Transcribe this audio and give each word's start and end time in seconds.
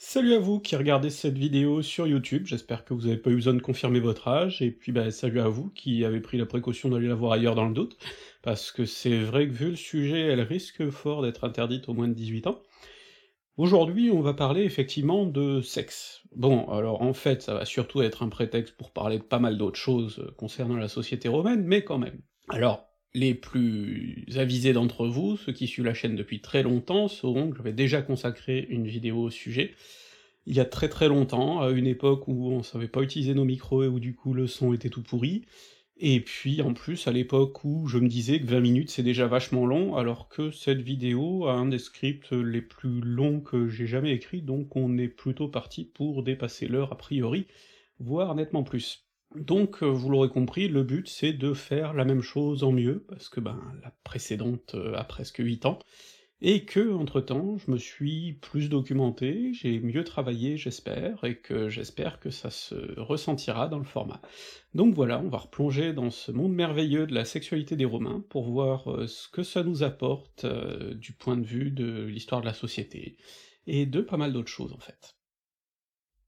Salut 0.00 0.34
à 0.34 0.38
vous 0.38 0.60
qui 0.60 0.76
regardez 0.76 1.10
cette 1.10 1.36
vidéo 1.36 1.82
sur 1.82 2.06
YouTube, 2.06 2.46
j'espère 2.46 2.84
que 2.84 2.94
vous 2.94 3.08
avez 3.08 3.16
pas 3.16 3.30
eu 3.30 3.34
besoin 3.34 3.54
de 3.54 3.60
confirmer 3.60 3.98
votre 3.98 4.28
âge, 4.28 4.62
et 4.62 4.70
puis 4.70 4.92
bah, 4.92 5.10
salut 5.10 5.40
à 5.40 5.48
vous 5.48 5.70
qui 5.70 6.04
avez 6.04 6.20
pris 6.20 6.38
la 6.38 6.46
précaution 6.46 6.88
d'aller 6.88 7.08
la 7.08 7.16
voir 7.16 7.32
ailleurs 7.32 7.56
dans 7.56 7.66
le 7.66 7.74
doute, 7.74 7.98
parce 8.40 8.70
que 8.70 8.84
c'est 8.84 9.18
vrai 9.18 9.48
que 9.48 9.52
vu 9.52 9.70
le 9.70 9.76
sujet, 9.76 10.20
elle 10.20 10.40
risque 10.40 10.88
fort 10.90 11.22
d'être 11.22 11.42
interdite 11.42 11.88
aux 11.88 11.94
moins 11.94 12.06
de 12.06 12.14
18 12.14 12.46
ans. 12.46 12.62
Aujourd'hui, 13.56 14.12
on 14.12 14.20
va 14.20 14.34
parler 14.34 14.62
effectivement 14.62 15.26
de 15.26 15.60
sexe. 15.62 16.22
Bon, 16.30 16.68
alors 16.68 17.02
en 17.02 17.12
fait, 17.12 17.42
ça 17.42 17.54
va 17.54 17.64
surtout 17.64 18.00
être 18.00 18.22
un 18.22 18.28
prétexte 18.28 18.76
pour 18.76 18.92
parler 18.92 19.18
de 19.18 19.24
pas 19.24 19.40
mal 19.40 19.58
d'autres 19.58 19.80
choses 19.80 20.20
euh, 20.20 20.32
concernant 20.36 20.76
la 20.76 20.86
société 20.86 21.28
romaine, 21.28 21.64
mais 21.64 21.82
quand 21.82 21.98
même. 21.98 22.20
Alors, 22.50 22.87
les 23.14 23.34
plus 23.34 24.26
avisés 24.36 24.72
d'entre 24.72 25.06
vous, 25.06 25.36
ceux 25.36 25.52
qui 25.52 25.66
suivent 25.66 25.86
la 25.86 25.94
chaîne 25.94 26.16
depuis 26.16 26.40
très 26.40 26.62
longtemps, 26.62 27.08
sauront 27.08 27.50
que 27.50 27.56
j'avais 27.56 27.72
déjà 27.72 28.02
consacré 28.02 28.66
une 28.70 28.86
vidéo 28.86 29.22
au 29.22 29.30
sujet, 29.30 29.74
il 30.46 30.54
y 30.56 30.60
a 30.60 30.64
très 30.64 30.88
très 30.88 31.08
longtemps, 31.08 31.60
à 31.60 31.70
une 31.70 31.86
époque 31.86 32.28
où 32.28 32.50
on 32.50 32.62
savait 32.62 32.88
pas 32.88 33.02
utiliser 33.02 33.34
nos 33.34 33.44
micros 33.44 33.84
et 33.84 33.88
où 33.88 34.00
du 34.00 34.14
coup 34.14 34.34
le 34.34 34.46
son 34.46 34.72
était 34.72 34.88
tout 34.88 35.02
pourri, 35.02 35.44
et 35.98 36.20
puis 36.20 36.62
en 36.62 36.74
plus 36.74 37.08
à 37.08 37.12
l'époque 37.12 37.64
où 37.64 37.86
je 37.88 37.98
me 37.98 38.08
disais 38.08 38.40
que 38.40 38.46
20 38.46 38.60
minutes 38.60 38.90
c'est 38.90 39.02
déjà 39.02 39.26
vachement 39.26 39.66
long, 39.66 39.96
alors 39.96 40.28
que 40.28 40.50
cette 40.50 40.80
vidéo 40.80 41.46
a 41.46 41.54
un 41.54 41.66
des 41.66 41.78
scripts 41.78 42.32
les 42.32 42.62
plus 42.62 43.00
longs 43.00 43.40
que 43.40 43.68
j'ai 43.68 43.86
jamais 43.86 44.12
écrit, 44.12 44.42
donc 44.42 44.76
on 44.76 44.96
est 44.98 45.08
plutôt 45.08 45.48
parti 45.48 45.84
pour 45.84 46.22
dépasser 46.22 46.68
l'heure 46.68 46.92
a 46.92 46.98
priori, 46.98 47.46
voire 47.98 48.34
nettement 48.34 48.62
plus. 48.62 49.07
Donc, 49.34 49.82
euh, 49.82 49.86
vous 49.86 50.08
l'aurez 50.08 50.30
compris, 50.30 50.68
le 50.68 50.82
but 50.82 51.06
c'est 51.06 51.34
de 51.34 51.52
faire 51.52 51.92
la 51.92 52.04
même 52.04 52.22
chose 52.22 52.64
en 52.64 52.72
mieux, 52.72 53.04
parce 53.08 53.28
que 53.28 53.40
ben 53.40 53.60
la 53.82 53.90
précédente 54.02 54.74
euh, 54.74 54.94
a 54.94 55.04
presque 55.04 55.38
8 55.38 55.66
ans, 55.66 55.78
et 56.40 56.64
que, 56.64 56.92
entre-temps, 56.94 57.58
je 57.58 57.70
me 57.70 57.76
suis 57.76 58.34
plus 58.34 58.70
documenté, 58.70 59.52
j'ai 59.52 59.80
mieux 59.80 60.04
travaillé, 60.04 60.56
j'espère, 60.56 61.24
et 61.24 61.36
que 61.36 61.68
j'espère 61.68 62.20
que 62.20 62.30
ça 62.30 62.48
se 62.48 62.98
ressentira 62.98 63.68
dans 63.68 63.78
le 63.78 63.84
format. 63.84 64.22
Donc 64.74 64.94
voilà, 64.94 65.20
on 65.20 65.28
va 65.28 65.38
replonger 65.38 65.92
dans 65.92 66.10
ce 66.10 66.32
monde 66.32 66.54
merveilleux 66.54 67.06
de 67.06 67.14
la 67.14 67.24
sexualité 67.26 67.76
des 67.76 67.84
Romains, 67.84 68.24
pour 68.30 68.48
voir 68.48 68.90
euh, 68.90 69.06
ce 69.08 69.28
que 69.28 69.42
ça 69.42 69.62
nous 69.62 69.82
apporte 69.82 70.46
du 70.46 71.12
point 71.12 71.36
de 71.36 71.46
vue 71.46 71.70
de 71.70 72.04
l'histoire 72.04 72.40
de 72.40 72.46
la 72.46 72.54
société, 72.54 73.18
et 73.66 73.84
de 73.84 74.00
pas 74.00 74.16
mal 74.16 74.32
d'autres 74.32 74.48
choses 74.48 74.72
en 74.72 74.80
fait. 74.80 75.17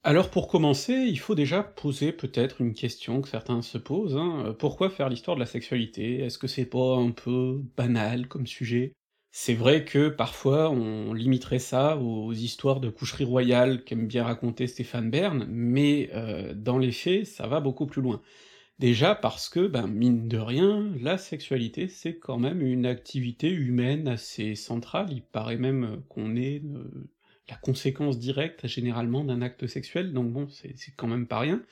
Alors 0.03 0.31
pour 0.31 0.49
commencer, 0.49 0.93
il 0.95 1.19
faut 1.19 1.35
déjà 1.35 1.63
poser 1.63 2.13
peut-être 2.13 2.61
une 2.61 2.73
question 2.75 3.21
que 3.23 3.29
certains 3.29 3.61
se 3.63 3.77
posent, 3.79 4.17
hein, 4.17 4.45
euh, 4.47 4.53
pourquoi 4.55 4.89
faire 4.91 5.09
l'histoire 5.11 5.37
de 5.37 5.41
la 5.41 5.47
sexualité? 5.47 6.21
Est-ce 6.21 6.39
que 6.39 6.47
c'est 6.47 6.65
pas 6.67 6.97
un 6.97 7.11
peu 7.11 7.63
banal 7.77 8.27
comme 8.29 8.47
sujet? 8.47 8.93
C'est 9.33 9.55
vrai 9.55 9.85
que 9.85 10.09
parfois 10.09 10.71
on 10.71 11.13
limiterait 11.13 11.59
ça 11.59 11.97
aux 11.99 12.33
histoires 12.33 12.81
de 12.81 12.89
coucherie 12.91 13.25
royale 13.25 13.85
qu'aime 13.85 14.07
bien 14.07 14.25
raconter 14.25 14.67
Stéphane 14.67 15.11
Bern, 15.11 15.47
mais 15.51 16.11
euh, 16.15 16.55
dans 16.55 16.79
les 16.79 16.93
faits, 16.93 17.27
ça 17.27 17.47
va 17.47 17.61
beaucoup 17.61 17.87
plus 17.87 18.03
loin. 18.03 18.23
Déjà 18.79 19.15
parce 19.15 19.49
que, 19.51 19.67
ben 19.67 19.87
mine 19.87 20.29
de 20.29 20.39
rien, 20.39 20.93
la 21.01 21.19
sexualité 21.19 21.89
c'est 21.89 22.19
quand 22.19 22.39
même 22.39 22.63
une 22.63 22.87
activité 22.87 23.51
humaine 23.51 24.09
assez 24.09 24.55
centrale, 24.57 25.13
il 25.13 25.23
paraît 25.23 25.59
même 25.59 26.03
qu'on 26.09 26.37
est 26.37 26.63
euh, 26.65 27.09
la 27.51 27.57
conséquence 27.57 28.19
directe 28.19 28.67
généralement 28.67 29.25
d'un 29.25 29.43
acte 29.43 29.67
sexuel, 29.67 30.13
donc 30.13 30.33
bon, 30.33 30.49
c'est 30.49 30.75
quand 30.97 31.09
même 31.09 31.27
pas 31.27 31.41
rien. 31.41 31.63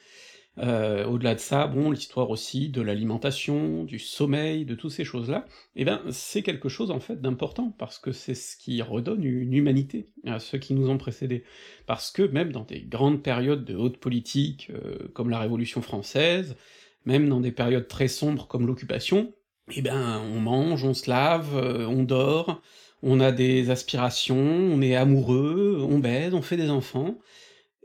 Euh, 0.61 1.07
au-delà 1.07 1.35
de 1.35 1.41
ça, 1.41 1.69
bon, 1.69 1.91
l'histoire 1.93 2.31
aussi 2.31 2.69
de 2.69 2.83
l'alimentation, 2.83 3.85
du 3.85 4.01
sommeil, 4.01 4.65
de 4.65 4.75
toutes 4.75 4.91
ces 4.91 5.05
choses-là, 5.05 5.47
eh 5.77 5.85
ben 5.85 6.03
c'est 6.11 6.43
quelque 6.43 6.69
chose 6.69 6.91
en 6.91 6.99
fait 6.99 7.21
d'important, 7.21 7.75
parce 7.79 7.99
que 7.99 8.11
c'est 8.11 8.35
ce 8.35 8.57
qui 8.57 8.83
redonne 8.83 9.23
une 9.23 9.53
humanité 9.53 10.11
à 10.27 10.41
ceux 10.41 10.59
qui 10.59 10.75
nous 10.75 10.91
ont 10.91 10.99
précédés. 10.99 11.45
Parce 11.87 12.11
que 12.11 12.23
même 12.23 12.51
dans 12.51 12.65
des 12.65 12.81
grandes 12.81 13.23
périodes 13.23 13.65
de 13.65 13.77
haute 13.77 13.99
politique, 13.99 14.71
euh, 14.71 15.09
comme 15.15 15.31
la 15.31 15.39
Révolution 15.39 15.81
française, 15.81 16.57
même 17.05 17.29
dans 17.29 17.41
des 17.41 17.53
périodes 17.53 17.87
très 17.87 18.09
sombres 18.09 18.49
comme 18.49 18.67
l'occupation, 18.67 19.33
eh 19.71 19.83
ben 19.83 20.21
on 20.35 20.41
mange, 20.41 20.83
on 20.83 20.95
se 20.95 21.09
lave, 21.09 21.57
euh, 21.57 21.87
on 21.87 22.03
dort, 22.03 22.63
on 23.03 23.21
a 23.21 23.33
des 23.33 23.71
aspirations, 23.71 24.37
on 24.37 24.81
est 24.83 24.97
amoureux, 24.97 25.87
on 25.89 25.99
baise, 25.99 26.35
on 26.35 26.43
fait 26.43 26.57
des 26.57 26.71
enfants, 26.71 27.19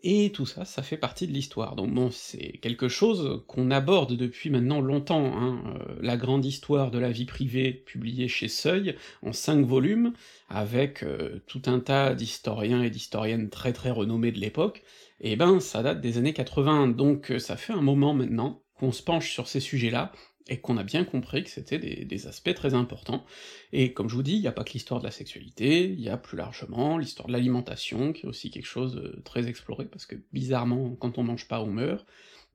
et 0.06 0.32
tout 0.34 0.46
ça, 0.46 0.66
ça 0.66 0.84
fait 0.84 0.98
partie 0.98 1.28
de 1.28 1.32
l'histoire. 1.32 1.76
Donc 1.76 1.94
bon, 1.94 2.12
c'est 2.12 2.60
quelque 2.62 2.90
chose 2.90 3.42
qu'on 3.48 3.72
aborde 3.72 4.18
depuis 4.18 4.50
maintenant 4.50 4.82
longtemps, 4.82 5.26
hein, 5.38 5.64
euh, 5.80 5.96
la 6.02 6.18
grande 6.18 6.44
histoire 6.44 6.92
de 6.92 7.00
la 7.00 7.12
vie 7.12 7.26
privée, 7.26 7.72
publiée 7.72 8.28
chez 8.28 8.50
Seuil, 8.50 8.98
en 9.22 9.32
cinq 9.32 9.66
volumes, 9.66 10.12
avec 10.50 11.04
euh, 11.04 11.42
tout 11.48 11.62
un 11.68 11.80
tas 11.80 12.16
d'historiens 12.16 12.84
et 12.84 12.90
d'historiennes 12.90 13.50
très 13.50 13.72
très 13.72 13.92
renommés 13.92 14.34
de 14.34 14.40
l'époque, 14.40 14.84
et 15.22 15.38
ben 15.38 15.62
ça 15.62 15.84
date 15.84 16.02
des 16.02 16.18
années 16.18 16.34
80, 16.34 16.90
donc 16.90 17.32
euh, 17.32 17.40
ça 17.40 17.56
fait 17.56 17.74
un 17.74 17.82
moment 17.82 18.14
maintenant 18.14 18.62
qu'on 18.78 18.92
se 18.92 19.04
penche 19.04 19.32
sur 19.32 19.48
ces 19.48 19.62
sujets-là, 19.62 20.12
et 20.48 20.60
qu'on 20.60 20.78
a 20.78 20.84
bien 20.84 21.06
compris 21.06 21.44
que 21.44 21.50
c'était 21.50 21.80
des, 21.80 22.28
aspects 22.28 22.54
très 22.54 22.74
importants. 22.74 23.26
Et 23.72 23.94
comme 23.94 24.10
je 24.10 24.16
vous 24.16 24.24
dis, 24.24 24.36
il 24.36 24.42
n'y 24.42 24.48
a 24.48 24.52
pas 24.52 24.64
que 24.64 24.74
l'histoire 24.74 25.00
de 25.00 25.06
la 25.06 25.12
sexualité, 25.12 25.86
il 25.86 26.02
y 26.02 26.10
a 26.10 26.18
plus 26.18 26.38
largement 26.38 26.98
l'histoire 26.98 27.28
de 27.28 27.34
l'alimentation, 27.34 28.14
qui 28.14 28.26
est 28.26 28.30
aussi 28.30 28.52
quelque 28.52 28.66
chose 28.66 28.96
de 28.96 29.22
très 29.24 29.48
exploré, 29.48 29.86
parce 29.86 30.06
que 30.06 30.16
bizarrement, 30.34 30.96
quand 31.00 31.18
on 31.18 31.24
mange 31.24 31.48
pas, 31.48 31.62
on 31.62 31.68
meurt, 31.68 32.06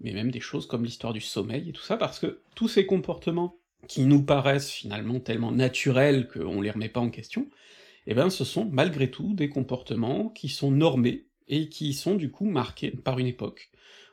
mais 0.01 0.13
même 0.13 0.31
des 0.31 0.41
choses 0.41 0.67
comme 0.67 0.85
l'histoire 0.85 1.13
du 1.13 1.21
sommeil 1.21 1.71
et 1.71 1.73
tout 1.73 1.83
ça, 1.83 1.97
parce 1.97 2.19
que 2.19 2.41
tous 2.55 2.69
ces 2.69 2.87
comportements 2.87 3.57
qui 3.87 4.05
nous 4.05 4.23
paraissent 4.23 4.71
finalement 4.71 5.21
tellement 5.21 5.53
naturels 5.53 6.29
qu'on 6.29 6.61
les 6.61 6.71
remet 6.71 6.89
pas 6.89 7.01
en 7.01 7.11
question, 7.11 7.49
eh 8.07 8.15
ben 8.15 8.31
ce 8.31 8.45
sont 8.45 8.67
malgré 8.71 9.11
tout 9.11 9.35
des 9.35 9.49
comportements 9.49 10.29
qui 10.29 10.49
sont 10.49 10.71
normés, 10.71 11.29
et 11.49 11.69
qui 11.69 11.95
sont 11.95 12.15
du 12.15 12.31
coup 12.31 12.45
marqués 12.45 12.91
par 12.91 13.19
une 13.19 13.27
époque, 13.27 13.71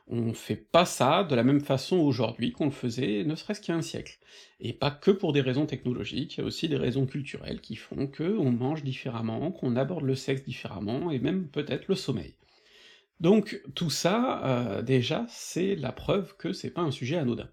on 0.08 0.32
fait 0.34 0.56
pas 0.56 0.84
ça 0.84 1.24
de 1.24 1.34
la 1.34 1.42
même 1.42 1.60
façon 1.60 1.98
aujourd'hui 1.98 2.52
qu'on 2.52 2.66
le 2.66 2.70
faisait 2.70 3.24
ne 3.24 3.34
serait-ce 3.34 3.60
qu'il 3.60 3.72
y 3.72 3.74
a 3.74 3.78
un 3.78 3.82
siècle. 3.82 4.18
Et 4.60 4.72
pas 4.72 4.90
que 4.90 5.10
pour 5.10 5.32
des 5.32 5.40
raisons 5.40 5.66
technologiques, 5.66 6.36
il 6.36 6.40
y 6.40 6.44
a 6.44 6.46
aussi 6.46 6.68
des 6.68 6.76
raisons 6.76 7.06
culturelles 7.06 7.60
qui 7.60 7.76
font 7.76 8.06
que 8.06 8.38
on 8.38 8.52
mange 8.52 8.84
différemment, 8.84 9.50
qu'on 9.50 9.76
aborde 9.76 10.04
le 10.04 10.14
sexe 10.14 10.44
différemment, 10.44 11.10
et 11.10 11.18
même 11.18 11.48
peut-être 11.48 11.88
le 11.88 11.96
sommeil. 11.96 12.34
Donc 13.20 13.60
tout 13.74 13.90
ça, 13.90 14.44
euh, 14.44 14.82
déjà, 14.82 15.26
c'est 15.28 15.74
la 15.74 15.92
preuve 15.92 16.36
que 16.36 16.52
c'est 16.52 16.70
pas 16.70 16.82
un 16.82 16.90
sujet 16.90 17.16
anodin. 17.16 17.48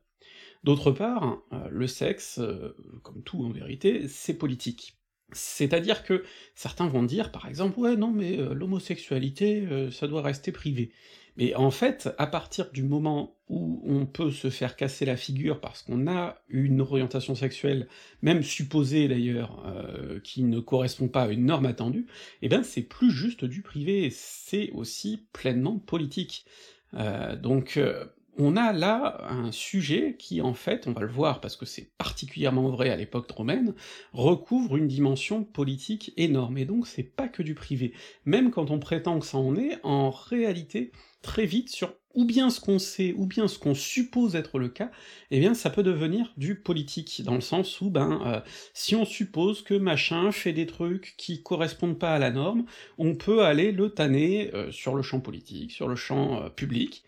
D'autre 0.63 0.91
part, 0.91 1.41
euh, 1.51 1.67
le 1.69 1.87
sexe, 1.87 2.39
euh, 2.39 2.75
comme 3.01 3.23
tout 3.23 3.43
en 3.43 3.49
vérité, 3.49 4.07
c'est 4.07 4.33
politique. 4.33 4.97
C'est-à-dire 5.31 6.03
que 6.03 6.23
certains 6.53 6.87
vont 6.87 7.03
dire, 7.03 7.31
par 7.31 7.47
exemple, 7.47 7.79
ouais, 7.79 7.95
non, 7.95 8.11
mais 8.11 8.37
l'homosexualité, 8.53 9.67
ça 9.89 10.07
doit 10.07 10.21
rester 10.21 10.51
privé. 10.51 10.91
Mais 11.37 11.55
en 11.55 11.71
fait, 11.71 12.09
à 12.17 12.27
partir 12.27 12.71
du 12.71 12.83
moment 12.83 13.35
où 13.49 13.81
on 13.85 14.05
peut 14.05 14.31
se 14.31 14.49
faire 14.49 14.75
casser 14.75 15.05
la 15.05 15.17
figure 15.17 15.59
parce 15.59 15.81
qu'on 15.81 16.07
a 16.07 16.37
une 16.49 16.81
orientation 16.81 17.35
sexuelle, 17.35 17.87
même 18.21 18.43
supposée 18.43 19.07
d'ailleurs, 19.07 19.63
euh, 19.65 20.19
qui 20.19 20.43
ne 20.43 20.59
correspond 20.59 21.07
pas 21.07 21.23
à 21.23 21.29
une 21.29 21.45
norme 21.45 21.65
attendue, 21.65 22.07
eh 22.41 22.49
ben 22.49 22.63
c'est 22.63 22.83
plus 22.83 23.11
juste 23.11 23.45
du 23.45 23.61
privé, 23.61 24.09
c'est 24.11 24.71
aussi 24.71 25.27
pleinement 25.33 25.79
politique. 25.79 26.45
Euh, 26.93 27.35
donc 27.35 27.77
euh, 27.77 28.05
on 28.37 28.57
a 28.57 28.73
là 28.73 29.25
un 29.29 29.51
sujet 29.51 30.15
qui, 30.17 30.41
en 30.41 30.53
fait, 30.53 30.87
on 30.87 30.93
va 30.93 31.01
le 31.01 31.11
voir 31.11 31.41
parce 31.41 31.55
que 31.55 31.65
c'est 31.65 31.91
particulièrement 31.97 32.69
vrai 32.69 32.89
à 32.89 32.95
l'époque 32.95 33.29
romaine, 33.31 33.73
recouvre 34.13 34.77
une 34.77 34.87
dimension 34.87 35.43
politique 35.43 36.13
énorme, 36.17 36.57
et 36.57 36.65
donc 36.65 36.87
c'est 36.87 37.03
pas 37.03 37.27
que 37.27 37.43
du 37.43 37.55
privé. 37.55 37.93
Même 38.25 38.51
quand 38.51 38.71
on 38.71 38.79
prétend 38.79 39.19
que 39.19 39.25
ça 39.25 39.37
en 39.37 39.55
est, 39.55 39.79
en 39.83 40.09
réalité, 40.09 40.91
très 41.21 41.45
vite 41.45 41.69
sur 41.69 41.93
ou 42.13 42.25
bien 42.25 42.49
ce 42.49 42.59
qu'on 42.59 42.79
sait, 42.79 43.13
ou 43.17 43.25
bien 43.25 43.47
ce 43.47 43.57
qu'on 43.57 43.73
suppose 43.73 44.35
être 44.35 44.59
le 44.59 44.69
cas, 44.69 44.91
eh 45.31 45.39
bien 45.39 45.53
ça 45.53 45.69
peut 45.69 45.83
devenir 45.83 46.31
du 46.37 46.55
politique, 46.55 47.23
dans 47.23 47.35
le 47.35 47.41
sens 47.41 47.81
où, 47.81 47.89
ben, 47.89 48.21
euh, 48.25 48.39
si 48.73 48.95
on 48.95 49.05
suppose 49.05 49.63
que 49.63 49.73
machin 49.73 50.31
fait 50.31 50.53
des 50.53 50.67
trucs 50.67 51.15
qui 51.17 51.41
correspondent 51.41 51.97
pas 51.97 52.13
à 52.13 52.19
la 52.19 52.31
norme, 52.31 52.65
on 52.97 53.15
peut 53.15 53.43
aller 53.43 53.71
le 53.71 53.89
tanner 53.89 54.53
euh, 54.53 54.71
sur 54.71 54.95
le 54.95 55.01
champ 55.01 55.19
politique, 55.21 55.71
sur 55.71 55.87
le 55.87 55.95
champ 55.95 56.43
euh, 56.43 56.49
public, 56.49 57.03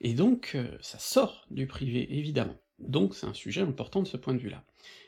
et 0.00 0.14
donc 0.14 0.56
ça 0.80 0.98
sort 0.98 1.46
du 1.50 1.66
privé, 1.66 2.16
évidemment. 2.16 2.56
Donc 2.78 3.14
c'est 3.14 3.26
un 3.26 3.34
sujet 3.34 3.62
important 3.62 4.02
de 4.02 4.06
ce 4.06 4.16
point 4.16 4.34
de 4.34 4.38
vue-là. 4.38 4.64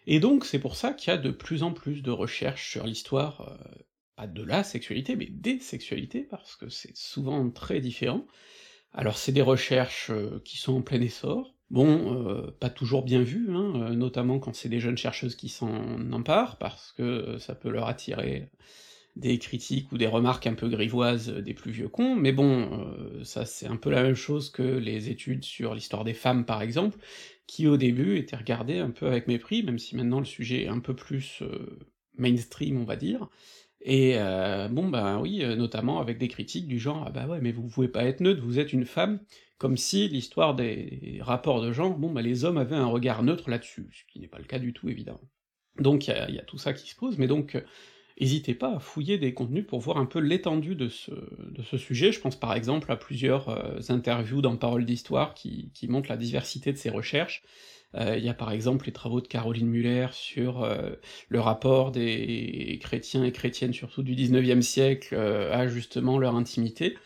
Et 0.06 0.20
donc 0.20 0.44
c'est 0.44 0.58
pour 0.58 0.76
ça 0.76 0.92
qu'il 0.92 1.12
y 1.12 1.14
a 1.14 1.18
de 1.18 1.30
plus 1.30 1.62
en 1.62 1.72
plus 1.72 2.02
de 2.02 2.10
recherches 2.10 2.70
sur 2.70 2.86
l'histoire 2.86 3.58
pas 4.18 4.26
de 4.26 4.42
la 4.42 4.64
sexualité, 4.64 5.14
mais 5.14 5.26
des 5.30 5.60
sexualités, 5.60 6.22
parce 6.24 6.56
que 6.56 6.68
c'est 6.68 6.96
souvent 6.96 7.48
très 7.50 7.80
différent. 7.80 8.26
Alors 8.92 9.16
c'est 9.16 9.30
des 9.30 9.42
recherches 9.42 10.10
euh, 10.10 10.42
qui 10.44 10.58
sont 10.58 10.78
en 10.78 10.82
plein 10.82 11.00
essor, 11.00 11.54
bon, 11.70 12.26
euh, 12.26 12.50
pas 12.58 12.68
toujours 12.68 13.04
bien 13.04 13.22
vues, 13.22 13.46
hein, 13.50 13.72
euh, 13.76 13.94
notamment 13.94 14.40
quand 14.40 14.56
c'est 14.56 14.68
des 14.68 14.80
jeunes 14.80 14.98
chercheuses 14.98 15.36
qui 15.36 15.48
s'en 15.48 16.10
emparent, 16.10 16.58
parce 16.58 16.90
que 16.90 17.38
ça 17.38 17.54
peut 17.54 17.68
leur 17.68 17.86
attirer 17.86 18.50
des 19.18 19.38
critiques 19.38 19.92
ou 19.92 19.98
des 19.98 20.06
remarques 20.06 20.46
un 20.46 20.54
peu 20.54 20.68
grivoises 20.68 21.28
des 21.28 21.54
plus 21.54 21.72
vieux 21.72 21.88
cons, 21.88 22.16
mais 22.16 22.32
bon, 22.32 22.86
ça 23.24 23.44
c'est 23.44 23.66
un 23.66 23.76
peu 23.76 23.90
la 23.90 24.02
même 24.02 24.14
chose 24.14 24.50
que 24.50 24.62
les 24.62 25.10
études 25.10 25.44
sur 25.44 25.74
l'histoire 25.74 26.04
des 26.04 26.14
femmes 26.14 26.44
par 26.46 26.62
exemple, 26.62 26.98
qui 27.46 27.66
au 27.66 27.76
début 27.76 28.16
étaient 28.18 28.36
regardées 28.36 28.78
un 28.78 28.90
peu 28.90 29.06
avec 29.06 29.26
mépris, 29.26 29.62
même 29.64 29.78
si 29.78 29.96
maintenant 29.96 30.20
le 30.20 30.24
sujet 30.26 30.62
est 30.64 30.68
un 30.68 30.80
peu 30.80 30.94
plus 30.94 31.42
mainstream 32.16 32.78
on 32.80 32.84
va 32.84 32.96
dire, 32.96 33.28
Et 33.82 34.16
heu, 34.18 34.68
bon, 34.70 34.88
ben, 34.90 35.20
oui, 35.20 35.40
notamment 35.56 36.00
avec 36.00 36.18
des 36.18 36.28
critiques 36.28 36.68
du 36.68 36.78
genre: 36.80 37.04
«Ah 37.06 37.10
bah 37.12 37.26
ouais, 37.28 37.40
mais 37.42 37.52
vous 37.52 37.68
pouvez 37.68 37.88
pas 37.88 38.04
être 38.04 38.20
neutre, 38.20 38.42
vous 38.44 38.60
êtes 38.60 38.72
une 38.74 38.84
femme», 38.86 39.20
comme 39.58 39.76
si 39.78 40.08
l'histoire 40.08 40.54
des 40.56 41.20
rapports 41.22 41.62
de 41.62 41.72
genre, 41.72 41.96
bon, 41.98 42.12
bah, 42.12 42.22
les 42.22 42.44
hommes 42.44 42.58
avaient 42.58 42.76
un 42.76 42.86
regard 42.86 43.22
neutre 43.24 43.50
là-dessus, 43.50 43.88
ce 43.92 44.04
qui 44.12 44.20
n'est 44.20 44.28
pas 44.28 44.38
le 44.38 44.44
cas 44.46 44.60
du 44.60 44.74
tout 44.74 44.88
évidemment. 44.90 45.22
Donc 45.78 46.08
il 46.08 46.34
y 46.34 46.38
a 46.40 46.44
tout 46.44 46.58
ça 46.58 46.72
qui 46.74 46.88
se 46.90 46.96
pose, 46.96 47.18
mais 47.18 47.28
donc 47.28 47.56
heu, 48.18 48.22
hésitez 48.22 48.54
pas 48.54 48.76
à 48.76 48.78
fouiller 48.80 49.18
des 49.18 49.34
contenus 49.34 49.66
pour 49.66 49.80
voir 49.80 49.98
un 49.98 50.06
peu 50.06 50.18
l'étendue 50.20 50.74
de 50.76 50.88
ce 50.88 51.76
sujet. 51.78 52.12
Je 52.12 52.20
pense 52.20 52.36
par 52.36 52.54
exemple 52.54 52.90
à 52.92 52.96
plusieurs, 52.96 53.48
heu, 53.50 53.80
interviews 53.90 54.40
dans 54.42 54.56
Paroles 54.56 54.84
d'Histoire 54.84 55.34
qui 55.34 55.72
montrent 55.88 56.10
la 56.10 56.16
diversité 56.16 56.72
de 56.72 56.78
ces 56.78 56.90
recherches. 56.90 57.42
Heu, 57.96 58.18
il 58.18 58.24
y 58.24 58.28
a 58.28 58.34
par 58.34 58.52
exemple 58.52 58.86
les 58.86 58.92
travaux 58.92 59.20
de 59.20 59.26
Caroline 59.28 59.66
Müller 59.68 60.08
sur, 60.12 60.64
heu, 60.64 61.00
le 61.28 61.40
rapport 61.40 61.90
des 61.92 62.78
chrétiens 62.82 63.24
et 63.24 63.32
chrétiennes, 63.32 63.72
surtout 63.72 64.02
du 64.02 64.14
XIXe 64.14 64.62
siècle, 64.62 65.14
heu, 65.14 65.52
à 65.52 65.68
justement 65.68 66.18
leur 66.18 66.34
intimité, 66.36 66.96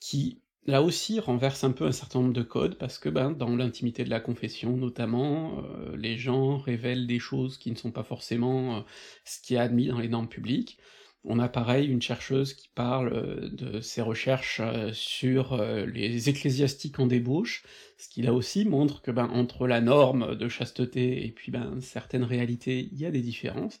qui, 0.00 0.40
là 0.66 0.82
aussi, 0.82 1.20
renversent 1.20 1.64
un 1.64 1.72
peu 1.72 1.86
un 1.86 1.92
certain 1.92 2.20
nombre 2.20 2.32
de 2.34 2.42
codes, 2.42 2.76
parce 2.78 2.98
que, 2.98 3.08
ben, 3.08 3.30
dans 3.32 3.56
l'intimité 3.56 4.04
de 4.04 4.10
la 4.10 4.20
confession 4.20 4.76
notamment, 4.76 5.58
heu, 5.62 5.96
les 5.96 6.16
gens 6.18 6.58
révèlent 6.58 7.06
des 7.06 7.18
choses 7.18 7.58
qui 7.58 7.70
ne 7.70 7.76
sont 7.76 7.90
pas 7.92 8.02
forcément, 8.04 8.78
heu, 8.80 8.82
ce 9.24 9.40
qui 9.40 9.54
est 9.54 9.58
admis 9.58 9.86
dans 9.88 9.98
les 9.98 10.08
normes 10.08 10.28
publiques. 10.28 10.78
On 11.24 11.38
a 11.38 11.48
pareil 11.48 11.88
une 11.88 12.00
chercheuse 12.02 12.54
qui 12.54 12.68
parle, 12.74 13.12
heu, 13.14 13.50
de 13.50 13.80
ses 13.80 14.02
recherches, 14.02 14.60
sur, 14.92 15.56
les 15.86 16.28
ecclésiastiques 16.28 16.98
en 17.00 17.06
débauche, 17.06 17.62
ce 17.98 18.08
qui 18.08 18.22
là 18.22 18.32
aussi 18.34 18.64
montre 18.64 19.02
que, 19.02 19.10
ben, 19.10 19.28
entre 19.32 19.66
la 19.66 19.80
norme 19.80 20.34
de 20.36 20.48
chasteté 20.48 21.26
et 21.26 21.30
puis, 21.32 21.50
ben, 21.52 21.80
certaines 21.80 22.24
réalités, 22.24 22.88
il 22.92 22.98
y 22.98 23.06
a 23.06 23.10
des 23.10 23.22
différences. 23.22 23.80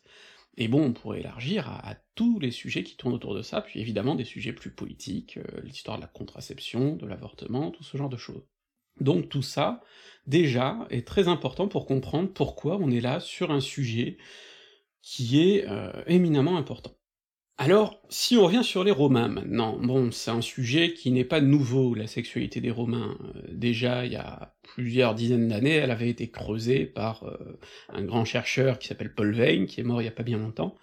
Et 0.60 0.68
bon, 0.68 0.84
on 0.84 0.92
pourrait 0.92 1.20
élargir 1.20 1.68
à 1.68 1.96
tous 2.14 2.38
les 2.38 2.50
sujets 2.52 2.84
qui 2.84 2.96
tournent 2.96 3.14
autour 3.14 3.34
de 3.34 3.42
ça, 3.42 3.62
puis 3.62 3.80
évidemment 3.80 4.14
des 4.14 4.24
sujets 4.24 4.52
plus 4.52 4.70
politiques, 4.72 5.38
heu, 5.38 5.60
l'histoire 5.64 5.96
de 5.96 6.02
la 6.02 6.08
contraception, 6.08 6.96
de 6.96 7.06
l'avortement, 7.06 7.70
tout 7.72 7.82
ce 7.82 7.96
genre 7.96 8.10
de 8.10 8.16
choses. 8.18 8.46
Donc 9.00 9.28
tout 9.30 9.42
ça, 9.42 9.82
déjà, 10.26 10.86
est 10.90 11.06
très 11.06 11.28
important 11.28 11.68
pour 11.68 11.86
comprendre 11.86 12.30
pourquoi 12.32 12.78
on 12.78 12.90
est 12.90 13.00
là 13.00 13.20
sur 13.20 13.52
un 13.52 13.60
sujet 13.60 14.18
qui 15.02 15.40
est, 15.42 15.68
heu, 15.70 15.92
éminemment 16.08 16.58
important. 16.58 16.99
Alors, 17.62 18.00
si 18.08 18.38
on 18.38 18.46
revient 18.46 18.64
sur 18.64 18.84
les 18.84 18.90
Romains 18.90 19.28
maintenant, 19.28 19.76
bon, 19.76 20.10
c'est 20.12 20.30
un 20.30 20.40
sujet 20.40 20.94
qui 20.94 21.10
n'est 21.10 21.26
pas 21.26 21.42
nouveau, 21.42 21.94
la 21.94 22.06
sexualité 22.06 22.62
des 22.62 22.70
Romains. 22.70 23.18
Heu, 23.22 23.42
déjà, 23.52 24.06
il 24.06 24.12
y 24.12 24.16
a 24.16 24.54
plusieurs 24.62 25.14
dizaines 25.14 25.48
d'années, 25.48 25.74
elle 25.74 25.90
avait 25.90 26.08
été 26.08 26.30
creusée 26.30 26.86
par, 26.86 27.26
heu, 27.26 27.58
un 27.90 28.02
grand 28.02 28.24
chercheur 28.24 28.78
qui 28.78 28.88
s'appelle 28.88 29.14
Paul 29.14 29.34
Veyne, 29.34 29.66
qui 29.66 29.78
est 29.80 29.84
mort 29.84 30.00
il 30.00 30.06
y 30.06 30.08
a 30.08 30.10
pas 30.10 30.22
bien 30.22 30.38
longtemps, 30.38 30.74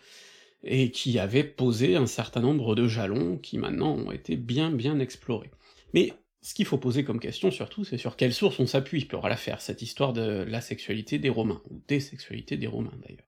et 0.63 0.91
qui 0.91 1.17
avait 1.19 1.43
posé 1.43 1.95
un 1.95 2.07
certain 2.07 2.41
nombre 2.41 2.75
de 2.75 2.87
jalons 2.87 3.37
qui 3.39 3.57
maintenant 3.57 3.95
ont 3.95 4.11
été 4.11 4.35
bien, 4.35 4.71
bien 4.71 4.99
explorés. 4.99 5.51
Mais 5.95 6.13
ce 6.43 6.53
qu'il 6.53 6.67
faut 6.67 6.77
poser 6.77 7.03
comme 7.03 7.19
question 7.19 7.49
surtout, 7.51 7.85
c'est 7.85 7.97
sur 7.97 8.15
quelle 8.17 8.33
source 8.33 8.59
on 8.59 8.67
s'appuie 8.67 9.05
pour 9.05 9.27
la 9.27 9.37
faire, 9.37 9.61
cette 9.61 9.81
histoire 9.81 10.13
de 10.13 10.45
la 10.47 10.61
sexualité 10.61 11.17
des 11.17 11.29
Romains, 11.29 11.61
ou 11.71 11.81
des 11.87 11.99
sexualités 11.99 12.57
des 12.57 12.67
Romains 12.67 12.93
d'ailleurs. 13.01 13.25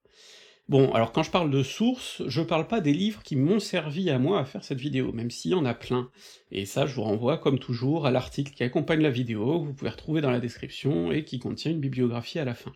Bon, 0.70 0.94
alors 0.94 1.12
quand 1.12 1.24
je 1.24 1.32
parle 1.32 1.50
de 1.50 1.64
sources, 1.64 2.22
je 2.28 2.44
parle 2.44 2.68
pas 2.68 2.80
des 2.80 2.94
livres 2.94 3.24
qui 3.24 3.36
m'ont 3.36 3.60
servi 3.60 4.12
à 4.12 4.20
moi 4.20 4.40
à 4.40 4.46
faire 4.46 4.64
cette 4.64 4.80
vidéo, 4.80 5.12
même 5.12 5.32
s'il 5.32 5.50
y 5.50 5.56
en 5.56 5.66
a 5.66 5.74
plein. 5.74 6.12
Et 6.52 6.68
ça, 6.68 6.86
je 6.86 6.94
vous 6.94 7.02
renvoie, 7.02 7.40
comme 7.40 7.58
toujours, 7.58 8.06
à 8.06 8.12
l'article 8.12 8.54
qui 8.54 8.62
accompagne 8.62 9.02
la 9.02 9.10
vidéo, 9.10 9.62
que 9.62 9.66
vous 9.66 9.74
pouvez 9.74 9.90
retrouver 9.90 10.22
dans 10.22 10.30
la 10.30 10.40
description, 10.40 11.12
et 11.12 11.26
qui 11.26 11.40
contient 11.40 11.72
une 11.72 11.80
bibliographie 11.80 12.38
à 12.38 12.46
la 12.46 12.54
fin. 12.54 12.72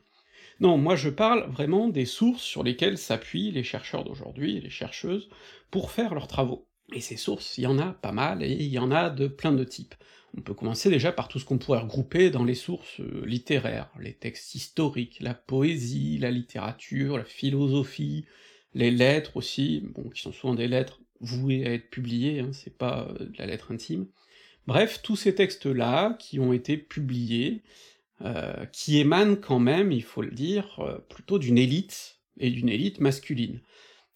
Non, 0.59 0.79
moi 0.79 0.95
je 0.95 1.09
parle 1.11 1.47
vraiment 1.51 1.87
des 1.87 2.05
sources 2.05 2.41
sur 2.41 2.63
lesquelles 2.63 2.97
s'appuient 2.97 3.51
les 3.51 3.63
chercheurs 3.63 4.03
d'aujourd'hui, 4.03 4.59
les 4.59 4.71
chercheuses, 4.71 5.29
pour 5.69 5.91
faire 5.91 6.15
leurs 6.15 6.27
travaux. 6.27 6.67
Et 6.93 6.99
ces 6.99 7.15
sources, 7.15 7.59
il 7.59 7.65
y 7.65 7.67
en 7.67 7.77
a 7.77 7.93
pas 7.93 8.11
mal, 8.11 8.41
et 8.41 8.53
il 8.53 8.69
y 8.69 8.79
en 8.79 8.89
a 8.89 9.11
de 9.11 9.27
plein 9.27 9.51
de 9.51 9.63
types. 9.63 9.93
On 10.37 10.41
peut 10.41 10.53
commencer 10.53 10.89
déjà 10.89 11.11
par 11.11 11.27
tout 11.27 11.39
ce 11.39 11.45
qu'on 11.45 11.57
pourrait 11.57 11.79
regrouper 11.79 12.29
dans 12.29 12.43
les 12.43 12.55
sources 12.55 12.99
euh, 12.99 13.23
littéraires, 13.25 13.89
les 13.99 14.13
textes 14.13 14.55
historiques, 14.55 15.19
la 15.21 15.33
poésie, 15.33 16.17
la 16.17 16.31
littérature, 16.31 17.17
la 17.17 17.23
philosophie, 17.23 18.25
les 18.73 18.91
lettres 18.91 19.37
aussi, 19.37 19.83
bon, 19.93 20.09
qui 20.09 20.21
sont 20.21 20.31
souvent 20.31 20.55
des 20.55 20.67
lettres 20.67 21.01
vouées 21.19 21.65
à 21.67 21.73
être 21.73 21.89
publiées, 21.89 22.39
hein, 22.39 22.51
c'est 22.51 22.75
pas 22.75 23.07
euh, 23.09 23.25
de 23.25 23.37
la 23.37 23.45
lettre 23.45 23.71
intime. 23.71 24.07
Bref, 24.65 25.01
tous 25.03 25.15
ces 25.15 25.35
textes-là, 25.35 26.17
qui 26.19 26.39
ont 26.39 26.53
été 26.53 26.77
publiés, 26.77 27.61
heu, 28.21 28.67
qui 28.71 28.97
émanent 28.97 29.35
quand 29.35 29.59
même, 29.59 29.91
il 29.91 30.03
faut 30.03 30.21
le 30.21 30.31
dire, 30.31 30.81
plutôt 31.09 31.37
d'une 31.37 31.57
élite, 31.57 32.13
et 32.39 32.49
d'une 32.49 32.69
élite 32.69 32.99
masculine. 32.99 33.59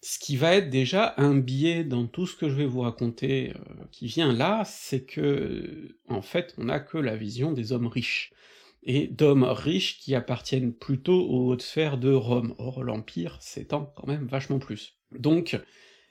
Ce 0.00 0.18
qui 0.18 0.36
va 0.36 0.54
être 0.54 0.70
déjà 0.70 1.14
un 1.16 1.36
biais 1.36 1.82
dans 1.84 2.06
tout 2.06 2.26
ce 2.26 2.36
que 2.36 2.48
je 2.48 2.54
vais 2.54 2.66
vous 2.66 2.80
raconter, 2.82 3.50
heu, 3.50 3.86
qui 3.90 4.06
vient 4.06 4.32
là, 4.32 4.62
c'est 4.64 5.04
que, 5.04 5.96
en 6.08 6.22
fait, 6.22 6.54
on 6.58 6.68
a 6.68 6.78
que 6.78 6.98
la 6.98 7.16
vision 7.16 7.52
des 7.52 7.72
hommes 7.72 7.88
riches, 7.88 8.32
et 8.84 9.08
d'hommes 9.08 9.44
riches 9.44 9.98
qui 9.98 10.14
appartiennent 10.14 10.72
plutôt 10.72 11.20
aux 11.28 11.48
hautes 11.48 11.62
sphères 11.62 11.98
de 11.98 12.12
Rome. 12.12 12.54
Or 12.58 12.84
l'Empire 12.84 13.38
s'étend 13.42 13.92
quand 13.96 14.06
même 14.06 14.26
vachement 14.28 14.60
plus. 14.60 14.96
Donc, 15.12 15.58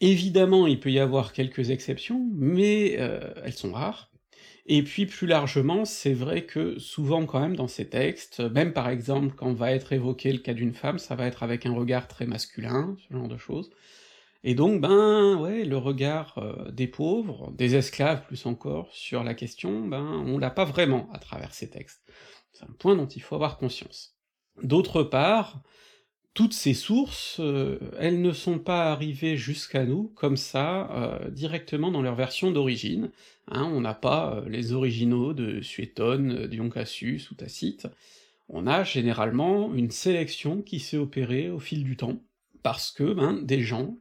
évidemment, 0.02 0.68
il 0.68 0.80
peut 0.80 0.92
y 0.92 1.00
avoir 1.00 1.32
quelques 1.34 1.70
exceptions, 1.70 2.30
mais 2.34 2.98
heu, 3.00 3.22
elles 3.44 3.54
sont 3.54 3.72
rares, 3.72 4.12
et 4.68 4.84
puis 4.84 5.06
plus 5.06 5.28
largement, 5.28 5.86
c'est 5.86 6.14
vrai 6.14 6.46
que 6.46 6.78
souvent 6.80 7.26
quand 7.26 7.40
même 7.40 7.56
dans 7.56 7.68
ces 7.68 7.90
textes, 7.90 8.40
même 8.42 8.74
par 8.74 8.90
exemple 8.90 9.34
quand 9.36 9.54
va 9.54 9.72
être 9.72 9.94
évoqué 9.94 10.32
le 10.32 10.40
cas 10.40 10.54
d'une 10.54 10.74
femme, 10.74 11.00
ça 11.00 11.16
va 11.16 11.26
être 11.26 11.44
avec 11.44 11.66
un 11.66 11.74
regard 11.74 12.08
très 12.08 12.26
masculin, 12.26 12.96
ce 13.08 13.14
genre 13.14 13.28
de 13.28 13.38
choses. 13.38 13.70
Et 14.44 14.56
donc, 14.56 14.82
ben, 14.82 15.36
ouais, 15.36 15.66
le 15.66 15.78
regard, 15.78 16.38
heu, 16.38 16.72
des 16.72 16.88
pauvres, 16.88 17.52
des 17.52 17.76
esclaves 17.76 18.26
plus 18.28 18.46
encore, 18.46 18.94
sur 18.94 19.24
la 19.24 19.34
question, 19.34 19.88
ben, 19.88 20.24
on 20.26 20.38
l'a 20.38 20.52
pas 20.52 20.66
vraiment 20.66 21.10
à 21.12 21.20
travers 21.20 21.54
ces 21.54 21.70
textes. 21.70 22.02
C'est 22.54 22.64
un 22.64 22.74
point 22.80 22.96
dont 22.96 23.08
il 23.08 23.22
faut 23.22 23.36
avoir 23.36 23.58
conscience. 23.58 24.18
D'autre 24.64 25.04
part, 25.04 25.62
toutes 26.38 26.54
ces 26.54 26.76
sources, 26.76 27.40
heu, 27.40 27.80
elles 27.98 28.22
ne 28.22 28.32
sont 28.32 28.60
pas 28.60 28.92
arrivées 28.92 29.38
jusqu'à 29.38 29.86
nous 29.86 30.12
comme 30.14 30.38
ça, 30.38 31.20
heu, 31.26 31.32
directement 31.32 31.90
dans 31.90 32.04
leur 32.04 32.14
version 32.14 32.52
d'origine, 32.52 33.10
hein, 33.48 33.68
on 33.74 33.82
n'a 33.82 33.96
pas, 33.96 34.44
heu, 34.46 34.48
les 34.48 34.72
originaux 34.72 35.34
de 35.34 35.62
Suétone, 35.62 36.46
Dion 36.46 36.70
Cassius 36.70 37.32
ou 37.32 37.36
Tacite. 37.36 37.88
On 38.50 38.68
a 38.68 38.84
généralement 38.84 39.74
une 39.74 39.90
sélection 39.90 40.62
qui 40.62 40.80
s'est 40.80 40.98
opérée 40.98 41.50
au 41.50 41.58
fil 41.60 41.84
du 41.84 41.98
temps, 41.98 42.20
parce 42.62 42.92
que, 42.92 43.14
ben, 43.14 43.42
des 43.42 43.62
gens 43.62 43.98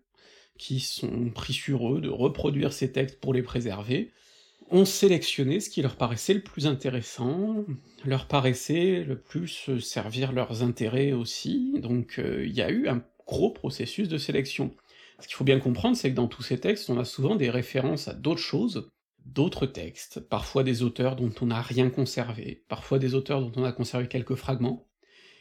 qui 0.58 0.80
sont 0.80 1.30
pris 1.30 1.54
sur 1.54 1.90
eux 1.90 2.02
de 2.02 2.10
reproduire 2.10 2.74
ces 2.74 2.92
textes 2.92 3.18
pour 3.18 3.32
les 3.32 3.42
préserver, 3.42 4.12
ont 4.70 4.84
sélectionné 4.84 5.60
ce 5.60 5.70
qui 5.70 5.82
leur 5.82 5.96
paraissait 5.96 6.34
le 6.34 6.42
plus 6.42 6.66
intéressant, 6.66 7.64
leur 8.04 8.26
paraissait 8.26 9.04
le 9.04 9.18
plus 9.18 9.68
euh, 9.68 9.80
servir 9.80 10.32
leurs 10.32 10.62
intérêts 10.62 11.12
aussi, 11.12 11.74
donc 11.80 12.18
heu, 12.18 12.46
il 12.46 12.54
y 12.54 12.62
a 12.62 12.70
eu 12.70 12.88
un 12.88 13.02
gros 13.26 13.50
processus 13.50 14.08
de 14.08 14.18
sélection. 14.18 14.74
Ce 15.20 15.26
qu'il 15.26 15.36
faut 15.36 15.44
bien 15.44 15.60
comprendre, 15.60 15.96
c'est 15.96 16.10
que 16.10 16.16
dans 16.16 16.28
tous 16.28 16.42
ces 16.42 16.58
textes, 16.58 16.90
on 16.90 16.98
a 16.98 17.04
souvent 17.04 17.36
des 17.36 17.50
références 17.50 18.08
à 18.08 18.12
d'autres 18.12 18.40
choses, 18.40 18.90
d'autres 19.24 19.66
textes, 19.66 20.20
parfois 20.20 20.62
des 20.62 20.82
auteurs 20.82 21.16
dont 21.16 21.32
on 21.40 21.46
n'a 21.46 21.62
rien 21.62 21.88
conservé, 21.90 22.64
parfois 22.68 22.98
des 22.98 23.14
auteurs 23.14 23.40
dont 23.40 23.52
on 23.56 23.64
a 23.64 23.72
conservé 23.72 24.08
quelques 24.08 24.34
fragments, 24.34 24.88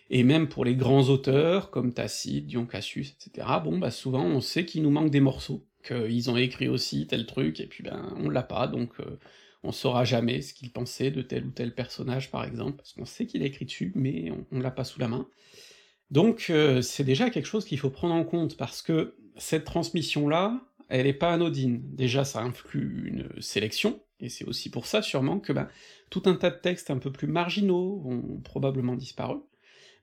et 0.10 0.24
même 0.24 0.48
pour 0.48 0.65
les 0.65 0.75
grands 0.75 1.10
auteurs, 1.10 1.72
comme 1.72 1.94
Tacite, 1.94 2.48
Dion 2.48 2.65
Cassius, 2.65 3.10
et 3.10 3.15
cetera, 3.20 3.60
bon 3.60 3.77
bah 3.79 3.91
souvent 3.91 4.24
on 4.24 4.39
sait 4.39 4.65
qu'il 4.65 4.84
nous 4.84 4.91
manque 4.91 5.12
des 5.12 5.20
morceaux, 5.20 5.65
qu'ils 5.86 6.30
ont 6.30 6.38
écrit 6.38 6.68
aussi 6.68 7.08
tel 7.08 7.25
truc, 7.25 7.60
et 7.60 7.68
puis 7.68 7.84
ben 7.84 8.13
on 8.18 8.30
l'a 8.30 8.44
pas, 8.44 8.68
donc 8.68 9.00
heu, 9.00 9.20
on 9.63 9.72
saura 9.72 10.04
jamais 10.06 10.42
ce 10.42 10.54
qu'ils 10.54 10.72
pensaient 10.72 11.12
de 11.12 11.22
tel 11.22 11.46
ou 11.46 11.51
tel 11.51 11.74
personnage 11.74 12.32
par 12.32 12.44
exemple, 12.44 12.77
parce 12.77 12.94
qu'on 12.94 13.06
sait 13.06 13.25
qu'il 13.25 13.42
a 13.44 13.46
écrit 13.46 13.65
dessus, 13.65 13.92
mais 13.96 14.32
on 14.51 14.60
l'a 14.60 14.72
pas 14.72 14.84
sous 14.84 15.00
la 15.00 15.08
main. 15.08 15.27
Donc 16.12 16.48
heu, 16.50 16.82
c'est 16.82 17.04
déjà 17.04 17.30
quelque 17.30 17.48
chose 17.48 17.65
qu'il 17.65 17.80
faut 17.80 17.89
prendre 17.89 18.15
en 18.15 18.24
compte, 18.24 18.58
parce 18.58 18.82
que 18.82 19.15
cette 19.38 19.65
transmission-là, 19.65 20.62
elle 20.88 21.08
est 21.08 21.13
pas 21.13 21.34
anodine. 21.34 21.82
Déjà 21.96 22.24
ça 22.25 22.42
inclut 22.42 23.08
une 23.08 23.42
sélection, 23.42 24.00
et 24.20 24.30
c'est 24.30 24.46
aussi 24.46 24.70
pour 24.70 24.86
ça 24.86 25.01
sûrement 25.01 25.39
que, 25.39 25.51
ben, 25.51 25.68
tout 26.10 26.24
un 26.25 26.36
tas 26.36 26.51
de 26.51 26.60
textes 26.60 26.92
un 26.92 27.00
peu 27.00 27.12
plus 27.12 27.27
marginaux 27.27 28.04
ont 28.06 28.39
probablement 28.44 28.96
disparu, 28.96 29.38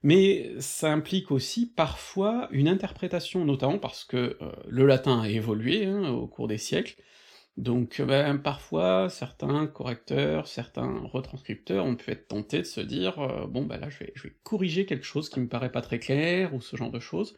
mais 0.02 0.50
ça 0.60 0.92
implique 0.92 1.30
aussi 1.30 1.66
parfois 1.66 2.48
une 2.50 2.68
interprétation, 2.68 3.44
notamment 3.44 3.78
parce 3.78 4.04
que, 4.04 4.36
heu, 4.40 4.52
le 4.68 4.86
latin 4.86 5.20
a 5.22 5.28
évolué, 5.28 5.86
hein, 5.86 6.10
au 6.10 6.26
cours 6.26 6.48
des 6.48 6.58
siècles, 6.58 6.96
donc 7.58 8.00
heu, 8.00 8.06
ben, 8.06 8.38
parfois 8.38 9.08
certains 9.10 9.66
correcteurs, 9.66 10.48
certains 10.48 11.00
retranscripteurs 11.12 11.84
ont 11.86 11.96
pu 11.96 12.10
être 12.12 12.28
tentés 12.28 12.60
de 12.60 12.64
se 12.64 12.80
dire, 12.80 13.20
heu: 13.22 13.46
«Bon 13.48 13.64
bah 13.66 13.78
là 13.78 13.88
je 13.90 13.98
vais 14.24 14.36
corriger 14.44 14.86
quelque 14.86 15.04
chose 15.06 15.28
qui 15.30 15.40
me 15.40 15.48
paraît 15.48 15.72
pas 15.72 15.82
très 15.82 15.98
clair» 15.98 16.54
ou 16.54 16.60
ce 16.62 16.76
genre 16.76 16.90
de 16.92 17.00
choses. 17.00 17.36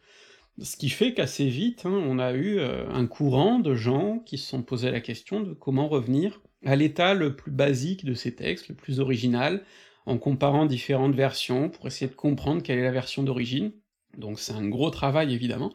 Ce 0.61 0.77
qui 0.77 0.89
fait 0.89 1.13
qu'assez 1.13 1.47
vite, 1.49 1.85
hein, 1.85 1.91
on 2.07 2.19
a 2.19 2.33
eu, 2.33 2.59
un 2.61 3.07
courant 3.07 3.59
de 3.59 3.75
gens 3.75 4.19
qui 4.19 4.37
se 4.37 4.47
sont 4.49 4.63
posés 4.63 4.91
la 4.91 5.01
question 5.01 5.41
de 5.41 5.53
comment 5.53 5.87
revenir 5.89 6.41
à 6.65 6.75
l'état 6.77 7.13
le 7.13 7.35
plus 7.35 7.51
basique 7.51 8.05
de 8.05 8.13
ces 8.13 8.35
textes, 8.35 8.69
le 8.69 8.75
plus 8.75 8.99
original, 9.01 9.65
en 10.05 10.17
comparant 10.17 10.65
différentes 10.65 11.15
versions 11.15 11.69
pour 11.69 11.87
essayer 11.87 12.09
de 12.09 12.15
comprendre 12.15 12.61
quelle 12.63 12.79
est 12.79 12.83
la 12.83 12.91
version 12.91 13.23
d'origine, 13.23 13.71
donc 14.17 14.39
c'est 14.39 14.53
un 14.53 14.67
gros 14.67 14.89
travail 14.91 15.33
évidemment. 15.33 15.73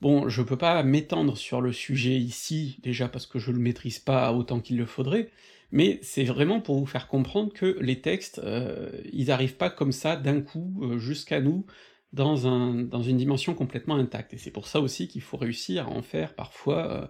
Bon, 0.00 0.28
je 0.28 0.42
peux 0.42 0.58
pas 0.58 0.82
m'étendre 0.82 1.36
sur 1.36 1.60
le 1.60 1.72
sujet 1.72 2.16
ici, 2.16 2.78
déjà 2.82 3.08
parce 3.08 3.26
que 3.26 3.38
je 3.38 3.50
le 3.52 3.58
maîtrise 3.58 3.98
pas 3.98 4.32
autant 4.32 4.60
qu'il 4.60 4.76
le 4.76 4.86
faudrait, 4.86 5.30
mais 5.72 5.98
c'est 6.02 6.24
vraiment 6.24 6.60
pour 6.60 6.78
vous 6.78 6.86
faire 6.86 7.08
comprendre 7.08 7.52
que 7.52 7.78
les 7.80 8.00
textes, 8.00 8.38
heu, 8.44 9.02
ils 9.12 9.30
arrivent 9.30 9.56
pas 9.56 9.70
comme 9.70 9.92
ça 9.92 10.16
d'un 10.16 10.40
coup, 10.42 10.80
heu, 10.82 10.98
jusqu'à 10.98 11.40
nous, 11.40 11.64
dans 12.12 12.46
un 12.46 12.74
dans 12.74 13.02
une 13.02 13.16
dimension 13.16 13.54
complètement 13.54 13.96
intacte, 13.96 14.34
et 14.34 14.38
c'est 14.38 14.50
pour 14.50 14.66
ça 14.68 14.80
aussi 14.80 15.08
qu'il 15.08 15.22
faut 15.22 15.36
réussir 15.38 15.86
à 15.88 15.90
en 15.90 16.02
faire 16.02 16.34
parfois, 16.34 17.04
heu, 17.04 17.08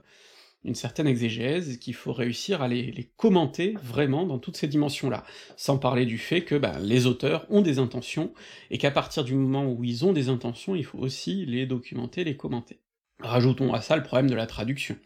une 0.65 0.75
certaine 0.75 1.07
exégèse, 1.07 1.79
qu'il 1.79 1.95
faut 1.95 2.13
réussir 2.13 2.63
à 2.63 2.69
les 2.69 3.13
commenter 3.17 3.77
vraiment 3.83 4.27
dans 4.27 4.39
toutes 4.39 4.57
ces 4.57 4.67
dimensions-là. 4.67 5.25
Sans 5.57 5.79
parler 5.79 6.07
du 6.07 6.19
fait 6.19 6.43
que, 6.43 6.55
ben, 6.55 6.79
les 6.79 7.07
auteurs 7.07 7.47
ont 7.51 7.61
des 7.61 7.79
intentions, 7.79 8.33
et 8.71 8.79
qu'à 8.79 8.91
partir 8.91 9.25
du 9.25 9.35
moment 9.35 9.67
où 9.71 9.85
ils 9.85 10.05
ont 10.05 10.13
des 10.13 10.29
intentions, 10.29 10.75
il 10.75 10.85
faut 10.85 10.99
aussi 10.99 11.45
les 11.45 11.67
documenter, 11.67 12.25
les 12.25 12.37
commenter. 12.37 12.81
Rajoutons 13.21 13.73
à 13.75 13.81
ça 13.81 13.97
le 13.97 14.03
problème 14.03 14.31
de 14.31 14.35
la 14.35 14.47
traduction, 14.47 14.97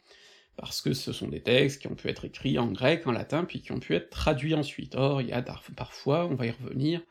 parce 0.56 0.80
que 0.80 0.92
ce 0.92 1.12
sont 1.12 1.28
des 1.28 1.42
textes 1.42 1.82
qui 1.82 1.88
ont 1.88 1.94
pu 1.94 2.08
être 2.08 2.24
écrits 2.24 2.58
en 2.58 2.70
grec, 2.70 3.06
en 3.06 3.12
latin, 3.12 3.44
puis 3.44 3.60
qui 3.60 3.72
ont 3.72 3.80
pu 3.80 3.94
être 3.94 4.10
traduits 4.10 4.54
ensuite. 4.54 4.94
Or, 4.94 5.20
il 5.20 5.28
y 5.28 5.32
a 5.32 5.42
parfois, 5.76 6.26
on 6.26 6.34
va 6.34 6.46
y 6.46 6.50
revenir, 6.50 7.02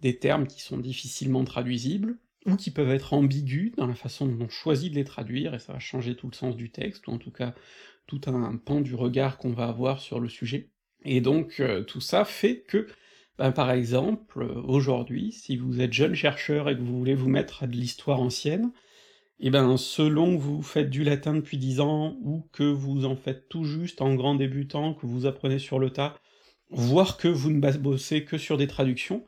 des 0.00 0.18
termes 0.18 0.46
qui 0.46 0.60
sont 0.60 0.78
difficilement 0.78 1.44
traduisibles, 1.44 2.18
ou 2.46 2.54
qui 2.54 2.70
peuvent 2.70 2.90
être 2.90 3.12
ambigus 3.12 3.72
dans 3.76 3.88
la 3.88 3.96
façon 3.96 4.26
dont 4.26 4.44
on 4.44 4.48
choisit 4.48 4.92
de 4.92 4.96
les 4.96 5.04
traduire, 5.04 5.54
et 5.54 5.58
ça 5.58 5.72
va 5.72 5.80
changer 5.80 6.14
tout 6.14 6.28
le 6.28 6.34
sens 6.34 6.56
du 6.56 6.70
texte, 6.70 7.08
ou 7.08 7.10
en 7.10 7.18
tout 7.18 7.32
cas 7.32 7.54
tout 8.06 8.20
un 8.26 8.56
pan 8.56 8.80
du 8.80 8.94
regard 8.94 9.38
qu'on 9.38 9.52
va 9.52 9.66
avoir 9.66 10.00
sur 10.00 10.20
le 10.20 10.28
sujet. 10.28 10.70
Et 11.04 11.20
donc 11.20 11.60
heu, 11.60 11.84
tout 11.84 12.00
ça 12.00 12.24
fait 12.24 12.62
que, 12.62 12.86
ben, 13.38 13.52
par 13.52 13.70
exemple, 13.70 14.42
heu, 14.42 14.56
aujourd'hui, 14.66 15.32
si 15.32 15.56
vous 15.56 15.80
êtes 15.80 15.92
jeune 15.92 16.14
chercheur 16.14 16.68
et 16.68 16.76
que 16.76 16.82
vous 16.82 16.98
voulez 16.98 17.14
vous 17.14 17.28
mettre 17.28 17.62
à 17.62 17.66
de 17.66 17.76
l'histoire 17.76 18.20
ancienne, 18.20 18.72
et 19.40 19.50
ben, 19.50 19.76
selon 19.76 20.36
que 20.36 20.42
vous 20.42 20.62
faites 20.62 20.90
du 20.90 21.04
latin 21.04 21.34
depuis 21.34 21.58
10 21.58 21.80
ans, 21.80 22.16
ou 22.22 22.48
que 22.52 22.64
vous 22.64 23.04
en 23.04 23.16
faites 23.16 23.48
tout 23.48 23.64
juste 23.64 24.00
en 24.02 24.14
grand 24.14 24.34
débutant, 24.34 24.94
que 24.94 25.06
vous 25.06 25.26
apprenez 25.26 25.58
sur 25.58 25.78
le 25.78 25.90
tas, 25.90 26.16
voire 26.70 27.16
que 27.18 27.28
vous 27.28 27.50
ne 27.50 27.60
bossez 27.78 28.24
que 28.24 28.38
sur 28.38 28.56
des 28.56 28.66
traductions, 28.66 29.24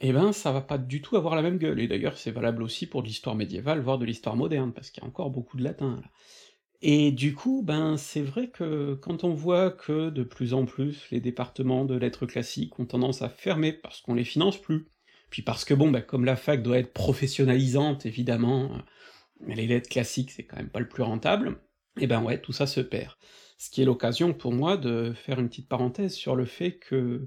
et 0.00 0.12
ben, 0.12 0.32
ça 0.32 0.52
va 0.52 0.60
pas 0.62 0.78
du 0.78 1.02
tout 1.02 1.16
avoir 1.16 1.36
la 1.36 1.42
même 1.42 1.58
gueule, 1.58 1.80
et 1.80 1.88
d'ailleurs 1.88 2.18
c'est 2.18 2.30
valable 2.30 2.62
aussi 2.62 2.86
pour 2.86 3.02
de 3.02 3.08
l'histoire 3.08 3.36
médiévale, 3.36 3.80
voire 3.80 3.98
de 3.98 4.06
l'histoire 4.06 4.36
moderne, 4.36 4.72
parce 4.72 4.90
qu'il 4.90 5.02
y 5.02 5.06
a 5.06 5.08
encore 5.08 5.30
beaucoup 5.30 5.56
de 5.58 5.64
latin, 5.64 5.96
là. 6.02 6.10
Et 6.82 7.10
du 7.10 7.34
coup, 7.34 7.62
ben, 7.62 7.96
c'est 7.96 8.22
vrai 8.22 8.48
que 8.48 8.94
quand 8.94 9.24
on 9.24 9.32
voit 9.32 9.70
que 9.70 10.10
de 10.10 10.22
plus 10.22 10.52
en 10.54 10.66
plus 10.66 11.06
les 11.10 11.20
départements 11.20 11.84
de 11.84 11.96
lettres 11.96 12.26
classiques 12.26 12.78
ont 12.78 12.84
tendance 12.84 13.22
à 13.22 13.28
fermer 13.28 13.72
parce 13.72 14.00
qu'on 14.02 14.14
les 14.14 14.24
finance 14.24 14.60
plus, 14.60 14.86
puis 15.30 15.42
parce 15.42 15.64
que 15.64 15.74
bon, 15.74 15.90
bah, 15.90 16.02
comme 16.02 16.24
la 16.24 16.36
fac 16.36 16.62
doit 16.62 16.78
être 16.78 16.92
professionnalisante 16.92 18.04
évidemment, 18.06 18.76
heu, 18.76 19.54
les 19.54 19.66
lettres 19.66 19.88
classiques 19.88 20.30
c'est 20.32 20.44
quand 20.44 20.56
même 20.56 20.70
pas 20.70 20.80
le 20.80 20.88
plus 20.88 21.02
rentable, 21.02 21.58
et 21.98 22.06
ben 22.06 22.22
ouais, 22.22 22.40
tout 22.40 22.52
ça 22.52 22.66
se 22.66 22.80
perd. 22.80 23.14
Ce 23.58 23.70
qui 23.70 23.82
est 23.82 23.86
l'occasion 23.86 24.34
pour 24.34 24.52
moi 24.52 24.76
de 24.76 25.12
faire 25.14 25.40
une 25.40 25.48
petite 25.48 25.68
parenthèse 25.68 26.14
sur 26.14 26.36
le 26.36 26.44
fait 26.44 26.78
que 26.78 27.26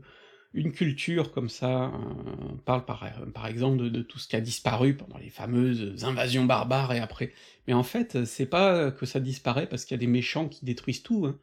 une 0.54 0.72
culture 0.72 1.32
comme 1.32 1.50
ça, 1.50 1.92
on 1.94 2.58
parle 2.58 2.86
par 2.86 3.06
e 3.06 3.26
par 3.32 3.48
exemple 3.48 3.90
de 3.90 4.02
tout 4.02 4.20
ce 4.20 4.28
qui 4.28 4.36
a 4.36 4.42
disparu 4.42 4.96
pendant 4.96 5.18
les 5.18 5.30
fameuses 5.30 6.04
invasions 6.04 6.46
barbares 6.46 6.94
et 6.94 7.00
après, 7.00 7.32
mais 7.68 7.74
en 7.74 7.84
fait, 7.84 8.26
c'est 8.26 8.48
pas 8.48 8.92
que 8.92 9.06
ça 9.06 9.20
disparaît 9.20 9.68
parce 9.68 9.86
qu'il 9.86 9.96
y 9.96 10.00
a 10.00 10.06
des 10.06 10.08
méchants 10.08 10.48
qui 10.50 10.66
détruisent 10.66 11.04
tout, 11.04 11.26
hein. 11.26 11.38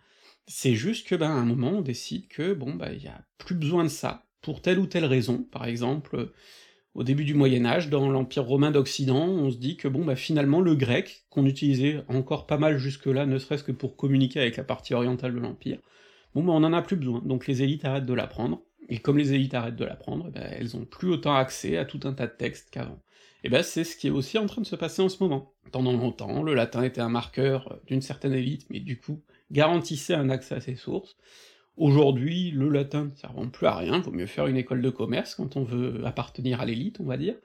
C'est 0.48 0.74
juste 0.76 1.08
que, 1.08 1.16
ben, 1.16 1.30
à 1.30 1.34
un 1.34 1.44
moment, 1.44 1.70
on 1.78 1.80
décide 1.80 2.28
que, 2.28 2.54
bon, 2.54 2.74
bah, 2.74 2.92
il 2.92 3.02
y 3.02 3.08
a 3.08 3.24
plus 3.38 3.56
besoin 3.56 3.82
de 3.84 3.88
ça, 3.88 4.26
pour 4.42 4.62
telle 4.62 4.78
ou 4.78 4.86
telle 4.86 5.04
raison. 5.04 5.42
Par 5.42 5.64
exemple, 5.66 6.16
heu, 6.16 6.32
au 6.94 7.02
début 7.04 7.24
du 7.24 7.34
Moyen 7.34 7.66
Âge, 7.66 7.90
dans 7.90 8.08
l'Empire 8.10 8.44
romain 8.44 8.70
d'Occident, 8.70 9.26
on 9.26 9.50
se 9.50 9.56
dit 9.56 9.76
que 9.76 9.88
bon, 9.88 10.04
bah, 10.04 10.16
finalement 10.16 10.60
le 10.60 10.74
grec, 10.76 11.24
qu'on 11.30 11.46
utilisait 11.46 12.04
encore 12.08 12.46
pas 12.46 12.58
mal 12.58 12.78
jusque-là, 12.78 13.26
ne 13.26 13.38
serait-ce 13.38 13.64
que 13.64 13.72
pour 13.72 13.96
communiquer 13.96 14.40
avec 14.40 14.56
la 14.56 14.64
partie 14.64 14.94
orientale 14.94 15.34
de 15.34 15.40
l'empire, 15.40 15.78
bon, 16.34 16.44
bah, 16.44 16.52
on 16.52 16.64
en 16.64 16.72
a 16.72 16.82
plus 16.82 16.96
besoin, 16.96 17.22
donc 17.24 17.46
les 17.46 17.62
élites 17.62 17.84
arrêtent 17.84 18.06
de 18.06 18.14
l'apprendre, 18.14 18.62
et 18.88 18.98
comme 18.98 19.18
les 19.18 19.32
élites 19.32 19.54
arrêtent 19.54 19.76
de 19.76 19.84
l'apprendre, 19.84 20.28
et 20.28 20.30
bah, 20.30 20.40
elles 20.40 20.76
ont 20.76 20.84
plus 20.84 21.10
autant 21.10 21.34
accès 21.34 21.76
à 21.76 21.84
tout 21.84 22.00
un 22.04 22.12
tas 22.12 22.26
de 22.26 22.36
textes 22.36 22.70
qu'avant. 22.70 23.00
Et 23.44 23.48
bah, 23.48 23.62
c'est 23.62 23.84
ce 23.84 23.96
qui 23.96 24.08
est 24.08 24.10
aussi 24.10 24.38
en 24.38 24.46
train 24.46 24.62
de 24.62 24.66
se 24.66 24.76
passer 24.76 25.02
en 25.02 25.08
ce 25.08 25.22
moment. 25.22 25.54
Pendant 25.72 25.92
longtemps, 25.92 26.42
le 26.42 26.54
latin 26.54 26.82
était 26.82 27.00
un 27.00 27.08
marqueur, 27.08 27.72
heu, 27.72 27.82
d'une 27.86 28.02
certaine 28.02 28.32
élite, 28.32 28.66
mais 28.70 28.80
du 28.80 28.98
coup, 28.98 29.22
garantissait 29.50 30.14
un 30.14 30.30
accès 30.30 30.54
à 30.56 30.60
ces 30.60 30.76
sources. 30.76 31.16
Aujourd'hui, 31.76 32.50
le 32.52 32.68
latin 32.70 33.06
ne 33.06 33.14
servant 33.14 33.48
plus 33.48 33.66
à 33.66 33.76
rien, 33.76 34.00
vaut 34.00 34.10
mieux 34.10 34.26
faire 34.26 34.46
une 34.46 34.56
école 34.56 34.82
de 34.82 34.90
commerce 34.90 35.34
quand 35.34 35.56
on 35.56 35.64
veut 35.64 36.04
appartenir 36.06 36.60
à 36.60 36.66
l'élite, 36.66 37.00
on 37.00 37.04
va 37.04 37.16
dire. 37.16 37.36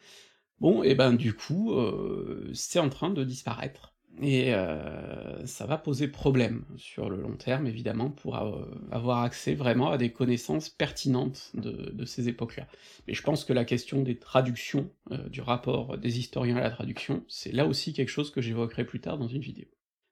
Bon, 0.60 0.84
et 0.84 0.96
ben, 0.96 1.14
du 1.14 1.34
coup, 1.34 1.74
heu, 1.74 2.52
c'est 2.54 2.80
en 2.80 2.90
train 2.90 3.10
de 3.10 3.24
disparaître, 3.24 3.91
et 4.22 4.54
heu, 4.54 5.46
ça 5.46 5.66
va 5.66 5.78
poser 5.78 6.08
problème 6.08 6.66
sur 6.78 7.10
le 7.10 7.18
long 7.18 7.36
terme 7.38 7.66
évidemment 7.68 8.10
pour 8.12 8.36
heu, 8.38 8.70
avoir 8.92 9.24
accès 9.24 9.56
vraiment 9.56 9.92
à 9.92 9.98
des 9.98 10.12
connaissances 10.12 10.70
pertinentes 10.70 11.52
de 11.56 12.06
ces 12.06 12.28
époques-là. 12.28 12.68
Mais 13.08 13.14
je 13.14 13.22
pense 13.24 13.46
que 13.46 13.54
la 13.54 13.66
question 13.66 14.02
des 14.04 14.18
traductions, 14.18 14.92
heu, 15.12 15.30
du 15.30 15.42
rapport 15.42 15.98
des 15.98 16.20
historiens 16.20 16.58
à 16.58 16.62
la 16.62 16.70
traduction, 16.72 17.24
c'est 17.28 17.52
là 17.52 17.66
aussi 17.66 17.94
quelque 17.94 18.10
chose 18.10 18.32
que 18.32 18.42
j'évoquerai 18.42 18.86
plus 18.86 19.00
tard 19.02 19.18
dans 19.18 19.28
une 19.28 19.42
vidéo. 19.42 19.66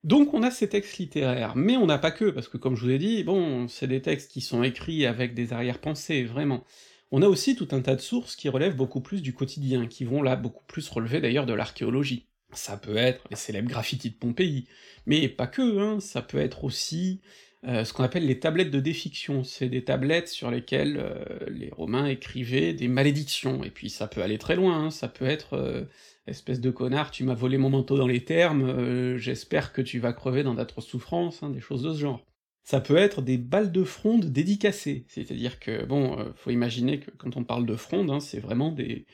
Donc 0.03 0.33
on 0.33 0.43
a 0.43 0.51
ces 0.51 0.69
textes 0.69 0.97
littéraires, 0.97 1.55
mais 1.57 1.75
on 1.75 1.85
n'a 1.85 1.97
pas 1.97 2.11
que, 2.11 2.29
parce 2.29 2.47
que 2.47 2.57
comme 2.57 2.75
je 2.75 2.85
vous 2.85 2.91
ai 2.91 2.97
dit, 2.99 3.23
bon, 3.23 3.67
c'est 3.67 3.87
des 3.87 4.01
textes 4.01 4.31
qui 4.31 4.41
sont 4.41 4.63
écrits 4.63 5.05
avec 5.05 5.33
des 5.33 5.51
arrière-pensées, 5.53 6.23
vraiment. 6.23 6.63
On 7.11 7.21
a 7.21 7.27
aussi 7.27 7.55
tout 7.55 7.67
un 7.71 7.81
tas 7.81 7.95
de 7.95 8.01
sources 8.01 8.35
qui 8.37 8.47
relèvent 8.49 8.75
beaucoup 8.77 9.01
plus 9.01 9.21
du 9.21 9.33
quotidien, 9.33 9.87
qui 9.87 10.05
vont 10.05 10.21
là 10.21 10.35
beaucoup 10.37 10.63
plus 10.67 10.87
relever 10.89 11.19
d'ailleurs 11.21 11.45
de 11.45 11.53
l'archéologie. 11.53 12.28
Ça 12.53 12.77
peut 12.77 12.97
être 12.97 13.27
les 13.29 13.35
célèbres 13.35 13.69
graffitis 13.69 14.09
de 14.09 14.15
Pompéi, 14.15 14.65
mais 15.05 15.29
pas 15.29 15.45
que, 15.45 15.77
hein, 15.79 15.99
ça 15.99 16.23
peut 16.23 16.39
être 16.39 16.63
aussi, 16.63 17.21
heu, 17.67 17.83
ce 17.85 17.93
qu'on 17.93 18.03
appelle 18.03 18.25
les 18.25 18.39
tablettes 18.39 18.71
de 18.71 18.79
défiction, 18.79 19.43
c'est 19.43 19.69
des 19.69 19.83
tablettes 19.83 20.29
sur 20.29 20.49
lesquelles, 20.49 20.97
heu, 20.97 21.45
les 21.51 21.69
Romains 21.69 22.07
écrivaient 22.07 22.73
des 22.73 22.87
malédictions, 22.87 23.63
et 23.63 23.69
puis 23.69 23.91
ça 23.91 24.07
peut 24.07 24.23
aller 24.23 24.39
très 24.39 24.55
loin, 24.55 24.85
hein, 24.85 24.89
ça 24.91 25.07
peut 25.07 25.25
être, 25.25 25.55
heu: 25.57 25.87
«Espèce 26.25 26.59
de 26.59 26.71
connard, 26.71 27.11
tu 27.11 27.23
m'as 27.23 27.35
volé 27.35 27.57
mon 27.59 27.69
manteau 27.69 27.97
dans 27.97 28.07
les 28.07 28.23
thermes, 28.25 29.17
j'espère 29.17 29.71
que 29.71 29.81
tu 29.81 29.99
vas 29.99 30.13
crever 30.13 30.41
dans 30.43 30.55
d'atroces 30.55 30.87
souffrances», 30.87 31.43
hein, 31.43 31.49
des 31.51 31.59
choses 31.61 31.83
de 31.83 31.93
ce 31.93 31.99
genre. 31.99 32.25
Ça 32.63 32.81
peut 32.81 32.97
être 32.97 33.21
des 33.21 33.37
balles 33.37 33.71
de 33.71 33.83
fronde 33.83 34.25
dédicacées, 34.25 35.05
c'est-à-dire 35.07 35.59
que 35.59 35.85
bon, 35.85 36.17
faut 36.35 36.51
imaginer 36.51 36.99
que 36.99 37.11
quand 37.11 37.35
on 37.37 37.43
parle 37.43 37.65
de 37.65 37.75
fronde, 37.75 38.09
hein, 38.11 38.19
c'est 38.19 38.39
vraiment 38.39 38.71
des 38.71 39.05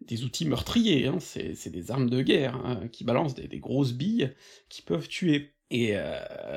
des 0.00 0.24
outils 0.24 0.46
meurtriers, 0.46 1.06
hein, 1.06 1.18
c'est 1.20 1.70
des 1.70 1.90
armes 1.90 2.10
de 2.10 2.22
guerre, 2.22 2.56
hein, 2.56 2.88
qui 2.92 3.04
balancent 3.04 3.34
des 3.34 3.58
grosses 3.58 3.92
billes 3.92 4.32
qui 4.68 4.82
peuvent 4.82 5.08
tuer. 5.08 5.54
Et 5.70 5.96
heu, 5.96 6.02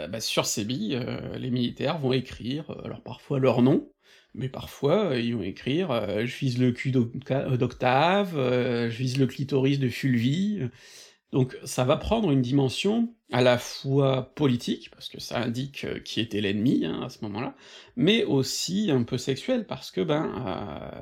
bah, 0.10 0.22
sur 0.22 0.46
ces 0.46 0.66
billes, 0.66 0.96
heu, 0.96 1.38
les 1.38 1.50
militaires 1.50 1.98
vont 1.98 2.14
écrire, 2.14 2.70
heu, 2.72 2.86
alors 2.86 3.02
parfois 3.04 3.40
leur 3.40 3.62
nom, 3.62 3.92
mais 4.36 4.50
parfois, 4.50 5.14
heu, 5.16 5.22
ils 5.22 5.36
vont 5.36 5.42
écrire, 5.44 5.90
«Je 6.26 6.38
vise 6.38 6.60
le 6.60 6.72
cul 6.72 6.92
d'Octa 6.92 7.58
d'Octave», 7.58 8.34
«Je 8.90 8.98
vise 8.98 9.18
le 9.18 9.26
clitoris 9.28 9.80
de 9.80 9.90
Fulvie», 9.90 10.60
donc 11.32 11.58
ça 11.64 11.84
va 11.84 11.98
prendre 11.98 12.32
une 12.32 12.42
dimension 12.42 13.14
à 13.32 13.42
la 13.42 13.58
fois 13.60 14.32
politique, 14.36 14.90
parce 14.92 15.10
que 15.10 15.20
ça 15.20 15.40
indique, 15.40 15.86
heu, 15.86 16.00
qui 16.00 16.20
était 16.22 16.42
l'ennemi, 16.42 16.86
hein, 16.86 17.02
à 17.04 17.10
ce 17.10 17.20
moment-là, 17.24 17.56
mais 17.96 18.24
aussi 18.24 18.90
un 18.92 19.04
peu 19.04 19.18
sexuelle, 19.20 19.66
parce 19.68 19.92
que, 19.92 20.02
ben, 20.02 20.26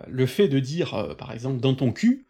heu, 0.06 0.12
le 0.12 0.26
fait 0.26 0.48
de 0.50 0.60
dire, 0.60 0.96
heu, 0.96 1.16
par 1.16 1.32
exemple: 1.32 1.62
«dans 1.62 1.74
ton 1.76 1.92
cul», 1.94 2.28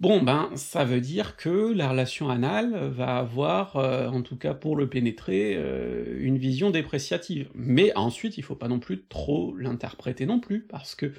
bon 0.00 0.22
ben, 0.22 0.50
ça 0.56 0.84
veut 0.84 1.00
dire 1.00 1.36
que 1.36 1.72
la 1.72 1.90
relation 1.90 2.30
anale 2.30 2.88
va 2.90 3.18
avoir, 3.18 3.76
en 3.76 4.22
tout 4.22 4.36
cas 4.38 4.54
pour 4.54 4.76
le 4.76 4.88
pénétrer, 4.88 5.54
une 6.20 6.38
vision 6.38 6.70
dépréciative. 6.70 7.50
Mais 7.54 7.92
ensuite, 7.96 8.38
il 8.38 8.42
faut 8.44 8.56
pas 8.56 8.68
non 8.68 8.78
plus 8.80 9.06
trop 9.08 9.56
l'interpréter 9.56 10.26
non 10.26 10.40
plus, 10.40 10.62
parce 10.66 10.94
que, 10.94 11.12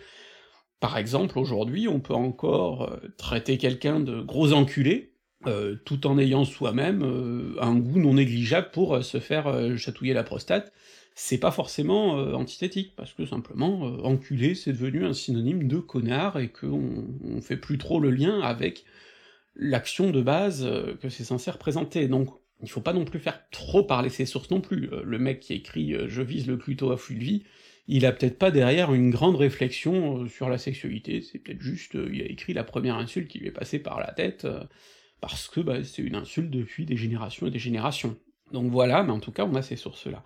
par 0.79 0.97
exemple, 0.97 1.39
aujourd'hui, 1.39 1.87
on 1.89 1.99
peut 2.01 2.13
encore, 2.15 2.99
traiter 3.17 3.57
quelqu'un 3.57 3.99
de 4.01 4.21
gros 4.21 4.53
enculé, 4.53 5.08
heu, 5.47 5.79
tout 5.85 6.07
en 6.07 6.17
ayant 6.19 6.45
soi-même, 6.45 7.03
heu, 7.03 7.55
un 7.61 7.75
goût 7.75 7.99
non 7.99 8.15
négligeable 8.15 8.69
pour, 8.71 8.95
heu, 8.95 9.01
se 9.03 9.19
faire, 9.19 9.77
chatouiller 9.77 10.13
la 10.13 10.23
prostate. 10.23 10.71
C'est 11.15 11.37
pas 11.39 11.51
forcément, 11.51 12.13
antithétique, 12.35 12.93
parce 12.95 13.13
que 13.13 13.25
simplement, 13.25 13.81
enculé 14.05 14.55
c'est 14.55 14.71
devenu 14.73 15.05
un 15.05 15.13
synonyme 15.13 15.67
de 15.67 15.77
connard 15.79 16.39
et 16.39 16.47
qu'on 16.49 17.07
on 17.25 17.41
fait 17.41 17.57
plus 17.57 17.77
trop 17.77 17.99
le 17.99 18.09
lien 18.11 18.39
avec 18.41 18.85
l'action 19.55 20.11
de 20.11 20.21
base, 20.21 20.67
que 21.01 21.09
c'est 21.09 21.23
censé 21.25 21.51
représenter. 21.51 22.07
Donc 22.07 22.29
il 22.63 22.69
faut 22.69 22.81
pas 22.81 22.93
non 22.93 23.05
plus 23.05 23.19
faire 23.19 23.41
trop 23.51 23.83
parler 23.83 24.09
ses 24.09 24.25
sources 24.25 24.51
non 24.51 24.61
plus, 24.61 24.89
le 25.03 25.19
mec 25.19 25.41
qui 25.41 25.53
écrit, 25.55 25.95
«Je 26.07 26.21
vise 26.21 26.47
le 26.47 26.57
cluto 26.57 26.91
à 26.91 26.97
Fulvie», 26.97 27.43
il 27.87 28.05
a 28.05 28.11
peut-être 28.13 28.37
pas 28.39 28.51
derrière 28.51 28.93
une 28.93 29.09
grande 29.11 29.35
réflexion, 29.37 30.27
sur 30.27 30.49
la 30.49 30.57
sexualité, 30.59 31.21
c'est 31.21 31.39
peut-être 31.39 31.61
juste, 31.61 31.95
il 32.11 32.21
a 32.21 32.25
écrit 32.25 32.53
la 32.53 32.63
1re 32.63 32.95
insulte 32.97 33.27
qui 33.29 33.39
lui 33.39 33.47
est 33.47 33.51
passée 33.51 33.79
par 33.79 33.99
la 33.99 34.11
tête, 34.13 34.47
parce 35.21 35.47
que, 35.47 35.59
bah, 35.61 35.83
c'est 35.83 36.01
une 36.01 36.15
insulte 36.15 36.49
depuis 36.49 36.85
des 36.85 36.97
générations 36.97 37.47
et 37.47 37.51
des 37.51 37.59
générations. 37.59 38.17
Donc 38.51 38.71
voilà, 38.71 39.03
mais 39.03 39.11
en 39.11 39.19
tout 39.19 39.31
cas 39.31 39.45
on 39.45 39.55
a 39.55 39.61
ces 39.61 39.75
sources-là. 39.75 40.23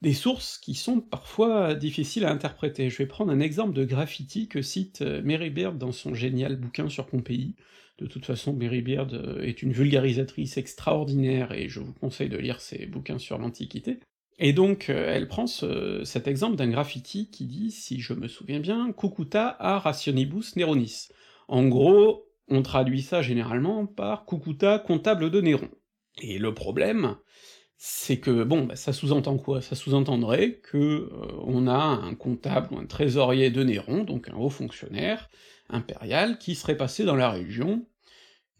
Des 0.00 0.14
sources 0.14 0.58
qui 0.58 0.74
sont 0.74 1.00
parfois 1.00 1.74
difficiles 1.74 2.24
à 2.24 2.32
interpréter. 2.32 2.90
Je 2.90 2.98
vais 2.98 3.06
prendre 3.06 3.30
un 3.30 3.38
exemple 3.40 3.72
de 3.72 3.84
graffiti 3.84 4.48
que 4.48 4.60
cite, 4.60 5.02
heu, 5.02 5.22
Mary 5.22 5.50
Beard 5.50 5.78
dans 5.78 5.92
son 5.92 6.12
génial 6.14 6.56
bouquin 6.56 6.88
sur 6.88 7.06
Pompéi, 7.06 7.54
De 7.98 8.06
toute 8.06 8.26
façon, 8.26 8.52
Mary 8.52 8.82
Beard 8.82 9.12
euh, 9.14 9.42
est 9.42 9.62
une 9.62 9.72
vulgarisatrice 9.72 10.56
extraordinaire, 10.56 11.52
et 11.52 11.68
je 11.68 11.78
vous 11.80 11.92
conseille 11.92 12.28
de 12.28 12.38
lire 12.38 12.60
ses 12.60 12.86
bouquins 12.86 13.18
sur 13.18 13.38
l'Antiquité. 13.38 14.00
Et 14.38 14.52
donc, 14.52 14.90
euh, 14.90 15.14
elle 15.14 15.28
prend 15.28 15.46
cet 15.46 16.26
exemple 16.26 16.56
d'un 16.56 16.68
graffiti 16.68 17.30
qui 17.30 17.46
dit, 17.46 17.70
si 17.70 18.00
je 18.00 18.12
me 18.14 18.26
souviens 18.26 18.58
bien, 18.60 18.92
Cucuta 18.92 19.56
a 19.60 19.78
rationibus 19.78 20.56
Neronis. 20.56 21.08
En 21.46 21.68
gros, 21.68 22.26
on 22.48 22.62
traduit 22.62 23.02
ça 23.02 23.22
généralement 23.22 23.86
par 23.86 24.26
Cucuta 24.26 24.78
comptable 24.78 25.30
de 25.30 25.40
Néron. 25.40 25.70
Et 26.20 26.38
le 26.38 26.52
problème, 26.52 27.16
c'est 27.76 28.20
que, 28.20 28.44
bon, 28.44 28.64
bah, 28.64 28.76
ça 28.76 28.92
sous-entend 28.92 29.38
quoi? 29.38 29.60
Ça 29.60 29.74
sous-entendrait 29.74 30.60
que 30.60 30.76
euh, 30.76 31.08
on 31.44 31.66
a 31.66 31.74
un 31.74 32.14
comptable 32.14 32.72
ou 32.72 32.78
un 32.78 32.86
trésorier 32.86 33.50
de 33.50 33.64
Néron, 33.64 34.04
donc 34.04 34.28
un 34.28 34.36
haut 34.36 34.50
fonctionnaire 34.50 35.30
impérial, 35.68 36.38
qui 36.38 36.54
serait 36.54 36.76
passé 36.76 37.04
dans 37.04 37.16
la 37.16 37.30
région, 37.30 37.86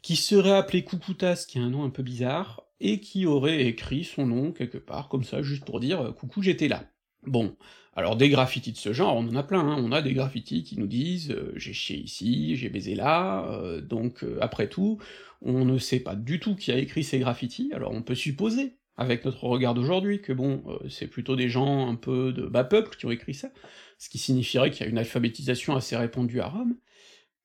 qui 0.01 0.17
serait 0.17 0.53
appelé 0.53 0.85
Cucutas, 0.85 1.45
qui 1.49 1.59
a 1.59 1.63
un 1.63 1.71
nom 1.71 1.85
un 1.85 1.91
peu 1.91 2.03
bizarre, 2.03 2.65
et 2.81 2.99
qui 3.01 3.27
aurait 3.27 3.65
écrit 3.67 4.03
son 4.03 4.27
nom 4.27 4.51
quelque 4.51 4.79
part, 4.79 5.09
comme 5.09 5.23
ça, 5.23 5.41
juste 5.43 5.65
pour 5.65 5.79
dire 5.79 6.01
euh, 6.01 6.13
«coucou, 6.13 6.43
j'étais 6.43 6.69
là». 6.69 6.85
Bon, 7.25 7.57
alors 7.95 8.17
des 8.17 8.29
graffitis 8.29 8.73
de 8.73 8.79
ce 8.79 8.93
genre, 8.93 9.17
on 9.17 9.29
en 9.29 9.37
a 9.37 9.43
plein, 9.43 9.61
hein. 9.61 9.77
on 9.79 9.93
a 9.93 10.03
des 10.03 10.15
graffitis 10.15 10.65
qui 10.65 10.79
nous 10.79 10.87
disent 10.87 11.31
euh, 11.31 11.53
j'ai 11.57 11.73
chié 11.73 11.99
ici, 11.99 12.57
j'ai 12.57 12.69
baisé 12.69 12.95
là, 12.95 13.81
donc 13.83 14.25
après 14.41 14.69
tout, 14.69 14.99
on 15.43 15.65
ne 15.65 15.79
sait 15.79 16.01
pas 16.01 16.15
du 16.15 16.41
tout 16.41 16.55
qui 16.55 16.73
a 16.73 16.79
écrit 16.79 17.05
ces 17.05 17.19
graffitis, 17.19 17.71
alors 17.75 17.93
on 17.93 18.03
peut 18.03 18.15
supposer 18.15 18.77
avec 18.97 19.25
notre 19.25 19.45
regard 19.45 19.75
d'aujourd'hui, 19.75 20.21
que 20.21 20.33
bon, 20.33 20.63
euh, 20.67 20.89
c'est 20.89 21.07
plutôt 21.07 21.37
des 21.37 21.49
gens 21.49 21.89
un 21.89 21.95
peu 21.95 22.33
de 22.33 22.47
bas 22.47 22.65
peuple 22.65 22.97
qui 22.97 23.07
ont 23.07 23.11
écrit 23.11 23.35
ça, 23.35 23.51
ce 23.99 24.09
qui 24.09 24.19
signifierait 24.19 24.71
qu'il 24.71 24.85
y 24.85 24.89
a 24.89 24.91
une 24.91 24.99
alphabétisation 24.99 25.75
assez 25.75 25.97
répandue 25.97 26.41
à 26.41 26.49
Rome, 26.49 26.77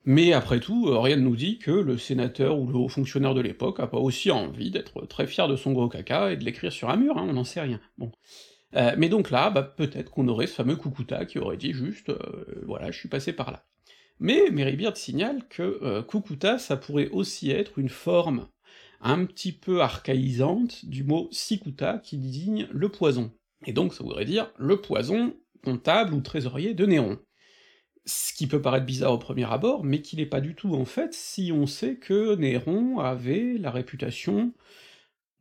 mais 0.03 0.33
après 0.33 0.59
tout, 0.59 0.87
euh, 0.87 0.99
rien 0.99 1.17
ne 1.17 1.21
nous 1.21 1.35
dit 1.35 1.57
que 1.59 1.71
le 1.71 1.97
sénateur 1.97 2.59
ou 2.59 2.67
le 2.67 2.75
haut 2.75 2.89
fonctionnaire 2.89 3.33
de 3.33 3.41
l'époque 3.41 3.79
a 3.79 3.87
pas 3.87 3.97
aussi 3.97 4.31
envie 4.31 4.71
d'être 4.71 5.05
très 5.05 5.27
fier 5.27 5.47
de 5.47 5.55
son 5.55 5.73
gros 5.73 5.89
caca 5.89 6.31
et 6.31 6.37
de 6.37 6.43
l'écrire 6.43 6.71
sur 6.71 6.89
un 6.89 6.97
mur, 6.97 7.17
hein, 7.17 7.25
on 7.29 7.33
n'en 7.33 7.43
sait 7.43 7.61
rien, 7.61 7.79
bon. 7.97 8.11
Euh, 8.75 8.95
mais 8.97 9.09
donc 9.09 9.31
là, 9.31 9.49
bah, 9.49 9.63
peut-être 9.63 10.11
qu'on 10.11 10.27
aurait 10.27 10.47
ce 10.47 10.55
fameux 10.55 10.75
Cucuta 10.75 11.25
qui 11.25 11.39
aurait 11.39 11.57
dit 11.57 11.73
juste 11.73 12.11
voilà, 12.65 12.91
je 12.91 12.97
suis 12.99 13.09
passé 13.09 13.33
par 13.33 13.51
là. 13.51 13.65
Mais 14.19 14.49
Beard 14.49 14.97
signale 14.97 15.47
que 15.47 16.01
Cucuta, 16.01 16.57
ça 16.57 16.75
pourrait 16.75 17.09
aussi 17.09 17.51
être 17.51 17.79
une 17.79 17.89
forme 17.89 18.47
un 19.01 19.25
petit 19.25 19.51
peu 19.51 19.81
archaïsante 19.81 20.85
du 20.85 21.03
mot 21.03 21.29
sikuta 21.31 21.99
qui 21.99 22.17
désigne 22.17 22.67
le 22.71 22.89
poison. 22.89 23.31
Et 23.65 23.73
donc 23.73 23.93
ça 23.93 24.03
voudrait 24.03 24.25
dire 24.25 24.51
le 24.57 24.81
poison 24.81 25.35
comptable 25.63 26.13
ou 26.13 26.21
trésorier 26.21 26.73
de 26.73 26.85
Néron. 26.85 27.19
Ce 28.05 28.33
qui 28.33 28.47
peut 28.47 28.61
paraître 28.61 28.85
bizarre 28.85 29.13
au 29.13 29.17
premier 29.17 29.51
abord, 29.51 29.83
mais 29.83 30.01
qui 30.01 30.15
n'est 30.15 30.25
pas 30.25 30.39
du 30.39 30.55
tout 30.55 30.73
en 30.75 30.85
fait 30.85 31.13
si 31.13 31.51
on 31.53 31.67
sait 31.67 31.97
que 31.97 32.35
Néron 32.35 32.99
avait 32.99 33.57
la 33.57 33.71
réputation 33.71 34.53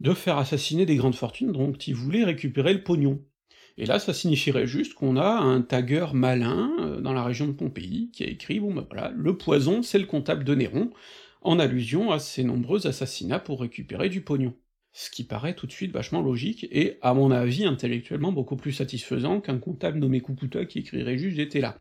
de 0.00 0.12
faire 0.12 0.38
assassiner 0.38 0.86
des 0.86 0.96
grandes 0.96 1.14
fortunes 1.14 1.52
dont 1.52 1.72
il 1.72 1.94
voulait 1.94 2.24
récupérer 2.24 2.72
le 2.74 2.82
pognon. 2.82 3.22
Et 3.78 3.86
là, 3.86 3.98
ça 3.98 4.14
signifierait 4.14 4.66
juste 4.66 4.94
qu'on 4.94 5.16
a 5.16 5.28
un 5.28 5.60
tagueur 5.60 6.14
malin 6.14 6.70
euh, 6.80 7.00
dans 7.00 7.12
la 7.12 7.24
région 7.24 7.46
de 7.46 7.52
Pompéi 7.52 8.10
qui 8.12 8.24
a 8.24 8.26
écrit, 8.26 8.58
bon 8.58 8.72
ben 8.72 8.86
voilà, 8.90 9.12
le 9.14 9.36
poison, 9.36 9.82
c'est 9.82 9.98
le 9.98 10.06
comptable 10.06 10.44
de 10.44 10.54
Néron, 10.54 10.90
en 11.42 11.58
allusion 11.58 12.10
à 12.10 12.18
ses 12.18 12.42
nombreux 12.42 12.86
assassinats 12.86 13.38
pour 13.38 13.60
récupérer 13.60 14.08
du 14.08 14.22
pognon. 14.22 14.54
Ce 14.92 15.10
qui 15.10 15.24
paraît 15.24 15.54
tout 15.54 15.66
de 15.66 15.72
suite 15.72 15.92
vachement 15.92 16.22
logique, 16.22 16.66
et 16.70 16.98
à 17.02 17.12
mon 17.12 17.30
avis 17.30 17.66
intellectuellement 17.66 18.32
beaucoup 18.32 18.56
plus 18.56 18.72
satisfaisant 18.72 19.42
qu'un 19.42 19.58
comptable 19.58 19.98
nommé 19.98 20.22
Cucuta 20.22 20.64
qui 20.64 20.78
écrirait 20.78 21.18
juste 21.18 21.36
j'étais 21.36 21.60
là. 21.60 21.78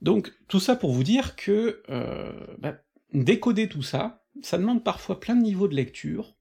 Donc 0.00 0.32
tout 0.48 0.60
ça 0.60 0.76
pour 0.76 0.92
vous 0.92 1.02
dire 1.02 1.34
que 1.34 1.82
euh, 1.90 2.32
bah, 2.60 2.76
décoder 3.12 3.68
tout 3.68 3.82
ça, 3.82 4.24
ça 4.42 4.58
demande 4.58 4.84
parfois 4.84 5.18
plein 5.18 5.34
de 5.34 5.42
niveaux 5.42 5.66
de 5.66 5.74
lecture, 5.74 6.36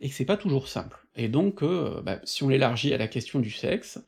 et 0.00 0.08
que 0.08 0.14
c'est 0.14 0.24
pas 0.24 0.36
toujours 0.36 0.68
simple. 0.68 1.06
Et 1.14 1.28
donc, 1.28 1.62
euh, 1.62 2.00
bah, 2.02 2.20
si 2.24 2.42
on 2.42 2.48
l'élargit 2.48 2.92
à 2.94 2.98
la 2.98 3.08
question 3.08 3.38
du 3.38 3.50
sexe, 3.50 3.98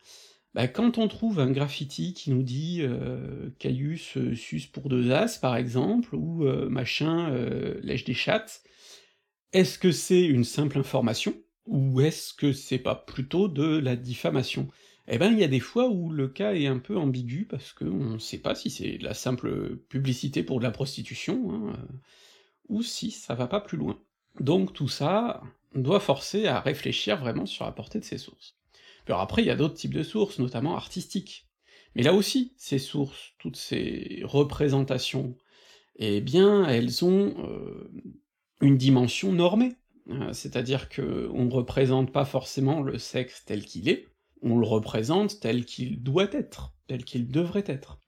bah, 0.55 0.69
quand 0.69 0.99
on 0.99 1.09
trouve 1.09 1.41
un 1.41 1.51
graffiti 1.51 2.13
qui 2.13 2.31
nous 2.31 2.43
dit 2.43 2.81
euh, 2.83 3.49
Caius 3.59 4.19
euh, 4.19 4.35
sus 4.35 4.69
pour 4.71 4.89
deux 4.91 5.11
as, 5.11 5.39
par 5.39 5.57
exemple, 5.57 6.15
ou 6.15 6.47
euh, 6.47 6.69
machin 6.69 7.31
lèche 7.83 8.05
des 8.05 8.15
chattes, 8.15 8.63
est-ce 9.53 9.79
que 9.79 9.93
c'est 9.93 10.25
une 10.25 10.45
simple 10.45 10.79
information, 10.79 11.35
ou 11.67 12.01
est-ce 12.01 12.35
que 12.35 12.53
c'est 12.53 12.79
pas 12.79 12.95
plutôt 12.95 13.49
de 13.49 13.79
la 13.79 13.97
diffamation? 13.97 14.69
Eh 15.09 15.19
ben, 15.19 15.33
il 15.33 15.39
y 15.39 15.45
a 15.45 15.49
des 15.49 15.61
fois 15.61 15.89
où 15.89 16.11
le 16.11 16.29
cas 16.29 16.55
est 16.55 16.67
un 16.67 16.79
peu 16.79 16.97
ambigu, 16.97 17.47
parce 17.47 17.73
qu'on 17.73 18.19
sait 18.19 18.39
pas 18.39 18.55
si 18.55 18.71
c'est 18.71 18.99
de 18.99 19.05
la 19.05 19.15
simple 19.15 19.77
publicité 19.89 20.43
pour 20.43 20.59
de 20.59 20.65
la 20.65 20.71
prostitution, 20.71 21.53
hein, 21.53 21.73
ou 22.69 22.83
si 22.83 23.11
ça 23.11 23.35
va 23.35 23.47
pas 23.47 23.61
plus 23.61 23.79
loin. 23.79 23.99
Donc 24.41 24.73
tout 24.73 24.89
ça 24.89 25.43
doit 25.75 26.01
forcer 26.01 26.47
à 26.47 26.61
réfléchir 26.61 27.19
vraiment 27.19 27.47
sur 27.47 27.65
la 27.65 27.73
portée 27.73 27.99
de 27.99 28.05
ces 28.05 28.19
sources. 28.19 28.57
Après, 29.09 29.43
il 29.43 29.47
y 29.47 29.51
a 29.51 29.57
d'autres 29.57 29.75
types 29.75 29.95
de 29.95 30.03
sources, 30.03 30.39
notamment 30.39 30.77
artistiques. 30.77 31.47
Mais 31.95 32.03
là 32.03 32.15
aussi, 32.15 32.55
ces 32.57 32.79
sources, 32.79 33.35
toutes 33.39 33.57
ces 33.57 34.23
représentations, 34.25 35.37
eh 35.97 36.21
bien, 36.21 36.67
elles 36.67 37.05
ont 37.05 37.35
euh, 37.39 37.91
une 38.61 38.79
dimension 38.79 39.33
normée. 39.33 39.77
Euh, 40.09 40.33
c'est-à-dire 40.33 40.89
que 40.89 41.29
on 41.33 41.49
représente 41.49 42.13
pas 42.13 42.25
forcément 42.25 42.81
le 42.81 42.99
sexe 42.99 43.45
tel 43.45 43.65
qu'il 43.65 43.89
est, 43.89 44.09
on 44.43 44.59
le 44.59 44.67
représente 44.67 45.39
tel 45.41 45.65
qu'il 45.65 46.03
doit 46.03 46.33
être, 46.33 46.75
tel 46.89 47.05
qu'il 47.05 47.29
devrait 47.29 47.65
être. 47.67 48.02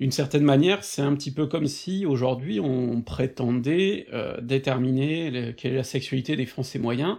D'une 0.00 0.10
certaine 0.10 0.44
manière, 0.44 0.82
c'est 0.82 1.02
un 1.02 1.14
petit 1.14 1.32
peu 1.32 1.46
comme 1.46 1.66
si 1.66 2.06
aujourd'hui 2.06 2.58
on 2.58 3.02
prétendait 3.02 4.06
euh, 4.12 4.40
déterminer 4.40 5.54
quelle 5.56 5.74
est 5.74 5.76
la 5.76 5.84
sexualité 5.84 6.36
des 6.36 6.46
Français 6.46 6.78
moyens 6.78 7.18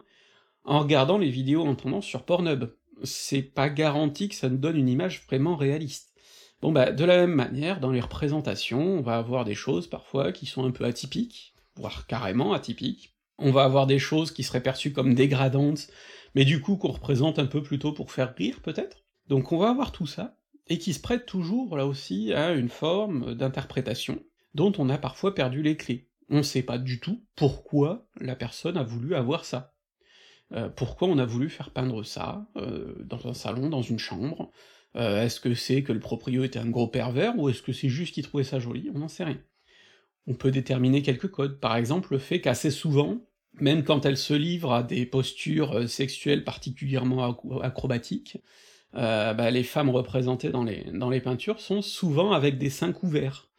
en 0.64 0.80
regardant 0.80 1.18
les 1.18 1.30
vidéos 1.30 1.66
en 1.66 1.76
tendance 1.76 2.06
sur 2.06 2.24
Pornhub 2.24 2.66
c'est 3.04 3.42
pas 3.42 3.70
garanti 3.70 4.30
que 4.30 4.36
ça 4.36 4.50
nous 4.50 4.58
donne 4.58 4.78
une 4.78 4.90
image 4.90 5.24
vraiment 5.26 5.56
réaliste. 5.56 6.14
Bon 6.62 6.72
bah, 6.72 6.92
de 6.92 7.04
la 7.04 7.18
même 7.18 7.34
manière, 7.34 7.80
dans 7.80 7.92
les 7.92 8.02
représentations, 8.02 8.82
on 8.82 9.02
va 9.02 9.18
avoir 9.18 9.46
des 9.46 9.56
choses 9.56 9.88
parfois 9.88 10.32
qui 10.32 10.46
sont 10.46 10.66
un 10.66 10.72
peu 10.72 10.86
atypiques, 10.86 11.56
voire 11.76 12.06
carrément 12.06 12.54
atypiques, 12.54 13.16
on 13.38 13.52
va 13.52 13.64
avoir 13.64 13.88
des 13.88 14.00
choses 14.00 14.32
qui 14.32 14.44
seraient 14.44 14.62
perçues 14.62 14.94
comme 14.94 15.16
dégradantes, 15.16 15.88
mais 16.36 16.46
du 16.46 16.62
coup 16.62 16.78
qu'on 16.78 16.92
représente 16.92 17.40
un 17.40 17.48
peu 17.48 17.64
plutôt 17.64 17.94
pour 17.94 18.12
faire 18.12 18.36
rire 18.36 18.60
peut-être. 18.62 18.98
Donc 19.28 19.52
on 19.52 19.58
va 19.58 19.70
avoir 19.70 19.92
tout 19.92 20.06
ça, 20.08 20.38
et 20.68 20.78
qui 20.78 20.94
se 20.94 21.02
prête 21.02 21.26
toujours 21.26 21.76
là 21.78 21.86
aussi 21.86 22.34
à 22.34 22.54
une 22.54 22.70
forme 22.70 23.36
d'interprétation, 23.36 24.24
dont 24.54 24.72
on 24.78 24.90
a 24.90 24.98
parfois 24.98 25.36
perdu 25.36 25.62
les 25.62 25.78
clés. 25.78 26.10
On 26.30 26.44
sait 26.44 26.64
pas 26.64 26.78
du 26.78 27.00
tout 27.00 27.26
pourquoi 27.36 28.08
la 28.20 28.36
personne 28.36 28.78
a 28.78 28.84
voulu 28.84 29.16
avoir 29.16 29.44
ça. 29.44 29.74
Euh, 30.54 30.70
pourquoi 30.70 31.08
on 31.08 31.18
a 31.18 31.26
voulu 31.26 31.50
faire 31.50 31.72
peindre 31.72 32.04
ça, 32.04 32.48
euh, 32.58 32.96
dans 33.04 33.28
un 33.28 33.34
salon, 33.34 33.70
dans 33.70 33.82
une 33.82 34.00
chambre 34.00 34.52
euh, 34.96 35.24
Est-ce 35.24 35.40
que 35.40 35.54
c'est 35.54 35.84
que 35.84 35.94
le 35.94 36.00
proprio 36.00 36.44
était 36.44 36.60
un 36.60 36.70
gros 36.70 36.88
pervers, 36.88 37.38
ou 37.38 37.50
est-ce 37.50 37.62
que 37.62 37.74
c'est 37.74 37.90
juste 37.90 38.14
qu'il 38.14 38.24
trouvait 38.24 38.44
ça 38.44 38.60
joli? 38.60 38.90
On 38.94 39.00
n'en 39.00 39.08
sait 39.08 39.24
rien. 39.24 39.42
On 40.28 40.34
peut 40.34 40.52
déterminer 40.52 41.02
quelques 41.02 41.32
codes, 41.32 41.60
par 41.60 41.76
exemple 41.76 42.14
le 42.14 42.20
fait 42.20 42.42
qu'assez 42.42 42.72
souvent, 42.72 43.22
même 43.54 43.84
quand 43.84 44.06
elle 44.06 44.18
se 44.18 44.34
livre 44.34 44.74
à 44.74 44.84
des 44.84 45.06
postures 45.06 45.90
sexuelles 45.90 46.44
particulièrement 46.44 47.38
acrobatiques, 47.62 48.38
bah, 48.94 49.52
les 49.52 49.64
femmes 49.64 49.90
représentées 49.90 50.50
dans 50.50 50.64
les, 50.64 51.22
peintures 51.22 51.60
sont 51.60 51.82
souvent 51.82 52.32
avec 52.32 52.58
des 52.58 52.70
seins 52.70 52.92
couverts 52.92 53.52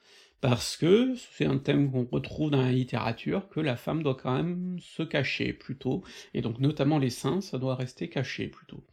parce 0.43 0.77
que 0.77 1.15
c'est 1.37 1.47
un 1.47 1.59
thème 1.59 1.91
qu'on 1.91 2.05
retrouve 2.11 2.51
dans 2.51 2.61
la 2.61 2.73
littérature, 2.73 3.49
que 3.49 3.61
la 3.61 3.77
femme 3.77 4.03
doit 4.03 4.17
quand 4.17 4.35
même 4.35 4.77
se 4.81 5.05
cacher 5.05 5.53
plutôt, 5.53 6.03
et 6.35 6.43
donc 6.43 6.59
notamment 6.59 6.99
les 6.99 7.11
seins, 7.11 7.41
ça 7.41 7.59
doit 7.59 7.77
rester 7.77 8.09
caché 8.09 8.49
plutôt. 8.49 8.85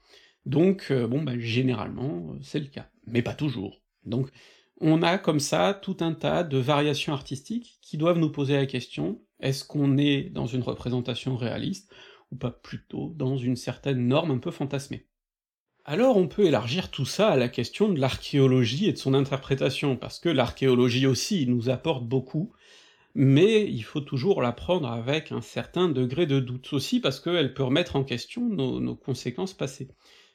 Donc, 0.46 0.88
euh, 0.92 1.08
bon, 1.08 1.24
bah, 1.24 1.38
généralement, 1.38 2.34
euh, 2.34 2.40
c'est 2.42 2.60
le 2.60 2.68
cas, 2.68 2.90
mais 3.08 3.22
pas 3.24 3.34
toujours. 3.34 3.82
Donc, 4.06 4.30
on 4.80 5.02
a 5.02 5.18
comme 5.18 5.40
ça 5.40 5.74
tout 5.74 5.98
un 6.02 6.14
tas 6.14 6.44
de 6.44 6.58
variations 6.58 7.14
artistiques 7.14 7.80
qui 7.82 7.98
doivent 7.98 8.20
nous 8.20 8.32
poser 8.32 8.56
la 8.56 8.66
question, 8.66 9.22
est-ce 9.40 9.66
qu'on 9.66 9.98
est 9.98 10.30
dans 10.30 10.46
une 10.46 10.62
représentation 10.62 11.36
réaliste, 11.36 11.92
ou 12.32 12.36
pas 12.36 12.52
plutôt 12.52 13.14
dans 13.18 13.38
une 13.38 13.56
certaine 13.56 14.08
norme 14.08 14.32
un 14.32 14.38
peu 14.38 14.52
fantasmée? 14.52 15.09
Alors 15.90 16.18
on 16.18 16.28
peut 16.28 16.46
élargir 16.46 16.92
tout 16.92 17.06
ça 17.06 17.30
à 17.30 17.36
la 17.36 17.50
question 17.50 17.90
de 17.90 18.00
l'archéologie 18.00 18.88
et 18.88 18.94
de 18.94 18.98
son 19.00 19.16
interprétation, 19.16 19.98
parce 19.98 20.20
que 20.20 20.30
l'archéologie 20.30 21.08
aussi 21.08 21.48
nous 21.48 21.72
apporte 21.72 22.04
beaucoup, 22.04 22.52
mais 23.16 23.68
il 23.68 23.82
faut 23.82 24.00
toujours 24.00 24.44
la 24.44 24.52
prendre 24.52 24.88
avec 24.88 25.32
un 25.32 25.42
certain 25.42 25.90
degré 25.90 26.28
de 26.28 26.40
doute. 26.40 26.74
Aussi, 26.74 27.00
parce 27.00 27.20
qu'elle 27.20 27.56
peut 27.56 27.64
remettre 27.64 27.96
en 27.96 28.04
question 28.04 28.48
nos, 28.48 28.96
conséquences 28.96 29.56
passées. 29.56 29.88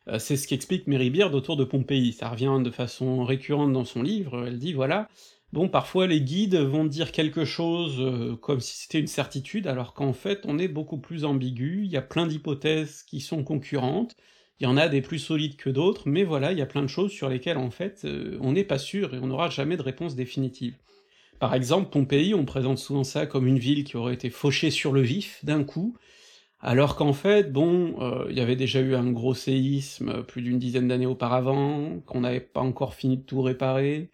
Euh, 0.08 0.18
c'est 0.18 0.36
ce 0.36 0.48
qu'explique 0.48 0.88
Mary 0.88 1.08
Beard 1.10 1.32
autour 1.36 1.56
de 1.56 1.62
Pompéi, 1.62 2.12
ça 2.12 2.30
revient 2.30 2.60
de 2.60 2.72
façon 2.72 3.22
récurrente 3.22 3.72
dans 3.72 3.84
son 3.84 4.02
livre, 4.02 4.48
elle 4.48 4.58
dit 4.58 4.72
voilà, 4.72 5.08
bon 5.52 5.68
parfois 5.68 6.08
les 6.08 6.20
guides 6.20 6.56
vont 6.56 6.84
dire 6.84 7.12
quelque 7.12 7.44
chose 7.44 8.00
euh, 8.00 8.34
comme 8.34 8.58
si 8.58 8.76
c'était 8.76 8.98
une 8.98 9.06
certitude, 9.06 9.68
alors 9.68 9.94
qu'en 9.94 10.14
fait 10.14 10.40
on 10.46 10.58
est 10.58 10.66
beaucoup 10.66 10.98
plus 10.98 11.24
ambigu, 11.24 11.82
il 11.84 11.92
y 11.92 11.96
a 11.96 12.02
plein 12.02 12.26
d'hypothèses 12.26 13.04
qui 13.04 13.20
sont 13.20 13.44
concurrentes, 13.44 14.16
il 14.60 14.64
y 14.64 14.66
en 14.66 14.76
a 14.76 14.88
des 14.88 15.00
plus 15.00 15.18
solides 15.18 15.56
que 15.56 15.70
d'autres, 15.70 16.02
mais 16.06 16.24
voilà, 16.24 16.52
il 16.52 16.58
y 16.58 16.62
a 16.62 16.66
plein 16.66 16.82
de 16.82 16.88
choses 16.88 17.10
sur 17.10 17.28
lesquelles 17.28 17.58
en 17.58 17.70
fait 17.70 18.02
euh, 18.04 18.38
on 18.40 18.52
n'est 18.52 18.64
pas 18.64 18.78
sûr 18.78 19.14
et 19.14 19.18
on 19.18 19.26
n'aura 19.26 19.50
jamais 19.50 19.76
de 19.76 19.82
réponse 19.82 20.14
définitive. 20.14 20.76
Par 21.40 21.54
exemple, 21.54 21.90
Pompéi, 21.90 22.34
on 22.34 22.44
présente 22.44 22.78
souvent 22.78 23.04
ça 23.04 23.26
comme 23.26 23.46
une 23.46 23.58
ville 23.58 23.84
qui 23.84 23.96
aurait 23.96 24.14
été 24.14 24.30
fauchée 24.30 24.70
sur 24.70 24.92
le 24.92 25.00
vif, 25.00 25.44
d'un 25.44 25.64
coup, 25.64 25.96
alors 26.60 26.96
qu'en 26.96 27.12
fait, 27.12 27.52
bon, 27.52 28.00
heu, 28.00 28.26
il 28.30 28.36
y 28.36 28.40
avait 28.40 28.56
déjà 28.56 28.80
eu 28.80 28.94
un 28.94 29.10
gros 29.10 29.34
séisme, 29.34 30.22
plus 30.22 30.40
d'une 30.40 30.58
dizaine 30.58 30.88
d'années 30.88 31.06
auparavant, 31.06 32.00
qu'on 32.06 32.20
n'avait 32.20 32.40
pas 32.40 32.62
encore 32.62 32.94
fini 32.94 33.18
de 33.18 33.22
tout 33.22 33.42
réparer, 33.42 34.10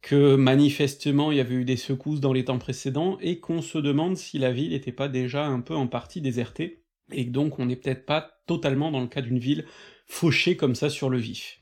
que 0.00 0.36
manifestement 0.36 1.30
il 1.30 1.36
y 1.36 1.40
avait 1.40 1.56
eu 1.56 1.64
des 1.66 1.76
secousses 1.76 2.20
dans 2.20 2.32
les 2.32 2.46
temps 2.46 2.58
précédents, 2.58 3.18
et 3.20 3.40
qu'on 3.40 3.60
se 3.60 3.76
demande 3.76 4.16
si 4.16 4.38
la 4.38 4.52
ville 4.52 4.72
était 4.72 4.92
pas 4.92 5.08
déjà 5.08 5.46
un 5.46 5.60
peu 5.60 5.74
en 5.74 5.88
partie 5.88 6.22
désertée, 6.22 6.84
et 7.12 7.24
donc 7.24 7.58
on 7.58 7.66
n'est 7.66 7.76
peut-être 7.76 8.06
pas 8.06 8.39
totalement 8.50 8.90
dans 8.90 9.00
le 9.00 9.06
cas 9.06 9.20
d'une 9.20 9.38
ville 9.38 9.64
fauchée 10.06 10.56
comme 10.56 10.74
ça 10.74 10.90
sur 10.90 11.08
le 11.08 11.18
vif. 11.18 11.60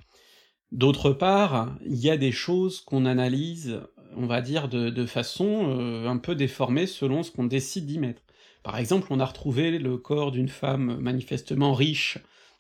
D'autre 0.72 1.10
part, 1.10 1.76
il 1.84 1.96
y 1.96 2.08
a 2.08 2.16
des 2.16 2.32
choses 2.32 2.80
qu'on 2.80 3.04
analyse, 3.04 3.82
on 4.16 4.24
va 4.24 4.40
dire 4.40 4.70
de 4.70 5.04
façon, 5.04 5.78
heu, 5.78 6.06
un 6.06 6.16
peu 6.16 6.34
déformée 6.34 6.86
selon 6.86 7.22
ce 7.22 7.30
qu'on 7.30 7.44
décide 7.44 7.84
d'y 7.84 7.98
mettre. 7.98 8.22
Par 8.62 8.78
exemple, 8.78 9.08
on 9.10 9.20
a 9.20 9.26
retrouvé 9.26 9.78
le 9.78 9.98
corps 9.98 10.32
d'une 10.32 10.48
femme 10.48 10.98
manifestement 10.98 11.74
riche 11.74 12.16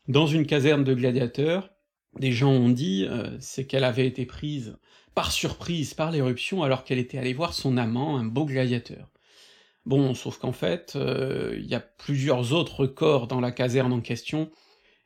dans 0.08 0.26
une 0.26 0.44
caserne 0.44 0.84
de 0.84 0.92
gladiateurs. 0.92 1.70
Des 2.18 2.32
gens 2.32 2.52
ont 2.52 2.68
dit, 2.68 3.06
heu, 3.08 3.38
c'est 3.40 3.66
qu'elle 3.66 3.84
avait 3.84 4.06
été 4.06 4.26
prise 4.26 4.76
par 5.14 5.32
surprise 5.32 5.94
par 5.94 6.10
l'éruption 6.10 6.62
alors 6.62 6.84
qu'elle 6.84 6.98
était 6.98 7.18
allée 7.18 7.32
voir 7.32 7.54
son 7.54 7.78
amant, 7.78 8.18
un 8.18 8.24
beau 8.24 8.44
gladiateur. 8.44 9.08
Bon, 9.88 10.12
sauf 10.12 10.36
qu'en 10.36 10.52
fait, 10.52 10.96
heu, 10.96 11.56
il 11.58 11.64
y 11.64 11.74
a 11.74 11.80
plusieurs 11.80 12.52
autres 12.52 12.86
corps 12.86 13.26
dans 13.26 13.40
la 13.40 13.50
caserne 13.50 13.90
en 13.90 14.02
question, 14.02 14.50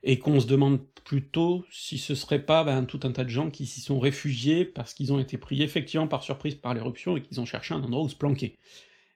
et 0.02 0.18
qu'on 0.18 0.40
se 0.40 0.48
demande 0.48 0.80
plutôt 1.04 1.64
si 1.70 1.98
ce 1.98 2.16
serait 2.16 2.44
pas, 2.44 2.64
ben, 2.64 2.84
tout 2.84 2.98
un 3.04 3.12
tas 3.12 3.22
de 3.22 3.28
gens 3.28 3.48
qui 3.48 3.66
s'y 3.66 3.80
sont 3.80 4.00
réfugiés 4.00 4.64
parce 4.64 4.92
qu'ils 4.92 5.12
ont 5.12 5.20
été 5.20 5.38
pris 5.38 5.62
effectivement 5.62 6.08
par 6.08 6.24
surprise 6.24 6.56
par 6.56 6.74
l'éruption 6.74 7.16
et 7.16 7.22
qu'ils 7.22 7.40
ont 7.40 7.44
cherché 7.44 7.74
un 7.74 7.82
endroit 7.84 8.02
où 8.02 8.08
se 8.08 8.16
planquer, 8.16 8.58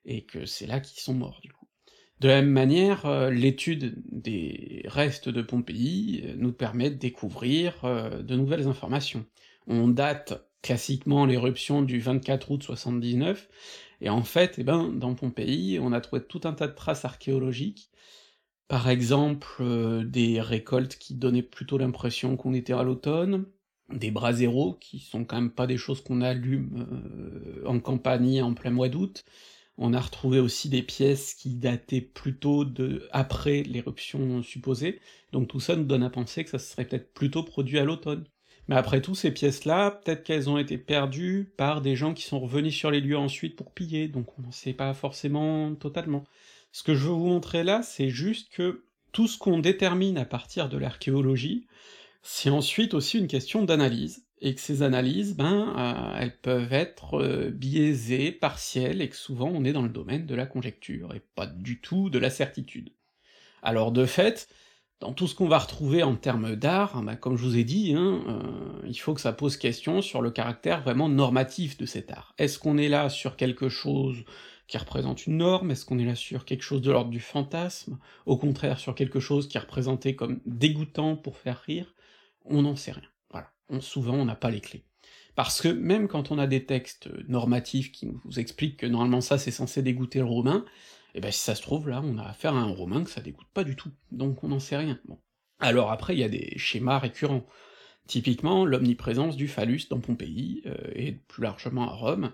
et 0.04 0.22
que 0.22 0.46
c'est 0.46 0.68
là 0.68 0.78
qu'ils 0.78 1.00
sont 1.00 1.14
morts, 1.14 1.40
du 1.42 1.50
coup. 1.50 1.66
De 2.20 2.28
la 2.28 2.42
même 2.42 2.52
manière, 2.52 3.04
heu, 3.04 3.30
l'étude 3.30 3.96
des 4.12 4.82
restes 4.86 5.28
de 5.28 5.42
Pompéi 5.42 6.22
euh, 6.26 6.34
nous 6.38 6.52
permet 6.52 6.90
de 6.90 6.96
découvrir, 6.96 7.74
de 7.82 8.36
nouvelles 8.36 8.68
informations. 8.68 9.26
On 9.66 9.88
date 9.88 10.46
classiquement 10.62 11.26
l'éruption 11.26 11.82
du 11.82 12.00
24 12.00 12.50
août 12.52 12.62
79, 12.62 13.48
et 14.00 14.08
en 14.10 14.22
fait, 14.22 14.56
eh 14.58 14.64
ben, 14.64 14.88
dans 14.92 15.14
Pompéi, 15.14 15.78
on 15.80 15.92
a 15.92 16.00
trouvé 16.00 16.22
tout 16.24 16.40
un 16.44 16.52
tas 16.52 16.68
de 16.68 16.74
traces 16.74 17.04
archéologiques, 17.04 17.90
par 18.68 18.88
exemple, 18.88 19.48
heu, 19.62 20.04
des 20.04 20.40
récoltes 20.40 20.96
qui 20.98 21.14
donnaient 21.14 21.42
plutôt 21.42 21.78
l'impression 21.78 22.36
qu'on 22.36 22.54
était 22.54 22.72
à 22.72 22.82
l'automne, 22.84 23.46
des 23.92 24.10
braseros, 24.10 24.74
qui 24.80 24.98
sont 25.00 25.24
quand 25.24 25.36
même 25.36 25.50
pas 25.52 25.66
des 25.68 25.76
choses 25.78 26.02
qu'on 26.02 26.20
allume, 26.22 26.86
heu, 27.60 27.62
en 27.66 27.80
campagne 27.80 28.42
en 28.42 28.54
plein 28.54 28.70
mois 28.70 28.88
d'août, 28.88 29.24
on 29.78 29.94
a 29.94 30.00
retrouvé 30.00 30.40
aussi 30.40 30.68
des 30.70 30.82
pièces 30.82 31.34
qui 31.34 31.54
dataient 31.56 32.00
plutôt 32.02 32.64
de 32.64 33.08
après 33.12 33.62
l'éruption 33.64 34.42
supposée, 34.42 35.00
donc 35.32 35.48
tout 35.48 35.60
ça 35.60 35.76
nous 35.76 35.84
donne 35.84 36.02
à 36.04 36.10
penser 36.10 36.44
que 36.44 36.50
ça 36.50 36.58
se 36.58 36.70
serait 36.72 36.86
peut-être 36.86 37.14
plutôt 37.14 37.42
produit 37.44 37.78
à 37.78 37.84
l'automne. 37.84 38.24
Mais 38.68 38.76
après 38.76 39.00
tout, 39.00 39.14
ces 39.14 39.30
pièces-là, 39.30 39.92
peut-être 39.92 40.24
qu'elles 40.24 40.50
ont 40.50 40.58
été 40.58 40.76
perdues 40.76 41.52
par 41.56 41.80
des 41.80 41.94
gens 41.94 42.14
qui 42.14 42.24
sont 42.24 42.40
revenus 42.40 42.74
sur 42.74 42.90
les 42.90 43.00
lieux 43.00 43.18
ensuite 43.18 43.56
pour 43.56 43.70
piller, 43.72 44.08
donc 44.08 44.38
on 44.38 44.42
n'en 44.42 44.52
sait 44.52 44.72
pas 44.72 44.92
forcément 44.92 45.74
totalement. 45.74 46.24
Ce 46.72 46.82
que 46.82 46.94
je 46.94 47.04
veux 47.06 47.12
vous 47.12 47.26
montrer 47.28 47.62
là, 47.64 47.82
c'est 47.82 48.10
juste 48.10 48.50
que 48.50 48.84
tout 49.12 49.28
ce 49.28 49.38
qu'on 49.38 49.60
détermine 49.60 50.18
à 50.18 50.24
partir 50.24 50.68
de 50.68 50.78
l'archéologie, 50.78 51.66
c'est 52.22 52.50
ensuite 52.50 52.92
aussi 52.94 53.18
une 53.18 53.28
question 53.28 53.64
d'analyse, 53.64 54.26
et 54.40 54.54
que 54.54 54.60
ces 54.60 54.82
analyses, 54.82 55.36
ben, 55.36 55.72
heu, 55.78 56.18
elles 56.20 56.36
peuvent 56.36 56.72
être, 56.72 57.22
heu, 57.22 57.50
biaisées, 57.50 58.32
partielles, 58.32 59.00
et 59.00 59.08
que 59.08 59.16
souvent 59.16 59.48
on 59.48 59.64
est 59.64 59.72
dans 59.72 59.82
le 59.82 59.88
domaine 59.88 60.26
de 60.26 60.34
la 60.34 60.46
conjecture, 60.46 61.14
et 61.14 61.22
pas 61.36 61.46
du 61.46 61.80
tout 61.80 62.10
de 62.10 62.18
la 62.18 62.30
certitude. 62.30 62.90
Alors 63.62 63.92
de 63.92 64.06
fait, 64.06 64.48
dans 65.00 65.12
tout 65.12 65.26
ce 65.26 65.34
qu'on 65.34 65.48
va 65.48 65.58
retrouver 65.58 66.02
en 66.02 66.16
termes 66.16 66.56
d'art, 66.56 67.02
bah, 67.02 67.16
comme 67.16 67.36
je 67.36 67.44
vous 67.44 67.58
ai 67.58 67.64
dit, 67.64 67.92
hein, 67.94 68.22
heu, 68.28 68.86
il 68.86 68.98
faut 68.98 69.12
que 69.14 69.20
ça 69.20 69.32
pose 69.32 69.56
question 69.56 70.00
sur 70.00 70.22
le 70.22 70.30
caractère 70.30 70.82
vraiment 70.82 71.08
normatif 71.08 71.76
de 71.76 71.84
cet 71.84 72.10
art. 72.10 72.34
Est-ce 72.38 72.58
qu'on 72.58 72.78
est 72.78 72.88
là 72.88 73.10
sur 73.10 73.36
quelque 73.36 73.68
chose 73.68 74.24
qui 74.68 74.78
représente 74.78 75.26
une 75.26 75.36
norme? 75.36 75.70
Est-ce 75.70 75.84
qu'on 75.84 75.98
est 75.98 76.04
là 76.06 76.14
sur 76.14 76.44
quelque 76.44 76.62
chose 76.62 76.80
de 76.80 76.90
l'ordre 76.90 77.10
du 77.10 77.20
fantasme? 77.20 77.98
Au 78.24 78.38
contraire, 78.38 78.78
sur 78.78 78.94
quelque 78.94 79.20
chose 79.20 79.48
qui 79.48 79.58
est 79.58 79.60
représenté 79.60 80.16
comme 80.16 80.40
dégoûtant 80.46 81.16
pour 81.16 81.36
faire 81.36 81.60
rire? 81.60 81.94
On 82.46 82.62
n'en 82.62 82.76
sait 82.76 82.92
rien. 82.92 83.08
Voilà. 83.30 83.50
On 83.68 83.80
souvent, 83.80 84.14
on 84.14 84.24
n'a 84.24 84.34
pas 84.34 84.50
les 84.50 84.60
clés. 84.60 84.84
Parce 85.34 85.60
que 85.60 85.68
même 85.68 86.08
quand 86.08 86.30
on 86.30 86.38
a 86.38 86.46
des 86.46 86.64
textes 86.64 87.10
normatifs 87.28 87.92
qui 87.92 88.06
nous 88.06 88.40
expliquent 88.40 88.78
que 88.78 88.86
normalement 88.86 89.20
ça 89.20 89.36
c'est 89.36 89.50
censé 89.50 89.82
dégoûter 89.82 90.20
le 90.20 90.24
romain, 90.24 90.64
et 91.16 91.20
ben 91.20 91.32
si 91.32 91.40
ça 91.40 91.54
se 91.54 91.62
trouve 91.62 91.88
là, 91.88 92.02
on 92.04 92.18
a 92.18 92.24
affaire 92.24 92.54
à 92.54 92.60
un 92.60 92.70
romain 92.70 93.02
que 93.02 93.10
ça 93.10 93.22
dégoûte 93.22 93.48
pas 93.54 93.64
du 93.64 93.74
tout, 93.74 93.90
donc 94.12 94.44
on 94.44 94.48
n'en 94.48 94.60
sait 94.60 94.76
rien, 94.76 95.00
bon. 95.06 95.18
Alors 95.58 95.90
après, 95.90 96.14
il 96.14 96.20
y 96.20 96.24
a 96.24 96.28
des 96.28 96.52
schémas 96.58 96.98
récurrents. 96.98 97.46
Typiquement, 98.06 98.66
l'omniprésence 98.66 99.36
du 99.36 99.48
phallus 99.48 99.88
dans 99.90 99.98
Pompéi, 99.98 100.62
heu, 100.66 100.76
et 100.94 101.12
plus 101.12 101.42
largement 101.42 101.88
à 101.90 101.94
Rome, 101.94 102.32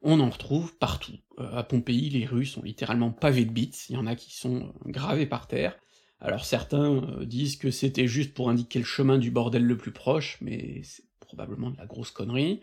on 0.00 0.20
en 0.20 0.30
retrouve 0.30 0.76
partout. 0.78 1.18
Heu, 1.40 1.48
à 1.52 1.64
Pompéi, 1.64 2.08
les 2.08 2.24
rues 2.24 2.46
sont 2.46 2.62
littéralement 2.62 3.10
pavées 3.10 3.44
de 3.44 3.50
bits, 3.50 3.72
il 3.88 3.94
y 3.94 3.98
en 3.98 4.06
a 4.06 4.14
qui 4.14 4.32
sont 4.34 4.72
gravés 4.86 5.26
par 5.26 5.48
terre, 5.48 5.76
alors 6.20 6.44
certains, 6.44 7.02
heu, 7.02 7.26
disent 7.26 7.56
que 7.56 7.70
c'était 7.72 8.06
juste 8.06 8.32
pour 8.32 8.48
indiquer 8.48 8.78
le 8.78 8.84
chemin 8.84 9.18
du 9.18 9.30
bordel 9.32 9.64
le 9.64 9.76
plus 9.76 9.92
proche, 9.92 10.38
mais 10.40 10.82
c'est 10.84 11.04
probablement 11.18 11.70
de 11.70 11.78
la 11.78 11.86
grosse 11.86 12.10
connerie, 12.12 12.60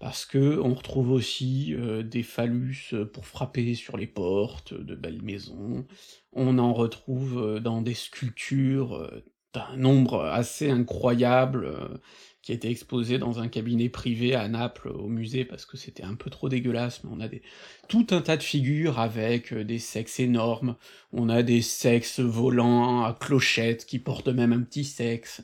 parce 0.00 0.26
que 0.26 0.58
on 0.60 0.74
retrouve 0.74 1.12
aussi, 1.12 1.74
heu, 1.74 2.02
des 2.02 2.24
phallus, 2.24 2.92
pour 3.12 3.26
frapper 3.26 3.74
sur 3.74 3.96
les 3.96 4.08
portes 4.08 4.74
de 4.74 4.94
belles 4.96 5.22
maisons, 5.22 5.86
on 6.32 6.58
en 6.58 6.72
retrouve, 6.74 7.38
heu, 7.38 7.60
dans 7.60 7.82
des 7.82 7.94
sculptures, 7.94 9.10
d'un 9.54 9.76
nombre 9.76 10.24
assez 10.24 10.70
incroyable, 10.70 12.00
qui 12.42 12.52
étaient 12.52 12.70
exposées 12.70 13.18
dans 13.18 13.40
un 13.40 13.48
cabinet 13.48 13.88
privé 13.90 14.34
à 14.34 14.48
Naples, 14.48 14.88
au 14.88 15.08
musée, 15.08 15.44
parce 15.44 15.66
que 15.66 15.76
c'était 15.76 16.04
un 16.04 16.14
peu 16.14 16.30
trop 16.30 16.48
dégueulasse, 16.48 17.04
mais 17.04 17.10
on 17.12 17.20
a 17.20 17.28
des 17.28 17.42
tout 17.88 18.06
un 18.10 18.22
tas 18.22 18.36
de 18.38 18.42
figures 18.42 18.98
avec, 18.98 19.52
des 19.54 19.78
sexes 19.78 20.20
énormes, 20.20 20.76
on 21.12 21.28
a 21.28 21.42
des 21.42 21.62
sexes 21.62 22.20
volants 22.20 23.04
à 23.04 23.12
clochettes 23.12 23.84
qui 23.86 23.98
portent 23.98 24.28
même 24.28 24.52
un 24.52 24.62
petit 24.62 24.84
sexe, 24.84 25.42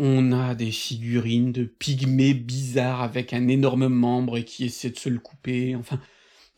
on 0.00 0.32
a 0.32 0.54
des 0.54 0.72
figurines 0.72 1.52
de 1.52 1.64
pygmées 1.64 2.34
bizarres 2.34 3.02
avec 3.02 3.34
un 3.34 3.48
énorme 3.48 3.88
membre 3.88 4.38
et 4.38 4.44
qui 4.44 4.64
essaie 4.64 4.90
de 4.90 4.98
se 4.98 5.10
le 5.10 5.18
couper, 5.20 5.76
enfin, 5.76 6.00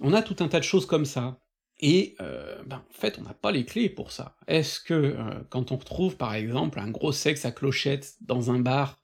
on 0.01 0.15
a 0.15 0.23
tout 0.23 0.37
un 0.41 0.49
tas 0.49 0.61
de 0.61 0.65
choses 0.65 0.87
comme 0.87 1.05
ça. 1.05 1.41
Et 1.81 2.15
heu, 2.21 2.63
ben, 2.67 2.85
en 2.89 2.95
fait, 2.95 3.19
on 3.19 3.23
n'a 3.25 3.35
pas 3.35 3.51
les 3.53 3.65
clés 3.65 3.89
pour 3.89 4.13
ça. 4.13 4.37
Est-ce 4.47 4.81
que, 4.81 4.95
heu, 4.95 5.47
quand 5.51 5.73
on 5.73 5.77
retrouve 5.77 6.17
par 6.17 6.35
exemple 6.35 6.79
un 6.79 6.91
gros 6.91 7.13
sexe 7.13 7.45
à 7.45 7.53
clochettes 7.53 8.15
dans 8.21 8.53
un 8.53 8.61
bar, 8.61 9.01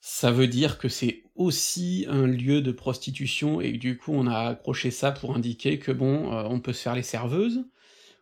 ça 0.00 0.30
veut 0.30 0.46
dire 0.46 0.78
que 0.78 0.88
c'est 0.88 1.24
aussi 1.34 2.06
un 2.08 2.26
lieu 2.26 2.62
de 2.62 2.72
prostitution 2.72 3.60
et 3.60 3.72
que 3.72 3.78
du 3.78 3.98
coup 3.98 4.12
on 4.14 4.26
a 4.26 4.38
accroché 4.50 4.90
ça 4.90 5.12
pour 5.12 5.36
indiquer 5.36 5.78
que 5.78 5.92
bon, 5.92 6.32
heu, 6.32 6.46
on 6.48 6.60
peut 6.60 6.72
se 6.72 6.82
faire 6.82 6.94
les 6.94 7.02
serveuses? 7.02 7.64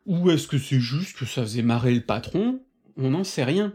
Ou 0.07 0.31
est-ce 0.31 0.49
que 0.49 0.59
c'est 0.59 0.81
juste 0.81 1.17
que 1.19 1.27
ça 1.27 1.43
faisait 1.43 1.63
marrer 1.63 1.95
le 1.95 2.03
patron? 2.03 2.65
On 2.97 3.11
n'en 3.11 3.25
sait 3.25 3.45
rien. 3.45 3.75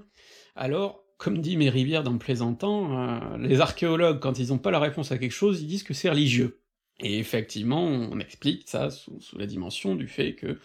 Alors, 0.55 1.01
comme 1.21 1.39
dit 1.39 1.55
Mérivière 1.55 2.01
dans 2.01 2.17
Plaisantant, 2.17 2.97
heu, 2.97 3.38
les 3.38 3.62
archéologues, 3.62 4.19
quand 4.19 4.39
ils 4.39 4.51
ont 4.53 4.57
pas 4.57 4.71
la 4.71 4.79
réponse 4.79 5.12
à 5.12 5.19
quelque 5.19 5.31
chose, 5.31 5.62
ils 5.62 5.67
disent 5.67 5.84
que 5.84 5.93
c'est 5.93 6.10
religieux. 6.10 6.63
Et 6.99 7.19
effectivement, 7.19 7.84
on 7.84 8.19
explique 8.19 8.67
ça 8.67 8.89
sous 8.89 9.38
la 9.38 9.45
dimension 9.45 9.93
du 9.93 10.07
fait 10.07 10.34
que 10.34 10.60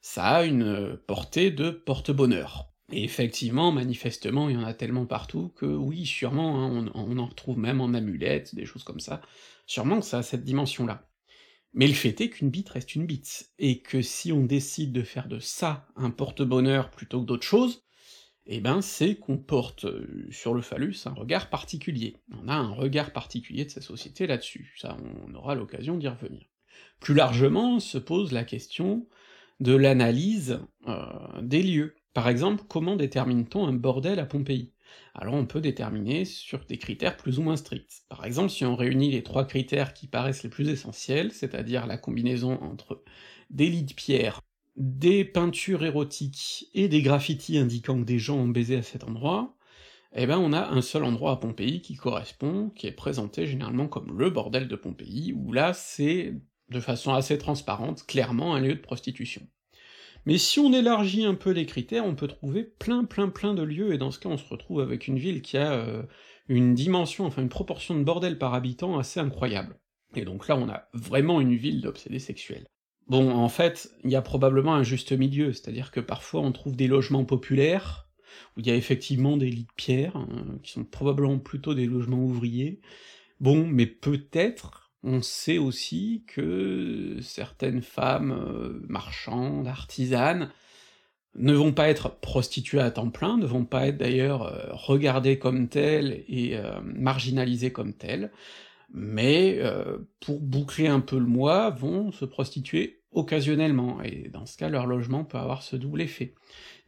ça 0.00 0.26
a 0.26 0.44
une 0.44 0.96
portée 1.08 1.50
de 1.50 1.70
porte-bonheur. 1.70 2.72
Et 2.92 3.02
effectivement, 3.02 3.72
manifestement, 3.72 4.48
il 4.48 4.54
y 4.54 4.58
en 4.58 4.62
a 4.64 4.74
tellement 4.74 5.06
partout 5.06 5.48
que 5.56 5.66
oui, 5.66 6.06
sûrement, 6.06 6.62
hein, 6.62 6.88
on 6.94 7.12
on 7.12 7.18
en 7.18 7.26
retrouve 7.26 7.58
même 7.58 7.80
en 7.80 7.92
amulettes, 7.92 8.54
des 8.54 8.64
choses 8.64 8.84
comme 8.84 9.00
ça, 9.00 9.20
sûrement 9.66 9.98
que 9.98 10.06
ça 10.06 10.18
a 10.18 10.22
cette 10.22 10.44
dimension-là. 10.44 11.08
Mais 11.72 11.88
le 11.88 11.94
fait 11.94 12.20
est 12.20 12.30
qu'une 12.30 12.50
bite 12.50 12.68
reste 12.68 12.94
une 12.94 13.06
bite, 13.06 13.50
et 13.58 13.80
que 13.82 14.02
si 14.02 14.30
on 14.30 14.44
décide 14.44 14.92
de 14.92 15.02
faire 15.02 15.26
de 15.26 15.40
ça 15.40 15.88
un 15.96 16.10
porte-bonheur 16.10 16.92
plutôt 16.92 17.20
que 17.20 17.26
d'autres 17.26 17.42
choses, 17.42 17.85
et 18.46 18.60
ben 18.60 18.80
c'est 18.80 19.16
qu'on 19.16 19.38
porte, 19.38 19.84
heu, 19.84 20.28
sur 20.30 20.54
le 20.54 20.62
phallus 20.62 20.96
un 21.06 21.12
regard 21.14 21.50
particulier. 21.50 22.16
On 22.42 22.48
a 22.48 22.54
un 22.54 22.70
regard 22.72 23.12
particulier 23.12 23.64
de 23.64 23.70
sa 23.70 23.80
société 23.80 24.26
là-dessus, 24.26 24.74
ça 24.78 24.96
on 25.28 25.34
aura 25.34 25.54
l'occasion 25.54 25.96
d'y 25.96 26.08
revenir. 26.08 26.46
Plus 27.00 27.14
largement 27.14 27.80
se 27.80 27.98
pose 27.98 28.32
la 28.32 28.44
question 28.44 29.06
de 29.60 29.74
l'analyse, 29.74 30.60
heu, 30.88 30.94
des 31.42 31.62
lieux. 31.62 31.96
Par 32.14 32.28
exemple, 32.28 32.64
comment 32.68 32.96
détermine-t-on 32.96 33.66
un 33.66 33.72
bordel 33.72 34.18
à 34.18 34.26
Pompéi? 34.26 34.72
Alors 35.14 35.34
on 35.34 35.46
peut 35.46 35.60
déterminer 35.60 36.24
sur 36.24 36.64
des 36.66 36.78
critères 36.78 37.16
plus 37.16 37.38
ou 37.38 37.42
moins 37.42 37.56
stricts. 37.56 38.02
Par 38.08 38.24
exemple, 38.24 38.50
si 38.50 38.64
on 38.64 38.76
réunit 38.76 39.10
les 39.10 39.22
trois 39.22 39.46
critères 39.46 39.94
qui 39.94 40.06
paraissent 40.06 40.42
les 40.42 40.48
plus 40.50 40.68
essentiels, 40.68 41.32
c'est-à-dire 41.32 41.86
la 41.86 41.98
combinaison 41.98 42.60
entre 42.62 43.02
des 43.50 43.68
lits 43.68 43.84
de 43.84 43.94
pierre, 43.94 44.40
des 44.76 45.24
peintures 45.24 45.84
érotiques 45.84 46.68
et 46.74 46.88
des 46.88 47.02
graffitis 47.02 47.58
indiquant 47.58 47.98
que 47.98 48.04
des 48.06 48.18
gens 48.18 48.36
ont 48.36 48.48
baisé 48.48 48.76
à 48.76 48.82
cet 48.82 49.04
endroit, 49.04 49.56
eh 50.14 50.26
ben 50.26 50.38
on 50.38 50.52
a 50.52 50.68
un 50.68 50.82
seul 50.82 51.04
endroit 51.04 51.32
à 51.32 51.36
Pompéi 51.36 51.80
qui 51.82 51.94
correspond, 51.94 52.70
qui 52.70 52.86
est 52.86 52.92
présenté 52.92 53.46
généralement 53.46 53.88
comme 53.88 54.18
le 54.18 54.30
bordel 54.30 54.68
de 54.68 54.76
Pompéi, 54.76 55.32
où 55.34 55.52
là 55.52 55.72
c'est 55.72 56.34
de 56.70 56.80
façon 56.80 57.12
assez 57.14 57.38
transparente, 57.38 58.04
clairement 58.06 58.54
un 58.54 58.60
lieu 58.60 58.74
de 58.74 58.80
prostitution. 58.80 59.46
Mais 60.24 60.38
si 60.38 60.58
on 60.58 60.72
élargit 60.72 61.24
un 61.24 61.34
peu 61.34 61.50
les 61.50 61.66
critères, 61.66 62.04
on 62.04 62.16
peut 62.16 62.28
trouver 62.28 62.64
plein 62.64 63.04
plein 63.04 63.28
plein 63.28 63.54
de 63.54 63.62
lieux, 63.62 63.94
et 63.94 63.98
dans 63.98 64.10
ce 64.10 64.18
cas 64.18 64.28
on 64.28 64.38
se 64.38 64.48
retrouve 64.48 64.80
avec 64.80 65.06
une 65.06 65.18
ville 65.18 65.42
qui 65.42 65.56
a 65.56 65.72
euh, 65.72 66.02
une 66.48 66.74
dimension, 66.74 67.26
enfin 67.26 67.42
une 67.42 67.48
proportion 67.48 67.94
de 67.94 68.04
bordel 68.04 68.38
par 68.38 68.54
habitant 68.54 68.98
assez 68.98 69.20
incroyable. 69.20 69.78
Et 70.14 70.24
donc 70.24 70.48
là 70.48 70.56
on 70.56 70.68
a 70.68 70.88
vraiment 70.92 71.40
une 71.40 71.56
ville 71.56 71.80
d'obsédés 71.80 72.18
sexuels. 72.18 72.66
Bon, 73.08 73.30
en 73.30 73.48
fait, 73.48 73.90
il 74.04 74.10
y 74.10 74.16
a 74.16 74.22
probablement 74.22 74.74
un 74.74 74.82
juste 74.82 75.12
milieu, 75.12 75.52
c'est-à-dire 75.52 75.92
que 75.92 76.00
parfois 76.00 76.40
on 76.40 76.52
trouve 76.52 76.74
des 76.74 76.88
logements 76.88 77.24
populaires, 77.24 78.08
où 78.56 78.60
il 78.60 78.66
y 78.66 78.70
a 78.70 78.74
effectivement 78.74 79.36
des 79.36 79.48
lits 79.48 79.64
de 79.64 79.74
pierre, 79.76 80.16
hein, 80.16 80.58
qui 80.62 80.72
sont 80.72 80.84
probablement 80.84 81.38
plutôt 81.38 81.74
des 81.74 81.86
logements 81.86 82.24
ouvriers. 82.24 82.80
Bon, 83.40 83.66
mais 83.66 83.86
peut-être 83.86 84.86
on 85.06 85.22
sait 85.22 85.58
aussi 85.58 86.24
que 86.26 87.18
certaines 87.22 87.82
femmes 87.82 88.32
euh, 88.32 88.84
marchandes, 88.88 89.68
artisanes, 89.68 90.50
ne 91.36 91.52
vont 91.52 91.72
pas 91.72 91.88
être 91.88 92.18
prostituées 92.20 92.80
à 92.80 92.90
temps 92.90 93.10
plein, 93.10 93.36
ne 93.36 93.46
vont 93.46 93.66
pas 93.66 93.86
être 93.86 93.98
d'ailleurs 93.98 94.42
euh, 94.42 94.72
regardées 94.72 95.38
comme 95.38 95.68
telles 95.68 96.24
et 96.28 96.56
euh, 96.56 96.80
marginalisées 96.82 97.72
comme 97.72 97.92
telles, 97.92 98.32
mais 98.92 99.60
pour 100.20 100.40
boucler 100.40 100.86
un 100.86 101.00
peu 101.00 101.18
le 101.18 101.26
mois, 101.26 101.70
vont 101.70 102.12
se 102.12 102.24
prostituer 102.24 102.95
occasionnellement, 103.12 104.02
et 104.02 104.28
dans 104.32 104.46
ce 104.46 104.56
cas 104.56 104.68
leur 104.68 104.86
logement 104.86 105.24
peut 105.24 105.38
avoir 105.38 105.62
ce 105.62 105.76
double 105.76 106.02
effet. 106.02 106.34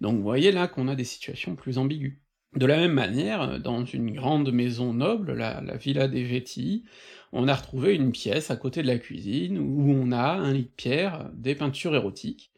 Donc 0.01 0.17
vous 0.17 0.23
voyez 0.23 0.53
là 0.53 0.69
qu'on 0.69 0.89
a 0.89 0.95
des 0.95 1.05
situations 1.05 1.57
plus 1.57 1.79
ambiguës. 1.79 2.19
De 2.57 2.67
la 2.67 2.77
même 2.77 2.93
manière, 2.93 3.61
dans 3.61 3.85
une 3.85 4.13
grande 4.13 4.51
maison 4.53 4.95
noble, 4.95 5.35
la, 5.35 5.61
la 5.61 5.77
Villa 5.77 6.09
des 6.09 6.25
Vetti, 6.25 6.85
on 7.33 7.47
a 7.47 7.55
retrouvé 7.55 7.95
une 7.95 8.11
pièce 8.11 8.51
à 8.51 8.57
côté 8.57 8.83
de 8.83 8.87
la 8.87 8.99
cuisine 8.99 9.59
où 9.59 9.91
on 9.91 10.13
a 10.13 10.33
un 10.33 10.53
lit 10.53 10.65
de 10.65 10.69
pierre, 10.69 11.31
des 11.35 11.55
peintures 11.55 11.95
érotiques, 11.95 12.51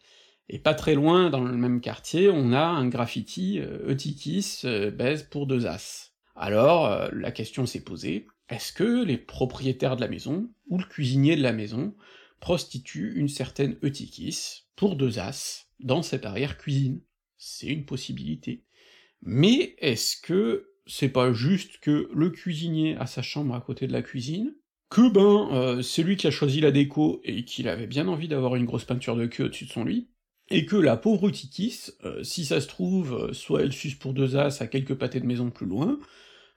et 0.53 0.59
pas 0.59 0.75
très 0.75 0.95
loin, 0.95 1.31
dans 1.31 1.45
le 1.45 1.57
même 1.57 1.81
quartier, 1.81 2.29
on 2.29 2.53
a 2.53 2.65
un 2.65 2.89
graffiti 2.89 3.61
euh, 3.61 3.89
Eutychis 3.89 4.63
euh, 4.65 4.91
baise 4.91 5.23
pour 5.23 5.47
deux 5.47 5.67
as. 5.67 6.13
Alors, 6.35 6.87
euh, 6.87 7.09
la 7.13 7.31
question 7.31 7.67
s'est 7.67 7.85
posée, 7.85 8.27
est-ce 8.49 8.73
que 8.73 9.05
les 9.05 9.17
propriétaires 9.17 9.95
de 9.95 10.01
la 10.01 10.09
maison, 10.09 10.51
ou 10.69 10.79
le 10.79 10.85
cuisinier 10.85 11.37
de 11.37 11.43
la 11.43 11.53
maison, 11.53 11.95
prostituent 12.41 13.15
une 13.17 13.29
certaine 13.29 13.77
Eutychis 13.85 14.65
pour 14.77 14.97
deux 14.97 15.19
as 15.19 15.69
dans 15.79 16.03
cette 16.03 16.27
arrière-cuisine 16.27 17.01
C'est 17.37 17.69
une 17.69 17.85
possibilité. 17.85 18.65
Mais 19.23 19.77
est-ce 19.79 20.17
que 20.17 20.71
c'est 20.87 21.11
pas 21.11 21.33
juste 21.33 21.79
que 21.79 22.09
le 22.13 22.31
cuisinier 22.31 22.97
a 22.97 23.07
sa 23.07 23.23
chambre 23.23 23.55
à 23.55 23.61
côté 23.61 23.87
de 23.87 23.93
la 23.93 24.03
cuisine, 24.03 24.55
que 24.89 25.09
ben, 25.09 25.49
euh, 25.53 25.83
c'est 25.83 26.03
lui 26.03 26.17
qui 26.17 26.27
a 26.27 26.33
choisi 26.33 26.61
la 26.61 26.73
déco 26.73 27.21
et 27.23 27.45
qu'il 27.45 27.69
avait 27.69 27.87
bien 27.87 28.09
envie 28.09 28.27
d'avoir 28.27 28.57
une 28.57 28.65
grosse 28.65 28.85
peinture 28.85 29.17
de 29.17 29.27
queue 29.27 29.45
au-dessus 29.45 29.67
de 29.67 29.71
son 29.71 29.85
lit, 29.85 30.09
et 30.49 30.67
que 30.67 30.77
la 30.77 30.97
pauvre 30.97 31.31
Tikis, 31.31 31.91
euh, 32.05 32.25
si 32.25 32.45
ça 32.45 32.61
se 32.61 32.67
trouve, 32.67 33.15
euh, 33.15 33.33
soit 33.33 33.63
elle 33.63 33.73
suce 33.73 33.95
pour 33.95 34.13
deux 34.13 34.37
as 34.37 34.61
à 34.61 34.67
quelques 34.67 34.95
pâtés 34.95 35.21
de 35.21 35.27
maison 35.27 35.51
plus 35.51 35.67
loin, 35.67 36.01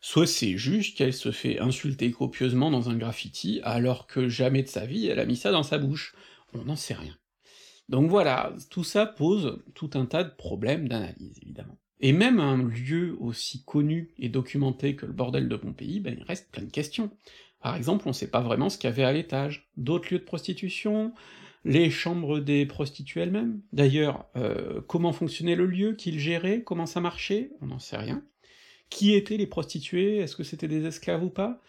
soit 0.03 0.27
c'est 0.27 0.57
juste 0.57 0.97
qu'elle 0.97 1.13
se 1.13 1.31
fait 1.31 1.59
insulter 1.59 2.11
copieusement 2.11 2.69
dans 2.69 2.89
un 2.89 2.97
graffiti, 2.97 3.61
alors 3.63 4.05
que 4.05 4.27
jamais 4.27 4.61
de 4.61 4.67
sa 4.67 4.85
vie 4.85 5.07
elle 5.07 5.19
a 5.19 5.25
mis 5.25 5.37
ça 5.37 5.51
dans 5.51 5.63
sa 5.63 5.77
bouche. 5.77 6.13
On 6.53 6.65
n'en 6.65 6.75
sait 6.75 6.93
rien. 6.93 7.17
Donc 7.87 8.09
voilà, 8.09 8.53
tout 8.69 8.83
ça 8.83 9.05
pose 9.05 9.63
tout 9.73 9.91
un 9.93 10.05
tas 10.05 10.25
de 10.25 10.35
problèmes 10.35 10.89
d'analyse, 10.89 11.39
évidemment. 11.41 11.77
Et 12.01 12.11
même 12.11 12.41
un 12.41 12.57
lieu 12.57 13.15
aussi 13.21 13.63
connu 13.63 14.13
et 14.17 14.27
documenté 14.27 14.97
que 14.97 15.05
le 15.05 15.13
bordel 15.13 15.47
de 15.47 15.55
Pompéi, 15.55 16.01
ben 16.01 16.15
il 16.17 16.23
reste 16.25 16.51
plein 16.51 16.63
de 16.63 16.71
questions. 16.71 17.09
Par 17.61 17.77
exemple, 17.77 18.09
on 18.09 18.13
sait 18.13 18.29
pas 18.29 18.41
vraiment 18.41 18.69
ce 18.69 18.77
qu'il 18.77 18.89
y 18.89 18.93
avait 18.93 19.05
à 19.05 19.13
l'étage. 19.13 19.69
D'autres 19.77 20.11
lieux 20.11 20.19
de 20.19 20.25
prostitution 20.25 21.13
Les 21.63 21.89
chambres 21.89 22.41
des 22.41 22.65
prostituées 22.65 23.21
elles-mêmes 23.21 23.61
D'ailleurs, 23.71 24.25
euh, 24.35 24.81
comment 24.85 25.13
fonctionnait 25.13 25.55
le 25.55 25.65
lieu 25.65 25.93
Qui 25.93 26.11
le 26.11 26.19
gérait 26.19 26.61
Comment 26.61 26.87
ça 26.87 26.99
marchait 26.99 27.51
On 27.61 27.67
n'en 27.67 27.79
sait 27.79 27.95
rien. 27.95 28.21
Qui 28.93 29.15
étaient 29.15 29.37
les 29.37 29.47
prostituées 29.47 30.17
Est-ce 30.17 30.35
que 30.35 30.43
c'était 30.43 30.67
des 30.67 30.85
esclaves 30.85 31.23
ou 31.23 31.31
pas? 31.31 31.59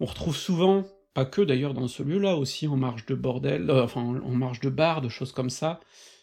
On 0.00 0.04
retrouve 0.04 0.36
souvent, 0.36 0.86
pas 1.14 1.24
que 1.24 1.40
d'ailleurs 1.40 1.72
dans 1.72 1.88
ce 1.88 2.02
lieu-là, 2.02 2.36
aussi 2.36 2.66
en 2.68 2.76
marge 2.76 3.06
de 3.06 3.14
bordel, 3.14 3.70
euh, 3.70 3.84
enfin 3.84 4.02
en 4.02 4.34
marge 4.34 4.60
de 4.60 4.68
bar, 4.68 5.00
de 5.00 5.08
choses 5.08 5.32
comme 5.32 5.48
ça, 5.48 5.80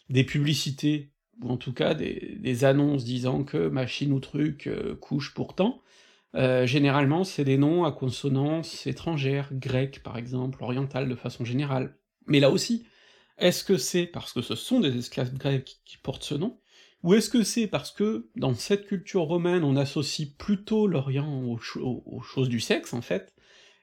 des 0.08 0.22
publicités, 0.22 1.10
ou 1.42 1.50
en 1.50 1.56
tout 1.56 1.72
cas 1.72 1.94
des, 1.94 2.64
annonces 2.64 3.02
disant 3.02 3.42
que 3.42 3.66
machine 3.66 4.12
ou 4.12 4.20
truc 4.20 4.68
euh, 4.68 4.94
couche 4.94 5.34
pourtant, 5.34 5.82
euh, 6.36 6.64
généralement, 6.64 7.24
c'est 7.24 7.44
des 7.44 7.58
noms 7.58 7.84
à 7.84 7.90
consonance 7.90 8.86
étrangère, 8.86 9.48
grec 9.50 10.00
par 10.04 10.16
exemple, 10.16 10.62
orientale 10.62 11.08
de 11.08 11.16
façon 11.16 11.44
générale. 11.44 11.98
Mais 12.28 12.38
là 12.38 12.50
aussi, 12.50 12.86
est-ce 13.38 13.64
que 13.64 13.78
c'est 13.78 14.06
parce 14.06 14.32
que 14.32 14.42
ce 14.42 14.54
sont 14.54 14.78
des 14.78 14.96
esclaves 14.96 15.34
grecs 15.34 15.80
qui 15.84 15.98
portent 15.98 16.22
ce 16.22 16.36
nom, 16.36 16.60
ou 17.06 17.14
est-ce 17.14 17.30
que 17.30 17.42
c'est? 17.42 17.68
Parce 17.68 17.92
que, 17.92 18.26
dans 18.36 18.54
cette 18.54 18.86
culture 18.86 19.22
romaine, 19.22 19.64
on 19.64 19.76
associe 19.76 20.28
plutôt 20.28 20.86
l'Orient 20.86 21.42
aux 21.44 22.20
choses 22.20 22.48
du 22.48 22.60
sexe, 22.60 22.92
en 22.92 23.00
fait, 23.00 23.32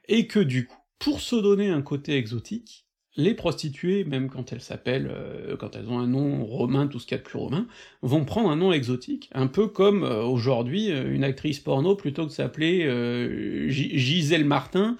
et 0.07 0.27
que 0.27 0.39
du 0.39 0.67
coup, 0.67 0.77
pour 0.99 1.21
se 1.21 1.35
donner 1.35 1.69
un 1.69 1.81
côté 1.81 2.15
exotique, 2.17 2.85
les 3.15 3.33
prostituées, 3.33 4.03
même 4.03 4.29
quand 4.29 4.51
elles 4.51 4.61
s'appellent, 4.61 5.11
euh, 5.11 5.55
quand 5.55 5.75
elles 5.75 5.89
ont 5.89 5.99
un 5.99 6.07
nom 6.07 6.45
romain, 6.45 6.87
tout 6.87 6.99
ce 6.99 7.05
qu'il 7.05 7.15
y 7.15 7.19
a 7.19 7.23
de 7.23 7.27
plus 7.27 7.37
romain, 7.37 7.67
vont 8.01 8.25
prendre 8.25 8.49
un 8.49 8.55
nom 8.55 8.71
exotique, 8.71 9.29
un 9.33 9.47
peu 9.47 9.67
comme 9.67 10.03
euh, 10.03 10.23
aujourd'hui 10.23 10.91
euh, 10.91 11.13
une 11.13 11.23
actrice 11.23 11.59
porno, 11.59 11.95
plutôt 11.95 12.25
que 12.25 12.33
s'appeler 12.33 13.69
Gisèle 13.69 14.45
Martin, 14.45 14.97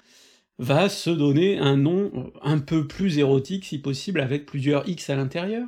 va 0.58 0.88
se 0.88 1.10
donner 1.10 1.58
un 1.58 1.76
nom 1.76 2.32
un 2.40 2.58
peu 2.58 2.86
plus 2.86 3.18
érotique, 3.18 3.64
si 3.64 3.78
possible, 3.78 4.20
avec 4.20 4.46
plusieurs 4.46 4.88
X 4.88 5.10
à 5.10 5.16
l'intérieur. 5.16 5.66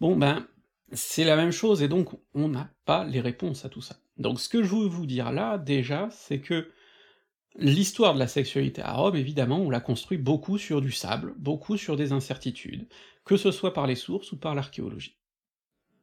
Bon 0.00 0.16
ben, 0.16 0.44
c'est 0.94 1.24
la 1.24 1.36
même 1.36 1.50
chose, 1.50 1.82
et 1.82 1.88
donc 1.88 2.10
on 2.34 2.48
n'a 2.48 2.70
pas 2.84 3.04
les 3.04 3.20
réponses 3.20 3.64
à 3.64 3.68
tout 3.68 3.82
ça. 3.82 3.96
Donc 4.16 4.40
ce 4.40 4.48
que 4.48 4.62
je 4.62 4.74
veux 4.74 4.86
vous 4.86 5.06
dire 5.06 5.32
là, 5.32 5.58
déjà, 5.58 6.08
c'est 6.10 6.40
que 6.40 6.68
L'histoire 7.56 8.14
de 8.14 8.18
la 8.18 8.26
sexualité 8.26 8.82
à 8.82 8.94
Rome, 8.94 9.14
évidemment, 9.14 9.60
on 9.60 9.70
l'a 9.70 9.78
construit 9.78 10.18
beaucoup 10.18 10.58
sur 10.58 10.80
du 10.80 10.90
sable, 10.90 11.34
beaucoup 11.38 11.76
sur 11.76 11.96
des 11.96 12.10
incertitudes, 12.10 12.88
que 13.24 13.36
ce 13.36 13.52
soit 13.52 13.72
par 13.72 13.86
les 13.86 13.94
sources 13.94 14.32
ou 14.32 14.36
par 14.36 14.56
l'archéologie. 14.56 15.20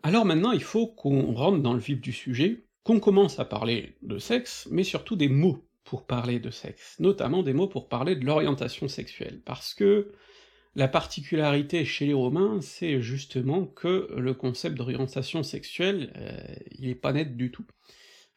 Alors 0.01 0.23
maintenant, 0.23 0.54
il 0.54 0.63
faut 0.63 0.88
qu'on 0.88 1.34
rentre 1.34 1.62
dans 1.62 1.73
le 1.73 1.80
vif 1.80 1.99
du 1.99 2.13
sujet, 2.13 2.63
qu'on 2.84 3.01
commence 3.01 3.38
à 3.38 3.45
parler 3.45 3.97
de 4.01 4.17
sexe, 4.17 4.67
mais 4.71 4.86
surtout 4.86 5.17
des 5.17 5.27
mots 5.27 5.67
pour 5.84 6.06
parler 6.06 6.39
de 6.39 6.51
sexe, 6.51 6.95
notamment 6.99 7.43
des 7.43 7.54
mots 7.54 7.67
pour 7.67 7.89
parler 7.89 8.15
de 8.15 8.25
l'orientation 8.25 8.88
sexuelle, 8.88 9.41
parce 9.43 9.73
que 9.73 10.13
la 10.75 10.88
particularité 10.88 11.84
chez 11.84 12.05
les 12.05 12.13
Romains, 12.13 12.62
c'est 12.62 13.01
justement 13.01 13.65
que 13.65 14.07
le 14.15 14.34
concept 14.34 14.75
d'orientation 14.75 15.43
sexuelle, 15.43 16.13
euh, 16.15 16.55
il 16.71 16.88
est 16.88 16.95
pas 16.95 17.13
net 17.13 17.36
du 17.36 17.51
tout. 17.51 17.65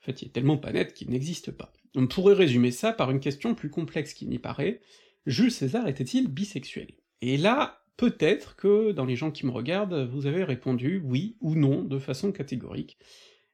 En 0.03 0.05
fait, 0.05 0.23
il 0.23 0.27
est 0.27 0.33
tellement 0.33 0.59
pas 0.59 0.73
net 0.73 0.95
qu'il 0.95 1.11
n'existe 1.11 1.53
pas. 1.53 1.73
On 1.95 2.07
pourrait 2.07 2.35
résumer 2.35 2.73
ça 2.73 2.93
par 2.93 3.11
une 3.11 3.21
question 3.21 3.55
plus 3.55 3.71
complexe 3.71 4.15
qu'il 4.15 4.29
n'y 4.29 4.41
paraît, 4.41 4.81
Jules 5.27 5.53
César 5.53 5.89
était-il 5.89 6.29
bisexuel? 6.29 6.89
Et 7.23 7.37
là, 7.37 7.85
peut-être 7.97 8.57
que 8.57 8.93
dans 8.93 9.07
les 9.07 9.17
gens 9.17 9.31
qui 9.31 9.47
me 9.47 9.53
regardent, 9.53 10.07
vous 10.11 10.27
avez 10.27 10.45
répondu 10.45 11.01
oui 11.03 11.37
ou 11.41 11.55
non 11.55 11.83
de 11.83 11.99
façon 11.99 12.33
catégorique, 12.33 12.99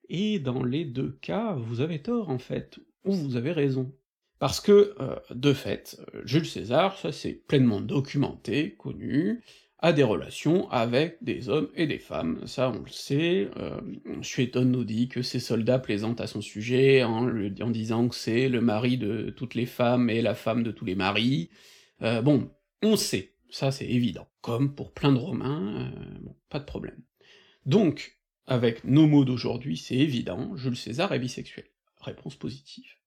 et 0.08 0.40
dans 0.40 0.64
les 0.64 0.84
deux 0.84 1.12
cas, 1.20 1.52
vous 1.54 1.80
avez 1.80 2.02
tort 2.02 2.30
en 2.30 2.38
fait, 2.38 2.80
ou 3.04 3.12
vous 3.12 3.36
avez 3.36 3.52
raison. 3.52 3.92
Parce 4.40 4.60
que, 4.60 4.94
euh, 4.98 5.14
de 5.32 5.52
fait, 5.52 6.00
Jules 6.24 6.46
César, 6.46 6.98
ça 6.98 7.12
c'est 7.12 7.34
pleinement 7.34 7.80
documenté, 7.80 8.74
connu, 8.74 9.42
a 9.82 9.92
des 9.92 10.02
relations 10.02 10.70
avec 10.70 11.16
des 11.22 11.48
hommes 11.48 11.68
et 11.74 11.86
des 11.86 11.98
femmes, 11.98 12.46
ça 12.46 12.70
on 12.70 12.80
le 12.82 12.90
sait, 12.90 13.48
euh, 13.56 13.80
Suétone 14.22 14.70
nous 14.70 14.84
dit 14.84 15.08
que 15.08 15.22
ses 15.22 15.40
soldats 15.40 15.78
plaisantent 15.78 16.20
à 16.20 16.26
son 16.26 16.42
sujet 16.42 17.02
en, 17.02 17.28
en 17.28 17.70
disant 17.70 18.08
que 18.08 18.14
c'est 18.14 18.48
le 18.48 18.60
mari 18.60 18.98
de 18.98 19.30
toutes 19.30 19.54
les 19.54 19.66
femmes 19.66 20.10
et 20.10 20.20
la 20.20 20.34
femme 20.34 20.62
de 20.62 20.70
tous 20.70 20.84
les 20.84 20.94
maris, 20.94 21.50
euh, 22.02 22.20
bon, 22.20 22.50
on 22.82 22.96
sait, 22.96 23.34
ça 23.48 23.72
c'est 23.72 23.88
évident, 23.88 24.28
comme 24.42 24.74
pour 24.74 24.92
plein 24.92 25.12
de 25.12 25.18
Romains, 25.18 25.90
euh, 25.90 26.18
bon, 26.20 26.36
pas 26.50 26.58
de 26.58 26.64
problème. 26.64 27.00
Donc, 27.64 28.18
avec 28.46 28.84
nos 28.84 29.06
mots 29.06 29.24
d'aujourd'hui, 29.24 29.76
c'est 29.76 29.96
évident, 29.96 30.56
Jules 30.56 30.76
César 30.76 31.12
est 31.12 31.18
bisexuel. 31.18 31.66
Réponse 32.00 32.36
positive. 32.36 32.99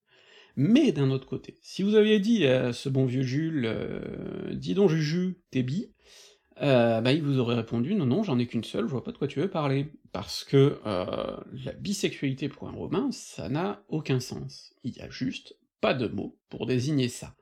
Mais 0.56 0.92
d'un 0.92 1.10
autre 1.10 1.26
côté, 1.26 1.58
si 1.62 1.82
vous 1.82 1.96
aviez 1.96 2.20
dit 2.20 2.46
à 2.46 2.74
ce 2.74 2.88
bon 2.88 3.06
vieux 3.06 3.24
Jules, 3.24 3.66
euh, 3.66 4.54
dis 4.54 4.76
donc 4.76 4.90
Juju, 4.90 5.40
t'es 5.50 5.64
bi, 5.64 5.92
euh, 6.62 7.02
bah, 7.02 7.12
il 7.12 7.24
vous 7.24 7.40
aurait 7.40 7.56
répondu 7.56 7.96
non, 7.96 8.06
non, 8.06 8.22
j'en 8.22 8.38
ai 8.38 8.46
qu'une 8.46 8.64
seule, 8.64 8.86
je 8.86 8.92
vois 8.92 9.04
pas 9.04 9.12
de 9.12 9.18
quoi 9.18 9.28
tu 9.28 9.40
veux 9.40 9.50
parler. 9.50 9.88
Parce 10.12 10.44
que 10.44 10.80
euh, 10.86 11.38
la 11.66 11.74
bisexualité 11.74 12.50
pour 12.50 12.68
un 12.68 12.72
romain, 12.72 13.10
ça 13.12 13.50
n'a 13.50 13.84
aucun 13.88 14.20
sens. 14.20 14.74
Il 14.84 14.96
y 14.96 15.02
a 15.02 15.10
juste 15.10 15.56
pas 15.82 15.96
de 15.96 16.08
mots 16.08 16.38
pour 16.50 16.68
désigner 16.68 17.10
ça. 17.10 17.34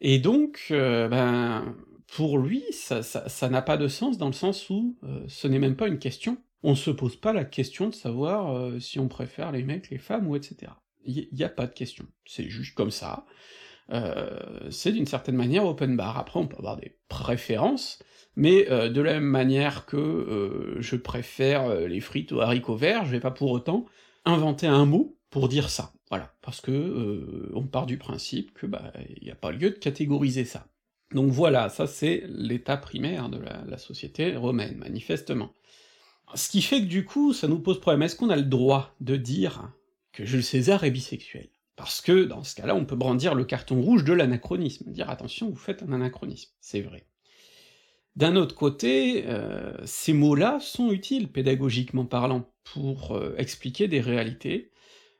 Et 0.00 0.18
donc, 0.18 0.66
ben, 0.70 1.76
pour 2.06 2.38
lui, 2.38 2.64
ça 2.70 3.48
n'a 3.48 3.62
pas 3.62 3.76
de 3.76 3.88
sens 3.88 4.18
dans 4.18 4.26
le 4.26 4.32
sens 4.32 4.68
où 4.68 4.98
ce 5.28 5.46
n'est 5.46 5.58
même 5.58 5.76
pas 5.76 5.88
une 5.88 5.98
question. 5.98 6.36
On 6.62 6.74
se 6.74 6.90
pose 6.90 7.16
pas 7.16 7.32
la 7.32 7.44
question 7.44 7.88
de 7.88 7.94
savoir 7.94 8.72
si 8.80 8.98
on 8.98 9.08
préfère 9.08 9.52
les 9.52 9.62
mecs, 9.62 9.88
les 9.88 9.98
femmes, 9.98 10.26
ou 10.26 10.36
etc. 10.36 10.72
Il 11.06 11.28
y, 11.32 11.44
a 11.44 11.48
pas 11.48 11.66
de 11.66 11.72
question. 11.72 12.06
C'est 12.24 12.48
juste 12.48 12.74
comme 12.74 12.90
ça. 12.90 13.26
euh, 13.92 14.40
c'est 14.70 14.92
d'une 14.92 15.06
certaine 15.06 15.36
manière 15.36 15.64
open 15.66 15.96
bar. 15.96 16.18
Après 16.18 16.40
on 16.40 16.46
peut 16.46 16.56
avoir 16.58 16.76
des 16.76 16.96
préférences, 17.08 18.02
mais 18.36 18.70
euh, 18.70 18.88
de 18.88 19.00
la 19.00 19.14
même 19.14 19.24
manière 19.24 19.86
que 19.86 19.96
euh, 19.96 20.76
je 20.80 20.96
préfère 20.96 21.74
les 21.88 22.00
frites 22.00 22.32
aux 22.32 22.40
haricots 22.40 22.76
verts, 22.76 23.04
je 23.04 23.12
vais 23.12 23.20
pas 23.20 23.30
pour 23.30 23.50
autant 23.50 23.86
inventer 24.24 24.66
un 24.66 24.86
mot 24.86 25.16
pour 25.30 25.48
dire 25.48 25.70
ça. 25.70 25.92
Voilà, 26.10 26.32
parce 26.42 26.60
que 26.60 27.50
on 27.54 27.66
part 27.66 27.86
du 27.86 27.98
principe 27.98 28.54
que 28.54 28.66
bah 28.66 28.92
il 29.20 29.30
a 29.30 29.34
pas 29.34 29.52
lieu 29.52 29.70
de 29.70 29.78
catégoriser 29.78 30.44
ça. 30.44 30.66
Donc 31.12 31.30
voilà, 31.30 31.68
ça 31.68 31.86
c'est 31.86 32.24
l'état 32.28 32.76
primaire 32.76 33.28
de 33.28 33.38
la 33.38 33.78
société 33.78 34.36
romaine, 34.36 34.76
manifestement. 34.78 35.52
Ce 36.34 36.48
qui 36.48 36.60
fait 36.60 36.80
que 36.80 36.86
du 36.86 37.04
coup, 37.04 37.32
ça 37.32 37.46
nous 37.46 37.60
pose 37.60 37.80
problème. 37.80 38.02
Est-ce 38.02 38.16
qu'on 38.16 38.30
a 38.30 38.36
le 38.36 38.42
droit 38.42 38.94
de 39.00 39.16
dire 39.16 39.70
que 40.16 40.24
Jules 40.24 40.42
César 40.42 40.82
est 40.84 40.90
bisexuel 40.90 41.50
Parce 41.76 42.00
que 42.00 42.24
dans 42.24 42.42
ce 42.42 42.54
cas-là, 42.56 42.74
on 42.74 42.86
peut 42.86 42.96
brandir 42.96 43.34
le 43.34 43.44
carton 43.44 43.80
rouge 43.80 44.02
de 44.02 44.14
l'anachronisme, 44.14 44.90
dire 44.90 45.10
attention, 45.10 45.50
vous 45.50 45.56
faites 45.56 45.82
un 45.82 45.92
anachronisme, 45.92 46.50
c'est 46.60 46.80
vrai. 46.80 47.06
D'un 48.16 48.34
autre 48.34 48.54
côté, 48.54 49.26
euh, 49.26 49.76
ces 49.84 50.14
mots-là 50.14 50.58
sont 50.58 50.90
utiles, 50.90 51.28
pédagogiquement 51.28 52.06
parlant, 52.06 52.50
pour 52.64 53.12
euh, 53.12 53.34
expliquer 53.36 53.88
des 53.88 54.00
réalités, 54.00 54.72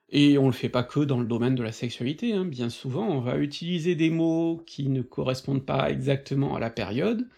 et 0.08 0.38
on 0.38 0.46
le 0.46 0.52
fait 0.52 0.70
pas 0.70 0.82
que 0.82 1.00
dans 1.00 1.20
le 1.20 1.26
domaine 1.26 1.56
de 1.56 1.62
la 1.62 1.72
sexualité, 1.72 2.32
hein. 2.32 2.46
bien 2.46 2.70
souvent 2.70 3.06
on 3.06 3.20
va 3.20 3.36
utiliser 3.36 3.96
des 3.96 4.08
mots 4.08 4.62
qui 4.66 4.88
ne 4.88 5.02
correspondent 5.02 5.66
pas 5.66 5.90
exactement 5.90 6.56
à 6.56 6.60
la 6.60 6.70
période, 6.70 7.28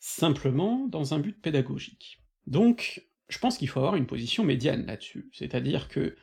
simplement 0.00 0.88
dans 0.88 1.14
un 1.14 1.20
but 1.20 1.40
pédagogique. 1.40 2.20
Donc, 2.48 3.06
je 3.28 3.38
pense 3.38 3.58
qu'il 3.58 3.68
faut 3.68 3.78
avoir 3.78 3.94
une 3.94 4.06
position 4.06 4.42
médiane 4.42 4.86
là-dessus, 4.86 5.28
c'est-à-dire 5.32 5.88
que 5.88 6.16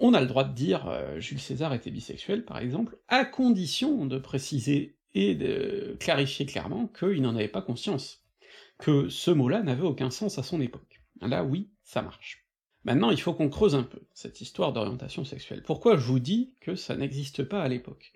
on 0.00 0.14
a 0.14 0.20
le 0.20 0.26
droit 0.26 0.44
de 0.44 0.54
dire 0.54 0.88
euh, 0.88 1.20
Jules 1.20 1.40
César 1.40 1.72
était 1.74 1.90
bisexuel, 1.90 2.44
par 2.44 2.58
exemple, 2.58 2.98
à 3.08 3.24
condition 3.24 4.06
de 4.06 4.18
préciser 4.18 4.96
et 5.14 5.34
de 5.34 5.96
clarifier 6.00 6.46
clairement 6.46 6.86
qu'il 6.88 7.22
n'en 7.22 7.36
avait 7.36 7.48
pas 7.48 7.62
conscience, 7.62 8.24
que 8.78 9.08
ce 9.08 9.30
mot-là 9.30 9.62
n'avait 9.62 9.82
aucun 9.82 10.10
sens 10.10 10.38
à 10.38 10.42
son 10.42 10.60
époque. 10.60 11.00
Là, 11.20 11.44
oui, 11.44 11.68
ça 11.84 12.02
marche. 12.02 12.46
Maintenant, 12.84 13.10
il 13.10 13.20
faut 13.20 13.34
qu'on 13.34 13.50
creuse 13.50 13.74
un 13.74 13.82
peu 13.82 14.00
cette 14.14 14.40
histoire 14.40 14.72
d'orientation 14.72 15.24
sexuelle. 15.24 15.62
Pourquoi 15.62 15.98
je 15.98 16.06
vous 16.06 16.18
dis 16.18 16.54
que 16.60 16.74
ça 16.74 16.96
n'existe 16.96 17.44
pas 17.44 17.62
à 17.62 17.68
l'époque? 17.68 18.12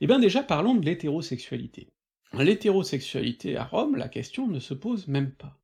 Eh 0.00 0.08
bien 0.08 0.18
déjà, 0.18 0.42
parlons 0.42 0.74
de 0.74 0.84
l'hétérosexualité. 0.84 1.92
L'hétérosexualité 2.32 3.56
à 3.56 3.64
Rome, 3.64 3.96
la 3.96 4.08
question 4.08 4.48
ne 4.48 4.58
se 4.58 4.74
pose 4.74 5.06
même 5.06 5.30
pas. 5.30 5.60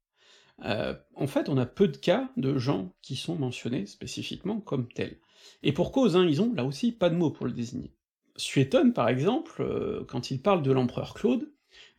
Euh, 0.64 0.94
en 1.16 1.26
fait, 1.26 1.48
on 1.48 1.58
a 1.58 1.66
peu 1.66 1.88
de 1.88 1.96
cas 1.96 2.30
de 2.36 2.56
gens 2.56 2.92
qui 3.02 3.16
sont 3.16 3.36
mentionnés 3.36 3.86
spécifiquement 3.86 4.60
comme 4.60 4.88
tels. 4.88 5.18
Et 5.62 5.72
pour 5.72 5.92
cause, 5.92 6.16
hein, 6.16 6.26
ils 6.28 6.42
ont 6.42 6.52
là 6.54 6.64
aussi 6.64 6.92
pas 6.92 7.10
de 7.10 7.16
mots 7.16 7.30
pour 7.30 7.46
le 7.46 7.52
désigner. 7.52 7.92
Suétone, 8.36 8.92
par 8.92 9.08
exemple, 9.08 9.62
euh, 9.62 10.04
quand 10.08 10.30
il 10.30 10.40
parle 10.40 10.62
de 10.62 10.72
l'empereur 10.72 11.14
Claude, 11.14 11.50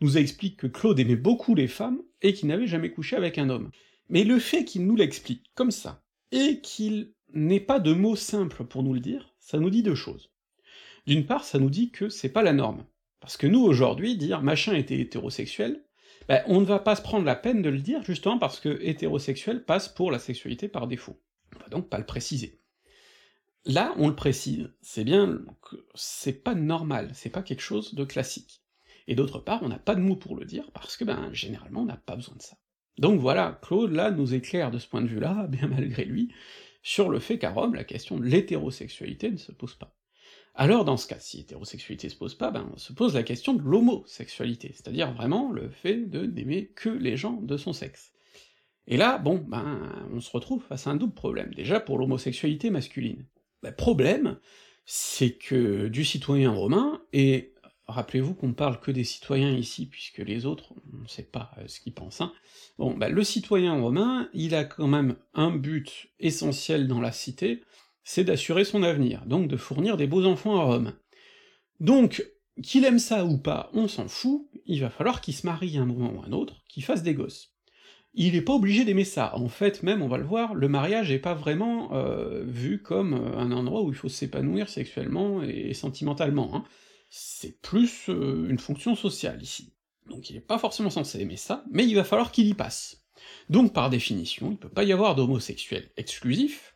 nous 0.02 0.18
explique 0.18 0.58
que 0.58 0.68
Claude 0.68 1.00
aimait 1.00 1.16
beaucoup 1.16 1.56
les 1.56 1.68
femmes 1.68 2.02
et 2.22 2.34
qu'il 2.34 2.48
n'avait 2.48 2.68
jamais 2.68 2.92
couché 2.92 3.16
avec 3.16 3.38
un 3.38 3.50
homme. 3.50 3.72
Mais 4.10 4.24
le 4.24 4.40
fait 4.40 4.64
qu'il 4.64 4.86
nous 4.86 4.96
l'explique 4.96 5.52
comme 5.56 5.72
ça, 5.72 6.04
et 6.32 6.60
qu'il 6.62 7.14
n'ait 7.34 7.60
pas 7.60 7.80
de 7.80 7.94
mots 7.94 8.16
simples 8.16 8.64
pour 8.64 8.84
nous 8.84 8.94
le 8.94 9.00
dire, 9.00 9.34
ça 9.40 9.60
nous 9.60 9.70
dit 9.70 9.84
deux 9.84 9.96
choses. 9.96 10.32
D'une 11.06 11.26
part, 11.26 11.44
ça 11.44 11.60
nous 11.60 11.70
dit 11.70 11.92
que 11.92 12.10
c'est 12.10 12.30
pas 12.30 12.44
la 12.44 12.54
norme. 12.54 12.86
Parce 13.20 13.38
que 13.38 13.48
nous, 13.48 13.64
aujourd'hui, 13.64 14.18
dire 14.18 14.42
machin 14.42 14.76
était 14.76 15.00
hétérosexuel, 15.00 15.84
ben, 16.28 16.44
on 16.48 16.60
ne 16.60 16.66
va 16.66 16.80
pas 16.80 16.96
se 16.96 17.02
prendre 17.02 17.26
la 17.26 17.36
peine 17.36 17.62
de 17.62 17.70
le 17.70 17.80
dire, 17.80 18.04
justement 18.04 18.38
parce 18.38 18.60
que 18.60 18.80
hétérosexuel 18.82 19.64
passe 19.64 19.88
pour 19.88 20.12
la 20.12 20.20
sexualité 20.20 20.68
par 20.68 20.88
défaut. 20.88 21.18
On 21.56 21.60
va 21.60 21.70
donc 21.70 21.90
pas 21.90 21.98
le 21.98 22.06
préciser. 22.06 22.60
Là, 23.68 23.94
on 23.98 24.08
le 24.08 24.16
précise, 24.16 24.70
c'est 24.82 25.04
bien 25.04 25.42
que 25.62 25.76
c'est 25.94 26.42
pas 26.42 26.56
normal, 26.56 27.12
c'est 27.14 27.30
pas 27.30 27.42
quelque 27.42 27.62
chose 27.62 27.96
de 27.96 28.06
classique. 28.06 28.62
Et 29.08 29.16
d'autre 29.16 29.40
part, 29.40 29.62
on 29.62 29.68
n'a 29.68 29.78
pas 29.78 29.96
de 29.96 30.00
mots 30.00 30.16
pour 30.16 30.38
le 30.38 30.46
dire, 30.46 30.72
parce 30.72 30.96
que, 30.96 31.04
ben, 31.04 31.30
généralement, 31.34 31.82
on 31.82 31.86
n'a 31.86 31.98
pas 31.98 32.16
besoin 32.16 32.36
de 32.38 32.42
ça. 32.42 32.58
Donc 32.98 33.20
voilà, 33.20 33.60
Claude, 33.62 33.92
là, 33.92 34.10
nous 34.10 34.34
éclaire 34.34 34.72
de 34.72 34.80
ce 34.80 34.88
point 34.88 35.02
de 35.02 35.08
vue-là, 35.08 35.48
bien 35.50 35.68
malgré 35.68 36.06
lui, 36.06 36.34
sur 36.82 37.10
le 37.10 37.20
fait 37.20 37.40
qu'à 37.40 37.52
Rome, 37.52 37.76
la 37.76 37.84
question 37.84 38.18
de 38.18 38.24
l'hétérosexualité 38.24 39.32
ne 39.32 39.38
se 39.38 39.52
pose 39.52 39.76
pas. 39.76 39.94
Alors 40.56 40.86
dans 40.86 40.98
ce 40.98 41.06
cas, 41.08 41.20
si 41.20 41.42
hétérosexualité 41.42 42.10
se 42.10 42.16
pose 42.16 42.34
pas, 42.34 42.50
ben 42.50 42.72
se 42.78 42.92
pose 42.92 43.14
la 43.14 43.22
question 43.22 43.54
de 43.54 43.62
l'homosexualité, 43.62 44.72
c'est-à-dire 44.74 45.14
vraiment 45.14 45.52
le 45.52 45.70
fait 45.70 45.98
de 45.98 46.26
n'aimer 46.26 46.68
que 46.76 46.90
les 46.90 47.16
gens 47.16 47.34
de 47.34 47.58
son 47.58 47.74
sexe. 47.74 48.12
Et 48.88 48.98
là, 48.98 49.20
bon, 49.20 49.46
ben, 49.48 50.08
on 50.14 50.20
se 50.20 50.32
retrouve 50.32 50.64
face 50.64 50.88
à 50.88 50.92
un 50.92 50.96
double 50.96 51.14
problème. 51.14 51.54
Déjà 51.54 51.80
pour 51.80 52.00
l'homosexualité 52.00 52.72
masculine. 52.72 53.26
Ben, 53.63 53.74
problème, 53.74 54.39
c'est 54.86 55.32
que 55.32 55.88
du 55.88 56.06
citoyen 56.06 56.52
romain, 56.52 57.02
et 57.13 57.54
rappelez-vous 57.88 58.34
qu'on 58.34 58.54
parle 58.54 58.80
que 58.80 58.91
des 58.91 59.04
citoyens 59.04 59.52
ici, 59.52 59.86
puisque 59.88 60.20
les 60.20 60.46
autres, 60.46 60.74
on 60.93 61.04
ne 61.04 61.08
sait 61.08 61.24
pas 61.24 61.52
euh, 61.58 61.67
ce 61.67 61.80
qu'ils 61.80 61.93
pensent, 61.93 62.22
hein. 62.22 62.34
Bon, 62.78 62.96
ben, 62.96 63.12
le 63.12 63.24
citoyen 63.24 63.80
romain, 63.82 64.30
il 64.34 64.56
a 64.56 64.63
quand 64.63 64.88
même 64.88 65.15
un 65.34 65.52
but 65.52 66.10
essentiel 66.20 66.88
dans 66.88 67.02
la 67.02 67.12
cité, 67.12 67.63
c'est 68.04 68.24
d'assurer 68.24 68.63
son 68.63 68.84
avenir, 68.84 69.26
donc 69.26 69.48
de 69.48 69.58
fournir 69.58 69.98
des 69.98 70.08
beaux 70.08 70.26
enfants 70.26 70.60
à 70.60 70.63
Rome. 70.63 70.93
Donc, 71.80 72.26
qu'il 72.63 72.86
aime 72.86 73.00
ça 73.00 73.26
ou 73.26 73.38
pas, 73.38 73.70
on 73.74 73.88
s'en 73.88 74.08
fout, 74.08 74.48
il 74.65 74.82
va 74.82 74.89
falloir 74.89 75.22
qu'il 75.22 75.34
se 75.34 75.46
marie 75.46 75.78
un 75.78 75.86
moment 75.86 76.13
ou 76.13 76.24
un 76.24 76.32
autre, 76.32 76.63
qu'il 76.67 76.84
fasse 76.84 77.04
des 77.04 77.13
gosses. 77.13 77.54
Il 78.20 78.36
est 78.36 78.42
pas 78.42 78.54
obligé 78.54 78.84
d'aimer 78.84 79.04
ça, 79.04 79.38
en 79.38 79.48
fait 79.48 79.84
même, 79.84 80.02
on 80.02 80.08
va 80.08 80.18
le 80.18 80.24
voir, 80.24 80.56
le 80.56 80.68
mariage 80.68 81.12
est 81.12 81.20
pas 81.20 81.36
vraiment 81.36 81.94
euh, 81.94 82.44
vu 82.44 82.82
comme 82.82 83.14
euh, 83.14 83.38
un 83.38 83.52
endroit 83.52 83.84
où 83.84 83.90
il 83.90 83.96
faut 83.96 84.10
s'épanouir 84.10 84.70
sexuellement 84.70 85.44
et 85.44 85.76
sentimentalement, 85.76 86.56
hein. 86.56 86.64
c'est 87.12 87.62
plus 87.62 88.10
euh, 88.10 88.50
une 88.50 88.58
fonction 88.58 88.96
sociale 88.96 89.40
ici. 89.44 89.76
Donc 90.10 90.32
il 90.32 90.36
est 90.36 90.42
pas 90.42 90.58
forcément 90.58 90.90
censé 90.90 91.20
aimer 91.20 91.38
ça, 91.38 91.64
mais 91.70 91.86
il 91.86 91.94
va 91.94 92.04
falloir 92.04 92.32
qu'il 92.32 92.48
y 92.48 92.56
passe. 92.56 93.06
Donc 93.52 93.72
par 93.72 93.92
définition, 93.92 94.50
il 94.50 94.58
peut 94.58 94.68
pas 94.68 94.84
y 94.84 94.92
avoir 94.92 95.14
d'homosexuel 95.14 95.92
exclusif, 95.96 96.76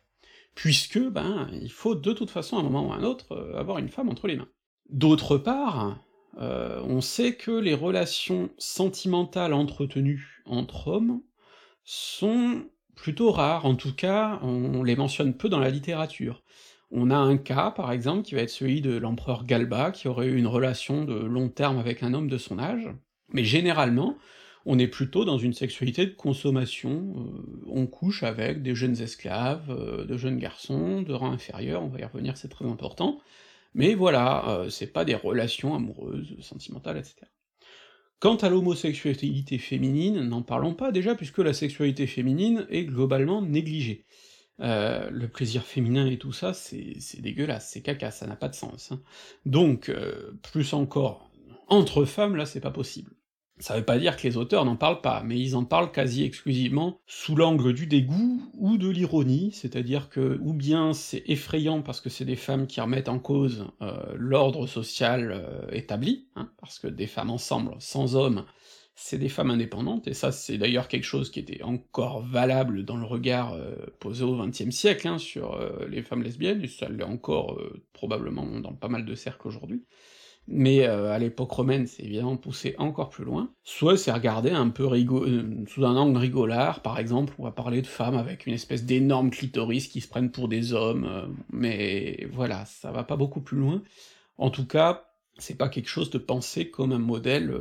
puisque, 0.54 1.00
ben, 1.00 1.50
il 1.60 1.72
faut 1.72 1.96
de 1.96 2.12
toute 2.12 2.30
façon, 2.30 2.56
à 2.56 2.60
un 2.60 2.62
moment 2.62 2.90
ou 2.90 2.92
à 2.92 2.96
un 2.98 3.02
autre, 3.02 3.52
avoir 3.58 3.78
une 3.78 3.88
femme 3.88 4.08
entre 4.08 4.28
les 4.28 4.36
mains. 4.36 4.48
D'autre 4.90 5.38
part, 5.38 6.00
on 6.38 7.00
sait 7.00 7.34
que 7.34 7.50
les 7.50 7.74
relations 7.74 8.50
sentimentales 8.58 9.54
entretenues 9.54 10.42
entre 10.46 10.86
hommes 10.86 11.20
sont 11.84 12.64
plutôt 12.94 13.32
rares, 13.32 13.66
en 13.66 13.74
tout 13.74 13.94
cas, 13.94 14.38
on 14.42 14.82
les 14.82 14.96
mentionne 14.96 15.34
peu 15.34 15.48
dans 15.48 15.58
la 15.58 15.70
littérature. 15.70 16.42
On 16.90 17.10
a 17.10 17.16
un 17.16 17.38
cas, 17.38 17.70
par 17.70 17.90
exemple, 17.90 18.22
qui 18.22 18.34
va 18.34 18.42
être 18.42 18.50
celui 18.50 18.82
de 18.82 18.96
l'empereur 18.96 19.44
Galba, 19.44 19.90
qui 19.92 20.08
aurait 20.08 20.26
eu 20.26 20.36
une 20.36 20.46
relation 20.46 21.04
de 21.04 21.14
long 21.14 21.48
terme 21.48 21.78
avec 21.78 22.02
un 22.02 22.12
homme 22.12 22.28
de 22.28 22.38
son 22.38 22.58
âge, 22.58 22.88
mais 23.30 23.44
généralement, 23.44 24.16
on 24.66 24.78
est 24.78 24.88
plutôt 24.88 25.24
dans 25.24 25.38
une 25.38 25.54
sexualité 25.54 26.06
de 26.06 26.12
consommation, 26.12 27.14
euh, 27.16 27.64
on 27.66 27.86
couche 27.86 28.22
avec 28.22 28.62
des 28.62 28.74
jeunes 28.74 29.00
esclaves, 29.00 29.70
euh, 29.70 30.04
de 30.04 30.16
jeunes 30.16 30.38
garçons, 30.38 31.02
de 31.02 31.12
rang 31.12 31.32
inférieur, 31.32 31.82
on 31.82 31.88
va 31.88 32.00
y 32.00 32.04
revenir, 32.04 32.36
c'est 32.36 32.48
très 32.48 32.66
important, 32.66 33.20
mais 33.74 33.94
voilà, 33.94 34.48
euh, 34.50 34.70
c'est 34.70 34.92
pas 34.92 35.04
des 35.04 35.14
relations 35.14 35.74
amoureuses, 35.74 36.36
sentimentales, 36.40 36.98
etc. 36.98 37.26
Quant 38.22 38.36
à 38.36 38.48
l'homosexualité 38.48 39.58
féminine, 39.58 40.20
n'en 40.20 40.42
parlons 40.42 40.74
pas 40.74 40.92
déjà, 40.92 41.16
puisque 41.16 41.38
la 41.38 41.52
sexualité 41.52 42.06
féminine 42.06 42.68
est 42.70 42.84
globalement 42.84 43.42
négligée. 43.42 44.06
le 44.60 45.26
plaisir 45.26 45.64
féminin 45.64 46.06
et 46.06 46.18
tout 46.18 46.32
ça, 46.32 46.54
c'est 46.54 47.20
dégueulasse, 47.20 47.70
c'est 47.72 47.82
caca, 47.82 48.12
ça 48.12 48.28
n'a 48.28 48.36
pas 48.36 48.48
de 48.48 48.54
sens. 48.54 48.92
Hein. 48.92 49.02
Donc, 49.44 49.92
plus 50.40 50.72
encore, 50.72 51.32
entre 51.66 52.04
femmes, 52.04 52.36
là, 52.36 52.46
c'est 52.46 52.60
pas 52.60 52.70
possible. 52.70 53.10
Ça 53.58 53.76
veut 53.76 53.84
pas 53.84 53.98
dire 53.98 54.16
que 54.16 54.26
les 54.26 54.36
auteurs 54.36 54.64
n'en 54.64 54.76
parlent 54.76 55.02
pas, 55.02 55.22
mais 55.22 55.38
ils 55.38 55.54
en 55.54 55.64
parlent 55.64 55.92
quasi 55.92 56.24
exclusivement 56.24 57.00
sous 57.06 57.36
l'angle 57.36 57.72
du 57.72 57.86
dégoût 57.86 58.42
ou 58.54 58.78
de 58.78 58.88
l'ironie, 58.88 59.52
c'est-à-dire 59.52 60.08
que 60.08 60.38
ou 60.42 60.52
bien 60.52 60.92
c'est 60.92 61.22
effrayant 61.26 61.82
parce 61.82 62.00
que 62.00 62.10
c'est 62.10 62.24
des 62.24 62.36
femmes 62.36 62.66
qui 62.66 62.80
remettent 62.80 63.08
en 63.08 63.18
cause 63.18 63.68
euh, 63.82 64.14
l'ordre 64.16 64.66
social 64.66 65.30
euh, 65.32 65.70
établi, 65.70 66.26
hein, 66.34 66.50
parce 66.58 66.78
que 66.78 66.88
des 66.88 67.06
femmes 67.06 67.30
ensemble, 67.30 67.76
sans 67.78 68.16
hommes, 68.16 68.46
c'est 68.94 69.18
des 69.18 69.28
femmes 69.28 69.50
indépendantes, 69.50 70.08
et 70.08 70.14
ça 70.14 70.32
c'est 70.32 70.58
d'ailleurs 70.58 70.88
quelque 70.88 71.04
chose 71.04 71.30
qui 71.30 71.38
était 71.38 71.62
encore 71.62 72.22
valable 72.22 72.84
dans 72.84 72.96
le 72.96 73.06
regard 73.06 73.52
euh, 73.52 73.76
posé 74.00 74.24
au 74.24 74.36
XXe 74.44 74.70
siècle 74.70 75.06
hein, 75.06 75.18
sur 75.18 75.58
les 75.88 76.02
femmes 76.02 76.22
lesbiennes, 76.22 76.62
et 76.62 76.68
ça 76.68 76.88
l'est 76.88 77.04
encore 77.04 77.60
probablement 77.92 78.46
dans 78.60 78.74
pas 78.74 78.88
mal 78.88 79.04
de 79.04 79.14
cercles 79.14 79.46
aujourd'hui 79.46 79.84
mais 80.48 80.86
euh, 80.86 81.10
à 81.12 81.18
l'époque 81.18 81.52
romaine, 81.52 81.86
c'est 81.86 82.02
évidemment 82.02 82.36
poussé 82.36 82.74
encore 82.78 83.10
plus 83.10 83.24
loin. 83.24 83.52
Soit 83.62 83.96
c'est 83.96 84.12
regardé 84.12 84.50
un 84.50 84.68
peu 84.68 84.84
euh, 84.84 85.64
sous 85.68 85.84
un 85.84 85.96
angle 85.96 86.18
rigolard, 86.18 86.82
par 86.82 86.98
exemple, 86.98 87.34
on 87.38 87.44
va 87.44 87.52
parler 87.52 87.80
de 87.80 87.86
femmes 87.86 88.16
avec 88.16 88.46
une 88.46 88.54
espèce 88.54 88.84
d'énorme 88.84 89.30
clitoris 89.30 89.88
qui 89.88 90.00
se 90.00 90.08
prennent 90.08 90.30
pour 90.32 90.48
des 90.48 90.72
hommes, 90.72 91.04
euh, 91.04 91.26
mais 91.50 92.26
voilà, 92.32 92.64
ça 92.64 92.90
va 92.90 93.04
pas 93.04 93.16
beaucoup 93.16 93.40
plus 93.40 93.58
loin. 93.58 93.82
En 94.38 94.50
tout 94.50 94.66
cas, 94.66 95.08
c'est 95.38 95.56
pas 95.56 95.68
quelque 95.68 95.88
chose 95.88 96.10
de 96.10 96.18
pensé 96.18 96.70
comme 96.70 96.92
un 96.92 96.98
modèle 96.98 97.56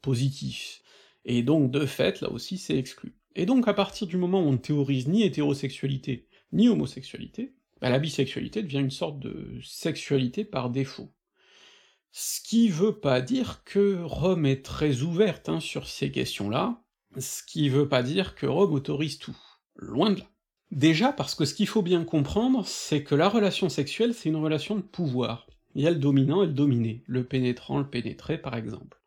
positif. 0.00 0.82
Et 1.24 1.42
donc, 1.42 1.70
de 1.70 1.86
fait, 1.86 2.20
là 2.20 2.30
aussi, 2.30 2.58
c'est 2.58 2.76
exclu. 2.76 3.14
Et 3.36 3.46
donc, 3.46 3.68
à 3.68 3.74
partir 3.74 4.06
du 4.06 4.16
moment 4.16 4.40
où 4.40 4.46
on 4.46 4.52
ne 4.52 4.56
théorise 4.56 5.08
ni 5.08 5.22
hétérosexualité, 5.22 6.26
ni 6.52 6.68
homosexualité, 6.68 7.54
bah, 7.80 7.90
la 7.90 7.98
bisexualité 7.98 8.62
devient 8.62 8.78
une 8.80 8.90
sorte 8.90 9.18
de 9.18 9.58
sexualité 9.62 10.44
par 10.44 10.70
défaut. 10.70 11.10
Ce 12.12 12.42
qui 12.42 12.68
veut 12.68 12.98
pas 12.98 13.22
dire 13.22 13.62
que 13.64 14.02
Rome 14.02 14.44
est 14.44 14.62
très 14.62 15.00
ouverte, 15.00 15.48
hein, 15.48 15.60
sur 15.60 15.88
ces 15.88 16.10
questions-là, 16.10 16.82
ce 17.18 17.42
qui 17.42 17.70
veut 17.70 17.88
pas 17.88 18.02
dire 18.02 18.34
que 18.34 18.46
Rome 18.46 18.74
autorise 18.74 19.18
tout, 19.18 19.36
loin 19.76 20.10
de 20.10 20.20
là. 20.20 20.26
Déjà 20.70 21.12
parce 21.12 21.34
que 21.34 21.44
ce 21.44 21.54
qu'il 21.54 21.66
faut 21.66 21.82
bien 21.82 22.04
comprendre, 22.04 22.66
c'est 22.66 23.02
que 23.02 23.14
la 23.14 23.28
relation 23.28 23.68
sexuelle, 23.68 24.14
c'est 24.14 24.28
une 24.28 24.36
relation 24.36 24.76
de 24.76 24.82
pouvoir. 24.82 25.46
Il 25.74 25.82
y 25.82 25.86
a 25.86 25.90
le 25.90 25.98
dominant 25.98 26.42
et 26.42 26.46
le 26.46 26.52
dominé, 26.52 27.02
le 27.06 27.24
pénétrant, 27.24 27.78
le 27.78 27.88
pénétré 27.88 28.38
par 28.38 28.56
exemple. 28.56 29.00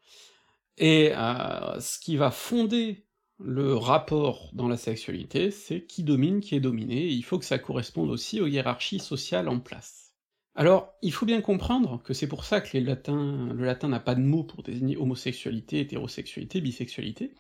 Et 0.77 1.11
euh, 1.15 1.79
ce 1.79 1.99
qui 1.99 2.17
va 2.17 2.31
fonder 2.31 3.05
le 3.39 3.75
rapport 3.75 4.49
dans 4.53 4.67
la 4.67 4.77
sexualité, 4.77 5.51
c'est 5.51 5.85
qui 5.85 6.03
domine, 6.03 6.39
qui 6.39 6.55
est 6.55 6.59
dominé, 6.59 7.07
il 7.07 7.23
faut 7.23 7.37
que 7.37 7.45
ça 7.45 7.59
corresponde 7.59 8.09
aussi 8.09 8.41
aux 8.41 8.47
hiérarchies 8.47 8.99
sociales 8.99 9.49
en 9.49 9.59
place. 9.59 10.04
Alors, 10.55 10.93
il 11.01 11.11
faut 11.11 11.25
bien 11.25 11.41
comprendre 11.41 12.01
que 12.03 12.13
c'est 12.13 12.27
pour 12.27 12.45
ça 12.45 12.61
que 12.61 12.77
les 12.77 12.81
latins, 12.81 13.49
le 13.53 13.65
latin 13.65 13.89
n'a 13.89 13.99
pas 13.99 14.15
de 14.15 14.21
mot 14.21 14.43
pour 14.43 14.63
désigner 14.63 14.95
homosexualité, 14.95 15.81
hétérosexualité, 15.81 16.61
bisexualité, 16.61 17.33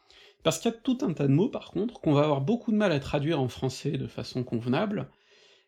parce 0.43 0.59
qu'il 0.59 0.69
y 0.69 0.73
a 0.73 0.77
tout 0.77 0.97
un 1.01 1.13
tas 1.13 1.27
de 1.27 1.33
mots, 1.33 1.47
par 1.47 1.71
contre, 1.71 2.01
qu'on 2.01 2.11
va 2.11 2.23
avoir 2.23 2.41
beaucoup 2.41 2.73
de 2.73 2.77
mal 2.77 2.91
à 2.91 2.99
traduire 2.99 3.39
en 3.39 3.47
français 3.47 3.91
de 3.91 4.07
façon 4.07 4.43
convenable, 4.43 5.09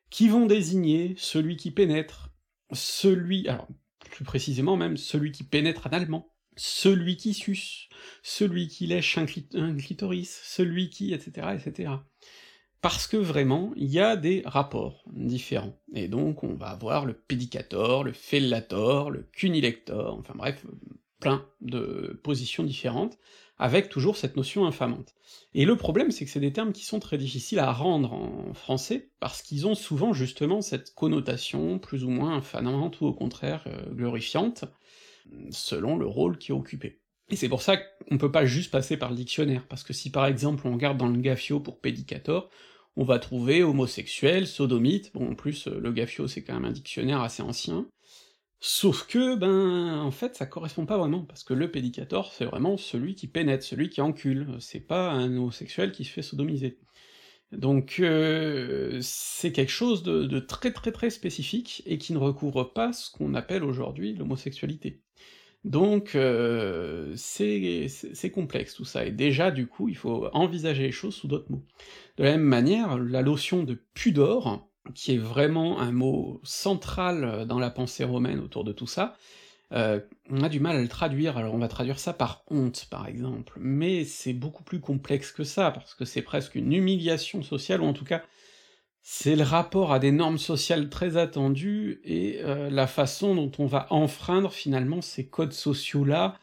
qui 0.09 0.27
vont 0.27 0.45
désigner 0.45 1.15
celui 1.17 1.55
qui 1.55 1.71
pénètre, 1.71 2.31
celui... 2.73 3.47
alors, 3.47 3.67
plus 4.11 4.25
précisément 4.25 4.75
même, 4.75 4.97
celui 4.97 5.31
qui 5.31 5.43
pénètre 5.45 5.87
analement, 5.87 6.33
celui 6.57 7.15
qui 7.15 7.33
suce, 7.33 7.87
celui 8.23 8.67
qui 8.67 8.87
lèche 8.87 9.17
un, 9.17 9.25
clitoris, 9.25 10.41
celui 10.43 10.89
qui... 10.89 11.13
etc., 11.13 11.47
etc. 11.55 11.91
Parce 12.89 13.05
que 13.05 13.17
vraiment, 13.17 13.73
il 13.75 13.89
y 13.89 13.99
a 13.99 14.15
des 14.15 14.43
rapports 14.45 15.03
différents, 15.07 15.77
et 15.93 16.07
donc 16.07 16.45
on 16.45 16.53
va 16.53 16.67
avoir 16.67 17.05
le 17.05 17.11
pédicator, 17.11 18.05
le 18.05 18.13
fellator, 18.13 19.11
le 19.11 19.27
cunilector, 19.33 20.15
enfin 20.17 20.33
bref, 20.38 20.65
plein 21.19 21.45
de 21.59 22.17
positions 22.23 22.63
différentes, 22.63 23.17
avec 23.57 23.89
toujours 23.89 24.15
cette 24.15 24.38
notion 24.38 24.65
infamante. 24.65 25.15
Et 25.53 25.65
le 25.65 25.75
problème, 25.75 26.11
c'est 26.11 26.23
que 26.23 26.31
c'est 26.31 26.39
des 26.39 26.53
termes 26.53 26.71
qui 26.71 26.85
sont 26.85 27.01
très 27.01 27.17
difficiles 27.17 27.59
à 27.59 27.73
rendre 27.73 28.13
en 28.13 28.53
français, 28.53 29.09
parce 29.19 29.41
qu'ils 29.41 29.67
ont 29.67 29.75
souvent 29.75 30.13
justement 30.13 30.61
cette 30.61 30.95
connotation 30.95 31.79
plus 31.79 32.05
ou 32.05 32.09
moins 32.09 32.38
infamante, 32.38 33.01
ou 33.01 33.07
au 33.07 33.13
contraire 33.13 33.65
euh, 33.67 33.93
glorifiante, 33.93 34.63
selon 35.51 35.97
le 35.97 36.05
rôle 36.05 36.38
qui 36.38 36.53
est 36.53 36.55
occupé. 36.55 37.01
Et 37.29 37.35
c'est 37.35 37.49
pour 37.49 37.61
ça 37.61 37.75
qu'on 37.75 38.17
peut 38.17 38.31
pas 38.31 38.45
juste 38.45 38.71
passer 38.71 38.95
par 38.95 39.09
le 39.09 39.17
dictionnaire, 39.17 39.67
parce 39.67 39.83
que 39.83 39.91
si 39.91 40.09
par 40.09 40.25
exemple 40.25 40.65
on 40.65 40.71
regarde 40.71 40.97
dans 40.97 41.09
le 41.09 41.19
Gafio 41.19 41.59
pour 41.59 41.81
pédicator, 41.81 42.49
on 42.97 43.03
va 43.05 43.19
trouver 43.19 43.63
homosexuel, 43.63 44.47
sodomite, 44.47 45.13
bon 45.13 45.31
en 45.31 45.35
plus 45.35 45.67
euh, 45.67 45.79
le 45.79 45.91
Gafio 45.93 46.27
c'est 46.27 46.43
quand 46.43 46.55
même 46.55 46.65
un 46.65 46.71
dictionnaire 46.71 47.21
assez 47.21 47.43
ancien, 47.43 47.87
sauf 48.59 49.07
que, 49.07 49.35
ben, 49.35 49.99
en 50.01 50.11
fait 50.11 50.35
ça 50.35 50.47
correspond 50.47 50.85
pas 50.85 50.97
vraiment, 50.97 51.23
parce 51.23 51.43
que 51.43 51.53
le 51.53 51.71
pédicator 51.71 52.33
c'est 52.33 52.45
vraiment 52.45 52.75
celui 52.75 53.15
qui 53.15 53.27
pénètre, 53.27 53.63
celui 53.63 53.89
qui 53.89 54.01
encule, 54.01 54.57
c'est 54.59 54.81
pas 54.81 55.11
un 55.11 55.37
homosexuel 55.37 55.91
qui 55.91 56.05
se 56.05 56.11
fait 56.11 56.23
sodomiser. 56.23 56.79
Donc 57.51 57.99
euh, 57.99 58.99
c'est 59.01 59.51
quelque 59.53 59.71
chose 59.71 60.03
de, 60.03 60.39
très 60.39 60.73
très 60.73 60.91
très 60.91 61.09
spécifique, 61.11 61.83
et 61.85 61.97
qui 61.99 62.13
ne 62.13 62.17
recouvre 62.17 62.73
pas 62.73 62.93
ce 62.93 63.11
qu'on 63.11 63.35
appelle 63.35 63.63
aujourd'hui 63.63 64.15
l'homosexualité. 64.15 65.01
Donc 65.68 66.15
euh, 66.15 67.11
c'est 67.18 68.32
complexe 68.34 68.74
tout 68.74 68.86
ça, 68.86 69.05
et 69.05 69.11
déjà 69.11 69.51
du 69.51 69.68
coup 69.68 69.89
il 69.89 69.97
faut 69.97 70.30
envisager 70.32 70.84
les 70.84 70.93
choses 70.93 71.13
sous 71.13 71.28
d'autres 71.28 71.51
mots. 71.51 71.65
De 72.18 72.24
la 72.24 72.32
même 72.32 72.41
manière, 72.41 72.97
la 72.97 73.22
notion 73.22 73.63
de 73.63 73.78
pudor, 73.93 74.65
qui 74.95 75.15
est 75.15 75.18
vraiment 75.18 75.82
un 75.82 75.91
mot 75.91 76.39
central 76.43 77.45
dans 77.45 77.59
la 77.59 77.70
pensée 77.70 78.05
romaine 78.05 78.39
autour 78.39 78.63
de 78.63 78.72
tout 78.72 78.88
ça, 78.88 79.18
euh, 79.74 79.99
on 80.30 80.41
a 80.41 80.47
du 80.47 80.61
mal 80.61 80.78
à 80.78 80.82
le 80.82 80.88
traduire, 80.88 81.38
alors 81.38 81.53
on 81.53 81.57
va 81.57 81.68
traduire 81.68 81.99
ça 81.99 82.13
par 82.13 82.45
honte 82.49 82.88
par 82.89 83.05
exemple, 83.05 83.57
mais 83.59 84.05
c'est 84.05 84.32
beaucoup 84.32 84.63
plus 84.63 84.80
complexe 84.80 85.34
que 85.34 85.43
ça, 85.43 85.72
parce 85.72 85.95
que 85.95 86.05
c'est 86.05 86.22
presque 86.22 86.55
une 86.55 86.72
humiliation 86.72 87.43
sociale, 87.43 87.82
ou 87.82 87.86
en 87.86 87.93
tout 87.93 88.05
cas 88.05 88.24
c'est 89.10 89.38
le 89.38 89.43
rapport 89.43 89.93
à 89.93 89.99
des 89.99 90.12
normes 90.12 90.38
sociales 90.38 90.89
très 90.89 91.16
attendues, 91.16 92.01
et 92.03 92.41
euh, 92.43 92.70
la 92.70 92.88
façon 92.88 93.36
dont 93.36 93.49
on 93.58 93.66
va 93.66 93.88
enfreindre 93.89 94.51
finalement 94.51 95.01
ces 95.01 95.26
codes 95.26 95.53
sociaux-là, 95.53 96.38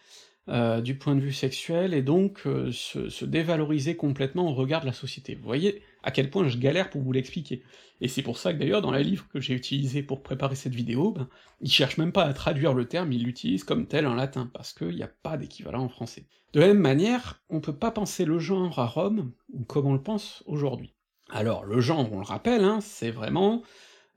euh, 0.49 0.81
du 0.81 0.97
point 0.97 1.15
de 1.15 1.21
vue 1.21 1.35
sexuel, 1.35 1.93
et 1.93 2.01
donc 2.01 2.47
euh, 2.47 2.73
se, 2.73 3.27
dévaloriser 3.27 3.97
complètement 3.97 4.51
au 4.51 4.55
regard 4.55 4.81
de 4.81 4.87
la 4.87 4.95
société. 4.95 5.35
Vous 5.35 5.45
voyez 5.45 5.83
à 6.03 6.11
quel 6.11 6.31
point 6.31 6.49
je 6.49 6.57
galère 6.57 6.89
pour 6.89 7.03
vous 7.03 7.13
l'expliquer. 7.13 7.63
Et 8.01 8.09
c'est 8.09 8.23
pour 8.23 8.39
ça 8.39 8.55
que 8.55 8.59
d'ailleurs, 8.59 8.81
dans 8.81 8.93
les 8.93 9.05
livres 9.05 9.29
que 9.29 9.41
j'ai 9.41 9.53
utilisés 9.53 10.03
pour 10.03 10.23
préparer 10.23 10.57
cette 10.57 10.75
vidéo, 10.75 11.11
ben, 11.13 11.29
ils 11.61 11.71
cherchent 11.71 11.99
même 11.99 12.13
pas 12.13 12.25
à 12.25 12.33
traduire 12.33 12.73
le 12.73 12.87
terme, 12.87 13.13
ils 13.13 13.25
l'utilisent 13.25 13.65
comme 13.65 13.87
tel 13.87 14.07
en 14.07 14.15
latin, 14.15 14.51
parce 14.55 14.73
qu'il 14.73 14.97
n'y 14.97 15.03
a 15.03 15.11
pas 15.23 15.37
d'équivalent 15.37 15.85
en 15.85 15.91
français. 15.91 16.25
De 16.55 16.61
la 16.61 16.69
même 16.69 16.81
manière, 16.81 17.43
on 17.51 17.61
peut 17.61 17.77
pas 17.77 17.91
penser 17.91 18.25
le 18.25 18.39
genre 18.39 18.79
à 18.79 18.87
Rome, 18.87 19.33
comme 19.67 19.85
on 19.85 19.93
le 19.93 20.03
pense 20.03 20.43
aujourd'hui. 20.47 20.95
Alors 21.31 21.65
le 21.65 21.81
genre, 21.81 22.13
on 22.13 22.19
le 22.19 22.25
rappelle, 22.25 22.65
hein, 22.65 22.81
c'est 22.81 23.11
vraiment 23.11 23.63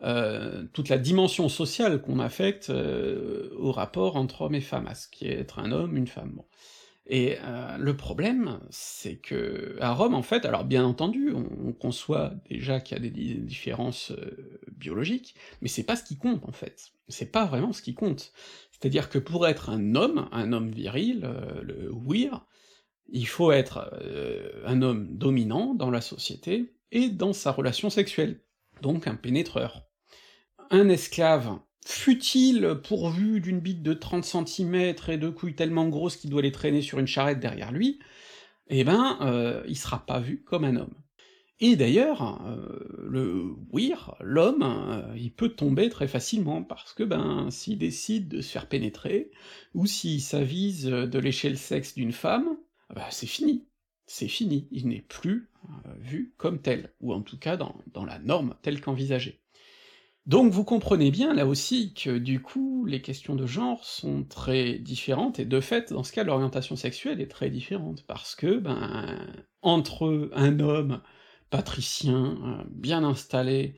euh, 0.03 0.63
toute 0.73 0.89
la 0.89 0.99
dimension 0.99 1.49
sociale 1.49 2.01
qu'on 2.01 2.19
affecte 2.19 2.69
euh, 2.69 3.49
au 3.57 3.71
rapport 3.71 4.15
entre 4.15 4.43
homme 4.43 4.53
et 4.53 4.61
femme, 4.61 4.85
à 4.85 4.93
ce 4.93 5.07
qui 5.07 5.25
est 5.25 5.39
être 5.39 5.57
un 5.57 5.71
homme, 5.71 5.97
une 5.97 6.07
femme. 6.07 6.33
Bon. 6.35 6.45
Et 7.07 7.37
euh, 7.41 7.77
le 7.77 7.97
problème, 7.97 8.59
c'est 8.69 9.15
que 9.15 9.75
à 9.81 9.93
Rome, 9.93 10.13
en 10.13 10.21
fait, 10.21 10.45
alors 10.45 10.65
bien 10.65 10.85
entendu, 10.85 11.33
on, 11.33 11.71
conçoit 11.71 12.33
déjà 12.49 12.79
qu'il 12.79 12.97
y 12.97 12.99
a 12.99 13.09
des 13.09 13.09
différences 13.09 14.11
biologiques, 14.71 15.35
mais 15.61 15.67
c'est 15.67 15.83
pas 15.83 15.95
ce 15.95 16.03
qui 16.03 16.17
compte 16.17 16.43
en 16.47 16.51
fait. 16.51 16.91
C'est 17.07 17.31
pas 17.31 17.45
vraiment 17.45 17.71
ce 17.71 17.81
qui 17.81 17.93
compte. 17.93 18.33
C'est-à-dire 18.71 19.09
que 19.09 19.19
pour 19.19 19.47
être 19.47 19.69
un 19.69 19.95
homme, 19.95 20.27
un 20.31 20.53
homme 20.53 20.69
viril, 20.69 21.27
le 21.63 21.91
wir, 21.91 22.45
il 23.09 23.27
faut 23.27 23.51
être 23.51 23.91
un 24.65 24.81
homme 24.81 25.17
dominant 25.17 25.73
dans 25.75 25.91
la 25.91 26.01
société, 26.01 26.73
et 26.91 27.09
dans 27.09 27.33
sa 27.33 27.51
relation 27.51 27.89
sexuelle, 27.89 28.41
donc 28.81 29.07
un 29.07 29.15
pénétreur. 29.15 29.83
Un 30.69 30.89
esclave, 30.89 31.59
fut-il 31.85 32.79
pourvu 32.83 33.39
d'une 33.39 33.59
bite 33.59 33.83
de 33.83 33.93
30 33.93 34.25
cm 34.25 34.95
et 35.07 35.17
de 35.17 35.29
couilles 35.29 35.55
tellement 35.55 35.87
grosses 35.87 36.17
qu'il 36.17 36.29
doit 36.29 36.41
les 36.41 36.51
traîner 36.51 36.81
sur 36.81 36.99
une 36.99 37.07
charrette 37.07 37.39
derrière 37.39 37.71
lui, 37.71 37.99
eh 38.69 38.83
ben, 38.83 39.17
euh, 39.21 39.63
il 39.67 39.77
sera 39.77 40.05
pas 40.05 40.19
vu 40.19 40.43
comme 40.43 40.65
un 40.65 40.75
homme. 40.75 40.93
Et 41.59 41.75
d'ailleurs, 41.75 42.45
euh, 42.45 42.85
le 42.99 43.55
weir, 43.73 44.15
l'homme, 44.19 44.63
euh, 44.63 45.17
il 45.17 45.33
peut 45.33 45.49
tomber 45.49 45.89
très 45.89 46.07
facilement, 46.07 46.63
parce 46.63 46.93
que 46.93 47.03
ben, 47.03 47.49
s'il 47.49 47.79
décide 47.79 48.27
de 48.27 48.41
se 48.41 48.51
faire 48.51 48.67
pénétrer, 48.67 49.31
ou 49.73 49.85
s'il 49.87 50.21
s'avise 50.21 50.85
de 50.85 51.19
lécher 51.19 51.49
le 51.49 51.55
sexe 51.55 51.95
d'une 51.95 52.11
femme, 52.11 52.57
bah 52.93 53.07
c'est 53.09 53.27
fini 53.27 53.65
c'est 54.07 54.27
fini, 54.27 54.67
il 54.71 54.87
n'est 54.87 55.01
plus 55.01 55.49
euh, 55.69 55.93
vu 55.99 56.33
comme 56.37 56.61
tel, 56.61 56.93
ou 57.01 57.13
en 57.13 57.21
tout 57.21 57.37
cas 57.37 57.57
dans, 57.57 58.05
la 58.05 58.19
norme 58.19 58.55
telle 58.61 58.81
qu'envisagée. 58.81 59.41
Donc 60.25 60.51
vous 60.51 60.63
comprenez 60.63 61.11
bien 61.11 61.33
là 61.33 61.45
aussi 61.45 61.93
que 61.93 62.17
du 62.17 62.41
coup 62.41 62.85
les 62.85 63.01
questions 63.01 63.35
de 63.35 63.45
genre 63.45 63.85
sont 63.85 64.23
très 64.23 64.79
différentes, 64.79 65.39
et 65.39 65.45
de 65.45 65.59
fait, 65.59 65.93
dans 65.93 66.03
ce 66.03 66.11
cas, 66.13 66.23
l'orientation 66.23 66.75
sexuelle 66.75 67.21
est 67.21 67.31
très 67.31 67.49
différente, 67.49 68.05
parce 68.07 68.35
que, 68.35 68.57
ben, 68.57 69.27
entre 69.61 70.29
un 70.33 70.59
homme 70.59 71.01
patricien, 71.49 72.37
euh, 72.43 72.63
bien 72.69 73.03
installé, 73.03 73.75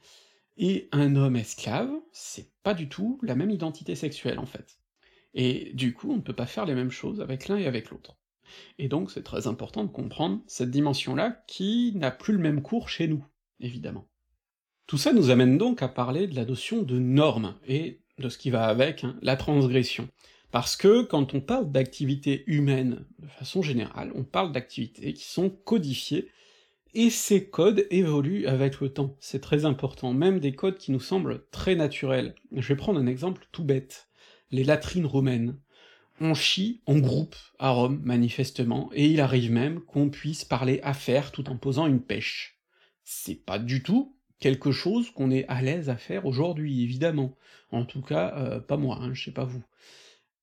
et 0.58 0.90
un 0.92 1.16
homme 1.16 1.38
esclave, 1.38 1.90
c'est 2.12 2.52
pas 2.64 2.74
du 2.74 2.90
tout 2.90 3.20
la 3.24 3.34
même 3.36 3.50
identité 3.50 3.96
sexuelle 3.96 4.40
en 4.40 4.46
fait. 4.46 4.80
Et 5.34 5.72
du 5.74 5.94
coup, 5.94 6.12
on 6.12 6.18
ne 6.18 6.22
peut 6.22 6.36
pas 6.36 6.46
faire 6.46 6.66
les 6.66 6.76
mêmes 6.76 6.92
choses 6.92 7.22
avec 7.22 7.48
l'un 7.48 7.58
et 7.58 7.66
avec 7.66 7.90
l'autre. 7.90 8.19
Et 8.78 8.88
donc 8.88 9.12
c'est 9.12 9.24
très 9.24 9.48
important 9.48 9.84
de 9.84 9.92
comprendre 9.92 10.42
cette 10.48 10.72
dimension-là 10.72 11.44
qui 11.48 11.94
n'a 11.96 12.12
plus 12.12 12.34
le 12.34 12.40
même 12.40 12.62
cours 12.62 12.90
chez 12.90 13.08
nous, 13.08 13.24
évidemment. 13.60 14.08
Tout 14.88 14.98
ça 14.98 15.14
nous 15.14 15.30
amène 15.30 15.58
donc 15.58 15.84
à 15.84 15.88
parler 15.88 16.28
de 16.28 16.36
la 16.36 16.46
notion 16.46 16.82
de 16.82 16.98
norme, 16.98 17.56
et 17.68 18.02
de 18.18 18.30
ce 18.30 18.38
qui 18.38 18.50
va 18.50 18.66
avec, 18.66 19.04
hein, 19.04 19.18
la 19.22 19.36
transgression. 19.36 20.10
Parce 20.52 20.76
que 20.76 21.04
quand 21.04 21.34
on 21.34 21.42
parle 21.42 21.72
d'activités 21.72 22.44
humaines, 22.48 23.06
de 23.20 23.28
façon 23.28 23.62
générale, 23.62 24.12
on 24.16 24.24
parle 24.24 24.52
d'activités 24.52 25.14
qui 25.14 25.26
sont 25.26 25.50
codifiées, 25.50 26.30
et 26.96 27.12
ces 27.12 27.50
codes 27.50 27.86
évoluent 27.92 28.48
avec 28.48 28.82
le 28.82 28.90
temps, 28.90 29.16
c'est 29.20 29.42
très 29.42 29.66
important, 29.66 30.12
même 30.12 30.40
des 30.40 30.54
codes 30.54 30.78
qui 30.78 30.92
nous 30.92 31.00
semblent 31.00 31.46
très 31.52 31.76
naturels. 31.76 32.34
Je 32.52 32.68
vais 32.68 32.76
prendre 32.76 33.00
un 33.00 33.06
exemple 33.06 33.48
tout 33.52 33.64
bête, 33.64 34.10
les 34.50 34.64
latrines 34.64 35.06
romaines 35.06 35.60
on 36.22 36.34
chie 36.34 36.82
en 36.86 36.98
groupe 36.98 37.36
à 37.60 37.72
Rome, 37.72 38.02
manifestement, 38.04 38.90
et 38.94 39.08
il 39.08 39.22
arrive 39.22 39.52
même 39.52 39.82
qu'on 39.82 40.10
puisse 40.10 40.46
parler 40.46 40.80
affaires 40.84 41.32
tout 41.32 41.50
en 41.50 41.58
posant 41.58 41.88
une 41.88 42.02
pêche. 42.02 42.60
C'est 43.04 43.46
pas 43.46 43.60
du 43.60 43.84
tout 43.84 44.16
quelque 44.40 44.72
chose 44.72 45.12
qu'on 45.12 45.32
est 45.32 45.46
à 45.48 45.62
l'aise 45.62 45.90
à 45.90 45.98
faire 45.98 46.26
aujourd'hui, 46.26 46.84
évidemment. 46.84 47.36
En 47.72 47.86
tout 47.86 48.02
cas, 48.02 48.34
euh, 48.38 48.60
pas 48.60 48.78
moi, 48.78 48.98
hein, 49.02 49.14
je 49.14 49.26
sais 49.26 49.32
pas 49.32 49.44
vous. 49.44 49.64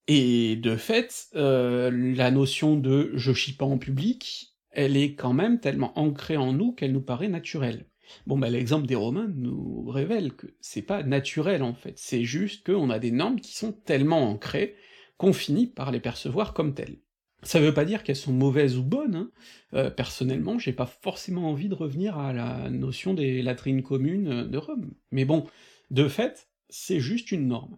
Et 0.08 0.56
de 0.56 0.76
fait, 0.76 1.28
euh, 1.34 1.90
la 1.90 2.30
notion 2.30 2.76
de 2.76 3.10
je 3.14 3.32
chie 3.32 3.54
pas 3.54 3.64
en 3.64 3.78
public, 3.78 4.54
elle 4.70 4.96
est 4.96 5.14
quand 5.14 5.32
même 5.32 5.58
tellement 5.58 5.98
ancrée 5.98 6.36
en 6.36 6.52
nous 6.52 6.72
qu'elle 6.72 6.92
nous 6.92 7.00
paraît 7.00 7.28
naturelle. 7.28 7.86
Bon 8.26 8.38
bah 8.38 8.50
l'exemple 8.50 8.86
des 8.86 8.94
Romains 8.94 9.32
nous 9.34 9.84
révèle 9.88 10.32
que 10.34 10.46
c'est 10.60 10.82
pas 10.82 11.02
naturel 11.02 11.64
en 11.64 11.74
fait, 11.74 11.94
c'est 11.96 12.22
juste 12.22 12.64
qu'on 12.64 12.88
a 12.88 13.00
des 13.00 13.10
normes 13.10 13.40
qui 13.40 13.56
sont 13.56 13.72
tellement 13.72 14.30
ancrées 14.30 14.76
qu'on 15.16 15.32
finit 15.32 15.66
par 15.66 15.90
les 15.90 16.00
percevoir 16.00 16.52
comme 16.52 16.74
telles. 16.74 16.98
Ça 17.42 17.60
veut 17.60 17.74
pas 17.74 17.84
dire 17.84 18.02
qu'elles 18.02 18.16
sont 18.16 18.32
mauvaises 18.32 18.76
ou 18.76 18.82
bonnes, 18.82 19.14
hein. 19.14 19.30
Euh, 19.74 19.90
personnellement, 19.90 20.58
j'ai 20.58 20.72
pas 20.72 20.86
forcément 20.86 21.50
envie 21.50 21.68
de 21.68 21.74
revenir 21.74 22.18
à 22.18 22.32
la 22.32 22.70
notion 22.70 23.14
des 23.14 23.42
latrines 23.42 23.82
communes 23.82 24.28
euh, 24.28 24.44
de 24.44 24.58
Rome. 24.58 24.92
Mais 25.12 25.24
bon, 25.24 25.44
de 25.90 26.08
fait, 26.08 26.48
c'est 26.70 27.00
juste 27.00 27.32
une 27.32 27.46
norme. 27.46 27.76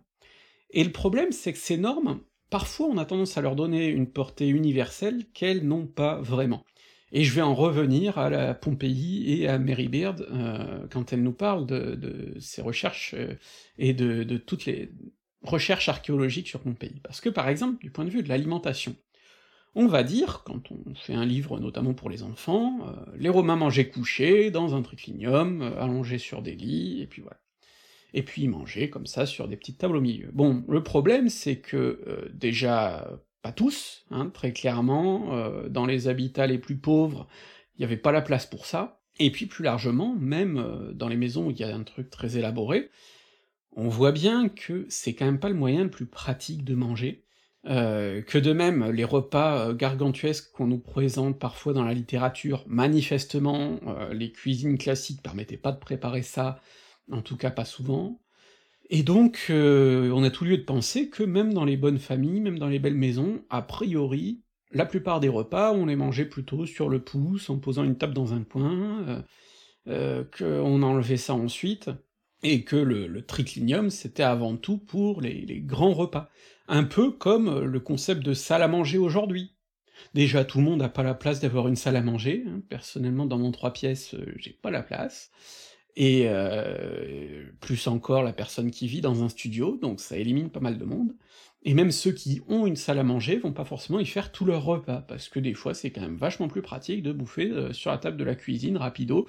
Et 0.71 0.85
le 0.85 0.93
problème, 0.93 1.33
c'est 1.33 1.53
que 1.53 1.59
ces 1.59 1.77
normes, 1.77 2.21
parfois 2.51 2.87
on 2.87 2.99
a 2.99 3.05
tendance 3.05 3.37
à 3.37 3.43
leur 3.43 3.57
donner 3.57 3.89
une 3.89 4.11
portée 4.11 4.49
universelle 4.49 5.27
qu'elles 5.35 5.67
n'ont 5.67 5.87
pas 5.87 6.21
vraiment. 6.21 6.65
Et 7.11 7.25
je 7.25 7.35
vais 7.35 7.43
en 7.43 7.55
revenir 7.55 8.19
à 8.19 8.29
la 8.31 8.55
Pompéi 8.55 9.33
et 9.33 9.49
à 9.49 9.59
Mary 9.59 9.89
Beard, 9.89 10.27
euh, 10.31 10.87
quand 10.91 11.13
elle 11.13 11.23
nous 11.23 11.33
parle 11.33 11.67
de, 11.67 12.35
ses 12.39 12.61
recherches 12.63 13.15
et 13.79 13.95
de, 13.95 14.37
toutes 14.37 14.67
les 14.67 14.93
recherches 15.43 15.89
archéologiques 15.89 16.49
sur 16.49 16.61
Pompéi. 16.61 17.01
Parce 17.03 17.21
que 17.21 17.29
par 17.29 17.49
exemple, 17.49 17.81
du 17.81 17.91
point 17.91 18.05
de 18.05 18.11
vue 18.11 18.23
de 18.23 18.29
l'alimentation, 18.29 18.97
on 19.75 19.87
va 19.87 20.03
dire, 20.03 20.43
quand 20.45 20.73
on 20.73 20.95
fait 20.95 21.15
un 21.15 21.25
livre 21.25 21.61
notamment 21.61 21.95
pour 21.95 22.11
les 22.11 22.23
enfants, 22.23 22.81
euh, 22.83 23.13
les 23.17 23.29
Romains 23.29 23.57
mangeaient 23.57 23.89
couchés, 23.89 24.51
dans 24.51 24.75
un 24.75 24.83
triclinium, 24.83 25.63
euh, 25.63 25.81
allongés 25.81 26.19
sur 26.19 26.43
des 26.43 26.55
lits, 26.55 27.01
et 27.01 27.07
puis 27.07 27.23
voilà. 27.23 27.39
Et 28.15 28.23
puis 28.23 28.49
mangeaient 28.49 28.91
comme 28.91 29.07
ça 29.07 29.27
sur 29.27 29.49
des 29.49 29.57
petites 29.57 29.79
tables 29.79 29.97
au 29.97 30.01
milieu. 30.01 30.31
Bon, 30.33 30.65
le 30.69 30.83
problème 30.83 31.29
c'est 31.29 31.59
que, 31.59 31.77
euh, 31.77 32.29
déjà, 32.33 33.09
pas 33.43 33.53
tous, 33.53 34.05
hein, 34.11 34.31
très 34.35 34.53
clairement, 34.53 35.31
dans 35.69 35.87
les 35.87 36.09
habitats 36.09 36.49
les 36.49 36.59
plus 36.59 36.77
pauvres, 36.77 37.29
il 37.77 37.83
n'y 37.83 37.85
avait 37.85 37.97
pas 37.97 38.11
la 38.11 38.23
place 38.23 38.47
pour 38.47 38.67
ça, 38.67 39.01
et 39.21 39.31
puis 39.31 39.47
plus 39.47 39.63
largement, 39.63 40.17
même 40.19 40.93
dans 40.95 41.07
les 41.07 41.17
maisons 41.17 41.47
où 41.47 41.51
il 41.53 41.59
y 41.59 41.63
a 41.63 41.73
un 41.73 41.85
truc 41.85 42.11
très 42.11 42.37
élaboré, 42.37 42.91
on 43.77 43.89
voit 43.89 44.13
bien 44.13 44.49
que 44.49 44.87
c'est 44.89 45.15
quand 45.15 45.27
même 45.27 45.41
pas 45.41 45.49
le 45.49 45.55
moyen 45.55 45.85
le 45.85 45.91
plus 45.91 46.07
pratique 46.07 46.65
de 46.65 46.75
manger, 46.75 47.25
euh, 47.67 48.23
que 48.23 48.39
de 48.39 48.53
même, 48.53 48.91
les 48.91 49.05
repas 49.05 49.69
euh, 49.69 49.75
gargantuesques 49.75 50.53
qu'on 50.53 50.69
nous 50.69 50.79
présente 50.79 51.39
parfois 51.39 51.73
dans 51.73 51.85
la 51.85 51.93
littérature, 51.93 52.65
manifestement, 52.67 53.81
euh, 53.87 54.15
les 54.15 54.33
cuisines 54.33 54.79
classiques 54.79 55.23
permettaient 55.23 55.57
pas 55.57 55.73
de 55.73 55.79
préparer 55.79 56.23
ça, 56.23 56.61
en 57.11 57.21
tout 57.21 57.37
cas 57.37 57.51
pas 57.51 57.65
souvent, 57.65 58.21
et 58.91 59.03
donc 59.03 59.47
on 59.51 60.23
a 60.23 60.31
tout 60.31 60.45
lieu 60.45 60.57
de 60.57 60.63
penser 60.63 61.11
que 61.11 61.23
même 61.23 61.53
dans 61.53 61.67
les 61.67 61.77
bonnes 61.77 61.99
familles, 61.99 62.41
même 62.41 62.59
dans 62.59 62.69
les 62.69 62.79
belles 62.79 62.95
maisons, 62.95 63.43
a 63.51 63.61
priori, 63.61 64.43
la 64.71 64.87
plupart 64.87 65.21
des 65.21 65.29
repas, 65.29 65.73
on 65.73 65.87
les 65.87 65.97
mangeait 65.97 66.25
plutôt 66.25 66.65
sur 66.65 66.89
le 66.89 67.03
pouce, 67.03 67.51
en 67.51 67.59
posant 67.59 67.85
une 67.85 67.99
table 67.99 68.15
dans 68.15 68.33
un 68.33 68.45
coin, 68.45 69.25
qu'on 69.87 70.83
enlevait 70.83 71.19
ça 71.19 71.35
ensuite, 71.35 71.91
et 72.43 72.63
que 72.63 72.77
le, 72.77 73.23
triclinium, 73.23 73.91
c'était 73.91 74.23
avant 74.23 74.57
tout 74.57 74.79
pour 74.79 75.21
les, 75.21 75.61
grands 75.61 75.95
repas. 75.95 76.31
Un 76.69 76.85
peu 76.85 77.11
comme 77.11 77.65
le 77.65 77.81
concept 77.81 78.23
de 78.25 78.35
salle 78.35 78.63
à 78.63 78.69
manger 78.69 78.99
aujourd'hui. 78.99 79.55
Déjà, 80.15 80.45
tout 80.45 80.59
le 80.59 80.65
monde 80.65 80.81
n'a 80.81 80.89
pas 80.89 81.03
la 81.03 81.15
place 81.15 81.41
d'avoir 81.41 81.69
une 81.69 81.77
salle 81.77 81.97
à 81.97 82.03
manger, 82.03 82.45
hein. 82.47 82.61
personnellement, 82.69 83.27
dans 83.27 83.39
mon 83.39 83.51
trois 83.51 83.73
pièces, 83.73 84.15
euh, 84.15 84.33
j'ai 84.37 84.53
pas 84.53 84.71
la 84.71 84.83
place, 84.83 85.33
et 85.97 86.25
euh, 86.27 87.45
plus 87.61 87.89
encore 87.89 88.23
la 88.23 88.33
personne 88.33 88.71
qui 88.71 88.87
vit 88.87 89.01
dans 89.01 89.25
un 89.25 89.29
studio, 89.29 89.77
donc 89.83 90.01
ça 90.01 90.17
élimine 90.17 90.51
pas 90.51 90.61
mal 90.61 90.79
de 90.79 90.85
monde, 90.85 91.15
et 91.65 91.75
même 91.75 91.91
ceux 91.91 92.13
qui 92.13 92.41
ont 92.49 92.67
une 92.67 92.77
salle 92.77 93.01
à 93.01 93.03
manger 93.03 93.37
vont 93.37 93.53
pas 93.53 93.65
forcément 93.65 93.99
y 93.99 94.07
faire 94.07 94.31
tout 94.31 94.45
leur 94.45 94.65
repas, 94.65 95.01
parce 95.01 95.29
que 95.29 95.41
des 95.41 95.55
fois 95.55 95.75
c'est 95.75 95.91
quand 95.91 96.01
même 96.01 96.17
vachement 96.17 96.47
plus 96.47 96.63
pratique 96.63 97.03
de 97.03 97.13
bouffer 97.13 97.51
euh, 97.51 97.73
sur 97.73 97.91
la 97.91 97.99
table 97.99 98.17
de 98.17 98.25
la 98.25 98.37
cuisine, 98.37 98.77
rapido, 98.77 99.29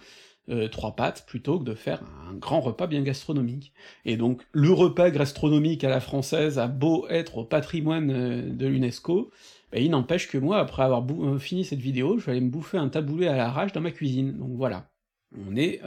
euh, 0.50 0.68
trois 0.68 0.96
pâtes 0.96 1.26
plutôt 1.28 1.60
que 1.60 1.64
de 1.64 1.76
faire 1.76 2.02
un 2.28 2.34
grand 2.34 2.60
repas 2.60 2.88
bien 2.88 3.02
gastronomique. 3.02 3.72
Et 4.06 4.18
donc 4.18 4.42
le 4.52 4.72
repas 4.72 5.12
gastronomique 5.12 5.84
à 5.84 5.90
la 5.90 6.00
française 6.00 6.58
a 6.58 6.68
beau 6.68 7.08
être 7.10 7.38
au 7.38 7.44
patrimoine 7.44 8.10
euh, 8.12 8.50
de 8.50 8.66
l'UNESCO, 8.66 9.32
ben, 9.72 9.84
il 9.84 9.92
n'empêche 9.92 10.28
que 10.28 10.40
moi, 10.40 10.58
après 10.58 10.82
avoir 10.82 11.06
euh, 11.10 11.38
fini 11.38 11.64
cette 11.64 11.80
vidéo, 11.80 12.18
je 12.18 12.26
vais 12.26 12.32
aller 12.32 12.42
me 12.42 12.50
bouffer 12.50 12.78
un 12.78 12.90
taboulé 12.90 13.28
à 13.28 13.36
l'arrache 13.36 13.74
dans 13.74 13.82
ma 13.82 13.92
cuisine. 13.92 14.38
Donc 14.38 14.52
voilà, 14.54 14.90
on 15.38 15.56
est 15.56 15.82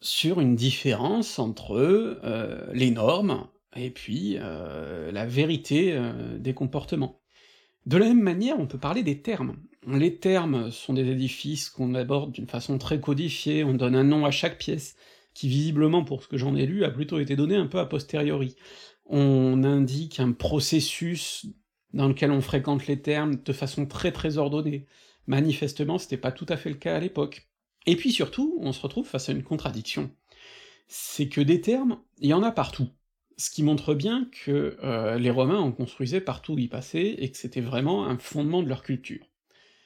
sur 0.00 0.40
une 0.40 0.54
différence 0.54 1.38
entre 1.38 2.20
les 2.74 2.90
normes 2.90 3.46
et 3.74 3.90
puis 3.90 4.36
la 4.36 5.24
vérité 5.24 5.98
des 6.38 6.52
comportements. 6.52 7.22
De 7.86 7.96
la 7.96 8.06
même 8.06 8.20
manière, 8.20 8.60
on 8.60 8.66
peut 8.66 8.78
parler 8.78 9.02
des 9.02 9.22
termes. 9.22 9.56
Les 9.86 10.16
termes 10.16 10.70
sont 10.70 10.94
des 10.94 11.08
édifices 11.10 11.68
qu'on 11.68 11.94
aborde 11.94 12.32
d'une 12.32 12.46
façon 12.46 12.78
très 12.78 13.00
codifiée, 13.00 13.64
on 13.64 13.74
donne 13.74 13.96
un 13.96 14.04
nom 14.04 14.24
à 14.24 14.30
chaque 14.30 14.58
pièce, 14.58 14.96
qui 15.34 15.48
visiblement, 15.48 16.04
pour 16.04 16.22
ce 16.22 16.28
que 16.28 16.36
j'en 16.36 16.54
ai 16.54 16.66
lu, 16.66 16.84
a 16.84 16.90
plutôt 16.90 17.18
été 17.18 17.36
donné 17.36 17.56
un 17.56 17.66
peu 17.66 17.78
a 17.78 17.86
posteriori. 17.86 18.54
On 19.06 19.64
indique 19.64 20.20
un 20.20 20.32
processus 20.32 21.46
dans 21.92 22.08
lequel 22.08 22.30
on 22.30 22.40
fréquente 22.40 22.86
les 22.86 23.02
termes 23.02 23.36
de 23.42 23.52
façon 23.52 23.86
très 23.86 24.12
très 24.12 24.38
ordonnée. 24.38 24.86
Manifestement, 25.26 25.98
c'était 25.98 26.16
pas 26.16 26.32
tout 26.32 26.46
à 26.48 26.56
fait 26.56 26.70
le 26.70 26.76
cas 26.76 26.96
à 26.96 27.00
l'époque. 27.00 27.48
Et 27.86 27.96
puis 27.96 28.12
surtout, 28.12 28.56
on 28.60 28.72
se 28.72 28.80
retrouve 28.80 29.06
face 29.06 29.28
à 29.28 29.32
une 29.32 29.42
contradiction. 29.42 30.10
C'est 30.86 31.28
que 31.28 31.40
des 31.40 31.60
termes, 31.60 31.98
il 32.18 32.28
y 32.28 32.34
en 32.34 32.42
a 32.42 32.52
partout 32.52 32.88
ce 33.36 33.50
qui 33.50 33.62
montre 33.62 33.94
bien 33.94 34.28
que 34.44 34.76
euh, 34.84 35.18
les 35.18 35.30
Romains 35.30 35.58
en 35.58 35.72
construisaient 35.72 36.20
partout 36.20 36.54
où 36.54 36.58
ils 36.58 36.68
passaient, 36.68 37.14
et 37.18 37.30
que 37.30 37.36
c'était 37.36 37.60
vraiment 37.60 38.06
un 38.06 38.18
fondement 38.18 38.62
de 38.62 38.68
leur 38.68 38.82
culture. 38.82 39.31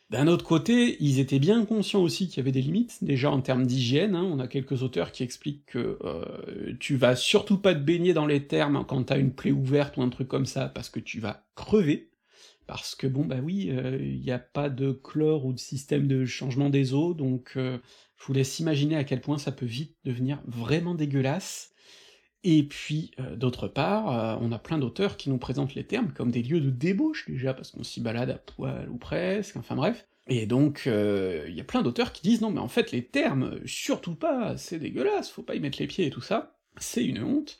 D'un 0.08 0.28
autre 0.28 0.44
côté, 0.44 0.96
ils 1.00 1.18
étaient 1.18 1.40
bien 1.40 1.64
conscients 1.64 2.00
aussi 2.00 2.28
qu'il 2.28 2.36
y 2.36 2.40
avait 2.40 2.52
des 2.52 2.62
limites, 2.62 3.02
déjà 3.02 3.28
en 3.30 3.40
termes 3.40 3.66
d'hygiène, 3.66 4.14
hein, 4.14 4.22
on 4.22 4.38
a 4.38 4.46
quelques 4.46 4.84
auteurs 4.84 5.10
qui 5.10 5.24
expliquent 5.24 5.66
que 5.66 5.98
euh, 6.04 6.76
tu 6.78 6.94
vas 6.96 7.16
surtout 7.16 7.58
pas 7.58 7.74
te 7.74 7.80
baigner 7.80 8.14
dans 8.14 8.26
les 8.26 8.46
thermes 8.46 8.84
quand 8.86 9.02
t'as 9.02 9.18
une 9.18 9.32
plaie 9.32 9.50
ouverte 9.50 9.96
ou 9.96 10.02
un 10.02 10.08
truc 10.08 10.28
comme 10.28 10.46
ça, 10.46 10.68
parce 10.68 10.90
que 10.90 11.00
tu 11.00 11.18
vas 11.18 11.44
crever, 11.56 12.12
parce 12.68 12.94
que 12.94 13.08
bon 13.08 13.24
bah 13.24 13.40
oui, 13.42 13.66
il 13.66 13.78
euh, 13.78 13.98
n'y 13.98 14.30
a 14.30 14.38
pas 14.38 14.70
de 14.70 14.92
chlore 14.92 15.44
ou 15.44 15.52
de 15.52 15.58
système 15.58 16.06
de 16.06 16.24
changement 16.24 16.70
des 16.70 16.94
eaux, 16.94 17.12
donc 17.12 17.54
euh, 17.56 17.78
je 18.16 18.26
vous 18.26 18.32
laisse 18.32 18.60
imaginer 18.60 18.94
à 18.94 19.02
quel 19.02 19.20
point 19.20 19.38
ça 19.38 19.50
peut 19.50 19.66
vite 19.66 19.96
devenir 20.04 20.40
vraiment 20.46 20.94
dégueulasse, 20.94 21.72
et 22.48 22.62
puis, 22.62 23.10
euh, 23.18 23.34
d'autre 23.34 23.66
part, 23.66 24.08
euh, 24.12 24.38
on 24.40 24.52
a 24.52 24.58
plein 24.60 24.78
d'auteurs 24.78 25.16
qui 25.16 25.30
nous 25.30 25.36
présentent 25.36 25.74
les 25.74 25.84
termes 25.84 26.12
comme 26.12 26.30
des 26.30 26.44
lieux 26.44 26.60
de 26.60 26.70
débauche 26.70 27.28
déjà, 27.28 27.52
parce 27.52 27.72
qu'on 27.72 27.82
s'y 27.82 28.00
balade 28.00 28.30
à 28.30 28.38
poil 28.38 28.88
ou 28.88 28.98
presque, 28.98 29.56
enfin 29.56 29.74
bref. 29.74 30.06
Et 30.28 30.46
donc, 30.46 30.82
il 30.86 30.92
euh, 30.92 31.50
y 31.50 31.60
a 31.60 31.64
plein 31.64 31.82
d'auteurs 31.82 32.12
qui 32.12 32.22
disent 32.22 32.42
non 32.42 32.52
mais 32.52 32.60
en 32.60 32.68
fait 32.68 32.92
les 32.92 33.04
termes, 33.04 33.58
surtout 33.66 34.14
pas, 34.14 34.56
c'est 34.56 34.78
dégueulasse, 34.78 35.28
faut 35.28 35.42
pas 35.42 35.56
y 35.56 35.60
mettre 35.60 35.80
les 35.80 35.88
pieds 35.88 36.06
et 36.06 36.10
tout 36.10 36.20
ça, 36.20 36.56
c'est 36.78 37.04
une 37.04 37.20
honte. 37.20 37.58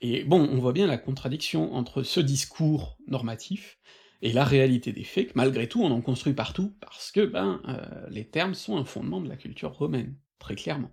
Et 0.00 0.24
bon, 0.24 0.40
on 0.40 0.58
voit 0.58 0.72
bien 0.72 0.88
la 0.88 0.98
contradiction 0.98 1.72
entre 1.74 2.02
ce 2.02 2.18
discours 2.18 2.98
normatif 3.06 3.78
et 4.22 4.32
la 4.32 4.44
réalité 4.44 4.92
des 4.92 5.04
faits, 5.04 5.28
que 5.28 5.32
malgré 5.36 5.68
tout 5.68 5.84
on 5.84 5.90
en 5.92 6.00
construit 6.00 6.34
partout, 6.34 6.74
parce 6.80 7.12
que, 7.12 7.24
ben, 7.24 7.62
les 8.10 8.26
termes 8.28 8.54
sont 8.54 8.76
un 8.76 8.84
fondement 8.84 9.20
de 9.20 9.28
la 9.28 9.36
culture 9.36 9.72
romaine, 9.72 10.16
très 10.40 10.56
clairement. 10.56 10.90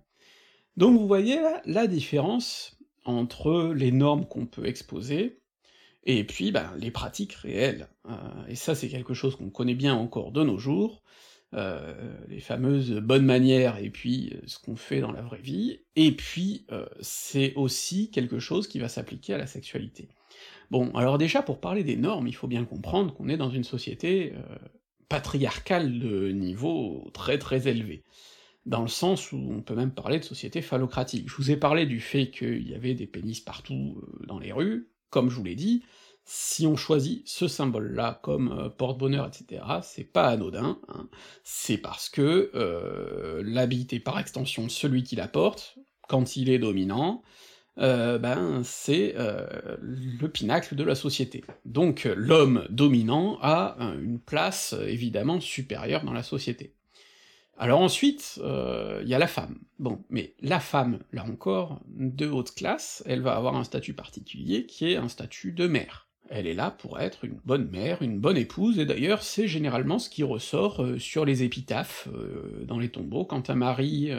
Donc 0.76 0.98
vous 0.98 1.06
voyez 1.08 1.40
là, 1.40 1.62
la 1.64 1.88
différence 1.88 2.74
entre 3.04 3.72
les 3.74 3.92
normes 3.92 4.26
qu'on 4.26 4.46
peut 4.46 4.66
exposer, 4.66 5.40
et 6.04 6.24
puis 6.24 6.52
ben, 6.52 6.70
les 6.78 6.90
pratiques 6.90 7.34
réelles. 7.34 7.88
Euh, 8.08 8.12
et 8.48 8.54
ça 8.54 8.74
c'est 8.74 8.88
quelque 8.88 9.14
chose 9.14 9.36
qu'on 9.36 9.50
connaît 9.50 9.74
bien 9.74 9.94
encore 9.94 10.32
de 10.32 10.42
nos 10.42 10.58
jours, 10.58 11.02
euh, 11.54 11.94
les 12.28 12.40
fameuses 12.40 12.92
bonnes 12.92 13.24
manières 13.24 13.78
et 13.78 13.90
puis 13.90 14.32
euh, 14.34 14.40
ce 14.46 14.58
qu'on 14.58 14.76
fait 14.76 15.00
dans 15.00 15.12
la 15.12 15.22
vraie 15.22 15.40
vie, 15.40 15.80
et 15.96 16.12
puis 16.12 16.66
c'est 17.00 17.54
aussi 17.54 18.10
quelque 18.10 18.38
chose 18.38 18.68
qui 18.68 18.78
va 18.78 18.88
s'appliquer 18.88 19.34
à 19.34 19.38
la 19.38 19.46
sexualité. 19.46 20.08
Bon, 20.70 20.90
alors 20.94 21.18
déjà 21.18 21.42
pour 21.42 21.60
parler 21.60 21.84
des 21.84 21.96
normes, 21.96 22.26
il 22.26 22.34
faut 22.34 22.48
bien 22.48 22.64
comprendre 22.64 23.14
qu'on 23.14 23.28
est 23.28 23.36
dans 23.36 23.50
une 23.50 23.64
société 23.64 24.32
patriarcale 25.08 25.98
de 25.98 26.32
niveau 26.32 27.08
très 27.12 27.38
très 27.38 27.68
élevé 27.68 28.02
dans 28.66 28.82
le 28.82 28.88
sens 28.88 29.32
où 29.32 29.36
on 29.36 29.62
peut 29.62 29.74
même 29.74 29.92
parler 29.92 30.18
de 30.18 30.24
société 30.24 30.62
phallocratique. 30.62 31.28
Je 31.28 31.36
vous 31.36 31.50
ai 31.50 31.56
parlé 31.56 31.86
du 31.86 32.00
fait 32.00 32.30
qu'il 32.30 32.68
y 32.68 32.74
avait 32.74 32.94
des 32.94 33.06
pénis 33.06 33.40
partout 33.40 34.02
euh, 34.02 34.26
dans 34.26 34.38
les 34.38 34.52
rues, 34.52 34.88
comme 35.10 35.30
je 35.30 35.36
vous 35.36 35.44
l'ai 35.44 35.54
dit, 35.54 35.82
si 36.24 36.66
on 36.66 36.76
choisit 36.76 37.26
ce 37.28 37.48
symbole-là 37.48 38.18
comme 38.22 38.52
euh, 38.52 38.68
porte-bonheur, 38.68 39.26
etc., 39.26 39.62
c'est 39.82 40.04
pas 40.04 40.28
anodin, 40.28 40.78
hein. 40.88 41.08
c'est 41.42 41.76
parce 41.76 42.08
que 42.08 42.50
euh, 42.54 44.00
par 44.04 44.18
extension 44.18 44.68
celui 44.68 45.02
qui 45.02 45.16
la 45.16 45.28
porte, 45.28 45.76
quand 46.08 46.36
il 46.36 46.50
est 46.50 46.58
dominant, 46.58 47.22
euh, 47.78 48.18
ben 48.18 48.62
c'est 48.64 49.14
le 49.80 50.26
pinacle 50.28 50.76
de 50.76 50.84
la 50.84 50.94
société. 50.94 51.44
Donc 51.64 52.04
l'homme 52.04 52.66
dominant 52.70 53.38
a 53.40 53.76
une 54.00 54.20
place 54.20 54.74
évidemment 54.86 55.40
supérieure 55.40 56.04
dans 56.04 56.12
la 56.12 56.22
société. 56.22 56.74
Alors 57.56 57.80
ensuite, 57.80 58.34
il 58.38 58.42
euh, 58.44 59.02
y 59.04 59.14
a 59.14 59.18
la 59.18 59.28
femme. 59.28 59.58
Bon, 59.78 60.04
mais 60.10 60.34
la 60.40 60.60
femme, 60.60 60.98
là 61.12 61.24
encore, 61.24 61.80
de 61.86 62.26
haute 62.26 62.54
classe, 62.54 63.02
elle 63.06 63.20
va 63.20 63.36
avoir 63.36 63.56
un 63.56 63.64
statut 63.64 63.94
particulier 63.94 64.66
qui 64.66 64.90
est 64.90 64.96
un 64.96 65.08
statut 65.08 65.52
de 65.52 65.66
mère. 65.66 66.08
Elle 66.30 66.46
est 66.46 66.54
là 66.54 66.70
pour 66.70 66.98
être 66.98 67.24
une 67.24 67.38
bonne 67.44 67.68
mère, 67.70 68.02
une 68.02 68.18
bonne 68.18 68.38
épouse, 68.38 68.78
et 68.78 68.86
d'ailleurs 68.86 69.22
c'est 69.22 69.46
généralement 69.46 69.98
ce 69.98 70.08
qui 70.08 70.22
ressort 70.22 70.82
euh, 70.82 70.98
sur 70.98 71.24
les 71.24 71.42
épitaphes, 71.42 72.08
euh, 72.12 72.64
dans 72.66 72.78
les 72.78 72.88
tombeaux, 72.88 73.24
quand 73.24 73.50
un 73.50 73.54
mari 73.54 74.10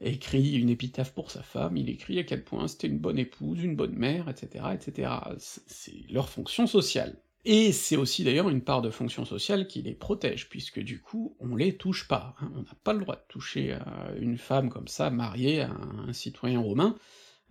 écrit 0.00 0.56
une 0.56 0.70
épitaphe 0.70 1.12
pour 1.12 1.30
sa 1.30 1.42
femme, 1.42 1.76
il 1.76 1.90
écrit 1.90 2.18
à 2.18 2.24
quel 2.24 2.44
point 2.44 2.66
c'était 2.66 2.86
une 2.86 2.98
bonne 2.98 3.18
épouse, 3.18 3.62
une 3.62 3.76
bonne 3.76 3.94
mère, 3.94 4.28
etc., 4.28 4.64
etc. 4.72 5.10
C'est 5.36 6.10
leur 6.10 6.28
fonction 6.28 6.66
sociale. 6.66 7.16
Et 7.44 7.72
c'est 7.72 7.96
aussi 7.96 8.24
d'ailleurs 8.24 8.48
une 8.48 8.62
part 8.62 8.82
de 8.82 8.90
fonction 8.90 9.24
sociale 9.24 9.68
qui 9.68 9.82
les 9.82 9.94
protège, 9.94 10.48
puisque 10.48 10.80
du 10.80 11.00
coup, 11.00 11.36
on 11.40 11.54
les 11.54 11.76
touche 11.76 12.08
pas, 12.08 12.34
hein. 12.40 12.50
on 12.54 12.62
n'a 12.62 12.74
pas 12.82 12.92
le 12.92 13.00
droit 13.00 13.16
de 13.16 13.24
toucher 13.28 13.74
euh, 13.74 14.20
une 14.20 14.38
femme 14.38 14.70
comme 14.70 14.88
ça, 14.88 15.10
mariée 15.10 15.62
à 15.62 15.70
un, 15.70 16.12
citoyen 16.12 16.60
romain, 16.60 16.96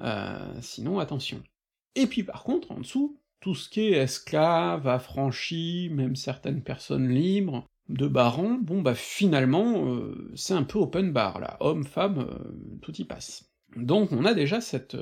euh, 0.01 0.61
sinon 0.61 0.99
attention. 0.99 1.41
Et 1.95 2.05
puis 2.05 2.23
par 2.23 2.43
contre, 2.43 2.71
en 2.71 2.81
dessous, 2.81 3.19
tout 3.39 3.55
ce 3.55 3.69
qui 3.69 3.81
est 3.81 3.93
esclave, 3.93 4.87
affranchi, 4.87 5.89
même 5.91 6.15
certaines 6.15 6.63
personnes 6.63 7.09
libres, 7.09 7.65
de 7.87 8.07
barons, 8.07 8.59
bon 8.61 8.81
bah 8.81 8.95
finalement, 8.95 9.87
euh, 9.87 10.31
c'est 10.35 10.53
un 10.53 10.63
peu 10.63 10.79
open 10.79 11.13
bar 11.13 11.39
là, 11.39 11.55
homme, 11.61 11.85
femme, 11.85 12.27
tout 12.81 12.93
y 12.97 13.05
passe. 13.05 13.49
Donc 13.77 14.11
on 14.11 14.25
a 14.25 14.33
déjà 14.33 14.59
cette 14.59 14.97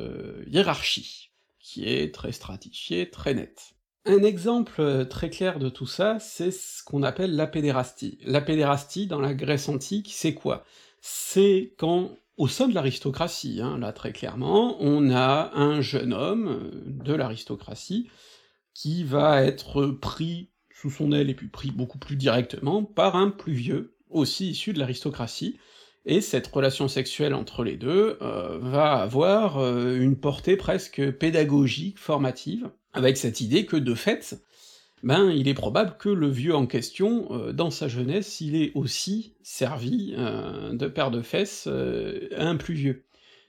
hiérarchie, 0.47 1.31
qui 1.59 1.85
est 1.85 2.13
très 2.13 2.31
stratifiée, 2.31 3.09
très 3.09 3.33
nette. 3.33 3.74
Un 4.07 4.21
exemple 4.21 5.07
très 5.09 5.31
clair 5.31 5.57
de 5.57 5.67
tout 5.67 5.87
ça, 5.87 6.19
c'est 6.19 6.51
ce 6.51 6.83
qu'on 6.83 7.01
appelle 7.01 7.35
la 7.35 7.47
pédérastie. 7.47 8.19
La 8.23 8.39
pédérastie, 8.39 9.07
dans 9.07 9.19
la 9.19 9.33
Grèce 9.33 9.67
antique, 9.67 10.11
c'est 10.13 10.35
quoi? 10.35 10.63
C'est 11.01 11.73
quand, 11.79 12.11
au 12.37 12.47
sein 12.47 12.67
de 12.67 12.75
l'aristocratie, 12.75 13.61
hein, 13.63 13.79
là 13.79 13.93
très 13.93 14.11
clairement, 14.11 14.77
on 14.79 15.09
a 15.09 15.51
un 15.55 15.81
jeune 15.81 16.13
homme 16.13 16.71
de 16.85 17.15
l'aristocratie 17.15 18.07
qui 18.75 19.03
va 19.03 19.43
être 19.43 19.87
pris 19.87 20.51
sous 20.69 20.91
son 20.91 21.11
aile 21.11 21.31
et 21.31 21.35
puis 21.35 21.47
pris 21.47 21.71
beaucoup 21.71 21.97
plus 21.97 22.15
directement 22.15 22.83
par 22.83 23.15
un 23.15 23.31
plus 23.31 23.53
vieux, 23.53 23.97
aussi 24.11 24.51
issu 24.51 24.71
de 24.71 24.77
l'aristocratie, 24.79 25.57
et 26.05 26.21
cette 26.21 26.45
relation 26.45 26.87
sexuelle 26.87 27.33
entre 27.33 27.63
les 27.63 27.77
deux 27.77 28.19
euh, 28.21 28.59
va 28.61 28.93
avoir 28.93 29.57
euh, 29.57 29.95
une 29.95 30.15
portée 30.15 30.57
presque 30.57 31.11
pédagogique, 31.13 31.97
formative, 31.97 32.69
avec 32.95 33.17
cette 33.17 33.41
idée 33.41 33.65
que 33.65 33.77
de 33.77 33.93
fait, 33.93 34.41
ben 35.03 35.29
il 35.29 35.47
est 35.47 35.53
probable 35.53 35.97
que 35.99 36.09
le 36.09 36.29
vieux 36.29 36.55
en 36.55 36.65
question, 36.65 37.27
euh, 37.31 37.51
dans 37.53 37.69
sa 37.69 37.87
jeunesse, 37.87 38.41
il 38.41 38.55
est 38.55 38.71
aussi 38.73 39.35
servi 39.43 40.15
de 40.15 40.87
paire 40.87 41.11
de 41.11 41.21
fesses 41.21 41.67
à 41.67 42.47
un 42.47 42.55
plus 42.55 42.73
vieux. 42.73 43.03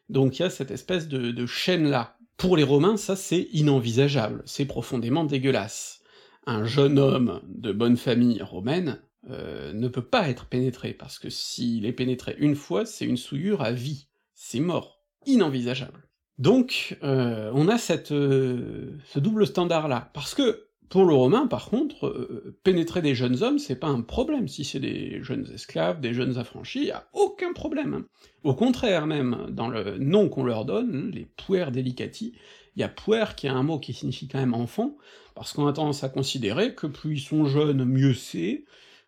Donc 0.09 0.38
il 0.38 0.42
y 0.42 0.44
a 0.44 0.51
cette 0.51 0.70
espèce 0.70 1.09
de, 1.09 1.47
chaîne-là. 1.47 2.16
Pour 2.36 2.57
les 2.57 2.64
Romains, 2.64 2.99
ça 2.99 3.16
c'est 3.16 3.49
inenvisageable, 3.53 4.42
c'est 4.44 4.66
profondément 4.66 5.24
dégueulasse 5.24 6.03
un 6.47 6.64
jeune 6.64 6.99
homme 6.99 7.40
de 7.49 7.72
bonne 7.72 7.97
famille 7.97 8.40
romaine 8.40 9.01
euh, 9.28 9.72
ne 9.72 9.88
peut 9.88 10.05
pas 10.05 10.28
être 10.28 10.47
pénétré, 10.47 10.94
parce 10.94 11.18
que 11.18 11.28
s'il 11.28 11.84
est 11.84 11.92
pénétré 11.92 12.36
une 12.38 12.55
fois, 12.55 12.86
c'est 12.86 13.05
une 13.05 13.16
souillure 13.16 13.62
à 13.62 13.72
vie, 13.72 14.07
c'est 14.34 14.61
mort, 14.61 15.03
inenvisageable. 15.26 16.06
Donc, 16.39 16.99
euh, 17.03 17.51
on 17.55 17.68
a 17.68 17.78
cette, 17.78 18.12
euh, 18.12 18.99
ce 19.07 19.18
double 19.18 19.47
standard-là, 19.47 20.11
parce 20.12 20.34
que, 20.34 20.64
pour 20.89 21.05
le 21.05 21.14
romain, 21.14 21.49
par 21.49 21.68
contre, 21.68 22.14
pénétrer 22.62 23.03
des 23.03 23.16
jeunes 23.16 23.43
hommes, 23.43 23.59
c'est 23.59 23.74
pas 23.74 23.89
un 23.89 24.03
problème, 24.03 24.47
si 24.47 24.64
c'est 24.64 24.78
des 24.78 25.20
jeunes 25.22 25.47
esclaves, 25.53 26.01
des 26.01 26.14
jeunes 26.14 26.39
affranchis, 26.39 26.87
y 26.87 26.91
a 26.93 27.09
aucun 27.12 27.53
problème. 27.53 27.95
Hein. 27.95 28.05
Au 28.45 28.55
contraire 28.55 29.07
même, 29.07 29.49
dans 29.51 29.66
le 29.66 29.99
nom 29.99 30.28
qu'on 30.28 30.45
leur 30.45 30.64
donne, 30.64 31.11
les 31.12 31.26
puer 31.37 31.72
delicati, 31.72 32.34
il 32.76 32.80
y 32.80 32.84
a 32.84 32.89
puer 32.89 33.24
qui 33.37 33.49
a 33.49 33.55
un 33.55 33.64
mot 33.64 33.80
qui 33.80 33.95
signifie 33.95 34.28
quand 34.28 34.39
même 34.39 34.55
enfant, 34.55 34.97
parce 35.34 35.53
qu'on 35.53 35.66
a 35.66 35.72
tendance 35.72 36.05
à 36.05 36.09
considérer 36.09 36.74
que 36.74 36.87
plus 36.87 37.14
ils 37.16 37.20
sont 37.20 37.47
jeunes, 37.47 37.84
mieux 37.84 38.14
c'est, 38.14 38.64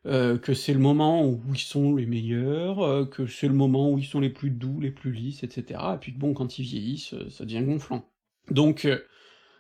euh, 0.07 0.39
que 0.39 0.55
c'est 0.55 0.73
le 0.73 0.79
moment 0.79 1.27
où 1.27 1.43
ils 1.53 1.59
sont 1.59 1.95
les 1.97 2.07
meilleurs, 2.07 2.81
euh, 2.81 3.05
que 3.05 3.27
c'est 3.27 3.49
le 3.49 3.55
moment 3.55 3.91
où 3.91 3.99
ils 3.99 4.07
sont 4.07 4.21
les 4.21 4.31
plus 4.31 4.51
doux, 4.51 4.81
les 4.81 4.93
plus 4.93 5.13
lisses, 5.13 5.43
etc., 5.43 5.81
et 5.95 5.99
puis 5.99 6.13
bon, 6.13 6.35
quand 6.35 6.59
ils 6.59 6.63
vieillissent, 6.63 7.15
euh, 7.15 7.29
ça 7.31 7.45
devient 7.45 7.65
gonflant. 7.65 8.09
Donc, 8.51 8.89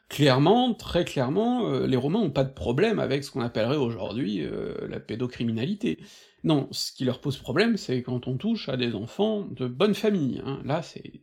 clairement, 0.08 0.72
très 0.72 1.04
clairement, 1.04 1.68
les 1.80 1.96
Romains 1.98 2.20
ont 2.20 2.30
pas 2.30 2.44
de 2.44 2.54
problème 2.54 2.98
avec 3.00 3.22
ce 3.22 3.30
qu'on 3.30 3.42
appellerait 3.42 3.76
aujourd'hui 3.76 4.42
la 4.88 4.98
pédocriminalité. 4.98 5.98
Non, 6.42 6.68
ce 6.70 6.90
qui 6.92 7.04
leur 7.04 7.20
pose 7.20 7.36
problème, 7.36 7.76
c'est 7.76 8.02
quand 8.02 8.28
on 8.28 8.38
touche 8.38 8.70
à 8.70 8.78
des 8.78 8.94
enfants 8.94 9.42
de 9.42 9.66
bonne 9.66 9.92
famille, 9.92 10.40
hein. 10.42 10.62
là 10.64 10.80
c'est 10.80 11.20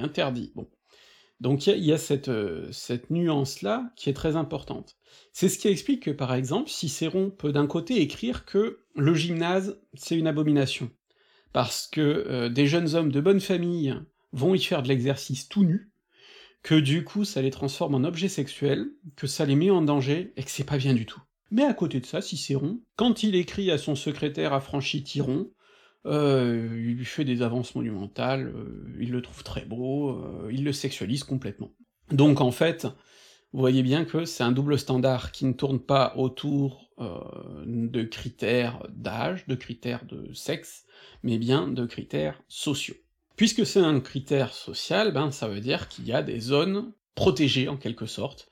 interdit. 0.00 0.52
Donc 1.40 1.66
il 1.66 1.84
y, 1.84 1.92
a, 1.92 1.98
cette, 1.98 2.28
euh, 2.28 2.70
cette 2.72 3.10
nuance-là 3.10 3.92
qui 3.96 4.08
est 4.08 4.14
très 4.14 4.36
importante. 4.36 4.96
C'est 5.32 5.48
ce 5.48 5.58
qui 5.58 5.68
explique 5.68 6.04
que, 6.04 6.10
par 6.10 6.34
exemple, 6.34 6.70
Cicéron 6.70 7.30
peut 7.30 7.52
d'un 7.52 7.66
côté 7.66 8.00
écrire 8.00 8.44
que 8.44 8.84
le 8.94 9.14
gymnase, 9.14 9.80
c'est 9.94 10.16
une 10.16 10.26
abomination, 10.26 10.90
parce 11.52 11.88
que 11.88 12.00
euh, 12.00 12.48
des 12.48 12.66
jeunes 12.66 12.94
hommes 12.94 13.12
de 13.12 13.20
bonne 13.20 13.40
famille 13.40 13.94
vont 14.32 14.54
y 14.54 14.60
faire 14.60 14.82
de 14.82 14.88
l'exercice 14.88 15.48
tout 15.48 15.64
nu, 15.64 15.90
que 16.62 16.74
du 16.74 17.04
coup 17.04 17.24
ça 17.24 17.42
les 17.42 17.50
transforme 17.50 17.94
en 17.94 18.04
objets 18.04 18.28
sexuels, 18.28 18.86
que 19.16 19.26
ça 19.26 19.44
les 19.44 19.56
met 19.56 19.70
en 19.70 19.82
danger, 19.82 20.32
et 20.36 20.44
que 20.44 20.50
c'est 20.50 20.64
pas 20.64 20.78
bien 20.78 20.94
du 20.94 21.04
tout. 21.04 21.20
Mais 21.50 21.64
à 21.64 21.74
côté 21.74 22.00
de 22.00 22.06
ça, 22.06 22.22
Cicéron, 22.22 22.80
quand 22.96 23.22
il 23.22 23.34
écrit 23.34 23.70
à 23.70 23.78
son 23.78 23.94
secrétaire 23.94 24.52
affranchi 24.52 25.02
Tyron, 25.02 25.50
euh, 26.06 26.68
il 26.72 26.96
lui 26.96 27.04
fait 27.04 27.24
des 27.24 27.42
avances 27.42 27.74
monumentales, 27.74 28.52
euh, 28.54 28.96
il 29.00 29.10
le 29.10 29.22
trouve 29.22 29.42
très 29.42 29.64
beau, 29.64 30.10
euh, 30.10 30.50
il 30.52 30.64
le 30.64 30.72
sexualise 30.72 31.24
complètement. 31.24 31.72
Donc 32.10 32.40
en 32.40 32.50
fait, 32.50 32.84
vous 33.52 33.60
voyez 33.60 33.82
bien 33.82 34.04
que 34.04 34.24
c'est 34.26 34.42
un 34.42 34.52
double 34.52 34.78
standard 34.78 35.32
qui 35.32 35.46
ne 35.46 35.52
tourne 35.52 35.80
pas 35.80 36.14
autour 36.16 36.82
de 37.66 38.04
critères 38.04 38.86
d'âge, 38.90 39.48
de 39.48 39.56
critères 39.56 40.04
de 40.04 40.32
sexe, 40.32 40.84
mais 41.24 41.38
bien 41.38 41.66
de 41.66 41.86
critères 41.86 42.40
sociaux. 42.46 42.94
Puisque 43.36 43.66
c'est 43.66 43.80
un 43.80 43.98
critère 43.98 44.52
social, 44.52 45.12
ben 45.12 45.32
ça 45.32 45.48
veut 45.48 45.60
dire 45.60 45.88
qu'il 45.88 46.06
y 46.06 46.12
a 46.12 46.22
des 46.22 46.38
zones 46.38 46.92
protégées 47.16 47.68
en 47.68 47.76
quelque 47.76 48.06
sorte. 48.06 48.48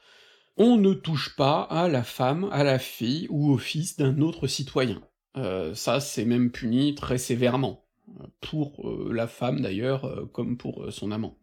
On 0.56 0.76
ne 0.76 0.92
touche 0.92 1.36
pas 1.36 1.62
à 1.62 1.88
la 1.88 2.02
femme, 2.02 2.48
à 2.50 2.64
la 2.64 2.80
fille 2.80 3.28
ou 3.30 3.52
au 3.52 3.58
fils 3.58 3.96
d'un 3.96 4.20
autre 4.20 4.48
citoyen. 4.48 5.00
Euh, 5.36 5.74
ça 5.74 6.00
c'est 6.00 6.24
même 6.24 6.50
puni 6.50 6.94
très 6.94 7.18
sévèrement, 7.18 7.84
pour 8.40 8.88
euh, 8.88 9.12
la 9.12 9.26
femme 9.26 9.60
d'ailleurs, 9.60 10.04
euh, 10.04 10.26
comme 10.26 10.56
pour 10.58 10.92
son 10.92 11.10
amant. 11.10 11.36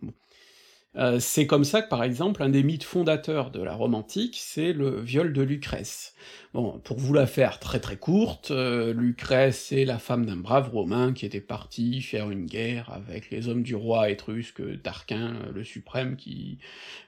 C'est 1.20 1.48
comme 1.48 1.64
ça 1.64 1.82
que 1.82 1.90
par 1.90 2.04
exemple 2.04 2.44
un 2.44 2.50
des 2.50 2.64
mythes 2.64 2.84
fondateurs 2.84 3.52
de 3.52 3.62
la 3.62 3.74
Rome 3.74 3.96
antique, 3.96 4.38
c'est 4.40 4.74
le 4.74 5.00
viol 5.02 5.34
de 5.34 5.42
Lucrèce. 5.42 6.14
Bon, 6.54 6.80
pour 6.84 6.98
vous 6.98 7.14
la 7.14 7.28
faire 7.28 7.60
très 7.60 7.80
très 7.80 7.96
courte, 7.96 8.52
Lucrèce 8.52 9.72
est 9.72 9.86
la 9.86 10.00
femme 10.00 10.26
d'un 10.26 10.36
brave 10.36 10.70
romain 10.72 11.14
qui 11.14 11.26
était 11.26 11.42
parti 11.42 12.02
faire 12.02 12.32
une 12.32 12.48
guerre 12.48 12.92
avec 12.92 13.30
les 13.30 13.48
hommes 13.48 13.62
du 13.62 13.76
roi 13.76 14.10
étrusque 14.10 14.82
Tarquin 14.82 15.36
le 15.54 15.64
suprême 15.64 16.16
qui 16.16 16.58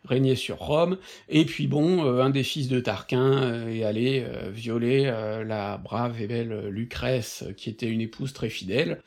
régnait 0.05 0.35
sur 0.35 0.59
Rome, 0.59 0.97
et 1.27 1.45
puis 1.45 1.67
bon, 1.67 2.03
un 2.21 2.29
des 2.29 2.43
fils 2.43 2.67
de 2.69 2.79
Tarquin 2.79 3.67
est 3.67 3.83
allé 3.83 4.25
violer 4.51 5.05
la 5.45 5.77
brave 5.77 6.21
et 6.21 6.27
belle 6.27 6.67
Lucrèce, 6.67 7.45
qui 7.57 7.69
était 7.69 7.89
une 7.89 8.01
épouse 8.01 8.31
très 8.31 8.49
fidèle, 8.49 9.01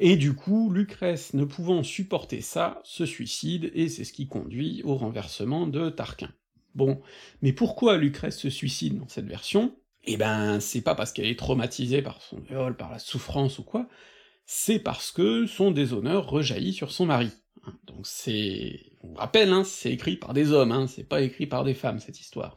et 0.00 0.16
du 0.16 0.34
coup, 0.34 0.72
Lucrèce, 0.72 1.34
ne 1.34 1.44
pouvant 1.44 1.82
supporter 1.82 2.40
ça, 2.40 2.80
se 2.84 3.06
suicide, 3.06 3.70
et 3.74 3.88
c'est 3.88 4.04
ce 4.04 4.12
qui 4.12 4.26
conduit 4.26 4.82
au 4.84 4.96
renversement 4.96 5.66
de 5.66 5.90
Tarquin. 5.90 6.32
Bon, 6.74 7.00
mais 7.42 7.52
pourquoi 7.52 7.98
Lucrèce 7.98 8.38
se 8.38 8.50
suicide 8.50 8.98
dans 8.98 9.08
cette 9.08 9.26
version? 9.26 9.76
Eh 10.04 10.16
ben, 10.16 10.58
c'est 10.60 10.80
pas 10.80 10.94
parce 10.94 11.12
qu'elle 11.12 11.26
est 11.26 11.38
traumatisée 11.38 12.00
par 12.00 12.22
son 12.22 12.40
viol, 12.40 12.76
par 12.76 12.90
la 12.90 12.98
souffrance 12.98 13.58
ou 13.58 13.62
quoi, 13.62 13.88
c'est 14.46 14.78
parce 14.78 15.12
que 15.12 15.46
son 15.46 15.70
déshonneur 15.70 16.28
rejaillit 16.28 16.72
sur 16.72 16.90
son 16.90 17.06
mari. 17.06 17.30
Hein, 17.64 17.74
donc 17.84 18.06
c'est... 18.06 18.80
On 19.02 19.14
rappelle, 19.14 19.52
hein, 19.52 19.64
c'est 19.64 19.92
écrit 19.92 20.16
par 20.16 20.32
des 20.32 20.52
hommes, 20.52 20.72
hein, 20.72 20.86
c'est 20.86 21.04
pas 21.04 21.20
écrit 21.20 21.46
par 21.46 21.64
des 21.64 21.74
femmes, 21.74 22.00
cette 22.00 22.20
histoire. 22.20 22.56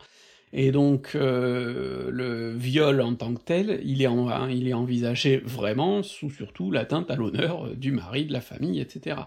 Et 0.55 0.71
donc 0.71 1.15
euh, 1.15 2.11
le 2.11 2.53
viol 2.55 3.01
en 3.01 3.15
tant 3.15 3.33
que 3.33 3.41
tel, 3.41 3.81
il 3.83 4.03
est, 4.03 4.07
en, 4.07 4.47
il 4.47 4.67
est 4.67 4.73
envisagé 4.73 5.37
vraiment 5.37 6.03
sous 6.03 6.29
surtout 6.29 6.69
l'atteinte 6.69 7.09
à 7.09 7.15
l'honneur 7.15 7.75
du 7.75 7.91
mari, 7.91 8.25
de 8.25 8.33
la 8.33 8.41
famille, 8.41 8.79
etc. 8.79 9.21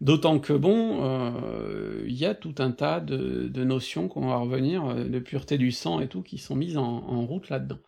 D'autant 0.00 0.38
que 0.38 0.52
bon, 0.52 1.00
euh, 1.02 2.04
il 2.06 2.14
y 2.14 2.24
a 2.24 2.36
tout 2.36 2.54
un 2.58 2.70
tas 2.70 3.00
de, 3.00 3.64
notions 3.64 4.06
qu'on 4.06 4.28
va 4.28 4.36
revenir, 4.36 4.84
euh, 4.84 5.04
de 5.04 5.18
pureté 5.18 5.58
du 5.58 5.72
sang 5.72 5.98
et 6.00 6.06
tout, 6.06 6.22
qui 6.22 6.38
sont 6.38 6.54
mises 6.54 6.78
en, 6.78 6.84
en 6.84 7.26
route 7.26 7.50
là-dedans. 7.50 7.80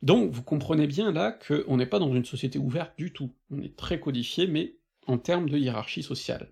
Donc 0.00 0.30
vous 0.32 0.42
comprenez 0.42 0.86
bien 0.86 1.12
là 1.12 1.32
qu'on 1.32 1.76
n'est 1.76 1.86
pas 1.86 1.98
dans 1.98 2.14
une 2.14 2.24
société 2.24 2.58
ouverte 2.58 2.92
du 2.96 3.12
tout, 3.12 3.30
on 3.50 3.60
est 3.60 3.76
très 3.76 4.00
codifié, 4.00 4.46
mais 4.46 4.76
en 5.06 5.18
termes 5.18 5.50
de 5.50 5.58
hiérarchie 5.58 6.02
sociale. 6.02 6.48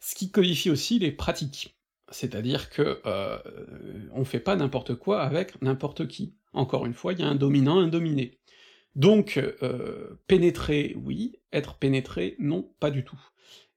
Ce 0.00 0.14
qui 0.14 0.30
codifie 0.30 0.70
aussi 0.70 1.00
les 1.00 1.10
pratiques. 1.10 1.77
C'est-à-dire 2.10 2.70
que 2.70 3.00
euh, 3.06 3.38
on 4.12 4.24
fait 4.24 4.40
pas 4.40 4.56
n'importe 4.56 4.94
quoi 4.94 5.22
avec 5.22 5.60
n'importe 5.62 6.08
qui. 6.08 6.34
Encore 6.52 6.86
une 6.86 6.94
fois, 6.94 7.12
il 7.12 7.20
y 7.20 7.22
a 7.22 7.28
un 7.28 7.34
dominant, 7.34 7.78
un 7.78 7.88
dominé. 7.88 8.38
Donc, 8.96 9.36
euh, 9.62 10.18
pénétrer, 10.26 10.96
oui, 11.04 11.38
être 11.52 11.74
pénétré, 11.76 12.36
non, 12.38 12.70
pas 12.80 12.90
du 12.90 13.04
tout. 13.04 13.20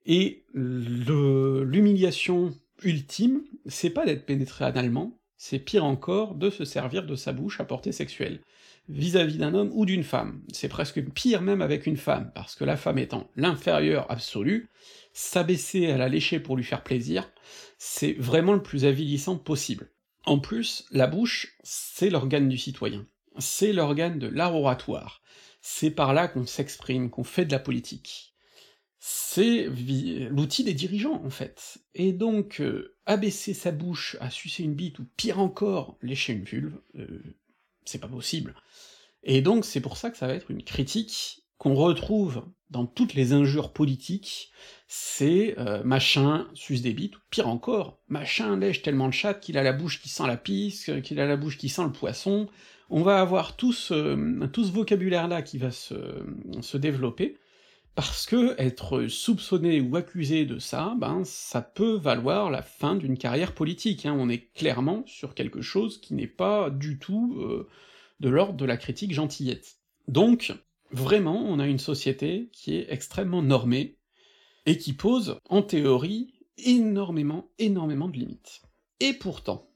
Et 0.06 0.44
l'humiliation 0.54 2.52
ultime, 2.82 3.42
c'est 3.66 3.90
pas 3.90 4.04
d'être 4.04 4.26
pénétré 4.26 4.64
analement, 4.64 5.16
c'est 5.36 5.58
pire 5.58 5.84
encore 5.84 6.34
de 6.34 6.50
se 6.50 6.64
servir 6.64 7.04
de 7.04 7.14
sa 7.14 7.32
bouche 7.32 7.60
à 7.60 7.64
portée 7.64 7.92
sexuelle. 7.92 8.40
vis-à-vis 8.88 9.38
d'un 9.38 9.54
homme 9.54 9.70
ou 9.72 9.86
d'une 9.86 10.02
femme. 10.02 10.42
C'est 10.52 10.68
presque 10.68 11.00
pire 11.12 11.40
même 11.40 11.62
avec 11.62 11.86
une 11.86 11.96
femme, 11.96 12.32
parce 12.34 12.56
que 12.56 12.64
la 12.64 12.76
femme 12.76 12.98
étant 12.98 13.30
l'inférieure 13.36 14.06
absolue, 14.10 14.68
s'abaisser 15.12 15.90
à 15.90 15.96
la 15.96 16.08
lécher 16.08 16.40
pour 16.40 16.56
lui 16.56 16.64
faire 16.64 16.82
plaisir, 16.82 17.30
c'est 17.78 18.12
vraiment 18.12 18.52
le 18.52 18.62
plus 18.62 18.84
avilissant 18.84 19.36
possible. 19.36 19.90
En 20.24 20.38
plus, 20.38 20.86
la 20.90 21.06
bouche, 21.06 21.56
c'est 21.62 22.10
l'organe 22.10 22.48
du 22.48 22.58
citoyen, 22.58 23.06
c'est 23.38 23.72
l'organe 23.72 24.18
de 24.18 24.28
l'art 24.28 24.54
oratoire, 24.54 25.22
c'est 25.60 25.90
par 25.90 26.14
là 26.14 26.28
qu'on 26.28 26.46
s'exprime, 26.46 27.10
qu'on 27.10 27.24
fait 27.24 27.44
de 27.44 27.52
la 27.52 27.58
politique. 27.58 28.34
C'est 28.98 29.68
l'outil 30.30 30.62
des 30.62 30.74
dirigeants, 30.74 31.24
en 31.24 31.30
fait. 31.30 31.78
Et 31.94 32.12
donc, 32.12 32.60
euh, 32.60 32.94
abaisser 33.04 33.52
sa 33.52 33.72
bouche 33.72 34.16
à 34.20 34.30
sucer 34.30 34.62
une 34.62 34.74
bite, 34.74 35.00
ou 35.00 35.06
pire 35.16 35.40
encore, 35.40 35.98
lécher 36.02 36.34
une 36.34 36.44
vulve, 36.44 36.80
euh, 36.96 37.20
c'est 37.84 38.00
pas 38.00 38.08
possible. 38.08 38.54
Et 39.22 39.40
donc 39.40 39.64
c'est 39.64 39.80
pour 39.80 39.96
ça 39.96 40.10
que 40.10 40.16
ça 40.16 40.26
va 40.26 40.34
être 40.34 40.50
une 40.50 40.64
critique 40.64 41.42
qu'on 41.58 41.74
retrouve 41.74 42.44
dans 42.72 42.86
toutes 42.86 43.14
les 43.14 43.32
injures 43.32 43.72
politiques, 43.72 44.50
c'est 44.88 45.54
euh, 45.58 45.82
machin 45.84 46.48
suce 46.54 46.82
des 46.82 46.92
ou 46.92 47.18
pire 47.30 47.48
encore, 47.48 48.00
machin 48.08 48.56
lèche 48.56 48.82
tellement 48.82 49.06
le 49.06 49.12
chat 49.12 49.34
qu'il 49.34 49.58
a 49.58 49.62
la 49.62 49.72
bouche 49.72 50.00
qui 50.00 50.08
sent 50.08 50.26
la 50.26 50.36
pisse, 50.36 50.90
qu'il 51.04 51.20
a 51.20 51.26
la 51.26 51.36
bouche 51.36 51.58
qui 51.58 51.68
sent 51.68 51.84
le 51.84 51.92
poisson, 51.92 52.48
on 52.90 53.02
va 53.02 53.20
avoir 53.20 53.56
tout 53.56 53.72
ce, 53.72 54.46
tout 54.48 54.64
ce 54.64 54.72
vocabulaire-là 54.72 55.42
qui 55.42 55.58
va 55.58 55.70
se, 55.70 55.94
se 56.60 56.76
développer, 56.76 57.38
parce 57.94 58.26
que 58.26 58.54
être 58.58 59.06
soupçonné 59.08 59.80
ou 59.80 59.96
accusé 59.96 60.46
de 60.46 60.58
ça, 60.58 60.94
ben 60.98 61.24
ça 61.24 61.60
peut 61.60 61.96
valoir 61.96 62.50
la 62.50 62.62
fin 62.62 62.94
d'une 62.94 63.18
carrière 63.18 63.54
politique, 63.54 64.06
hein. 64.06 64.16
on 64.18 64.30
est 64.30 64.50
clairement 64.54 65.04
sur 65.06 65.34
quelque 65.34 65.60
chose 65.60 66.00
qui 66.00 66.14
n'est 66.14 66.26
pas 66.26 66.70
du 66.70 66.98
tout 66.98 67.36
euh, 67.38 67.68
de 68.20 68.30
l'ordre 68.30 68.56
de 68.56 68.64
la 68.64 68.78
critique 68.78 69.12
gentillette. 69.12 69.76
Donc, 70.08 70.52
vraiment, 70.92 71.36
on 71.36 71.58
a 71.58 71.66
une 71.66 71.78
société 71.78 72.48
qui 72.52 72.76
est 72.76 72.86
extrêmement 72.90 73.42
normée, 73.42 73.98
et 74.64 74.78
qui 74.78 74.92
pose, 74.92 75.38
en 75.48 75.62
théorie, 75.62 76.34
énormément, 76.58 77.50
énormément 77.58 78.08
de 78.08 78.18
limites. 78.18 78.62
Et 79.00 79.12
pourtant, 79.12 79.68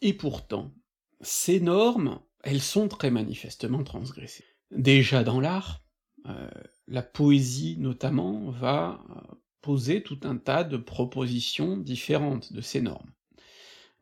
et 0.00 0.12
pourtant, 0.12 0.72
ces 1.20 1.60
normes, 1.60 2.20
elles 2.42 2.60
sont 2.60 2.88
très 2.88 3.10
manifestement 3.10 3.84
transgressées. 3.84 4.44
Déjà 4.72 5.22
dans 5.22 5.40
l'art, 5.40 5.84
euh, 6.26 6.50
la 6.88 7.02
poésie 7.02 7.76
notamment 7.78 8.50
va 8.50 9.04
euh, 9.10 9.34
poser 9.60 10.02
tout 10.02 10.18
un 10.24 10.36
tas 10.36 10.64
de 10.64 10.76
propositions 10.76 11.76
différentes 11.76 12.52
de 12.52 12.60
ces 12.60 12.80
normes, 12.80 13.12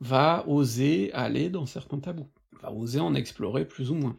va 0.00 0.46
oser 0.48 1.12
aller 1.12 1.50
dans 1.50 1.66
certains 1.66 1.98
tabous 1.98 2.30
va 2.62 2.72
oser 2.72 3.00
en 3.00 3.14
explorer 3.14 3.66
plus 3.66 3.90
ou 3.90 3.94
moins. 3.94 4.18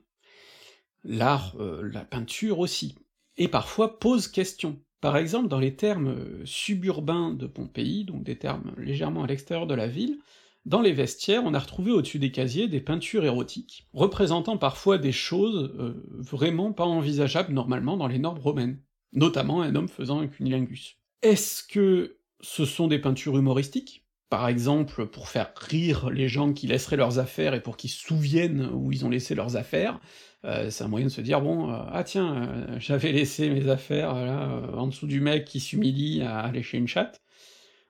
L'art, 1.03 1.55
euh, 1.59 1.89
la 1.91 2.05
peinture 2.05 2.59
aussi, 2.59 2.95
et 3.37 3.47
parfois 3.47 3.99
pose 3.99 4.27
question. 4.27 4.79
Par 5.01 5.17
exemple, 5.17 5.47
dans 5.47 5.59
les 5.59 5.75
termes 5.75 6.09
euh, 6.09 6.45
suburbains 6.45 7.33
de 7.33 7.47
Pompéi, 7.47 8.05
donc 8.05 8.23
des 8.23 8.37
termes 8.37 8.71
légèrement 8.77 9.23
à 9.23 9.27
l'extérieur 9.27 9.65
de 9.65 9.73
la 9.73 9.87
ville, 9.87 10.19
dans 10.65 10.81
les 10.81 10.93
vestiaires, 10.93 11.41
on 11.43 11.55
a 11.55 11.59
retrouvé 11.59 11.91
au-dessus 11.91 12.19
des 12.19 12.31
casiers 12.31 12.67
des 12.67 12.81
peintures 12.81 13.25
érotiques, 13.25 13.87
représentant 13.93 14.57
parfois 14.57 14.99
des 14.99 15.11
choses 15.11 15.73
euh, 15.79 16.03
vraiment 16.19 16.71
pas 16.71 16.85
envisageables 16.85 17.51
normalement 17.51 17.97
dans 17.97 18.07
les 18.07 18.19
normes 18.19 18.37
romaines, 18.39 18.79
notamment 19.11 19.63
un 19.63 19.75
homme 19.75 19.87
faisant 19.87 20.19
un 20.19 20.27
cunilingus. 20.27 20.97
Est-ce 21.23 21.63
que 21.63 22.17
ce 22.41 22.65
sont 22.65 22.87
des 22.87 22.99
peintures 22.99 23.37
humoristiques? 23.37 24.00
Par 24.31 24.47
exemple, 24.47 25.07
pour 25.07 25.27
faire 25.27 25.51
rire 25.57 26.09
les 26.09 26.29
gens 26.29 26.53
qui 26.53 26.65
laisseraient 26.65 26.95
leurs 26.95 27.19
affaires 27.19 27.53
et 27.53 27.59
pour 27.61 27.75
qu'ils 27.75 27.89
se 27.89 27.99
souviennent 28.01 28.69
où 28.73 28.93
ils 28.93 29.05
ont 29.05 29.09
laissé 29.09 29.35
leurs 29.35 29.57
affaires, 29.57 29.99
euh, 30.45 30.69
c'est 30.69 30.85
un 30.85 30.87
moyen 30.87 31.07
de 31.07 31.11
se 31.11 31.19
dire, 31.19 31.41
bon, 31.41 31.69
euh, 31.69 31.77
ah 31.91 32.05
tiens, 32.05 32.47
euh, 32.47 32.75
j'avais 32.79 33.11
laissé 33.11 33.49
mes 33.49 33.67
affaires 33.67 34.13
là, 34.15 34.61
en 34.73 34.87
dessous 34.87 35.05
du 35.05 35.19
mec 35.19 35.43
qui 35.43 35.59
s'humilie 35.59 36.21
à 36.21 36.49
lécher 36.49 36.77
une 36.77 36.87
chatte, 36.87 37.21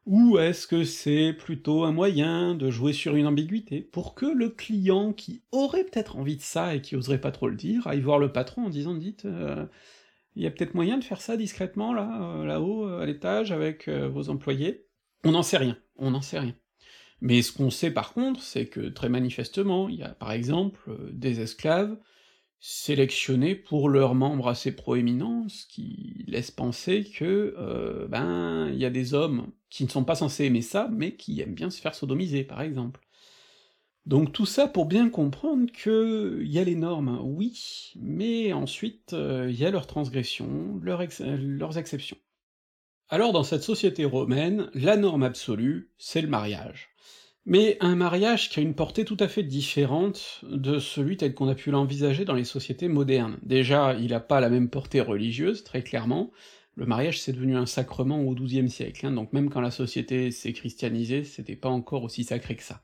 ou 0.08 0.40
est-ce 0.40 0.66
que 0.66 0.84
c'est 0.84 1.34
plutôt 1.34 1.84
un 1.84 1.92
moyen 1.92 2.56
de 2.56 2.72
jouer 2.72 2.94
sur 2.94 3.16
une 3.16 3.28
ambiguïté, 3.28 3.82
pour 3.82 4.16
que 4.16 4.26
le 4.26 4.50
client 4.50 5.14
qui 5.14 5.44
aurait 5.52 5.84
peut-être 5.84 6.18
envie 6.18 6.38
de 6.38 6.42
ça 6.42 6.74
et 6.74 6.82
qui 6.82 6.96
oserait 6.96 7.22
pas 7.22 7.32
trop 7.32 7.50
le 7.50 7.56
dire, 7.56 7.86
aille 7.86 8.02
voir 8.02 8.18
le 8.18 8.32
patron 8.32 8.66
en 8.66 8.70
disant, 8.70 8.96
dites, 8.96 9.28
il 10.36 10.44
y 10.44 10.48
a 10.48 10.52
peut-être 10.52 10.74
moyen 10.74 10.98
de 10.98 11.04
faire 11.04 11.22
ça 11.22 11.38
discrètement, 11.38 11.94
là, 11.94 12.44
là-haut, 12.46 12.88
à 12.88 13.06
l'étage, 13.06 13.52
avec 13.52 13.90
vos 13.90 14.30
employés? 14.30 14.88
On 15.24 15.32
n'en 15.32 15.44
sait 15.44 15.58
rien 15.58 15.78
on 16.02 16.12
n'en 16.12 16.22
sait 16.22 16.40
rien. 16.40 16.56
Mais 17.22 17.42
ce 17.44 17.54
qu'on 17.54 17.70
sait 17.70 17.92
par 17.92 18.14
contre, 18.14 18.42
c'est 18.42 18.66
que 18.66 18.90
très 18.90 19.10
manifestement, 19.10 19.88
il 19.88 19.96
y 19.96 20.04
a 20.04 20.10
par 20.10 20.32
exemple 20.32 20.82
euh, 20.90 21.10
des 21.14 21.40
esclaves 21.40 21.98
sélectionnés 22.60 23.56
pour 23.56 23.90
leurs 23.90 24.16
membres 24.16 24.48
assez 24.50 24.76
proéminents, 24.76 25.48
ce 25.50 25.66
qui 25.66 26.26
laisse 26.28 26.52
penser 26.52 27.04
que, 27.04 27.56
euh, 27.58 28.08
ben, 28.08 28.70
il 28.72 28.80
y 28.80 28.86
a 28.86 28.90
des 28.92 29.14
hommes 29.14 29.52
qui 29.70 29.84
ne 29.84 29.90
sont 29.90 30.04
pas 30.04 30.16
censés 30.16 30.46
aimer 30.46 30.62
ça, 30.62 30.90
mais 30.92 31.16
qui 31.16 31.42
aiment 31.42 31.56
bien 31.56 31.70
se 31.72 31.82
faire 31.82 31.96
sodomiser, 31.96 32.44
par 32.44 32.62
exemple. 32.62 33.02
Donc 34.06 34.32
tout 34.32 34.48
ça 34.48 34.68
pour 34.68 34.86
bien 34.86 35.10
comprendre 35.10 35.72
que 35.72 36.40
il 36.44 36.52
y 36.52 36.60
a 36.60 36.64
les 36.64 36.76
normes, 36.76 37.20
oui, 37.24 37.94
mais 38.00 38.52
ensuite 38.54 39.14
euh, 39.14 39.48
il 39.50 39.60
y 39.60 39.66
a 39.66 39.72
leurs 39.72 39.88
transgressions, 39.88 40.80
leurs 40.82 41.78
exceptions. 41.78 42.18
Alors 43.14 43.34
dans 43.34 43.44
cette 43.44 43.64
société 43.64 44.06
romaine, 44.06 44.70
la 44.74 44.96
norme 44.96 45.24
absolue, 45.24 45.90
c'est 45.98 46.22
le 46.22 46.30
mariage. 46.30 46.92
Mais 47.46 47.76
un 47.82 47.96
mariage 47.96 48.50
qui 48.50 48.62
a 48.62 48.64
une 48.64 48.74
portée 48.74 49.04
tout 49.04 49.18
à 49.20 49.28
fait 49.28 49.44
différente 49.44 50.40
de 50.44 50.80
celui 50.80 51.18
tel 51.18 51.34
qu'on 51.34 51.50
a 51.50 51.56
pu 51.56 51.72
l'envisager 51.72 52.24
dans 52.24 52.36
les 52.36 52.46
sociétés 52.46 52.88
modernes. 52.88 53.38
Déjà, 53.44 53.96
il 53.96 54.12
n'a 54.12 54.22
pas 54.22 54.40
la 54.40 54.50
même 54.50 54.70
portée 54.70 55.02
religieuse, 55.02 55.66
très 55.66 55.84
clairement, 55.84 56.32
le 56.76 56.86
mariage 56.86 57.20
c'est 57.20 57.34
devenu 57.34 57.58
un 57.58 57.66
sacrement 57.66 58.22
au 58.22 58.34
XIIe 58.34 58.70
siècle, 58.70 59.06
hein, 59.06 59.12
donc 59.12 59.34
même 59.34 59.50
quand 59.50 59.60
la 59.60 59.72
société 59.72 60.32
s'est 60.32 60.54
christianisée, 60.54 61.26
c'était 61.26 61.58
pas 61.58 61.68
encore 61.68 62.04
aussi 62.04 62.24
sacré 62.24 62.56
que 62.56 62.64
ça. 62.64 62.82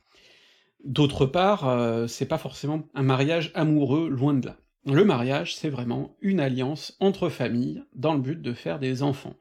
D'autre 0.83 1.25
part, 1.25 1.69
euh, 1.69 2.05
c'est 2.07 2.27
pas 2.27 2.37
forcément 2.37 2.83
un 2.95 3.03
mariage 3.03 3.51
amoureux, 3.53 4.09
loin 4.09 4.33
de 4.33 4.47
là. 4.47 4.57
Le 4.85 5.05
mariage, 5.05 5.55
c'est 5.55 5.69
vraiment 5.69 6.17
une 6.19 6.41
alliance 6.41 6.97
entre 6.99 7.29
familles, 7.29 7.81
dans 7.95 8.13
le 8.13 8.19
but 8.19 8.41
de 8.41 8.51
faire 8.51 8.79
des 8.79 9.03
enfants 9.03 9.37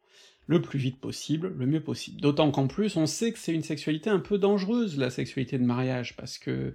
le 0.46 0.62
plus 0.62 0.78
vite 0.78 1.00
possible, 1.00 1.54
le 1.56 1.66
mieux 1.66 1.82
possible. 1.82 2.20
D'autant 2.20 2.50
qu'en 2.50 2.66
plus, 2.66 2.96
on 2.96 3.06
sait 3.06 3.32
que 3.32 3.38
c'est 3.38 3.52
une 3.52 3.62
sexualité 3.62 4.10
un 4.10 4.20
peu 4.20 4.38
dangereuse, 4.38 4.96
la 4.98 5.10
sexualité 5.10 5.58
de 5.58 5.64
mariage, 5.64 6.16
parce 6.16 6.38
que, 6.38 6.74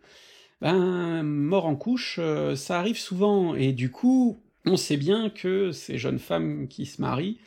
ben, 0.60 1.24
mort 1.24 1.66
en 1.66 1.76
couche, 1.76 2.18
euh, 2.20 2.56
ça 2.56 2.80
arrive 2.80 2.98
souvent, 2.98 3.56
et 3.56 3.72
du 3.72 3.90
coup, 3.90 4.42
on 4.66 4.78
sait 4.78 4.98
bien 4.98 5.30
que 5.30 5.72
ces 5.72 5.98
jeunes 5.98 6.20
femmes 6.20 6.68
qui 6.68 6.86
se 6.86 7.02
marient, 7.02 7.40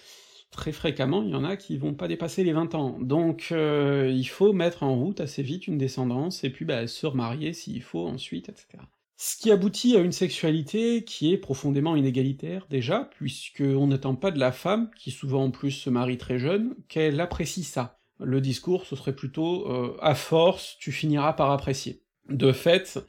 très 0.51 0.73
fréquemment, 0.73 1.23
il 1.23 1.31
y 1.31 1.35
en 1.35 1.45
a 1.45 1.57
qui 1.57 1.77
vont 1.77 1.95
pas 1.95 2.09
dépasser 2.09 2.45
les 2.45 2.53
20 2.53 2.75
ans. 2.75 2.99
Donc 3.01 3.49
euh, 3.51 4.11
il 4.13 4.25
faut 4.25 4.53
mettre 4.53 4.83
en 4.85 4.95
route 4.97 5.21
assez 5.21 5.43
vite 5.43 5.67
une 5.67 5.79
descendance, 5.79 6.45
et 6.45 6.51
puis 6.51 6.65
bah, 6.65 6.87
se 6.87 7.07
remarier 7.07 7.53
s'il 7.53 7.83
faut 7.83 8.07
ensuite, 8.07 8.49
etc. 8.49 8.79
Ce 9.27 9.39
qui 9.39 9.51
aboutit 9.51 9.97
à 9.97 10.01
une 10.01 10.13
sexualité 10.13 11.03
qui 11.03 11.33
est 11.33 11.39
profondément 11.39 11.97
inégalitaire, 11.97 12.67
déjà, 12.69 13.09
puisqu'on 13.17 13.87
n'attend 13.87 14.17
pas 14.17 14.31
de 14.31 14.39
la 14.39 14.53
femme, 14.53 14.91
qui 14.99 15.11
souvent 15.11 15.45
en 15.45 15.51
plus 15.51 15.71
se 15.71 15.89
marie 15.89 16.19
très 16.19 16.39
jeune, 16.39 16.75
qu'elle 16.89 17.19
apprécie 17.19 17.65
ça. 17.65 17.99
Le 18.21 18.43
discours, 18.43 18.85
ce 18.85 18.97
serait 18.97 19.17
plutôt 19.17 19.67
euh, 19.73 19.97
à 20.03 20.15
force, 20.15 20.77
tu 20.79 20.93
finiras 20.93 21.33
par 21.33 21.51
apprécier. 21.53 22.03
De 22.29 22.53
fait, 22.53 23.03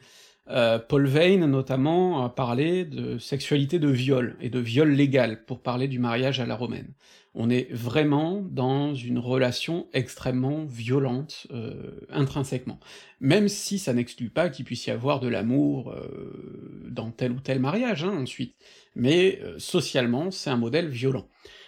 euh, 0.49 0.77
Paul 0.77 1.07
Vane, 1.07 1.45
notamment, 1.45 2.23
a 2.23 2.29
parlé 2.29 2.85
de 2.85 3.17
sexualité 3.17 3.79
de 3.79 3.89
viol, 3.89 4.35
et 4.41 4.49
de 4.49 4.59
viol 4.59 4.89
légal, 4.91 5.43
pour 5.45 5.61
parler 5.61 5.87
du 5.87 5.99
mariage 5.99 6.39
à 6.39 6.45
la 6.45 6.55
romaine. 6.55 6.93
On 7.33 7.49
est 7.49 7.71
vraiment 7.73 8.41
dans 8.41 8.93
une 8.93 9.19
relation 9.19 9.87
extrêmement 9.93 10.63
violente, 10.65 11.47
euh, 11.51 11.99
intrinsèquement. 12.09 12.79
Même 13.19 13.49
si 13.49 13.79
ça 13.79 13.93
n'exclut 13.93 14.29
pas 14.29 14.49
qu'il 14.49 14.65
puisse 14.65 14.85
y 14.85 14.91
avoir 14.91 15.19
de 15.19 15.27
l'amour 15.27 15.91
euh, 15.91 16.85
dans 16.89 17.11
tel 17.11 17.31
ou 17.31 17.39
tel 17.39 17.59
mariage, 17.59 18.03
hein, 18.03 18.15
ensuite. 18.15 18.55
Mais 18.95 19.41
socialement, 19.57 20.31
c'est 20.31 20.49
un 20.49 20.55
modèle 20.55 20.87
violent. 20.87 21.27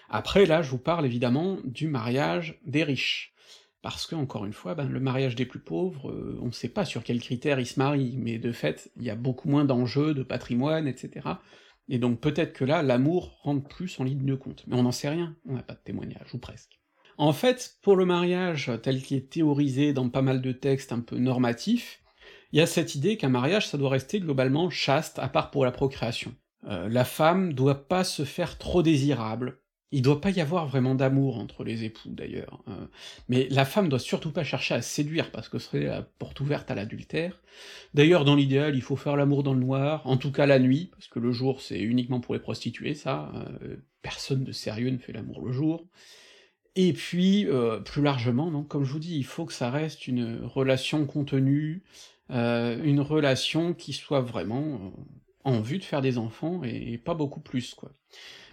Après, 0.09 0.45
là, 0.45 0.61
je 0.61 0.69
vous 0.69 0.77
parle 0.77 1.05
évidemment 1.05 1.57
du 1.65 1.89
mariage 1.89 2.57
des 2.65 2.85
riches 2.85 3.33
parce 3.81 4.07
que, 4.07 4.15
encore 4.15 4.45
une 4.45 4.53
fois, 4.53 4.75
ben, 4.75 4.87
le 4.89 4.99
mariage 4.99 5.35
des 5.35 5.45
plus 5.45 5.59
pauvres, 5.59 6.11
euh, 6.11 6.39
on 6.41 6.51
sait 6.51 6.69
pas 6.69 6.85
sur 6.85 7.03
quels 7.03 7.21
critères 7.21 7.59
ils 7.59 7.67
se 7.67 7.79
marient, 7.79 8.17
mais 8.17 8.37
de 8.37 8.51
fait, 8.51 8.91
il 8.97 9.03
y 9.03 9.09
a 9.09 9.15
beaucoup 9.15 9.49
moins 9.49 9.65
d'enjeux, 9.65 10.13
de 10.13 10.23
patrimoine, 10.23 10.87
etc. 10.87 11.27
Et 11.89 11.99
donc 11.99 12.19
peut-être 12.19 12.53
que 12.53 12.65
là, 12.65 12.83
l'amour 12.83 13.39
rentre 13.43 13.67
plus 13.67 13.99
en 13.99 14.03
ligne 14.03 14.25
de 14.25 14.35
compte. 14.35 14.63
Mais 14.67 14.75
on 14.75 14.83
n'en 14.83 14.91
sait 14.91 15.09
rien, 15.09 15.35
on 15.47 15.53
n'a 15.53 15.63
pas 15.63 15.75
de 15.75 15.81
témoignage, 15.83 16.33
ou 16.33 16.37
presque. 16.37 16.79
En 17.17 17.33
fait, 17.33 17.77
pour 17.81 17.95
le 17.95 18.05
mariage 18.05 18.71
tel 18.83 19.01
qu'il 19.01 19.17
est 19.17 19.29
théorisé 19.29 19.93
dans 19.93 20.09
pas 20.09 20.21
mal 20.21 20.41
de 20.41 20.51
textes 20.51 20.91
un 20.91 20.99
peu 20.99 21.17
normatifs, 21.17 22.03
il 22.51 22.59
y 22.59 22.61
a 22.61 22.67
cette 22.67 22.95
idée 22.95 23.17
qu'un 23.17 23.29
mariage, 23.29 23.67
ça 23.67 23.77
doit 23.77 23.89
rester 23.89 24.19
globalement 24.19 24.69
chaste, 24.69 25.19
à 25.19 25.27
part 25.27 25.51
pour 25.51 25.65
la 25.65 25.71
procréation. 25.71 26.35
Euh, 26.65 26.87
la 26.89 27.05
femme 27.05 27.53
doit 27.53 27.87
pas 27.87 28.03
se 28.03 28.23
faire 28.23 28.57
trop 28.57 28.83
désirable, 28.83 29.59
Il 29.93 30.01
doit 30.01 30.19
pas 30.19 30.31
y 30.31 30.41
avoir 30.41 30.67
vraiment 30.67 30.95
d'amour 30.95 31.37
entre 31.37 31.63
les 31.63 31.85
époux 31.85 32.09
d'ailleurs, 32.09 32.61
heu, 32.67 32.89
mais 33.29 33.47
la 33.49 33.63
femme 33.63 33.87
doit 33.87 33.99
surtout 33.99 34.31
pas 34.31 34.43
chercher 34.43 34.73
à 34.73 34.81
séduire 34.81 35.31
parce 35.31 35.47
que 35.47 35.59
ce 35.59 35.67
serait 35.67 35.85
la 35.85 36.01
porte 36.01 36.41
ouverte 36.41 36.69
à 36.69 36.75
l'adultère. 36.75 37.41
D'ailleurs 37.93 38.25
dans 38.25 38.35
l'idéal, 38.35 38.75
il 38.75 38.81
faut 38.81 38.97
faire 38.97 39.15
l'amour 39.15 39.43
dans 39.43 39.53
le 39.53 39.61
noir, 39.61 40.05
en 40.05 40.17
tout 40.17 40.31
cas 40.33 40.45
la 40.45 40.59
nuit, 40.59 40.89
parce 40.91 41.07
que 41.07 41.19
le 41.19 41.31
jour 41.31 41.61
c'est 41.61 41.79
uniquement 41.79 42.19
pour 42.19 42.33
les 42.33 42.41
prostituées 42.41 42.95
ça, 42.95 43.31
heu, 43.61 43.81
personne 44.01 44.43
de 44.43 44.51
sérieux 44.51 44.89
ne 44.89 44.97
fait 44.97 45.13
l'amour 45.13 45.41
le 45.45 45.53
jour. 45.53 45.87
Et 46.75 46.93
puis, 46.93 47.45
heu, 47.45 47.81
plus 47.83 48.03
largement, 48.03 48.51
donc 48.51 48.67
comme 48.67 48.83
je 48.83 48.91
vous 48.93 48.99
dis, 48.99 49.17
il 49.17 49.25
faut 49.25 49.45
que 49.45 49.53
ça 49.53 49.71
reste 49.71 50.07
une 50.07 50.41
relation 50.43 51.05
contenue, 51.05 51.83
une 52.29 52.99
relation 52.99 53.73
qui 53.73 53.93
soit 53.93 54.21
vraiment, 54.21 54.93
en 55.47 55.61
vue 55.61 55.77
de 55.79 55.83
faire 55.83 56.01
des 56.01 56.17
enfants 56.17 56.61
et 56.63 56.97
pas 56.97 57.13
beaucoup 57.13 57.39
plus, 57.39 57.73
quoi. 57.73 57.91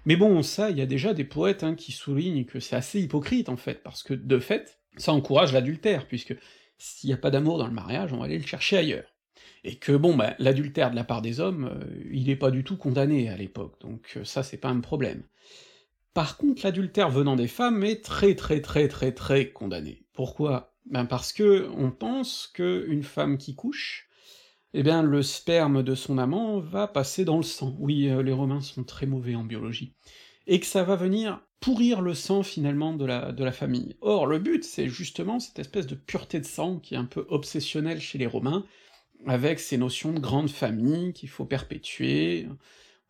Mais 0.06 0.16
bon, 0.16 0.42
ça, 0.42 0.70
il 0.70 0.78
y 0.78 0.82
a 0.82 0.86
déjà 0.86 1.14
des 1.14 1.24
poètes, 1.24 1.64
hein, 1.64 1.74
qui 1.74 1.92
soulignent 1.92 2.44
que 2.44 2.60
c'est 2.60 2.76
assez 2.76 3.00
hypocrite, 3.00 3.48
en 3.48 3.56
fait, 3.56 3.82
parce 3.82 4.02
que, 4.02 4.14
de 4.14 4.38
fait, 4.38 4.80
ça 4.96 5.12
encourage 5.12 5.52
l'adultère, 5.52 6.06
puisque 6.06 6.36
s'il 6.78 7.10
y 7.10 7.12
a 7.12 7.16
pas 7.16 7.30
d'amour 7.30 7.58
dans 7.58 7.66
le 7.66 7.72
mariage, 7.72 8.12
on 8.12 8.18
va 8.18 8.26
aller 8.26 8.38
le 8.38 8.46
chercher 8.46 8.76
ailleurs. 8.76 9.14
Et 9.64 9.76
que 9.76 9.92
bon, 9.92 10.14
bah, 10.14 10.34
l'adultère 10.38 10.90
de 10.90 10.96
la 10.96 11.04
part 11.04 11.22
des 11.22 11.40
hommes, 11.40 11.66
heu, 11.66 12.06
il 12.12 12.28
est 12.30 12.36
pas 12.36 12.50
du 12.50 12.64
tout 12.64 12.76
condamné 12.76 13.28
à 13.28 13.36
l'époque, 13.36 13.80
donc 13.80 14.12
heu, 14.16 14.24
ça 14.24 14.42
c'est 14.42 14.58
pas 14.58 14.68
un 14.68 14.80
problème. 14.80 15.22
Par 16.12 16.36
contre, 16.36 16.62
l'adultère 16.64 17.10
venant 17.10 17.34
des 17.34 17.48
femmes 17.48 17.82
est 17.82 18.04
très 18.04 18.34
très 18.34 18.60
très 18.60 18.88
très 18.88 19.12
très 19.12 19.50
condamné. 19.50 20.04
Pourquoi? 20.12 20.74
Ben 20.86 21.06
parce 21.06 21.32
que 21.32 21.68
on 21.76 21.90
pense 21.90 22.50
que 22.52 22.86
une 22.88 23.02
femme 23.02 23.38
qui 23.38 23.54
couche, 23.54 24.08
eh 24.74 24.82
bien 24.82 25.02
le 25.02 25.22
sperme 25.22 25.82
de 25.82 25.94
son 25.94 26.18
amant 26.18 26.60
va 26.60 26.86
passer 26.88 27.24
dans 27.24 27.38
le 27.38 27.42
sang. 27.42 27.74
Oui, 27.78 28.08
heu, 28.08 28.20
les 28.20 28.32
Romains 28.32 28.60
sont 28.60 28.84
très 28.84 29.06
mauvais 29.06 29.34
en 29.34 29.44
biologie. 29.44 29.94
Et 30.46 30.60
que 30.60 30.66
ça 30.66 30.84
va 30.84 30.96
venir 30.96 31.40
pourrir 31.60 32.02
le 32.02 32.12
sang 32.14 32.42
finalement 32.42 32.92
de 32.92 33.06
la 33.06 33.32
de 33.32 33.44
la 33.44 33.52
famille. 33.52 33.96
Or 34.02 34.26
le 34.26 34.38
but, 34.38 34.64
c'est 34.64 34.88
justement 34.88 35.40
cette 35.40 35.58
espèce 35.58 35.86
de 35.86 35.94
pureté 35.94 36.40
de 36.40 36.44
sang 36.44 36.78
qui 36.78 36.94
est 36.94 36.98
un 36.98 37.06
peu 37.06 37.24
obsessionnelle 37.30 38.00
chez 38.00 38.18
les 38.18 38.26
Romains, 38.26 38.66
avec 39.26 39.60
ces 39.60 39.78
notions 39.78 40.12
de 40.12 40.20
grande 40.20 40.50
famille 40.50 41.12
qu'il 41.14 41.30
faut 41.30 41.46
perpétuer, 41.46 42.48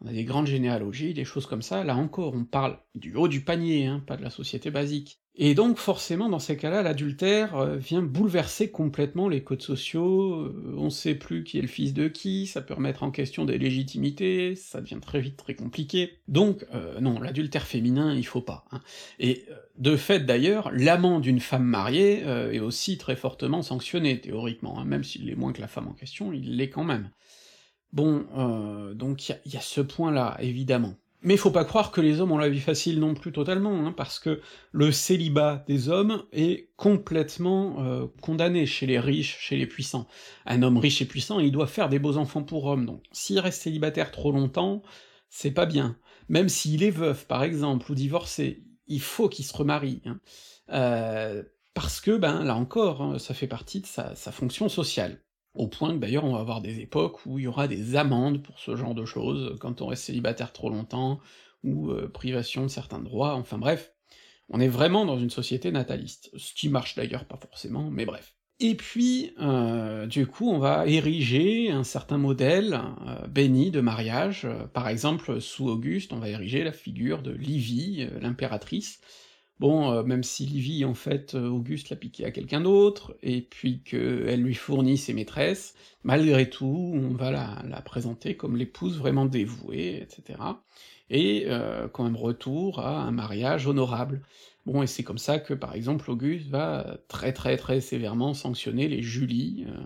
on 0.01 0.07
a 0.07 0.13
des 0.13 0.25
grandes 0.25 0.47
généalogies, 0.47 1.15
des 1.15 1.25
choses 1.25 1.47
comme 1.47 1.63
ça, 1.63 1.85
là 1.85 1.97
encore, 1.97 2.35
on 2.35 2.45
parle 2.45 2.79
du 2.95 3.15
haut 3.15 3.29
du 3.29 3.43
panier, 3.43 3.87
hein, 3.87 4.01
pas 4.07 4.17
de 4.17 4.23
la 4.23 4.31
société 4.31 4.71
basique. 4.71 5.24
Et 5.37 5.55
donc 5.55 5.79
forcément, 5.79 6.29
dans 6.29 6.39
ces 6.39 6.57
cas-là, 6.57 6.83
l'adultère 6.83 7.57
euh, 7.57 7.77
vient 7.77 8.03
bouleverser 8.03 8.71
complètement 8.71 9.29
les 9.29 9.43
codes 9.43 9.63
sociaux, 9.63 10.35
euh, 10.35 10.75
on 10.77 10.91
sait 10.91 11.17
plus 11.17 11.43
qui 11.43 11.59
est 11.59 11.63
le 11.63 11.67
fils 11.67 11.93
de 11.93 12.07
qui, 12.07 12.47
ça 12.47 12.63
peut 12.63 12.75
remettre 12.75 13.03
en 13.03 13.11
question 13.11 13.45
des 13.45 13.59
légitimités, 13.59 14.55
ça 14.55 14.81
devient 14.81 15.01
très 15.03 15.21
vite 15.21 15.37
très 15.37 15.55
compliqué. 15.55 16.19
Donc, 16.29 16.65
euh, 16.73 17.01
non, 17.01 17.19
l'adultère 17.21 17.67
féminin, 17.67 18.15
il 18.15 18.27
faut 18.27 18.43
pas. 18.43 18.65
Hein. 18.71 18.81
Et 19.19 19.45
de 19.77 19.97
fait 19.97 20.21
d'ailleurs, 20.21 20.71
l'amant 20.73 21.19
d'une 21.19 21.41
femme 21.41 21.65
mariée 21.65 22.23
est 22.53 22.61
aussi 22.61 22.97
très 22.97 23.17
fortement 23.17 23.63
sanctionné, 23.63 24.21
théoriquement, 24.21 24.79
hein, 24.79 24.85
même 24.85 25.03
s'il 25.03 25.27
l'est 25.27 25.35
moins 25.35 25.53
que 25.53 25.61
la 25.61 25.67
femme 25.67 25.89
en 25.89 25.95
question, 25.95 26.33
il 26.33 26.57
l'est 26.57 26.71
quand 26.71 26.85
même. 26.85 27.11
Bon, 27.95 28.27
euh, 28.37 28.93
donc 28.93 29.29
il 29.29 29.39
y, 29.47 29.51
y, 29.51 29.57
a 29.57 29.61
ce 29.61 29.81
point-là, 29.81 30.37
évidemment. 30.41 30.97
Mais 31.25 31.39
faut 31.39 31.51
pas 31.51 31.65
croire 31.65 31.91
que 31.91 32.03
les 32.03 32.21
hommes 32.21 32.33
ont 32.33 32.39
la 32.39 32.51
vie 32.51 32.61
facile 32.61 33.01
non 33.01 33.15
plus 33.15 33.33
totalement, 33.33 33.87
hein, 33.87 33.93
parce 33.93 34.19
que 34.19 34.43
le 34.73 34.93
célibat 34.93 35.65
des 35.67 35.89
hommes 35.89 36.23
est 36.33 36.69
complètement 36.77 37.83
euh, 37.83 38.07
condamné 38.21 38.67
chez 38.67 38.85
les 38.85 39.01
riches, 39.01 39.39
chez 39.41 39.57
les 39.57 39.67
puissants. 39.67 40.07
Un 40.45 40.63
homme 40.63 40.77
riche 40.77 41.01
et 41.01 41.07
puissant, 41.07 41.41
il 41.41 41.51
doit 41.51 41.67
faire 41.67 41.89
des 41.89 41.99
beaux 41.99 42.19
enfants 42.19 42.43
pour 42.43 42.67
hommes, 42.67 42.85
donc 42.85 43.03
s'il 43.11 43.39
reste 43.41 43.63
célibataire 43.63 44.11
trop 44.11 44.33
longtemps, 44.33 44.83
c'est 45.31 45.51
pas 45.51 45.65
bien. 45.65 45.97
Même 46.29 46.51
s'il 46.51 46.83
est 46.83 46.91
veuf, 46.91 47.27
par 47.27 47.43
exemple, 47.43 47.91
ou 47.91 47.95
divorcé, 47.95 48.63
il 48.87 49.01
faut 49.01 49.31
qu'il 49.31 49.47
se 49.47 49.57
remarie, 49.57 50.03
hein. 50.05 50.21
euh, 50.73 51.43
parce 51.73 52.03
que, 52.03 52.19
ben, 52.19 52.45
là 52.45 52.55
encore, 52.55 53.01
hein, 53.01 53.19
ça 53.19 53.33
fait 53.33 53.49
partie 53.49 53.81
de 53.81 53.87
sa, 53.87 54.15
sa 54.15 54.31
fonction 54.31 54.69
sociale. 54.69 55.24
Au 55.55 55.69
point 55.69 55.95
que 55.95 55.99
d'ailleurs 55.99 56.25
on 56.25 56.33
va 56.33 56.41
avoir 56.41 56.61
des 56.61 56.81
époques 56.81 57.25
où 57.27 57.39
il 57.39 57.45
y 57.45 57.47
aura 57.47 57.69
des 57.69 57.97
amendes 57.97 58.43
pour 58.43 58.59
ce 58.59 58.75
genre 58.77 58.95
de 58.95 59.05
choses, 59.05 59.57
quand 59.61 59.83
on 59.83 59.87
reste 59.87 60.05
célibataire 60.05 60.53
trop 60.53 60.69
longtemps, 60.69 61.21
ou 61.63 61.91
euh, 61.91 62.09
privation 62.09 62.63
de 62.63 62.69
certains 62.69 63.01
droits, 63.01 63.35
enfin 63.35 63.59
bref, 63.59 63.93
on 64.51 64.61
est 64.61 64.69
vraiment 64.69 65.07
dans 65.07 65.19
une 65.19 65.31
société 65.31 65.73
nataliste, 65.73 66.31
ce 66.37 66.53
qui 66.55 66.69
marche 66.69 66.95
d'ailleurs 66.95 67.25
pas 67.25 67.39
forcément, 67.39 67.91
mais 67.91 68.05
bref. 68.05 68.35
Et 68.61 68.77
puis, 68.77 69.33
euh, 69.41 70.07
du 70.07 70.27
coup, 70.27 70.49
on 70.49 70.59
va 70.59 70.87
ériger 70.87 71.71
un 71.71 71.83
certain 71.83 72.19
modèle 72.19 72.81
euh, 73.07 73.27
béni 73.27 73.71
de 73.71 73.81
mariage, 73.81 74.47
par 74.73 74.89
exemple, 74.89 75.41
sous 75.41 75.69
Auguste, 75.69 76.13
on 76.13 76.19
va 76.19 76.29
ériger 76.29 76.63
la 76.63 76.73
figure 76.73 77.23
de 77.23 77.33
Livie, 77.33 78.07
l'impératrice, 78.21 79.01
Bon, 79.65 79.91
euh, 79.91 80.03
même 80.03 80.23
si 80.23 80.45
Livy, 80.45 80.85
en 80.85 80.93
fait, 80.93 81.35
euh, 81.35 81.49
Auguste 81.49 81.89
l'a 81.89 81.97
piqué 81.97 82.27
à 82.27 82.31
quelqu'un 82.31 82.61
d'autre, 82.61 83.17
et 83.23 83.41
puis 83.41 83.81
qu'elle 83.83 84.43
lui 84.43 84.53
fournit 84.55 84.99
ses 84.99 85.15
maîtresses, 85.15 85.75
malgré 86.03 86.51
tout, 86.51 86.93
on 86.95 87.15
va 87.15 87.31
la, 87.31 87.81
présenter 87.81 88.37
comme 88.37 88.59
l'épouse 88.59 88.99
vraiment 88.99 89.25
dévouée, 89.25 90.03
etc. 90.03 90.39
Et 91.09 91.45
euh, 91.47 91.89
quand 91.89 92.05
même 92.05 92.17
retour 92.17 92.79
à 92.81 93.05
un 93.05 93.11
mariage 93.11 93.67
honorable. 93.67 94.21
Bon, 94.67 94.83
et 94.83 94.87
c'est 94.87 95.03
comme 95.03 95.17
ça 95.17 95.39
que, 95.39 95.55
par 95.55 95.75
exemple, 95.75 96.11
Auguste 96.11 96.49
va 96.51 96.99
très 97.09 97.33
très 97.33 97.57
très 97.57 97.81
sévèrement 97.81 98.35
sanctionner 98.35 98.87
les 98.87 99.01
Julie, 99.01 99.65
euh, 99.67 99.81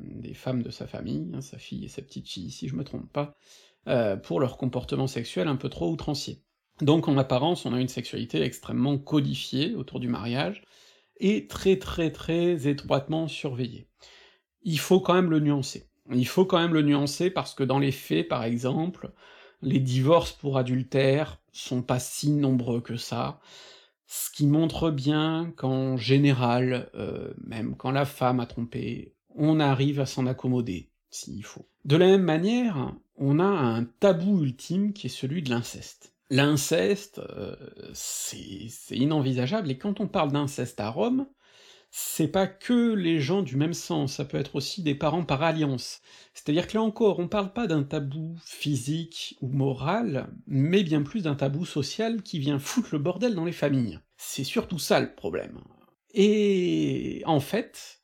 des 0.00 0.34
femmes 0.34 0.62
de 0.62 0.70
sa 0.70 0.86
famille, 0.86 1.30
hein, 1.32 1.40
sa 1.40 1.56
fille 1.56 1.86
et 1.86 1.88
sa 1.88 2.02
petite 2.02 2.28
fille, 2.28 2.50
si 2.50 2.68
je 2.68 2.76
me 2.76 2.84
trompe 2.84 3.10
pas, 3.10 3.34
pour 4.22 4.40
leur 4.40 4.58
comportement 4.58 5.06
sexuel 5.06 5.48
un 5.48 5.56
peu 5.56 5.70
trop 5.70 5.90
outrancier. 5.90 6.43
Donc 6.80 7.08
en 7.08 7.16
apparence, 7.18 7.66
on 7.66 7.72
a 7.72 7.80
une 7.80 7.88
sexualité 7.88 8.42
extrêmement 8.42 8.98
codifiée 8.98 9.74
autour 9.74 10.00
du 10.00 10.08
mariage, 10.08 10.62
et 11.18 11.46
très 11.46 11.78
très 11.78 12.10
très 12.10 12.66
étroitement 12.66 13.28
surveillée. 13.28 13.86
Il 14.62 14.78
faut 14.78 15.00
quand 15.00 15.14
même 15.14 15.30
le 15.30 15.40
nuancer. 15.40 15.88
Il 16.12 16.26
faut 16.26 16.44
quand 16.44 16.58
même 16.58 16.74
le 16.74 16.82
nuancer 16.82 17.30
parce 17.30 17.54
que 17.54 17.64
dans 17.64 17.78
les 17.78 17.92
faits, 17.92 18.28
par 18.28 18.44
exemple, 18.44 19.12
les 19.62 19.80
divorces 19.80 20.32
pour 20.32 20.58
adultère 20.58 21.40
sont 21.52 21.82
pas 21.82 21.98
si 21.98 22.30
nombreux 22.30 22.80
que 22.80 22.96
ça, 22.96 23.40
ce 24.06 24.30
qui 24.30 24.46
montre 24.46 24.90
bien 24.90 25.52
qu'en 25.56 25.96
général, 25.96 26.90
euh, 26.94 27.32
même 27.38 27.76
quand 27.76 27.90
la 27.90 28.04
femme 28.04 28.40
a 28.40 28.46
trompé, 28.46 29.14
on 29.34 29.60
arrive 29.60 30.00
à 30.00 30.06
s'en 30.06 30.26
accommoder, 30.26 30.90
s'il 31.10 31.44
faut. 31.44 31.66
De 31.84 31.96
la 31.96 32.06
même 32.06 32.22
manière, 32.22 32.94
on 33.16 33.38
a 33.38 33.44
un 33.44 33.84
tabou 33.84 34.42
ultime 34.42 34.92
qui 34.92 35.06
est 35.06 35.10
celui 35.10 35.42
de 35.42 35.50
l'inceste. 35.50 36.13
L'inceste, 36.30 37.18
euh, 37.18 37.56
c'est 37.92 38.68
inenvisageable, 38.90 39.70
et 39.70 39.78
quand 39.78 40.00
on 40.00 40.08
parle 40.08 40.32
d'inceste 40.32 40.80
à 40.80 40.88
Rome, 40.88 41.26
c'est 41.96 42.26
pas 42.26 42.48
que 42.48 42.92
les 42.92 43.20
gens 43.20 43.42
du 43.42 43.56
même 43.56 43.72
sang, 43.72 44.08
ça 44.08 44.24
peut 44.24 44.36
être 44.36 44.56
aussi 44.56 44.82
des 44.82 44.96
parents 44.96 45.24
par 45.24 45.44
alliance. 45.44 46.00
C'est-à-dire 46.32 46.66
que 46.66 46.74
là 46.74 46.82
encore, 46.82 47.20
on 47.20 47.28
parle 47.28 47.52
pas 47.52 47.68
d'un 47.68 47.84
tabou 47.84 48.36
physique 48.44 49.36
ou 49.40 49.46
moral, 49.46 50.28
mais 50.48 50.82
bien 50.82 51.02
plus 51.02 51.22
d'un 51.22 51.36
tabou 51.36 51.64
social 51.64 52.22
qui 52.22 52.40
vient 52.40 52.58
foutre 52.58 52.88
le 52.90 52.98
bordel 52.98 53.36
dans 53.36 53.44
les 53.44 53.52
familles. 53.52 54.00
C'est 54.16 54.42
surtout 54.42 54.80
ça 54.80 54.98
le 54.98 55.14
problème. 55.14 55.60
Et 56.14 57.22
en 57.26 57.38
fait, 57.38 58.00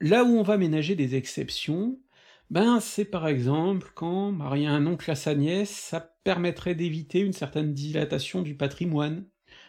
là 0.00 0.22
où 0.22 0.38
on 0.38 0.44
va 0.44 0.56
ménager 0.56 0.94
des 0.94 1.16
exceptions, 1.16 1.98
ben, 2.50 2.80
c'est 2.80 3.04
par 3.04 3.26
exemple 3.26 3.90
quand 3.94 4.32
marier 4.32 4.66
un 4.66 4.86
oncle 4.86 5.10
à 5.10 5.14
sa 5.14 5.34
nièce, 5.34 5.70
ça 5.70 6.00
permettrait 6.00 6.74
d'éviter 6.74 7.20
une 7.20 7.32
certaine 7.32 7.72
dilatation 7.74 8.42
du 8.42 8.56
patrimoine. 8.56 9.26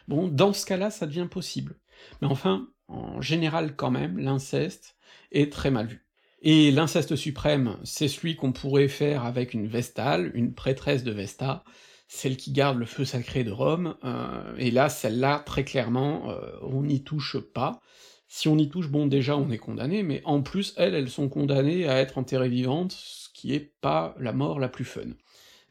Bon, 0.08 0.28
dans 0.28 0.54
ce 0.54 0.66
cas-là, 0.66 0.92
ça 0.92 1.08
devient 1.08 1.28
possible. 1.30 1.80
Mais 2.22 2.28
enfin, 2.28 2.68
en 2.88 3.22
général 3.22 3.76
quand 3.76 3.92
même, 3.92 4.18
l'inceste 4.18 4.96
est 5.32 5.52
très 5.52 5.72
mal 5.72 5.88
vu. 5.88 6.06
Et 6.42 6.70
l'inceste 6.72 7.16
suprême, 7.16 7.78
c'est 7.84 8.08
celui 8.08 8.36
qu'on 8.36 8.52
pourrait 8.52 8.88
faire 8.88 9.26
avec 9.26 9.54
une 9.54 9.68
Vestale, 9.68 10.32
une 10.36 10.54
prêtresse 10.54 11.04
de 11.04 11.12
Vesta, 11.12 11.64
celle 12.08 12.38
qui 12.38 12.52
garde 12.52 12.78
le 12.78 12.86
feu 12.86 13.04
sacré 13.04 13.44
de 13.44 13.52
Rome, 13.52 13.96
euh, 14.04 14.56
et 14.58 14.70
là, 14.70 14.90
celle-là, 14.90 15.40
très 15.40 15.64
clairement, 15.64 16.30
euh, 16.30 16.52
on 16.62 16.84
n'y 16.84 17.04
touche 17.04 17.38
pas, 17.40 17.82
si 18.28 18.48
on 18.48 18.58
y 18.58 18.70
touche, 18.70 18.90
bon, 18.90 19.08
déjà 19.08 19.38
on 19.38 19.50
est 19.52 19.58
condamné, 19.58 20.04
mais 20.04 20.22
en 20.26 20.42
plus, 20.42 20.74
elles, 20.78 20.96
elles 20.96 21.10
sont 21.10 21.30
condamnées 21.30 21.88
à 21.88 22.00
être 22.00 22.18
enterrées 22.18 22.50
vivantes, 22.50 22.92
ce 22.92 23.30
qui 23.34 23.54
est 23.54 23.74
pas 23.82 24.16
la 24.20 24.34
mort 24.34 24.60
la 24.60 24.70
plus 24.70 24.86
fun. 24.86 25.12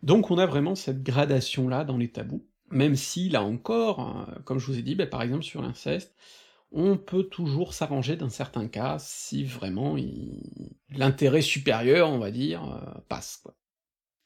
Donc 0.02 0.30
on 0.30 0.38
a 0.38 0.46
vraiment 0.46 0.74
cette 0.74 1.02
gradation-là 1.02 1.84
dans 1.84 1.96
les 1.96 2.09
tabous, 2.09 2.46
même 2.70 2.96
si, 2.96 3.28
là 3.28 3.42
encore, 3.42 4.00
hein, 4.00 4.28
comme 4.44 4.59
je 4.59 4.66
vous 4.66 4.78
ai 4.78 4.82
dit, 4.82 4.94
bah, 4.94 5.07
par 5.07 5.22
exemple 5.22 5.44
sur 5.44 5.62
l'inceste, 5.62 6.14
on 6.72 6.96
peut 6.96 7.24
toujours 7.24 7.72
s'arranger 7.72 8.16
dans 8.16 8.28
certains 8.28 8.68
cas, 8.68 8.96
si 8.98 9.44
vraiment 9.44 9.96
l'intérêt 10.90 11.42
supérieur, 11.42 12.11
on 12.11 12.18
va 12.18 12.30
dire, 12.30 12.64
euh, 12.64 13.00
passe, 13.09 13.38
quoi. 13.42 13.55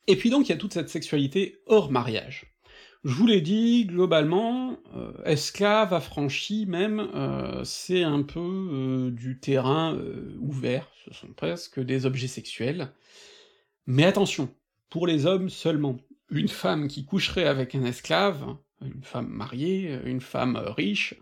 Et 0.07 0.17
puis 0.17 0.31
donc 0.31 0.47
il 0.47 0.49
y 0.49 0.55
a 0.55 0.57
toute 0.57 0.73
cette 0.73 0.89
sexualité 0.89 1.61
hors 1.67 1.91
mariage. 1.91 2.58
Je 3.05 3.15
vous 3.15 3.27
l'ai 3.27 3.41
dit, 3.41 3.87
globalement, 3.87 4.77
euh, 4.97 5.13
esclave, 5.25 5.95
affranchi 5.95 6.67
même, 6.67 7.09
euh, 7.15 7.63
c'est 7.63 8.03
un 8.03 8.23
peu 8.23 8.41
euh, 8.41 9.11
du 9.11 9.39
terrain 9.39 9.97
ouvert, 10.41 10.91
ce 11.05 11.15
sont 11.15 11.33
presque 11.33 11.79
des 11.79 12.07
objets 12.07 12.27
sexuels. 12.27 12.91
Mais 13.87 14.05
attention, 14.05 14.53
pour 14.91 15.07
les 15.07 15.27
hommes 15.27 15.49
seulement. 15.49 15.99
Une 16.31 16.49
femme 16.49 16.89
qui 16.89 17.07
coucherait 17.07 17.47
avec 17.47 17.75
un 17.75 17.85
esclave, 17.85 18.45
une 18.83 19.03
femme 19.03 19.29
mariée, 19.29 19.99
une 20.05 20.21
femme 20.21 20.57
riche, 20.77 21.15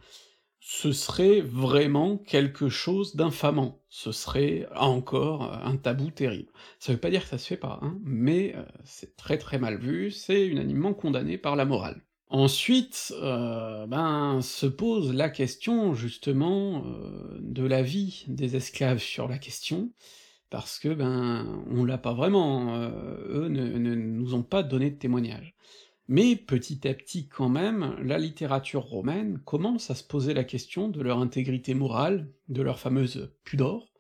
ce 0.68 0.90
serait 0.90 1.40
vraiment 1.42 2.16
quelque 2.18 2.68
chose 2.68 3.14
d'infamant. 3.14 3.84
Ce 3.88 4.10
serait, 4.10 4.66
encore, 4.74 5.44
un 5.64 5.76
tabou 5.76 6.10
terrible. 6.10 6.50
Ça 6.80 6.92
veut 6.92 6.98
pas 6.98 7.08
dire 7.08 7.22
que 7.22 7.28
ça 7.28 7.38
se 7.38 7.46
fait 7.46 7.56
pas, 7.56 7.78
hein, 7.82 8.00
mais 8.02 8.52
heu, 8.56 8.64
c'est 8.82 9.16
très 9.16 9.38
très 9.38 9.60
mal 9.60 9.78
vu, 9.78 10.10
c'est 10.10 10.44
unanimement 10.44 10.92
condamné 10.92 11.38
par 11.38 11.54
la 11.54 11.66
morale. 11.66 12.02
Ensuite, 12.30 13.14
heu, 13.22 13.86
ben, 13.86 14.40
se 14.42 14.66
pose 14.66 15.14
la 15.14 15.28
question 15.30 15.94
justement, 15.94 16.84
heu, 16.84 17.38
de 17.40 17.64
l'avis 17.64 18.24
des 18.26 18.56
esclaves 18.56 18.98
sur 18.98 19.28
la 19.28 19.38
question, 19.38 19.92
parce 20.50 20.80
que, 20.80 20.88
ben, 20.88 21.64
on 21.70 21.84
l'a 21.84 21.98
pas 21.98 22.14
vraiment, 22.14 22.76
eux 23.28 23.48
ne 23.48 23.94
nous 23.94 24.34
ont 24.34 24.42
pas 24.44 24.62
donné 24.64 24.90
de 24.90 24.96
témoignage. 24.98 25.54
Mais 26.08 26.36
petit 26.36 26.86
à 26.86 26.94
petit 26.94 27.28
quand 27.28 27.48
même, 27.48 27.96
la 28.02 28.18
littérature 28.18 28.82
romaine 28.84 29.38
commence 29.44 29.90
à 29.90 29.94
se 29.96 30.04
poser 30.04 30.34
la 30.34 30.44
question 30.44 30.88
de 30.88 31.02
leur 31.02 31.18
intégrité 31.18 31.74
morale, 31.74 32.32
de 32.48 32.62
leur 32.62 32.78
fameuse 32.78 33.32
pudor, 33.44 33.92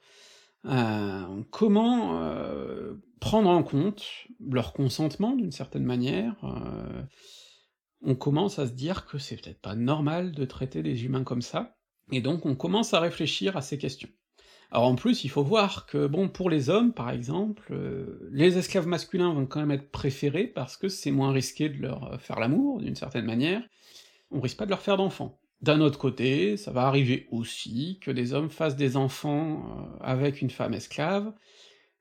heu, 0.66 1.44
comment, 1.50 2.22
heu, 2.22 3.02
prendre 3.20 3.50
en 3.50 3.62
compte 3.64 4.04
leur 4.40 4.72
consentement 4.72 5.34
d'une 5.36 5.52
certaine 5.52 5.84
manière, 5.84 6.34
heu, 6.44 7.06
on 8.02 8.14
commence 8.14 8.58
à 8.58 8.66
se 8.66 8.72
dire 8.72 9.06
que 9.06 9.18
c'est 9.18 9.36
peut-être 9.36 9.60
pas 9.60 9.74
normal 9.74 10.32
de 10.32 10.44
traiter 10.46 10.82
les 10.82 11.04
humains 11.04 11.24
comme 11.24 11.42
ça, 11.42 11.76
et 12.12 12.22
donc 12.22 12.46
on 12.46 12.56
commence 12.56 12.94
à 12.94 13.00
réfléchir 13.00 13.56
à 13.56 13.62
ces 13.62 13.78
questions. 13.78 14.08
Alors 14.72 14.86
en 14.86 14.94
plus, 14.94 15.24
il 15.24 15.28
faut 15.28 15.44
voir 15.44 15.86
que 15.86 16.06
bon, 16.06 16.28
pour 16.28 16.50
les 16.50 16.70
hommes, 16.70 16.92
par 16.92 17.10
exemple, 17.10 17.72
heu, 17.72 18.28
les 18.32 18.58
esclaves 18.58 18.86
masculins 18.86 19.32
vont 19.32 19.46
quand 19.46 19.60
même 19.60 19.70
être 19.70 19.90
préférés 19.90 20.46
parce 20.46 20.76
que 20.76 20.88
c'est 20.88 21.12
moins 21.12 21.32
risqué 21.32 21.68
de 21.68 21.80
leur 21.80 22.20
faire 22.20 22.40
l'amour, 22.40 22.80
d'une 22.80 22.96
certaine 22.96 23.26
manière, 23.26 23.62
on 24.30 24.40
risque 24.40 24.58
pas 24.58 24.64
de 24.64 24.70
leur 24.70 24.82
faire 24.82 24.96
d'enfants. 24.96 25.38
D'un 25.62 25.80
autre 25.80 25.98
côté, 25.98 26.56
ça 26.56 26.72
va 26.72 26.82
arriver 26.82 27.28
aussi 27.30 27.98
que 28.02 28.10
des 28.10 28.34
hommes 28.34 28.50
fassent 28.50 28.76
des 28.76 28.96
enfants, 28.96 29.88
heu, 29.94 29.98
avec 30.00 30.42
une 30.42 30.50
femme 30.50 30.74
esclave, 30.74 31.32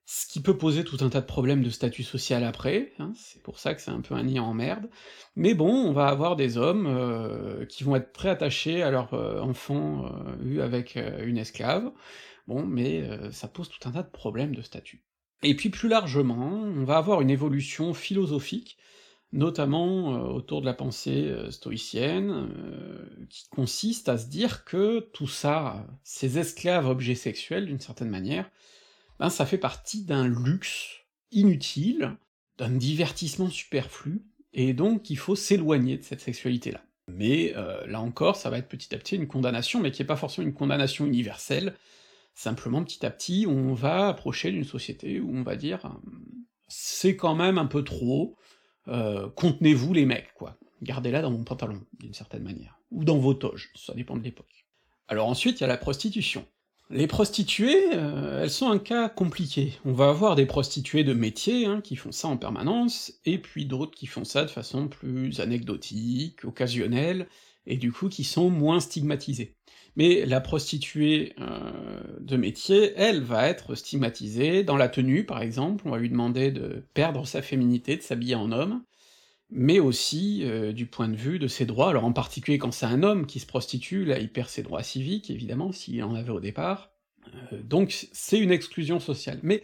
ce 0.08 0.28
qui 0.28 0.42
peut 0.42 0.58
poser 0.58 0.84
tout 0.84 0.98
un 1.02 1.10
tas 1.10 1.22
de 1.22 1.26
problèmes 1.26 1.64
de 1.64 1.70
statut 1.70 2.04
social 2.04 2.44
après, 2.44 2.94
hein, 3.00 3.12
c'est 3.16 3.42
pour 3.42 3.60
ça 3.60 3.74
que 3.74 3.82
c'est 3.82 3.92
un 3.92 4.02
peu 4.02 4.14
un 4.16 4.24
nid 4.24 4.38
à 4.38 4.44
emmerdes, 4.44 4.90
mais 5.36 5.54
bon, 5.56 5.72
on 5.72 5.94
va 5.94 6.08
avoir 6.08 6.36
des 6.36 6.58
hommes, 6.58 7.66
qui 7.70 7.84
vont 7.84 7.96
être 7.96 8.14
très 8.14 8.30
attachés 8.30 8.84
à 8.84 8.92
leur, 8.92 9.14
enfant, 9.44 10.12
eu 10.44 10.60
avec, 10.62 11.00
une 11.24 11.40
esclave, 11.40 11.92
bon, 12.48 12.66
mais 12.66 13.02
heu, 13.02 13.32
ça 13.32 13.48
pose 13.48 13.70
tout 13.70 13.88
un 13.88 13.92
tas 13.92 14.04
de 14.04 14.10
problèmes 14.10 14.56
de 14.56 14.62
statut. 14.62 15.04
Et 15.44 15.56
puis 15.56 15.70
plus 15.70 15.90
largement, 15.90 16.52
on 16.52 16.84
va 16.84 16.98
avoir 16.98 17.22
une 17.22 17.30
évolution 17.30 17.94
philosophique, 17.94 18.78
notamment, 19.32 20.16
heu, 20.16 20.20
autour 20.22 20.62
de 20.62 20.66
la 20.66 20.74
pensée, 20.74 21.28
heu, 21.30 21.52
stoïcienne, 21.52 22.48
qui 23.30 23.48
consiste 23.50 24.10
à 24.10 24.18
se 24.18 24.28
dire 24.28 24.64
que 24.66 25.00
tout 25.14 25.28
ça, 25.28 25.86
ces 26.04 26.38
esclaves 26.38 26.88
objets 26.88 27.16
sexuels 27.16 27.66
d'une 27.66 27.80
certaine 27.80 28.10
manière, 28.10 28.50
ben 29.20 29.30
ça 29.30 29.46
fait 29.46 29.58
partie 29.58 30.04
d'un 30.04 30.28
luxe 30.28 31.02
inutile, 31.32 32.16
d'un 32.58 32.72
divertissement 32.72 33.50
superflu, 33.50 34.26
et 34.54 34.74
donc 34.74 35.10
il 35.10 35.18
faut 35.18 35.36
s'éloigner 35.36 35.98
de 35.98 36.04
cette 36.04 36.22
sexualité-là. 36.22 36.82
Mais 37.08 37.54
là 37.88 38.02
encore, 38.02 38.36
ça 38.36 38.50
va 38.50 38.58
être 38.58 38.68
petit 38.68 38.94
à 38.96 38.98
petit 38.98 39.16
une 39.16 39.28
condamnation, 39.28 39.80
mais 39.82 39.92
qui 39.92 40.02
est 40.02 40.06
pas 40.06 40.16
forcément 40.16 40.48
une 40.48 40.54
condamnation 40.54 41.06
universelle, 41.06 41.76
simplement 42.36 42.84
petit 42.84 43.06
à 43.06 43.10
petit, 43.10 43.46
on 43.48 43.74
va 43.74 44.10
approcher 44.10 44.52
d'une 44.52 44.64
société 44.66 45.20
où 45.20 45.32
on 45.36 45.44
va 45.44 45.56
dire: 45.56 45.80
«Hem, 45.86 46.02
c'est 46.68 47.16
quand 47.16 47.36
même 47.36 47.58
un 47.58 47.66
peu 47.66 47.84
trop, 47.84 48.36
heu, 48.88 49.30
contenez-vous 49.36 49.94
les 49.94 50.06
mecs, 50.06 50.34
quoi. 50.36 50.58
Gardez-la 50.84 51.22
dans 51.22 51.32
mon 51.32 51.44
pantalon», 51.44 51.82
d'une 52.00 52.14
certaine 52.14 52.44
manière, 52.44 52.80
ou 52.92 53.04
dans 53.04 53.18
vos 53.18 53.34
toges, 53.34 53.72
ça 53.76 53.94
dépend 53.94 54.18
de 54.18 54.24
l'époque. 54.24 54.66
Alors 55.08 55.28
ensuite, 55.28 55.60
il 55.60 55.62
y 55.62 55.66
a 55.66 55.68
la 55.68 55.78
prostitution. 55.78 56.46
Les 56.92 57.08
prostituées, 57.08 57.96
heu, 57.96 58.40
elles 58.42 58.52
sont 58.52 58.70
un 58.70 58.78
cas 58.78 59.10
compliqué. 59.10 59.74
On 59.86 59.94
va 59.94 60.10
avoir 60.10 60.36
des 60.36 60.46
prostituées 60.46 61.04
de 61.04 61.14
métier, 61.14 61.66
hein, 61.66 61.82
qui 61.82 61.96
font 61.96 62.12
ça 62.12 62.28
en 62.28 62.38
permanence, 62.38 63.14
et 63.26 63.40
puis 63.40 63.66
d'autres 63.66 63.96
qui 63.96 64.06
font 64.06 64.24
ça 64.24 64.46
de 64.46 64.52
façon 64.52 64.88
plus 64.88 65.40
anecdotique, 65.40 66.46
occasionnelle, 66.46 67.28
et 67.66 67.78
du 67.78 67.92
coup 67.92 68.10
qui 68.10 68.24
sont 68.24 68.52
moins 68.52 68.80
stigmatisées. 68.80 69.56
Mais 69.96 70.26
la 70.26 70.42
prostituée, 70.42 71.34
heu, 71.40 72.18
de 72.20 72.36
métier, 72.36 72.94
elle, 72.98 73.22
va 73.22 73.48
être 73.48 73.76
stigmatisée 73.76 74.64
dans 74.64 74.78
la 74.78 74.90
tenue, 74.90 75.26
par 75.26 75.42
exemple, 75.42 75.88
on 75.88 75.92
va 75.92 76.00
lui 76.00 76.10
demander 76.10 76.52
de 76.52 76.86
perdre 76.94 77.26
sa 77.26 77.42
féminité, 77.42 77.96
de 77.96 78.02
s'habiller 78.02 78.36
en 78.36 78.52
homme, 78.52 78.84
mais 79.50 79.80
aussi, 79.80 80.44
heu, 80.44 80.74
du 80.74 80.86
point 80.86 81.08
de 81.08 81.16
vue 81.16 81.40
de 81.40 81.48
ses 81.48 81.66
droits, 81.66 81.90
alors 81.90 82.06
en 82.06 82.14
particulier 82.14 82.58
quand 82.58 82.72
c'est 82.72 82.86
un 82.88 83.04
homme 83.04 83.26
qui 83.26 83.40
se 83.40 83.46
prostitue, 83.46 84.06
là 84.06 84.20
il 84.20 84.30
perd 84.32 84.50
ses 84.50 84.64
droits 84.64 84.84
civiques 84.84 85.30
évidemment, 85.30 85.72
s'il 85.72 86.04
en 86.04 86.16
avait 86.16 86.32
au 86.32 86.40
départ, 86.42 86.92
heu, 87.54 87.60
donc 87.64 88.08
c'est 88.12 88.40
une 88.40 88.52
exclusion 88.52 89.00
sociale. 89.00 89.40
Mais 89.44 89.64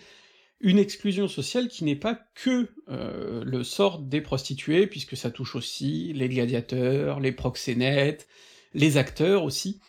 une 0.62 0.78
exclusion 0.78 1.28
sociale 1.28 1.68
qui 1.68 1.84
n'est 1.84 1.96
pas 1.96 2.20
que, 2.36 2.70
le 2.88 3.64
sort 3.64 4.00
des 4.00 4.22
prostituées, 4.22 4.88
puisque 4.88 5.18
ça 5.18 5.32
touche 5.32 5.56
aussi 5.56 6.14
les 6.14 6.30
gladiateurs, 6.30 7.20
les 7.20 7.32
proxénètes, 7.32 8.28
les 8.74 8.98
acteurs 8.98 9.44
aussi. 9.44 9.82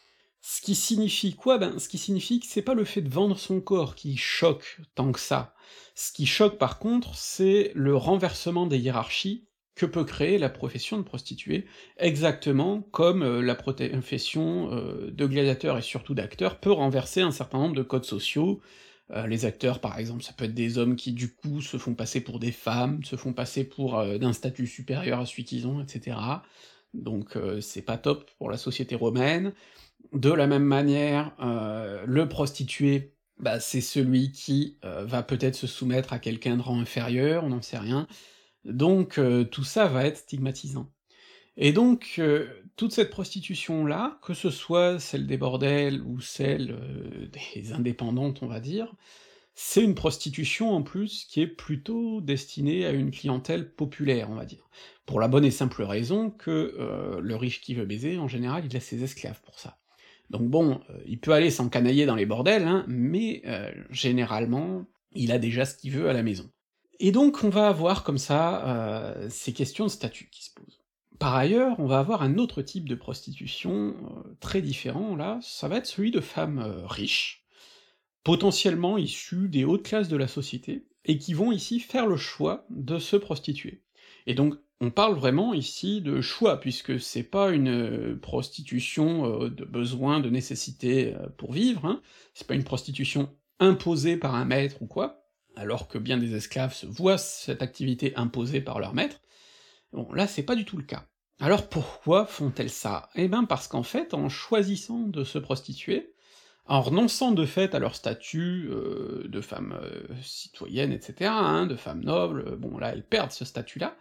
Ce 0.45 0.61
qui 0.61 0.75
signifie 0.75 1.35
quoi? 1.37 1.57
Ben, 1.59 1.79
ce 1.79 1.89
qui 1.89 1.99
signifie 1.99 2.41
que 2.41 2.47
c'est 2.49 2.63
pas 2.63 2.75
le 2.75 2.85
fait 2.85 3.01
de 3.01 3.09
vendre 3.09 3.39
son 3.39 3.61
corps 3.61 3.95
qui 3.95 4.17
choque 4.17 4.81
tant 4.97 5.13
que 5.13 5.21
ça. 5.21 5.55
Ce 5.95 6.11
qui 6.13 6.27
choque 6.27 6.59
par 6.59 6.81
contre, 6.81 7.15
c'est 7.15 7.71
le 7.77 7.95
renversement 7.97 8.67
des 8.67 8.79
hiérarchies 8.79 9.47
que 9.77 9.87
peut 9.87 10.05
créer 10.05 10.39
la 10.39 10.51
profession 10.51 10.99
de 10.99 11.03
prostituée, 11.03 11.65
exactement 11.97 12.83
comme, 12.91 13.23
heu, 13.23 13.41
la 13.41 13.55
profession, 13.55 14.71
heu, 14.75 15.11
de 15.13 15.27
gladiateur 15.27 15.79
et 15.79 15.83
surtout 15.83 16.13
d'acteur 16.15 16.59
peut 16.59 16.73
renverser 16.73 17.21
un 17.23 17.31
certain 17.31 17.59
nombre 17.59 17.77
de 17.77 17.83
codes 17.83 18.05
sociaux. 18.05 18.61
Heu, 19.15 19.27
les 19.29 19.45
acteurs 19.45 19.79
par 19.81 19.97
exemple, 19.99 20.25
ça 20.25 20.33
peut 20.33 20.45
être 20.47 20.55
des 20.55 20.77
hommes 20.77 20.97
qui 20.97 21.13
du 21.13 21.33
coup 21.33 21.61
se 21.63 21.77
font 21.79 21.95
passer 21.95 22.21
pour 22.21 22.41
des 22.41 22.53
femmes, 22.53 23.05
se 23.05 23.15
font 23.15 23.33
passer 23.33 23.63
pour, 23.63 24.03
d'un 24.19 24.33
statut 24.33 24.67
supérieur 24.67 25.21
à 25.21 25.27
celui 25.27 25.45
qu'ils 25.45 25.69
ont, 25.69 25.81
et 25.81 25.89
cetera. 25.89 26.43
Donc 26.95 27.39
c'est 27.61 27.83
pas 27.83 27.97
top 27.97 28.31
pour 28.39 28.51
la 28.51 28.59
société 28.59 28.95
romaine. 28.97 29.53
De 30.13 30.31
la 30.31 30.47
même 30.47 30.65
manière, 30.65 31.33
heu, 31.41 32.03
le 32.07 32.29
prostitué, 32.29 33.15
bah, 33.39 33.61
c'est 33.61 33.81
celui 33.81 34.31
qui, 34.33 34.79
heu, 34.85 35.05
va 35.05 35.23
peut-être 35.23 35.55
se 35.55 35.67
soumettre 35.67 36.13
à 36.13 36.19
quelqu'un 36.19 36.57
de 36.57 36.63
rang 36.63 36.79
inférieur, 36.81 37.45
on 37.45 37.49
n'en 37.51 37.63
sait 37.63 37.79
rien, 37.79 38.07
donc 38.65 39.19
heu, 39.19 39.45
tout 39.51 39.65
ça 39.65 39.87
va 39.89 40.07
être 40.07 40.19
stigmatisant. 40.19 40.91
Et 41.59 41.73
donc 41.73 42.21
toute 42.77 42.93
cette 42.93 43.11
prostitution-là, 43.11 44.21
que 44.23 44.35
ce 44.35 44.51
soit 44.51 45.01
celle 45.01 45.27
des 45.27 45.37
bordels 45.39 46.03
ou 46.03 46.21
celle, 46.21 46.79
des 47.33 47.73
indépendantes 47.75 48.43
on 48.43 48.49
va 48.49 48.61
dire, 48.61 48.95
c'est 49.55 49.83
une 49.85 49.95
prostitution 49.97 50.73
en 50.73 50.83
plus 50.83 51.27
qui 51.27 51.43
est 51.43 51.49
plutôt 51.49 52.21
destinée 52.23 52.87
à 52.87 52.93
une 52.93 53.11
clientèle 53.13 53.73
populaire, 53.75 54.31
on 54.31 54.37
va 54.37 54.47
dire. 54.47 54.69
Pour 55.07 55.21
la 55.21 55.29
bonne 55.29 55.45
et 55.47 55.51
simple 55.53 55.83
raison 55.85 56.31
que, 56.31 57.19
le 57.23 57.37
riche 57.37 57.61
qui 57.63 57.75
veut 57.75 57.87
baiser, 57.87 58.19
en 58.19 58.29
général, 58.29 58.65
il 58.67 58.77
a 58.77 58.81
ses 58.81 59.05
esclaves 59.05 59.43
pour 59.43 59.59
ça. 59.61 59.79
Donc 60.31 60.49
bon, 60.49 60.81
heu, 60.91 61.03
il 61.07 61.19
peut 61.21 61.33
aller 61.33 61.51
s'encanailler 61.51 62.07
dans 62.07 62.15
les 62.15 62.27
bordels, 62.27 62.67
hein, 62.67 62.85
mais 62.89 63.43
heu, 63.47 63.73
généralement, 63.91 64.85
il 65.15 65.33
a 65.33 65.39
déjà 65.39 65.65
ce 65.65 65.77
qu'il 65.77 65.93
veut 65.93 66.09
à 66.09 66.13
la 66.13 66.23
maison. 66.23 66.51
Et 67.01 67.13
donc 67.13 67.45
on 67.45 67.49
va 67.49 67.69
avoir 67.69 68.05
comme 68.05 68.19
ça, 68.19 69.15
heu, 69.17 69.29
ces 69.29 69.53
questions 69.53 69.87
de 69.87 69.91
statut 69.91 70.29
qui 70.31 70.45
se 70.45 70.51
posent. 70.55 70.81
Par 71.19 71.35
ailleurs, 71.37 71.79
on 71.79 71.87
va 71.87 71.99
avoir 71.99 72.23
un 72.23 72.39
autre 72.39 72.63
type 72.63 72.89
de 72.89 72.95
prostitution, 72.95 73.95
très 74.41 74.63
différent 74.63 75.15
là, 75.15 75.39
ça 75.43 75.69
va 75.69 75.77
être 75.77 75.87
celui 75.87 76.11
de 76.11 76.21
femmes, 76.21 76.61
riches, 76.87 77.45
potentiellement 78.25 78.99
issues 78.99 79.49
des 79.49 79.65
hautes 79.65 79.85
classes 79.85 80.09
de 80.09 80.17
la 80.17 80.29
société, 80.29 80.87
et 81.05 81.19
qui 81.19 81.35
vont 81.35 81.53
ici 81.53 81.81
faire 81.81 82.07
le 82.07 82.17
choix 82.17 82.65
de 82.71 82.99
se 82.99 83.17
prostituer. 83.17 83.83
Et 84.27 84.35
donc 84.35 84.55
on 84.83 84.91
parle 84.91 85.15
vraiment 85.15 85.55
ici 85.55 86.01
de 86.01 86.21
choix, 86.21 86.59
puisque 86.59 86.99
c'est 87.01 87.23
pas 87.23 87.53
une, 87.53 87.69
heu, 87.69 88.19
prostitution, 88.21 89.45
heu, 89.45 89.49
de 89.49 89.65
besoin, 89.65 90.19
de 90.19 90.29
nécessité, 90.29 91.15
heu, 91.15 91.31
pour 91.39 91.53
vivre, 91.53 91.87
hein, 91.87 92.03
c'est 92.35 92.49
pas 92.49 92.57
une 92.57 92.65
prostitution 92.65 93.31
imposée 93.61 94.17
par 94.17 94.35
un 94.35 94.45
maître 94.45 94.83
ou 94.83 94.87
quoi, 94.87 95.25
alors 95.55 95.87
que 95.87 95.99
bien 95.99 96.19
des 96.19 96.35
esclaves 96.35 96.75
se 96.75 96.87
voient 96.87 97.17
cette 97.17 97.63
activité 97.63 98.13
imposée 98.17 98.61
par 98.61 98.81
leur 98.81 98.93
maître, 98.93 99.21
bon 99.93 100.13
là 100.13 100.27
c'est 100.27 100.43
pas 100.43 100.57
du 100.57 100.65
tout 100.65 100.77
le 100.77 100.83
cas. 100.83 101.07
Alors 101.39 101.69
pourquoi 101.69 102.27
font-elles 102.27 102.69
ça? 102.71 103.09
Eh 103.15 103.29
ben 103.29 103.45
parce 103.45 103.69
qu'en 103.69 103.85
fait, 103.85 104.15
en 104.15 104.29
choisissant 104.29 105.07
de 105.07 105.23
se 105.23 105.39
prostituer, 105.39 106.13
en 106.73 106.81
renonçant 106.81 107.33
de 107.33 107.45
fait 107.45 107.75
à 107.75 107.79
leur 107.79 107.95
statut, 107.95 108.71
heu, 108.71 109.27
de 109.29 109.41
femme, 109.43 109.79
heu, 109.79 110.09
citoyenne 110.23 110.91
et 110.91 111.01
cetera, 111.03 111.39
hein, 111.39 111.67
de 111.67 111.77
femme 111.77 112.03
noble, 112.03 112.57
bon 112.57 112.79
là 112.79 112.93
elles 112.93 113.05
perdent 113.05 113.31
ce 113.31 113.45
statut-là, 113.45 113.95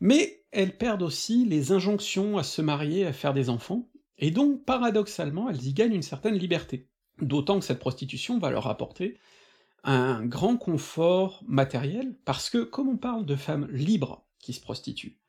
mais 0.00 0.42
elles 0.50 0.76
perdent 0.76 1.02
aussi 1.02 1.44
les 1.44 1.70
injonctions 1.70 2.36
à 2.36 2.42
se 2.42 2.60
marier, 2.60 3.06
à 3.06 3.12
faire 3.12 3.34
des 3.34 3.50
enfants, 3.50 3.88
et 4.18 4.32
donc 4.32 4.64
paradoxalement, 4.64 5.48
elles 5.48 5.64
y 5.64 5.72
gagnent 5.72 5.94
une 5.94 6.02
certaine 6.02 6.34
liberté. 6.34 6.88
D'autant 7.20 7.60
que 7.60 7.64
cette 7.64 7.78
prostitution 7.78 8.40
va 8.40 8.50
leur 8.50 8.66
apporter 8.66 9.16
un 9.84 10.26
grand 10.26 10.56
confort 10.56 11.44
matériel, 11.46 12.16
parce 12.24 12.50
que 12.50 12.64
comme 12.64 12.88
on 12.88 12.96
parle 12.96 13.26
de 13.26 13.36
femmes 13.36 13.68
libres, 13.70 14.26
qui 14.40 14.52
se 14.52 14.60
prostituent, 14.60 15.20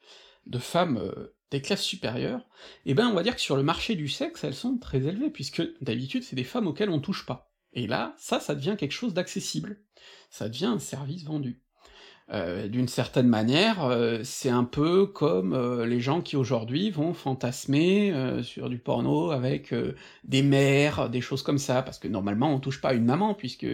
de 0.48 0.58
femmes 0.58 0.98
euh, 0.98 1.36
des 1.52 1.62
classes 1.62 1.84
supérieures, 1.84 2.46
et 2.86 2.94
ben 2.94 3.08
on 3.08 3.14
va 3.14 3.24
dire 3.24 3.36
que 3.36 3.42
sur 3.42 3.56
le 3.56 3.64
marché 3.64 3.96
du 3.96 4.08
sexe, 4.08 4.44
elles 4.44 4.54
sont 4.54 4.78
très 4.78 5.00
élevées, 5.00 5.30
puisque 5.30 5.64
d'habitude 5.82 6.24
c'est 6.24 6.36
des 6.36 6.44
femmes 6.44 6.68
auxquelles 6.68 6.90
on 6.90 7.00
touche 7.00 7.26
pas. 7.26 7.52
Et 7.74 7.88
là, 7.88 8.16
ça, 8.18 8.40
ça 8.40 8.56
devient 8.56 8.76
quelque 8.78 8.92
chose 8.92 9.14
d'accessible. 9.14 9.80
Ça 10.30 10.50
devient 10.50 10.66
un 10.66 10.80
service 10.80 11.24
vendu. 11.24 11.62
Euh, 12.32 12.68
d'une 12.68 12.88
certaine 12.88 13.28
manière, 13.28 13.84
euh, 13.84 14.20
c'est 14.24 14.50
un 14.50 14.64
peu 14.64 15.08
comme 15.08 15.54
euh, 15.54 15.88
les 15.88 16.00
gens 16.00 16.22
qui 16.22 16.36
aujourd'hui 16.36 16.92
vont 16.92 17.14
fantasmer 17.14 18.14
sur 18.44 18.70
du 18.70 18.78
porno 18.78 19.32
avec 19.32 19.74
des 20.24 20.44
mères, 20.44 21.10
des 21.10 21.22
choses 21.22 21.42
comme 21.42 21.58
ça, 21.58 21.82
parce 21.82 22.00
que 22.00 22.08
normalement 22.08 22.54
on 22.54 22.60
touche 22.60 22.82
pas 22.82 22.90
à 22.90 22.94
une 22.94 23.06
maman 23.06 23.34
puisque 23.34 23.68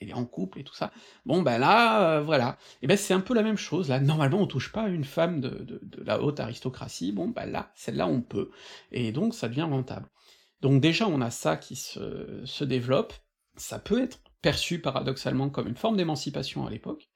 elle 0.00 0.10
est 0.10 0.14
en 0.14 0.24
couple 0.24 0.60
et 0.60 0.64
tout 0.64 0.74
ça. 0.74 0.92
Bon 1.24 1.42
ben 1.42 1.58
là, 1.58 2.20
voilà. 2.20 2.58
Et 2.82 2.86
ben 2.86 2.96
c'est 2.96 3.14
un 3.14 3.20
peu 3.20 3.34
la 3.34 3.42
même 3.42 3.56
chose, 3.56 3.88
là, 3.88 4.00
normalement 4.00 4.38
on 4.38 4.46
touche 4.46 4.72
pas 4.72 4.82
à 4.82 4.88
une 4.88 5.04
femme 5.04 5.40
de 5.40 5.80
la 6.04 6.22
haute 6.22 6.40
aristocratie, 6.40 7.12
bon 7.12 7.28
ben 7.28 7.46
là, 7.46 7.72
celle-là 7.74 8.06
on 8.06 8.20
peut. 8.20 8.50
Et 8.92 9.12
donc 9.12 9.34
ça 9.34 9.48
devient 9.48 9.62
rentable. 9.62 10.08
Donc 10.60 10.80
déjà 10.80 11.06
on 11.08 11.20
a 11.20 11.30
ça 11.30 11.56
qui 11.56 11.76
se, 11.76 12.42
se 12.44 12.64
développe, 12.64 13.12
ça 13.56 13.78
peut 13.78 14.02
être 14.02 14.20
perçu 14.42 14.80
paradoxalement 14.80 15.50
comme 15.50 15.68
une 15.68 15.76
forme 15.76 15.96
d'émancipation 15.96 16.66
à 16.66 16.70
l'époque, 16.70 17.08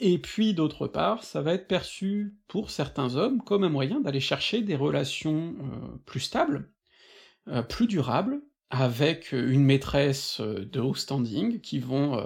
et 0.00 0.18
puis 0.18 0.54
d'autre 0.54 0.86
part, 0.86 1.24
ça 1.24 1.42
va 1.42 1.54
être 1.54 1.66
perçu 1.66 2.36
pour 2.46 2.70
certains 2.70 3.16
hommes 3.16 3.42
comme 3.42 3.64
un 3.64 3.68
moyen 3.68 4.00
d'aller 4.00 4.20
chercher 4.20 4.62
des 4.62 4.76
relations 4.76 5.56
euh, 5.60 5.96
plus 6.06 6.20
stables, 6.20 6.70
euh, 7.48 7.62
plus 7.62 7.86
durables, 7.88 8.40
avec 8.70 9.32
une 9.32 9.64
maîtresse 9.64 10.40
euh, 10.40 10.64
de 10.64 10.80
haut 10.80 10.94
standing, 10.94 11.60
qui 11.60 11.78
vont 11.78 12.22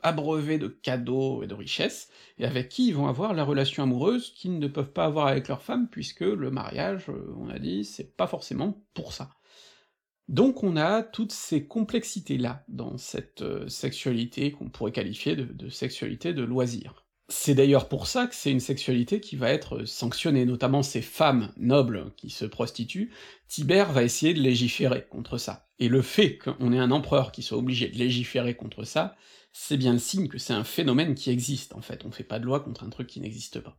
abreuver 0.00 0.58
de 0.58 0.66
cadeaux 0.68 1.42
et 1.42 1.46
de 1.46 1.54
richesses, 1.54 2.08
et 2.38 2.44
avec 2.44 2.68
qui 2.68 2.88
ils 2.88 2.94
vont 2.94 3.06
avoir 3.06 3.34
la 3.34 3.44
relation 3.44 3.84
amoureuse 3.84 4.32
qu'ils 4.34 4.58
ne 4.58 4.66
peuvent 4.66 4.92
pas 4.92 5.04
avoir 5.04 5.28
avec 5.28 5.48
leur 5.48 5.62
femme, 5.62 5.88
puisque 5.88 6.20
le 6.20 6.50
mariage, 6.50 7.06
on 7.38 7.48
a 7.48 7.58
dit, 7.58 7.84
c'est 7.84 8.16
pas 8.16 8.26
forcément 8.26 8.82
pour 8.94 9.12
ça. 9.12 9.30
Donc 10.28 10.64
on 10.64 10.76
a 10.76 11.02
toutes 11.02 11.32
ces 11.32 11.66
complexités-là 11.66 12.64
dans 12.68 12.96
cette 12.98 13.44
sexualité 13.68 14.52
qu'on 14.52 14.70
pourrait 14.70 14.92
qualifier 14.92 15.36
de 15.36 15.68
sexualité 15.68 16.32
de 16.32 16.42
loisir. 16.42 17.04
C'est 17.28 17.54
d'ailleurs 17.54 17.88
pour 17.88 18.06
ça 18.06 18.26
que 18.26 18.34
c'est 18.34 18.50
une 18.50 18.60
sexualité 18.60 19.20
qui 19.20 19.36
va 19.36 19.50
être 19.50 19.84
sanctionnée, 19.84 20.44
notamment 20.44 20.82
ces 20.82 21.02
femmes 21.02 21.52
nobles 21.56 22.12
qui 22.16 22.30
se 22.30 22.44
prostituent, 22.44 23.10
Tibère 23.48 23.92
va 23.92 24.02
essayer 24.02 24.34
de 24.34 24.40
légiférer 24.40 25.06
contre 25.08 25.38
ça. 25.38 25.68
Et 25.78 25.88
le 25.88 26.02
fait 26.02 26.36
qu'on 26.36 26.72
ait 26.72 26.78
un 26.78 26.90
empereur 26.90 27.32
qui 27.32 27.42
soit 27.42 27.58
obligé 27.58 27.88
de 27.88 27.96
légiférer 27.96 28.54
contre 28.54 28.84
ça, 28.84 29.16
c'est 29.52 29.76
bien 29.76 29.92
le 29.92 29.98
signe 29.98 30.28
que 30.28 30.38
c'est 30.38 30.52
un 30.52 30.64
phénomène 30.64 31.14
qui 31.14 31.30
existe, 31.30 31.74
en 31.74 31.80
fait, 31.80 32.04
on 32.04 32.10
fait 32.10 32.24
pas 32.24 32.38
de 32.38 32.44
loi 32.44 32.60
contre 32.60 32.84
un 32.84 32.90
truc 32.90 33.06
qui 33.06 33.20
n'existe 33.20 33.60
pas. 33.60 33.78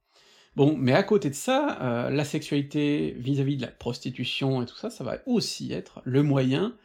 Bon, 0.56 0.76
mais 0.78 0.94
à 0.94 1.04
côté 1.04 1.30
de 1.30 1.36
ça, 1.36 1.80
euh, 1.82 2.10
la 2.12 2.26
sexualité 2.26 3.16
vis-à-vis 3.18 3.56
-vis 3.56 3.58
de 3.58 3.64
la 3.64 3.72
prostitution 3.72 4.62
et 4.62 4.66
tout 4.66 4.78
ça, 4.78 4.90
ça 4.90 5.04
va 5.04 5.18
aussi 5.26 5.74
être 5.74 6.02
le 6.06 6.22
moyen 6.22 6.76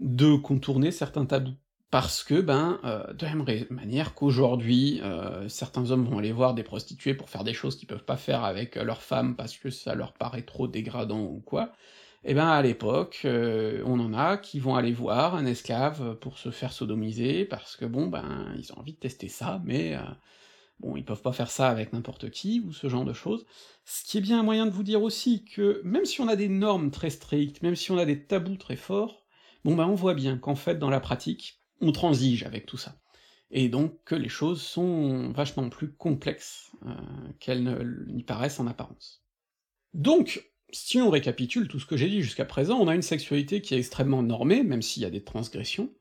de 0.00 0.36
contourner 0.36 0.90
certains 0.92 1.26
tabous 1.26 1.54
parce 1.92 2.24
que, 2.24 2.40
ben, 2.40 2.80
euh, 2.84 3.12
de 3.12 3.26
la 3.26 3.34
même 3.34 3.66
manière 3.68 4.14
qu'aujourd'hui, 4.14 5.00
euh, 5.02 5.46
certains 5.50 5.90
hommes 5.90 6.06
vont 6.06 6.18
aller 6.18 6.32
voir 6.32 6.54
des 6.54 6.62
prostituées 6.62 7.12
pour 7.12 7.28
faire 7.28 7.44
des 7.44 7.52
choses 7.52 7.76
qu'ils 7.76 7.86
peuvent 7.86 8.06
pas 8.06 8.16
faire 8.16 8.44
avec 8.44 8.78
euh, 8.78 8.82
leur 8.82 9.02
femme 9.02 9.36
parce 9.36 9.58
que 9.58 9.68
ça 9.68 9.94
leur 9.94 10.14
paraît 10.14 10.40
trop 10.40 10.66
dégradant 10.66 11.20
ou 11.20 11.40
quoi, 11.40 11.72
et 12.24 12.30
eh 12.30 12.34
ben 12.34 12.46
à 12.46 12.62
l'époque, 12.62 13.26
on 13.26 13.98
en 13.98 14.14
a 14.14 14.36
qui 14.38 14.60
vont 14.60 14.76
aller 14.76 14.92
voir 14.92 15.34
un 15.34 15.44
esclave 15.44 16.14
pour 16.20 16.38
se 16.38 16.50
faire 16.52 16.72
sodomiser, 16.72 17.44
parce 17.44 17.76
que 17.76 17.84
bon, 17.84 18.06
ben, 18.06 18.54
ils 18.56 18.72
ont 18.72 18.78
envie 18.78 18.92
de 18.92 18.98
tester 18.98 19.28
ça, 19.28 19.60
mais 19.64 19.98
bon, 20.78 20.96
ils 20.96 21.04
peuvent 21.04 21.20
pas 21.20 21.32
faire 21.32 21.50
ça 21.50 21.68
avec 21.68 21.92
n'importe 21.92 22.30
qui, 22.30 22.60
ou 22.60 22.72
ce 22.72 22.88
genre 22.88 23.04
de 23.04 23.12
choses. 23.12 23.44
Ce 23.84 24.04
qui 24.04 24.18
est 24.18 24.20
bien 24.20 24.38
un 24.38 24.44
moyen 24.44 24.66
de 24.66 24.70
vous 24.70 24.84
dire 24.84 25.02
aussi 25.02 25.44
que, 25.44 25.80
même 25.84 26.04
si 26.04 26.20
on 26.20 26.28
a 26.28 26.36
des 26.36 26.48
normes 26.48 26.92
très 26.92 27.10
strictes, 27.10 27.60
même 27.62 27.74
si 27.74 27.90
on 27.90 27.98
a 27.98 28.04
des 28.04 28.24
tabous 28.24 28.56
très 28.56 28.76
forts, 28.76 29.24
bon 29.64 29.74
ben 29.74 29.86
on 29.86 29.96
voit 29.96 30.14
bien 30.14 30.38
qu'en 30.38 30.54
fait, 30.54 30.78
dans 30.78 30.90
la 30.90 31.00
pratique, 31.00 31.61
on 31.82 31.92
transige 31.92 32.44
avec 32.44 32.66
tout 32.66 32.78
ça. 32.78 32.96
Et 33.50 33.68
donc 33.68 34.02
que 34.04 34.14
les 34.14 34.30
choses 34.30 34.62
sont 34.62 35.30
vachement 35.32 35.68
plus 35.68 35.92
complexes 35.92 36.70
euh, 36.86 36.94
qu'elles 37.38 38.06
n'y 38.06 38.24
paraissent 38.24 38.60
en 38.60 38.66
apparence. 38.66 39.22
Donc, 39.92 40.50
si 40.72 41.02
on 41.02 41.10
récapitule 41.10 41.68
tout 41.68 41.78
ce 41.78 41.84
que 41.84 41.98
j'ai 41.98 42.08
dit 42.08 42.22
jusqu'à 42.22 42.46
présent, 42.46 42.78
on 42.78 42.88
a 42.88 42.94
une 42.94 43.02
sexualité 43.02 43.60
qui 43.60 43.74
est 43.74 43.78
extrêmement 43.78 44.22
normée, 44.22 44.62
même 44.62 44.80
s'il 44.80 45.02
y 45.02 45.06
a 45.06 45.10
des 45.10 45.22
transgressions, 45.22 45.92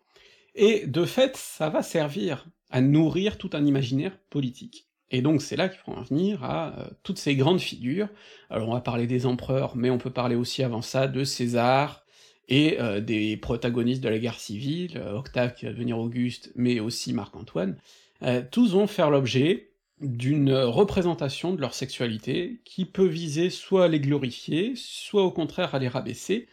et 0.55 0.87
de 0.87 1.03
fait, 1.05 1.35
ça 1.35 1.69
va 1.69 1.83
servir 1.83 2.45
à 2.69 2.79
nourrir 2.79 3.37
tout 3.37 3.49
un 3.53 3.65
imaginaire 3.65 4.17
politique. 4.29 4.87
Et 5.09 5.21
donc 5.21 5.41
c'est 5.41 5.57
là 5.57 5.67
qu'il 5.67 5.79
faut 5.79 5.91
en 5.91 6.03
venir 6.03 6.43
à 6.43 6.79
euh, 6.79 6.87
toutes 7.03 7.17
ces 7.17 7.35
grandes 7.35 7.59
figures. 7.59 8.07
Alors 8.49 8.69
on 8.69 8.73
va 8.73 8.81
parler 8.81 9.07
des 9.07 9.25
empereurs, 9.25 9.75
mais 9.75 9.89
on 9.89 9.97
peut 9.97 10.09
parler 10.09 10.35
aussi 10.35 10.63
avant 10.63 10.81
ça 10.81 11.07
de 11.07 11.25
César, 11.25 12.05
et 12.47 12.79
euh, 12.79 12.99
des 12.99 13.37
protagonistes 13.37 14.01
de 14.01 14.09
la 14.09 14.19
guerre 14.19 14.39
civile, 14.39 14.97
euh, 14.97 15.13
Octave 15.13 15.53
qui 15.53 15.65
va 15.65 15.71
devenir 15.71 15.97
Auguste, 15.97 16.51
mais 16.55 16.79
aussi 16.79 17.13
Marc-Antoine, 17.13 17.77
euh, 18.23 18.43
tous 18.49 18.73
vont 18.73 18.87
faire 18.87 19.09
l'objet 19.09 19.71
d'une 20.01 20.53
représentation 20.53 21.53
de 21.53 21.61
leur 21.61 21.73
sexualité 21.73 22.59
qui 22.65 22.85
peut 22.85 23.07
viser 23.07 23.49
soit 23.49 23.85
à 23.85 23.87
les 23.87 23.99
glorifier, 23.99 24.73
soit 24.75 25.23
au 25.23 25.31
contraire 25.31 25.75
à 25.75 25.79
les 25.79 25.87
rabaisser, 25.87 26.47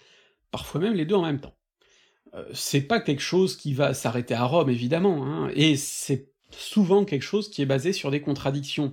parfois 0.51 0.81
même 0.81 0.95
les 0.95 1.07
deux 1.07 1.15
en 1.15 1.25
même 1.25 1.41
temps. 1.41 1.55
c'est 2.53 2.83
pas 2.83 3.01
quelque 3.01 3.23
chose 3.23 3.57
qui 3.57 3.73
va 3.73 3.95
s'arrêter 3.95 4.35
à 4.35 4.45
Rome, 4.45 4.69
évidemment, 4.69 5.25
hein, 5.27 5.51
et 5.55 5.77
c'est 5.77 6.29
souvent 6.51 7.07
quelque 7.07 7.23
chose 7.23 7.49
qui 7.51 7.63
est 7.63 7.67
basé 7.67 7.95
sur 7.95 8.11
des 8.11 8.21
contradictions 8.21 8.93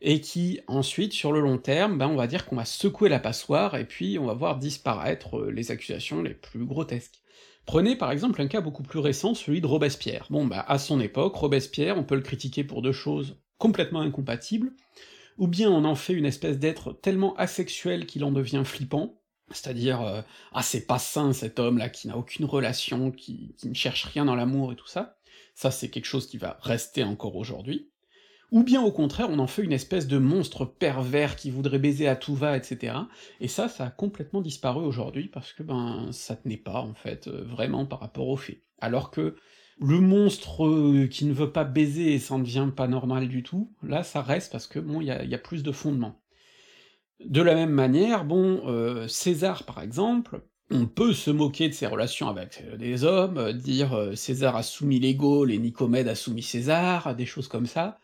et 0.00 0.20
qui 0.20 0.60
ensuite, 0.66 1.12
sur 1.12 1.32
le 1.32 1.40
long 1.40 1.58
terme, 1.58 1.98
ben 1.98 2.08
on 2.08 2.16
va 2.16 2.26
dire 2.26 2.46
qu'on 2.46 2.56
va 2.56 2.64
secouer 2.64 3.08
la 3.08 3.18
passoire, 3.18 3.76
et 3.76 3.84
puis 3.84 4.18
on 4.18 4.26
va 4.26 4.34
voir 4.34 4.58
disparaître 4.58 5.38
euh, 5.38 5.50
les 5.50 5.70
accusations 5.70 6.22
les 6.22 6.34
plus 6.34 6.64
grotesques. 6.64 7.20
Prenez 7.66 7.96
par 7.96 8.10
exemple 8.10 8.40
un 8.40 8.46
cas 8.46 8.60
beaucoup 8.60 8.82
plus 8.82 8.98
récent, 8.98 9.34
celui 9.34 9.60
de 9.60 9.66
Robespierre. 9.66 10.26
Bon 10.30 10.46
bah 10.46 10.64
à 10.66 10.78
son 10.78 11.00
époque, 11.00 11.36
Robespierre, 11.36 11.98
on 11.98 12.04
peut 12.04 12.14
le 12.14 12.22
critiquer 12.22 12.64
pour 12.64 12.82
deux 12.82 12.92
choses 12.92 13.36
complètement 13.58 14.00
incompatibles, 14.00 14.72
ou 15.36 15.46
bien 15.46 15.70
on 15.70 15.84
en 15.84 15.94
fait 15.94 16.14
une 16.14 16.26
espèce 16.26 16.58
d'être 16.58 16.92
tellement 16.92 17.36
asexuel 17.36 18.06
qu'il 18.06 18.24
en 18.24 18.32
devient 18.32 18.62
flippant, 18.64 19.20
c'est-à-dire 19.50 20.00
euh, 20.00 20.22
ah 20.52 20.62
c'est 20.62 20.86
pas 20.86 20.98
sain 20.98 21.34
cet 21.34 21.58
homme-là 21.58 21.90
qui 21.90 22.08
n'a 22.08 22.16
aucune 22.16 22.46
relation, 22.46 23.10
qui, 23.10 23.54
qui 23.58 23.68
ne 23.68 23.74
cherche 23.74 24.04
rien 24.04 24.24
dans 24.24 24.34
l'amour 24.34 24.72
et 24.72 24.76
tout 24.76 24.86
ça, 24.86 25.18
ça 25.54 25.70
c'est 25.70 25.90
quelque 25.90 26.06
chose 26.06 26.26
qui 26.26 26.38
va 26.38 26.58
rester 26.62 27.04
encore 27.04 27.36
aujourd'hui, 27.36 27.90
ou 28.50 28.62
bien 28.62 28.82
au 28.82 28.90
contraire 28.90 29.28
on 29.30 29.38
en 29.38 29.46
fait 29.46 29.62
une 29.62 29.72
espèce 29.72 30.06
de 30.06 30.18
monstre 30.18 30.64
pervers 30.64 31.36
qui 31.36 31.50
voudrait 31.50 31.78
baiser 31.78 32.08
à 32.08 32.16
tout 32.16 32.34
va, 32.34 32.56
etc. 32.56 32.94
Et 33.40 33.48
ça, 33.48 33.68
ça 33.68 33.86
a 33.86 33.90
complètement 33.90 34.40
disparu 34.40 34.84
aujourd'hui, 34.84 35.28
parce 35.28 35.52
que 35.52 35.62
ben 35.62 36.08
ça 36.12 36.36
tenait 36.36 36.56
pas, 36.56 36.80
en 36.80 36.94
fait, 36.94 37.28
euh, 37.28 37.44
vraiment 37.44 37.86
par 37.86 38.00
rapport 38.00 38.28
aux 38.28 38.36
faits. 38.36 38.62
Alors 38.80 39.10
que 39.10 39.36
le 39.80 40.00
monstre 40.00 40.66
euh, 40.66 41.06
qui 41.06 41.24
ne 41.24 41.32
veut 41.32 41.52
pas 41.52 41.64
baiser 41.64 42.14
et 42.14 42.18
ça 42.18 42.36
ne 42.36 42.42
devient 42.42 42.68
pas 42.74 42.88
normal 42.88 43.28
du 43.28 43.42
tout, 43.42 43.72
là 43.82 44.02
ça 44.02 44.22
reste 44.22 44.52
parce 44.52 44.66
que 44.66 44.78
bon, 44.78 45.00
il 45.00 45.06
y 45.06 45.34
a, 45.34 45.38
plus 45.38 45.62
de 45.62 45.72
fondement. 45.72 46.20
De 47.24 47.42
la 47.42 47.54
même 47.54 47.70
manière, 47.70 48.24
bon, 48.24 48.62
euh, 48.66 49.08
César 49.08 49.64
par 49.64 49.82
exemple, 49.82 50.42
on 50.70 50.86
peut 50.86 51.12
se 51.12 51.30
moquer 51.30 51.68
de 51.68 51.74
ses 51.74 51.86
relations 51.86 52.28
avec 52.28 52.62
des 52.78 53.04
hommes, 53.04 53.52
dire 53.52 54.12
César 54.14 54.54
a 54.54 54.62
soumis 54.62 55.00
les 55.00 55.14
Gaules 55.14 55.50
et 55.50 55.58
Nicomède 55.58 56.08
a 56.08 56.14
soumis 56.14 56.42
César, 56.42 57.16
des 57.16 57.26
choses 57.26 57.48
comme 57.48 57.66
ça, 57.66 57.98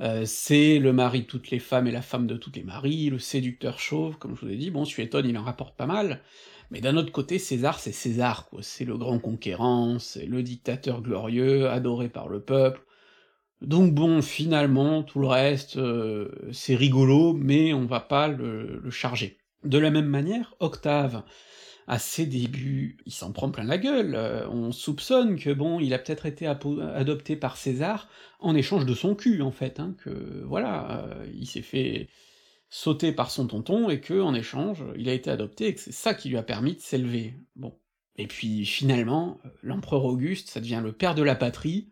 euh, 0.00 0.24
c'est 0.24 0.78
le 0.78 0.92
mari 0.92 1.22
de 1.22 1.26
toutes 1.26 1.50
les 1.50 1.58
femmes 1.58 1.86
et 1.86 1.92
la 1.92 2.02
femme 2.02 2.26
de 2.26 2.36
tous 2.36 2.52
les 2.54 2.62
maris, 2.62 3.10
le 3.10 3.18
séducteur 3.18 3.78
chauve, 3.78 4.16
comme 4.18 4.36
je 4.36 4.44
vous 4.44 4.52
ai 4.52 4.56
dit, 4.56 4.70
bon, 4.70 4.84
Suétone 4.84 5.28
il 5.28 5.36
en 5.38 5.42
rapporte 5.42 5.76
pas 5.76 5.86
mal, 5.86 6.20
mais 6.70 6.80
d'un 6.80 6.96
autre 6.96 7.12
côté, 7.12 7.38
César 7.38 7.78
c'est 7.78 7.92
César, 7.92 8.48
quoi, 8.48 8.62
c'est 8.62 8.84
le 8.84 8.96
grand 8.96 9.18
conquérant, 9.18 9.98
c'est 9.98 10.26
le 10.26 10.42
dictateur 10.42 11.02
glorieux, 11.02 11.68
adoré 11.68 12.08
par 12.08 12.28
le 12.28 12.40
peuple, 12.40 12.82
donc 13.60 13.92
bon, 13.92 14.22
finalement, 14.22 15.02
tout 15.02 15.20
le 15.20 15.26
reste, 15.26 15.76
euh, 15.76 16.30
c'est 16.50 16.74
rigolo, 16.74 17.34
mais 17.34 17.74
on 17.74 17.84
va 17.84 18.00
pas 18.00 18.26
le, 18.28 18.80
le 18.82 18.90
charger. 18.90 19.38
De 19.64 19.78
la 19.78 19.90
même 19.90 20.06
manière, 20.06 20.54
Octave, 20.60 21.22
à 21.90 21.98
ses 21.98 22.24
débuts, 22.24 22.98
il 23.04 23.12
s'en 23.12 23.32
prend 23.32 23.50
plein 23.50 23.64
la 23.64 23.76
gueule, 23.76 24.14
euh, 24.14 24.48
on 24.48 24.70
soupçonne 24.70 25.36
que 25.36 25.50
bon, 25.50 25.80
il 25.80 25.92
a 25.92 25.98
peut-être 25.98 26.24
été 26.24 26.46
adopté 26.46 27.34
par 27.34 27.56
César 27.56 28.08
en 28.38 28.54
échange 28.54 28.86
de 28.86 28.94
son 28.94 29.16
cul, 29.16 29.42
en 29.42 29.50
fait, 29.50 29.80
hein, 29.80 29.96
que 30.04 30.44
voilà, 30.46 31.02
euh, 31.08 31.26
il 31.34 31.48
s'est 31.48 31.62
fait 31.62 32.08
sauter 32.68 33.10
par 33.10 33.32
son 33.32 33.48
tonton, 33.48 33.90
et 33.90 34.00
que 34.00 34.20
en 34.20 34.34
échange, 34.34 34.84
il 34.96 35.08
a 35.08 35.12
été 35.12 35.30
adopté, 35.30 35.66
et 35.66 35.74
que 35.74 35.80
c'est 35.80 35.90
ça 35.90 36.14
qui 36.14 36.28
lui 36.28 36.36
a 36.36 36.44
permis 36.44 36.74
de 36.74 36.80
s'élever. 36.80 37.34
Bon. 37.56 37.76
Et 38.14 38.28
puis 38.28 38.64
finalement, 38.64 39.40
l'empereur 39.60 40.04
Auguste, 40.04 40.48
ça 40.48 40.60
devient 40.60 40.82
le 40.84 40.92
père 40.92 41.16
de 41.16 41.24
la 41.24 41.34
patrie, 41.34 41.90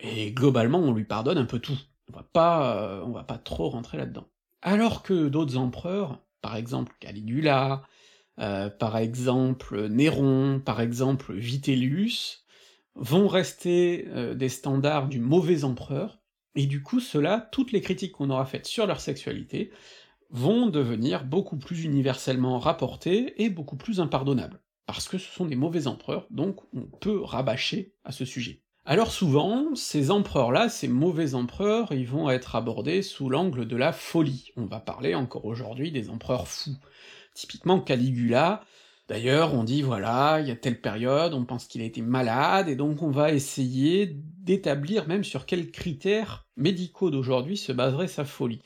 et 0.00 0.32
globalement, 0.32 0.80
on 0.80 0.92
lui 0.92 1.04
pardonne 1.04 1.38
un 1.38 1.44
peu 1.44 1.60
tout. 1.60 1.78
On 2.12 2.16
va 2.16 2.24
pas, 2.24 2.76
euh, 2.82 3.04
on 3.04 3.12
va 3.12 3.22
pas 3.22 3.38
trop 3.38 3.68
rentrer 3.68 3.98
là-dedans. 3.98 4.26
Alors 4.62 5.04
que 5.04 5.28
d'autres 5.28 5.58
empereurs, 5.58 6.24
par 6.40 6.56
exemple 6.56 6.92
Caligula, 6.98 7.84
euh, 8.38 8.68
par 8.68 8.96
exemple 8.96 9.88
Néron, 9.88 10.60
par 10.64 10.80
exemple 10.80 11.32
Vitellius, 11.34 12.44
vont 12.94 13.28
rester 13.28 14.06
euh, 14.08 14.34
des 14.34 14.48
standards 14.48 15.08
du 15.08 15.20
mauvais 15.20 15.64
empereur, 15.64 16.18
Et 16.54 16.66
du 16.66 16.82
coup, 16.82 17.00
ceux-là, 17.00 17.48
toutes 17.52 17.72
les 17.72 17.82
critiques 17.82 18.12
qu'on 18.12 18.30
aura 18.30 18.46
faites 18.46 18.66
sur 18.66 18.86
leur 18.86 19.00
sexualité, 19.00 19.70
vont 20.30 20.66
devenir 20.66 21.24
beaucoup 21.24 21.56
plus 21.56 21.84
universellement 21.84 22.58
rapportées 22.58 23.42
et 23.42 23.50
beaucoup 23.50 23.76
plus 23.76 24.00
impardonnables. 24.00 24.60
Parce 24.86 25.08
que 25.08 25.18
ce 25.18 25.30
sont 25.30 25.46
des 25.46 25.56
mauvais 25.56 25.86
empereurs, 25.86 26.26
donc 26.30 26.60
on 26.72 26.82
peut 26.82 27.20
rabâcher 27.22 27.94
à 28.04 28.12
ce 28.12 28.24
sujet. 28.24 28.62
Alors 28.84 29.10
souvent, 29.10 29.74
ces 29.74 30.12
empereurs-là, 30.12 30.68
ces 30.68 30.86
mauvais 30.86 31.34
empereurs, 31.34 31.92
ils 31.92 32.06
vont 32.06 32.30
être 32.30 32.54
abordés 32.54 33.02
sous 33.02 33.28
l'angle 33.28 33.66
de 33.66 33.76
la 33.76 33.92
folie. 33.92 34.52
On 34.56 34.66
va 34.66 34.78
parler 34.78 35.16
encore 35.16 35.44
aujourd'hui 35.44 35.90
des 35.90 36.08
empereurs 36.08 36.46
fous. 36.46 36.76
Typiquement 37.36 37.80
Caligula, 37.80 38.64
D'ailleurs, 39.08 39.54
on 39.54 39.62
dit 39.62 39.82
voilà, 39.82 40.40
il 40.40 40.48
y 40.48 40.50
a 40.50 40.56
telle 40.56 40.80
période, 40.80 41.32
on 41.32 41.44
pense 41.44 41.66
qu'il 41.66 41.80
a 41.80 41.84
été 41.84 42.02
malade, 42.02 42.68
et 42.68 42.74
donc 42.74 43.02
on 43.02 43.10
va 43.10 43.32
essayer 43.32 44.06
d'établir 44.06 45.06
même 45.06 45.22
sur 45.22 45.46
quels 45.46 45.70
critères 45.70 46.46
médicaux 46.56 47.10
d'aujourd'hui 47.10 47.56
se 47.56 47.70
baserait 47.70 48.08
sa 48.08 48.24
folie. 48.24 48.62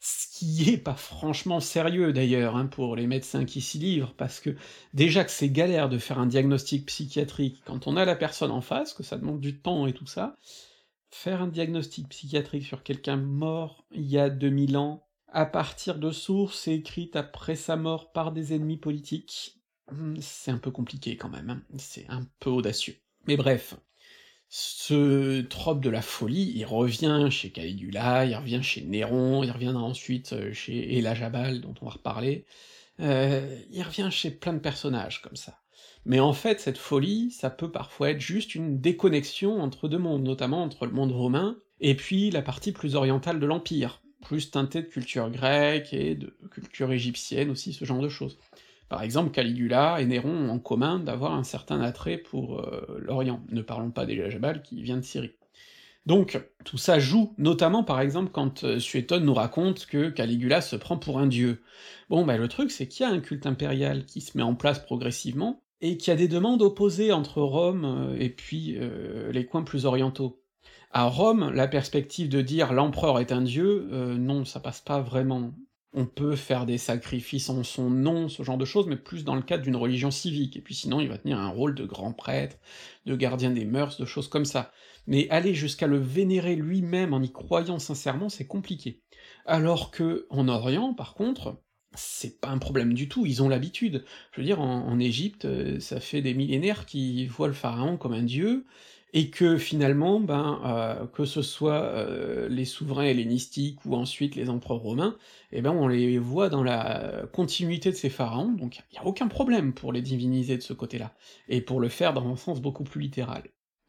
Ce 0.00 0.26
qui 0.38 0.70
est 0.70 0.78
pas 0.78 0.94
franchement 0.94 1.60
sérieux 1.60 2.12
d'ailleurs, 2.12 2.56
hein, 2.56 2.66
pour 2.66 2.96
les 2.96 3.06
médecins 3.06 3.46
qui 3.46 3.62
s'y 3.62 3.78
livrent, 3.78 4.14
parce 4.14 4.40
que 4.40 4.54
déjà 4.92 5.24
que 5.24 5.30
c'est 5.30 5.48
galère 5.48 5.88
de 5.88 5.98
faire 5.98 6.18
un 6.18 6.26
diagnostic 6.26 6.86
psychiatrique 6.86 7.62
quand 7.64 7.86
on 7.86 7.96
a 7.96 8.04
la 8.04 8.14
personne 8.14 8.50
en 8.50 8.60
face, 8.60 8.92
que 8.92 9.02
ça 9.02 9.16
demande 9.16 9.40
du 9.40 9.58
temps 9.58 9.86
et 9.86 9.94
tout 9.94 10.06
ça, 10.06 10.36
faire 11.10 11.40
un 11.42 11.48
diagnostic 11.48 12.08
psychiatrique 12.10 12.64
sur 12.64 12.82
quelqu'un 12.82 13.16
mort 13.16 13.84
il 13.90 14.06
y 14.06 14.18
a 14.18 14.28
2000 14.28 14.76
ans, 14.76 15.07
à 15.30 15.46
partir 15.46 15.98
de 15.98 16.10
sources 16.10 16.68
écrites 16.68 17.16
après 17.16 17.56
sa 17.56 17.76
mort 17.76 18.12
par 18.12 18.32
des 18.32 18.54
ennemis 18.54 18.78
politiques, 18.78 19.58
Mmh, 19.92 20.16
c'est 20.20 20.50
un 20.50 20.58
peu 20.58 20.70
compliqué 20.70 21.16
quand 21.16 21.28
même, 21.28 21.50
hein. 21.50 21.62
c'est 21.78 22.06
un 22.08 22.26
peu 22.40 22.50
audacieux. 22.50 22.96
Mais 23.26 23.36
bref, 23.36 23.74
ce 24.48 25.40
trope 25.42 25.80
de 25.80 25.90
la 25.90 26.02
folie, 26.02 26.52
il 26.54 26.64
revient 26.64 27.28
chez 27.30 27.50
Caligula, 27.50 28.24
il 28.24 28.34
revient 28.34 28.62
chez 28.62 28.82
Néron, 28.82 29.42
il 29.42 29.50
reviendra 29.50 29.82
ensuite 29.82 30.32
euh, 30.32 30.52
chez 30.52 30.98
Elajabal, 30.98 31.60
dont 31.60 31.74
on 31.80 31.86
va 31.86 31.92
reparler, 31.92 32.44
euh, 33.00 33.58
il 33.70 33.82
revient 33.82 34.08
chez 34.10 34.30
plein 34.30 34.52
de 34.52 34.58
personnages 34.58 35.22
comme 35.22 35.36
ça. 35.36 35.58
Mais 36.04 36.20
en 36.20 36.32
fait, 36.32 36.60
cette 36.60 36.78
folie, 36.78 37.30
ça 37.30 37.50
peut 37.50 37.70
parfois 37.70 38.10
être 38.10 38.20
juste 38.20 38.54
une 38.54 38.80
déconnexion 38.80 39.60
entre 39.60 39.88
deux 39.88 39.98
mondes, 39.98 40.22
notamment 40.22 40.62
entre 40.62 40.86
le 40.86 40.92
monde 40.92 41.12
romain 41.12 41.58
et 41.80 41.94
puis 41.94 42.30
la 42.30 42.42
partie 42.42 42.72
plus 42.72 42.94
orientale 42.94 43.40
de 43.40 43.46
l'Empire, 43.46 44.02
plus 44.22 44.50
teintée 44.50 44.82
de 44.82 44.88
culture 44.88 45.30
grecque 45.30 45.92
et 45.92 46.14
de 46.14 46.36
culture 46.50 46.92
égyptienne 46.92 47.50
aussi, 47.50 47.72
ce 47.72 47.84
genre 47.84 48.00
de 48.00 48.08
choses. 48.08 48.38
Par 48.88 49.02
exemple, 49.02 49.30
Caligula 49.30 50.00
et 50.00 50.06
Néron 50.06 50.30
ont 50.30 50.50
en 50.50 50.58
commun 50.58 50.98
d'avoir 50.98 51.34
un 51.34 51.44
certain 51.44 51.80
attrait 51.80 52.18
pour 52.18 52.60
euh, 52.60 52.98
l'Orient, 53.00 53.42
ne 53.50 53.60
parlons 53.60 53.90
pas 53.90 54.06
Jabal 54.08 54.62
qui 54.62 54.82
vient 54.82 54.96
de 54.96 55.02
Syrie. 55.02 55.32
Donc, 56.06 56.40
tout 56.64 56.78
ça 56.78 56.98
joue, 56.98 57.34
notamment 57.36 57.84
par 57.84 58.00
exemple 58.00 58.30
quand 58.32 58.64
euh, 58.64 58.78
nous 59.20 59.34
raconte 59.34 59.84
que 59.84 60.08
Caligula 60.08 60.62
se 60.62 60.76
prend 60.76 60.96
pour 60.96 61.18
un 61.18 61.26
dieu. 61.26 61.62
Bon, 62.08 62.24
bah 62.24 62.38
le 62.38 62.48
truc 62.48 62.70
c'est 62.70 62.88
qu'il 62.88 63.04
y 63.04 63.08
a 63.08 63.12
un 63.12 63.20
culte 63.20 63.44
impérial 63.44 64.06
qui 64.06 64.22
se 64.22 64.36
met 64.38 64.42
en 64.42 64.54
place 64.54 64.78
progressivement, 64.78 65.62
et 65.82 65.98
qu'il 65.98 66.10
y 66.10 66.14
a 66.14 66.16
des 66.16 66.28
demandes 66.28 66.62
opposées 66.62 67.12
entre 67.12 67.42
Rome 67.42 67.84
euh, 67.84 68.16
et 68.18 68.30
puis 68.30 68.78
les 69.30 69.44
coins 69.44 69.64
plus 69.64 69.84
orientaux. 69.84 70.37
À 70.90 71.04
Rome, 71.04 71.50
la 71.50 71.68
perspective 71.68 72.28
de 72.28 72.40
dire 72.40 72.72
l'empereur 72.72 73.20
est 73.20 73.32
un 73.32 73.42
dieu, 73.42 73.88
non, 74.18 74.44
ça 74.44 74.60
passe 74.60 74.80
pas 74.80 75.00
vraiment 75.00 75.52
on 75.94 76.06
peut 76.06 76.36
faire 76.36 76.66
des 76.66 76.78
sacrifices 76.78 77.48
en 77.48 77.62
son 77.64 77.90
nom, 77.90 78.28
ce 78.28 78.42
genre 78.42 78.58
de 78.58 78.64
choses, 78.64 78.86
mais 78.86 78.96
plus 78.96 79.24
dans 79.24 79.34
le 79.34 79.42
cadre 79.42 79.64
d'une 79.64 79.76
religion 79.76 80.10
civique, 80.10 80.56
et 80.56 80.60
puis 80.60 80.74
sinon 80.74 81.00
il 81.00 81.08
va 81.08 81.18
tenir 81.18 81.38
un 81.38 81.48
rôle 81.48 81.74
de 81.74 81.84
grand 81.84 82.12
prêtre, 82.12 82.56
de 83.06 83.16
gardien 83.16 83.50
des 83.50 83.64
mœurs, 83.64 83.98
de 83.98 84.04
choses 84.04 84.28
comme 84.28 84.44
ça. 84.44 84.70
Mais 85.06 85.28
aller 85.30 85.54
jusqu'à 85.54 85.86
le 85.86 85.98
vénérer 85.98 86.56
lui-même 86.56 87.14
en 87.14 87.22
y 87.22 87.32
croyant 87.32 87.78
sincèrement, 87.78 88.28
c'est 88.28 88.46
compliqué. 88.46 89.02
Alors 89.46 89.90
que, 89.90 90.26
en 90.28 90.48
Orient, 90.48 90.92
par 90.92 91.14
contre, 91.14 91.62
c'est 91.94 92.38
pas 92.40 92.50
un 92.50 92.58
problème 92.58 92.92
du 92.92 93.08
tout, 93.08 93.24
ils 93.24 93.42
ont 93.42 93.48
l'habitude. 93.48 94.04
Je 94.32 94.40
veux 94.40 94.46
dire, 94.46 94.60
en 94.60 94.98
Égypte, 94.98 95.46
euh, 95.46 95.80
ça 95.80 96.00
fait 96.00 96.20
des 96.20 96.34
millénaires 96.34 96.84
qu'ils 96.84 97.30
voient 97.30 97.48
le 97.48 97.54
pharaon 97.54 97.96
comme 97.96 98.12
un 98.12 98.22
dieu, 98.22 98.66
et 99.12 99.30
que 99.30 99.56
finalement, 99.56 100.20
ben, 100.20 100.60
euh, 100.64 101.06
que 101.06 101.24
ce 101.24 101.42
soit 101.42 101.82
euh, 101.82 102.48
les 102.48 102.64
souverains 102.64 103.04
hellénistiques 103.04 103.84
ou 103.84 103.94
ensuite 103.94 104.36
les 104.36 104.50
empereurs 104.50 104.80
romains, 104.80 105.16
eh 105.52 105.62
ben 105.62 105.70
on 105.72 105.88
les 105.88 106.18
voit 106.18 106.50
dans 106.50 106.62
la 106.62 107.24
continuité 107.32 107.90
de 107.90 107.96
ces 107.96 108.10
pharaons, 108.10 108.52
donc 108.52 108.80
il 108.92 108.96
y 108.96 108.98
a 108.98 109.06
aucun 109.06 109.28
problème 109.28 109.72
pour 109.72 109.92
les 109.92 110.02
diviniser 110.02 110.56
de 110.56 110.62
ce 110.62 110.74
côté-là, 110.74 111.14
et 111.48 111.60
pour 111.60 111.80
le 111.80 111.88
faire 111.88 112.12
dans 112.12 112.28
un 112.28 112.36
sens 112.36 112.60
beaucoup 112.60 112.84
plus 112.84 113.00
littéral. 113.00 113.42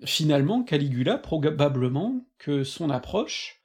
Finalement, 0.06 0.64
Caligula, 0.64 1.18
probablement 1.18 2.26
que 2.38 2.64
son 2.64 2.90
approche 2.90 3.62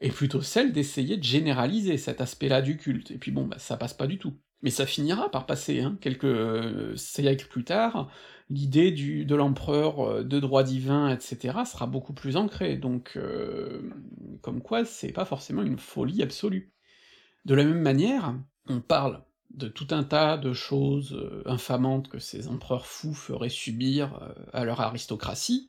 est 0.00 0.10
plutôt 0.10 0.42
celle 0.42 0.72
d'essayer 0.72 1.16
de 1.16 1.22
généraliser 1.22 1.96
cet 1.96 2.20
aspect-là 2.20 2.60
du 2.60 2.76
culte, 2.76 3.10
et 3.10 3.18
puis 3.18 3.30
bon, 3.30 3.46
bah 3.46 3.58
ça 3.58 3.76
passe 3.78 3.94
pas 3.94 4.06
du 4.06 4.18
tout. 4.18 4.34
Mais 4.62 4.70
ça 4.70 4.86
finira 4.86 5.28
par 5.30 5.46
passer, 5.46 5.80
hein, 5.80 5.98
quelques 6.00 6.24
euh, 6.24 6.96
siècles 6.96 7.48
plus 7.48 7.64
tard, 7.64 8.08
l'idée 8.48 8.92
de 8.92 9.34
l'empereur, 9.34 10.00
euh, 10.00 10.22
de 10.22 10.38
droit 10.38 10.62
divin, 10.62 11.08
etc., 11.08 11.58
sera 11.66 11.86
beaucoup 11.86 12.12
plus 12.12 12.36
ancrée, 12.36 12.76
donc 12.76 13.14
euh, 13.16 13.90
comme 14.40 14.62
quoi 14.62 14.84
c'est 14.84 15.12
pas 15.12 15.24
forcément 15.24 15.62
une 15.62 15.78
folie 15.78 16.22
absolue. 16.22 16.72
De 17.44 17.54
la 17.56 17.64
même 17.64 17.82
manière, 17.82 18.36
on 18.68 18.80
parle 18.80 19.24
de 19.50 19.66
tout 19.66 19.88
un 19.90 20.04
tas 20.04 20.38
de 20.38 20.52
choses 20.52 21.42
infamantes 21.44 22.08
que 22.08 22.20
ces 22.20 22.48
empereurs 22.48 22.86
fous 22.86 23.14
feraient 23.14 23.50
subir 23.50 24.32
à 24.52 24.64
leur 24.64 24.80
aristocratie, 24.80 25.68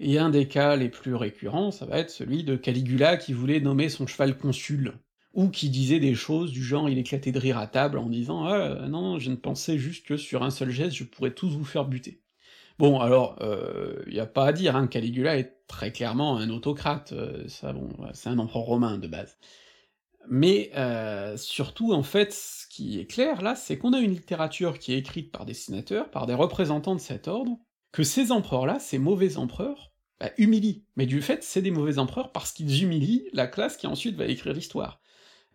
et 0.00 0.18
un 0.18 0.30
des 0.30 0.46
cas 0.46 0.76
les 0.76 0.88
plus 0.88 1.14
récurrents, 1.14 1.70
ça 1.72 1.86
va 1.86 1.98
être 1.98 2.10
celui 2.10 2.44
de 2.44 2.56
Caligula 2.56 3.16
qui 3.16 3.32
voulait 3.32 3.60
nommer 3.60 3.88
son 3.88 4.06
cheval 4.06 4.36
consul 4.36 4.94
ou 5.34 5.48
qui 5.48 5.70
disait 5.70 6.00
des 6.00 6.14
choses 6.14 6.52
du 6.52 6.62
genre 6.62 6.88
il 6.88 6.98
éclatait 6.98 7.32
de 7.32 7.38
rire 7.38 7.58
à 7.58 7.66
table 7.66 7.98
en 7.98 8.08
disant 8.08 8.44
Ah 8.44 8.86
non, 8.88 9.18
je 9.18 9.30
ne 9.30 9.36
pensais 9.36 9.78
juste 9.78 10.06
que 10.06 10.16
sur 10.16 10.42
un 10.42 10.50
seul 10.50 10.70
geste 10.70 10.96
je 10.96 11.04
pourrais 11.04 11.34
tous 11.34 11.50
vous 11.50 11.64
faire 11.64 11.84
buter. 11.84 12.22
Bon, 12.78 13.00
alors, 13.00 13.36
euh, 13.40 14.04
y 14.06 14.20
a 14.20 14.26
pas 14.26 14.46
à 14.46 14.52
dire, 14.52 14.76
hein, 14.76 14.86
Caligula 14.86 15.36
est 15.36 15.56
très 15.66 15.90
clairement 15.92 16.36
un 16.38 16.48
autocrate, 16.48 17.12
euh, 17.12 17.48
ça 17.48 17.72
bon, 17.72 17.88
c'est 18.14 18.28
un 18.28 18.38
empereur 18.38 18.62
romain 18.62 18.98
de 18.98 19.08
base. 19.08 19.36
Mais 20.30 20.70
euh, 20.76 21.36
surtout, 21.36 21.92
en 21.92 22.02
fait, 22.02 22.32
ce 22.32 22.66
qui 22.68 23.00
est 23.00 23.06
clair 23.06 23.42
là, 23.42 23.56
c'est 23.56 23.78
qu'on 23.78 23.94
a 23.94 23.98
une 23.98 24.12
littérature 24.12 24.78
qui 24.78 24.92
est 24.92 24.98
écrite 24.98 25.32
par 25.32 25.46
des 25.46 25.54
sénateurs, 25.54 26.10
par 26.10 26.26
des 26.26 26.34
représentants 26.34 26.94
de 26.94 27.00
cet 27.00 27.28
ordre, 27.28 27.58
que 27.92 28.02
ces 28.02 28.30
empereurs-là, 28.30 28.78
ces 28.78 28.98
mauvais 28.98 29.38
empereurs, 29.38 29.90
bah, 30.20 30.30
humilient. 30.36 30.84
Mais 30.96 31.06
du 31.06 31.22
fait, 31.22 31.42
c'est 31.42 31.62
des 31.62 31.70
mauvais 31.70 31.98
empereurs 31.98 32.30
parce 32.32 32.52
qu'ils 32.52 32.82
humilient 32.82 33.28
la 33.32 33.46
classe 33.46 33.76
qui 33.76 33.86
ensuite 33.86 34.16
va 34.16 34.26
écrire 34.26 34.52
l'histoire. 34.52 35.00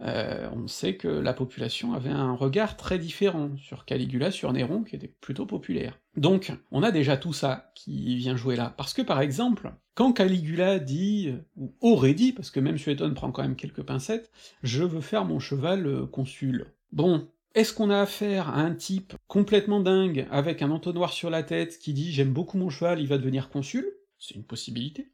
Euh, 0.02 0.50
on 0.54 0.68
sait 0.68 0.96
que 0.96 1.08
la 1.08 1.34
population 1.34 1.94
avait 1.94 2.10
un 2.10 2.34
regard 2.34 2.76
très 2.78 3.00
différent 3.00 3.52
sur 3.58 3.86
Caligula, 3.86 4.32
sur 4.32 4.52
Néron, 4.52 4.84
qui 4.84 4.96
était 4.96 5.14
plutôt 5.22 5.46
populaire. 5.46 6.00
Donc, 6.18 6.52
on 6.72 6.84
a 6.84 6.92
déjà 6.92 7.16
tout 7.16 7.34
ça 7.34 7.72
qui 7.76 8.16
vient 8.18 8.36
jouer 8.36 8.56
là. 8.56 8.74
Parce 8.76 8.94
que 8.94 9.02
par 9.02 9.22
exemple, 9.22 9.72
quand 9.96 10.14
Caligula 10.14 10.80
dit, 10.80 11.34
ou 11.56 11.74
aurait 11.82 12.16
dit, 12.16 12.34
parce 12.34 12.52
que 12.52 12.60
même 12.60 12.78
Suétone 12.78 13.14
prend 13.14 13.32
quand 13.32 13.44
même 13.44 13.56
quelques 13.56 13.84
pincettes, 13.84 14.32
je 14.64 14.84
veux 14.84 15.02
faire 15.02 15.26
mon 15.26 15.40
cheval 15.40 15.86
euh, 15.86 16.06
consul. 16.06 16.74
Bon, 16.92 17.28
est-ce 17.56 17.74
qu'on 17.74 17.92
a 17.92 18.02
affaire 18.02 18.50
à 18.50 18.62
un 18.62 18.74
type 18.74 19.14
complètement 19.28 19.80
dingue, 19.80 20.28
avec 20.32 20.62
un 20.62 20.72
entonnoir 20.72 21.14
sur 21.14 21.30
la 21.30 21.44
tête, 21.44 21.78
qui 21.78 21.94
dit 21.94 22.12
j'aime 22.12 22.34
beaucoup 22.34 22.58
mon 22.58 22.70
cheval, 22.70 23.00
il 23.00 23.08
va 23.08 23.18
devenir 23.18 23.50
consul 23.50 23.86
C'est 24.18 24.36
une 24.36 24.44
possibilité. 24.44 25.12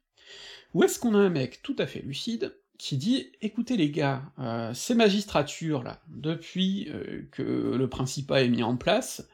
Ou 0.74 0.84
est-ce 0.84 1.00
qu'on 1.00 1.16
a 1.16 1.20
un 1.20 1.30
mec 1.30 1.62
tout 1.62 1.76
à 1.80 1.88
fait 1.88 2.02
lucide, 2.02 2.56
qui 2.80 2.98
dit 2.98 3.28
écoutez 3.42 3.78
les 3.78 3.92
gars, 3.92 4.24
euh, 4.40 4.74
ces 4.74 4.96
magistratures 4.96 5.84
là, 5.84 6.02
depuis 6.08 6.88
euh, 6.90 7.28
que 7.32 7.44
le 7.78 7.90
Principat 7.90 8.42
est 8.42 8.50
mis 8.50 8.64
en 8.64 8.78
place, 8.78 9.28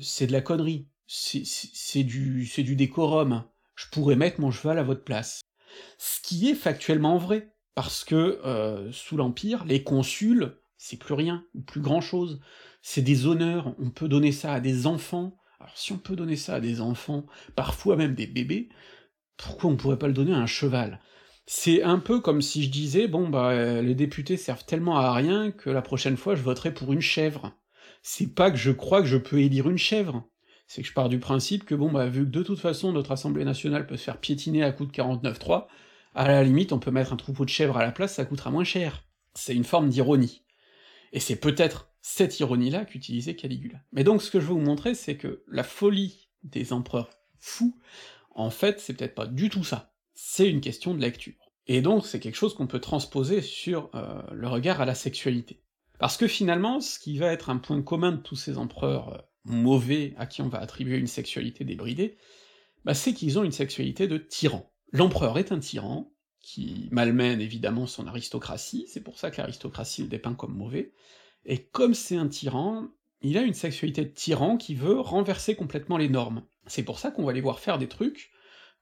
c'est 0.00 0.26
de 0.26 0.32
la 0.32 0.42
connerie, 0.42 0.86
c'est 1.06 2.04
du, 2.04 2.44
du 2.44 2.76
décorum, 2.76 3.44
je 3.74 3.86
pourrais 3.90 4.14
mettre 4.14 4.40
mon 4.40 4.50
cheval 4.50 4.78
à 4.78 4.82
votre 4.82 5.02
place. 5.02 5.40
Ce 5.98 6.20
qui 6.20 6.50
est 6.50 6.54
factuellement 6.54 7.16
vrai, 7.16 7.54
parce 7.74 8.04
que 8.04 8.40
euh, 8.44 8.92
sous 8.92 9.16
l'Empire, 9.16 9.64
les 9.64 9.82
consuls, 9.82 10.58
c'est 10.76 10.98
plus 10.98 11.14
rien, 11.14 11.46
ou 11.54 11.62
plus 11.62 11.80
grand 11.80 12.02
chose, 12.02 12.40
c'est 12.82 13.02
des 13.02 13.26
honneurs, 13.26 13.74
on 13.78 13.88
peut 13.88 14.08
donner 14.08 14.32
ça 14.32 14.52
à 14.52 14.60
des 14.60 14.86
enfants, 14.86 15.38
alors 15.60 15.76
si 15.76 15.92
on 15.92 15.98
peut 15.98 16.14
donner 16.14 16.36
ça 16.36 16.56
à 16.56 16.60
des 16.60 16.82
enfants, 16.82 17.24
parfois 17.54 17.96
même 17.96 18.14
des 18.14 18.26
bébés, 18.26 18.68
pourquoi 19.38 19.70
on 19.70 19.76
pourrait 19.76 19.98
pas 19.98 20.08
le 20.08 20.12
donner 20.12 20.34
à 20.34 20.38
un 20.38 20.46
cheval? 20.46 21.00
C'est 21.46 21.82
un 21.82 22.00
peu 22.00 22.20
comme 22.20 22.42
si 22.42 22.64
je 22.64 22.70
disais, 22.70 23.06
bon 23.06 23.28
bah, 23.28 23.50
euh, 23.50 23.80
les 23.80 23.94
députés 23.94 24.36
servent 24.36 24.64
tellement 24.64 24.98
à 24.98 25.14
rien 25.14 25.52
que 25.52 25.70
la 25.70 25.82
prochaine 25.82 26.16
fois 26.16 26.34
je 26.34 26.42
voterai 26.42 26.74
pour 26.74 26.92
une 26.92 27.00
chèvre. 27.00 27.52
C'est 28.02 28.34
pas 28.34 28.50
que 28.50 28.56
je 28.56 28.72
crois 28.72 29.00
que 29.00 29.08
je 29.08 29.16
peux 29.16 29.40
élire 29.40 29.70
une 29.70 29.78
chèvre, 29.78 30.28
c'est 30.66 30.82
que 30.82 30.88
je 30.88 30.92
pars 30.92 31.08
du 31.08 31.20
principe 31.20 31.64
que 31.64 31.74
bon 31.74 31.90
bah, 31.90 32.08
vu 32.08 32.24
que 32.24 32.30
de 32.30 32.42
toute 32.42 32.58
façon 32.58 32.92
notre 32.92 33.12
Assemblée 33.12 33.44
nationale 33.44 33.86
peut 33.86 33.96
se 33.96 34.04
faire 34.04 34.18
piétiner 34.18 34.64
à 34.64 34.72
coup 34.72 34.86
de 34.86 34.92
49-3, 34.92 35.66
à 36.14 36.28
la 36.28 36.42
limite 36.42 36.72
on 36.72 36.80
peut 36.80 36.90
mettre 36.90 37.12
un 37.12 37.16
troupeau 37.16 37.44
de 37.44 37.50
chèvres 37.50 37.76
à 37.76 37.84
la 37.84 37.92
place, 37.92 38.14
ça 38.14 38.24
coûtera 38.24 38.50
moins 38.50 38.64
cher. 38.64 39.04
C'est 39.34 39.54
une 39.54 39.64
forme 39.64 39.88
d'ironie. 39.88 40.42
Et 41.12 41.20
c'est 41.20 41.36
peut-être 41.36 41.92
cette 42.02 42.40
ironie-là 42.40 42.84
qu'utilisait 42.84 43.36
Caligula. 43.36 43.78
Mais 43.92 44.02
donc 44.02 44.22
ce 44.22 44.30
que 44.30 44.40
je 44.40 44.46
veux 44.46 44.54
vous 44.54 44.60
montrer, 44.60 44.94
c'est 44.94 45.16
que 45.16 45.44
la 45.48 45.62
folie 45.62 46.28
des 46.42 46.72
empereurs 46.72 47.10
fous, 47.38 47.78
en 48.30 48.50
fait, 48.50 48.80
c'est 48.80 48.94
peut-être 48.94 49.14
pas 49.14 49.26
du 49.26 49.48
tout 49.48 49.64
ça 49.64 49.95
c'est 50.16 50.48
une 50.48 50.62
question 50.62 50.94
de 50.94 51.00
lecture. 51.00 51.52
Et 51.68 51.82
donc 51.82 52.06
c'est 52.06 52.18
quelque 52.18 52.36
chose 52.36 52.54
qu'on 52.54 52.66
peut 52.66 52.80
transposer 52.80 53.42
sur 53.42 53.90
euh, 53.94 54.22
le 54.32 54.48
regard 54.48 54.80
à 54.80 54.86
la 54.86 54.94
sexualité. 54.94 55.62
Parce 55.98 56.16
que 56.16 56.26
finalement, 56.26 56.80
ce 56.80 56.98
qui 56.98 57.18
va 57.18 57.32
être 57.32 57.50
un 57.50 57.58
point 57.58 57.82
commun 57.82 58.12
de 58.12 58.22
tous 58.22 58.34
ces 58.34 58.58
empereurs 58.58 59.12
euh, 59.12 59.18
mauvais 59.44 60.14
à 60.16 60.26
qui 60.26 60.42
on 60.42 60.48
va 60.48 60.58
attribuer 60.58 60.96
une 60.96 61.06
sexualité 61.06 61.64
débridée, 61.64 62.16
bah 62.84 62.94
c'est 62.94 63.12
qu'ils 63.12 63.38
ont 63.38 63.44
une 63.44 63.52
sexualité 63.52 64.08
de 64.08 64.16
tyran. 64.16 64.72
L'empereur 64.92 65.38
est 65.38 65.52
un 65.52 65.58
tyran, 65.58 66.12
qui 66.40 66.88
malmène 66.92 67.40
évidemment 67.40 67.86
son 67.86 68.06
aristocratie, 68.06 68.86
c'est 68.88 69.02
pour 69.02 69.18
ça 69.18 69.30
que 69.30 69.38
l'aristocratie 69.38 70.02
le 70.02 70.08
dépeint 70.08 70.34
comme 70.34 70.56
mauvais, 70.56 70.92
et 71.44 71.64
comme 71.64 71.94
c'est 71.94 72.16
un 72.16 72.28
tyran, 72.28 72.88
il 73.20 73.36
a 73.36 73.42
une 73.42 73.54
sexualité 73.54 74.04
de 74.04 74.10
tyran 74.10 74.56
qui 74.56 74.74
veut 74.74 75.00
renverser 75.00 75.56
complètement 75.56 75.98
les 75.98 76.08
normes. 76.08 76.44
C'est 76.66 76.84
pour 76.84 76.98
ça 76.98 77.10
qu'on 77.10 77.24
va 77.24 77.32
les 77.32 77.40
voir 77.40 77.58
faire 77.58 77.78
des 77.78 77.88
trucs 77.88 78.30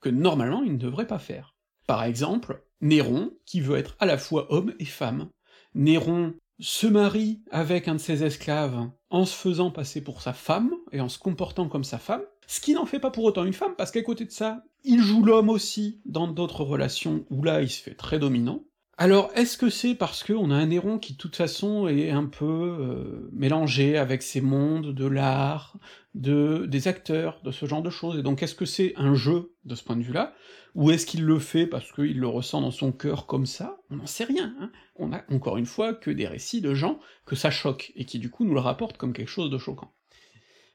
que 0.05 0.10
normalement 0.10 0.62
il 0.62 0.72
ne 0.72 0.78
devrait 0.78 1.06
pas 1.06 1.18
faire. 1.18 1.55
Par 1.86 2.05
exemple, 2.05 2.62
Néron, 2.82 3.31
qui 3.47 3.62
veut 3.62 3.78
être 3.78 3.97
à 4.01 4.06
la 4.06 4.18
fois 4.18 4.52
homme 4.52 4.74
et 4.78 4.85
femme. 4.85 5.31
Néron 5.74 6.35
se 6.60 6.86
marie 6.86 7.40
avec 7.51 7.89
un 7.89 7.94
de 7.94 8.01
ses 8.01 8.22
esclaves 8.22 8.90
en 9.09 9.24
se 9.24 9.35
faisant 9.35 9.70
passer 9.70 10.05
pour 10.05 10.20
sa 10.20 10.35
femme, 10.35 10.74
et 10.93 11.01
en 11.01 11.09
se 11.09 11.18
comportant 11.18 11.68
comme 11.68 11.85
sa 11.85 11.98
femme, 11.98 12.20
ce 12.47 12.60
qui 12.60 12.74
n'en 12.74 12.85
fait 12.85 13.01
pas 13.01 13.10
pour 13.10 13.24
autant 13.24 13.44
une 13.44 13.55
femme, 13.55 13.74
parce 13.76 13.90
qu'à 13.90 14.02
côté 14.02 14.26
de 14.26 14.31
ça, 14.31 14.62
il 14.85 15.01
joue 15.01 15.24
l'homme 15.24 15.48
aussi 15.48 16.02
dans 16.05 16.28
d'autres 16.28 16.64
relations 16.64 17.24
où 17.31 17.43
là 17.43 17.62
il 17.62 17.70
se 17.70 17.82
fait 17.82 17.94
très 17.94 18.18
dominant. 18.18 18.62
Alors, 18.97 19.33
est-ce 19.35 19.59
que 19.59 19.71
c'est 19.71 19.97
parce 19.97 20.23
qu'on 20.23 20.53
a 20.53 20.55
un 20.55 20.66
Néron 20.66 20.99
qui, 20.99 21.15
de 21.15 21.19
toute 21.19 21.35
façon, 21.35 21.89
est 21.89 22.11
un 22.11 22.27
peu 22.27 22.45
euh, 22.45 23.29
mélangé 23.33 23.99
avec 23.99 24.23
ces 24.23 24.41
mondes 24.41 24.95
de 24.95 25.07
l'art, 25.07 25.77
de 26.15 26.66
des 26.66 26.87
acteurs, 26.87 27.41
de 27.43 27.51
ce 27.51 27.66
genre 27.66 27.83
de 27.83 27.91
choses, 27.91 28.16
et 28.16 28.23
donc 28.23 28.45
est-ce 28.45 28.55
que 28.55 28.65
c'est 28.65 28.93
un 28.97 29.15
jeu 29.15 29.53
de 29.65 29.75
ce 29.75 29.83
point 29.83 29.97
de 29.97 30.03
vue-là, 30.03 30.33
ou 30.77 30.93
est-ce 30.93 31.07
qu'il 31.07 31.25
le 31.25 31.41
fait 31.41 31.66
parce 31.66 31.91
qu'il 31.91 32.21
le 32.21 32.29
ressent 32.29 32.61
dans 32.61 32.71
son 32.71 32.93
cœur 32.93 33.27
comme 33.27 33.47
ça? 33.47 33.79
On 33.91 33.97
n'en 33.97 34.07
sait 34.07 34.25
rien, 34.25 34.55
hein. 34.61 34.71
On 34.95 35.12
a, 35.12 35.23
encore 35.29 35.57
une 35.57 35.66
fois, 35.66 35.93
que 35.93 36.12
des 36.12 36.29
récits 36.29 36.61
de 36.61 36.73
gens 36.73 37.01
que 37.27 37.35
ça 37.35 37.51
choque, 37.51 37.93
et 37.97 38.05
qui 38.05 38.21
du 38.21 38.31
coup 38.31 38.45
nous 38.45 38.55
le 38.55 38.61
rapportent 38.61 38.97
comme 38.97 39.12
quelque 39.12 39.29
chose 39.29 39.51
de 39.51 39.59
choquant. 39.59 39.93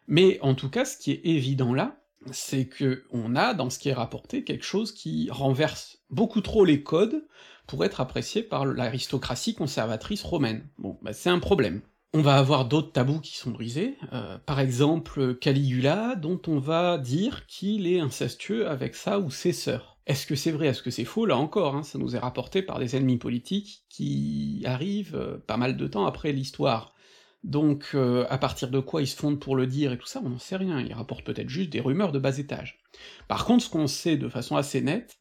Mais 0.08 0.40
en 0.42 0.56
tout 0.56 0.70
cas, 0.70 0.84
ce 0.84 0.98
qui 0.98 1.12
est 1.12 1.22
évident 1.24 1.74
là, 1.74 2.02
c'est 2.32 2.68
que 2.68 3.06
on 3.12 3.38
a 3.38 3.54
dans 3.54 3.70
ce 3.70 3.80
qui 3.80 3.88
est 3.88 3.94
rapporté 3.94 4.44
quelque 4.44 4.66
chose 4.66 4.92
qui 4.92 5.30
renverse 5.32 6.00
beaucoup 6.10 6.42
trop 6.42 6.66
les 6.66 6.84
codes 6.84 7.26
pour 7.70 7.86
être 7.86 8.02
apprécié 8.02 8.42
par 8.42 8.66
l'aristocratie 8.66 9.54
conservatrice 9.54 10.24
romaine. 10.24 10.68
Bon, 10.80 10.98
bah 11.04 11.14
c'est 11.14 11.30
un 11.30 11.40
problème. 11.40 11.82
On 12.14 12.22
va 12.22 12.38
avoir 12.38 12.66
d'autres 12.66 12.92
tabous 12.92 13.20
qui 13.20 13.38
sont 13.38 13.52
brisés, 13.52 13.96
euh, 14.14 14.40
par 14.40 14.60
exemple 14.60 15.36
Caligula, 15.36 16.16
dont 16.16 16.42
on 16.48 16.58
va 16.58 16.98
dire 16.98 17.46
qu'il 17.46 17.86
est 17.86 18.00
incestueux 18.00 18.68
avec 18.68 18.96
sa 18.96 19.20
ou 19.20 19.30
ses 19.30 19.54
sœurs. 19.54 20.00
Est-ce 20.08 20.26
que 20.26 20.34
c'est 20.34 20.50
vrai, 20.50 20.66
est-ce 20.66 20.82
que 20.82 20.90
c'est 20.90 21.06
faux? 21.06 21.28
Là 21.28 21.38
encore, 21.38 21.76
hein, 21.76 21.84
ça 21.84 22.00
nous 22.00 22.16
est 22.16 22.20
rapporté 22.20 22.64
par 22.64 22.80
des 22.80 22.96
ennemis 22.96 23.20
politiques 23.20 23.84
qui 23.90 24.64
arrivent 24.66 25.16
euh, 25.16 25.38
pas 25.38 25.58
mal 25.58 25.78
de 25.78 25.88
temps 25.88 26.08
après 26.08 26.32
l'histoire. 26.32 26.96
Donc 27.44 27.92
euh, 27.94 28.26
à 28.30 28.40
partir 28.40 28.72
de 28.72 28.80
quoi 28.80 29.04
ils 29.04 29.08
se 29.08 29.16
fondent 29.16 29.40
pour 29.40 29.56
le 29.56 29.68
dire 29.68 29.94
et 29.94 29.98
tout 30.00 30.08
ça, 30.08 30.22
on 30.26 30.30
n'en 30.30 30.40
sait 30.40 30.58
rien, 30.58 30.82
ils 30.82 30.94
rapportent 30.94 31.26
peut-être 31.26 31.50
juste 31.50 31.70
des 31.70 31.80
rumeurs 31.80 32.12
de 32.12 32.20
bas 32.20 32.40
étage. 32.40 32.80
Par 33.28 33.46
contre, 33.46 33.64
ce 33.64 33.70
qu'on 33.70 33.86
sait 33.86 34.18
de 34.18 34.28
façon 34.28 34.56
assez 34.56 34.82
nette, 34.82 35.20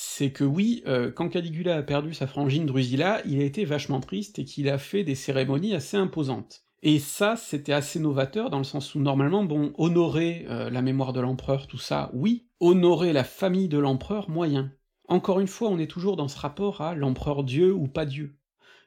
c'est 0.00 0.30
que 0.30 0.44
oui, 0.44 0.84
euh, 0.86 1.10
quand 1.10 1.28
Caligula 1.28 1.76
a 1.76 1.82
perdu 1.82 2.14
sa 2.14 2.28
frangine 2.28 2.66
Drusilla, 2.66 3.20
il 3.24 3.40
a 3.40 3.44
été 3.44 3.64
vachement 3.64 3.98
triste 3.98 4.38
et 4.38 4.44
qu'il 4.44 4.68
a 4.68 4.78
fait 4.78 5.02
des 5.02 5.16
cérémonies 5.16 5.74
assez 5.74 5.96
imposantes. 5.96 6.62
Et 6.84 7.00
ça, 7.00 7.34
c'était 7.34 7.72
assez 7.72 7.98
novateur, 7.98 8.48
dans 8.48 8.58
le 8.58 8.64
sens 8.64 8.94
où 8.94 9.00
normalement, 9.00 9.42
bon, 9.42 9.72
honorer 9.76 10.46
euh, 10.50 10.70
la 10.70 10.82
mémoire 10.82 11.12
de 11.12 11.18
l'empereur, 11.18 11.66
tout 11.66 11.78
ça, 11.78 12.12
oui, 12.14 12.46
honorer 12.60 13.12
la 13.12 13.24
famille 13.24 13.66
de 13.66 13.78
l'empereur, 13.78 14.30
moyen. 14.30 14.70
Encore 15.08 15.40
une 15.40 15.48
fois, 15.48 15.68
on 15.68 15.80
est 15.80 15.90
toujours 15.90 16.14
dans 16.14 16.28
ce 16.28 16.38
rapport 16.38 16.80
à 16.80 16.94
l'empereur 16.94 17.42
Dieu 17.42 17.74
ou 17.74 17.88
pas 17.88 18.06
Dieu. 18.06 18.36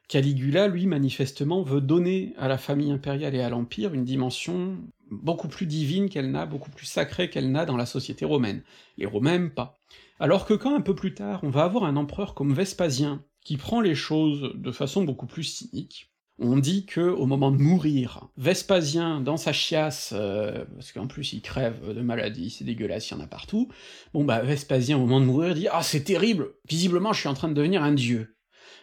Caligula, 0.08 0.66
lui, 0.66 0.86
manifestement, 0.86 1.62
veut 1.62 1.82
donner 1.82 2.32
à 2.38 2.48
la 2.48 2.56
famille 2.56 2.90
impériale 2.90 3.34
et 3.34 3.42
à 3.42 3.50
l'Empire 3.50 3.92
une 3.92 4.04
dimension 4.04 4.78
beaucoup 5.10 5.48
plus 5.48 5.66
divine 5.66 6.08
qu'elle 6.08 6.30
n'a, 6.30 6.46
beaucoup 6.46 6.70
plus 6.70 6.86
sacrée 6.86 7.28
qu'elle 7.28 7.52
n'a 7.52 7.66
dans 7.66 7.76
la 7.76 7.84
société 7.84 8.24
romaine. 8.24 8.62
Les 8.96 9.04
Romains 9.04 9.48
pas. 9.48 9.78
Alors 10.20 10.46
que 10.46 10.54
quand 10.54 10.74
un 10.74 10.80
peu 10.80 10.94
plus 10.94 11.14
tard, 11.14 11.40
on 11.42 11.50
va 11.50 11.64
avoir 11.64 11.84
un 11.84 11.96
empereur 11.96 12.34
comme 12.34 12.54
Vespasien, 12.54 13.24
qui 13.44 13.56
prend 13.56 13.80
les 13.80 13.94
choses 13.94 14.52
de 14.54 14.70
façon 14.70 15.04
beaucoup 15.04 15.26
plus 15.26 15.42
cynique, 15.42 16.12
on 16.38 16.56
dit 16.56 16.86
que 16.86 17.00
au 17.00 17.26
moment 17.26 17.50
de 17.50 17.62
mourir, 17.62 18.28
Vespasien, 18.36 19.20
dans 19.20 19.36
sa 19.36 19.52
chiasse, 19.52 20.12
euh, 20.16 20.64
parce 20.74 20.92
qu'en 20.92 21.06
plus 21.06 21.32
il 21.32 21.42
crève 21.42 21.94
de 21.94 22.00
maladie, 22.00 22.50
c'est 22.50 22.64
dégueulasse, 22.64 23.10
il 23.10 23.14
y 23.14 23.16
en 23.16 23.20
a 23.20 23.26
partout, 23.26 23.68
bon 24.14 24.24
bah 24.24 24.40
Vespasien 24.40 24.96
au 24.96 25.00
moment 25.00 25.20
de 25.20 25.26
mourir 25.26 25.54
dit 25.54 25.68
«Ah 25.72 25.82
c'est 25.82 26.04
terrible 26.04 26.54
Visiblement 26.68 27.12
je 27.12 27.20
suis 27.20 27.28
en 27.28 27.34
train 27.34 27.48
de 27.48 27.54
devenir 27.54 27.82
un 27.82 27.92
dieu!» 27.92 28.36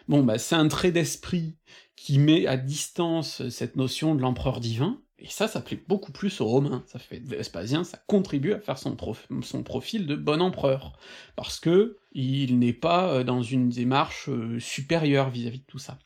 Bon 0.08 0.22
bah 0.22 0.38
c'est 0.38 0.54
un 0.54 0.68
trait 0.68 0.92
d'esprit 0.92 1.56
qui 1.96 2.18
met 2.18 2.46
à 2.46 2.56
distance 2.56 3.46
cette 3.48 3.76
notion 3.76 4.14
de 4.14 4.22
l'empereur 4.22 4.60
divin, 4.60 5.02
et 5.20 5.28
ça, 5.28 5.48
ça 5.48 5.60
plaît 5.60 5.82
beaucoup 5.86 6.12
plus 6.12 6.40
aux 6.40 6.46
Romains, 6.46 6.82
ça 6.86 6.98
fait 6.98 7.20
Vespasien, 7.20 7.84
ça 7.84 7.98
contribue 8.06 8.54
à 8.54 8.60
faire 8.60 8.78
son, 8.78 8.96
profil 8.96 10.06
de 10.06 10.16
bon 10.16 10.40
empereur, 10.40 10.98
parce 11.36 11.60
que 11.60 11.98
il 12.12 12.58
n'est 12.58 12.72
pas 12.72 13.12
euh, 13.12 13.24
dans 13.24 13.42
une 13.42 13.68
démarche 13.68 14.28
euh, 14.28 14.58
supérieure 14.58 15.30
vis-à-vis 15.30 15.58
-vis 15.58 15.60
de 15.60 15.66
tout 15.66 15.78
ça. 15.78 15.98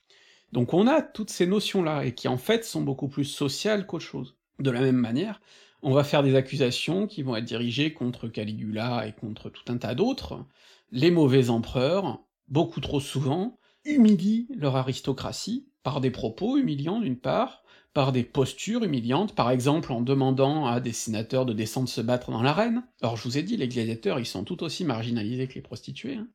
Donc 0.53 0.75
on 0.75 0.87
a 0.87 1.01
toutes 1.01 1.31
ces 1.31 1.47
notions-là, 1.47 2.05
et 2.05 2.15
qui 2.15 2.29
en 2.29 2.39
fait 2.39 2.65
sont 2.65 2.83
beaucoup 2.83 3.09
plus 3.09 3.25
sociales 3.25 3.87
qu'autre 3.87 4.05
chose. 4.05 4.37
De 4.59 4.71
la 4.71 4.81
même 4.81 4.97
manière, 4.97 5.41
on 5.83 5.93
va 5.93 6.05
faire 6.05 6.23
des 6.23 6.35
accusations 6.35 7.07
qui 7.07 7.23
vont 7.23 7.37
être 7.37 7.45
dirigées 7.45 7.93
contre 7.93 8.29
Caligula 8.29 9.07
et 9.07 9.13
contre 9.13 9.51
tout 9.51 9.71
un 9.73 9.77
tas 9.77 9.95
d'autres, 9.95 10.45
les 10.91 11.11
mauvais 11.11 11.51
empereurs, 11.51 12.21
beaucoup 12.49 12.81
trop 12.81 13.01
souvent, 13.01 13.59
humilient 13.85 14.49
leur 14.57 14.77
aristocratie, 14.77 15.67
par 15.83 16.01
des 16.01 16.11
propos 16.11 16.57
humiliants 16.57 17.01
d'une 17.01 17.19
part, 17.19 17.64
par 17.95 18.11
des 18.11 18.25
postures 18.25 18.83
humiliantes, 18.83 19.35
par 19.35 19.51
exemple 19.51 19.93
en 19.93 20.03
demandant 20.03 20.67
à 20.67 20.81
des 20.81 20.93
sénateurs 20.93 21.47
de 21.47 21.53
descendre 21.53 21.89
se 21.89 22.01
battre 22.01 22.33
dans 22.33 22.43
l'arène. 22.43 22.83
Alors 23.01 23.17
je 23.17 23.23
vous 23.23 23.39
ai 23.39 23.43
dit, 23.43 23.57
les 23.57 23.69
gladiateurs, 23.69 24.19
ils 24.19 24.27
sont 24.27 24.45
tout 24.45 24.63
aussi 24.65 24.85
marginalisés 24.85 25.47
que 25.47 25.55
les 25.55 25.63
prostituées. 25.63 26.17
Hein. 26.17 26.29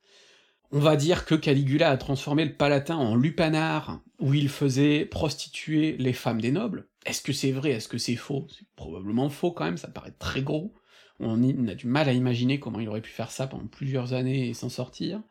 On 0.71 0.79
va 0.79 0.95
dire 0.95 1.25
que 1.25 1.35
Caligula 1.35 1.89
a 1.89 1.97
transformé 1.97 2.45
le 2.45 2.53
Palatin 2.53 2.95
en 2.95 3.15
lupanar, 3.15 4.01
où 4.19 4.33
il 4.33 4.49
faisait 4.49 5.03
prostituer 5.05 5.97
les 5.97 6.13
femmes 6.13 6.41
des 6.41 6.51
nobles. 6.51 6.87
Est-ce 7.05 7.21
que 7.21 7.33
c'est 7.33 7.51
vrai, 7.51 7.71
est-ce 7.71 7.87
que 7.87 7.97
c'est 7.97 8.15
faux? 8.15 8.47
C'est 8.49 8.67
probablement 8.75 9.29
faux 9.29 9.51
quand 9.51 9.65
même, 9.65 9.77
ça 9.77 9.87
paraît 9.87 10.15
très 10.17 10.41
gros. 10.41 10.73
On 11.19 11.43
a 11.67 11.75
du 11.75 11.87
mal 11.87 12.07
à 12.07 12.13
imaginer 12.13 12.59
comment 12.59 12.79
il 12.79 12.87
aurait 12.87 13.01
pu 13.01 13.11
faire 13.11 13.31
ça 13.31 13.47
pendant 13.47 13.67
plusieurs 13.67 14.13
années 14.13 14.47
et 14.47 14.53
s'en 14.53 14.69
sortir 14.69 15.21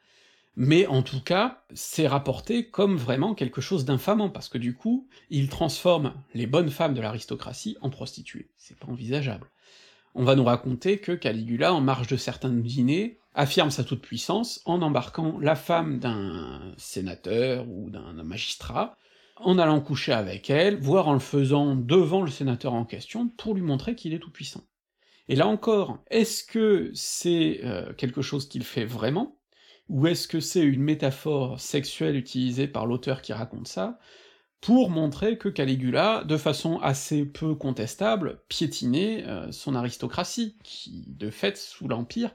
mais 0.60 0.88
en 0.88 1.02
tout 1.02 1.20
cas, 1.20 1.62
c'est 1.72 2.08
rapporté 2.08 2.68
comme 2.68 2.96
vraiment 2.96 3.36
quelque 3.36 3.60
chose 3.60 3.84
d'infamant, 3.84 4.28
parce 4.28 4.48
que 4.48 4.58
du 4.58 4.74
coup, 4.74 5.06
il 5.30 5.48
transforme 5.48 6.14
les 6.34 6.48
bonnes 6.48 6.70
femmes 6.70 6.94
de 6.94 7.00
l'aristocratie 7.00 7.76
en 7.80 7.90
prostituées. 7.90 8.50
C'est 8.56 8.76
pas 8.76 8.88
envisageable. 8.88 9.46
On 10.16 10.24
va 10.24 10.34
nous 10.34 10.42
raconter 10.42 10.98
que 10.98 11.12
Caligula, 11.12 11.72
en 11.72 11.80
marge 11.80 12.08
de 12.08 12.16
certains 12.16 12.50
dîners, 12.50 13.20
affirme 13.34 13.70
sa 13.70 13.84
toute-puissance 13.84 14.60
en 14.64 14.82
embarquant 14.82 15.38
la 15.38 15.54
femme 15.54 16.00
d'un 16.00 16.74
sénateur 16.76 17.64
ou 17.68 17.88
d'un 17.88 18.24
magistrat, 18.24 18.96
en 19.36 19.58
allant 19.58 19.80
coucher 19.80 20.12
avec 20.12 20.50
elle, 20.50 20.80
voire 20.80 21.06
en 21.06 21.12
le 21.12 21.20
faisant 21.20 21.76
devant 21.76 22.22
le 22.22 22.32
sénateur 22.32 22.74
en 22.74 22.84
question, 22.84 23.28
pour 23.28 23.54
lui 23.54 23.62
montrer 23.62 23.94
qu'il 23.94 24.12
est 24.12 24.18
tout-puissant. 24.18 24.64
Et 25.28 25.36
là 25.36 25.46
encore, 25.46 25.98
est-ce 26.10 26.42
que 26.42 26.90
c'est 26.94 27.60
euh, 27.62 27.92
quelque 27.92 28.22
chose 28.22 28.48
qu'il 28.48 28.64
fait 28.64 28.86
vraiment? 28.86 29.37
Ou 29.88 30.06
est-ce 30.06 30.28
que 30.28 30.40
c'est 30.40 30.62
une 30.62 30.82
métaphore 30.82 31.60
sexuelle 31.60 32.16
utilisée 32.16 32.68
par 32.68 32.86
l'auteur 32.86 33.22
qui 33.22 33.32
raconte 33.32 33.68
ça, 33.68 33.98
pour 34.60 34.90
montrer 34.90 35.38
que 35.38 35.48
Caligula, 35.48 36.24
de 36.24 36.36
façon 36.36 36.78
assez 36.80 37.24
peu 37.24 37.54
contestable, 37.54 38.40
piétinait 38.48 39.24
euh, 39.26 39.52
son 39.52 39.74
aristocratie, 39.74 40.56
qui, 40.64 41.04
de 41.06 41.30
fait, 41.30 41.56
sous 41.56 41.86
l'Empire, 41.86 42.34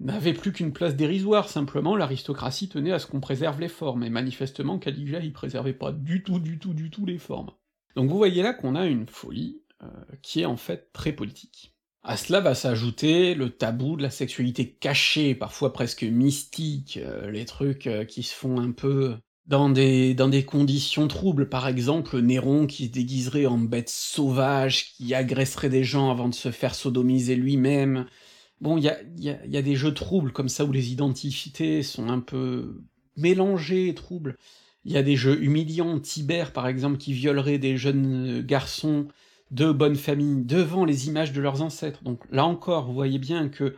n'avait 0.00 0.32
plus 0.32 0.52
qu'une 0.52 0.72
place 0.72 0.96
dérisoire, 0.96 1.48
simplement 1.48 1.96
l'aristocratie 1.96 2.68
tenait 2.68 2.92
à 2.92 2.98
ce 2.98 3.06
qu'on 3.06 3.20
préserve 3.20 3.60
les 3.60 3.68
formes, 3.68 4.04
et 4.04 4.10
manifestement 4.10 4.78
Caligula 4.78 5.20
il 5.20 5.32
préservait 5.32 5.72
pas 5.72 5.92
du 5.92 6.22
tout, 6.22 6.38
du 6.38 6.58
tout, 6.58 6.72
du 6.72 6.90
tout 6.90 7.04
les 7.04 7.18
formes. 7.18 7.50
Donc 7.96 8.08
vous 8.08 8.16
voyez 8.16 8.42
là 8.42 8.54
qu'on 8.54 8.74
a 8.76 8.86
une 8.86 9.08
folie 9.08 9.62
euh, 9.82 9.88
qui 10.22 10.40
est 10.40 10.46
en 10.46 10.56
fait 10.56 10.92
très 10.92 11.12
politique. 11.12 11.74
À 12.02 12.16
cela 12.16 12.40
va 12.40 12.54
s'ajouter 12.54 13.34
le 13.34 13.50
tabou 13.50 13.96
de 13.96 14.02
la 14.02 14.10
sexualité 14.10 14.70
cachée, 14.70 15.34
parfois 15.34 15.72
presque 15.72 16.04
mystique, 16.04 16.98
euh, 17.02 17.30
les 17.30 17.44
trucs 17.44 17.86
euh, 17.86 18.04
qui 18.04 18.22
se 18.22 18.34
font 18.34 18.58
un 18.60 18.72
peu 18.72 19.16
dans 19.46 19.70
des, 19.70 20.14
dans 20.14 20.28
des 20.28 20.44
conditions 20.44 21.08
troubles, 21.08 21.48
par 21.48 21.66
exemple 21.66 22.20
Néron 22.20 22.66
qui 22.66 22.86
se 22.86 22.92
déguiserait 22.92 23.46
en 23.46 23.58
bête 23.58 23.88
sauvage, 23.88 24.92
qui 24.92 25.14
agresserait 25.14 25.70
des 25.70 25.84
gens 25.84 26.10
avant 26.10 26.28
de 26.28 26.34
se 26.34 26.50
faire 26.50 26.74
sodomiser 26.74 27.34
lui-même. 27.34 28.06
Bon, 28.60 28.76
il 28.76 28.84
y 28.84 28.88
a, 28.88 28.98
y, 29.16 29.56
a, 29.56 29.62
des 29.62 29.76
jeux 29.76 29.94
troubles 29.94 30.32
comme 30.32 30.48
ça 30.48 30.64
où 30.64 30.72
les 30.72 30.92
identités 30.92 31.82
sont 31.82 32.08
un 32.08 32.20
peu 32.20 32.82
mélangées 33.16 33.94
troubles. 33.94 34.36
Il 34.84 34.92
y 34.92 34.96
a 34.96 35.02
des 35.02 35.16
jeux 35.16 35.42
humiliants, 35.42 35.98
Tibère 35.98 36.52
par 36.52 36.66
exemple, 36.68 36.98
qui 36.98 37.12
violerait 37.12 37.58
des 37.58 37.76
jeunes 37.76 38.42
garçons 38.42 39.08
de 39.50 39.72
bonnes 39.72 39.96
familles 39.96 40.44
devant 40.44 40.84
les 40.84 41.08
images 41.08 41.32
de 41.32 41.40
leurs 41.40 41.62
ancêtres. 41.62 42.02
Donc 42.02 42.22
là 42.30 42.44
encore, 42.44 42.86
vous 42.86 42.94
voyez 42.94 43.18
bien 43.18 43.48
que 43.48 43.76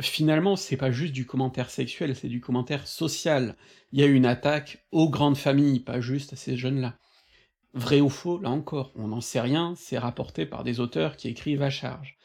finalement, 0.00 0.56
c'est 0.56 0.76
pas 0.76 0.90
juste 0.90 1.12
du 1.12 1.26
commentaire 1.26 1.70
sexuel, 1.70 2.14
c'est 2.14 2.28
du 2.28 2.40
commentaire 2.40 2.86
social. 2.86 3.56
Il 3.92 4.00
y 4.00 4.02
a 4.02 4.06
une 4.06 4.26
attaque 4.26 4.84
aux 4.92 5.08
grandes 5.08 5.36
familles, 5.36 5.80
pas 5.80 6.00
juste 6.00 6.32
à 6.32 6.36
ces 6.36 6.56
jeunes-là. 6.56 6.96
Vrai 7.74 8.00
ou 8.00 8.08
faux, 8.08 8.40
là 8.40 8.50
encore, 8.50 8.92
on 8.96 9.08
n'en 9.08 9.20
sait 9.20 9.40
rien, 9.40 9.74
c'est 9.76 9.98
rapporté 9.98 10.46
par 10.46 10.64
des 10.64 10.80
auteurs 10.80 11.16
qui 11.16 11.28
écrivent 11.28 11.62
à 11.62 11.70
charge. 11.70 12.16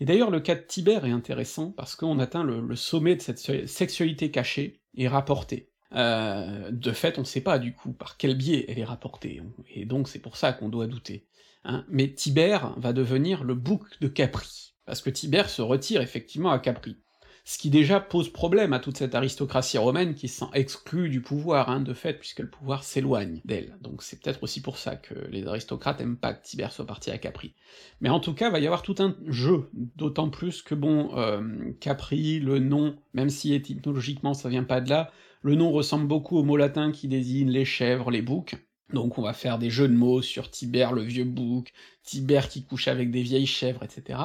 Et 0.00 0.04
d'ailleurs, 0.04 0.30
le 0.30 0.40
cas 0.40 0.54
de 0.54 0.62
Tibère 0.62 1.04
est 1.04 1.10
intéressant, 1.10 1.70
parce 1.70 1.96
qu'on 1.96 2.18
atteint 2.18 2.44
le, 2.44 2.74
sommet 2.76 3.16
de 3.16 3.20
cette 3.20 3.68
sexualité 3.68 4.30
cachée 4.30 4.80
et 4.94 5.08
rapportée. 5.08 5.70
Euh, 5.94 6.70
de 6.70 6.92
fait, 6.92 7.18
on 7.18 7.24
sait 7.24 7.40
pas, 7.40 7.58
du 7.58 7.74
coup, 7.74 7.92
par 7.92 8.16
quel 8.16 8.36
biais 8.36 8.64
elle 8.68 8.78
est 8.78 8.84
rapportée, 8.84 9.42
et 9.68 9.84
donc 9.84 10.08
c'est 10.08 10.18
pour 10.18 10.36
ça 10.36 10.52
qu'on 10.52 10.68
doit 10.68 10.86
douter. 10.86 11.26
Hein. 11.64 11.84
Mais 11.88 12.12
Tibère 12.12 12.74
va 12.78 12.92
devenir 12.92 13.44
le 13.44 13.54
bouc 13.54 14.00
de 14.00 14.08
Capri, 14.08 14.74
parce 14.84 15.02
que 15.02 15.10
Tibère 15.10 15.48
se 15.48 15.62
retire 15.62 16.00
effectivement 16.00 16.50
à 16.50 16.58
Capri 16.58 16.96
ce 17.44 17.58
qui 17.58 17.70
déjà 17.70 17.98
pose 17.98 18.28
problème 18.28 18.72
à 18.72 18.78
toute 18.78 18.96
cette 18.96 19.14
aristocratie 19.14 19.78
romaine 19.78 20.14
qui 20.14 20.28
se 20.28 20.40
sent 20.40 20.50
exclue 20.54 21.08
du 21.08 21.20
pouvoir, 21.20 21.70
hein, 21.70 21.80
de 21.80 21.92
fait, 21.92 22.14
puisque 22.14 22.38
le 22.38 22.48
pouvoir 22.48 22.84
s'éloigne 22.84 23.40
d'elle. 23.44 23.76
Donc 23.80 24.02
c'est 24.02 24.20
peut-être 24.20 24.42
aussi 24.44 24.62
pour 24.62 24.78
ça 24.78 24.94
que 24.94 25.14
les 25.30 25.46
aristocrates 25.46 26.00
aiment 26.00 26.16
pas 26.16 26.34
que 26.34 26.44
Tibère 26.44 26.72
soit 26.72 26.86
parti 26.86 27.10
à 27.10 27.18
Capri. 27.18 27.54
Mais 28.00 28.10
en 28.10 28.20
tout 28.20 28.34
cas, 28.34 28.50
va 28.50 28.60
y 28.60 28.66
avoir 28.66 28.82
tout 28.82 28.94
un 29.00 29.16
jeu, 29.26 29.68
d'autant 29.72 30.30
plus 30.30 30.62
que 30.62 30.74
bon, 30.74 31.16
euh, 31.16 31.72
Capri, 31.80 32.38
le 32.38 32.60
nom, 32.60 32.96
même 33.12 33.30
si 33.30 33.54
étymologiquement 33.54 34.34
ça 34.34 34.48
vient 34.48 34.64
pas 34.64 34.80
de 34.80 34.90
là, 34.90 35.10
le 35.42 35.56
nom 35.56 35.72
ressemble 35.72 36.06
beaucoup 36.06 36.38
au 36.38 36.44
mot 36.44 36.56
latin 36.56 36.92
qui 36.92 37.08
désigne 37.08 37.50
les 37.50 37.64
chèvres, 37.64 38.12
les 38.12 38.22
boucs, 38.22 38.54
donc 38.92 39.18
on 39.18 39.22
va 39.22 39.32
faire 39.32 39.58
des 39.58 39.70
jeux 39.70 39.88
de 39.88 39.94
mots 39.94 40.22
sur 40.22 40.50
Tibère 40.50 40.92
le 40.92 41.02
vieux 41.02 41.24
bouc, 41.24 41.72
Tibère 42.02 42.48
qui 42.48 42.64
couche 42.64 42.88
avec 42.88 43.10
des 43.10 43.22
vieilles 43.22 43.46
chèvres, 43.46 43.82
etc. 43.82 44.18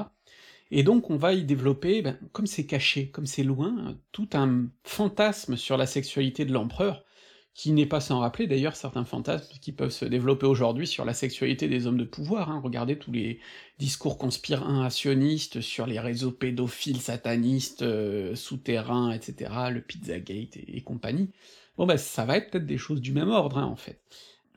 Et 0.72 0.84
donc 0.84 1.10
on 1.10 1.18
va 1.18 1.34
y 1.34 1.44
développer, 1.44 2.02
ben, 2.02 2.18
comme 2.34 2.48
c'est 2.48 2.66
caché, 2.66 3.10
comme 3.10 3.26
c'est 3.26 3.44
loin, 3.44 3.98
tout 4.12 4.30
un 4.34 4.68
fantasme 4.84 5.56
sur 5.56 5.78
la 5.78 5.86
sexualité 5.86 6.46
de 6.46 6.54
l'empereur, 6.54 7.04
qui 7.58 7.72
n'est 7.72 7.88
pas 7.88 8.02
sans 8.02 8.20
rappeler 8.20 8.46
d'ailleurs 8.46 8.76
certains 8.76 9.04
fantasmes 9.04 9.58
qui 9.60 9.72
peuvent 9.72 9.90
se 9.90 10.06
développer 10.06 10.46
aujourd'hui 10.46 10.86
sur 10.86 11.06
la 11.06 11.16
sexualité 11.16 11.68
des 11.68 11.88
hommes 11.88 11.98
de 11.98 12.04
pouvoir, 12.04 12.52
hein. 12.52 12.62
regardez 12.64 13.00
tous 13.00 13.12
les 13.12 13.40
discours 13.80 14.20
conspirationnistes 14.20 15.62
sur 15.62 15.88
les 15.88 16.00
réseaux 16.00 16.32
pédophiles, 16.32 17.02
satanistes, 17.02 17.82
euh, 17.82 18.36
souterrains, 18.36 19.12
etc., 19.12 19.52
le 19.72 19.82
Pizzagate 19.82 20.58
et, 20.58 20.78
et 20.78 20.82
compagnie, 20.82 21.32
bon 21.78 21.88
ben 21.88 21.98
ça 21.98 22.26
va 22.26 22.38
être 22.38 22.52
peut-être 22.52 22.68
des 22.68 22.78
choses 22.78 23.02
du 23.02 23.12
même 23.12 23.30
ordre, 23.30 23.58
hein, 23.58 23.66
en 23.66 23.76
fait. 23.76 24.02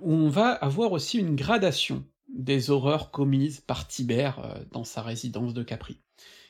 On 0.02 0.28
va 0.28 0.50
avoir 0.50 0.92
aussi 0.92 1.18
une 1.18 1.36
gradation 1.36 2.04
des 2.32 2.70
horreurs 2.70 3.10
commises 3.10 3.60
par 3.60 3.86
Tibère 3.88 4.38
euh, 4.38 4.64
dans 4.72 4.84
sa 4.84 5.02
résidence 5.02 5.54
de 5.54 5.62
Capri, 5.62 6.00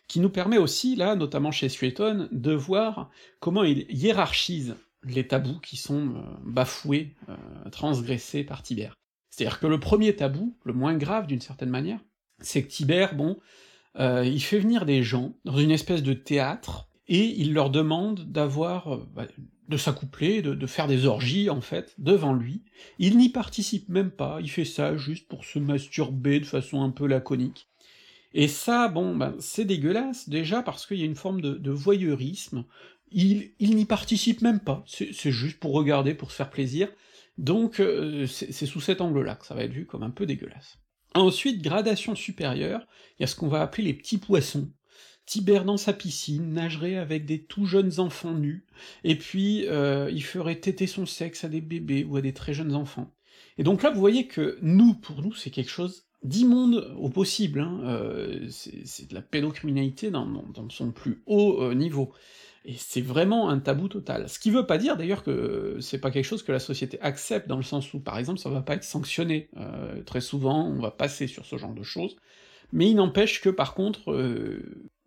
qui 0.09 0.21
nous 0.21 0.31
permet 0.31 0.59
aussi, 0.59 0.97
là, 0.97 1.17
notamment 1.17 1.51
chez 1.51 1.69
Suétone, 1.69 2.29
de 2.33 2.53
voir 2.53 3.11
comment 3.41 3.65
il 3.65 3.87
hiérarchise 3.89 4.77
les 5.05 5.27
tabous 5.27 5.59
qui 5.61 5.77
sont 5.77 6.15
euh, 6.15 6.21
bafoués, 6.45 7.17
euh, 7.29 7.37
transgressés 7.71 8.45
par 8.45 8.63
Tibère. 8.63 8.95
C'est-à-dire 9.31 9.61
que 9.61 9.67
le 9.67 9.81
premier 9.81 10.15
tabou, 10.15 10.57
le 10.65 10.73
moins 10.73 10.97
grave 10.97 11.27
d'une 11.27 11.41
certaine 11.41 11.71
manière, 11.71 12.01
c'est 12.41 12.63
que 12.63 12.69
Tibère, 12.69 13.15
bon, 13.15 13.39
il 13.99 14.41
fait 14.41 14.59
venir 14.59 14.87
des 14.87 15.03
gens 15.03 15.35
dans 15.45 15.57
une 15.59 15.71
espèce 15.71 16.03
de 16.03 16.15
théâtre, 16.15 16.89
et 17.07 17.25
il 17.41 17.53
leur 17.53 17.71
demande 17.71 18.25
d'avoir 18.25 18.99
bah, 19.09 19.27
de 19.71 19.77
s'accoupler, 19.77 20.43
de, 20.43 20.67
faire 20.67 20.89
des 20.89 21.07
orgies, 21.07 21.49
en 21.49 21.61
fait, 21.61 21.95
devant 21.97 22.35
lui. 22.35 22.63
Il 22.99 23.17
n'y 23.17 23.29
participe 23.29 23.89
même 23.89 24.11
pas, 24.11 24.39
il 24.41 24.51
fait 24.51 24.65
ça 24.65 24.97
juste 24.97 25.29
pour 25.29 25.45
se 25.45 25.61
masturber 25.61 26.41
de 26.41 26.45
façon 26.45 26.83
un 26.83 26.91
peu 26.91 27.07
laconique. 27.07 27.69
Et 28.35 28.49
ça, 28.49 28.89
bon, 28.89 29.17
ben, 29.17 29.35
c'est 29.39 29.65
dégueulasse, 29.65 30.29
déjà 30.29 30.63
parce 30.63 30.87
qu'il 30.87 30.99
y 30.99 31.03
a 31.03 31.07
une 31.07 31.15
forme 31.15 31.41
de, 31.41 31.71
voyeurisme, 31.71 32.65
il, 33.13 33.53
n'y 33.61 33.85
participe 33.85 34.41
même 34.41 34.61
pas, 34.61 34.85
c'est 34.87 35.33
juste 35.33 35.59
pour 35.59 35.73
regarder, 35.73 36.15
pour 36.15 36.31
se 36.31 36.37
faire 36.37 36.51
plaisir, 36.51 36.89
donc 37.39 37.81
euh, 37.81 38.27
c'est 38.27 38.67
sous 38.67 38.81
cet 38.81 39.01
angle-là 39.01 39.35
que 39.35 39.47
ça 39.47 39.55
va 39.55 39.65
être 39.65 39.73
vu 39.73 39.87
comme 39.87 40.03
un 40.03 40.11
peu 40.11 40.27
dégueulasse. 40.27 40.79
Ensuite, 41.15 41.63
gradation 41.63 42.15
supérieure, 42.15 42.87
il 43.19 43.23
y 43.23 43.25
a 43.25 43.27
ce 43.27 43.35
qu'on 43.35 43.49
va 43.49 43.63
appeler 43.63 43.85
les 43.85 43.95
petits 43.95 44.19
poissons, 44.19 44.71
Dans 45.39 45.77
sa 45.77 45.93
piscine 45.93 46.53
nagerait 46.53 46.97
avec 46.97 47.25
des 47.25 47.41
tout 47.41 47.65
jeunes 47.65 48.01
enfants 48.01 48.35
nus, 48.35 48.65
et 49.05 49.15
puis 49.15 49.65
euh, 49.69 50.11
il 50.11 50.25
ferait 50.25 50.57
téter 50.57 50.89
son 50.89 51.07
sexe 51.07 51.45
à 51.45 51.49
des 51.49 51.61
bébés 51.61 52.03
ou 52.03 52.17
à 52.17 52.21
des 52.21 52.33
très 52.33 52.53
jeunes 52.53 52.75
enfants. 52.75 53.15
Et 53.57 53.63
donc 53.63 53.85
là, 53.85 53.91
vous 53.91 54.01
voyez 54.01 54.27
que 54.27 54.59
nous, 54.61 54.95
pour 54.95 55.23
nous, 55.23 55.33
c'est 55.33 55.51
quelque 55.51 55.71
chose 55.71 56.07
d'immonde 56.25 56.93
au 56.99 57.11
possible, 57.11 57.61
hein, 57.61 57.81
euh, 57.85 58.49
c'est 58.49 59.09
de 59.09 59.15
la 59.15 59.23
pédocriminalité 59.23 60.11
dans, 60.11 60.27
dans, 60.27 60.69
son 60.69 60.91
plus 60.91 61.23
haut 61.27 61.63
euh, 61.63 61.75
niveau. 61.75 62.13
Et 62.65 62.75
c'est 62.77 63.01
vraiment 63.01 63.51
un 63.51 63.61
tabou 63.61 63.87
total. 63.87 64.29
Ce 64.29 64.41
qui 64.41 64.51
veut 64.51 64.67
pas 64.67 64.79
dire 64.79 64.97
d'ailleurs 64.97 65.23
que 65.23 65.79
c'est 65.81 66.01
pas 66.01 66.11
quelque 66.11 66.27
chose 66.27 66.43
que 66.43 66.53
la 66.53 66.59
société 66.59 67.01
accepte, 67.03 67.47
dans 67.47 67.57
le 67.57 67.63
sens 67.63 67.95
où, 67.95 68.01
par 68.01 68.19
exemple, 68.19 68.41
ça 68.41 68.51
va 68.51 68.63
pas 68.63 68.75
être 68.75 68.85
sanctionné. 68.85 69.49
très 70.07 70.21
souvent, 70.21 70.67
on 70.67 70.81
va 70.81 70.91
passer 70.91 71.29
sur 71.29 71.47
ce 71.47 71.57
genre 71.57 71.73
de 71.73 71.85
choses, 71.85 72.17
mais 72.73 72.91
il 72.91 72.97
n'empêche 72.97 73.41
que 73.41 73.49
par 73.49 73.75
contre, 73.75 74.13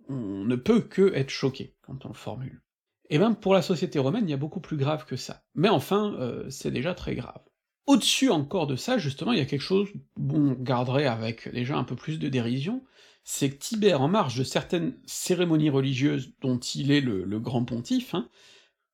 on 0.10 0.44
ne 0.44 0.56
peut 0.56 0.82
que 0.82 1.14
être 1.14 1.30
choqué 1.30 1.76
quand 1.82 2.06
on 2.06 2.10
le 2.10 2.14
formule. 2.16 2.62
Et 3.10 3.18
même 3.18 3.36
pour 3.36 3.54
la 3.54 3.62
société 3.62 4.00
romaine, 4.00 4.28
il 4.28 4.32
y 4.32 4.36
a 4.36 4.38
beaucoup 4.38 4.62
plus 4.62 4.78
grave 4.78 5.06
que 5.06 5.16
ça. 5.16 5.44
Mais 5.56 5.70
enfin, 5.70 6.16
euh, 6.20 6.50
c'est 6.50 6.72
déjà 6.72 6.94
très 6.94 7.16
grave. 7.16 7.42
Au-dessus 7.86 8.30
encore 8.30 8.66
de 8.66 8.76
ça, 8.76 8.98
justement, 8.98 9.34
il 9.34 9.40
y 9.40 9.42
a 9.42 9.46
quelque 9.46 9.62
chose, 9.62 9.90
bon, 10.16 10.52
on 10.52 10.54
garderait 10.54 11.06
avec 11.06 11.52
déjà 11.54 11.78
un 11.78 11.84
peu 11.84 11.96
plus 11.96 12.18
de 12.18 12.30
dérision, 12.30 12.82
c'est 13.26 13.50
que 13.50 13.56
Tibère, 13.56 14.02
en 14.02 14.08
marge 14.08 14.38
de 14.38 14.44
certaines 14.44 14.98
cérémonies 15.06 15.70
religieuses 15.70 16.34
dont 16.42 16.58
il 16.58 16.92
est 16.92 17.02
le, 17.02 17.40
grand 17.40 17.66
pontife, 17.66 18.16
hein, 18.16 18.30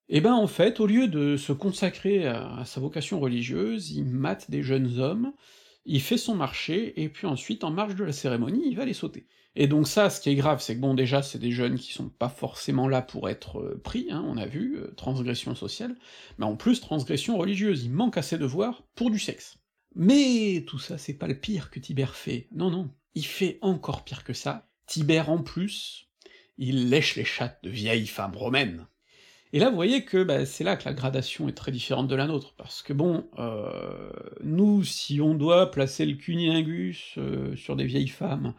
eh 0.07 0.21
ben 0.21 0.33
en 0.33 0.47
fait, 0.47 0.79
au 0.79 0.87
lieu 0.87 1.07
de 1.07 1.37
se 1.37 1.53
consacrer 1.53 2.27
à, 2.27 2.63
sa 2.65 2.81
vocation 2.81 3.19
religieuse, 3.19 3.91
il 3.91 4.05
mate 4.05 4.49
des 4.49 4.63
jeunes 4.63 4.99
hommes, 4.99 5.33
il 5.85 6.01
fait 6.01 6.17
son 6.17 6.35
marché, 6.35 7.01
et 7.01 7.09
puis 7.09 7.27
ensuite, 7.27 7.63
en 7.63 7.71
marge 7.71 7.95
de 7.95 8.03
la 8.03 8.11
cérémonie, 8.11 8.63
il 8.65 8.75
va 8.75 8.85
les 8.85 8.93
sauter. 8.93 9.27
Et 9.55 9.67
donc 9.67 9.87
ça, 9.87 10.09
ce 10.09 10.21
qui 10.21 10.29
est 10.29 10.35
grave, 10.35 10.61
c'est 10.61 10.75
que 10.75 10.81
bon, 10.81 10.93
déjà, 10.93 11.21
c'est 11.21 11.39
des 11.39 11.51
jeunes 11.51 11.77
qui 11.77 11.91
sont 11.91 12.09
pas 12.09 12.29
forcément 12.29 12.87
là 12.87 13.01
pour 13.01 13.29
être 13.29 13.59
euh, 13.59 13.81
pris, 13.83 14.07
hein, 14.11 14.23
on 14.27 14.37
a 14.37 14.45
vu, 14.45 14.77
euh, 14.77 14.93
transgression 14.95 15.55
sociale, 15.55 15.95
mais 16.37 16.45
en 16.45 16.55
plus, 16.55 16.81
transgression 16.81 17.37
religieuse, 17.37 17.83
il 17.83 17.91
manque 17.91 18.17
assez 18.17 18.37
de 18.37 18.43
devoirs 18.43 18.83
pour 18.95 19.09
du 19.09 19.19
sexe. 19.19 19.57
Mais 19.95 20.63
tout 20.67 20.77
ça, 20.77 20.97
c'est 20.97 21.15
pas 21.15 21.27
le 21.27 21.39
pire 21.39 21.71
que 21.71 21.79
Tibère 21.79 22.15
fait, 22.15 22.47
non, 22.51 22.69
non, 22.69 22.91
il 23.15 23.25
fait 23.25 23.57
encore 23.61 24.03
pire 24.03 24.23
que 24.23 24.33
ça, 24.33 24.69
Tibère 24.85 25.29
en 25.29 25.41
plus, 25.41 26.09
il 26.57 26.89
lèche 26.89 27.15
les 27.15 27.25
chattes 27.25 27.59
de 27.63 27.69
vieilles 27.69 28.07
femmes 28.07 28.35
romaines. 28.35 28.85
Et 29.51 29.57
là, 29.57 29.69
vous 29.69 29.75
voyez 29.75 30.05
que 30.05 30.23
bah, 30.23 30.45
c'est 30.45 30.63
là 30.63 30.77
que 30.77 30.85
la 30.85 30.93
gradation 30.93 31.49
est 31.49 31.53
très 31.53 31.71
différente 31.71 32.07
de 32.07 32.15
la 32.15 32.27
nôtre, 32.27 32.53
parce 32.55 32.83
que 32.83 32.93
bon, 32.93 33.27
euh, 33.39 34.11
nous, 34.43 34.83
si 34.83 35.21
on 35.21 35.33
doit 35.33 35.71
placer 35.71 36.05
le 36.05 36.17
cunilingus 36.17 37.17
sur 37.55 37.75
des 37.75 37.85
vieilles 37.85 38.07
femmes, 38.07 38.53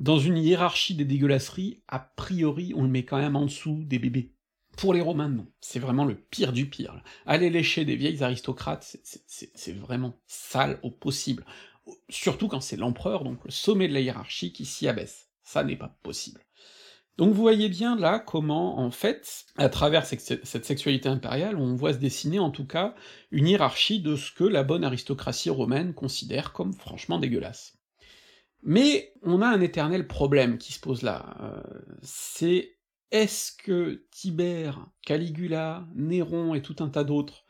dans 0.00 0.18
une 0.18 0.38
hiérarchie 0.38 0.94
des 0.94 1.04
dégueulasseries, 1.04 1.82
a 1.86 1.98
priori, 1.98 2.72
on 2.74 2.82
le 2.82 2.88
met 2.88 3.04
quand 3.04 3.18
même 3.18 3.36
en 3.36 3.44
dessous 3.44 3.84
des 3.84 3.98
bébés. 3.98 4.34
Pour 4.78 4.94
les 4.94 5.02
Romains, 5.02 5.28
non. 5.28 5.46
C'est 5.60 5.78
vraiment 5.78 6.06
le 6.06 6.14
pire 6.14 6.54
du 6.54 6.70
pire. 6.70 7.02
Aller 7.26 7.50
lécher 7.50 7.84
des 7.84 7.96
vieilles 7.96 8.22
aristocrates, 8.22 8.96
c'est 9.04 9.76
vraiment 9.76 10.18
sale 10.26 10.80
au 10.82 10.90
possible. 10.90 11.44
Surtout 12.08 12.48
quand 12.48 12.62
c'est 12.62 12.78
l'empereur, 12.78 13.24
donc 13.24 13.44
le 13.44 13.50
sommet 13.50 13.88
de 13.88 13.92
la 13.92 14.00
hiérarchie, 14.00 14.54
qui 14.54 14.64
s'y 14.64 14.88
abaisse. 14.88 15.28
Ça 15.42 15.64
n'est 15.64 15.76
pas 15.76 15.98
possible. 16.02 16.40
Donc 17.18 17.34
vous 17.34 17.42
voyez 17.42 17.68
bien 17.68 17.94
là 17.94 18.20
comment, 18.20 18.78
en 18.78 18.90
fait, 18.90 19.44
à 19.58 19.68
travers 19.68 20.06
cette 20.06 20.64
sexualité 20.64 21.10
impériale, 21.10 21.56
on 21.56 21.74
voit 21.74 21.92
se 21.92 21.98
dessiner 21.98 22.38
en 22.38 22.50
tout 22.50 22.66
cas 22.66 22.94
une 23.30 23.48
hiérarchie 23.48 24.00
de 24.00 24.16
ce 24.16 24.32
que 24.32 24.44
la 24.44 24.62
bonne 24.62 24.84
aristocratie 24.84 25.50
romaine 25.50 25.92
considère 25.92 26.54
comme 26.54 26.72
franchement 26.72 27.18
dégueulasse. 27.18 27.79
Mais 28.62 29.14
on 29.22 29.42
a 29.42 29.48
un 29.48 29.60
éternel 29.60 30.06
problème 30.06 30.58
qui 30.58 30.72
se 30.72 30.80
pose 30.80 31.02
là, 31.02 31.36
euh, 31.40 31.62
c'est 32.02 32.76
est-ce 33.10 33.52
que 33.52 34.06
Tibère, 34.10 34.86
Caligula, 35.04 35.86
Néron 35.94 36.54
et 36.54 36.62
tout 36.62 36.76
un 36.80 36.88
tas 36.88 37.04
d'autres 37.04 37.44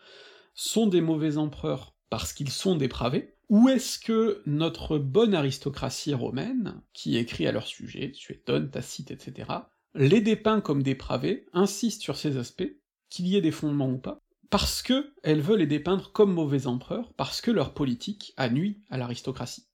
sont 0.55 0.87
des 0.87 1.01
mauvais 1.01 1.37
empereurs 1.37 1.95
parce 2.09 2.32
qu'ils 2.32 2.51
sont 2.51 2.77
dépravés, 2.77 3.35
ou 3.49 3.69
est-ce 3.69 3.99
que 3.99 4.43
notre 4.47 4.99
bonne 4.99 5.35
aristocratie 5.35 6.15
romaine, 6.15 6.81
qui 6.93 7.16
écrit 7.16 7.47
à 7.47 7.53
leur 7.53 7.66
sujet, 7.66 8.12
Suétone, 8.15 8.70
Tacite, 8.70 9.11
etc., 9.11 9.49
les 9.95 10.20
dépeint 10.20 10.61
comme 10.61 10.82
dépravés, 10.82 11.47
insiste 11.53 12.03
sur 12.03 12.16
ces 12.16 12.37
aspects, 12.37 12.77
qu'il 13.09 13.27
y 13.27 13.37
ait 13.37 13.41
des 13.41 13.51
fondements 13.51 13.91
ou 13.91 13.99
pas, 13.99 14.20
parce 14.51 14.82
que 14.82 15.12
elle 15.23 15.41
veut 15.41 15.57
les 15.57 15.66
dépeindre 15.66 16.12
comme 16.12 16.32
mauvais 16.32 16.66
empereurs, 16.66 17.12
parce 17.15 17.41
que 17.41 17.51
leur 17.51 17.74
politique 17.74 18.32
a 18.37 18.49
nuit 18.49 18.82
à 18.89 18.99
l'aristocratie. 18.99 19.66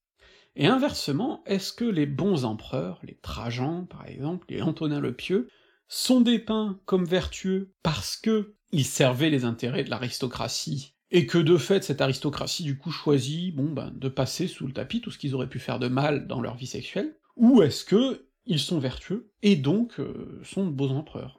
Et 0.56 0.66
inversement, 0.66 1.42
est-ce 1.44 1.72
que 1.72 1.84
les 1.84 2.06
bons 2.06 2.46
empereurs, 2.46 2.98
les 3.04 3.18
Trajans 3.20 3.84
par 3.84 4.06
exemple, 4.06 4.46
les 4.48 4.62
Antonin 4.62 5.00
le 5.00 5.14
Pieux, 5.14 5.48
sont 5.86 6.22
dépeints 6.22 6.80
comme 6.86 7.04
vertueux 7.04 7.74
parce 7.82 8.16
que 8.16 8.54
ils 8.72 8.86
servaient 8.86 9.30
les 9.30 9.44
intérêts 9.44 9.84
de 9.84 9.90
l'aristocratie, 9.90 10.94
et 11.10 11.26
que 11.26 11.38
de 11.38 11.56
fait 11.56 11.84
cette 11.84 12.00
aristocratie 12.00 12.64
du 12.64 12.78
coup 12.78 12.90
choisit, 12.90 13.54
bon 13.54 13.70
ben, 13.70 13.92
de 13.94 14.08
passer 14.08 14.48
sous 14.48 14.66
le 14.66 14.72
tapis 14.72 15.00
tout 15.00 15.10
ce 15.10 15.18
qu'ils 15.18 15.34
auraient 15.34 15.48
pu 15.48 15.60
faire 15.60 15.78
de 15.78 15.88
mal 15.88 16.26
dans 16.26 16.40
leur 16.40 16.56
vie 16.56 16.66
sexuelle, 16.66 17.16
ou 17.36 17.62
est-ce 17.62 17.84
que 17.84 18.26
ils 18.46 18.58
sont 18.58 18.78
vertueux, 18.78 19.30
et 19.42 19.56
donc 19.56 20.00
euh, 20.00 20.40
sont 20.42 20.64
de 20.66 20.70
beaux 20.70 20.90
empereurs? 20.90 21.38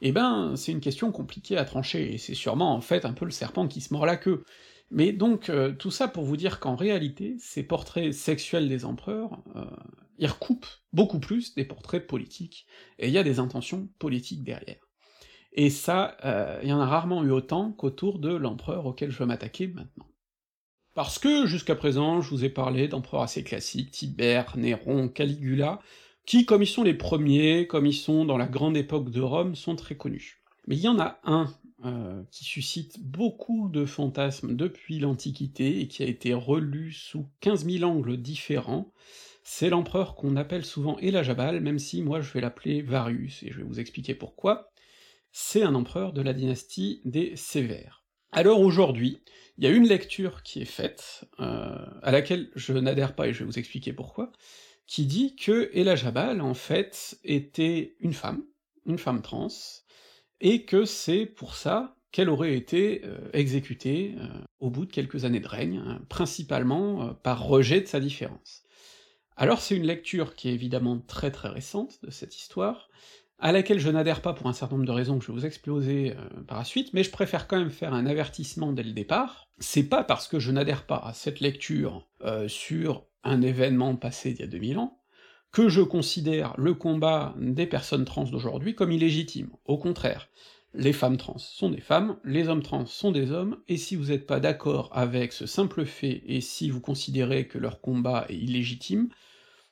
Eh 0.00 0.10
ben, 0.10 0.54
c'est 0.56 0.72
une 0.72 0.80
question 0.80 1.12
compliquée 1.12 1.56
à 1.56 1.64
trancher, 1.64 2.14
et 2.14 2.18
c'est 2.18 2.34
sûrement 2.34 2.74
en 2.74 2.80
fait 2.80 3.04
un 3.04 3.12
peu 3.12 3.24
le 3.24 3.30
serpent 3.30 3.68
qui 3.68 3.80
se 3.80 3.92
mord 3.92 4.06
la 4.06 4.16
queue. 4.16 4.42
Mais 4.90 5.12
donc, 5.12 5.48
euh, 5.48 5.72
tout 5.72 5.90
ça 5.90 6.08
pour 6.08 6.24
vous 6.24 6.36
dire 6.36 6.60
qu'en 6.60 6.76
réalité, 6.76 7.36
ces 7.38 7.62
portraits 7.62 8.12
sexuels 8.12 8.68
des 8.68 8.84
empereurs, 8.84 9.42
euh, 9.56 9.64
ils 10.18 10.26
recoupent 10.26 10.66
beaucoup 10.92 11.18
plus 11.18 11.54
des 11.54 11.64
portraits 11.64 12.06
politiques, 12.06 12.66
et 12.98 13.08
il 13.08 13.12
y 13.12 13.18
a 13.18 13.24
des 13.24 13.38
intentions 13.38 13.88
politiques 13.98 14.44
derrière. 14.44 14.76
Et 15.52 15.70
ça, 15.70 16.16
il 16.64 16.68
y 16.68 16.72
en 16.72 16.80
a 16.80 16.86
rarement 16.86 17.22
eu 17.22 17.30
autant 17.30 17.70
qu'autour 17.70 18.18
de 18.18 18.34
l'empereur 18.34 18.86
auquel 18.86 19.12
je 19.12 19.18
veux 19.18 19.26
m'attaquer 19.26 19.68
maintenant. 19.68 20.06
Parce 20.94 21.18
que 21.18 21.46
jusqu'à 21.46 21.74
présent, 21.74 22.22
je 22.22 22.30
vous 22.30 22.44
ai 22.44 22.48
parlé 22.48 22.86
d'empereurs 22.86 23.22
assez 23.22 23.42
classiques, 23.42 23.90
Tibère, 23.90 24.56
Néron, 24.56 25.08
Caligula, 25.08 25.80
qui, 26.24 26.46
comme 26.46 26.62
ils 26.62 26.68
sont 26.68 26.84
les 26.84 26.94
premiers, 26.94 27.66
comme 27.66 27.86
ils 27.86 27.94
sont 27.94 28.24
dans 28.24 28.38
la 28.38 28.46
grande 28.46 28.76
époque 28.76 29.10
de 29.10 29.20
Rome, 29.20 29.56
sont 29.56 29.74
très 29.74 29.96
connus. 29.96 30.40
Mais 30.66 30.76
il 30.76 30.82
y 30.82 30.88
en 30.88 31.00
a 31.00 31.18
un 31.24 31.52
euh, 31.84 32.22
qui 32.30 32.44
suscite 32.44 33.00
beaucoup 33.00 33.68
de 33.68 33.84
fantasmes 33.84 34.56
depuis 34.56 34.98
l'Antiquité 34.98 35.80
et 35.80 35.88
qui 35.88 36.02
a 36.02 36.06
été 36.06 36.32
relu 36.32 36.92
sous 36.92 37.28
15 37.40 37.66
000 37.66 37.90
angles 37.90 38.16
différents, 38.16 38.92
c'est 39.42 39.68
l'empereur 39.68 40.14
qu'on 40.14 40.36
appelle 40.36 40.64
souvent 40.64 40.98
Elajabal, 40.98 41.60
même 41.60 41.78
si 41.78 42.02
moi 42.02 42.20
je 42.20 42.32
vais 42.32 42.40
l'appeler 42.40 42.80
Varius, 42.80 43.42
et 43.42 43.52
je 43.52 43.58
vais 43.58 43.64
vous 43.64 43.80
expliquer 43.80 44.14
pourquoi. 44.14 44.72
C'est 45.30 45.62
un 45.62 45.74
empereur 45.74 46.12
de 46.12 46.22
la 46.22 46.32
dynastie 46.32 47.02
des 47.04 47.36
Sévères. 47.36 48.04
Alors 48.32 48.60
aujourd'hui, 48.60 49.20
il 49.58 49.64
y 49.64 49.66
a 49.66 49.70
une 49.70 49.86
lecture 49.86 50.42
qui 50.42 50.62
est 50.62 50.64
faite, 50.64 51.26
euh, 51.38 51.86
à 52.02 52.10
laquelle 52.10 52.50
je 52.56 52.72
n'adhère 52.72 53.14
pas 53.14 53.28
et 53.28 53.32
je 53.32 53.40
vais 53.40 53.44
vous 53.44 53.58
expliquer 53.58 53.92
pourquoi, 53.92 54.32
qui 54.86 55.06
dit 55.06 55.36
que 55.36 55.70
Ella 55.74 55.96
Jabal, 55.96 56.40
en 56.40 56.54
fait, 56.54 57.18
était 57.24 57.94
une 58.00 58.14
femme, 58.14 58.42
une 58.86 58.98
femme 58.98 59.22
trans, 59.22 59.48
et 60.44 60.66
que 60.66 60.84
c'est 60.84 61.24
pour 61.24 61.56
ça 61.56 61.96
qu'elle 62.12 62.28
aurait 62.28 62.54
été 62.54 63.00
euh, 63.04 63.16
exécutée 63.32 64.14
euh, 64.18 64.28
au 64.60 64.70
bout 64.70 64.84
de 64.84 64.92
quelques 64.92 65.24
années 65.24 65.40
de 65.40 65.48
règne, 65.48 65.82
hein, 65.84 66.00
principalement 66.08 67.02
euh, 67.02 67.12
par 67.14 67.42
rejet 67.42 67.80
de 67.80 67.86
sa 67.86 67.98
différence. 67.98 68.62
Alors 69.36 69.60
c'est 69.60 69.74
une 69.74 69.86
lecture 69.86 70.36
qui 70.36 70.50
est 70.50 70.52
évidemment 70.52 71.00
très 71.00 71.30
très 71.32 71.48
récente 71.48 71.98
de 72.04 72.10
cette 72.10 72.36
histoire, 72.36 72.90
à 73.38 73.52
laquelle 73.52 73.80
je 73.80 73.88
n'adhère 73.88 74.20
pas 74.20 74.34
pour 74.34 74.46
un 74.46 74.52
certain 74.52 74.76
nombre 74.76 74.86
de 74.86 74.92
raisons 74.92 75.18
que 75.18 75.24
je 75.24 75.32
vais 75.32 75.38
vous 75.38 75.46
exploser 75.46 76.14
par 76.46 76.58
la 76.58 76.64
suite, 76.64 76.92
mais 76.92 77.02
je 77.02 77.10
préfère 77.10 77.48
quand 77.48 77.58
même 77.58 77.70
faire 77.70 77.92
un 77.92 78.06
avertissement 78.06 78.72
dès 78.72 78.84
le 78.84 78.92
départ. 78.92 79.48
C'est 79.58 79.82
pas 79.82 80.04
parce 80.04 80.28
que 80.28 80.38
je 80.38 80.52
n'adhère 80.52 80.86
pas 80.86 80.98
à 80.98 81.12
cette 81.12 81.40
lecture 81.40 82.06
sur 82.46 83.06
un 83.24 83.42
événement 83.42 83.96
passé 83.96 84.32
d'il 84.32 84.42
y 84.42 84.44
a 84.44 84.46
2000 84.46 84.78
ans, 84.78 85.03
que 85.54 85.68
je 85.68 85.82
considère 85.82 86.52
le 86.58 86.74
combat 86.74 87.32
des 87.38 87.68
personnes 87.68 88.04
trans 88.04 88.24
d'aujourd'hui 88.24 88.74
comme 88.74 88.90
illégitime. 88.90 89.50
Au 89.66 89.78
contraire, 89.78 90.28
les 90.74 90.92
femmes 90.92 91.16
trans 91.16 91.38
sont 91.38 91.70
des 91.70 91.80
femmes, 91.80 92.16
les 92.24 92.48
hommes 92.48 92.64
trans 92.64 92.86
sont 92.86 93.12
des 93.12 93.30
hommes, 93.30 93.58
et 93.68 93.76
si 93.76 93.94
vous 93.94 94.06
n'êtes 94.06 94.26
pas 94.26 94.40
d'accord 94.40 94.90
avec 94.92 95.32
ce 95.32 95.46
simple 95.46 95.84
fait, 95.84 96.24
et 96.26 96.40
si 96.40 96.70
vous 96.70 96.80
considérez 96.80 97.46
que 97.46 97.58
leur 97.58 97.80
combat 97.80 98.26
est 98.28 98.36
illégitime, 98.36 99.10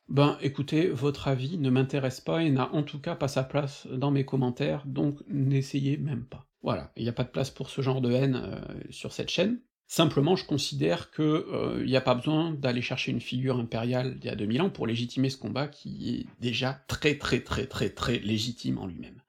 ben 0.08 0.38
écoutez, 0.40 0.86
votre 0.86 1.26
avis 1.26 1.58
ne 1.58 1.68
m'intéresse 1.68 2.20
pas 2.20 2.44
et 2.44 2.50
n'a 2.50 2.72
en 2.72 2.84
tout 2.84 3.00
cas 3.00 3.16
pas 3.16 3.26
sa 3.26 3.42
place 3.42 3.88
dans 3.88 4.12
mes 4.12 4.24
commentaires, 4.24 4.84
donc 4.86 5.18
n'essayez 5.26 5.96
même 5.96 6.26
pas. 6.26 6.46
Voilà, 6.62 6.92
il 6.96 7.02
n'y 7.02 7.08
a 7.08 7.12
pas 7.12 7.24
de 7.24 7.30
place 7.30 7.50
pour 7.50 7.70
ce 7.70 7.82
genre 7.82 8.00
de 8.00 8.12
haine 8.12 8.36
euh, 8.36 8.60
sur 8.90 9.12
cette 9.12 9.30
chaîne. 9.30 9.58
Simplement, 9.94 10.36
je 10.36 10.46
considère 10.46 11.10
que 11.10 11.44
il 11.50 11.54
euh, 11.54 11.84
n'y 11.84 11.96
a 11.96 12.00
pas 12.00 12.14
besoin 12.14 12.52
d'aller 12.52 12.80
chercher 12.80 13.12
une 13.12 13.20
figure 13.20 13.58
impériale 13.58 14.18
d'il 14.18 14.30
y 14.30 14.32
a 14.32 14.36
2000 14.36 14.62
ans 14.62 14.70
pour 14.70 14.86
légitimer 14.86 15.28
ce 15.28 15.36
combat 15.36 15.68
qui 15.68 16.14
est 16.14 16.26
déjà 16.40 16.82
très 16.88 17.18
très 17.18 17.40
très 17.40 17.66
très 17.66 17.90
très 17.90 18.18
légitime 18.20 18.78
en 18.78 18.86
lui-même. 18.86 19.20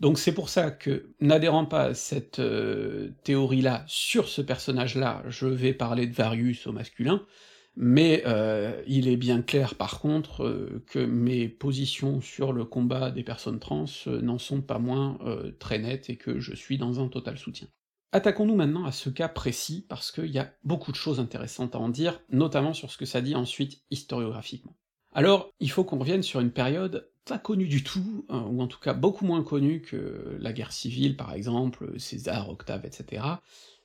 Donc 0.00 0.18
c'est 0.18 0.32
pour 0.32 0.48
ça 0.48 0.70
que, 0.70 1.10
n'adhérant 1.20 1.66
pas 1.66 1.82
à 1.82 1.94
cette 1.94 2.38
euh, 2.38 3.10
théorie-là 3.24 3.84
sur 3.86 4.28
ce 4.28 4.40
personnage-là, 4.40 5.24
je 5.28 5.46
vais 5.46 5.74
parler 5.74 6.06
de 6.06 6.14
Varius 6.14 6.66
au 6.66 6.72
masculin, 6.72 7.26
mais 7.76 8.22
euh, 8.24 8.82
il 8.86 9.08
est 9.08 9.18
bien 9.18 9.42
clair 9.42 9.74
par 9.74 10.00
contre 10.00 10.80
que 10.86 11.00
mes 11.00 11.48
positions 11.48 12.22
sur 12.22 12.54
le 12.54 12.64
combat 12.64 13.10
des 13.10 13.24
personnes 13.24 13.60
trans 13.60 13.84
n'en 14.06 14.38
sont 14.38 14.62
pas 14.62 14.78
moins 14.78 15.18
très 15.58 15.78
nettes 15.78 16.08
et 16.08 16.16
que 16.16 16.40
je 16.40 16.54
suis 16.54 16.78
dans 16.78 16.98
un 16.98 17.08
total 17.08 17.36
soutien. 17.36 17.68
Attaquons-nous 18.12 18.54
maintenant 18.54 18.84
à 18.84 18.92
ce 18.92 19.08
cas 19.08 19.28
précis, 19.28 19.86
parce 19.88 20.12
qu'il 20.12 20.30
y 20.30 20.38
a 20.38 20.52
beaucoup 20.64 20.92
de 20.92 20.96
choses 20.96 21.18
intéressantes 21.18 21.74
à 21.74 21.78
en 21.78 21.88
dire, 21.88 22.20
notamment 22.30 22.74
sur 22.74 22.90
ce 22.90 22.98
que 22.98 23.06
ça 23.06 23.22
dit 23.22 23.34
ensuite 23.34 23.82
historiographiquement. 23.90 24.76
Alors, 25.14 25.50
il 25.60 25.70
faut 25.70 25.84
qu'on 25.84 25.98
revienne 25.98 26.22
sur 26.22 26.40
une 26.40 26.52
période 26.52 27.08
pas 27.24 27.38
connue 27.38 27.68
du 27.68 27.82
tout, 27.82 28.26
hein, 28.28 28.46
ou 28.50 28.60
en 28.60 28.66
tout 28.66 28.80
cas 28.80 28.94
beaucoup 28.94 29.24
moins 29.24 29.42
connue 29.42 29.80
que 29.80 30.36
la 30.40 30.52
guerre 30.52 30.72
civile 30.72 31.16
par 31.16 31.32
exemple, 31.32 31.98
César, 31.98 32.50
Octave, 32.50 32.84
etc., 32.84 33.22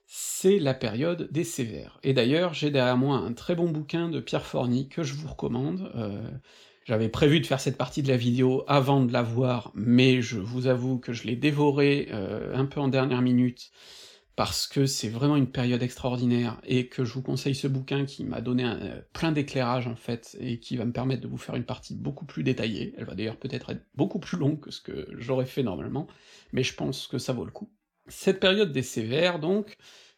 c'est 0.10 0.60
la 0.60 0.74
période 0.74 1.30
des 1.32 1.44
Sévères. 1.44 2.00
Et 2.02 2.14
d'ailleurs, 2.14 2.54
j'ai 2.54 2.72
derrière 2.72 2.98
moi 2.98 3.18
un 3.18 3.34
très 3.34 3.56
bon 3.56 3.70
bouquin 3.70 4.10
de 4.10 4.22
Pierre 4.22 4.46
Forny 4.46 4.88
que 4.88 5.04
je 5.04 5.14
vous 5.14 5.28
recommande, 5.28 5.92
euh, 5.96 6.32
j'avais 6.86 7.10
prévu 7.10 7.42
de 7.42 7.46
faire 7.46 7.60
cette 7.60 7.78
partie 7.78 8.02
de 8.02 8.08
la 8.08 8.16
vidéo 8.16 8.64
avant 8.68 9.04
de 9.04 9.12
la 9.12 9.22
voir, 9.22 9.72
mais 9.76 10.22
je 10.22 10.40
vous 10.40 10.68
avoue 10.68 10.98
que 10.98 11.12
je 11.12 11.28
l'ai 11.28 11.36
dévoré 11.36 12.08
euh, 12.12 12.56
un 12.56 12.66
peu 12.66 12.80
en 12.80 12.88
dernière 12.88 13.22
minute, 13.22 13.72
parce 14.38 14.68
que 14.68 14.86
c'est 14.86 15.10
vraiment 15.10 15.36
une 15.36 15.50
période 15.50 15.82
extraordinaire, 15.82 16.62
et 16.64 16.88
que 16.88 17.04
je 17.04 17.12
vous 17.12 17.24
conseille 17.24 17.56
ce 17.56 17.68
bouquin 17.68 18.06
qui 18.06 18.24
m'a 18.24 18.40
donné 18.40 18.66
euh, 18.66 19.02
plein 19.12 19.32
d'éclairage 19.32 19.88
en 19.88 19.96
fait, 19.96 20.38
et 20.40 20.60
qui 20.60 20.78
va 20.78 20.86
me 20.86 20.92
permettre 20.92 21.24
de 21.24 21.28
vous 21.28 21.40
faire 21.40 21.56
une 21.56 21.66
partie 21.66 21.96
beaucoup 21.96 22.26
plus 22.26 22.44
détaillée, 22.44 22.94
elle 22.98 23.06
va 23.06 23.16
d'ailleurs 23.16 23.38
peut-être 23.38 23.72
être 23.72 23.82
beaucoup 23.96 24.20
plus 24.20 24.38
longue 24.38 24.60
que 24.60 24.70
ce 24.70 24.80
que 24.80 25.08
j'aurais 25.18 25.48
fait 25.48 25.64
normalement, 25.64 26.06
mais 26.54 26.62
je 26.62 26.76
pense 26.76 27.08
que 27.08 27.18
ça 27.18 27.34
vaut 27.34 27.46
le 27.46 27.52
coup. 27.52 27.72
Cette 28.10 28.40
période 28.40 28.72
des 28.72 28.84
sévères, 28.84 29.40
donc, 29.40 29.76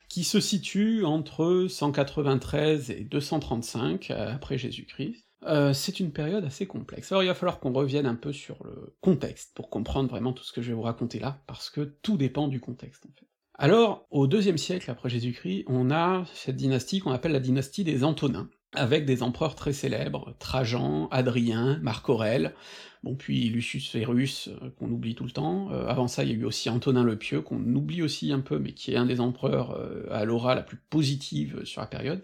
qui 0.09 0.25
se 0.25 0.41
situe 0.41 1.05
entre 1.05 1.67
193 1.69 2.91
et 2.91 3.05
235 3.05 4.11
euh, 4.11 4.35
après 4.35 4.57
Jésus-Christ, 4.57 5.23
euh, 5.45 5.71
c'est 5.71 6.01
une 6.01 6.11
période 6.11 6.43
assez 6.43 6.67
complexe. 6.67 7.09
Alors 7.13 7.23
il 7.23 7.27
va 7.27 7.35
falloir 7.35 7.61
qu'on 7.61 7.71
revienne 7.71 8.05
un 8.05 8.15
peu 8.15 8.33
sur 8.33 8.61
le 8.65 8.97
contexte, 8.99 9.55
pour 9.55 9.69
comprendre 9.69 10.09
vraiment 10.09 10.33
tout 10.33 10.43
ce 10.43 10.51
que 10.51 10.61
je 10.61 10.67
vais 10.67 10.75
vous 10.75 10.81
raconter 10.81 11.19
là, 11.19 11.41
parce 11.47 11.69
que 11.69 11.81
tout 12.01 12.17
dépend 12.17 12.49
du 12.49 12.59
contexte 12.59 13.05
en 13.05 13.13
fait. 13.17 13.25
Alors, 13.61 14.07
au 14.09 14.25
deuxième 14.25 14.57
siècle 14.57 14.89
après 14.89 15.09
Jésus-Christ, 15.09 15.65
on 15.67 15.91
a 15.91 16.23
cette 16.33 16.55
dynastie 16.55 17.01
qu'on 17.01 17.11
appelle 17.11 17.33
la 17.33 17.41
dynastie 17.41 17.83
des 17.83 18.05
Antonins, 18.05 18.49
avec 18.73 19.05
des 19.05 19.21
empereurs 19.21 19.55
très 19.55 19.73
célèbres, 19.73 20.33
Trajan, 20.39 21.09
Adrien, 21.11 21.77
Marc 21.81 22.07
Aurèle, 22.07 22.55
bon 23.03 23.15
puis 23.15 23.49
Lucius 23.49 23.93
Verus, 23.93 24.47
euh, 24.47 24.69
qu'on 24.79 24.89
oublie 24.89 25.13
tout 25.13 25.25
le 25.25 25.31
temps, 25.31 25.73
euh, 25.73 25.87
avant 25.87 26.07
ça 26.07 26.23
il 26.23 26.29
y 26.29 26.31
a 26.31 26.37
eu 26.37 26.45
aussi 26.45 26.69
Antonin 26.69 27.03
le 27.03 27.17
Pieux, 27.17 27.41
qu'on 27.41 27.61
oublie 27.75 28.01
aussi 28.01 28.31
un 28.31 28.39
peu, 28.39 28.59
mais 28.59 28.71
qui 28.71 28.93
est 28.93 28.95
un 28.95 29.05
des 29.05 29.19
empereurs 29.19 29.71
euh, 29.71 30.05
à 30.09 30.23
l'aura 30.23 30.55
la 30.55 30.63
plus 30.63 30.77
positive 30.77 31.65
sur 31.65 31.81
la 31.81 31.87
période, 31.87 32.23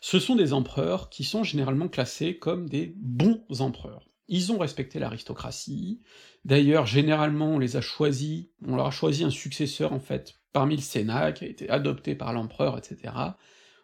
ce 0.00 0.18
sont 0.18 0.36
des 0.36 0.52
empereurs 0.52 1.08
qui 1.08 1.24
sont 1.24 1.42
généralement 1.42 1.88
classés 1.88 2.36
comme 2.36 2.68
des 2.68 2.94
bons 2.98 3.40
empereurs. 3.60 4.10
Ils 4.28 4.52
ont 4.52 4.58
respecté 4.58 4.98
l'aristocratie, 4.98 6.00
d'ailleurs 6.44 6.86
généralement 6.86 7.54
on 7.54 7.58
les 7.58 7.76
a 7.76 7.80
choisis, 7.80 8.46
on 8.66 8.76
leur 8.76 8.86
a 8.86 8.90
choisi 8.90 9.24
un 9.24 9.30
successeur 9.30 9.92
en 9.92 10.00
fait, 10.00 10.40
parmi 10.52 10.76
le 10.76 10.82
Sénat, 10.82 11.32
qui 11.32 11.44
a 11.44 11.48
été 11.48 11.68
adopté 11.70 12.14
par 12.14 12.32
l'empereur, 12.32 12.78
etc., 12.78 13.12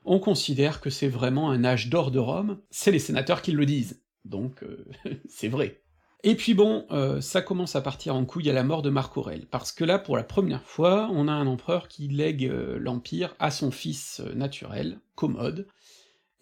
on 0.05 0.19
considère 0.19 0.81
que 0.81 0.91
c'est 0.91 1.09
vraiment 1.09 1.51
un 1.51 1.65
âge 1.65 1.89
d'or 1.89 2.11
de 2.11 2.19
Rome, 2.19 2.59
c'est 2.71 2.91
les 2.91 2.99
sénateurs 2.99 3.43
qui 3.43 3.53
le 3.53 3.65
disent, 3.67 4.03
donc 4.25 4.63
euh, 4.65 4.85
c'est 5.29 5.49
vrai. 5.49 5.81
Et 6.25 6.37
puis 6.37 6.55
bon, 6.55 6.87
euh, 6.93 7.21
ça 7.21 7.43
commence 7.43 7.75
à 7.75 7.81
partir 7.81 8.15
en 8.15 8.25
couille 8.25 8.49
à 8.49 8.53
la 8.53 8.63
mort 8.63 8.83
de 8.83 8.91
Marc 8.91 9.17
Aurèle, 9.17 9.47
parce 9.47 9.73
que 9.73 9.85
là, 9.85 9.99
pour 9.99 10.17
la 10.17 10.25
première 10.25 10.63
fois, 10.63 11.09
on 11.13 11.29
a 11.29 11.33
un 11.33 11.47
empereur 11.47 11.89
qui 11.89 12.09
lègue 12.09 12.47
euh, 12.47 12.79
l'Empire 12.79 13.35
à 13.39 13.51
son 13.51 13.71
fils 13.71 14.21
naturel, 14.35 15.01
Commode, 15.15 15.67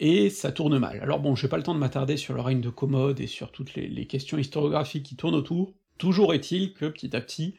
et 0.01 0.31
ça 0.31 0.51
tourne 0.51 0.79
mal. 0.79 0.99
Alors 1.01 1.19
bon, 1.19 1.35
j'ai 1.35 1.47
pas 1.47 1.57
le 1.57 1.63
temps 1.63 1.75
de 1.75 1.79
m'attarder 1.79 2.17
sur 2.17 2.33
le 2.33 2.41
règne 2.41 2.59
de 2.59 2.71
Commode 2.71 3.19
et 3.19 3.27
sur 3.27 3.51
toutes 3.51 3.75
les, 3.75 4.07
questions 4.07 4.39
historiographiques 4.39 5.05
qui 5.05 5.15
tournent 5.15 5.35
autour, 5.35 5.75
toujours 5.99 6.33
est-il 6.33 6.73
que, 6.73 6.87
petit 6.87 7.15
à 7.15 7.21
petit, 7.21 7.53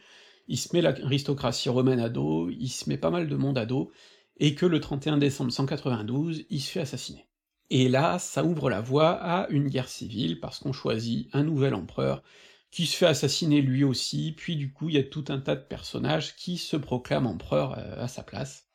il 0.48 0.59
se 0.59 0.74
met 0.74 0.82
l'aristocratie 0.82 1.69
romaine 1.69 2.01
à 2.01 2.09
dos, 2.09 2.51
il 2.51 2.69
se 2.69 2.90
met 2.90 2.98
pas 2.98 3.10
mal 3.10 3.28
de 3.28 3.36
monde 3.36 3.59
à 3.59 3.64
dos, 3.64 3.93
et 4.39 4.56
que 4.56 4.66
le 4.66 4.81
31 4.81 5.19
décembre 5.19 5.52
192, 5.52 6.44
il 6.51 6.60
se 6.60 6.73
fait 6.73 6.81
assassiner. 6.81 7.28
Et 7.70 7.89
là, 7.89 8.19
ça 8.19 8.43
ouvre 8.43 8.69
la 8.69 8.81
voie 8.81 9.10
à 9.10 9.48
une 9.51 9.69
guerre 9.69 9.89
civile, 9.89 10.40
parce 10.40 10.59
qu'on 10.59 10.73
choisit 10.73 11.28
un 11.32 11.44
nouvel 11.44 11.74
empereur, 11.74 12.24
qui 12.73 12.86
se 12.86 12.97
fait 12.97 13.06
assassiner 13.06 13.62
lui 13.62 13.85
aussi, 13.85 14.32
puis 14.36 14.56
du 14.56 14.73
coup 14.73 14.89
il 14.89 14.97
y 14.97 14.98
a 14.98 15.05
tout 15.05 15.27
un 15.28 15.39
tas 15.39 15.55
de 15.55 15.62
personnages 15.62 16.35
qui 16.35 16.56
se 16.56 16.77
proclament 16.77 17.27
empereur 17.27 17.78
euh, 17.78 18.02
à 18.02 18.09
sa 18.09 18.24
place, 18.24 18.66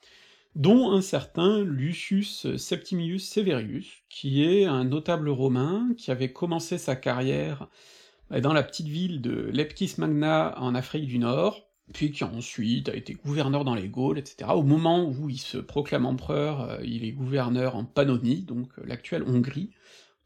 dont 0.57 0.91
un 0.91 1.01
certain 1.01 1.63
Lucius 1.63 2.57
Septimius 2.57 3.29
Severius, 3.29 4.03
qui 4.09 4.43
est 4.43 4.65
un 4.65 4.83
notable 4.83 5.29
romain, 5.29 5.93
qui 5.97 6.11
avait 6.11 6.33
commencé 6.33 6.77
sa 6.77 6.95
carrière 6.95 7.67
dans 8.29 8.51
la 8.51 8.63
petite 8.63 8.87
ville 8.87 9.21
de 9.21 9.49
Leptis 9.53 9.93
Magna 9.97 10.59
en 10.59 10.75
Afrique 10.75 11.07
du 11.07 11.19
Nord, 11.19 11.69
puis 11.93 12.11
qui 12.11 12.25
ensuite 12.25 12.89
a 12.89 12.95
été 12.95 13.13
gouverneur 13.13 13.63
dans 13.63 13.75
les 13.75 13.87
Gaules, 13.87 14.17
etc. 14.17 14.49
Au 14.53 14.63
moment 14.63 15.07
où 15.07 15.29
il 15.29 15.39
se 15.39 15.57
proclame 15.57 16.05
empereur, 16.05 16.61
euh, 16.61 16.77
il 16.83 17.05
est 17.05 17.13
gouverneur 17.13 17.77
en 17.77 17.85
Pannonie, 17.85 18.41
donc 18.41 18.67
euh, 18.79 18.83
l'actuelle 18.85 19.23
Hongrie, 19.23 19.71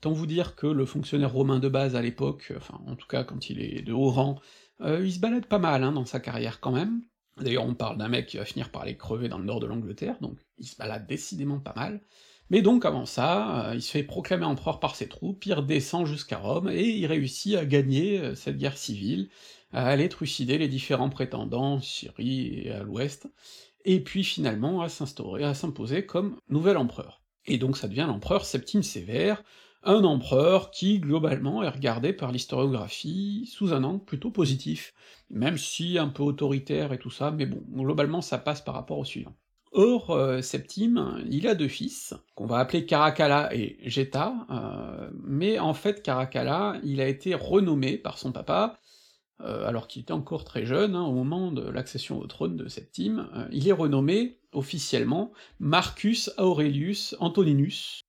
Tant 0.01 0.13
vous 0.13 0.25
dire 0.25 0.55
que 0.55 0.65
le 0.65 0.87
fonctionnaire 0.87 1.31
romain 1.31 1.59
de 1.59 1.69
base 1.69 1.95
à 1.95 2.01
l'époque, 2.01 2.51
enfin 2.57 2.81
en 2.87 2.95
tout 2.95 3.05
cas 3.05 3.23
quand 3.23 3.51
il 3.51 3.61
est 3.61 3.83
de 3.83 3.93
haut 3.93 4.09
rang, 4.09 4.39
euh, 4.81 5.05
il 5.05 5.13
se 5.13 5.19
balade 5.19 5.45
pas 5.45 5.59
mal 5.59 5.83
hein, 5.83 5.91
dans 5.91 6.05
sa 6.05 6.19
carrière 6.19 6.59
quand 6.59 6.71
même. 6.71 7.03
D'ailleurs 7.37 7.65
on 7.65 7.73
parle 7.73 7.97
d'un 7.97 8.09
mec 8.09 8.27
qui 8.27 8.37
va 8.37 8.45
finir 8.45 8.69
par 8.69 8.83
aller 8.83 8.97
crever 8.97 9.29
dans 9.29 9.37
le 9.37 9.45
nord 9.45 9.59
de 9.59 9.67
l'Angleterre, 9.67 10.17
donc 10.21 10.37
il 10.57 10.67
se 10.67 10.75
balade 10.75 11.07
décidément 11.07 11.59
pas 11.59 11.73
mal. 11.75 12.01
Mais 12.49 12.61
donc 12.61 12.83
avant 12.83 13.05
ça, 13.05 13.69
euh, 13.69 13.75
il 13.75 13.81
se 13.81 13.91
fait 13.91 14.03
proclamer 14.03 14.43
empereur 14.43 14.81
par 14.81 14.95
ses 14.95 15.07
troupes, 15.07 15.45
il 15.45 15.53
redescend 15.53 16.05
jusqu'à 16.05 16.37
Rome, 16.37 16.69
et 16.69 16.83
il 16.83 17.05
réussit 17.05 17.55
à 17.55 17.65
gagner 17.65 18.19
euh, 18.19 18.35
cette 18.35 18.57
guerre 18.57 18.77
civile, 18.77 19.29
à 19.71 19.87
aller 19.87 20.09
trucider 20.09 20.57
les 20.57 20.67
différents 20.67 21.09
prétendants, 21.09 21.79
Syrie 21.79 22.65
et 22.65 22.71
à 22.71 22.83
l'ouest, 22.83 23.27
et 23.85 24.01
puis 24.01 24.25
finalement 24.25 24.81
à 24.81 24.89
s'instaurer, 24.89 25.45
à 25.45 25.53
s'imposer 25.53 26.05
comme 26.05 26.37
nouvel 26.49 26.75
empereur. 26.75 27.21
Et 27.45 27.57
donc 27.57 27.77
ça 27.77 27.87
devient 27.87 28.05
l'empereur 28.07 28.43
Septime 28.43 28.83
Sévère, 28.83 29.43
un 29.83 30.03
empereur 30.03 30.71
qui, 30.71 30.99
globalement, 30.99 31.63
est 31.63 31.69
regardé 31.69 32.13
par 32.13 32.31
l'historiographie 32.31 33.49
sous 33.51 33.73
un 33.73 33.83
angle 33.83 34.03
plutôt 34.03 34.31
positif, 34.31 34.93
même 35.29 35.57
si 35.57 35.97
un 35.97 36.07
peu 36.07 36.23
autoritaire 36.23 36.93
et 36.93 36.99
tout 36.99 37.09
ça, 37.09 37.31
mais 37.31 37.45
bon, 37.45 37.63
globalement 37.83 38.21
ça 38.21 38.37
passe 38.37 38.61
par 38.61 38.75
rapport 38.75 38.99
au 38.99 39.05
suivant. 39.05 39.35
Or, 39.73 40.11
euh, 40.11 40.41
Septime, 40.41 41.23
il 41.29 41.47
a 41.47 41.55
deux 41.55 41.69
fils, 41.69 42.13
qu'on 42.35 42.45
va 42.45 42.57
appeler 42.57 42.85
Caracalla 42.85 43.55
et 43.55 43.77
Geta, 43.89 44.33
euh, 44.49 45.09
mais 45.23 45.59
en 45.59 45.73
fait 45.73 46.03
Caracalla, 46.03 46.75
il 46.83 46.99
a 46.99 47.07
été 47.07 47.33
renommé 47.35 47.97
par 47.97 48.17
son 48.17 48.33
papa, 48.33 48.79
euh, 49.39 49.65
alors 49.65 49.87
qu'il 49.87 50.01
était 50.01 50.11
encore 50.11 50.43
très 50.43 50.65
jeune, 50.65 50.95
hein, 50.95 51.03
au 51.03 51.13
moment 51.13 51.51
de 51.53 51.67
l'accession 51.67 52.19
au 52.19 52.27
trône 52.27 52.57
de 52.57 52.67
Septime, 52.67 53.29
il 53.51 53.67
est 53.67 53.71
renommé, 53.71 54.39
officiellement, 54.51 55.31
Marcus 55.59 56.29
Aurelius 56.37 57.15
Antoninus, 57.19 58.01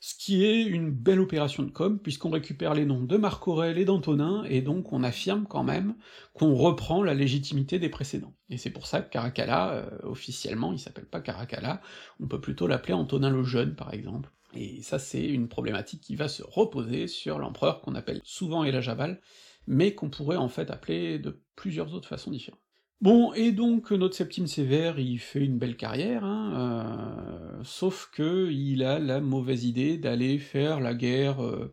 ce 0.00 0.14
qui 0.14 0.44
est 0.44 0.62
une 0.62 0.90
belle 0.90 1.20
opération 1.20 1.62
de 1.62 1.70
com, 1.70 1.98
puisqu'on 1.98 2.30
récupère 2.30 2.74
les 2.74 2.84
noms 2.84 3.02
de 3.02 3.16
Marc 3.16 3.46
Aurèle 3.48 3.78
et 3.78 3.84
d'Antonin, 3.84 4.44
et 4.44 4.62
donc 4.62 4.92
on 4.92 5.02
affirme 5.02 5.46
quand 5.48 5.64
même 5.64 5.94
qu'on 6.34 6.54
reprend 6.54 7.02
la 7.02 7.14
légitimité 7.14 7.78
des 7.78 7.88
précédents. 7.88 8.34
Et 8.50 8.58
c'est 8.58 8.70
pour 8.70 8.86
ça 8.86 9.00
que 9.00 9.10
Caracalla, 9.10 9.72
euh, 9.72 9.90
officiellement, 10.04 10.72
il 10.72 10.78
s'appelle 10.78 11.06
pas 11.06 11.20
Caracalla, 11.20 11.80
on 12.20 12.26
peut 12.26 12.40
plutôt 12.40 12.66
l'appeler 12.66 12.94
Antonin 12.94 13.30
le 13.30 13.44
Jeune, 13.44 13.74
par 13.74 13.92
exemple. 13.92 14.30
Et 14.54 14.82
ça, 14.82 14.98
c'est 14.98 15.24
une 15.24 15.48
problématique 15.48 16.00
qui 16.00 16.16
va 16.16 16.28
se 16.28 16.42
reposer 16.42 17.08
sur 17.08 17.38
l'empereur 17.38 17.80
qu'on 17.80 17.94
appelle 17.94 18.20
souvent 18.24 18.64
Elajaval, 18.64 19.20
mais 19.66 19.94
qu'on 19.94 20.10
pourrait 20.10 20.36
en 20.36 20.48
fait 20.48 20.70
appeler 20.70 21.18
de 21.18 21.42
plusieurs 21.56 21.92
autres 21.94 22.08
façons 22.08 22.30
différentes. 22.30 22.60
Bon, 23.02 23.32
et 23.34 23.52
donc 23.52 23.90
notre 23.90 24.14
Septime 24.14 24.46
Sévère, 24.46 24.98
il 24.98 25.18
fait 25.18 25.44
une 25.44 25.58
belle 25.58 25.76
carrière, 25.76 26.24
hein, 26.24 27.58
euh, 27.58 27.64
sauf 27.64 28.10
que 28.10 28.50
il 28.50 28.82
a 28.82 28.98
la 28.98 29.20
mauvaise 29.20 29.64
idée 29.64 29.98
d'aller 29.98 30.38
faire 30.38 30.80
la 30.80 30.94
guerre 30.94 31.42
euh, 31.44 31.72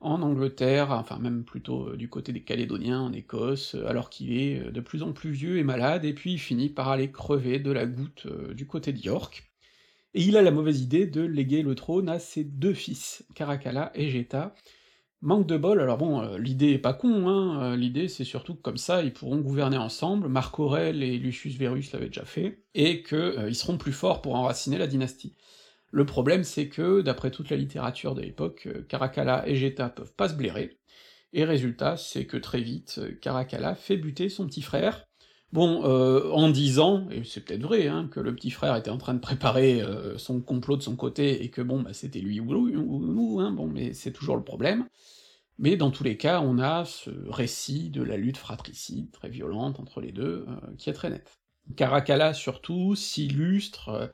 en 0.00 0.20
Angleterre, 0.22 0.90
enfin 0.92 1.18
même 1.18 1.44
plutôt 1.44 1.88
euh, 1.90 1.96
du 1.96 2.10
côté 2.10 2.32
des 2.32 2.44
Calédoniens, 2.44 3.00
en 3.00 3.12
Écosse, 3.14 3.76
alors 3.86 4.10
qu'il 4.10 4.32
est 4.38 4.70
de 4.70 4.80
plus 4.80 5.02
en 5.02 5.12
plus 5.12 5.30
vieux 5.30 5.56
et 5.58 5.64
malade, 5.64 6.04
et 6.04 6.12
puis 6.12 6.34
il 6.34 6.38
finit 6.38 6.68
par 6.68 6.88
aller 6.88 7.10
crever 7.10 7.58
de 7.60 7.70
la 7.72 7.86
goutte 7.86 8.26
du 8.54 8.66
côté 8.66 8.92
de. 8.92 9.00
Et 10.14 10.22
il 10.22 10.36
a 10.36 10.42
la 10.42 10.50
mauvaise 10.50 10.82
idée 10.82 11.06
de 11.06 11.22
léguer 11.22 11.62
le 11.62 11.74
trône 11.74 12.08
à 12.10 12.18
ses 12.18 12.44
deux 12.44 12.74
fils, 12.74 13.24
Caracalla 13.34 13.90
et 13.94 14.10
Geta, 14.10 14.54
Manque 15.20 15.48
de 15.48 15.56
bol, 15.56 15.80
alors 15.80 15.98
bon, 15.98 16.22
euh, 16.22 16.38
l'idée 16.38 16.70
est 16.74 16.78
pas 16.78 16.94
con, 16.94 17.26
hein, 17.28 17.72
euh, 17.72 17.76
l'idée 17.76 18.06
c'est 18.06 18.22
surtout 18.22 18.54
que 18.54 18.62
comme 18.62 18.76
ça, 18.76 19.02
ils 19.02 19.12
pourront 19.12 19.38
gouverner 19.38 19.76
ensemble, 19.76 20.28
Marc 20.28 20.56
Aurèle 20.60 21.02
et 21.02 21.18
Lucius 21.18 21.56
Verus 21.56 21.90
l'avaient 21.92 22.06
déjà 22.06 22.24
fait, 22.24 22.62
et 22.74 23.02
que 23.02 23.16
euh, 23.16 23.52
seront 23.52 23.78
plus 23.78 23.92
forts 23.92 24.22
pour 24.22 24.36
enraciner 24.36 24.78
la 24.78 24.86
dynastie. 24.86 25.34
Le 25.90 26.06
problème 26.06 26.44
c'est 26.44 26.68
que, 26.68 27.00
d'après 27.00 27.32
toute 27.32 27.50
la 27.50 27.56
littérature 27.56 28.14
de 28.14 28.20
l'époque, 28.20 28.68
Caracalla 28.88 29.42
et 29.48 29.56
Geta 29.56 29.88
peuvent 29.88 30.14
pas 30.14 30.28
se 30.28 30.34
blairer, 30.34 30.78
et 31.32 31.44
résultat, 31.44 31.96
c'est 31.96 32.26
que 32.26 32.36
très 32.36 32.60
vite, 32.60 33.00
Caracalla 33.20 33.74
fait 33.74 33.96
buter 33.96 34.28
son 34.28 34.46
petit 34.46 34.62
frère, 34.62 35.07
Bon, 35.52 35.82
en 35.82 36.50
disant, 36.50 37.08
et 37.10 37.24
c'est 37.24 37.40
peut-être 37.40 37.62
vrai, 37.62 37.88
hein, 37.88 38.08
que 38.12 38.20
le 38.20 38.34
petit 38.34 38.50
frère 38.50 38.76
était 38.76 38.90
en 38.90 38.98
train 38.98 39.14
de 39.14 39.18
préparer 39.18 39.82
son 40.18 40.40
complot 40.40 40.76
de 40.76 40.82
son 40.82 40.94
côté, 40.94 41.42
et 41.42 41.50
que 41.50 41.62
bon, 41.62 41.80
bah 41.80 41.94
c'était 41.94 42.20
lui 42.20 42.38
ou 42.40 42.54
nous, 42.54 43.40
hein, 43.40 43.50
bon, 43.50 43.66
mais 43.66 43.94
c'est 43.94 44.12
toujours 44.12 44.36
le 44.36 44.44
problème. 44.44 44.86
Mais 45.58 45.76
dans 45.76 45.90
tous 45.90 46.04
les 46.04 46.16
cas, 46.16 46.40
on 46.40 46.58
a 46.58 46.84
ce 46.84 47.10
récit 47.28 47.90
de 47.90 48.02
la 48.02 48.16
lutte 48.16 48.36
fratricide, 48.36 49.10
très 49.10 49.28
violente 49.28 49.80
entre 49.80 50.00
les 50.00 50.12
deux, 50.12 50.46
euh, 50.48 50.74
qui 50.78 50.88
est 50.88 50.92
très 50.92 51.10
net. 51.10 51.40
Caracalla, 51.76 52.32
surtout, 52.32 52.94
s'illustre 52.94 53.88
euh, 53.88 54.06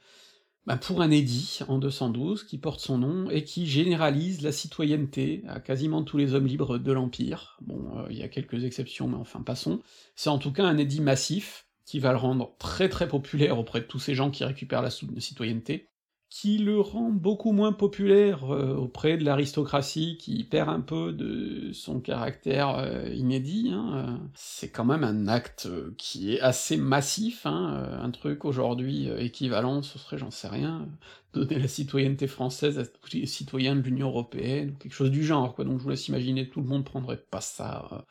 bah, 0.67 0.77
pour 0.77 1.03
un 1.03 1.11
édit 1.11 1.61
en 1.69 1.79
212 1.79 2.45
qui 2.45 2.59
porte 2.59 2.81
son 2.81 2.99
nom 2.99 3.31
et 3.31 3.45
qui 3.45 3.67
généralise 3.67 4.43
la 4.43 4.51
citoyenneté 4.51 5.43
à 5.47 5.61
quasiment 5.61 6.03
tous 6.03 6.17
les 6.17 6.35
hommes 6.35 6.47
libres 6.47 6.79
de 6.79 6.93
l'Empire. 6.93 7.59
Bon, 7.61 7.99
euh, 7.99 8.07
il 8.11 8.17
y 8.17 8.23
a 8.23 8.29
quelques 8.29 8.65
exceptions, 8.65 9.09
mais 9.09 9.17
enfin 9.17 9.43
passons. 9.43 9.81
C'est 10.17 10.31
en 10.31 10.39
tout 10.39 10.53
cas 10.53 10.65
un 10.65 10.79
édit 10.79 11.03
massif 11.03 11.67
qui 11.85 11.99
va 11.99 12.13
le 12.13 12.19
rendre 12.19 12.57
très 12.59 12.89
très 12.89 13.09
populaire 13.09 13.59
auprès 13.59 13.81
de 13.81 13.87
tous 13.87 13.99
ces 13.99 14.15
gens 14.15 14.31
qui 14.31 14.43
récupèrent 14.45 14.81
la 14.81 14.91
citoyenneté, 14.91 15.91
qui 16.35 16.59
le 16.59 16.81
rend 16.81 17.11
beaucoup 17.11 17.53
moins 17.53 17.73
populaire 17.73 18.53
euh, 18.53 18.75
auprès 18.75 19.17
de 19.17 19.25
l'aristocratie, 19.25 20.17
qui 20.19 20.43
perd 20.43 20.69
un 20.69 20.81
peu 20.81 21.13
de 21.13 21.73
son 21.73 22.01
caractère 22.01 22.77
euh, 22.77 23.09
inédit. 23.15 23.71
Hein, 23.73 23.93
euh. 23.95 24.27
C'est 24.35 24.69
quand 24.69 24.85
même 24.85 25.05
un 25.05 25.29
acte 25.29 25.69
qui 25.97 26.35
est 26.35 26.41
assez 26.41 26.77
massif, 26.77 27.47
hein, 27.47 28.01
un 28.03 28.11
truc 28.11 28.45
aujourd'hui 28.45 29.09
équivalent, 29.17 29.83
ce 29.83 29.97
serait, 29.97 30.19
j'en 30.19 30.33
sais 30.33 30.49
rien, 30.49 30.89
donner 31.35 31.57
la 31.57 31.69
citoyenneté 31.69 32.27
française 32.27 32.81
à 32.81 32.85
tous 32.85 33.13
les 33.13 33.27
citoyens 33.27 33.77
de 33.77 33.83
l'Union 33.83 34.09
Européenne, 34.09 34.71
ou 34.71 34.79
quelque 34.79 34.93
chose 34.93 35.13
du 35.13 35.23
genre, 35.23 35.55
quoi, 35.55 35.65
donc 35.65 35.79
je 35.79 35.85
vous 35.85 35.91
laisse 35.91 36.09
imaginer, 36.09 36.51
tout 36.51 36.61
le 36.61 36.67
monde 36.67 36.85
prendrait 36.85 37.25
pas 37.31 37.41
ça 37.41 38.05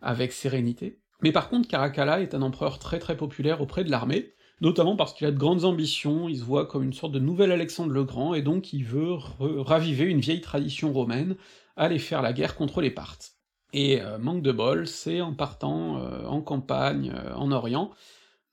avec 0.00 0.30
sérénité. 0.30 1.00
Mais 1.22 1.32
par 1.32 1.48
contre, 1.48 1.66
Caracalla 1.66 2.20
est 2.20 2.34
un 2.34 2.42
empereur 2.42 2.78
très 2.78 3.00
très 3.00 3.16
populaire 3.16 3.60
auprès 3.60 3.82
de 3.82 3.90
l'armée, 3.90 4.32
notamment 4.60 4.96
parce 4.96 5.14
qu'il 5.14 5.26
a 5.26 5.30
de 5.30 5.38
grandes 5.38 5.64
ambitions, 5.64 6.28
il 6.28 6.38
se 6.38 6.44
voit 6.44 6.66
comme 6.66 6.82
une 6.82 6.92
sorte 6.92 7.12
de 7.12 7.18
nouvel 7.18 7.52
Alexandre 7.52 7.92
le 7.92 8.04
Grand, 8.04 8.34
et 8.34 8.42
donc 8.42 8.72
il 8.72 8.84
veut 8.84 9.14
raviver 9.40 10.04
une 10.04 10.20
vieille 10.20 10.40
tradition 10.40 10.92
romaine, 10.92 11.36
aller 11.76 11.98
faire 11.98 12.22
la 12.22 12.32
guerre 12.32 12.56
contre 12.56 12.80
les 12.80 12.90
Parthes. 12.90 13.38
Et 13.72 14.00
euh, 14.00 14.18
manque 14.18 14.42
de 14.42 14.52
bol, 14.52 14.86
c'est 14.86 15.20
en 15.20 15.34
partant 15.34 15.98
euh, 15.98 16.24
en 16.24 16.40
campagne, 16.40 17.12
euh, 17.14 17.34
en 17.34 17.52
Orient, 17.52 17.90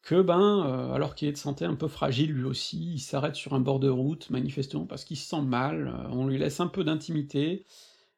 que 0.02 0.22
ben, 0.22 0.92
alors 0.94 1.16
qu'il 1.16 1.28
est 1.28 1.32
de 1.32 1.38
santé 1.38 1.66
un 1.66 1.74
peu 1.74 1.88
fragile 1.88 2.32
lui 2.32 2.44
aussi, 2.44 2.94
il 2.94 3.00
s'arrête 3.00 3.36
sur 3.36 3.54
un 3.54 3.60
bord 3.60 3.80
de 3.80 3.90
route, 3.90 4.30
manifestement 4.30 4.86
parce 4.86 5.04
qu'il 5.04 5.18
se 5.18 5.28
sent 5.28 5.42
mal, 5.42 5.92
on 6.12 6.28
lui 6.28 6.38
laisse 6.38 6.60
un 6.60 6.68
peu 6.68 6.84
d'intimité, 6.84 7.66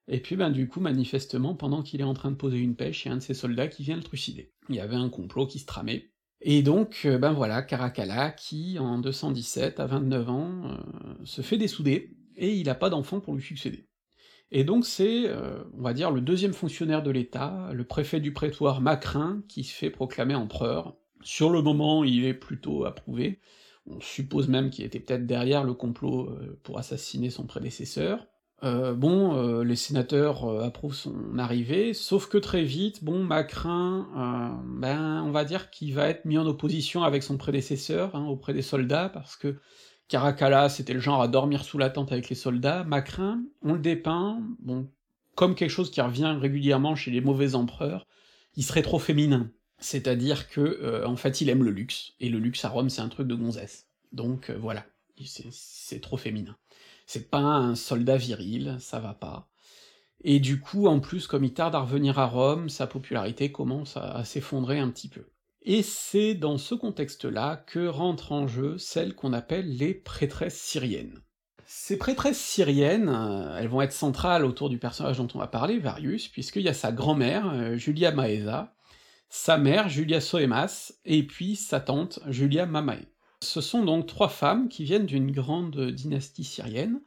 et 0.09 0.19
puis 0.19 0.35
ben 0.35 0.49
du 0.49 0.67
coup, 0.67 0.81
manifestement, 0.81 1.55
pendant 1.55 1.83
qu'il 1.83 2.01
est 2.01 2.05
en 2.05 2.13
train 2.13 2.31
de 2.31 2.35
poser 2.35 2.57
une 2.57 2.75
pêche, 2.75 3.05
il 3.05 3.07
y 3.07 3.11
a 3.11 3.13
un 3.13 3.17
de 3.17 3.21
ses 3.21 3.33
soldats 3.33 3.69
qui 3.69 3.83
vient 3.83 3.95
le 3.95 4.03
trucider. 4.03 4.51
Il 4.67 4.75
y 4.75 4.81
avait 4.81 4.97
un 4.97 5.07
complot 5.07 5.47
qui 5.47 5.59
se 5.59 5.65
tramait, 5.65 6.09
et 6.41 6.61
donc, 6.61 7.01
euh, 7.05 7.17
ben 7.17 7.33
voilà, 7.33 7.61
Caracalla, 7.61 8.31
qui, 8.31 8.77
en 8.79 8.99
217, 8.99 9.79
à 9.79 9.87
29 9.87 10.29
ans, 10.29 10.61
euh, 10.65 11.25
se 11.25 11.41
fait 11.41 11.57
dessouder, 11.57 12.15
et 12.35 12.53
il 12.53 12.69
a 12.69 12.75
pas 12.75 12.89
d'enfant 12.89 13.19
pour 13.19 13.33
lui 13.33 13.41
succéder. 13.41 13.87
Et 14.51 14.63
donc 14.63 14.85
c'est, 14.85 15.27
euh, 15.27 15.63
on 15.77 15.81
va 15.81 15.93
dire, 15.93 16.11
le 16.11 16.21
deuxième 16.21 16.53
fonctionnaire 16.53 17.03
de 17.03 17.11
l'État, 17.11 17.69
le 17.73 17.83
préfet 17.83 18.19
du 18.19 18.31
prétoire 18.33 18.81
Macrin, 18.81 19.43
qui 19.49 19.63
se 19.63 19.73
fait 19.73 19.89
proclamer 19.89 20.35
empereur. 20.35 20.95
Sur 21.21 21.49
le 21.49 21.61
moment, 21.61 22.03
il 22.03 22.23
est 22.25 22.33
plutôt 22.33 22.85
approuvé, 22.85 23.41
on 23.87 23.99
suppose 23.99 24.47
même 24.47 24.69
qu'il 24.69 24.85
était 24.85 24.99
peut-être 24.99 25.25
derrière 25.25 25.63
le 25.63 25.73
complot 25.73 26.37
pour 26.63 26.77
assassiner 26.77 27.29
son 27.29 27.45
prédécesseur, 27.45 28.27
euh, 28.63 28.93
bon, 28.93 29.35
euh, 29.35 29.63
les 29.63 29.75
sénateurs 29.75 30.45
euh, 30.45 30.63
approuvent 30.63 30.95
son 30.95 31.37
arrivée, 31.37 31.93
sauf 31.93 32.27
que 32.27 32.39
très 32.39 32.63
vite, 32.63 33.03
bon, 33.03 33.23
Macrin, 33.23 34.07
ben, 34.65 35.23
on 35.23 35.31
va 35.31 35.45
dire 35.45 35.69
qu'il 35.69 35.93
va 35.93 36.09
être 36.09 36.25
mis 36.25 36.39
en 36.39 36.45
opposition 36.47 37.03
avec 37.03 37.21
son 37.21 37.37
prédécesseur, 37.37 38.15
hein, 38.15 38.25
auprès 38.25 38.53
des 38.53 38.63
soldats, 38.63 39.09
parce 39.09 39.35
que 39.35 39.57
Caracalla, 40.07 40.69
c'était 40.69 40.93
le 40.93 40.99
genre 40.99 41.21
à 41.21 41.27
dormir 41.27 41.63
sous 41.63 41.77
la 41.77 41.91
tente 41.91 42.11
avec 42.11 42.29
les 42.29 42.35
soldats, 42.35 42.83
Macrin, 42.83 43.43
on 43.61 43.73
le 43.73 43.79
dépeint, 43.79 44.41
bon, 44.59 44.89
comme 45.35 45.53
quelque 45.53 45.69
chose 45.69 45.91
qui 45.91 46.01
revient 46.01 46.35
régulièrement 46.39 46.95
chez 46.95 47.11
les 47.11 47.21
mauvais 47.21 47.53
empereurs, 47.53 48.07
il 48.55 48.63
serait 48.63 48.81
trop 48.81 48.99
féminin. 48.99 49.51
C'est-à-dire 49.79 50.49
que, 50.49 51.05
en 51.05 51.15
fait, 51.15 51.41
il 51.41 51.49
aime 51.49 51.63
le 51.63 51.69
luxe, 51.69 52.13
et 52.19 52.29
le 52.29 52.39
luxe 52.39 52.65
à 52.65 52.69
Rome, 52.69 52.89
c'est 52.89 53.01
un 53.01 53.09
truc 53.09 53.27
de 53.27 53.35
gonzesse. 53.35 53.85
Donc, 54.13 54.49
voilà, 54.49 54.83
c'est 55.51 56.01
trop 56.01 56.17
féminin 56.17 56.55
c'est 57.07 57.31
pas 57.31 57.39
un 57.39 57.73
soldat 57.73 58.17
viril, 58.17 58.75
ça 58.79 58.99
va 58.99 59.13
pas. 59.13 59.49
Et 60.23 60.39
du 60.39 60.59
coup, 60.59 60.87
en 60.87 60.99
plus, 60.99 61.25
comme 61.25 61.45
il 61.45 61.53
tarde 61.53 61.73
à 61.73 61.79
revenir 61.79 62.19
à 62.19 62.27
Rome, 62.27 62.69
sa 62.69 62.85
popularité 62.85 63.51
commence 63.51 63.95
à, 63.97 64.23
s'effondrer 64.25 64.77
un 64.77 64.89
petit 64.89 65.07
peu. 65.07 65.25
Et 65.61 65.83
c'est 65.83 66.33
dans 66.33 66.57
ce 66.57 66.75
contexte-là 66.75 67.63
que 67.65 67.87
rentrent 67.87 68.33
en 68.33 68.47
jeu 68.47 68.77
celles 68.77 69.15
qu'on 69.15 69.33
appelle 69.33 69.77
les 69.77 69.93
prêtresses 69.93 70.59
syriennes. 70.59 71.21
Ces 71.65 71.97
prêtresses 71.97 72.39
syriennes, 72.39 73.09
euh, 73.09 73.57
elles 73.57 73.67
vont 73.67 73.81
être 73.81 73.93
centrales 73.93 74.45
autour 74.45 74.69
du 74.69 74.77
personnage 74.77 75.17
dont 75.17 75.27
on 75.33 75.39
va 75.39 75.47
parler, 75.47 75.79
Varius, 75.79 76.27
puisqu'il 76.29 76.61
y 76.61 76.69
a 76.69 76.73
sa 76.73 76.91
grand-mère, 76.93 77.49
euh, 77.53 77.75
Julia 77.75 78.11
Maesa, 78.11 78.73
sa 79.29 79.57
mère, 79.57 79.89
Julia 79.89 80.21
Soemas, 80.21 80.93
et 81.03 81.23
puis 81.23 81.57
sa 81.57 81.81
tante, 81.81 82.19
Julia 82.27 82.65
Mamae. 82.65 83.05
Ce 83.43 83.61
sont 83.61 83.83
donc 83.83 84.07
trois 84.07 84.29
femmes 84.29 84.67
qui 84.67 84.83
viennent 84.83 85.05
d'une 85.05 85.31
grande 85.31 85.91
dynastie 85.91 86.43
syrienne, 86.43 87.01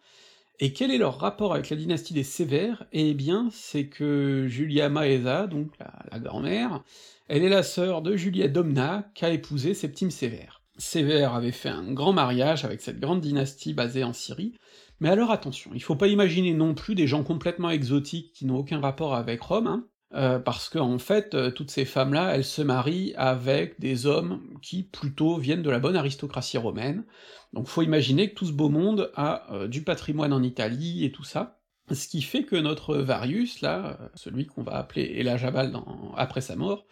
Et 0.60 0.72
quel 0.72 0.90
est 0.90 0.98
leur 0.98 1.18
rapport 1.18 1.54
avec 1.54 1.70
la 1.70 1.76
dynastie 1.76 2.14
des 2.14 2.22
Sévères? 2.22 2.86
Eh 2.92 3.14
bien, 3.14 3.48
c'est 3.50 3.88
que 3.88 4.46
Julia 4.46 4.88
Maesa, 4.90 5.46
donc 5.46 5.72
la, 5.78 6.18
grand-mère, 6.18 6.84
elle 7.28 7.42
est 7.42 7.48
la 7.48 7.62
sœur 7.62 8.02
de 8.02 8.14
Julia 8.14 8.46
Domna, 8.46 9.10
qu'a 9.14 9.30
épousé 9.30 9.74
Septime 9.74 10.10
Sévère. 10.10 10.62
Sévère 10.76 11.34
avait 11.34 11.50
fait 11.50 11.68
un 11.68 11.92
grand 11.92 12.12
mariage 12.12 12.64
avec 12.64 12.80
cette 12.80 13.00
grande 13.00 13.20
dynastie 13.20 13.74
basée 13.74 14.04
en 14.04 14.12
Syrie, 14.12 14.54
mais 15.00 15.08
alors 15.08 15.30
attention, 15.30 15.70
il 15.74 15.82
faut 15.82 15.96
pas 15.96 16.08
imaginer 16.08 16.52
non 16.52 16.74
plus 16.74 16.94
des 16.94 17.06
gens 17.06 17.24
complètement 17.24 17.70
exotiques 17.70 18.32
qui 18.34 18.46
n'ont 18.46 18.58
aucun 18.58 18.80
rapport 18.80 19.14
avec 19.14 19.40
Rome, 19.40 19.66
hein, 19.66 19.88
euh, 20.12 20.40
parce 20.40 20.68
que 20.68 20.78
en 20.78 20.98
fait, 20.98 21.34
euh, 21.34 21.52
toutes 21.52 21.70
ces 21.70 21.84
femmes-là, 21.84 22.34
elles 22.34 22.44
se 22.44 22.62
marient 22.62 23.14
avec 23.16 23.78
des 23.78 24.06
hommes 24.06 24.40
qui 24.60 24.82
plutôt 24.82 25.36
viennent 25.36 25.62
de 25.62 25.70
la 25.70 25.78
bonne 25.78 25.94
aristocratie 25.94 26.58
romaine, 26.58 27.04
donc 27.52 27.68
faut 27.68 27.82
imaginer 27.82 28.28
que 28.30 28.34
tout 28.34 28.46
ce 28.46 28.52
beau 28.52 28.68
monde 28.68 29.12
a 29.14 29.46
euh, 29.52 29.68
du 29.68 29.84
patrimoine 29.84 30.32
en 30.32 30.42
Italie 30.42 31.04
et 31.04 31.12
tout 31.12 31.22
ça, 31.22 31.60
ce 31.92 32.08
qui 32.08 32.22
fait 32.22 32.42
que 32.42 32.56
notre 32.56 32.96
Varius, 32.96 33.60
là, 33.60 33.98
celui 34.14 34.46
qu'on 34.46 34.62
va 34.62 34.76
appeler 34.76 35.12
Elajabal 35.16 35.70
dans... 35.70 36.12
après 36.16 36.40
sa 36.40 36.56
mort, 36.56 36.86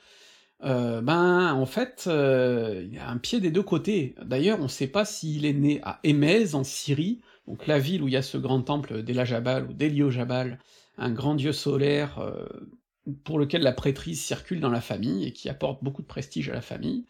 ben 0.60 1.52
en 1.54 1.66
fait, 1.66 2.06
il 2.06 2.98
a 2.98 3.08
un 3.08 3.18
pied 3.18 3.38
des 3.38 3.52
deux 3.52 3.62
côtés. 3.62 4.16
D'ailleurs, 4.24 4.58
on 4.60 4.66
sait 4.66 4.88
pas 4.88 5.04
s'il 5.04 5.44
est 5.44 5.52
né 5.52 5.80
à 5.84 6.00
Émèse, 6.02 6.56
en 6.56 6.64
Syrie, 6.64 7.20
donc 7.46 7.68
la 7.68 7.78
ville 7.78 8.02
où 8.02 8.08
il 8.08 8.14
y 8.14 8.16
a 8.16 8.22
ce 8.22 8.38
grand 8.38 8.60
temple 8.62 9.02
d'Elajabal 9.02 9.68
ou 9.70 9.72
d'Héliojabal, 9.72 10.58
un 10.96 11.10
grand 11.12 11.36
dieu 11.36 11.52
solaire 11.52 12.20
pour 13.24 13.38
lequel 13.38 13.62
la 13.62 13.72
prêtrise 13.72 14.20
circule 14.20 14.60
dans 14.60 14.70
la 14.70 14.80
famille 14.80 15.24
et 15.24 15.32
qui 15.32 15.48
apporte 15.48 15.82
beaucoup 15.82 16.02
de 16.02 16.06
prestige 16.06 16.48
à 16.48 16.54
la 16.54 16.60
famille, 16.60 17.06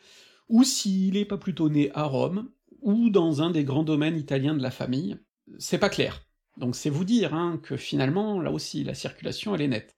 ou 0.49 0.65
s'il 0.65 1.17
est 1.17 1.25
pas 1.25 1.39
plutôt 1.39 1.69
né 1.69 1.91
à 1.95 2.05
Rome, 2.05 2.51
ou 2.81 3.11
dans 3.11 3.43
un 3.43 3.51
des 3.51 3.65
grands 3.65 3.85
domaines 3.85 4.17
italiens 4.17 4.55
de 4.55 4.63
la 4.63 4.71
famille, 4.71 5.19
c'est 5.59 5.79
pas 5.79 5.89
clair. 5.89 6.23
Donc 6.57 6.77
c'est 6.77 6.91
vous 6.91 7.05
dire 7.05 7.35
hein, 7.35 7.61
que 7.63 7.77
finalement, 7.77 8.41
là 8.41 8.51
aussi, 8.51 8.85
la 8.85 8.95
circulation 8.95 9.55
elle 9.55 9.63
est 9.63 9.69
nette. 9.69 9.97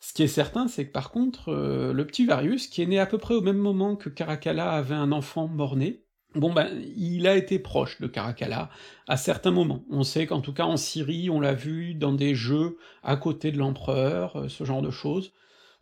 Ce 0.00 0.12
qui 0.12 0.22
est 0.22 0.28
certain, 0.28 0.68
c'est 0.68 0.86
que 0.86 0.92
par 0.92 1.10
contre, 1.10 1.48
euh, 1.48 1.92
le 1.92 2.06
petit 2.06 2.24
Varius, 2.24 2.68
qui 2.68 2.82
est 2.82 2.86
né 2.86 2.98
à 2.98 3.06
peu 3.06 3.18
près 3.18 3.34
au 3.34 3.40
même 3.40 3.58
moment 3.58 3.96
que 3.96 4.08
Caracalla 4.08 4.70
avait 4.70 4.94
un 4.94 5.10
enfant 5.10 5.48
mort-né, 5.48 6.04
Bon 6.34 6.52
ben, 6.52 6.68
il 6.96 7.26
a 7.26 7.36
été 7.36 7.58
proche 7.58 8.00
de 8.00 8.06
Caracalla 8.06 8.70
à 9.06 9.16
certains 9.16 9.50
moments. 9.50 9.84
On 9.90 10.02
sait 10.02 10.26
qu'en 10.26 10.40
tout 10.40 10.52
cas 10.52 10.66
en 10.66 10.76
Syrie, 10.76 11.30
on 11.30 11.40
l'a 11.40 11.54
vu 11.54 11.94
dans 11.94 12.12
des 12.12 12.34
jeux 12.34 12.76
à 13.02 13.16
côté 13.16 13.50
de 13.50 13.58
l'empereur, 13.58 14.36
euh, 14.36 14.48
ce 14.48 14.64
genre 14.64 14.82
de 14.82 14.90
choses. 14.90 15.32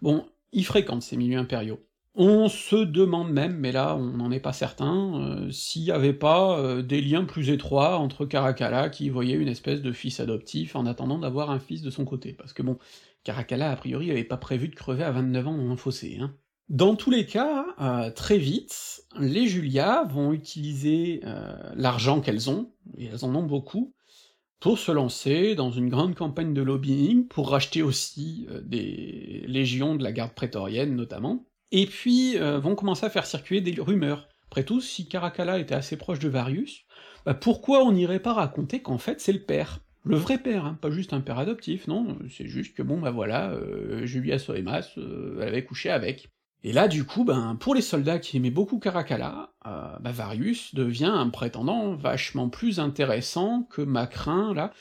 Bon, 0.03 0.25
il 0.53 0.65
fréquente 0.65 1.03
ces 1.03 1.17
milieux 1.17 1.39
impériaux. 1.39 1.81
On 2.15 2.49
se 2.49 2.77
demande 2.77 3.31
même, 3.33 3.57
mais 3.59 3.73
là 3.73 3.97
on 3.97 4.17
n'en 4.17 4.31
est 4.31 4.41
pas 4.41 4.53
certain, 4.53 5.21
euh, 5.21 5.51
s'il 5.51 5.83
n'y 5.83 5.91
avait 5.91 6.13
pas 6.15 6.59
euh, 6.59 6.81
des 6.83 7.01
liens 7.01 7.25
plus 7.25 7.51
étroits 7.51 7.99
entre 7.99 8.25
Caracalla, 8.25 8.89
qui 8.89 9.11
voyait 9.11 9.35
une 9.35 9.49
espèce 9.49 9.83
de 9.83 9.93
fils 9.93 10.21
adoptif 10.21 10.77
en 10.77 10.87
attendant 10.87 11.19
d'avoir 11.19 11.51
un 11.51 11.59
fils 11.59 11.83
de 11.83 11.91
son 11.91 12.05
côté, 12.05 12.33
parce 12.33 12.53
que 12.53 12.63
bon, 12.63 12.79
Caracalla 13.25 13.71
a 13.71 13.77
priori 13.77 14.11
avait 14.11 14.25
pas 14.25 14.37
prévu 14.39 14.69
de 14.69 14.75
crever 14.77 15.05
à 15.05 15.11
29 15.11 15.49
ans 15.49 15.57
dans 15.59 15.71
un 15.71 15.77
fossé, 15.77 16.19
hein. 16.21 16.35
Dans 16.69 16.97
tous 16.97 17.13
les 17.13 17.27
cas, 17.27 17.65
euh, 17.81 18.11
très 18.11 18.39
vite, 18.39 19.05
les 19.21 19.47
Julia 19.47 20.03
vont 20.03 20.33
utiliser 20.33 21.21
euh, 21.25 21.55
l'argent 21.77 22.21
qu'elles 22.21 22.51
ont, 22.51 22.73
et 22.99 23.05
elles 23.05 23.25
en 23.25 23.33
ont 23.37 23.45
beaucoup, 23.45 23.95
pour 24.59 24.77
se 24.77 24.91
lancer 24.91 25.55
dans 25.55 25.71
une 25.71 25.89
grande 25.89 26.17
campagne 26.17 26.55
de 26.55 26.63
lobbying, 26.63 27.29
pour 27.29 27.51
racheter 27.51 27.83
aussi 27.83 28.49
euh, 28.51 28.63
des 28.63 29.45
légions 29.47 29.95
de 29.95 30.03
la 30.03 30.11
garde 30.11 30.33
prétorienne 30.33 30.97
notamment, 30.97 31.47
et 31.71 31.87
puis 31.87 32.37
vont 32.37 32.77
commencer 32.77 33.07
à 33.07 33.11
faire 33.11 33.27
circuler 33.27 33.61
des 33.61 33.81
rumeurs. 33.81 34.29
Après 34.47 34.65
tout, 34.65 34.81
si 34.81 35.09
Caracalla 35.09 35.59
était 35.59 35.75
assez 35.75 35.97
proche 35.97 36.21
de 36.21 36.29
Varius, 36.29 36.85
bah 37.25 37.35
pourquoi 37.35 37.85
on 37.85 37.93
n'irait 37.93 38.21
pas 38.21 38.33
raconter 38.33 38.83
qu'en 38.83 38.99
fait 38.99 39.21
c'est 39.21 39.33
le 39.33 39.43
père? 39.43 39.81
Le 40.05 40.17
vrai 40.17 40.39
père, 40.39 40.65
hein, 40.65 40.79
pas 40.81 40.91
juste 40.91 41.13
un 41.13 41.21
père 41.21 41.41
adoptif, 41.41 41.89
non, 41.89 42.19
c'est 42.31 42.47
juste 42.47 42.77
que 42.77 42.83
bon 42.83 43.01
bah 43.01 43.11
voilà, 43.11 43.59
Julia 44.05 44.39
Soemas, 44.39 44.93
elle 44.97 45.43
avait 45.43 45.65
couché 45.65 45.91
avec. 45.91 46.29
Et 46.67 46.73
là, 46.73 46.89
du 46.89 47.05
coup, 47.05 47.23
ben, 47.23 47.55
pour 47.61 47.77
les 47.77 47.81
soldats 47.81 48.19
qui 48.19 48.37
aimaient 48.37 48.51
beaucoup 48.51 48.81
Caracalla, 48.81 49.53
euh, 49.67 49.97
bah, 50.01 50.11
Varius 50.11 50.75
devient 50.75 51.05
un 51.05 51.31
prétendant 51.31 51.95
vachement 51.95 52.49
plus 52.49 52.81
intéressant 52.81 53.63
que 53.71 53.83
Macrin, 53.83 54.53
là, 54.53 54.73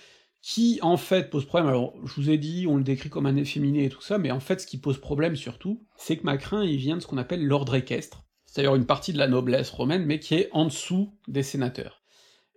qui 0.41 0.79
en 0.81 0.97
fait 0.97 1.29
pose 1.29 1.45
problème. 1.45 1.69
Alors, 1.69 1.93
je 2.03 2.15
vous 2.15 2.31
ai 2.31 2.39
dit, 2.39 2.65
on 2.67 2.77
le 2.77 2.83
décrit 2.83 3.11
comme 3.11 3.27
un 3.27 3.35
efféminé 3.35 3.85
et 3.85 3.89
tout 3.89 4.01
ça, 4.01 4.17
mais 4.17 4.31
en 4.31 4.39
fait, 4.39 4.61
ce 4.61 4.65
qui 4.65 4.79
pose 4.79 4.99
problème 4.99 5.35
surtout, 5.35 5.85
c'est 5.95 6.17
que 6.17 6.23
Macrin, 6.23 6.63
il 6.63 6.77
vient 6.77 6.95
de 6.95 7.01
ce 7.01 7.07
qu'on 7.07 7.19
appelle 7.19 7.45
l'ordre 7.45 7.75
équestre, 7.75 8.23
c'est-à-dire 8.47 8.73
une 8.73 8.87
partie 8.87 9.13
de 9.13 9.19
la 9.19 9.27
noblesse 9.27 9.69
romaine, 9.69 10.07
mais 10.07 10.17
qui 10.17 10.33
est 10.33 10.49
en 10.53 10.65
dessous 10.65 11.13
des 11.27 11.43
sénateurs. 11.43 12.01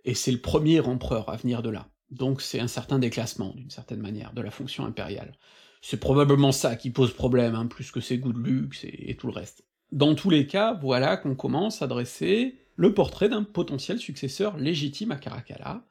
Et 0.05 0.15
c'est 0.15 0.31
le 0.31 0.41
premier 0.41 0.79
empereur 0.79 1.29
à 1.29 1.35
venir 1.35 1.61
de 1.61 1.69
là. 1.69 1.87
Donc 2.09 2.41
c'est 2.41 2.59
un 2.59 2.67
certain 2.67 2.97
déclassement, 2.97 3.53
d'une 3.55 3.69
certaine 3.69 4.01
manière, 4.01 4.33
de 4.33 4.41
la 4.41 4.49
fonction 4.49 4.85
impériale. 4.85 5.37
C'est 5.81 5.99
probablement 5.99 6.51
ça 6.51 6.75
qui 6.75 6.89
pose 6.89 7.13
problème, 7.13 7.55
hein, 7.55 7.65
plus 7.65 7.91
que 7.91 8.01
ses 8.01 8.17
goûts 8.17 8.33
de 8.33 8.39
luxe 8.39 8.83
et, 8.83 9.15
tout 9.17 9.27
le 9.27 9.33
reste. 9.33 9.63
Dans 9.91 10.13
tous 10.13 10.29
les 10.29 10.45
cas, 10.45 10.73
voilà 10.73 11.17
qu'on 11.17 11.35
commence 11.35 11.81
à 11.81 11.87
dresser 11.87 12.57
le 12.75 12.93
portrait 12.93 13.29
d'un 13.29 13.43
potentiel 13.43 13.97
successeur 13.97 14.57
légitime 14.57 15.11
à 15.11 15.17
Caracalla, 15.17 15.85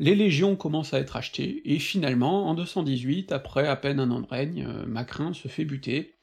les 0.00 0.14
légions 0.14 0.56
commencent 0.56 0.92
à 0.92 0.98
être 0.98 1.16
achetées, 1.16 1.62
et 1.72 1.78
finalement, 1.78 2.48
en 2.48 2.54
218, 2.54 3.30
après 3.32 3.68
à 3.68 3.76
peine 3.76 4.00
un 4.00 4.10
an 4.10 4.20
de 4.20 4.26
règne, 4.26 4.66
euh, 4.68 4.86
Macrin 4.86 5.32
se 5.32 5.46
fait 5.46 5.64
buter, 5.64 6.16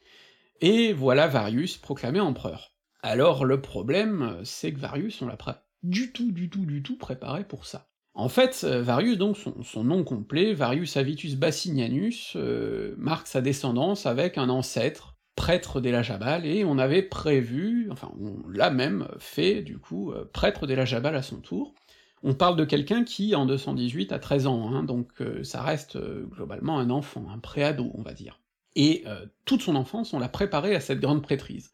et 0.60 0.92
voilà 0.92 1.28
Varius 1.28 1.78
proclamé 1.78 2.20
empereur. 2.20 2.74
Alors 3.02 3.46
le 3.46 3.62
problème, 3.62 4.42
c'est 4.44 4.74
que 4.74 4.80
Varius, 4.80 5.22
on 5.22 5.28
l'a 5.28 5.38
pas 5.38 5.66
du 5.84 6.12
tout, 6.12 6.32
du 6.32 6.50
tout, 6.50 6.66
du 6.66 6.84
tout 6.84 6.98
préparé 6.98 7.46
pour 7.46 7.66
ça. 7.66 7.91
En 8.14 8.28
fait, 8.28 8.62
euh, 8.66 8.82
Varius, 8.82 9.18
donc 9.18 9.38
son, 9.38 9.84
nom 9.84 10.04
complet, 10.04 10.54
Varius 10.54 10.98
Avitus 10.98 11.36
Bassinianus, 11.36 12.34
euh, 12.36 12.94
marque 12.98 13.28
sa 13.28 13.42
descendance 13.42 14.06
avec 14.06 14.38
un 14.38 14.50
ancêtre, 14.50 15.16
prêtre 15.36 15.80
d'Elajabal, 15.80 16.46
et 16.46 16.66
on 16.66 16.78
avait 16.78 17.04
prévu, 17.04 17.88
enfin 17.90 18.12
on 18.20 18.48
l'a 18.50 18.70
même 18.70 19.08
fait, 19.18 19.62
du 19.62 19.78
coup, 19.78 20.12
euh, 20.12 20.30
prêtre 20.34 20.68
d'Elajabal 20.68 21.16
à 21.16 21.22
son 21.22 21.38
tour. 21.38 21.74
On 22.22 22.34
parle 22.34 22.58
de 22.58 22.66
quelqu'un 22.66 23.06
qui, 23.06 23.34
en 23.34 23.46
218, 23.46 24.12
a 24.12 24.20
13 24.20 24.46
ans, 24.46 24.70
hein, 24.72 24.84
donc 24.84 25.08
ça 25.42 25.64
reste 25.64 25.98
globalement 25.98 26.78
un 26.78 26.92
enfant, 26.92 27.26
un 27.34 27.40
préado, 27.40 27.90
on 27.96 28.04
va 28.04 28.14
dire. 28.14 28.40
Et 28.76 29.06
toute 29.46 29.64
son 29.64 29.76
enfance, 29.76 30.14
on 30.14 30.20
l'a 30.20 30.30
préparé 30.30 30.76
à 30.76 30.80
cette 30.80 31.00
grande 31.00 31.24
prêtrise. 31.24 31.72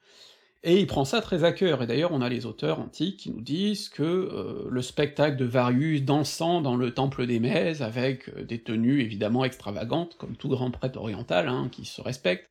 Et 0.64 0.80
il 0.80 0.88
prend 0.88 1.06
ça 1.06 1.22
très 1.22 1.44
à 1.44 1.52
cœur, 1.52 1.84
et 1.84 1.88
d'ailleurs 1.88 2.12
on 2.12 2.22
a 2.22 2.30
les 2.30 2.46
auteurs 2.46 2.80
antiques 2.80 3.18
qui 3.18 3.32
nous 3.32 3.42
disent 3.42 3.90
que 3.90 4.04
euh, 4.04 4.68
le 4.70 4.82
spectacle 4.82 5.38
de 5.38 5.46
Varius 5.46 6.04
dansant 6.04 6.62
dans 6.62 6.76
le 6.76 6.94
temple 6.94 7.28
des 7.28 7.40
Mèses, 7.40 7.84
avec 7.84 8.30
euh, 8.30 8.44
des 8.44 8.62
tenues 8.62 9.02
évidemment 9.02 9.46
extravagantes, 9.46 10.18
comme 10.18 10.36
tout 10.36 10.50
grand 10.50 10.72
prêtre 10.72 11.00
oriental, 11.00 11.48
hein, 11.48 11.70
qui 11.72 11.86
se 11.86 12.02
respecte, 12.02 12.50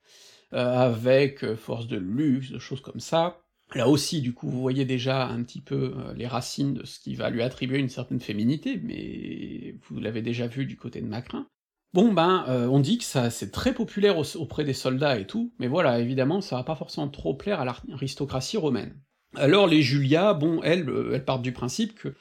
euh, 0.53 0.79
avec 0.79 1.55
force 1.57 1.89
de 1.89 1.97
luxe, 1.97 2.51
de 2.51 2.59
choses 2.59 2.81
comme 2.81 3.01
ça, 3.01 3.41
Là 3.75 3.89
aussi, 3.89 4.21
du 4.21 4.33
coup, 4.33 4.49
vous 4.49 4.61
voyez 4.61 4.85
déjà 4.85 5.27
un 5.27 5.43
petit 5.43 5.61
peu 5.61 5.93
les 6.15 6.29
racines 6.29 6.75
de 6.75 6.87
ce 6.87 7.01
qui 7.01 7.17
va 7.17 7.31
lui 7.31 7.43
attribuer 7.43 7.81
une 7.81 7.89
certaine 7.89 8.21
féminité, 8.21 8.81
mais 8.81 9.75
vous 9.83 9.99
l'avez 9.99 10.23
déjà 10.23 10.47
vu 10.47 10.67
du 10.67 10.77
côté 10.77 11.01
de 11.01 11.07
Macrin. 11.09 11.49
Bon 11.93 12.13
ben, 12.13 12.45
euh, 12.49 12.67
on 12.67 12.81
dit 12.81 12.99
que 12.99 13.05
ça 13.05 13.31
c'est 13.31 13.51
très 13.51 13.73
populaire 13.73 14.17
auprès 14.37 14.65
des 14.65 14.75
soldats 14.75 15.19
et 15.19 15.27
tout, 15.27 15.53
mais 15.59 15.67
voilà, 15.67 15.99
évidemment, 15.99 16.41
ça 16.41 16.57
va 16.57 16.63
pas 16.63 16.77
forcément 16.77 17.09
trop 17.09 17.35
plaire 17.35 17.61
à 17.61 17.65
l'aristocratie 17.65 18.59
romaine. 18.59 19.01
Alors 19.35 19.67
les 19.67 19.83
Julia, 19.83 20.35
bon, 20.35 20.63
elles, 20.63 20.89
euh, 20.89 21.13
elles 21.15 21.25
partent 21.25 21.43
du 21.43 21.53
principe 21.53 21.95
que 21.95 22.15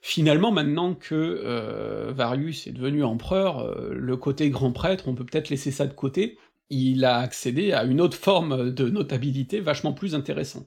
finalement, 0.00 0.52
maintenant 0.52 0.94
que 0.94 1.14
euh, 1.14 2.12
Varius 2.12 2.66
est 2.66 2.72
devenu 2.72 3.02
empereur, 3.02 3.74
le 3.90 4.16
côté 4.16 4.50
grand 4.50 4.70
prêtre, 4.70 5.08
on 5.08 5.14
peut 5.14 5.24
peut-être 5.24 5.48
laisser 5.48 5.72
ça 5.72 5.86
de 5.86 5.94
côté, 5.94 6.38
il 6.70 7.04
a 7.04 7.18
accédé 7.18 7.72
à 7.72 7.84
une 7.84 8.00
autre 8.00 8.16
forme 8.16 8.70
de 8.70 8.88
notabilité 8.88 9.60
vachement 9.60 9.92
plus 9.92 10.14
intéressante. 10.14 10.66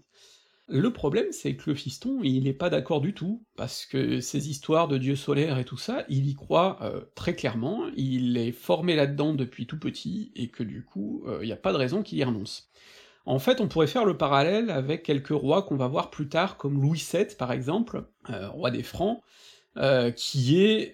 Le 0.72 0.94
problème, 0.94 1.32
c'est 1.32 1.56
que 1.56 1.72
le 1.72 1.76
fiston, 1.76 2.20
il 2.22 2.48
est 2.48 2.54
pas 2.54 2.70
d'accord 2.70 3.02
du 3.02 3.16
tout, 3.16 3.44
parce 3.56 3.88
que 3.88 4.20
ces 4.20 4.50
histoires 4.50 4.88
de 4.88 5.00
dieux 5.00 5.16
solaires 5.16 5.58
et 5.58 5.66
tout 5.66 5.78
ça, 5.78 6.06
il 6.10 6.28
y 6.28 6.36
croit 6.36 6.78
euh, 6.84 7.02
très 7.16 7.36
clairement, 7.36 7.86
il 7.98 8.38
est 8.38 8.52
formé 8.52 8.96
là-dedans 8.96 9.34
depuis 9.34 9.66
tout 9.66 9.80
petit, 9.80 10.32
et 10.36 10.50
que 10.50 10.62
du 10.62 10.86
coup, 10.86 11.24
il 11.26 11.32
euh, 11.32 11.46
n'y 11.46 11.52
a 11.52 11.58
pas 11.58 11.72
de 11.72 11.78
raison 11.78 12.04
qu'il 12.04 12.20
y 12.20 12.24
renonce. 12.24 12.70
En 13.26 13.40
fait, 13.40 13.62
on 13.62 13.68
pourrait 13.68 13.88
faire 13.88 14.06
le 14.06 14.16
parallèle 14.16 14.70
avec 14.70 15.02
quelques 15.02 15.30
rois 15.30 15.64
qu'on 15.64 15.76
va 15.76 15.88
voir 15.88 16.12
plus 16.12 16.30
tard, 16.30 16.56
comme 16.56 16.80
Louis 16.80 17.04
VII 17.12 17.26
par 17.36 17.52
exemple, 17.52 18.04
euh, 18.30 18.48
roi 18.50 18.70
des 18.70 18.84
Francs, 18.84 19.22
qui 20.18 20.62
est 20.62 20.94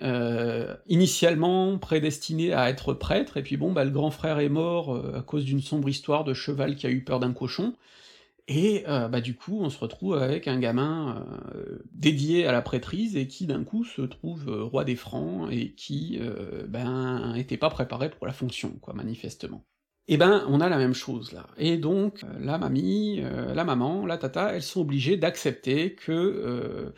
initialement 0.85 1.79
prédestiné 1.79 2.53
à 2.53 2.69
être 2.69 2.93
prêtre, 2.93 3.37
et 3.37 3.41
puis 3.41 3.57
bon, 3.57 3.71
bah, 3.71 3.83
le 3.83 3.89
grand 3.89 4.11
frère 4.11 4.37
est 4.37 4.49
mort 4.49 5.15
à 5.15 5.23
cause 5.23 5.43
d'une 5.43 5.61
sombre 5.61 5.89
histoire 5.89 6.23
de 6.23 6.35
cheval 6.35 6.75
qui 6.75 6.85
a 6.85 6.91
eu 6.91 7.03
peur 7.03 7.19
d'un 7.19 7.33
cochon, 7.33 7.73
et 8.47 8.83
euh, 8.87 9.07
bah 9.07 9.21
du 9.21 9.35
coup, 9.35 9.59
on 9.61 9.69
se 9.69 9.79
retrouve 9.79 10.15
avec 10.15 10.47
un 10.47 10.59
gamin 10.59 11.25
euh, 11.55 11.79
dédié 11.91 12.45
à 12.45 12.51
la 12.51 12.61
prêtrise 12.61 13.17
et 13.17 13.27
qui 13.27 13.47
d'un 13.47 13.63
coup 13.63 13.83
se 13.83 14.03
trouve 14.03 14.49
euh, 14.49 14.63
roi 14.63 14.83
des 14.83 14.95
Francs 14.95 15.49
et 15.51 15.71
qui 15.71 16.19
ben 16.67 17.33
était 17.35 17.57
pas 17.57 17.69
préparé 17.69 18.09
pour 18.09 18.27
la 18.27 18.33
fonction, 18.33 18.71
quoi, 18.81 18.93
manifestement. 18.93 19.65
Et 20.07 20.17
ben, 20.17 20.45
on 20.47 20.61
a 20.61 20.69
la 20.69 20.77
même 20.77 20.93
chose 20.93 21.31
là. 21.31 21.47
Et 21.57 21.77
donc, 21.77 22.21
la 22.39 22.59
mamie, 22.59 23.21
la 23.21 23.63
maman, 23.63 24.05
la 24.05 24.17
tata, 24.17 24.53
elles 24.53 24.61
sont 24.61 24.81
obligées 24.81 25.17
d'accepter 25.17 25.95
que 25.95 26.93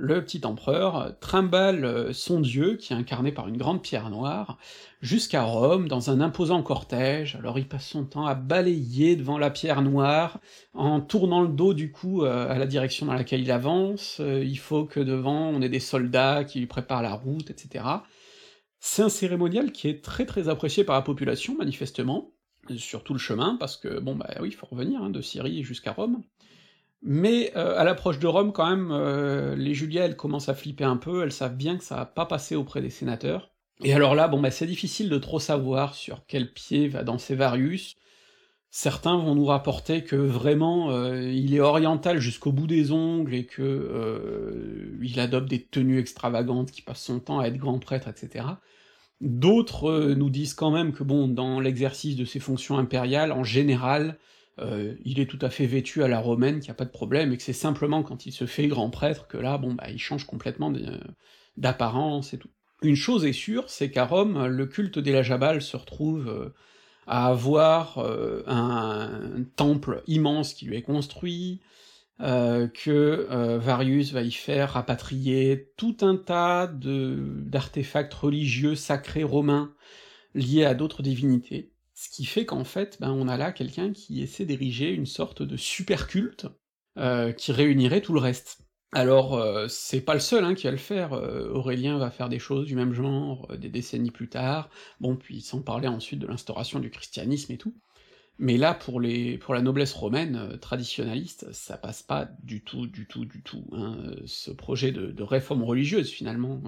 le 0.00 0.24
petit 0.24 0.46
empereur 0.46 1.14
trimballe 1.20 1.84
euh, 1.84 2.12
son 2.14 2.40
dieu, 2.40 2.76
qui 2.76 2.92
est 2.92 2.96
incarné 2.96 3.32
par 3.32 3.48
une 3.48 3.58
grande 3.58 3.82
pierre 3.82 4.08
noire, 4.08 4.56
jusqu'à 5.02 5.42
Rome, 5.42 5.88
dans 5.88 6.10
un 6.10 6.22
imposant 6.22 6.62
cortège, 6.62 7.36
alors 7.36 7.58
il 7.58 7.68
passe 7.68 7.86
son 7.86 8.06
temps 8.06 8.24
à 8.24 8.34
balayer 8.34 9.14
devant 9.14 9.36
la 9.36 9.50
pierre 9.50 9.82
noire, 9.82 10.40
en 10.72 11.00
tournant 11.00 11.42
le 11.42 11.48
dos 11.48 11.74
du 11.74 11.92
coup 11.92 12.24
euh, 12.24 12.48
à 12.48 12.58
la 12.58 12.66
direction 12.66 13.06
dans 13.06 13.12
laquelle 13.12 13.42
il 13.42 13.50
avance, 13.50 14.18
euh, 14.20 14.42
il 14.42 14.58
faut 14.58 14.86
que 14.86 15.00
devant 15.00 15.50
on 15.50 15.60
ait 15.60 15.68
des 15.68 15.80
soldats 15.80 16.44
qui 16.44 16.60
lui 16.60 16.66
préparent 16.66 17.02
la 17.02 17.14
route, 17.14 17.50
etc. 17.50 17.84
C'est 18.78 19.02
un 19.02 19.10
cérémonial 19.10 19.70
qui 19.70 19.88
est 19.88 20.02
très 20.02 20.24
très 20.24 20.48
apprécié 20.48 20.82
par 20.82 20.96
la 20.96 21.02
population, 21.02 21.54
manifestement, 21.58 22.32
sur 22.76 23.04
tout 23.04 23.12
le 23.12 23.18
chemin, 23.18 23.56
parce 23.60 23.76
que, 23.76 24.00
bon 24.00 24.16
bah 24.16 24.30
oui, 24.40 24.48
il 24.48 24.54
faut 24.54 24.66
revenir, 24.66 25.02
hein, 25.02 25.10
de 25.10 25.20
Syrie 25.20 25.62
jusqu'à 25.62 25.92
Rome, 25.92 26.22
mais 27.02 27.52
euh, 27.56 27.78
à 27.78 27.84
l'approche 27.84 28.18
de 28.18 28.26
Rome, 28.26 28.52
quand 28.52 28.68
même, 28.68 28.90
euh, 28.92 29.56
les 29.56 29.74
Julia, 29.74 30.04
elles 30.04 30.16
commencent 30.16 30.50
à 30.50 30.54
flipper 30.54 30.84
un 30.84 30.96
peu, 30.96 31.22
elles 31.22 31.32
savent 31.32 31.56
bien 31.56 31.78
que 31.78 31.84
ça 31.84 31.96
va 31.96 32.06
pas 32.06 32.26
passer 32.26 32.56
auprès 32.56 32.82
des 32.82 32.90
sénateurs. 32.90 33.50
Et 33.82 33.94
alors 33.94 34.14
là, 34.14 34.28
bon 34.28 34.38
bah 34.40 34.50
c'est 34.50 34.66
difficile 34.66 35.08
de 35.08 35.16
trop 35.16 35.40
savoir 35.40 35.94
sur 35.94 36.26
quel 36.26 36.52
pied 36.52 36.88
va 36.88 37.02
danser 37.02 37.34
Varius. 37.34 37.96
Certains 38.68 39.16
vont 39.16 39.34
nous 39.34 39.46
rapporter 39.46 40.04
que 40.04 40.16
vraiment 40.16 40.90
euh, 40.90 41.22
il 41.32 41.54
est 41.54 41.60
oriental 41.60 42.18
jusqu'au 42.18 42.52
bout 42.52 42.66
des 42.66 42.92
ongles 42.92 43.34
et 43.34 43.46
que 43.46 44.98
il 45.02 45.18
adopte 45.18 45.48
des 45.48 45.64
tenues 45.64 45.98
extravagantes, 45.98 46.70
qui 46.70 46.82
passe 46.82 47.02
son 47.02 47.20
temps 47.20 47.40
à 47.40 47.46
être 47.46 47.56
grand 47.56 47.78
prêtre, 47.78 48.08
etc. 48.08 48.44
D'autres 49.22 50.12
nous 50.14 50.28
disent 50.28 50.54
quand 50.54 50.70
même 50.70 50.92
que 50.92 51.02
bon, 51.02 51.26
dans 51.26 51.58
l'exercice 51.58 52.16
de 52.16 52.26
ses 52.26 52.38
fonctions 52.38 52.76
impériales, 52.76 53.32
en 53.32 53.44
général, 53.44 54.18
euh, 54.60 54.94
il 55.04 55.20
est 55.20 55.26
tout 55.26 55.38
à 55.40 55.50
fait 55.50 55.66
vêtu 55.66 56.02
à 56.02 56.08
la 56.08 56.20
romaine, 56.20 56.60
qu'il 56.60 56.68
n'y 56.68 56.72
a 56.72 56.74
pas 56.74 56.84
de 56.84 56.90
problème, 56.90 57.32
et 57.32 57.36
que 57.36 57.42
c'est 57.42 57.52
simplement 57.52 58.02
quand 58.02 58.26
il 58.26 58.32
se 58.32 58.46
fait 58.46 58.68
grand 58.68 58.90
prêtre 58.90 59.26
que 59.26 59.38
là, 59.38 59.58
bon, 59.58 59.74
bah, 59.74 59.90
il 59.90 59.98
change 59.98 60.24
complètement 60.24 60.72
d'apparence 61.56 62.34
et 62.34 62.38
tout. 62.38 62.50
Une 62.82 62.96
chose 62.96 63.24
est 63.24 63.32
sûre, 63.32 63.68
c'est 63.68 63.90
qu'à 63.90 64.06
Rome, 64.06 64.46
le 64.46 64.66
culte 64.66 64.98
d'Elajabal 64.98 65.60
se 65.60 65.76
retrouve 65.76 66.28
euh, 66.28 66.54
à 67.06 67.26
avoir 67.26 67.98
euh, 67.98 68.42
un, 68.46 69.44
temple 69.56 70.02
immense 70.06 70.54
qui 70.54 70.66
lui 70.66 70.76
est 70.76 70.82
construit, 70.82 71.60
que 72.18 73.56
Varius 73.56 74.12
va 74.12 74.20
y 74.20 74.30
faire 74.30 74.72
rapatrier 74.72 75.72
tout 75.78 75.96
un 76.02 76.16
tas 76.16 76.70
d'artefacts 76.70 78.12
religieux 78.12 78.74
sacrés 78.74 79.24
romains 79.24 79.72
liés 80.34 80.66
à 80.66 80.74
d'autres 80.74 81.02
divinités, 81.02 81.72
ce 82.00 82.08
qui 82.08 82.24
fait 82.24 82.46
qu'en 82.46 82.64
fait, 82.64 82.96
ben, 82.98 83.10
on 83.10 83.28
a 83.28 83.36
là 83.36 83.52
quelqu'un 83.52 83.92
qui 83.92 84.22
essaie 84.22 84.46
d'ériger 84.46 84.90
une 84.90 85.04
sorte 85.04 85.42
de 85.42 85.58
super 85.58 86.06
culte, 86.06 86.46
euh, 86.96 87.32
qui 87.32 87.52
réunirait 87.52 88.00
tout 88.00 88.14
le 88.14 88.20
reste. 88.20 88.62
Alors, 88.92 89.34
euh, 89.34 89.68
c'est 89.68 90.00
pas 90.00 90.14
le 90.14 90.20
seul 90.20 90.46
hein, 90.46 90.54
qui 90.54 90.64
va 90.64 90.70
le 90.70 90.78
faire, 90.78 91.12
euh, 91.12 91.52
Aurélien 91.52 91.98
va 91.98 92.10
faire 92.10 92.30
des 92.30 92.38
choses 92.38 92.64
du 92.64 92.74
même 92.74 92.94
genre 92.94 93.48
des 93.58 93.68
décennies 93.68 94.10
plus 94.10 94.30
tard, 94.30 94.70
bon, 94.98 95.14
puis 95.14 95.42
sans 95.42 95.60
parler 95.60 95.88
ensuite 95.88 96.20
de 96.20 96.26
l'instauration 96.26 96.80
du 96.80 96.88
christianisme 96.88 97.52
et 97.52 97.58
tout. 97.58 97.74
Mais 98.38 98.56
là, 98.56 98.72
pour, 98.72 98.98
les, 98.98 99.36
pour 99.36 99.52
la 99.52 99.60
noblesse 99.60 99.92
romaine 99.92 100.56
traditionnaliste, 100.58 101.52
ça 101.52 101.76
passe 101.76 102.02
pas 102.02 102.30
du 102.42 102.64
tout, 102.64 102.86
du 102.86 103.06
tout, 103.06 103.26
du 103.26 103.42
tout. 103.42 103.66
Hein, 103.72 104.14
ce 104.24 104.50
projet 104.50 104.90
de, 104.90 105.08
de 105.08 105.22
réforme 105.22 105.64
religieuse, 105.64 106.08
finalement, 106.08 106.62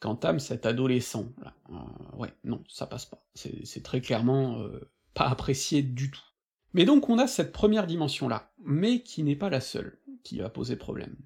qu'entame 0.00 0.40
cet 0.40 0.66
adolescent. 0.66 1.26
Là. 1.42 1.54
Euh, 1.70 2.16
ouais, 2.16 2.32
non, 2.44 2.64
ça 2.68 2.86
passe 2.86 3.06
pas. 3.06 3.22
C'est 3.34 3.82
très 3.82 4.00
clairement 4.00 4.60
euh, 4.60 4.90
pas 5.14 5.28
apprécié 5.28 5.82
du 5.82 6.10
tout. 6.10 6.20
Mais 6.72 6.84
donc 6.84 7.08
on 7.08 7.18
a 7.18 7.26
cette 7.26 7.52
première 7.52 7.86
dimension-là, 7.86 8.52
mais 8.64 9.02
qui 9.02 9.22
n'est 9.22 9.36
pas 9.36 9.50
la 9.50 9.60
seule 9.60 9.98
qui 10.22 10.38
va 10.38 10.48
poser 10.48 10.76
problème. 10.76 11.16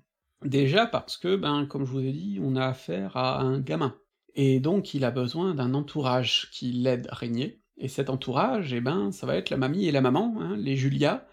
Déjà 0.45 0.87
parce 0.87 1.17
que, 1.17 1.37
ben, 1.37 1.67
comme 1.67 1.85
je 1.85 1.93
vous 1.93 2.05
ai 2.05 2.13
dit, 2.13 2.39
on 2.43 2.57
a 2.57 2.67
affaire 2.67 3.17
à 3.17 3.41
un 3.41 3.61
gamin, 3.61 3.97
et 4.35 4.61
donc 4.61 4.95
il 4.95 5.05
a 5.05 5.11
besoin 5.11 5.55
d'un 5.55 5.75
entourage 5.75 6.51
qui 6.53 6.73
l'aide 6.73 7.07
à 7.11 7.15
régner, 7.15 7.63
et 7.77 7.89
cet 7.89 8.11
entourage, 8.11 8.73
eh 8.73 8.81
ben, 8.81 9.11
ça 9.11 9.27
va 9.27 9.37
être 9.37 9.51
la 9.51 9.57
mamie 9.57 9.87
et 9.87 9.93
la 9.93 10.01
maman, 10.01 10.35
hein, 10.41 10.57
les 10.57 10.77
Julia, 10.77 11.27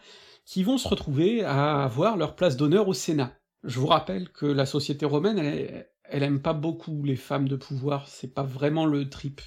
qui 0.46 0.64
vont 0.64 0.78
se 0.78 0.88
retrouver 0.88 1.44
à 1.44 1.84
avoir 1.84 2.18
leur 2.18 2.36
place 2.36 2.58
d'honneur 2.58 2.88
au 2.88 2.94
Sénat. 2.94 3.34
Je 3.64 3.80
vous 3.80 3.88
rappelle 3.88 4.30
que 4.30 4.46
la 4.46 4.66
société 4.66 5.06
romaine, 5.06 5.38
elle 5.38 5.46
est, 5.46 5.92
elle 6.12 6.24
aime 6.24 6.42
pas 6.42 6.54
beaucoup 6.54 7.04
les 7.04 7.16
femmes 7.16 7.48
de 7.48 7.56
pouvoir, 7.56 8.08
c'est 8.08 8.34
pas 8.34 8.44
vraiment 8.44 8.86
le 8.86 9.10
trip. 9.10 9.42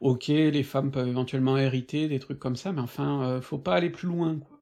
Ok, 0.00 0.28
les 0.28 0.62
femmes 0.62 0.90
peuvent 0.90 1.08
éventuellement 1.08 1.56
hériter, 1.58 2.08
des 2.08 2.18
trucs 2.18 2.38
comme 2.38 2.56
ça, 2.56 2.72
mais 2.72 2.80
enfin, 2.80 3.24
euh, 3.24 3.40
faut 3.40 3.58
pas 3.58 3.74
aller 3.74 3.90
plus 3.90 4.08
loin, 4.08 4.36
quoi. 4.38 4.60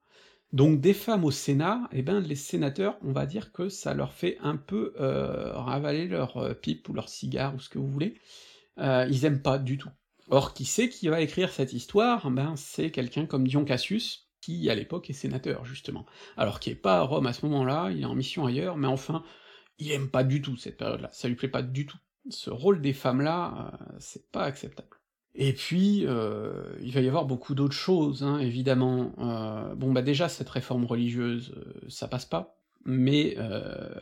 Donc 0.52 0.80
des 0.80 0.94
femmes 0.94 1.24
au 1.24 1.30
Sénat, 1.30 1.88
eh 1.92 2.02
ben 2.02 2.20
les 2.20 2.34
sénateurs, 2.34 2.98
on 3.02 3.12
va 3.12 3.24
dire 3.24 3.52
que 3.52 3.68
ça 3.68 3.94
leur 3.94 4.12
fait 4.12 4.36
un 4.42 4.56
peu 4.56 4.94
euh, 4.98 5.52
ravaler 5.52 6.08
leur 6.08 6.38
euh, 6.38 6.54
pipe 6.54 6.88
ou 6.88 6.92
leur 6.92 7.08
cigare 7.08 7.54
ou 7.54 7.60
ce 7.60 7.68
que 7.68 7.78
vous 7.78 7.86
voulez. 7.86 8.14
ils 8.78 9.24
aiment 9.24 9.42
pas 9.42 9.58
du 9.58 9.78
tout. 9.78 9.90
Or, 10.28 10.52
qui 10.54 10.64
c'est 10.64 10.88
qui 10.88 11.08
va 11.08 11.20
écrire 11.20 11.50
cette 11.50 11.72
histoire? 11.72 12.30
Ben 12.30 12.54
c'est 12.56 12.90
quelqu'un 12.90 13.26
comme 13.26 13.46
Dion 13.46 13.64
Cassius, 13.64 14.28
qui 14.40 14.68
à 14.70 14.74
l'époque 14.74 15.08
est 15.10 15.14
sénateur, 15.14 15.64
justement. 15.64 16.04
Alors 16.36 16.60
qui 16.60 16.70
est 16.70 16.74
pas 16.74 16.98
à 16.98 17.02
Rome 17.02 17.26
à 17.26 17.32
ce 17.32 17.46
moment-là, 17.46 17.90
il 17.92 18.02
est 18.02 18.06
en 18.06 18.14
mission 18.14 18.46
ailleurs, 18.46 18.76
mais 18.76 18.88
enfin, 18.88 19.22
il 19.80 19.90
aime 19.92 20.08
pas 20.08 20.24
du 20.24 20.42
tout 20.42 20.56
cette 20.56 20.76
période-là, 20.76 21.08
ça 21.12 21.28
lui 21.28 21.34
plaît 21.34 21.48
pas 21.48 21.62
du 21.62 21.86
tout. 21.86 21.98
Ce 22.28 22.50
rôle 22.50 22.82
des 22.82 22.92
femmes-là, 22.92 23.72
euh, 23.72 23.96
c'est 23.98 24.30
pas 24.30 24.44
acceptable. 24.44 24.88
Et 25.34 25.52
puis, 25.52 26.04
euh, 26.06 26.76
il 26.82 26.92
va 26.92 27.00
y 27.00 27.08
avoir 27.08 27.24
beaucoup 27.24 27.54
d'autres 27.54 27.74
choses, 27.74 28.22
hein, 28.22 28.38
évidemment. 28.38 29.12
Euh, 29.18 29.74
bon, 29.74 29.92
bah 29.92 30.02
déjà, 30.02 30.28
cette 30.28 30.50
réforme 30.50 30.84
religieuse, 30.84 31.54
ça 31.88 32.08
passe 32.08 32.26
pas, 32.26 32.58
mais 32.84 33.36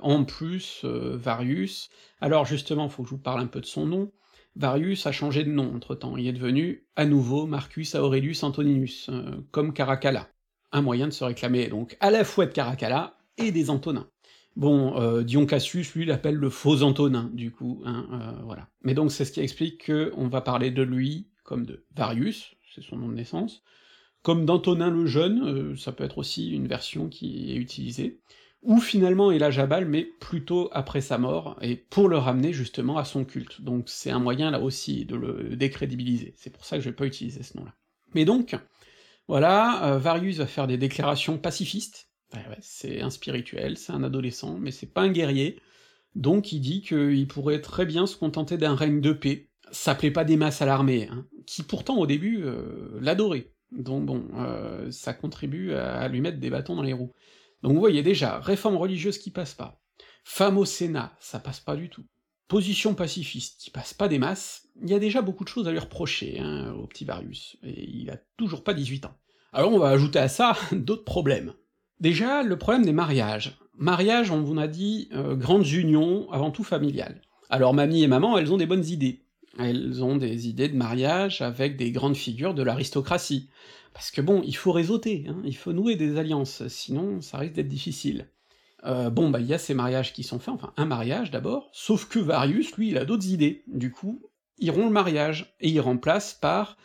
en 0.00 0.24
plus, 0.24 0.84
Varius... 0.84 1.90
Alors 2.20 2.44
justement, 2.44 2.88
faut 2.88 3.02
que 3.02 3.08
je 3.08 3.14
vous 3.14 3.20
parle 3.20 3.40
un 3.40 3.46
peu 3.46 3.60
de 3.60 3.66
son 3.66 3.86
nom. 3.86 4.10
Varius 4.56 5.06
a 5.06 5.12
changé 5.12 5.44
de 5.44 5.50
nom 5.50 5.72
entre-temps, 5.76 6.16
il 6.16 6.26
est 6.26 6.32
devenu 6.32 6.86
à 6.96 7.04
nouveau 7.04 7.46
Marcus 7.46 7.94
Aurelius 7.94 8.42
Antoninus, 8.42 9.10
comme 9.52 9.72
Caracalla. 9.72 10.28
Un 10.72 10.82
moyen 10.82 11.06
de 11.06 11.12
se 11.12 11.22
réclamer 11.22 11.68
donc 11.68 11.96
à 12.00 12.10
la 12.10 12.24
fois 12.24 12.46
de 12.46 12.52
Caracalla 12.52 13.16
et 13.36 13.52
des 13.52 13.70
Antonins. 13.70 14.08
Bon, 14.56 15.00
euh, 15.00 15.22
Dion 15.22 15.46
Cassius, 15.46 15.94
lui, 15.94 16.04
l'appelle 16.04 16.34
le 16.34 16.50
faux 16.50 16.82
Antonin, 16.82 17.30
du 17.32 17.52
coup, 17.52 17.80
hein, 17.84 18.06
euh, 18.12 18.42
voilà. 18.44 18.68
Mais 18.82 18.92
donc 18.92 19.12
c'est 19.12 19.24
ce 19.24 19.30
qui 19.30 19.40
explique 19.40 19.86
qu'on 19.86 20.28
va 20.28 20.40
parler 20.40 20.70
de 20.70 20.82
lui 20.82 21.28
comme 21.44 21.64
de 21.64 21.86
Varius, 21.96 22.56
c'est 22.74 22.82
son 22.82 22.96
nom 22.96 23.08
de 23.08 23.14
naissance, 23.14 23.62
comme 24.22 24.44
d'Antonin 24.44 24.90
le 24.90 25.06
Jeune, 25.06 25.42
euh, 25.46 25.76
ça 25.76 25.92
peut 25.92 26.04
être 26.04 26.18
aussi 26.18 26.50
une 26.50 26.66
version 26.66 27.08
qui 27.08 27.52
est 27.52 27.56
utilisée, 27.56 28.20
ou 28.62 28.80
finalement 28.80 29.32
Jabal, 29.50 29.86
mais 29.86 30.02
plutôt 30.02 30.68
après 30.72 31.00
sa 31.00 31.16
mort, 31.16 31.56
et 31.62 31.76
pour 31.76 32.08
le 32.08 32.18
ramener 32.18 32.52
justement 32.52 32.98
à 32.98 33.04
son 33.04 33.24
culte. 33.24 33.62
Donc 33.62 33.84
c'est 33.86 34.10
un 34.10 34.18
moyen 34.18 34.50
là 34.50 34.60
aussi 34.60 35.04
de 35.04 35.14
le 35.14 35.56
décrédibiliser, 35.56 36.34
c'est 36.36 36.50
pour 36.50 36.64
ça 36.64 36.76
que 36.76 36.82
je 36.82 36.90
vais 36.90 36.96
pas 36.96 37.06
utiliser 37.06 37.42
ce 37.42 37.56
nom-là. 37.56 37.74
Mais 38.14 38.24
donc, 38.24 38.56
voilà, 39.28 39.98
Varius 39.98 40.38
va 40.38 40.46
faire 40.46 40.66
des 40.66 40.78
déclarations 40.78 41.38
pacifistes, 41.38 42.07
c'est 42.60 43.00
un 43.00 43.10
spirituel, 43.10 43.76
c'est 43.76 43.92
un 43.92 44.02
adolescent, 44.02 44.58
mais 44.58 44.70
c'est 44.70 44.92
pas 44.92 45.02
un 45.02 45.10
guerrier, 45.10 45.58
donc 46.14 46.52
il 46.52 46.60
dit 46.60 46.82
qu'il 46.82 47.26
pourrait 47.28 47.60
très 47.60 47.86
bien 47.86 48.06
se 48.06 48.16
contenter 48.16 48.58
d'un 48.58 48.74
règne 48.74 49.00
de 49.00 49.12
paix, 49.12 49.48
ça 49.70 49.94
plaît 49.94 50.10
pas 50.10 50.24
des 50.24 50.36
masses 50.36 50.62
à 50.62 50.66
l'armée, 50.66 51.08
hein, 51.10 51.26
qui 51.46 51.62
pourtant 51.62 51.96
au 51.98 52.06
début 52.06 52.42
euh, 52.42 52.98
l'adorait, 53.00 53.52
donc 53.72 54.06
bon, 54.06 54.24
euh, 54.36 54.90
ça 54.90 55.12
contribue 55.12 55.72
à 55.72 56.08
lui 56.08 56.20
mettre 56.20 56.38
des 56.38 56.50
bâtons 56.50 56.76
dans 56.76 56.82
les 56.82 56.92
roues. 56.92 57.12
Donc 57.62 57.72
vous 57.72 57.80
voyez 57.80 58.02
déjà, 58.02 58.40
réforme 58.40 58.76
religieuse 58.76 59.18
qui 59.18 59.30
passe 59.30 59.54
pas, 59.54 59.80
femme 60.24 60.58
au 60.58 60.64
Sénat, 60.64 61.16
ça 61.20 61.38
passe 61.38 61.60
pas 61.60 61.76
du 61.76 61.88
tout, 61.88 62.04
position 62.46 62.94
pacifiste 62.94 63.60
qui 63.60 63.70
passe 63.70 63.94
pas 63.94 64.08
des 64.08 64.18
masses, 64.18 64.68
il 64.82 64.88
y 64.88 64.94
a 64.94 64.98
déjà 64.98 65.22
beaucoup 65.22 65.44
de 65.44 65.48
choses 65.48 65.68
à 65.68 65.72
lui 65.72 65.78
reprocher, 65.78 66.38
hein, 66.40 66.72
au 66.72 66.86
petit 66.86 67.04
Varius, 67.04 67.56
et 67.62 67.88
il 67.88 68.10
a 68.10 68.18
toujours 68.36 68.64
pas 68.64 68.74
18 68.74 69.06
ans. 69.06 69.16
Alors 69.52 69.72
on 69.72 69.78
va 69.78 69.88
ajouter 69.88 70.18
à 70.18 70.28
ça 70.28 70.56
d'autres 70.72 71.04
problèmes. 71.04 71.52
Déjà, 72.00 72.42
le 72.42 72.56
problème 72.56 72.84
des 72.84 72.92
mariages. 72.92 73.58
Mariage, 73.76 74.30
on 74.30 74.40
vous 74.42 74.58
a 74.58 74.68
dit, 74.68 75.08
euh, 75.12 75.34
grandes 75.34 75.66
unions, 75.66 76.30
avant 76.30 76.50
tout 76.50 76.64
familiales. 76.64 77.22
Alors 77.50 77.74
mamie 77.74 78.02
et 78.02 78.08
maman, 78.08 78.38
elles 78.38 78.52
ont 78.52 78.56
des 78.56 78.66
bonnes 78.66 78.84
idées. 78.84 79.24
Elles 79.58 80.04
ont 80.04 80.16
des 80.16 80.48
idées 80.48 80.68
de 80.68 80.76
mariage 80.76 81.42
avec 81.42 81.76
des 81.76 81.90
grandes 81.90 82.16
figures 82.16 82.54
de 82.54 82.62
l'aristocratie. 82.62 83.48
Parce 83.92 84.10
que 84.12 84.20
bon, 84.20 84.42
il 84.44 84.54
faut 84.54 84.70
réseauter, 84.70 85.26
hein, 85.28 85.40
il 85.44 85.56
faut 85.56 85.72
nouer 85.72 85.96
des 85.96 86.18
alliances, 86.18 86.66
sinon 86.68 87.20
ça 87.20 87.38
risque 87.38 87.54
d'être 87.54 87.68
difficile. 87.68 88.28
Euh, 88.84 89.10
bon, 89.10 89.30
bah 89.30 89.40
il 89.40 89.46
y 89.46 89.54
a 89.54 89.58
ces 89.58 89.74
mariages 89.74 90.12
qui 90.12 90.22
sont 90.22 90.38
faits, 90.38 90.54
enfin 90.54 90.72
un 90.76 90.84
mariage 90.84 91.32
d'abord, 91.32 91.68
sauf 91.72 92.08
que 92.08 92.20
Varius, 92.20 92.76
lui, 92.76 92.90
il 92.90 92.98
a 92.98 93.04
d'autres 93.04 93.28
idées. 93.28 93.64
Du 93.66 93.90
coup, 93.90 94.22
ils 94.58 94.70
rompt 94.70 94.86
le 94.86 94.92
mariage, 94.92 95.56
et 95.58 95.68
il 95.68 95.80
remplace 95.80 96.34
par 96.34 96.76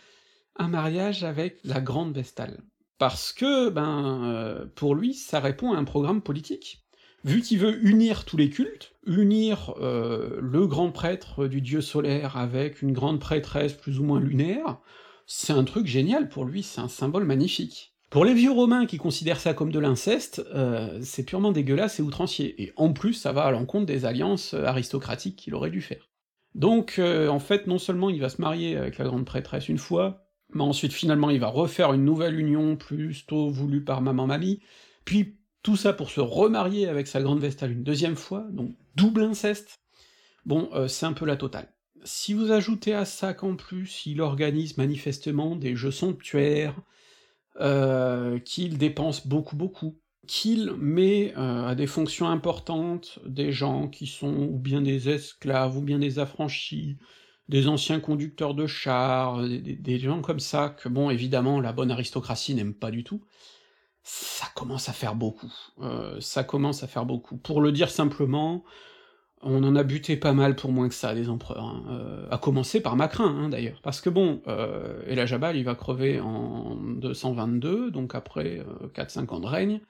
un 0.55 0.69
mariage 0.69 1.23
avec 1.23 1.59
la 1.63 1.81
grande 1.81 2.15
Vestale 2.15 2.63
parce 3.03 3.33
que, 3.33 3.67
ben, 3.67 4.23
euh, 4.23 4.65
pour 4.75 4.95
lui, 4.95 5.13
ça 5.13 5.41
répond 5.41 5.73
à 5.73 5.77
un 5.77 5.83
programme 5.83 6.21
politique. 6.21 6.85
Vu 7.25 7.41
qu'il 7.41 7.59
veut 7.59 7.85
unir 7.85 8.23
tous 8.23 8.37
les 8.37 8.49
cultes, 8.49 8.93
unir 9.05 9.73
euh, 9.81 10.39
le 10.39 10.67
grand 10.67 10.89
prêtre 10.89 11.47
du 11.47 11.59
dieu 11.59 11.81
solaire 11.81 12.37
avec 12.37 12.81
une 12.81 12.93
grande 12.93 13.19
prêtresse 13.19 13.73
plus 13.73 13.99
ou 13.99 14.05
moins 14.05 14.21
lunaire, 14.21 14.77
c'est 15.27 15.51
un 15.51 15.65
truc 15.65 15.85
génial 15.85 16.29
pour 16.29 16.45
lui, 16.45 16.63
c'est 16.63 16.79
un 16.79 16.87
symbole 16.87 17.25
magnifique. 17.25 17.93
Pour 18.09 18.23
les 18.23 18.33
vieux 18.33 18.51
romains 18.51 18.85
qui 18.85 18.99
considèrent 18.99 19.41
ça 19.41 19.53
comme 19.53 19.73
de 19.73 19.79
l'inceste, 19.79 20.41
euh, 20.55 20.97
c'est 21.01 21.25
purement 21.25 21.51
dégueulasse 21.51 21.99
et 21.99 22.03
outrancier, 22.03 22.63
et 22.63 22.71
en 22.77 22.93
plus 22.93 23.15
ça 23.15 23.33
va 23.33 23.43
à 23.43 23.51
l'encontre 23.51 23.85
des 23.85 24.05
alliances 24.05 24.53
aristocratiques 24.53 25.35
qu'il 25.35 25.55
aurait 25.55 25.71
dû 25.71 25.81
faire. 25.81 26.09
Donc 26.55 27.01
en 27.01 27.39
fait, 27.39 27.67
non 27.67 27.79
seulement 27.79 28.09
il 28.09 28.21
va 28.21 28.29
se 28.29 28.39
marier 28.39 28.77
avec 28.77 28.97
la 28.97 29.03
grande 29.03 29.25
prêtresse 29.25 29.67
une 29.67 29.77
fois, 29.77 30.22
mais 30.53 30.63
ensuite 30.63 30.93
finalement 30.93 31.29
il 31.29 31.39
va 31.39 31.47
refaire 31.47 31.93
une 31.93 32.05
nouvelle 32.05 32.39
union 32.39 32.75
plus 32.75 33.25
tôt 33.25 33.49
voulue 33.49 33.83
par 33.83 34.01
maman 34.01 34.27
mamie, 34.27 34.59
puis 35.05 35.37
tout 35.61 35.75
ça 35.75 35.93
pour 35.93 36.09
se 36.09 36.21
remarier 36.21 36.87
avec 36.87 37.07
sa 37.07 37.21
grande 37.21 37.39
Vestale 37.39 37.71
une 37.71 37.83
deuxième 37.83 38.15
fois, 38.15 38.45
donc 38.51 38.75
double 38.95 39.23
inceste. 39.23 39.79
Bon, 40.45 40.69
c'est 40.87 41.05
un 41.05 41.13
peu 41.13 41.25
la 41.25 41.37
totale. 41.37 41.69
Si 42.03 42.33
vous 42.33 42.51
ajoutez 42.51 42.93
à 42.93 43.05
ça 43.05 43.33
qu'en 43.33 43.55
plus 43.55 44.05
il 44.05 44.19
organise 44.19 44.77
manifestement 44.77 45.55
des 45.55 45.75
jeux 45.77 45.91
somptuaires, 45.91 46.75
euh, 47.59 48.39
qu'il 48.39 48.79
dépense 48.79 49.27
beaucoup 49.27 49.55
beaucoup, 49.55 49.99
qu'il 50.25 50.71
met 50.73 51.33
euh, 51.37 51.67
à 51.67 51.75
des 51.75 51.85
fonctions 51.85 52.27
importantes 52.27 53.19
des 53.27 53.51
gens 53.51 53.87
qui 53.87 54.07
sont 54.07 54.49
ou 54.49 54.57
bien 54.57 54.81
des 54.81 55.09
esclaves, 55.09 55.77
ou 55.77 55.81
bien 55.81 55.99
des 55.99 56.17
affranchis, 56.17 56.97
des 57.49 57.67
anciens 57.67 57.99
conducteurs 57.99 58.53
de 58.53 58.67
chars, 58.67 59.41
des, 59.43 59.99
gens 59.99 60.21
comme 60.21 60.39
ça, 60.39 60.69
que 60.69 60.89
bon, 60.89 61.09
évidemment, 61.09 61.59
la 61.59 61.73
bonne 61.73 61.91
aristocratie 61.91 62.55
n'aime 62.55 62.73
pas 62.73 62.91
du 62.91 63.03
tout, 63.03 63.21
ça 64.03 64.47
commence 64.55 64.89
à 64.89 64.93
faire 64.93 65.15
beaucoup. 65.15 65.53
Euh, 65.81 66.19
ça 66.21 66.43
commence 66.43 66.83
à 66.83 66.87
faire 66.87 67.05
beaucoup. 67.05 67.37
Pour 67.37 67.61
le 67.61 67.71
dire 67.71 67.89
simplement, 67.89 68.63
on 69.43 69.63
en 69.63 69.75
a 69.75 69.83
buté 69.83 70.15
pas 70.15 70.33
mal 70.33 70.55
pour 70.55 70.71
moins 70.71 70.87
que 70.87 70.95
ça, 70.95 71.13
des 71.13 71.29
empereurs, 71.29 71.63
hein. 71.63 71.83
euh, 71.89 72.27
à 72.31 72.37
commencer 72.37 72.81
par 72.81 72.95
Macrin, 72.95 73.25
hein, 73.25 73.49
d'ailleurs, 73.49 73.81
parce 73.83 74.01
que 74.01 74.09
bon, 74.09 74.41
euh, 74.47 75.01
El 75.07 75.25
Jabal, 75.27 75.57
il 75.57 75.63
va 75.63 75.75
crever 75.75 76.19
en 76.19 76.75
222, 76.75 77.91
donc 77.91 78.15
après 78.15 78.65
4-5 78.95 79.19
euh, 79.19 79.35
ans 79.35 79.39
de 79.39 79.47
règne, 79.47 79.81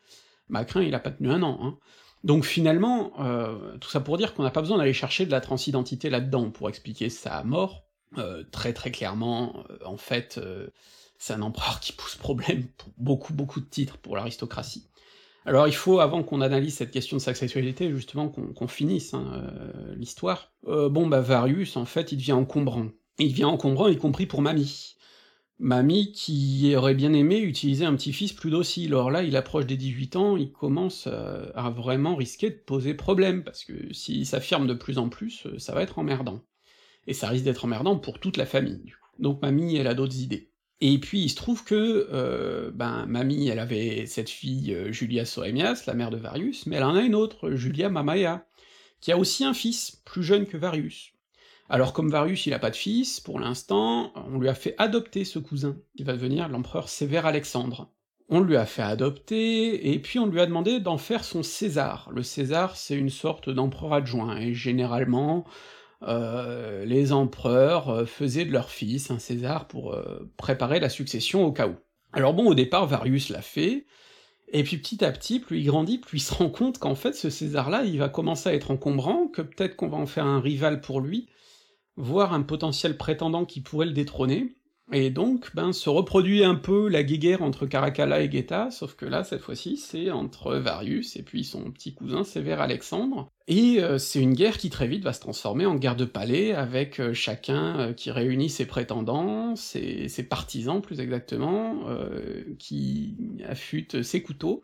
Macrin, 0.50 0.82
il 0.82 0.94
a 0.96 1.00
pas 1.00 1.12
tenu 1.12 1.30
un 1.30 1.44
an, 1.44 1.60
hein. 1.62 1.78
Donc 2.24 2.46
finalement, 2.46 3.12
euh, 3.20 3.78
tout 3.80 3.90
ça 3.90 4.00
pour 4.00 4.18
dire 4.18 4.34
qu'on 4.34 4.44
n'a 4.44 4.52
pas 4.52 4.62
besoin 4.62 4.78
d'aller 4.78 4.94
chercher 4.94 5.26
de 5.26 5.32
la 5.32 5.42
transidentité 5.42 6.10
là-dedans 6.10 6.52
pour 6.52 6.70
expliquer 6.70 7.10
sa 7.10 7.44
mort, 7.44 7.84
très 8.52 8.74
très 8.74 8.92
clairement, 8.92 9.64
en 9.84 9.98
fait, 9.98 10.40
c'est 11.18 11.34
un 11.34 11.42
empereur 11.42 11.80
qui 11.80 11.94
pousse 11.94 12.16
problème 12.16 12.68
pour 12.78 12.90
beaucoup 12.98 13.34
beaucoup 13.34 13.60
de 13.60 13.66
titres 13.66 13.98
pour 13.98 14.16
l'aristocratie. 14.16 14.88
Alors 15.46 15.68
il 15.68 15.76
faut, 15.76 16.00
avant 16.00 16.24
qu'on 16.24 16.42
analyse 16.42 16.76
cette 16.76 16.92
question 16.92 17.18
de 17.18 17.22
sa 17.22 17.34
sexualité, 17.34 17.90
justement 17.92 18.30
qu'on 18.30 18.68
finisse 18.68 19.14
hein, 19.14 19.26
euh, 19.34 19.96
l'histoire. 19.96 20.54
Euh, 20.68 20.90
bon 20.90 21.08
bah 21.08 21.20
Varius, 21.20 21.76
en 21.76 21.86
fait, 21.86 22.12
il 22.12 22.18
devient 22.18 22.34
encombrant. 22.34 22.88
Il 23.20 23.32
devient 23.32 23.46
encombrant, 23.46 23.88
y 23.90 23.98
compris 23.98 24.26
pour 24.26 24.42
Mamie. 24.42 24.96
Mamie 25.64 26.12
qui 26.12 26.76
aurait 26.76 26.94
bien 26.94 27.14
aimé 27.14 27.40
utiliser 27.40 27.86
un 27.86 27.96
petit-fils 27.96 28.34
plus 28.34 28.52
docile. 28.52 28.94
Or 28.94 29.10
là, 29.10 29.24
il 29.24 29.38
approche 29.38 29.66
des 29.66 29.78
18 29.78 30.18
ans, 30.18 30.36
il 30.36 30.52
commence 30.52 31.08
euh, 31.08 31.46
à 31.56 31.70
vraiment 31.70 32.18
risquer 32.18 32.50
de 32.50 32.56
poser 32.56 32.94
problème, 32.94 33.46
parce 33.46 33.64
que 33.64 33.94
s'il 33.94 34.26
s'affirme 34.26 34.68
de 34.68 34.74
plus 34.74 34.98
en 34.98 35.08
plus, 35.08 35.48
ça 35.58 35.74
va 35.74 35.82
être 35.82 36.00
emmerdant. 36.00 36.42
Et 37.08 37.14
ça 37.14 37.30
risque 37.30 37.46
d'être 37.46 37.64
emmerdant 37.64 37.98
pour 37.98 38.20
toute 38.20 38.36
la 38.36 38.46
famille. 38.46 38.94
Donc 39.20 39.42
Mamie, 39.42 39.78
elle 39.78 39.88
a 39.88 39.94
d'autres 39.94 40.20
idées. 40.20 40.50
Et 40.82 40.98
puis 40.98 41.22
il 41.22 41.30
se 41.30 41.38
trouve 41.38 41.64
que, 41.64 42.10
euh, 42.12 42.70
ben, 42.72 43.06
Mamie, 43.06 43.48
elle 43.48 43.60
avait 43.60 44.06
cette 44.06 44.30
fille 44.30 44.74
euh, 44.74 44.92
Julia 44.92 45.24
Soemias, 45.24 45.86
la 45.88 45.94
mère 45.94 46.10
de 46.10 46.18
Varius, 46.18 46.66
mais 46.66 46.76
elle 46.76 46.84
en 46.84 46.96
a 46.96 47.02
une 47.02 47.16
autre, 47.16 47.52
Julia 47.52 47.88
Mamaya, 47.88 48.46
qui 49.00 49.14
a 49.14 49.18
aussi 49.18 49.46
un 49.46 49.54
fils, 49.54 50.02
plus 50.04 50.24
jeune 50.24 50.46
que 50.46 50.58
Varius. 50.58 51.13
Alors 51.70 51.94
comme 51.94 52.10
Varius 52.10 52.46
il 52.46 52.54
a 52.54 52.60
pas 52.60 52.70
de 52.70 52.76
fils, 52.76 53.20
pour 53.20 53.40
l'instant, 53.40 54.12
on 54.16 54.38
lui 54.38 54.50
a 54.50 54.54
fait 54.54 54.76
adopter 54.78 55.24
ce 55.26 55.40
cousin, 55.40 55.78
qui 55.96 56.04
va 56.04 56.14
devenir 56.14 56.50
l'empereur 56.50 56.90
Sévère 56.90 57.26
Alexandre. 57.26 57.90
On 58.30 58.42
lui 58.42 58.58
a 58.58 58.66
fait 58.66 58.82
adopter, 58.82 59.94
et 59.94 60.00
puis 60.00 60.20
on 60.20 60.26
lui 60.26 60.42
a 60.42 60.46
demandé 60.46 60.80
d'en 60.80 60.98
faire 60.98 61.24
son 61.24 61.44
César. 61.44 62.10
Le 62.12 62.24
César, 62.24 62.76
c'est 62.76 62.96
une 62.96 63.10
sorte 63.10 63.50
d'empereur 63.50 63.94
adjoint, 63.94 64.38
et 64.38 64.54
généralement, 64.54 65.46
euh, 66.08 66.84
les 66.86 67.14
empereurs 67.14 67.90
euh, 67.90 68.06
faisaient 68.06 68.46
de 68.46 68.52
leur 68.52 68.70
fils 68.70 69.12
un 69.12 69.20
César 69.20 69.68
pour 69.68 69.94
euh, 69.94 70.30
préparer 70.38 70.80
la 70.80 70.90
succession 70.90 71.46
au 71.46 71.52
cas 71.52 71.68
où. 71.68 71.76
Alors 72.12 72.34
bon, 72.34 72.48
au 72.48 72.56
départ, 72.56 72.88
Varius 72.88 73.30
l'a 73.30 73.42
fait, 73.42 73.86
et 74.52 74.64
puis 74.64 74.78
petit 74.78 75.04
à 75.04 75.12
petit, 75.12 75.40
plus 75.40 75.60
il 75.60 75.66
grandit, 75.66 75.98
plus 75.98 76.18
il 76.18 76.22
se 76.22 76.34
rend 76.34 76.50
compte 76.50 76.78
qu'en 76.78 76.96
fait, 76.96 77.14
ce 77.14 77.30
César-là, 77.30 77.84
il 77.84 77.98
va 78.00 78.10
commencer 78.10 78.50
à 78.50 78.54
être 78.54 78.72
encombrant, 78.72 79.28
que 79.28 79.42
peut-être 79.42 79.76
qu'on 79.76 79.90
va 79.90 79.98
en 79.98 80.06
faire 80.06 80.26
un 80.26 80.40
rival 80.40 80.82
pour 80.82 81.02
lui, 81.02 81.30
voire 81.96 82.34
un 82.34 82.42
potentiel 82.42 82.98
prétendant 82.98 83.46
qui 83.46 83.62
pourrait 83.62 83.86
le 83.86 83.94
détrôner, 83.94 84.56
et 84.92 85.10
donc, 85.10 85.56
ben, 85.56 85.72
se 85.72 85.90
reproduit 85.90 86.44
un 86.44 86.56
peu 86.56 86.90
la 86.90 87.04
guéguerre 87.04 87.42
entre 87.42 87.66
Caracalla 87.66 88.22
et 88.22 88.30
Geta, 88.30 88.70
sauf 88.70 88.96
que 88.96 89.06
là, 89.06 89.24
cette 89.24 89.42
fois-ci, 89.42 89.78
c'est 89.78 90.12
entre 90.12 90.56
Varius 90.56 91.16
et 91.16 91.24
puis 91.24 91.46
son 91.46 91.72
petit 91.72 91.94
cousin 91.94 92.24
Sévère 92.24 92.62
Alexandre, 92.62 93.30
et 93.48 93.82
euh, 93.82 93.98
c'est 93.98 94.22
une 94.22 94.34
guerre 94.34 94.58
qui 94.58 94.70
très 94.70 94.88
vite 94.88 95.04
va 95.04 95.14
se 95.14 95.22
transformer 95.22 95.66
en 95.66 95.76
guerre 95.76 95.96
de 95.96 96.06
palais, 96.06 96.54
avec 96.54 97.00
euh, 97.00 97.14
chacun 97.14 97.80
euh, 97.80 97.94
qui 97.94 98.12
réunit 98.12 98.50
ses 98.50 98.66
prétendants, 98.66 99.56
ses, 99.56 100.10
ses 100.10 100.24
partisans 100.24 100.82
plus 100.82 101.00
exactement, 101.00 101.84
qui 102.60 103.16
affûtent 103.48 104.04
ses 104.04 104.22
couteaux, 104.22 104.64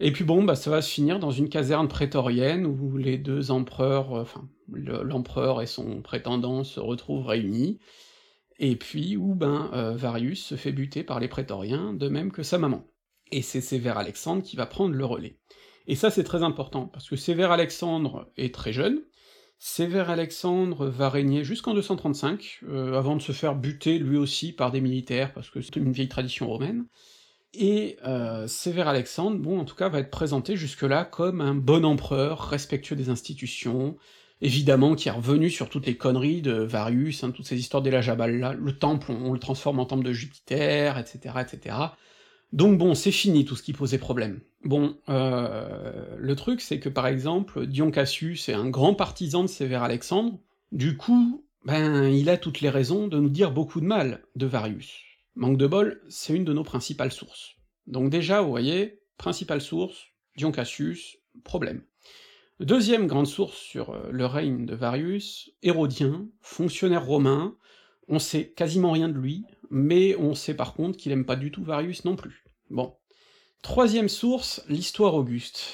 et 0.00 0.12
puis 0.12 0.24
bon, 0.24 0.44
bah 0.44 0.54
ça 0.54 0.70
va 0.70 0.82
se 0.82 0.90
finir 0.90 1.18
dans 1.18 1.30
une 1.30 1.48
caserne 1.48 1.88
prétorienne 1.88 2.66
où 2.66 2.96
les 2.96 3.18
deux 3.18 3.50
empereurs, 3.50 4.12
enfin, 4.12 4.48
l'empereur 4.68 5.60
et 5.60 5.66
son 5.66 6.02
prétendant 6.02 6.64
se 6.64 6.80
retrouvent 6.80 7.26
réunis, 7.26 7.78
et 8.58 8.76
puis 8.76 9.16
où 9.16 9.34
ben 9.34 9.70
euh, 9.72 9.96
Varius 9.96 10.44
se 10.44 10.54
fait 10.54 10.72
buter 10.72 11.02
par 11.02 11.20
les 11.20 11.28
prétoriens, 11.28 11.92
de 11.92 12.08
même 12.08 12.32
que 12.32 12.42
sa 12.42 12.58
maman. 12.58 12.84
Et 13.30 13.42
c'est 13.42 13.60
Sévère 13.60 13.98
Alexandre 13.98 14.42
qui 14.42 14.56
va 14.56 14.66
prendre 14.66 14.94
le 14.94 15.04
relais. 15.04 15.38
Et 15.86 15.96
ça 15.96 16.10
c'est 16.10 16.24
très 16.24 16.42
important, 16.42 16.86
parce 16.86 17.08
que 17.08 17.16
Sévère 17.16 17.50
Alexandre 17.50 18.30
est 18.36 18.54
très 18.54 18.72
jeune, 18.72 19.02
Sévère 19.60 20.08
Alexandre 20.08 20.86
va 20.86 21.08
régner 21.08 21.42
jusqu'en 21.42 21.74
235, 21.74 22.60
euh, 22.68 22.96
avant 22.96 23.16
de 23.16 23.22
se 23.22 23.32
faire 23.32 23.56
buter 23.56 23.98
lui 23.98 24.16
aussi 24.16 24.52
par 24.52 24.70
des 24.70 24.80
militaires, 24.80 25.32
parce 25.32 25.50
que 25.50 25.60
c'est 25.60 25.74
une 25.74 25.90
vieille 25.90 26.08
tradition 26.08 26.46
romaine, 26.46 26.86
et 27.54 27.96
euh, 28.06 28.46
Sévère 28.46 28.88
Alexandre, 28.88 29.38
bon, 29.38 29.58
en 29.58 29.64
tout 29.64 29.74
cas, 29.74 29.88
va 29.88 30.00
être 30.00 30.10
présenté 30.10 30.56
jusque-là 30.56 31.04
comme 31.04 31.40
un 31.40 31.54
bon 31.54 31.84
empereur, 31.84 32.48
respectueux 32.48 32.96
des 32.96 33.08
institutions, 33.08 33.96
évidemment 34.40 34.94
qui 34.94 35.08
est 35.08 35.12
revenu 35.12 35.50
sur 35.50 35.68
toutes 35.68 35.86
les 35.86 35.96
conneries 35.96 36.42
de 36.42 36.52
Varius, 36.52 37.24
hein, 37.24 37.30
toutes 37.30 37.46
ces 37.46 37.58
histoires 37.58 37.82
Jabal 38.02 38.38
là, 38.38 38.52
le 38.52 38.78
temple, 38.78 39.12
on, 39.12 39.32
le 39.32 39.38
transforme 39.38 39.80
en 39.80 39.86
temple 39.86 40.04
de 40.04 40.12
Jupiter, 40.12 40.98
etc., 40.98 41.36
etc. 41.40 41.76
Donc 42.52 42.78
bon, 42.78 42.94
c'est 42.94 43.12
fini 43.12 43.44
tout 43.44 43.56
ce 43.56 43.62
qui 43.62 43.72
posait 43.72 43.98
problème. 43.98 44.40
Bon, 44.64 44.96
euh, 45.08 46.16
le 46.16 46.36
truc 46.36 46.60
c'est 46.60 46.80
que 46.80 46.88
par 46.88 47.06
exemple, 47.06 47.66
Dion 47.66 47.90
Cassius 47.90 48.48
est 48.48 48.54
un 48.54 48.68
grand 48.68 48.94
partisan 48.94 49.42
de 49.42 49.48
Sévère 49.48 49.82
Alexandre, 49.82 50.38
du 50.72 50.96
coup, 50.96 51.44
ben, 51.64 52.04
il 52.04 52.30
a 52.30 52.36
toutes 52.36 52.60
les 52.60 52.70
raisons 52.70 53.08
de 53.08 53.18
nous 53.18 53.28
dire 53.28 53.52
beaucoup 53.52 53.80
de 53.80 53.86
mal 53.86 54.22
de 54.36 54.46
Varius. 54.46 55.07
Manque 55.38 55.56
de 55.56 55.68
bol, 55.68 56.02
c'est 56.08 56.34
une 56.34 56.44
de 56.44 56.52
nos 56.52 56.64
principales 56.64 57.12
sources. 57.12 57.54
Donc 57.86 58.10
déjà, 58.10 58.42
vous 58.42 58.50
voyez, 58.50 59.02
principale 59.18 59.60
source, 59.60 60.08
Dion 60.36 60.50
Cassius, 60.50 61.16
problème. 61.44 61.84
Deuxième 62.58 63.06
grande 63.06 63.28
source 63.28 63.56
sur 63.56 63.90
euh, 63.90 64.08
le 64.10 64.26
règne 64.26 64.66
de 64.66 64.74
Varius, 64.74 65.52
Hérodien, 65.62 66.26
fonctionnaire 66.40 67.06
romain, 67.06 67.56
on 68.08 68.18
sait 68.18 68.50
quasiment 68.50 68.90
rien 68.90 69.08
de 69.08 69.16
lui, 69.16 69.44
mais 69.70 70.16
on 70.16 70.34
sait 70.34 70.54
par 70.54 70.74
contre 70.74 70.98
qu'il 70.98 71.12
aime 71.12 71.24
pas 71.24 71.36
du 71.36 71.52
tout 71.52 71.62
Varius 71.62 72.04
non 72.04 72.16
plus. 72.16 72.42
Bon. 72.68 72.96
Troisième 73.62 74.08
source, 74.08 74.64
l'histoire 74.68 75.14
Auguste. 75.14 75.72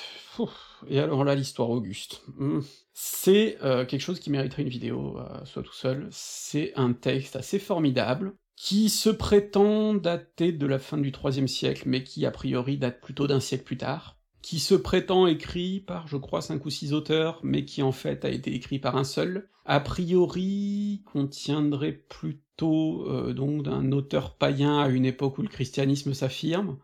et 0.88 1.00
alors 1.00 1.24
là, 1.24 1.34
l'histoire 1.34 1.70
Auguste. 1.70 2.22
Hmm. 2.36 2.60
C'est 2.92 3.56
euh, 3.62 3.86
quelque 3.86 4.02
chose 4.02 4.20
qui 4.20 4.28
mériterait 4.28 4.60
une 4.60 4.68
vidéo, 4.68 5.16
euh, 5.20 5.42
soit 5.46 5.62
tout 5.62 5.72
seul. 5.72 6.06
C'est 6.10 6.74
un 6.76 6.92
texte 6.92 7.34
assez 7.34 7.58
formidable, 7.58 8.34
qui 8.56 8.88
se 8.88 9.10
prétend 9.10 9.94
dater 9.94 10.52
de 10.52 10.66
la 10.66 10.78
fin 10.78 10.98
du 10.98 11.12
IIIe 11.12 11.48
siècle, 11.48 11.84
mais 11.86 12.04
qui 12.04 12.24
a 12.26 12.30
priori 12.30 12.78
date 12.78 13.00
plutôt 13.00 13.26
d'un 13.26 13.40
siècle 13.40 13.64
plus 13.64 13.76
tard 13.76 14.16
qui 14.44 14.58
se 14.58 14.74
prétend 14.74 15.26
écrit 15.26 15.80
par, 15.80 16.06
je 16.06 16.18
crois, 16.18 16.42
cinq 16.42 16.66
ou 16.66 16.70
six 16.70 16.92
auteurs, 16.92 17.40
mais 17.42 17.64
qui 17.64 17.82
en 17.82 17.92
fait 17.92 18.26
a 18.26 18.28
été 18.28 18.54
écrit 18.54 18.78
par 18.78 18.94
un 18.94 19.02
seul, 19.02 19.48
a 19.64 19.80
priori 19.80 21.00
contiendrait 21.06 21.92
plutôt 21.92 23.08
euh, 23.08 23.32
donc 23.32 23.62
d'un 23.62 23.90
auteur 23.90 24.34
païen 24.34 24.80
à 24.80 24.88
une 24.88 25.06
époque 25.06 25.38
où 25.38 25.42
le 25.42 25.48
christianisme 25.48 26.12
s'affirme. 26.12 26.76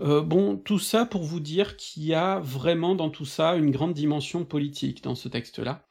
Euh, 0.00 0.20
bon, 0.20 0.58
tout 0.58 0.78
ça 0.78 1.06
pour 1.06 1.22
vous 1.22 1.40
dire 1.40 1.78
qu'il 1.78 2.04
y 2.04 2.12
a 2.12 2.38
vraiment 2.40 2.94
dans 2.94 3.08
tout 3.08 3.24
ça 3.24 3.56
une 3.56 3.70
grande 3.70 3.94
dimension 3.94 4.44
politique 4.44 5.02
dans 5.02 5.14
ce 5.14 5.30
texte-là. 5.30 5.86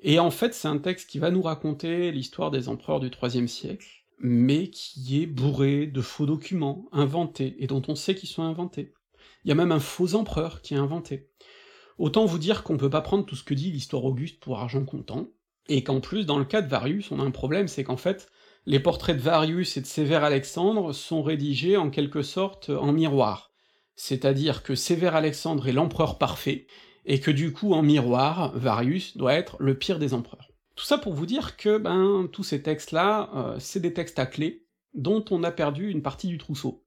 Et 0.00 0.18
en 0.18 0.32
fait, 0.32 0.52
c'est 0.52 0.66
un 0.66 0.78
texte 0.78 1.08
qui 1.08 1.20
va 1.20 1.30
nous 1.30 1.42
raconter 1.42 2.10
l'histoire 2.10 2.50
des 2.50 2.68
empereurs 2.68 2.98
du 2.98 3.08
IIIe 3.22 3.48
siècle, 3.48 4.03
mais 4.26 4.70
qui 4.70 5.22
est 5.22 5.26
bourré 5.26 5.86
de 5.86 6.00
faux 6.00 6.24
documents, 6.24 6.86
inventés, 6.92 7.56
et 7.58 7.66
dont 7.66 7.82
on 7.88 7.94
sait 7.94 8.14
qu'ils 8.14 8.30
sont 8.30 8.42
inventés. 8.42 8.94
Il 9.44 9.50
y 9.50 9.52
a 9.52 9.54
même 9.54 9.70
un 9.70 9.80
faux 9.80 10.14
empereur 10.14 10.62
qui 10.62 10.72
est 10.72 10.78
inventé. 10.78 11.28
Autant 11.98 12.24
vous 12.24 12.38
dire 12.38 12.62
qu'on 12.62 12.78
peut 12.78 12.88
pas 12.88 13.02
prendre 13.02 13.26
tout 13.26 13.36
ce 13.36 13.44
que 13.44 13.52
dit 13.52 13.70
l'histoire 13.70 14.02
Auguste 14.02 14.40
pour 14.40 14.58
argent 14.58 14.82
comptant, 14.86 15.28
et 15.68 15.84
qu'en 15.84 16.00
plus, 16.00 16.24
dans 16.24 16.38
le 16.38 16.46
cas 16.46 16.62
de 16.62 16.70
Varius, 16.70 17.10
on 17.10 17.20
a 17.20 17.22
un 17.22 17.30
problème, 17.30 17.68
c'est 17.68 17.84
qu'en 17.84 17.98
fait, 17.98 18.30
les 18.64 18.80
portraits 18.80 19.14
de 19.14 19.20
Varius 19.20 19.76
et 19.76 19.82
de 19.82 19.86
Sévère 19.86 20.24
Alexandre 20.24 20.94
sont 20.94 21.22
rédigés 21.22 21.76
en 21.76 21.90
quelque 21.90 22.22
sorte 22.22 22.70
en 22.70 22.92
miroir. 22.92 23.52
C'est-à-dire 23.94 24.62
que 24.62 24.74
Sévère 24.74 25.16
Alexandre 25.16 25.68
est 25.68 25.72
l'empereur 25.72 26.16
parfait, 26.16 26.66
et 27.04 27.20
que 27.20 27.30
du 27.30 27.52
coup, 27.52 27.74
en 27.74 27.82
miroir, 27.82 28.56
Varius 28.56 29.18
doit 29.18 29.34
être 29.34 29.58
le 29.60 29.76
pire 29.76 29.98
des 29.98 30.14
empereurs. 30.14 30.53
Tout 30.74 30.84
ça 30.84 30.98
pour 30.98 31.14
vous 31.14 31.26
dire 31.26 31.56
que, 31.56 31.78
ben, 31.78 32.28
tous 32.32 32.42
ces 32.42 32.62
textes-là, 32.62 33.30
euh, 33.34 33.56
c'est 33.60 33.80
des 33.80 33.92
textes 33.92 34.18
à 34.18 34.26
clé, 34.26 34.66
dont 34.94 35.24
on 35.30 35.44
a 35.44 35.52
perdu 35.52 35.90
une 35.90 36.02
partie 36.02 36.28
du 36.28 36.38
trousseau. 36.38 36.84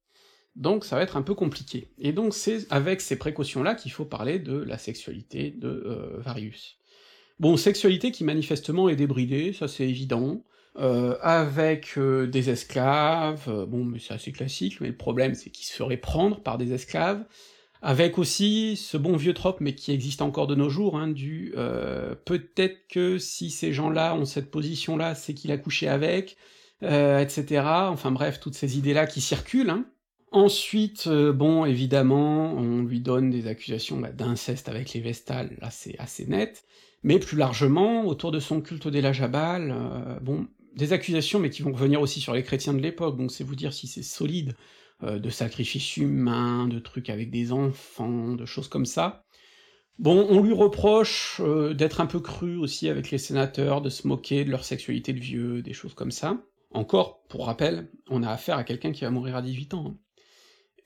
Donc 0.56 0.86
ça 0.86 0.96
va 0.96 1.04
être 1.04 1.18
un 1.18 1.22
peu 1.22 1.36
compliqué. 1.36 1.92
Et 2.00 2.12
donc 2.12 2.34
c'est 2.34 2.66
avec 2.72 3.00
ces 3.02 3.18
précautions-là 3.18 3.76
qu'il 3.76 3.92
faut 3.92 4.06
parler 4.06 4.40
de 4.40 4.58
la 4.58 4.78
sexualité 4.78 5.52
de 5.52 5.68
euh, 5.68 6.18
Varius. 6.20 6.80
Bon, 7.40 7.56
sexualité 7.58 8.12
qui 8.12 8.24
manifestement 8.24 8.90
est 8.90 8.96
débridée, 8.96 9.54
ça 9.54 9.68
c'est 9.68 9.88
évident, 9.88 10.44
euh, 10.80 11.16
avec 11.22 12.00
des 12.00 12.50
esclaves, 12.50 13.66
bon 13.68 13.86
mais 13.86 14.00
c'est 14.00 14.16
assez 14.16 14.32
classique, 14.32 14.82
mais 14.82 14.88
le 14.88 14.98
problème 14.98 15.36
c'est 15.36 15.52
qu'il 15.52 15.68
se 15.68 15.74
ferait 15.74 15.98
prendre 15.98 16.42
par 16.42 16.58
des 16.58 16.74
esclaves, 16.74 17.24
avec 17.82 18.18
aussi 18.18 18.76
ce 18.76 18.98
bon 18.98 19.16
vieux 19.16 19.34
trope, 19.34 19.62
mais 19.62 19.76
qui 19.76 19.92
existe 19.92 20.22
encore 20.22 20.48
de 20.48 20.56
nos 20.56 20.70
jours, 20.70 20.98
hein, 20.98 21.08
du 21.08 21.54
peut-être 22.26 22.88
que 22.90 23.18
si 23.18 23.50
ces 23.50 23.74
gens-là 23.74 24.16
ont 24.16 24.26
cette 24.26 24.52
position-là, 24.52 25.16
c'est 25.16 25.34
qu'il 25.34 25.52
a 25.52 25.58
couché 25.58 25.88
avec, 25.88 26.38
etc. 26.82 27.64
Enfin 27.64 28.12
bref, 28.12 28.40
toutes 28.40 28.56
ces 28.56 28.78
idées-là 28.78 29.06
qui 29.06 29.22
circulent, 29.22 29.70
hein. 29.70 29.86
Ensuite, 30.32 31.08
euh, 31.08 31.32
bon, 31.32 31.64
évidemment, 31.66 32.54
on 32.54 32.82
lui 32.82 33.00
donne 33.00 33.30
des 33.30 33.48
accusations 33.48 33.98
bah, 33.98 34.12
d'inceste 34.12 34.68
avec 34.68 34.94
les 34.94 35.00
Vestales, 35.00 35.56
là 35.62 35.70
c'est 35.72 35.98
assez 36.00 36.26
net, 36.26 36.66
mais 37.02 37.18
plus 37.18 37.38
largement, 37.38 38.06
autour 38.06 38.32
de 38.32 38.40
son 38.40 38.60
culte 38.60 38.90
des 38.90 39.14
Jabal, 39.14 39.74
euh, 39.74 40.20
bon, 40.20 40.48
des 40.76 40.92
accusations, 40.92 41.40
mais 41.40 41.50
qui 41.50 41.62
vont 41.62 41.72
revenir 41.72 42.02
aussi 42.02 42.20
sur 42.20 42.34
les 42.34 42.44
chrétiens 42.44 42.74
de 42.74 42.82
l'époque, 42.82 43.18
donc 43.18 43.32
c'est 43.32 43.46
vous 43.46 43.56
dire 43.56 43.72
si 43.72 43.88
c'est 43.88 44.04
solide, 44.04 44.56
euh, 45.04 45.20
de 45.20 45.30
sacrifices 45.30 45.98
humains, 45.98 46.68
de 46.68 46.80
trucs 46.80 47.10
avec 47.10 47.32
des 47.32 47.52
enfants, 47.52 48.34
de 48.34 48.46
choses 48.46 48.68
comme 48.68 48.86
ça. 48.86 49.26
Bon, 50.00 50.28
on 50.30 50.44
lui 50.44 50.54
reproche 50.54 51.42
d'être 51.74 52.02
un 52.02 52.06
peu 52.06 52.20
cru 52.20 52.56
aussi 52.56 52.88
avec 52.88 53.10
les 53.10 53.18
sénateurs, 53.18 53.82
de 53.82 53.90
se 53.90 54.08
moquer 54.08 54.46
de 54.46 54.52
leur 54.52 54.64
sexualité 54.64 55.12
de 55.12 55.20
vieux, 55.20 55.64
des 55.64 55.74
choses 55.74 55.96
comme 55.96 56.12
ça. 56.12 56.40
Encore, 56.72 57.24
pour 57.30 57.48
rappel, 57.48 57.90
on 58.10 58.22
a 58.22 58.30
affaire 58.30 58.58
à 58.58 58.64
quelqu'un 58.64 58.92
qui 58.92 59.06
va 59.06 59.10
mourir 59.10 59.36
à 59.36 59.42
18 59.42 59.74
ans. 59.74 59.98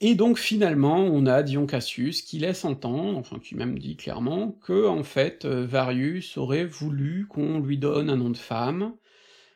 Et 0.04 0.16
donc 0.16 0.40
finalement, 0.40 0.98
on 0.98 1.28
a 1.28 1.44
Dion 1.44 1.68
Cassius 1.68 2.24
qui 2.24 2.40
laisse 2.40 2.66
entendre, 2.66 3.20
enfin 3.20 3.38
qui 3.38 3.54
même 3.54 3.78
dit 3.78 3.98
clairement, 3.98 4.52
que 4.64 4.88
en 4.88 5.04
fait 5.04 5.46
euh, 5.46 5.64
Varius 5.66 6.38
aurait 6.38 6.66
voulu 6.66 7.28
qu'on 7.28 7.60
lui 7.60 7.78
donne 7.78 8.10
un 8.10 8.18
nom 8.18 8.32
de 8.32 8.38
femme, 8.38 8.96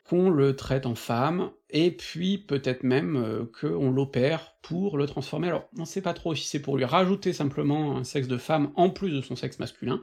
qu'on 0.08 0.30
le 0.30 0.56
traite 0.56 0.86
en 0.86 0.94
femme, 0.94 1.50
et 1.70 1.90
puis 1.90 2.38
peut-être 2.38 2.82
même 2.84 3.16
euh, 3.16 3.44
qu'on 3.60 3.90
l'opère 3.90 4.54
pour 4.62 4.96
le 4.96 5.06
transformer. 5.06 5.48
Alors 5.48 5.68
on 5.78 5.84
sait 5.84 6.02
pas 6.02 6.14
trop 6.14 6.34
si 6.34 6.46
c'est 6.46 6.60
pour 6.60 6.76
lui 6.76 6.84
rajouter 6.84 7.32
simplement 7.32 7.96
un 7.96 8.04
sexe 8.04 8.28
de 8.28 8.38
femme 8.38 8.72
en 8.76 8.90
plus 8.90 9.10
de 9.10 9.20
son 9.20 9.36
sexe 9.36 9.58
masculin, 9.58 10.00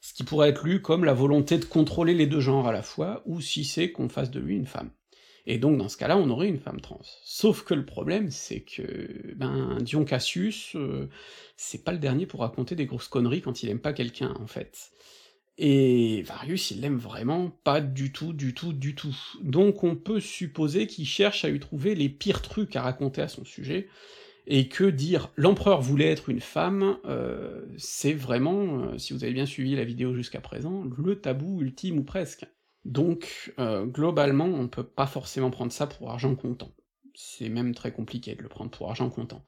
ce 0.00 0.14
qui 0.14 0.24
pourrait 0.24 0.50
être 0.50 0.64
lu 0.64 0.80
comme 0.82 1.04
la 1.04 1.14
volonté 1.14 1.58
de 1.58 1.64
contrôler 1.64 2.14
les 2.14 2.26
deux 2.26 2.40
genres 2.40 2.68
à 2.68 2.72
la 2.72 2.82
fois, 2.82 3.22
ou 3.26 3.40
si 3.40 3.64
c'est 3.64 3.92
qu'on 3.92 4.08
fasse 4.08 4.30
de 4.30 4.40
lui 4.40 4.56
une 4.56 4.66
femme. 4.66 4.90
Et 5.46 5.58
donc 5.58 5.78
dans 5.78 5.88
ce 5.88 5.96
cas-là, 5.96 6.16
on 6.16 6.28
aurait 6.30 6.48
une 6.48 6.58
femme 6.58 6.80
trans. 6.80 7.00
Sauf 7.22 7.62
que 7.62 7.74
le 7.74 7.86
problème, 7.86 8.30
c'est 8.30 8.60
que 8.60 9.34
ben 9.36 9.78
Dion 9.80 10.04
Cassius, 10.04 10.74
euh, 10.74 11.08
c'est 11.56 11.84
pas 11.84 11.92
le 11.92 11.98
dernier 11.98 12.26
pour 12.26 12.40
raconter 12.40 12.74
des 12.74 12.86
grosses 12.86 13.08
conneries 13.08 13.42
quand 13.42 13.62
il 13.62 13.68
aime 13.68 13.78
pas 13.78 13.92
quelqu'un, 13.92 14.34
en 14.40 14.46
fait. 14.46 14.90
Et 15.58 16.22
Varius, 16.22 16.70
il 16.70 16.82
l'aime 16.82 16.98
vraiment 16.98 17.50
pas 17.64 17.80
du 17.80 18.12
tout, 18.12 18.34
du 18.34 18.52
tout, 18.52 18.72
du 18.74 18.94
tout. 18.94 19.16
Donc 19.42 19.84
on 19.84 19.96
peut 19.96 20.20
supposer 20.20 20.86
qu'il 20.86 21.06
cherche 21.06 21.44
à 21.44 21.48
lui 21.48 21.60
trouver 21.60 21.94
les 21.94 22.10
pires 22.10 22.42
trucs 22.42 22.76
à 22.76 22.82
raconter 22.82 23.22
à 23.22 23.28
son 23.28 23.44
sujet, 23.44 23.88
et 24.46 24.68
que 24.68 24.84
dire 24.84 25.30
l'empereur 25.36 25.80
voulait 25.80 26.10
être 26.10 26.28
une 26.28 26.40
femme, 26.40 26.98
euh, 27.06 27.64
c'est 27.78 28.12
vraiment, 28.12 28.80
euh, 28.80 28.98
si 28.98 29.12
vous 29.12 29.24
avez 29.24 29.32
bien 29.32 29.46
suivi 29.46 29.74
la 29.74 29.84
vidéo 29.84 30.14
jusqu'à 30.14 30.40
présent, 30.40 30.84
le 30.96 31.20
tabou 31.20 31.62
ultime 31.62 31.98
ou 31.98 32.04
presque. 32.04 32.46
Donc, 32.84 33.52
euh, 33.58 33.84
globalement, 33.84 34.44
on 34.44 34.68
peut 34.68 34.84
pas 34.86 35.06
forcément 35.06 35.50
prendre 35.50 35.72
ça 35.72 35.88
pour 35.88 36.10
argent 36.10 36.36
comptant. 36.36 36.70
C'est 37.14 37.48
même 37.48 37.74
très 37.74 37.92
compliqué 37.92 38.36
de 38.36 38.42
le 38.42 38.48
prendre 38.48 38.70
pour 38.70 38.88
argent 38.88 39.10
comptant. 39.10 39.44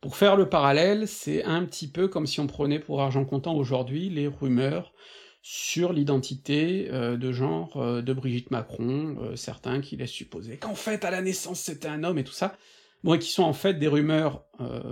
Pour 0.00 0.16
faire 0.16 0.34
le 0.34 0.48
parallèle, 0.48 1.06
c'est 1.06 1.44
un 1.44 1.64
petit 1.64 1.88
peu 1.88 2.08
comme 2.08 2.26
si 2.26 2.40
on 2.40 2.46
prenait 2.46 2.80
pour 2.80 3.02
argent 3.02 3.24
comptant 3.24 3.54
aujourd'hui 3.54 4.08
les 4.08 4.26
rumeurs 4.26 4.92
sur 5.42 5.92
l'identité 5.92 6.88
euh, 6.90 7.16
de 7.16 7.32
genre 7.32 7.76
euh, 7.76 8.02
de 8.02 8.12
Brigitte 8.12 8.50
Macron, 8.50 9.32
certains 9.36 9.80
qui 9.80 9.96
laissent 9.96 10.10
supposer 10.10 10.58
qu'en 10.58 10.74
fait 10.74 11.04
à 11.04 11.10
la 11.10 11.22
naissance 11.22 11.60
c'était 11.60 11.88
un 11.88 12.04
homme 12.04 12.18
et 12.18 12.24
tout 12.24 12.32
ça, 12.32 12.56
bon, 13.04 13.14
et 13.14 13.18
qui 13.18 13.30
sont 13.30 13.44
en 13.44 13.52
fait 13.52 13.74
des 13.74 13.88
rumeurs 13.88 14.44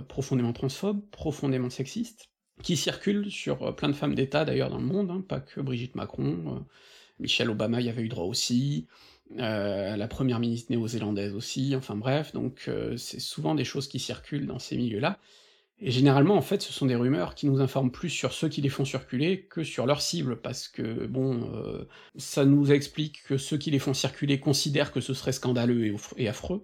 profondément 0.07 0.53
transphobes, 0.53 1.01
profondément 1.11 1.69
sexistes, 1.69 2.29
qui 2.63 2.75
circulent 2.77 3.31
sur 3.31 3.75
plein 3.75 3.89
de 3.89 3.93
femmes 3.93 4.15
d'État 4.15 4.45
d'ailleurs 4.45 4.69
dans 4.69 4.79
le 4.79 4.85
monde, 4.85 5.11
hein, 5.11 5.23
pas 5.27 5.39
que 5.39 5.61
Brigitte 5.61 5.95
Macron, 5.95 6.65
Michelle 7.19 7.49
Obama 7.49 7.81
y 7.81 7.89
avait 7.89 8.01
eu 8.01 8.09
droit 8.09 8.25
aussi, 8.25 8.87
euh, 9.37 9.95
la 9.95 10.07
première 10.07 10.39
ministre 10.39 10.71
néo-zélandaise 10.71 11.35
aussi, 11.35 11.75
enfin 11.75 11.95
bref, 11.95 12.33
donc 12.33 12.65
euh, 12.67 12.97
c'est 12.97 13.19
souvent 13.19 13.53
des 13.53 13.63
choses 13.63 13.87
qui 13.87 13.99
circulent 13.99 14.47
dans 14.47 14.57
ces 14.57 14.75
milieux-là, 14.75 15.19
et 15.81 15.91
généralement, 15.91 16.35
en 16.35 16.41
fait, 16.41 16.61
ce 16.61 16.73
sont 16.73 16.85
des 16.85 16.95
rumeurs 16.95 17.35
qui 17.35 17.47
nous 17.47 17.61
informent 17.61 17.91
plus 17.91 18.09
sur 18.09 18.33
ceux 18.33 18.49
qui 18.49 18.61
les 18.61 18.69
font 18.69 18.83
circuler 18.83 19.43
que 19.43 19.63
sur 19.63 19.85
leur 19.85 20.01
cible, 20.01 20.41
parce 20.41 20.67
que, 20.67 21.05
bon, 21.05 21.49
euh, 21.53 21.85
ça 22.17 22.43
nous 22.43 22.71
explique 22.71 23.23
que 23.23 23.37
ceux 23.37 23.57
qui 23.57 23.71
les 23.71 23.79
font 23.79 23.93
circuler 23.93 24.41
considèrent 24.41 24.91
que 24.91 24.99
ce 24.99 25.13
serait 25.13 25.31
scandaleux 25.31 25.95
et, 26.17 26.27
affreux, 26.27 26.63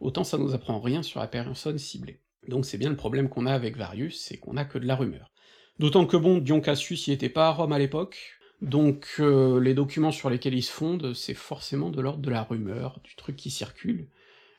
autant 0.00 0.24
ça 0.24 0.36
nous 0.36 0.52
apprend 0.52 0.80
rien 0.80 1.04
sur 1.04 1.20
la 1.20 1.28
personne 1.28 1.78
ciblée. 1.78 2.20
Donc 2.48 2.64
c'est 2.66 2.78
bien 2.78 2.90
le 2.90 2.96
problème 2.96 3.28
qu'on 3.28 3.46
a 3.46 3.52
avec 3.52 3.76
Varius, 3.76 4.20
c'est 4.20 4.38
qu'on 4.38 4.56
a 4.56 4.64
que 4.64 4.78
de 4.78 4.86
la 4.86 4.96
rumeur. 4.96 5.30
D'autant 5.78 6.06
que 6.06 6.16
bon, 6.16 6.38
Dion 6.38 6.60
Cassius 6.60 7.06
y 7.06 7.12
était 7.12 7.28
pas 7.28 7.48
à 7.48 7.50
Rome 7.52 7.72
à 7.72 7.78
l'époque, 7.78 8.38
donc 8.62 9.16
euh, 9.20 9.60
les 9.60 9.74
documents 9.74 10.12
sur 10.12 10.28
lesquels 10.28 10.54
ils 10.54 10.62
se 10.62 10.72
fondent, 10.72 11.14
c'est 11.14 11.34
forcément 11.34 11.90
de 11.90 12.00
l'ordre 12.00 12.22
de 12.22 12.30
la 12.30 12.42
rumeur, 12.42 13.00
du 13.04 13.14
truc 13.14 13.36
qui 13.36 13.50
circule, 13.50 14.08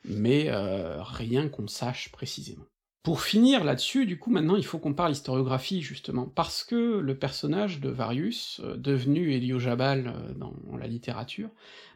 mais 0.04 0.46
euh, 0.48 1.02
rien 1.02 1.48
qu'on 1.48 1.66
sache 1.66 2.10
précisément. 2.10 2.64
Pour 3.08 3.22
finir 3.22 3.64
là-dessus, 3.64 4.04
du 4.04 4.18
coup, 4.18 4.30
maintenant 4.30 4.56
il 4.56 4.66
faut 4.66 4.78
qu'on 4.78 4.92
parle 4.92 5.12
historiographie, 5.12 5.80
justement, 5.80 6.26
parce 6.26 6.62
que 6.62 6.98
le 6.98 7.18
personnage 7.18 7.80
de 7.80 7.88
Varius, 7.88 8.60
euh, 8.62 8.76
devenu 8.76 9.32
Héliojabal 9.32 10.12
dans 10.36 10.52
la 10.78 10.86
littérature, 10.86 11.48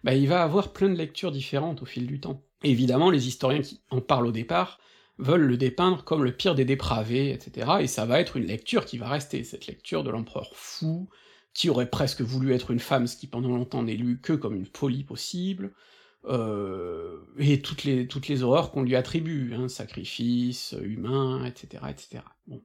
bah, 0.05 0.15
il 0.15 0.27
va 0.27 0.43
avoir 0.43 0.73
plein 0.73 0.89
de 0.89 0.95
lectures 0.95 1.31
différentes 1.31 1.83
au 1.83 1.85
fil 1.85 2.07
du 2.07 2.19
temps. 2.19 2.43
évidemment, 2.63 3.11
les 3.11 3.29
historiens 3.29 3.61
qui 3.61 3.83
en 3.91 4.01
parlent 4.01 4.27
au 4.27 4.33
départ 4.33 4.81
veulent 5.19 5.45
le 5.45 5.59
dépeindre 5.59 6.03
comme 6.03 6.25
le 6.25 6.33
pire 6.33 6.55
des 6.55 6.65
dépravés, 6.65 7.31
etc., 7.31 7.73
et 7.81 7.89
ça 7.89 8.07
va 8.07 8.19
être 8.19 8.39
une 8.39 8.47
lecture 8.47 8.87
qui 8.87 8.97
va 8.97 9.11
rester, 9.11 9.45
cette 9.45 9.67
lecture 9.67 10.05
de 10.05 10.11
l'empereur 10.11 10.53
fou, 10.55 11.11
qui 11.53 11.69
aurait 11.69 11.91
presque 11.91 12.23
voulu 12.23 12.55
être 12.55 12.71
une 12.71 12.81
femme, 12.81 13.07
ce 13.07 13.19
qui 13.19 13.27
pendant 13.27 13.55
longtemps 13.55 13.83
n'est 13.83 13.97
lu 13.97 14.19
que 14.19 14.33
comme 14.33 14.57
une 14.57 14.65
folie 14.65 15.05
possible, 15.05 15.75
euh, 16.24 17.19
et 17.39 17.61
toutes 17.61 17.85
les, 17.85 18.43
horreurs 18.43 18.70
qu'on 18.70 18.82
lui 18.82 18.97
attribue, 18.97 19.55
hein, 19.55 19.69
sacrifice, 19.69 20.74
humain, 20.82 21.44
etc., 21.44 21.85
etc. 21.90 22.24
Bon. 22.47 22.62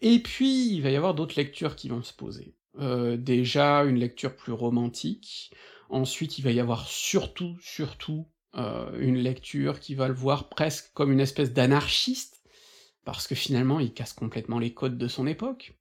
Et 0.00 0.18
puis, 0.18 0.74
il 0.74 0.82
va 0.82 0.90
y 0.90 0.96
avoir 0.96 1.14
d'autres 1.14 1.36
lectures 1.36 1.76
qui 1.76 1.88
vont 1.88 2.02
se 2.02 2.12
poser. 2.12 2.54
Euh, 2.78 3.16
déjà, 3.16 3.84
une 3.84 3.98
lecture 3.98 4.34
plus 4.34 4.52
romantique, 4.52 5.52
ensuite 5.90 6.38
il 6.38 6.42
va 6.42 6.50
y 6.50 6.60
avoir 6.60 6.86
surtout, 6.86 7.56
surtout, 7.60 8.26
euh, 8.54 8.98
une 8.98 9.18
lecture 9.18 9.78
qui 9.78 9.94
va 9.94 10.08
le 10.08 10.14
voir 10.14 10.48
presque 10.48 10.90
comme 10.94 11.12
une 11.12 11.20
espèce 11.20 11.52
d'anarchiste, 11.52 12.42
parce 13.04 13.26
que 13.26 13.34
finalement 13.34 13.80
il 13.80 13.92
casse 13.92 14.12
complètement 14.12 14.58
les 14.58 14.72
codes 14.72 14.98
de 14.98 15.08
son 15.08 15.26
époque, 15.26 15.74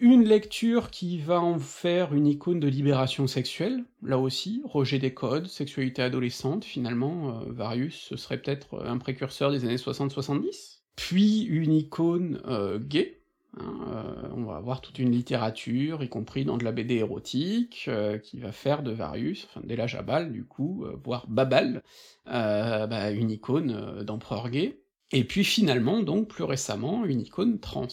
une 0.00 0.24
lecture 0.24 0.90
qui 0.90 1.18
va 1.18 1.40
en 1.40 1.58
faire 1.58 2.14
une 2.14 2.26
icône 2.26 2.60
de 2.60 2.68
libération 2.68 3.26
sexuelle, 3.26 3.84
là 4.02 4.18
aussi, 4.18 4.62
rejet 4.64 4.98
des 4.98 5.14
codes, 5.14 5.46
sexualité 5.46 6.02
adolescente, 6.02 6.64
finalement, 6.64 7.40
euh, 7.40 7.52
Varius, 7.52 8.06
ce 8.08 8.16
serait 8.16 8.38
peut-être 8.38 8.84
un 8.84 8.98
précurseur 8.98 9.50
des 9.50 9.64
années 9.64 9.76
60-70. 9.76 10.80
Puis 10.96 11.42
une 11.42 11.72
icône 11.72 12.40
euh, 12.46 12.78
gay, 12.78 13.20
hein, 13.58 13.74
euh, 13.88 14.28
on 14.36 14.44
va 14.44 14.56
avoir 14.56 14.80
toute 14.80 14.98
une 14.98 15.10
littérature, 15.10 16.02
y 16.02 16.08
compris 16.08 16.44
dans 16.44 16.58
de 16.58 16.64
la 16.64 16.72
BD 16.72 16.96
érotique, 16.96 17.88
qui 18.22 18.38
va 18.38 18.52
faire 18.52 18.82
de 18.82 18.90
Varius, 18.90 19.46
enfin 19.48 19.60
la 19.66 19.86
Jabal 19.86 20.32
du 20.32 20.44
coup, 20.44 20.86
voire 21.02 21.26
Babal, 21.28 21.82
bah, 22.26 23.10
une 23.10 23.30
icône 23.30 24.02
d'empereur 24.02 24.50
gay. 24.50 24.80
Et 25.12 25.24
puis 25.24 25.44
finalement, 25.44 26.00
donc 26.02 26.28
plus 26.28 26.44
récemment, 26.44 27.04
une 27.04 27.20
icône 27.20 27.60
trans. 27.60 27.88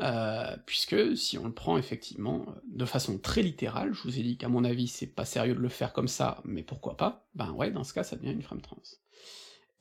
Euh, 0.00 0.56
puisque 0.66 1.16
si 1.16 1.38
on 1.38 1.44
le 1.44 1.52
prend 1.52 1.78
effectivement 1.78 2.46
euh, 2.48 2.60
de 2.66 2.84
façon 2.84 3.16
très 3.16 3.42
littérale, 3.42 3.92
je 3.92 4.02
vous 4.02 4.18
ai 4.18 4.22
dit 4.22 4.36
qu'à 4.36 4.48
mon 4.48 4.64
avis 4.64 4.88
c'est 4.88 5.06
pas 5.06 5.24
sérieux 5.24 5.54
de 5.54 5.60
le 5.60 5.68
faire 5.68 5.92
comme 5.92 6.08
ça, 6.08 6.40
mais 6.44 6.64
pourquoi 6.64 6.96
pas, 6.96 7.28
ben 7.36 7.52
ouais, 7.52 7.70
dans 7.70 7.84
ce 7.84 7.94
cas 7.94 8.02
ça 8.02 8.16
devient 8.16 8.32
une 8.32 8.42
femme 8.42 8.60
trans. 8.60 8.82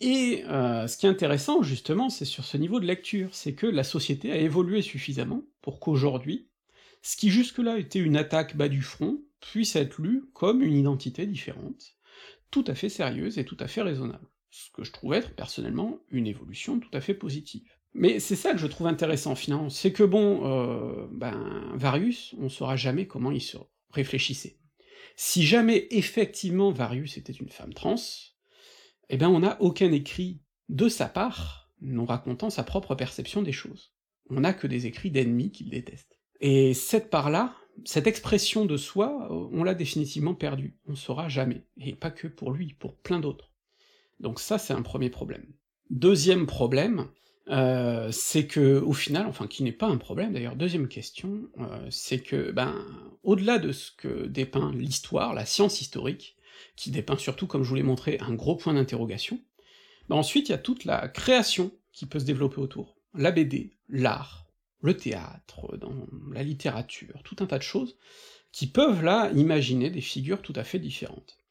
Et 0.01 0.43
euh, 0.45 0.85
ce 0.85 0.97
qui 0.97 1.07
est 1.07 1.09
intéressant 1.09 1.63
justement, 1.63 2.09
c'est 2.09 2.25
sur 2.25 2.45
ce 2.45 2.57
niveau 2.57 2.79
de 2.79 2.85
lecture, 2.85 3.29
c'est 3.33 3.55
que 3.55 3.65
la 3.65 3.83
société 3.83 4.31
a 4.31 4.37
évolué 4.37 4.83
suffisamment 4.83 5.41
pour 5.61 5.79
qu'aujourd'hui, 5.79 6.47
ce 7.01 7.17
qui 7.17 7.31
jusque-là 7.31 7.79
était 7.79 7.99
une 7.99 8.15
attaque 8.15 8.55
bas 8.55 8.69
du 8.69 8.83
front, 8.83 9.19
puisse 9.39 9.75
être 9.75 9.99
lu 9.99 10.29
comme 10.33 10.61
une 10.61 10.77
identité 10.77 11.25
différente, 11.25 11.97
tout 12.51 12.63
à 12.67 12.75
fait 12.75 12.89
sérieuse 12.89 13.39
et 13.39 13.45
tout 13.45 13.57
à 13.59 13.67
fait 13.67 13.81
raisonnable. 13.81 14.27
Ce 14.51 14.69
que 14.71 14.83
je 14.83 14.91
trouve 14.91 15.15
être, 15.15 15.35
personnellement, 15.35 15.99
une 16.11 16.27
évolution 16.27 16.79
tout 16.79 16.91
à 16.93 17.01
fait 17.01 17.15
positive. 17.15 17.67
Mais 17.93 18.19
c'est 18.19 18.35
ça 18.35 18.51
que 18.51 18.57
je 18.57 18.67
trouve 18.67 18.87
intéressant, 18.87 19.35
finalement, 19.35 19.69
c'est 19.69 19.91
que 19.91 20.03
bon, 20.03 20.41
euh, 20.45 21.07
ben, 21.11 21.71
Varius, 21.75 22.35
on 22.39 22.49
saura 22.49 22.75
jamais 22.75 23.05
comment 23.05 23.31
il 23.31 23.41
se 23.41 23.57
réfléchissait. 23.91 24.57
Si 25.15 25.43
jamais 25.43 25.87
effectivement 25.91 26.71
Varius 26.71 27.17
était 27.17 27.33
une 27.33 27.49
femme 27.49 27.73
trans, 27.73 27.95
eh 29.09 29.17
ben 29.17 29.29
on 29.29 29.41
n'a 29.41 29.61
aucun 29.61 29.91
écrit 29.91 30.41
de 30.69 30.89
sa 30.89 31.07
part 31.07 31.63
nous 31.81 32.05
racontant 32.05 32.49
sa 32.49 32.63
propre 32.63 32.95
perception 32.95 33.41
des 33.41 33.51
choses. 33.51 33.93
On 34.29 34.39
n'a 34.39 34.53
que 34.53 34.67
des 34.67 34.85
écrits 34.87 35.11
d'ennemis 35.11 35.51
qu'il 35.51 35.69
déteste. 35.69 36.17
Et 36.39 36.73
cette 36.73 37.09
part-là, 37.09 37.55
cette 37.85 38.07
expression 38.07 38.65
de 38.65 38.77
soi, 38.77 39.27
on 39.51 39.63
l'a 39.63 39.73
définitivement 39.73 40.33
perdue, 40.33 40.77
on 40.87 40.95
saura 40.95 41.29
jamais, 41.29 41.65
et 41.77 41.93
pas 41.93 42.11
que 42.11 42.27
pour 42.27 42.51
lui, 42.51 42.73
pour 42.73 42.95
plein 42.97 43.19
d'autres. 43.19 43.51
Donc 44.19 44.39
ça, 44.39 44.57
c'est 44.57 44.73
un 44.73 44.81
premier 44.81 45.09
problème. 45.09 45.45
Deuxième 45.89 46.45
problème, 46.45 47.09
euh, 47.49 48.09
c'est 48.11 48.47
que, 48.47 48.79
au 48.79 48.93
final, 48.93 49.25
enfin 49.27 49.47
qui 49.47 49.63
n'est 49.63 49.71
pas 49.71 49.87
un 49.87 49.97
problème 49.97 50.33
d'ailleurs, 50.33 50.55
deuxième 50.55 50.87
question, 50.87 51.49
euh, 51.59 51.87
c'est 51.89 52.19
que, 52.19 52.51
ben, 52.51 52.75
au-delà 53.23 53.59
de 53.59 53.71
ce 53.71 53.91
que 53.91 54.25
dépeint 54.27 54.71
l'histoire, 54.73 55.33
la 55.33 55.45
science 55.45 55.81
historique, 55.81 56.37
qui 56.75 56.91
dépeint 56.91 57.17
surtout, 57.17 57.47
comme 57.47 57.63
je 57.63 57.69
vous 57.69 57.75
l'ai 57.75 57.83
montré, 57.83 58.17
un 58.21 58.33
gros 58.33 58.55
point 58.55 58.73
d'interrogation, 58.73 59.41
ben 60.09 60.15
ensuite 60.15 60.49
il 60.49 60.53
y 60.53 60.55
a 60.55 60.59
toute 60.59 60.85
la 60.85 61.07
création 61.07 61.71
qui 61.91 62.05
peut 62.05 62.19
se 62.19 62.25
développer 62.25 62.59
autour. 62.59 62.97
La 63.13 63.31
BD, 63.31 63.77
l'art, 63.89 64.47
le 64.81 64.95
théâtre, 64.97 65.77
dans 65.77 65.93
la 66.31 66.43
littérature, 66.43 67.21
tout 67.23 67.35
un 67.39 67.45
tas 67.45 67.57
de 67.57 67.63
choses, 67.63 67.97
qui 68.51 68.67
peuvent 68.67 69.03
là 69.03 69.31
imaginer 69.35 69.89
des 69.89 70.01
figures 70.01 70.41
tout 70.41 70.53
à 70.55 70.63
fait 70.63 70.79
différentes 70.79 71.42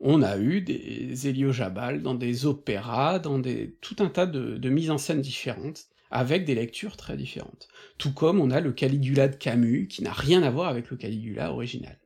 on 0.00 0.22
a 0.22 0.38
eu 0.38 0.62
des 0.62 1.28
Héliojabal 1.28 2.02
dans 2.02 2.14
des 2.14 2.46
opéras, 2.46 3.18
dans 3.18 3.38
des 3.38 3.76
tout 3.80 3.96
un 4.00 4.08
tas 4.08 4.26
de, 4.26 4.68
mises 4.68 4.90
en 4.90 4.98
scène 4.98 5.20
différentes, 5.20 5.86
avec 6.10 6.44
des 6.44 6.54
lectures 6.54 6.96
très 6.96 7.16
différentes. 7.16 7.68
Tout 7.98 8.12
comme 8.12 8.40
on 8.40 8.50
a 8.50 8.60
le 8.60 8.72
Caligula 8.72 9.28
de 9.28 9.36
Camus, 9.36 9.86
qui 9.88 10.02
n'a 10.02 10.12
rien 10.12 10.42
à 10.42 10.50
voir 10.50 10.68
avec 10.68 10.90
le 10.90 10.96
Caligula 10.96 11.52
original. 11.52 11.98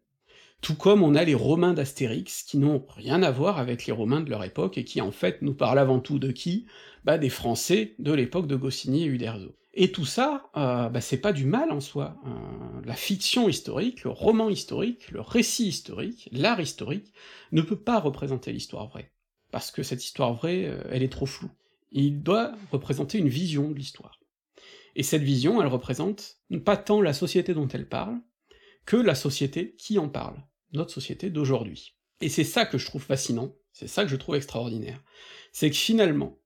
Tout 0.65 0.77
comme 0.77 1.03
on 1.03 1.15
a 1.15 1.25
les 1.25 1.35
Romains 1.35 1.75
d'Astérix, 1.75 2.43
qui 2.43 2.57
n'ont 2.57 2.87
rien 2.89 3.23
à 3.23 3.31
voir 3.31 3.59
avec 3.59 3.85
les 3.85 3.93
Romains 3.93 4.23
de 4.23 4.31
leur 4.31 4.45
époque, 4.45 4.79
et 4.79 4.85
qui 4.85 5.03
en 5.03 5.11
fait 5.11 5.43
nous 5.43 5.53
parlent 5.53 5.79
avant 5.79 6.01
tout 6.01 6.19
de 6.19 6.33
qui? 6.33 6.65
Bah 7.05 7.19
des 7.19 7.29
Français 7.29 7.95
de 7.99 8.15
l'époque 8.15 8.47
de 8.47 8.57
Goscinny 8.57 9.03
et 9.03 9.09
Uderzo. 9.09 9.55
Et 9.75 9.93
tout 9.93 10.07
ça, 10.07 10.49
euh, 10.57 10.89
bah, 10.89 11.03
c'est 11.03 11.19
pas 11.19 11.35
du 11.35 11.45
mal 11.45 11.71
en 11.71 11.83
soi. 11.83 12.17
Euh, 12.27 12.81
la 12.87 12.95
fiction 12.95 13.47
historique, 13.47 14.05
le 14.05 14.11
roman 14.11 14.49
historique, 14.49 15.11
le 15.11 15.21
récit 15.21 15.67
historique, 15.67 16.31
l'art 16.33 16.63
historique, 16.63 17.13
ne 17.53 17.61
peut 17.61 17.77
pas 17.79 18.01
représenter 18.01 18.51
l'histoire 18.51 18.89
vraie. 18.89 19.13
Parce 19.51 19.71
que 19.71 19.83
cette 19.83 20.03
histoire 20.03 20.33
vraie, 20.33 20.65
euh, 20.65 20.83
elle 20.91 21.03
est 21.03 21.13
trop 21.13 21.27
floue. 21.27 21.51
Il 21.93 22.23
doit 22.23 22.53
représenter 22.73 23.19
une 23.19 23.29
vision 23.29 23.69
de 23.69 23.75
l'histoire. 23.75 24.19
Et 24.97 25.03
cette 25.03 25.25
vision, 25.25 25.61
elle 25.61 25.69
représente 25.69 26.39
pas 26.65 26.79
tant 26.79 27.03
la 27.03 27.13
société 27.13 27.53
dont 27.53 27.69
elle 27.69 27.87
parle, 27.87 28.19
que 28.87 28.97
la 28.97 29.15
société 29.15 29.75
qui 29.77 29.99
en 29.99 30.09
parle, 30.09 30.37
notre 30.77 30.93
société 30.93 31.31
d'aujourd'hui. 31.31 31.95
Et 32.21 32.29
c'est 32.29 32.45
ça 32.45 32.67
que 32.67 32.79
je 32.79 32.87
trouve 32.87 33.03
fascinant, 33.03 33.55
c'est 33.73 33.89
ça 33.89 34.05
que 34.05 34.11
je 34.11 34.17
trouve 34.17 34.37
extraordinaire. 34.37 35.03
C'est 35.53 35.71
que 35.71 35.77
finalement, 35.77 36.39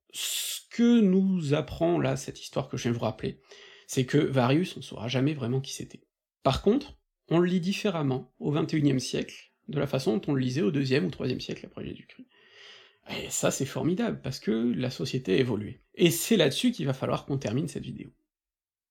que 0.71 1.01
nous 1.01 1.55
apprend 1.55 1.99
là 1.99 2.17
cette 2.17 2.41
histoire 2.41 2.69
que 2.69 2.77
je 2.77 2.85
viens 2.85 2.93
de 2.93 2.97
vous 2.97 3.05
rappeler, 3.05 3.41
c'est 3.87 4.07
que 4.07 4.19
Varius, 4.19 4.77
on 4.77 4.83
saura 4.83 5.09
jamais 5.09 5.35
vraiment 5.35 5.61
qui 5.61 5.73
c'était. 5.73 6.05
Par 6.43 6.63
contre, 6.63 6.95
on 7.31 7.39
le 7.39 7.47
lit 7.47 7.61
différemment 7.61 8.33
au 8.39 8.53
XXIe 8.53 9.01
siècle, 9.01 9.53
de 9.69 9.79
la 9.79 9.87
façon 9.87 10.17
dont 10.17 10.33
on 10.33 10.35
le 10.35 10.41
lisait 10.41 10.63
au 10.63 10.71
deuxième 10.71 11.07
ou 11.07 11.11
troisième 11.11 11.41
siècle 11.41 11.67
après 11.67 11.85
Jésus-Christ. 11.85 12.27
Et 13.11 13.31
ça 13.31 13.51
c'est 13.51 13.67
formidable, 13.67 14.21
parce 14.23 14.39
que 14.39 14.51
la 14.51 14.91
société 14.91 15.35
a 15.35 15.39
évolué. 15.39 15.81
Et 15.95 16.11
c'est 16.11 16.37
là-dessus 16.37 16.73
qu'il 16.73 16.87
va 16.87 16.93
falloir 16.93 17.27
qu'on 17.27 17.39
termine 17.39 17.69
cette 17.69 17.85
vidéo. 17.85 18.11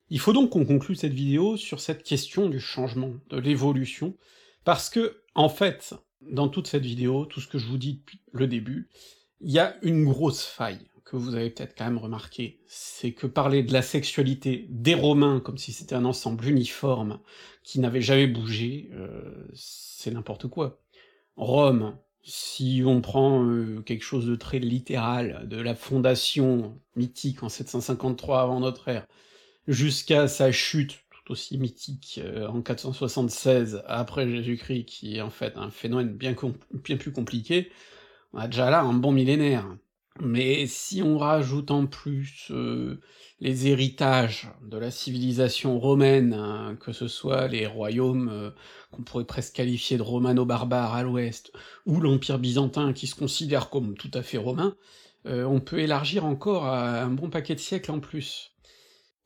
Il 0.09 0.19
faut 0.19 0.33
donc 0.33 0.51
qu'on 0.51 0.65
conclue 0.65 0.95
cette 0.95 1.13
vidéo 1.13 1.57
sur 1.57 1.79
cette 1.79 2.03
question 2.03 2.49
du 2.49 2.59
changement, 2.59 3.13
de 3.29 3.37
l'évolution, 3.37 4.17
parce 4.67 4.89
que, 4.89 5.21
en 5.33 5.47
fait, 5.47 5.93
dans 6.19 6.49
toute 6.49 6.67
cette 6.67 6.83
vidéo, 6.83 7.23
tout 7.23 7.39
ce 7.39 7.47
que 7.47 7.57
je 7.57 7.67
vous 7.67 7.77
dis 7.77 7.93
depuis 7.93 8.19
le 8.33 8.47
début, 8.47 8.89
il 9.39 9.49
y 9.49 9.59
a 9.59 9.77
une 9.81 10.03
grosse 10.03 10.43
faille 10.43 10.89
que 11.05 11.15
vous 11.15 11.35
avez 11.35 11.49
peut-être 11.51 11.73
quand 11.73 11.85
même 11.85 11.97
remarqué, 11.97 12.59
c'est 12.67 13.13
que 13.13 13.27
parler 13.27 13.63
de 13.63 13.71
la 13.71 13.81
sexualité 13.81 14.67
des 14.69 14.93
Romains 14.93 15.39
comme 15.39 15.57
si 15.57 15.71
c'était 15.71 15.95
un 15.95 16.03
ensemble 16.03 16.45
uniforme 16.49 17.21
qui 17.63 17.79
n'avait 17.79 18.01
jamais 18.01 18.27
bougé, 18.27 18.89
euh, 18.91 19.47
c'est 19.53 20.11
n'importe 20.11 20.47
quoi. 20.49 20.81
Rome, 21.37 21.97
si 22.23 22.83
on 22.85 22.99
prend 22.99 23.45
euh, 23.45 23.81
quelque 23.83 24.03
chose 24.03 24.25
de 24.25 24.35
très 24.35 24.59
littéral, 24.59 25.47
de 25.47 25.61
la 25.61 25.75
fondation 25.75 26.77
mythique 26.97 27.41
en 27.41 27.47
753 27.47 28.41
avant 28.41 28.59
notre 28.59 28.89
ère, 28.89 29.07
jusqu'à 29.65 30.27
sa 30.27 30.51
chute 30.51 30.99
aussi 31.29 31.57
mythique 31.57 32.19
euh, 32.23 32.47
en 32.47 32.61
476 32.61 33.83
après 33.87 34.29
Jésus-Christ, 34.29 34.85
qui 34.85 35.17
est 35.17 35.21
en 35.21 35.29
fait 35.29 35.53
un 35.57 35.69
phénomène 35.69 36.09
bien, 36.09 36.33
plus 36.33 37.11
compliqué, 37.11 37.71
on 38.33 38.39
a 38.39 38.47
déjà 38.47 38.69
là 38.69 38.81
un 38.81 38.93
bon 38.93 39.11
millénaire. 39.11 39.65
Mais 40.19 40.65
si 40.65 41.03
on 41.03 41.19
rajoute 41.19 41.69
en 41.69 41.85
plus 41.85 42.47
euh, 42.49 42.99
les 43.39 43.67
héritages 43.67 44.49
de 44.63 44.77
la 44.77 44.89
civilisation 44.89 45.79
romaine, 45.79 46.33
hein, 46.33 46.75
que 46.79 46.91
ce 46.91 47.07
soit 47.07 47.47
les 47.47 47.67
royaumes 47.67 48.29
euh, 48.31 48.49
qu'on 48.91 49.03
pourrait 49.03 49.25
presque 49.25 49.55
qualifier 49.55 49.97
de 49.97 50.01
romano-barbares 50.01 50.95
à 50.95 51.03
l'ouest, 51.03 51.51
ou 51.85 51.99
l'Empire 51.99 52.39
byzantin 52.39 52.93
qui 52.93 53.05
se 53.05 53.15
considère 53.15 53.69
comme 53.69 53.95
tout 53.95 54.11
à 54.13 54.23
fait 54.23 54.37
romain, 54.39 54.75
on 55.25 55.59
peut 55.59 55.79
élargir 55.79 56.23
encore 56.23 56.67
à 56.67 57.01
un 57.01 57.09
bon 57.09 57.29
paquet 57.29 57.53
de 57.53 57.59
siècles 57.59 57.91
en 57.91 57.99
plus. 57.99 58.56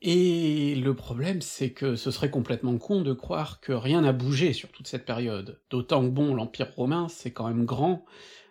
Et 0.02 0.76
le 0.76 0.96
problème, 0.96 1.42
c'est 1.42 1.72
que 1.72 1.96
ce 1.96 2.10
serait 2.10 2.32
complètement 2.32 2.78
con 2.78 3.02
de 3.02 3.14
croire 3.14 3.60
que 3.60 3.72
rien 3.72 4.02
n'a 4.02 4.14
bougé 4.14 4.52
sur 4.54 4.70
toute 4.72 4.88
cette 4.88 5.06
période. 5.06 5.62
D'autant 5.70 6.02
que 6.02 6.10
bon, 6.10 6.34
l'Empire 6.34 6.74
romain, 6.76 7.08
c'est 7.08 7.32
quand 7.32 7.48
même 7.48 7.66
grand, 7.66 8.04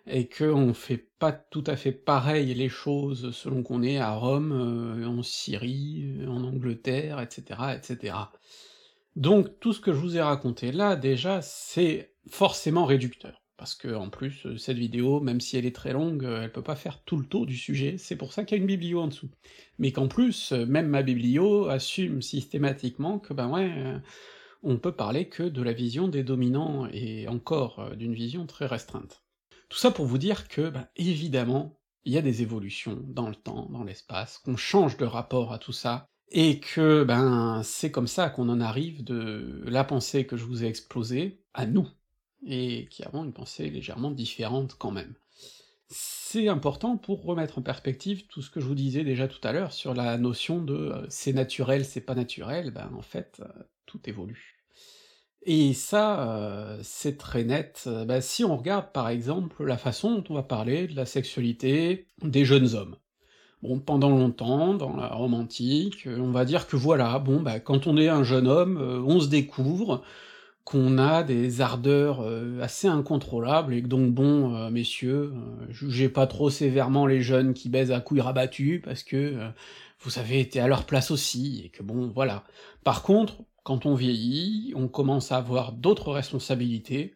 et 0.07 0.29
qu'on 0.29 0.73
fait 0.73 1.09
pas 1.19 1.33
tout 1.33 1.63
à 1.67 1.75
fait 1.75 1.91
pareil 1.91 2.53
les 2.53 2.69
choses 2.69 3.31
selon 3.31 3.63
qu'on 3.63 3.83
est 3.83 3.97
à 3.97 4.13
Rome, 4.13 4.51
euh, 4.53 5.05
en 5.05 5.23
Syrie, 5.23 6.15
euh, 6.19 6.27
en 6.27 6.43
Angleterre, 6.43 7.19
etc., 7.19 7.59
etc. 7.75 8.15
Donc 9.15 9.59
tout 9.59 9.73
ce 9.73 9.81
que 9.81 9.91
je 9.91 9.97
vous 9.97 10.17
ai 10.17 10.21
raconté 10.21 10.71
là, 10.71 10.95
déjà, 10.95 11.41
c'est 11.41 12.13
forcément 12.29 12.85
réducteur, 12.85 13.40
parce 13.61 13.75
que 13.75 13.93
en 13.93 14.09
plus, 14.09 14.47
euh, 14.47 14.57
cette 14.57 14.79
vidéo, 14.79 15.19
même 15.19 15.39
si 15.39 15.55
elle 15.55 15.67
est 15.67 15.75
très 15.75 15.93
longue, 15.93 16.23
elle 16.23 16.51
peut 16.51 16.63
pas 16.63 16.75
faire 16.75 17.03
tout 17.03 17.15
le 17.15 17.27
tour 17.27 17.45
du 17.45 17.55
sujet, 17.55 17.95
c'est 17.99 18.15
pour 18.15 18.33
ça 18.33 18.43
qu'il 18.43 18.57
y 18.57 18.59
a 18.59 18.61
une 18.61 18.65
biblio 18.65 18.99
en 18.99 19.05
dessous. 19.05 19.29
Mais 19.77 19.91
qu'en 19.91 20.07
plus, 20.07 20.51
même 20.51 20.87
ma 20.87 21.03
biblio 21.03 21.67
assume 21.67 22.23
systématiquement 22.23 23.19
que 23.19 23.35
ben 23.35 23.49
ouais, 23.49 23.71
on 24.63 24.77
peut 24.77 24.93
parler 24.93 25.29
que 25.29 25.43
de 25.43 25.61
la 25.61 25.73
vision 25.73 26.07
des 26.07 26.23
dominants, 26.23 26.87
et 26.91 27.27
encore 27.27 27.95
d'une 27.95 28.15
vision 28.15 28.47
très 28.47 28.65
restreinte. 28.65 29.21
Tout 29.69 29.77
ça 29.77 29.91
pour 29.91 30.07
vous 30.07 30.17
dire 30.17 30.47
que, 30.47 30.71
ben, 30.71 30.87
évidemment, 30.95 31.79
il 32.03 32.13
y 32.13 32.17
a 32.17 32.23
des 32.23 32.41
évolutions 32.41 32.99
dans 33.03 33.29
le 33.29 33.35
temps, 33.35 33.69
dans 33.69 33.83
l'espace, 33.83 34.39
qu'on 34.39 34.57
change 34.57 34.97
de 34.97 35.05
rapport 35.05 35.53
à 35.53 35.59
tout 35.59 35.71
ça, 35.71 36.07
et 36.31 36.59
que, 36.59 37.03
ben, 37.03 37.61
c'est 37.63 37.91
comme 37.91 38.07
ça 38.07 38.31
qu'on 38.31 38.49
en 38.49 38.59
arrive 38.59 39.03
de 39.03 39.61
la 39.67 39.83
pensée 39.83 40.25
que 40.25 40.35
je 40.35 40.45
vous 40.45 40.63
ai 40.63 40.67
explosée 40.67 41.43
à 41.53 41.67
nous, 41.67 41.87
et 42.45 42.87
qui 42.89 43.03
avons 43.03 43.23
une 43.23 43.33
pensée 43.33 43.69
légèrement 43.69 44.11
différente 44.11 44.75
quand 44.77 44.91
même. 44.91 45.13
C'est 45.89 46.47
important 46.47 46.95
pour 46.95 47.23
remettre 47.23 47.59
en 47.59 47.61
perspective 47.61 48.25
tout 48.27 48.41
ce 48.41 48.49
que 48.49 48.61
je 48.61 48.65
vous 48.65 48.75
disais 48.75 49.03
déjà 49.03 49.27
tout 49.27 49.45
à 49.45 49.51
l'heure 49.51 49.73
sur 49.73 49.93
la 49.93 50.17
notion 50.17 50.61
de 50.61 50.73
euh, 50.73 51.05
c'est 51.09 51.33
naturel, 51.33 51.83
c'est 51.83 52.01
pas 52.01 52.15
naturel, 52.15 52.71
ben 52.71 52.89
en 52.97 53.01
fait, 53.01 53.41
euh, 53.41 53.63
tout 53.85 53.99
évolue. 54.05 54.61
Et 55.43 55.73
ça, 55.73 56.29
euh, 56.29 56.79
c'est 56.83 57.17
très 57.17 57.43
net. 57.43 57.89
Bah, 58.07 58.21
si 58.21 58.43
on 58.45 58.55
regarde 58.55 58.91
par 58.93 59.09
exemple 59.09 59.65
la 59.65 59.77
façon 59.77 60.15
dont 60.15 60.23
on 60.29 60.35
va 60.35 60.43
parler 60.43 60.87
de 60.87 60.95
la 60.95 61.05
sexualité 61.05 62.07
des 62.21 62.45
jeunes 62.45 62.75
hommes. 62.75 62.95
Bon, 63.63 63.79
pendant 63.79 64.09
longtemps, 64.09 64.73
dans 64.73 64.95
la 64.95 65.07
Rome 65.07 65.33
antique, 65.33 66.07
euh, 66.07 66.19
on 66.19 66.31
va 66.31 66.45
dire 66.45 66.67
que 66.67 66.75
voilà, 66.75 67.19
bon, 67.19 67.41
bah, 67.41 67.59
quand 67.59 67.87
on 67.87 67.97
est 67.97 68.07
un 68.07 68.23
jeune 68.23 68.47
homme, 68.47 68.77
on 69.05 69.19
se 69.19 69.27
découvre, 69.27 70.03
qu'on 70.63 70.97
a 70.97 71.23
des 71.23 71.61
ardeurs 71.61 72.25
assez 72.61 72.87
incontrôlables, 72.87 73.73
et 73.73 73.81
que 73.81 73.87
donc 73.87 74.11
bon, 74.11 74.69
messieurs, 74.69 75.33
jugez 75.69 76.09
pas 76.09 76.27
trop 76.27 76.49
sévèrement 76.49 77.05
les 77.05 77.21
jeunes 77.21 77.53
qui 77.53 77.69
baisent 77.69 77.91
à 77.91 77.99
couilles 77.99 78.21
rabattues, 78.21 78.81
parce 78.83 79.03
que 79.03 79.35
vous 79.99 80.19
avez 80.19 80.39
été 80.39 80.59
à 80.59 80.67
leur 80.67 80.85
place 80.85 81.11
aussi, 81.11 81.63
et 81.65 81.69
que 81.69 81.83
bon, 81.83 82.07
voilà. 82.13 82.43
Par 82.83 83.03
contre, 83.03 83.43
quand 83.63 83.85
on 83.85 83.95
vieillit, 83.95 84.73
on 84.75 84.87
commence 84.87 85.31
à 85.31 85.37
avoir 85.37 85.71
d'autres 85.71 86.11
responsabilités, 86.11 87.15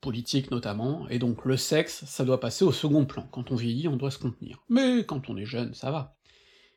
politiques 0.00 0.50
notamment, 0.50 1.08
et 1.08 1.18
donc 1.18 1.44
le 1.46 1.56
sexe, 1.56 2.04
ça 2.04 2.24
doit 2.24 2.38
passer 2.38 2.64
au 2.64 2.72
second 2.72 3.06
plan. 3.06 3.26
Quand 3.30 3.50
on 3.50 3.56
vieillit, 3.56 3.88
on 3.88 3.96
doit 3.96 4.10
se 4.10 4.18
contenir. 4.18 4.62
Mais 4.68 5.04
quand 5.04 5.30
on 5.30 5.36
est 5.36 5.46
jeune, 5.46 5.72
ça 5.74 5.90
va. 5.90 6.16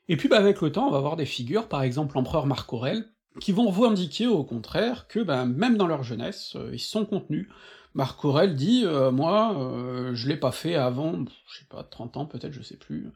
Et 0.07 0.15
puis 0.15 0.29
bah, 0.29 0.37
avec 0.37 0.61
le 0.61 0.71
temps, 0.71 0.87
on 0.87 0.91
va 0.91 0.97
avoir 0.97 1.17
des 1.17 1.25
figures, 1.25 1.67
par 1.67 1.81
exemple 1.81 2.15
l'empereur 2.15 2.45
Marc 2.45 2.71
Aurèle, 2.71 3.05
qui 3.39 3.51
vont 3.51 3.67
revendiquer 3.67 4.27
au 4.27 4.43
contraire 4.43 5.07
que 5.07 5.19
ben, 5.19 5.45
même 5.45 5.77
dans 5.77 5.87
leur 5.87 6.03
jeunesse, 6.03 6.53
euh, 6.55 6.71
ils 6.73 6.79
sont 6.79 7.05
contenus, 7.05 7.47
Marc 7.93 8.23
Aurèle 8.25 8.55
dit 8.55 8.83
euh, 8.85 9.11
Moi, 9.11 9.55
euh, 9.57 10.13
je 10.13 10.27
l'ai 10.27 10.37
pas 10.37 10.51
fait 10.51 10.75
avant, 10.75 11.25
je 11.49 11.59
sais 11.59 11.65
pas, 11.69 11.83
30 11.83 12.17
ans 12.17 12.25
peut-être, 12.25 12.53
je 12.53 12.61
sais 12.61 12.77
plus, 12.77 13.11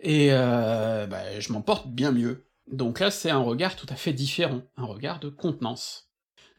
et 0.00 0.30
bah, 0.30 1.40
je 1.40 1.52
m'en 1.52 1.62
porte 1.62 1.88
bien 1.88 2.12
mieux. 2.12 2.46
Donc 2.70 3.00
là, 3.00 3.10
c'est 3.10 3.30
un 3.30 3.40
regard 3.40 3.76
tout 3.76 3.86
à 3.90 3.96
fait 3.96 4.12
différent, 4.12 4.62
un 4.76 4.84
regard 4.84 5.20
de 5.20 5.28
contenance. 5.28 6.10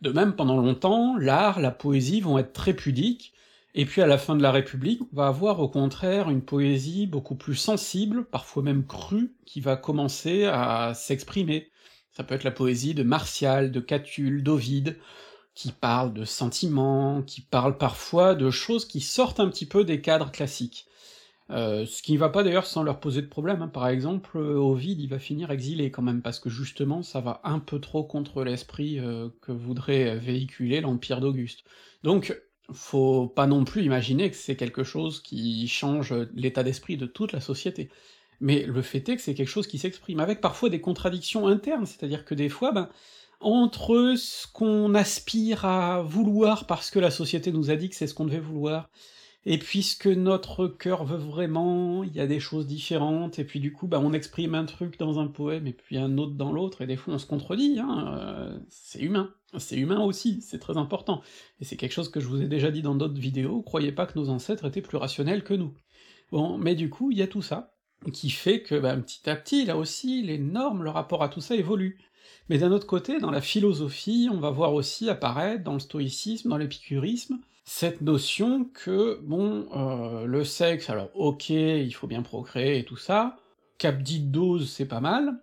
De 0.01 0.11
même, 0.11 0.35
pendant 0.35 0.57
longtemps, 0.57 1.15
l'art, 1.17 1.59
la 1.59 1.71
poésie 1.71 2.21
vont 2.21 2.37
être 2.37 2.53
très 2.53 2.73
pudiques, 2.73 3.33
et 3.73 3.85
puis 3.85 4.01
à 4.01 4.07
la 4.07 4.17
fin 4.17 4.35
de 4.35 4.43
la 4.43 4.51
République, 4.51 5.01
on 5.01 5.15
va 5.15 5.27
avoir 5.27 5.59
au 5.59 5.69
contraire 5.69 6.29
une 6.29 6.41
poésie 6.41 7.07
beaucoup 7.07 7.35
plus 7.35 7.55
sensible, 7.55 8.25
parfois 8.25 8.63
même 8.63 8.85
crue, 8.85 9.35
qui 9.45 9.61
va 9.61 9.77
commencer 9.77 10.45
à 10.45 10.93
s'exprimer. 10.93 11.70
Ça 12.11 12.23
peut 12.23 12.35
être 12.35 12.43
la 12.43 12.51
poésie 12.51 12.93
de 12.93 13.03
Martial, 13.03 13.71
de 13.71 13.79
Catulle, 13.79 14.43
d'Ovide, 14.43 14.97
qui 15.53 15.71
parle 15.71 16.13
de 16.13 16.25
sentiments, 16.25 17.21
qui 17.23 17.41
parle 17.41 17.77
parfois 17.77 18.35
de 18.35 18.51
choses 18.51 18.85
qui 18.85 19.01
sortent 19.01 19.39
un 19.39 19.49
petit 19.49 19.65
peu 19.65 19.83
des 19.83 20.01
cadres 20.01 20.31
classiques. 20.31 20.87
Euh, 21.51 21.85
ce 21.85 22.01
qui 22.01 22.13
ne 22.13 22.17
va 22.17 22.29
pas 22.29 22.43
d'ailleurs 22.43 22.65
sans 22.65 22.81
leur 22.83 22.99
poser 23.01 23.21
de 23.21 23.27
problème, 23.27 23.61
hein. 23.61 23.67
par 23.67 23.87
exemple, 23.89 24.37
euh, 24.37 24.55
Ovid 24.55 25.01
il 25.01 25.07
va 25.09 25.19
finir 25.19 25.51
exilé 25.51 25.91
quand 25.91 26.01
même, 26.01 26.21
parce 26.21 26.39
que 26.39 26.49
justement 26.49 27.03
ça 27.03 27.19
va 27.19 27.41
un 27.43 27.59
peu 27.59 27.81
trop 27.81 28.05
contre 28.05 28.43
l'esprit 28.45 28.99
euh, 28.99 29.27
que 29.41 29.51
voudrait 29.51 30.17
véhiculer 30.17 30.79
l'Empire 30.79 31.19
d'Auguste. 31.19 31.65
Donc, 32.03 32.39
faut 32.71 33.27
pas 33.27 33.47
non 33.47 33.65
plus 33.65 33.83
imaginer 33.83 34.29
que 34.29 34.37
c'est 34.37 34.55
quelque 34.55 34.85
chose 34.85 35.21
qui 35.21 35.67
change 35.67 36.13
l'état 36.33 36.63
d'esprit 36.63 36.95
de 36.95 37.05
toute 37.05 37.33
la 37.33 37.41
société. 37.41 37.89
Mais 38.41 38.63
le 38.65 38.81
fait 38.81 39.07
est 39.07 39.15
que 39.15 39.21
c'est 39.21 39.35
quelque 39.35 39.47
chose 39.47 39.67
qui 39.67 39.77
s'exprime, 39.77 40.19
avec 40.19 40.41
parfois 40.41 40.69
des 40.69 40.81
contradictions 40.81 41.47
internes, 41.47 41.85
c'est-à-dire 41.85 42.25
que 42.25 42.35
des 42.35 42.49
fois, 42.49 42.71
ben, 42.71 42.89
entre 43.39 44.15
ce 44.17 44.47
qu'on 44.47 44.93
aspire 44.95 45.65
à 45.65 46.01
vouloir 46.01 46.67
parce 46.67 46.91
que 46.91 46.99
la 46.99 47.11
société 47.11 47.51
nous 47.51 47.71
a 47.71 47.75
dit 47.75 47.89
que 47.89 47.95
c'est 47.95 48.07
ce 48.07 48.13
qu'on 48.13 48.25
devait 48.25 48.39
vouloir, 48.39 48.89
et 49.45 49.57
puis 49.57 49.81
ce 49.83 49.95
que 49.95 50.09
notre 50.09 50.67
cœur 50.67 51.03
veut 51.03 51.17
vraiment, 51.17 52.03
il 52.03 52.13
y 52.15 52.19
a 52.19 52.27
des 52.27 52.39
choses 52.39 52.67
différentes, 52.67 53.39
et 53.39 53.43
puis 53.43 53.59
du 53.59 53.73
coup, 53.73 53.87
bah, 53.87 53.99
on 53.99 54.13
exprime 54.13 54.55
un 54.55 54.65
truc 54.65 54.99
dans 54.99 55.19
un 55.19 55.27
poème, 55.27 55.67
et 55.67 55.73
puis 55.73 55.97
un 55.97 56.17
autre 56.17 56.33
dans 56.33 56.51
l'autre, 56.51 56.81
et 56.81 56.87
des 56.87 56.97
fois 56.97 57.15
on 57.15 57.17
se 57.19 57.25
contredit, 57.25 57.79
hein, 57.79 58.15
euh, 58.17 58.59
c'est 58.69 58.99
humain. 59.01 59.33
C'est 59.57 59.77
humain 59.77 59.99
aussi, 59.99 60.41
c'est 60.41 60.59
très 60.59 60.77
important. 60.77 61.21
Et 61.59 61.65
c'est 61.65 61.75
quelque 61.75 61.91
chose 61.91 62.09
que 62.09 62.21
je 62.21 62.27
vous 62.27 62.41
ai 62.41 62.47
déjà 62.47 62.71
dit 62.71 62.81
dans 62.81 62.95
d'autres 62.95 63.19
vidéos, 63.19 63.61
croyez 63.61 63.91
pas 63.91 64.05
que 64.05 64.17
nos 64.17 64.29
ancêtres 64.29 64.65
étaient 64.65 64.81
plus 64.81 64.97
rationnels 64.97 65.43
que 65.43 65.53
nous. 65.53 65.73
Bon, 66.31 66.57
mais 66.57 66.75
du 66.75 66.89
coup, 66.89 67.11
il 67.11 67.17
y 67.17 67.21
a 67.21 67.27
tout 67.27 67.41
ça, 67.41 67.70
qui 68.11 68.29
fait 68.29 68.61
que, 68.63 68.75
bah, 68.75 68.95
petit 68.97 69.29
à 69.29 69.35
petit, 69.35 69.65
là 69.65 69.77
aussi, 69.77 70.23
les 70.23 70.37
normes, 70.37 70.83
le 70.83 70.89
rapport 70.89 71.23
à 71.23 71.29
tout 71.29 71.41
ça 71.41 71.55
évolue. 71.55 71.99
Mais 72.49 72.57
d'un 72.57 72.71
autre 72.71 72.87
côté, 72.87 73.19
dans 73.19 73.31
la 73.31 73.41
philosophie, 73.41 74.27
on 74.31 74.39
va 74.39 74.49
voir 74.49 74.73
aussi 74.73 75.09
apparaître, 75.09 75.63
dans 75.63 75.73
le 75.73 75.79
stoïcisme, 75.79 76.49
dans 76.49 76.57
l'épicurisme, 76.57 77.39
cette 77.63 78.01
notion 78.01 78.65
que, 78.65 79.19
bon, 79.23 79.67
euh, 79.75 80.25
le 80.25 80.43
sexe, 80.43 80.89
alors 80.89 81.09
ok, 81.13 81.49
il 81.49 81.93
faut 81.93 82.07
bien 82.07 82.23
procréer 82.23 82.79
et 82.79 82.85
tout 82.85 82.97
ça, 82.97 83.37
cap 83.77 84.01
dite 84.01 84.31
dose, 84.31 84.69
c'est 84.69 84.87
pas 84.87 84.99
mal, 84.99 85.41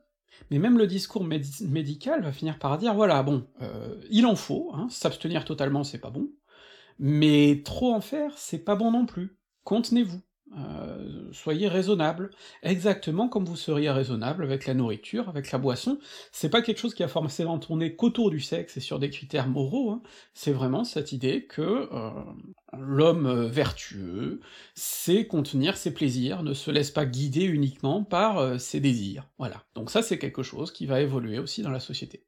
mais 0.51 0.59
même 0.59 0.78
le 0.78 0.86
discours 0.86 1.24
médical 1.24 2.22
va 2.22 2.32
finir 2.32 2.59
par 2.59 2.76
dire, 2.78 2.94
voilà, 2.94 3.22
bon, 3.22 3.47
euh, 3.62 3.94
il 4.10 4.26
en 4.26 4.36
faut, 4.36 4.70
hein, 4.74 4.89
s'abstenir 4.90 5.44
totalement 5.44 5.85
c'est 5.85 5.98
pas 5.98 6.10
bon, 6.10 6.28
mais 6.98 7.62
trop 7.64 7.94
en 7.94 8.01
faire, 8.01 8.32
c'est 8.36 8.64
pas 8.64 8.74
bon 8.74 8.90
non 8.90 9.06
plus, 9.06 9.39
contenez-vous. 9.64 10.20
Euh, 10.56 11.28
soyez 11.32 11.68
raisonnable, 11.68 12.30
exactement 12.62 13.28
comme 13.28 13.44
vous 13.44 13.56
seriez 13.56 13.90
raisonnable 13.90 14.42
avec 14.42 14.66
la 14.66 14.74
nourriture, 14.74 15.28
avec 15.28 15.52
la 15.52 15.58
boisson. 15.58 15.98
C'est 16.32 16.48
pas 16.48 16.62
quelque 16.62 16.78
chose 16.78 16.94
qui 16.94 17.02
a 17.02 17.08
forcément 17.08 17.58
tourné 17.58 17.94
qu'autour 17.96 18.30
du 18.30 18.40
sexe 18.40 18.76
et 18.76 18.80
sur 18.80 18.98
des 18.98 19.10
critères 19.10 19.48
moraux, 19.48 19.90
hein. 19.90 20.02
c'est 20.32 20.52
vraiment 20.52 20.84
cette 20.84 21.12
idée 21.12 21.44
que 21.44 21.88
euh, 21.92 22.10
l'homme 22.78 23.26
euh, 23.26 23.46
vertueux 23.46 24.40
sait 24.74 25.26
contenir 25.26 25.76
ses 25.76 25.92
plaisirs, 25.92 26.42
ne 26.42 26.54
se 26.54 26.70
laisse 26.70 26.90
pas 26.90 27.04
guider 27.04 27.44
uniquement 27.44 28.02
par 28.04 28.58
ses 28.58 28.80
désirs. 28.80 29.28
Voilà. 29.38 29.64
Donc 29.74 29.90
ça 29.90 30.02
c'est 30.02 30.18
quelque 30.18 30.42
chose 30.42 30.72
qui 30.72 30.86
va 30.86 31.00
évoluer 31.00 31.38
aussi 31.38 31.62
dans 31.62 31.70
la 31.70 31.80
société. 31.80 32.24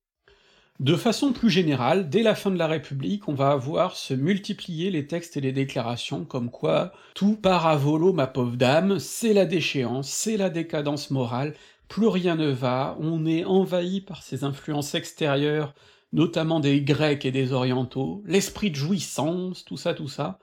De 0.80 0.96
façon 0.96 1.34
plus 1.34 1.50
générale, 1.50 2.08
dès 2.08 2.22
la 2.22 2.34
fin 2.34 2.50
de 2.50 2.56
la 2.56 2.66
République, 2.66 3.28
on 3.28 3.34
va 3.34 3.50
avoir 3.50 3.96
se 3.96 4.14
multiplier 4.14 4.90
les 4.90 5.06
textes 5.06 5.36
et 5.36 5.42
les 5.42 5.52
déclarations 5.52 6.24
comme 6.24 6.50
quoi 6.50 6.92
tout 7.14 7.36
part 7.36 7.66
à 7.66 7.76
volo, 7.76 8.14
ma 8.14 8.26
pauvre 8.26 8.56
dame, 8.56 8.98
c'est 8.98 9.34
la 9.34 9.44
déchéance, 9.44 10.08
c'est 10.08 10.38
la 10.38 10.48
décadence 10.48 11.10
morale, 11.10 11.52
plus 11.88 12.06
rien 12.08 12.34
ne 12.34 12.48
va, 12.48 12.96
on 12.98 13.26
est 13.26 13.44
envahi 13.44 14.00
par 14.00 14.22
ces 14.22 14.42
influences 14.42 14.94
extérieures, 14.94 15.74
notamment 16.14 16.60
des 16.60 16.80
Grecs 16.80 17.26
et 17.26 17.30
des 17.30 17.52
Orientaux, 17.52 18.22
l'esprit 18.24 18.70
de 18.70 18.76
jouissance, 18.76 19.66
tout 19.66 19.76
ça, 19.76 19.92
tout 19.92 20.08
ça. 20.08 20.38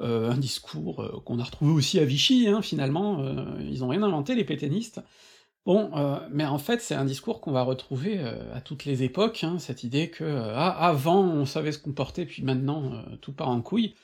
Euh, 0.00 0.30
un 0.30 0.38
discours 0.38 1.02
euh, 1.02 1.20
qu'on 1.26 1.38
a 1.38 1.44
retrouvé 1.44 1.70
aussi 1.70 1.98
à 1.98 2.06
Vichy, 2.06 2.48
hein, 2.48 2.62
finalement, 2.62 3.20
euh, 3.20 3.44
ils 3.60 3.84
ont 3.84 3.88
rien 3.88 4.02
inventé, 4.02 4.34
les 4.34 4.44
pétainistes. 4.44 5.02
Bon, 5.64 5.96
euh, 5.96 6.18
mais 6.32 6.44
en 6.44 6.58
fait, 6.58 6.80
c'est 6.80 6.94
un 6.96 7.04
discours 7.04 7.40
qu'on 7.40 7.52
va 7.52 7.62
retrouver 7.62 8.18
euh, 8.18 8.52
à 8.52 8.60
toutes 8.60 8.84
les 8.84 9.04
époques, 9.04 9.44
hein, 9.44 9.58
cette 9.60 9.84
idée 9.84 10.10
que 10.10 10.24
euh, 10.24 10.52
ah, 10.56 10.88
avant 10.88 11.22
on 11.22 11.46
savait 11.46 11.70
se 11.70 11.78
comporter, 11.78 12.26
puis 12.26 12.42
maintenant 12.42 13.04
tout 13.20 13.32
part 13.32 13.48
en 13.48 13.60
couille, 13.62 13.94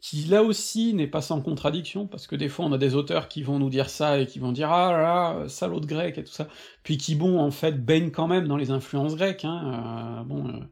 qui 0.00 0.24
là 0.24 0.42
aussi 0.42 0.92
n'est 0.92 1.06
pas 1.06 1.22
sans 1.22 1.40
contradiction, 1.40 2.06
parce 2.06 2.26
que 2.26 2.36
des 2.36 2.50
fois 2.50 2.66
on 2.66 2.72
a 2.72 2.78
des 2.78 2.94
auteurs 2.94 3.28
qui 3.28 3.42
vont 3.42 3.58
nous 3.58 3.70
dire 3.70 3.88
ça 3.88 4.20
et 4.20 4.26
qui 4.26 4.38
vont 4.38 4.52
dire 4.52 4.70
ah 4.70 4.92
là, 4.92 5.48
salaud 5.48 5.80
de 5.80 5.86
grec 5.86 6.18
et 6.18 6.24
tout 6.24 6.32
ça, 6.32 6.48
puis 6.82 6.98
qui 6.98 7.14
bon 7.14 7.40
en 7.40 7.50
fait 7.50 7.82
baignent 7.82 8.10
quand 8.10 8.28
même 8.28 8.46
dans 8.46 8.58
les 8.58 8.70
influences 8.70 9.16
grecques, 9.16 9.46
hein, 9.46 10.22
bon, 10.26 10.68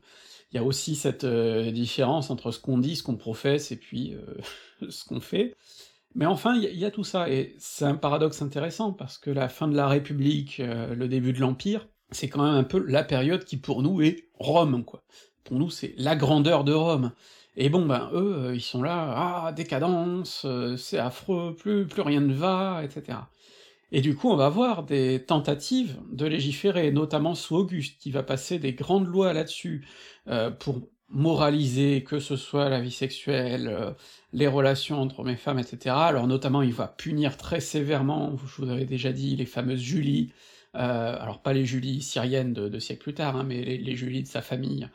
il 0.53 0.57
y 0.57 0.59
a 0.59 0.65
aussi 0.65 0.95
cette 0.95 1.25
différence 1.25 2.31
entre 2.31 2.51
ce 2.53 2.61
qu'on 2.61 2.79
dit, 2.79 2.97
ce 2.97 3.03
qu'on 3.03 3.17
professe, 3.17 3.73
et 3.73 3.77
puis 3.77 4.15
ce 4.91 5.05
qu'on 5.07 5.21
fait. 5.21 5.57
Mais 6.15 6.27
enfin, 6.27 6.55
il 6.57 6.79
y, 6.79 6.85
a 6.85 6.93
tout 6.93 7.03
ça, 7.03 7.29
et 7.29 7.57
c'est 7.59 7.85
un 7.85 7.97
paradoxe 7.97 8.41
intéressant, 8.41 8.93
parce 8.93 9.19
que 9.19 9.31
la 9.31 9.49
fin 9.49 9.67
de 9.67 9.75
la 9.75 9.89
République, 9.89 10.61
euh, 10.61 10.95
le 10.95 11.09
début 11.09 11.33
de 11.33 11.41
l'Empire, 11.41 11.89
c'est 12.13 12.29
quand 12.29 12.45
même 12.45 12.55
un 12.55 12.63
peu 12.63 12.85
la 12.87 13.03
période 13.03 13.45
qui 13.45 13.57
pour 13.57 13.83
nous 13.83 14.01
est 14.01 14.29
Rome, 14.35 14.85
quoi. 14.85 15.03
Pour 15.43 15.59
nous, 15.59 15.71
c'est 15.71 15.93
la 15.99 16.15
grandeur 16.15 16.63
de 16.63 16.73
Rome. 16.73 17.11
Et 17.57 17.69
bon, 17.69 17.85
ben 17.85 18.11
eux, 18.13 18.35
euh, 18.37 18.55
ils 18.55 18.61
sont 18.61 18.83
là, 18.83 19.45
ah, 19.47 19.53
décadence, 19.53 20.43
euh, 20.45 20.77
c'est 20.77 20.99
affreux, 20.99 21.55
plus, 21.57 21.87
plus 21.87 22.03
rien 22.03 22.21
ne 22.21 22.33
va, 22.33 22.83
etc. 22.85 23.19
Et 23.91 24.01
du 24.01 24.15
coup, 24.15 24.31
on 24.31 24.37
va 24.37 24.49
voir 24.49 24.85
des 24.85 25.25
tentatives 25.25 25.99
de 26.13 26.27
légiférer, 26.27 26.93
notamment 26.93 27.35
sous 27.35 27.57
Auguste, 27.57 28.01
qui 28.01 28.13
va 28.13 28.23
passer 28.23 28.61
des 28.61 28.73
grandes 28.73 29.07
lois 29.07 29.33
là-dessus, 29.33 29.87
pour 30.59 30.81
moraliser, 31.11 32.03
que 32.03 32.19
ce 32.19 32.35
soit 32.37 32.69
la 32.69 32.81
vie 32.81 32.91
sexuelle, 32.91 33.95
les 34.35 34.47
relations 34.47 35.01
entre 35.01 35.21
hommes 35.21 35.31
et 35.31 35.37
femmes, 35.37 35.59
etc. 35.59 35.95
Alors 35.99 36.27
notamment, 36.27 36.61
il 36.61 36.75
va 36.75 36.89
punir 36.89 37.37
très 37.37 37.61
sévèrement, 37.61 38.37
je 38.37 38.63
vous 38.63 38.71
avais 38.71 38.85
déjà 38.85 39.13
dit, 39.13 39.37
les 39.37 39.47
fameuses 39.47 39.81
Julie, 39.81 40.33
euh, 40.75 41.17
alors 41.19 41.41
pas 41.41 41.53
les 41.53 41.65
Julie 41.65 42.03
syriennes 42.03 42.53
de, 42.53 42.69
de 42.69 42.79
siècles 42.79 43.03
plus 43.03 43.15
tard, 43.15 43.37
hein, 43.37 43.45
mais 43.47 43.63
les, 43.63 43.79
les, 43.79 43.97
Julie 43.97 44.23
de 44.23 44.29
sa 44.29 44.43
famille, 44.43 44.89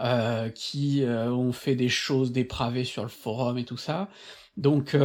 euh, 0.00 0.48
qui 0.48 1.04
ont 1.06 1.52
fait 1.52 1.76
des 1.76 1.90
choses 1.90 2.32
dépravées 2.32 2.84
sur 2.84 3.02
le 3.02 3.10
forum 3.10 3.58
et 3.58 3.64
tout 3.64 3.76
ça. 3.76 4.08
Donc 4.56 4.96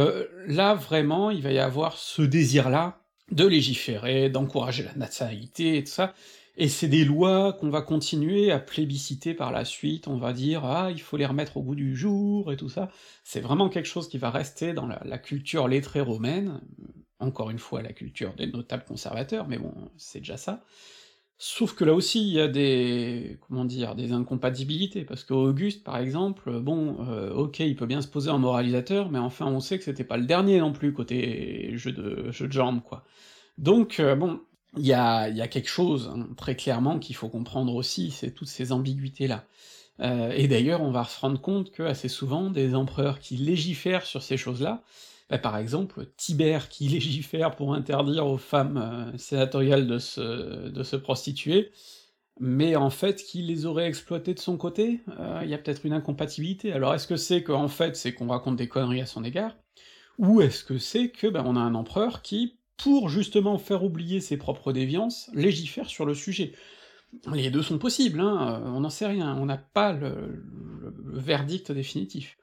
là, 0.46 0.74
vraiment, 0.74 1.30
il 1.30 1.42
va 1.42 1.52
y 1.52 1.58
avoir 1.58 1.98
ce 1.98 2.22
désir-là 2.22 2.98
de 3.30 3.46
légiférer, 3.46 4.30
d'encourager 4.30 4.82
la 4.82 4.94
natalité 4.94 5.76
et 5.76 5.84
tout 5.84 5.92
ça, 5.92 6.14
et 6.56 6.68
c'est 6.68 6.88
des 6.88 7.04
lois 7.04 7.54
qu'on 7.54 7.70
va 7.70 7.80
continuer 7.80 8.50
à 8.50 8.58
plébisciter 8.58 9.32
par 9.34 9.52
la 9.52 9.64
suite, 9.64 10.06
on 10.06 10.18
va 10.18 10.32
dire 10.32 10.64
ah 10.64 10.90
il 10.90 11.00
faut 11.00 11.16
les 11.16 11.26
remettre 11.26 11.56
au 11.56 11.62
goût 11.62 11.74
du 11.74 11.96
jour 11.96 12.52
et 12.52 12.56
tout 12.56 12.68
ça. 12.68 12.90
C'est 13.24 13.40
vraiment 13.40 13.68
quelque 13.68 13.86
chose 13.86 14.08
qui 14.08 14.18
va 14.18 14.30
rester 14.30 14.74
dans 14.74 14.86
la, 14.86 15.18
culture 15.18 15.66
lettrée 15.68 16.02
romaine, 16.02 16.60
encore 17.20 17.50
une 17.50 17.58
fois 17.58 17.82
la 17.82 17.92
culture 17.92 18.34
des 18.34 18.46
notables 18.46 18.84
conservateurs, 18.84 19.48
mais 19.48 19.58
bon, 19.58 19.72
c'est 19.96 20.18
déjà 20.18 20.36
ça. 20.36 20.64
Sauf 21.38 21.74
que 21.74 21.84
là 21.84 21.94
aussi, 21.94 22.20
il 22.20 22.34
y 22.34 22.40
a 22.40 22.46
des... 22.46 23.38
comment 23.40 23.64
dire, 23.64 23.96
des 23.96 24.12
incompatibilités, 24.12 25.04
parce 25.04 25.24
qu'Auguste, 25.24 25.82
par 25.82 25.98
exemple, 25.98 26.60
bon, 26.60 26.98
euh, 27.08 27.32
ok, 27.32 27.58
il 27.60 27.74
peut 27.74 27.86
bien 27.86 28.00
se 28.00 28.06
poser 28.06 28.30
en 28.30 28.38
moralisateur, 28.38 29.10
mais 29.10 29.18
enfin 29.18 29.46
on 29.46 29.58
sait 29.58 29.76
que 29.78 29.84
c'était 29.84 30.04
pas 30.04 30.18
le 30.18 30.26
dernier 30.26 30.60
non 30.60 30.72
plus, 30.72 30.92
côté 30.92 31.76
jeu 31.76 31.92
de, 31.92 32.30
jeu 32.30 32.46
de 32.46 32.52
jambes, 32.52 32.82
quoi. 32.82 33.04
Donc, 33.58 33.98
euh, 34.00 34.14
bon, 34.14 34.40
il 34.76 34.86
y 34.86 34.92
a, 34.92 35.48
quelque 35.48 35.68
chose, 35.68 36.10
hein, 36.14 36.28
très 36.36 36.56
clairement, 36.56 36.98
qu'il 36.98 37.16
faut 37.16 37.28
comprendre 37.28 37.74
aussi, 37.74 38.10
c'est 38.10 38.30
toutes 38.32 38.48
ces 38.48 38.72
ambiguïtés-là. 38.72 39.44
Euh, 40.00 40.32
et 40.34 40.48
d'ailleurs, 40.48 40.82
on 40.82 40.90
va 40.90 41.04
se 41.04 41.20
rendre 41.20 41.40
compte 41.40 41.70
que 41.72 41.82
assez 41.82 42.08
souvent, 42.08 42.50
des 42.50 42.74
empereurs 42.74 43.18
qui 43.18 43.36
légifèrent 43.36 44.06
sur 44.06 44.22
ces 44.22 44.36
choses-là, 44.36 44.82
bah, 45.28 45.38
par 45.38 45.56
exemple, 45.58 46.06
Tibère 46.16 46.68
qui 46.68 46.88
légifère 46.88 47.54
pour 47.54 47.74
interdire 47.74 48.26
aux 48.26 48.38
femmes 48.38 48.78
euh, 48.78 49.18
sénatoriales 49.18 49.86
de 49.86 49.98
se, 49.98 50.68
de 50.68 50.96
prostituer, 50.96 51.70
mais 52.40 52.76
en 52.76 52.90
fait, 52.90 53.22
qui 53.22 53.42
les 53.42 53.66
aurait 53.66 53.86
exploitées 53.86 54.34
de 54.34 54.40
son 54.40 54.56
côté, 54.56 55.00
euh, 55.20 55.40
il 55.44 55.50
y 55.50 55.54
a 55.54 55.58
peut-être 55.58 55.84
une 55.84 55.92
incompatibilité. 55.92 56.72
Alors 56.72 56.94
est-ce 56.94 57.06
que 57.06 57.16
c'est 57.16 57.42
qu'en 57.42 57.68
fait, 57.68 57.94
c'est 57.94 58.14
qu'on 58.14 58.28
raconte 58.28 58.56
des 58.56 58.68
conneries 58.68 59.02
à 59.02 59.06
son 59.06 59.22
égard, 59.22 59.54
ou 60.18 60.40
est-ce 60.40 60.64
que 60.64 60.78
c'est 60.78 61.10
que 61.10 61.26
ben, 61.26 61.44
on 61.46 61.56
a 61.56 61.60
un 61.60 61.74
empereur 61.74 62.22
qui, 62.22 62.56
pour 62.82 63.08
justement 63.08 63.58
faire 63.58 63.84
oublier 63.84 64.20
ses 64.20 64.36
propres 64.36 64.72
déviances, 64.72 65.30
légifère 65.34 65.88
sur 65.88 66.04
le 66.04 66.14
sujet. 66.14 66.52
Les 67.32 67.48
deux 67.48 67.62
sont 67.62 67.78
possibles, 67.78 68.20
hein, 68.20 68.60
euh, 68.60 68.70
on 68.70 68.80
n'en 68.80 68.90
sait 68.90 69.06
rien, 69.06 69.36
on 69.36 69.46
n'a 69.46 69.58
pas 69.58 69.92
le, 69.92 70.44
verdict 71.12 71.70
définitif. 71.70 72.36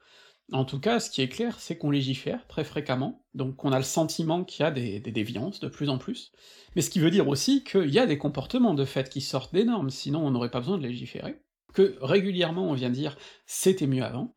En 0.50 0.64
tout 0.64 0.80
cas, 0.80 0.98
ce 0.98 1.10
qui 1.10 1.20
est 1.20 1.28
clair, 1.28 1.60
c'est 1.60 1.76
qu'on 1.76 1.90
légifère 1.90 2.46
très 2.46 2.64
fréquemment, 2.64 3.26
donc 3.34 3.62
on 3.66 3.72
a 3.72 3.76
le 3.76 3.84
sentiment 3.84 4.42
qu'il 4.44 4.62
y 4.62 4.66
a 4.66 4.70
des, 4.70 4.98
des 4.98 5.12
déviances 5.12 5.60
de 5.60 5.68
plus 5.68 5.90
en 5.90 5.98
plus, 5.98 6.32
mais 6.74 6.80
ce 6.80 6.88
qui 6.88 7.00
veut 7.00 7.10
dire 7.10 7.28
aussi 7.28 7.62
qu'il 7.62 7.90
y 7.90 7.98
a 7.98 8.06
des 8.06 8.18
comportements 8.18 8.74
de 8.74 8.86
fait 8.86 9.10
qui 9.10 9.20
sortent 9.20 9.52
des 9.52 9.64
normes, 9.64 9.90
sinon 9.90 10.26
on 10.26 10.30
n'aurait 10.30 10.50
pas 10.50 10.60
besoin 10.60 10.78
de 10.78 10.86
légiférer, 10.86 11.42
que 11.74 11.98
régulièrement 12.00 12.70
on 12.70 12.74
vient 12.74 12.90
dire 12.90 13.18
c'était 13.44 13.86
mieux 13.86 14.04
avant, 14.04 14.34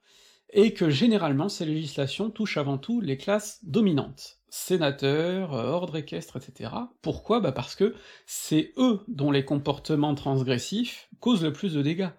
et 0.51 0.73
que 0.73 0.89
généralement 0.89 1.47
ces 1.47 1.65
législations 1.65 2.29
touchent 2.29 2.57
avant 2.57 2.77
tout 2.77 2.99
les 2.99 3.17
classes 3.17 3.63
dominantes, 3.63 4.42
sénateurs, 4.53 5.55
euh, 5.55 5.71
ordre 5.71 5.95
équestre, 5.95 6.37
etc. 6.37 6.69
Pourquoi? 7.01 7.39
Bah 7.39 7.51
parce 7.51 7.73
que 7.73 7.95
c'est 8.27 8.71
eux 8.77 8.99
dont 9.07 9.31
les 9.31 9.45
comportements 9.45 10.13
transgressifs 10.13 11.09
causent 11.19 11.43
le 11.43 11.51
plus 11.51 11.73
de 11.73 11.81
dégâts. 11.81 12.11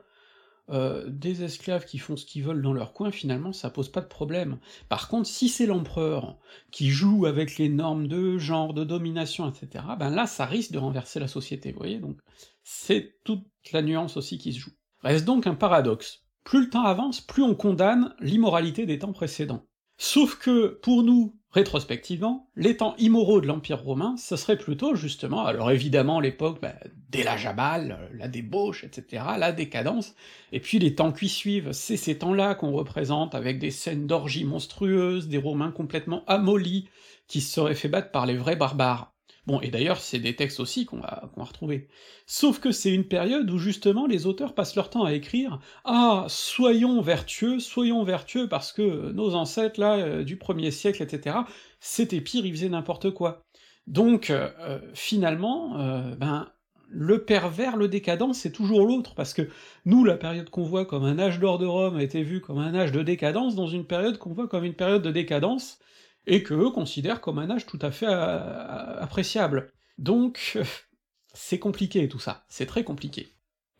Euh, 0.68 1.04
des 1.08 1.44
esclaves 1.44 1.84
qui 1.84 1.98
font 1.98 2.16
ce 2.16 2.26
qu'ils 2.26 2.42
veulent 2.42 2.62
dans 2.62 2.72
leur 2.72 2.92
coin, 2.92 3.12
finalement, 3.12 3.52
ça 3.52 3.70
pose 3.70 3.88
pas 3.88 4.00
de 4.00 4.08
problème. 4.08 4.58
Par 4.88 5.06
contre, 5.08 5.28
si 5.28 5.48
c'est 5.48 5.66
l'empereur 5.66 6.36
qui 6.72 6.90
joue 6.90 7.26
avec 7.26 7.56
les 7.56 7.68
normes 7.68 8.08
de 8.08 8.36
genre, 8.36 8.74
de 8.74 8.82
domination, 8.82 9.48
etc., 9.48 9.84
ben 9.96 10.10
là, 10.10 10.26
ça 10.26 10.44
risque 10.44 10.72
de 10.72 10.78
renverser 10.78 11.20
la 11.20 11.28
société, 11.28 11.70
vous 11.70 11.78
voyez, 11.78 12.00
donc 12.00 12.18
c'est 12.64 13.14
toute 13.22 13.46
la 13.72 13.82
nuance 13.82 14.16
aussi 14.16 14.38
qui 14.38 14.54
se 14.54 14.58
joue. 14.58 14.72
Reste 15.02 15.24
donc 15.24 15.46
un 15.46 15.54
paradoxe. 15.54 16.24
Plus 16.42 16.64
le 16.64 16.70
temps 16.70 16.84
avance, 16.84 17.20
plus 17.20 17.44
on 17.44 17.54
condamne 17.54 18.12
l'immoralité 18.18 18.86
des 18.86 18.98
temps 18.98 19.12
précédents. 19.12 19.64
Sauf 20.06 20.36
que, 20.36 20.78
pour 20.82 21.02
nous, 21.02 21.34
rétrospectivement, 21.50 22.50
les 22.56 22.76
temps 22.76 22.94
immoraux 22.98 23.40
de 23.40 23.46
l'Empire 23.46 23.82
romain, 23.82 24.16
ce 24.18 24.36
serait 24.36 24.58
plutôt 24.58 24.94
justement, 24.94 25.46
alors 25.46 25.70
évidemment 25.70 26.20
l'époque 26.20 26.58
bah, 26.60 26.74
dès 27.08 27.22
la 27.22 27.38
Jabal, 27.38 28.10
la 28.12 28.28
débauche, 28.28 28.84
etc., 28.84 29.24
la 29.38 29.50
décadence, 29.50 30.14
et 30.52 30.60
puis 30.60 30.78
les 30.78 30.94
temps 30.94 31.10
qui 31.10 31.30
suivent, 31.30 31.72
c'est 31.72 31.96
ces 31.96 32.18
temps-là 32.18 32.54
qu'on 32.54 32.72
représente 32.72 33.34
avec 33.34 33.58
des 33.58 33.70
scènes 33.70 34.06
d'orgies 34.06 34.44
monstrueuses, 34.44 35.26
des 35.28 35.38
Romains 35.38 35.72
complètement 35.72 36.22
amollis, 36.26 36.86
qui 37.26 37.40
se 37.40 37.54
seraient 37.54 37.74
fait 37.74 37.88
battre 37.88 38.10
par 38.10 38.26
les 38.26 38.36
vrais 38.36 38.56
barbares. 38.56 39.13
Bon, 39.46 39.60
et 39.60 39.68
d'ailleurs, 39.68 39.98
c'est 39.98 40.18
des 40.18 40.34
textes 40.34 40.58
aussi 40.58 40.86
qu'on 40.86 40.98
va, 40.98 41.30
qu'on 41.34 41.40
va 41.40 41.46
retrouver. 41.46 41.88
Sauf 42.26 42.60
que 42.60 42.72
c'est 42.72 42.92
une 42.94 43.04
période 43.04 43.50
où 43.50 43.58
justement 43.58 44.06
les 44.06 44.24
auteurs 44.26 44.54
passent 44.54 44.74
leur 44.74 44.88
temps 44.88 45.04
à 45.04 45.12
écrire 45.12 45.60
«Ah, 45.84 46.24
soyons 46.28 47.02
vertueux, 47.02 47.58
soyons 47.58 48.04
vertueux, 48.04 48.48
parce 48.48 48.72
que 48.72 49.12
nos 49.12 49.34
ancêtres, 49.34 49.78
là, 49.78 49.96
euh, 49.96 50.24
du 50.24 50.38
premier 50.38 50.70
siècle, 50.70 51.02
etc., 51.02 51.36
c'était 51.78 52.22
pire, 52.22 52.46
ils 52.46 52.52
faisaient 52.52 52.70
n'importe 52.70 53.10
quoi.» 53.10 53.42
Donc, 53.86 54.30
euh, 54.30 54.80
finalement, 54.94 55.78
euh, 55.78 56.14
ben, 56.16 56.48
le 56.88 57.24
pervers, 57.24 57.76
le 57.76 57.88
décadent, 57.88 58.32
c'est 58.32 58.52
toujours 58.52 58.86
l'autre, 58.86 59.14
parce 59.14 59.34
que 59.34 59.42
nous, 59.84 60.04
la 60.04 60.16
période 60.16 60.48
qu'on 60.48 60.64
voit 60.64 60.86
comme 60.86 61.04
un 61.04 61.18
âge 61.18 61.38
d'or 61.38 61.58
de 61.58 61.66
Rome 61.66 61.96
a 61.96 62.02
été 62.02 62.22
vue 62.22 62.40
comme 62.40 62.58
un 62.58 62.74
âge 62.74 62.92
de 62.92 63.02
décadence, 63.02 63.56
dans 63.56 63.66
une 63.66 63.84
période 63.84 64.16
qu'on 64.16 64.32
voit 64.32 64.48
comme 64.48 64.64
une 64.64 64.74
période 64.74 65.02
de 65.02 65.10
décadence, 65.10 65.80
et 66.26 66.42
que 66.42 66.54
eux 66.54 66.70
considèrent 66.70 67.20
comme 67.20 67.38
un 67.38 67.50
âge 67.50 67.66
tout 67.66 67.78
à 67.82 67.90
fait 67.90 68.06
euh, 68.08 69.00
appréciable. 69.00 69.72
Donc, 69.98 70.58
c'est 71.34 71.58
compliqué 71.58 72.08
tout 72.08 72.18
ça, 72.18 72.44
c'est 72.48 72.66
très 72.66 72.84
compliqué. 72.84 73.28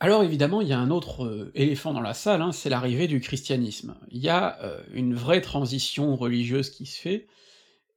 Alors 0.01 0.23
évidemment, 0.23 0.61
il 0.61 0.69
y 0.69 0.73
a 0.73 0.79
un 0.79 0.91
autre 0.91 1.25
euh, 1.25 1.51
éléphant 1.55 1.95
dans 1.95 2.01
la 2.01 2.15
salle, 2.15 2.43
hein, 2.43 2.53
c'est 2.53 2.69
l'arrivée 2.69 3.07
du 3.07 3.21
christianisme. 3.21 3.97
Il 4.11 4.19
y 4.19 4.29
a 4.29 4.61
euh, 4.63 4.83
une 4.93 5.15
vraie 5.15 5.41
transition 5.41 6.17
religieuse 6.17 6.71
qui 6.71 6.87
se 6.87 7.01
fait, 7.01 7.27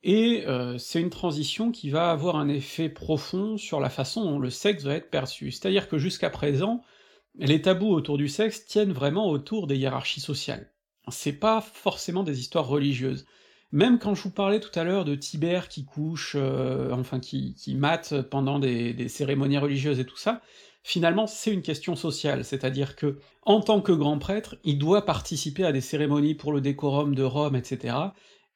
et 0.04 0.46
c'est 0.78 1.02
une 1.02 1.10
transition 1.10 1.72
qui 1.72 1.90
va 1.90 2.12
avoir 2.12 2.38
un 2.38 2.48
effet 2.48 2.88
profond 2.88 3.58
sur 3.58 3.82
la 3.82 3.90
façon 3.90 4.24
dont 4.24 4.40
le 4.40 4.52
sexe 4.52 4.84
va 4.84 4.94
être 4.94 5.10
perçu. 5.10 5.52
C'est-à-dire 5.52 5.90
que 5.90 5.98
jusqu'à 5.98 6.30
présent, 6.30 6.82
les 7.36 7.62
tabous 7.62 7.92
autour 7.92 8.18
du 8.18 8.30
sexe 8.30 8.66
tiennent 8.66 8.94
vraiment 8.94 9.28
autour 9.28 9.68
des 9.68 9.76
hiérarchies 9.76 10.22
sociales. 10.22 10.72
C'est 11.10 11.34
pas 11.34 11.62
forcément 11.62 12.24
des 12.24 12.40
histoires 12.40 12.68
religieuses. 12.68 13.26
Même 13.72 14.00
quand 14.00 14.16
je 14.16 14.24
vous 14.24 14.32
parlais 14.32 14.60
tout 14.60 14.78
à 14.80 14.84
l'heure 14.84 15.04
de 15.04 15.16
Tibère 15.16 15.68
qui 15.68 15.84
couche, 15.84 16.36
euh, 16.40 16.92
enfin 16.92 17.20
qui, 17.20 17.56
mate 17.76 18.22
pendant 18.30 18.60
des, 18.60 19.10
cérémonies 19.10 19.58
religieuses 19.58 20.00
et 20.00 20.06
tout 20.06 20.18
ça, 20.18 20.42
finalement 20.84 21.28
c'est 21.28 21.54
une 21.54 21.62
question 21.62 21.96
sociale, 21.96 22.46
c'est-à-dire 22.46 22.96
que, 22.96 23.20
en 23.42 23.60
tant 23.60 23.82
que 23.82 23.92
grand 23.92 24.20
prêtre, 24.20 24.56
il 24.64 24.78
doit 24.78 25.06
participer 25.06 25.66
à 25.66 25.74
des 25.74 25.82
cérémonies 25.82 26.36
pour 26.36 26.54
le 26.54 26.62
décorum 26.62 27.14
de 27.14 27.24
Rome, 27.24 27.56
etc., 27.56 27.96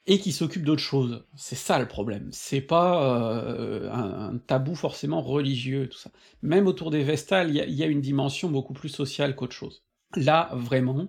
et 0.08 0.18
qui 0.18 0.32
s'occupe 0.32 0.64
d'autre 0.64 0.82
chose. 0.82 1.26
C'est 1.36 1.56
ça 1.56 1.78
le 1.78 1.88
problème, 1.88 2.30
c'est 2.32 2.62
pas 2.62 3.30
euh, 3.30 3.92
un, 3.92 4.38
tabou 4.48 4.76
forcément 4.76 5.22
religieux, 5.22 5.90
tout 5.90 5.98
ça. 5.98 6.10
Même 6.42 6.68
autour 6.68 6.90
des 6.90 7.04
Vestales, 7.04 7.50
il 7.52 7.74
y 7.76 7.84
a 7.84 7.88
une 7.88 8.02
dimension 8.02 8.50
beaucoup 8.50 8.74
plus 8.74 8.90
sociale 8.90 9.36
qu'autre 9.36 9.54
chose. 9.54 9.84
Là, 10.16 10.50
vraiment, 10.54 11.08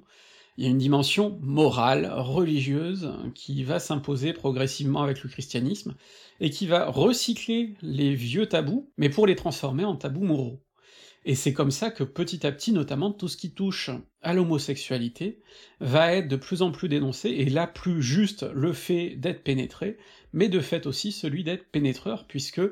il 0.57 0.65
y 0.65 0.67
a 0.67 0.71
une 0.71 0.79
dimension 0.79 1.39
morale, 1.41 2.13
religieuse, 2.15 3.13
qui 3.35 3.65
va 3.65 3.79
s'imposer 3.79 4.33
progressivement 4.33 5.03
avec 5.03 5.23
le 5.23 5.31
christianisme, 5.31 5.95
et 6.41 6.51
qui 6.51 6.67
va 6.67 6.91
recycler 6.91 7.75
les 7.81 8.15
vieux 8.15 8.47
tabous, 8.47 8.91
mais 8.97 9.09
pour 9.09 9.27
les 9.27 9.37
transformer 9.37 9.85
en 9.85 9.97
tabous 9.97 10.25
moraux. 10.25 10.63
Et 11.25 11.35
c'est 11.37 11.53
comme 11.53 11.71
ça 11.71 11.91
que 11.91 12.03
petit 12.05 12.47
à 12.47 12.53
petit, 12.53 12.73
notamment, 12.73 13.13
tout 13.13 13.29
ce 13.29 13.37
qui 13.37 13.55
touche 13.55 13.91
à 14.23 14.35
l'homosexualité 14.35 15.41
va 15.81 16.13
être 16.13 16.29
de 16.29 16.37
plus 16.37 16.63
en 16.63 16.73
plus 16.73 16.89
dénoncé, 16.89 17.31
et 17.31 17.49
là 17.49 17.67
plus 17.67 18.03
juste 18.03 18.45
le 18.53 18.73
fait 18.73 19.17
d'être 19.17 19.45
pénétré, 19.45 19.97
mais 20.33 20.49
de 20.49 20.61
fait 20.61 20.87
aussi 20.87 21.13
celui 21.13 21.45
d'être 21.45 21.71
pénétreur, 21.71 22.27
puisque 22.27 22.63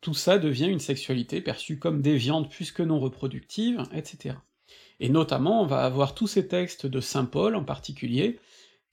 tout 0.00 0.14
ça 0.14 0.38
devient 0.38 0.66
une 0.66 0.78
sexualité 0.78 1.40
perçue 1.40 1.78
comme 1.78 2.02
déviante 2.02 2.50
puisque 2.50 2.80
non 2.80 3.00
reproductive, 3.00 3.82
etc. 3.92 4.36
Et 5.00 5.08
notamment, 5.08 5.62
on 5.62 5.66
va 5.66 5.84
avoir 5.84 6.14
tous 6.14 6.26
ces 6.26 6.48
textes 6.48 6.86
de 6.86 7.00
saint 7.00 7.24
Paul 7.24 7.54
en 7.54 7.64
particulier, 7.64 8.38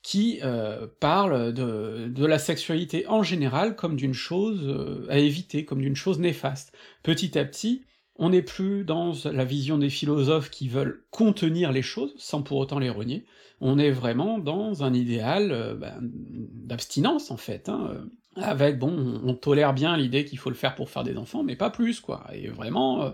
qui 0.04 0.40
euh, 0.44 0.86
parlent 1.00 1.54
de, 1.54 2.26
la 2.26 2.38
sexualité 2.38 3.08
en 3.08 3.24
général 3.24 3.76
comme 3.76 3.96
d'une 3.96 4.14
chose 4.14 4.62
euh, 4.66 5.08
à 5.10 5.18
éviter, 5.18 5.64
comme 5.64 5.82
d'une 5.82 5.96
chose 5.96 6.20
néfaste. 6.20 6.74
Petit 7.04 7.40
à 7.40 7.46
petit, 7.46 7.86
on 8.18 8.30
n'est 8.30 8.42
plus 8.42 8.84
dans 8.84 9.14
la 9.24 9.46
vision 9.46 9.78
des 9.78 9.90
philosophes 9.90 10.50
qui 10.50 10.68
veulent 10.68 11.06
contenir 11.10 11.72
les 11.72 11.82
choses, 11.82 12.14
sans 12.18 12.44
pour 12.44 12.58
autant 12.58 12.80
les 12.80 12.90
renier, 12.90 13.26
on 13.62 13.80
est 13.80 13.92
vraiment 13.92 14.40
dans 14.40 14.84
un 14.84 14.94
idéal 14.94 15.52
euh, 15.54 15.74
ben, 15.74 15.98
d'abstinence, 16.02 17.32
en 17.32 17.38
fait, 17.38 17.70
hein, 17.70 18.06
avec, 18.36 18.78
bon, 18.78 19.22
on 19.24 19.34
tolère 19.36 19.74
bien 19.74 19.96
l'idée 19.96 20.26
qu'il 20.26 20.38
faut 20.38 20.50
le 20.50 20.56
faire 20.56 20.76
pour 20.76 20.90
faire 20.90 21.06
des 21.06 21.16
enfants, 21.16 21.44
mais 21.44 21.56
pas 21.56 21.70
plus, 21.70 22.02
quoi, 22.02 22.26
et 22.34 22.48
vraiment, 22.50 23.14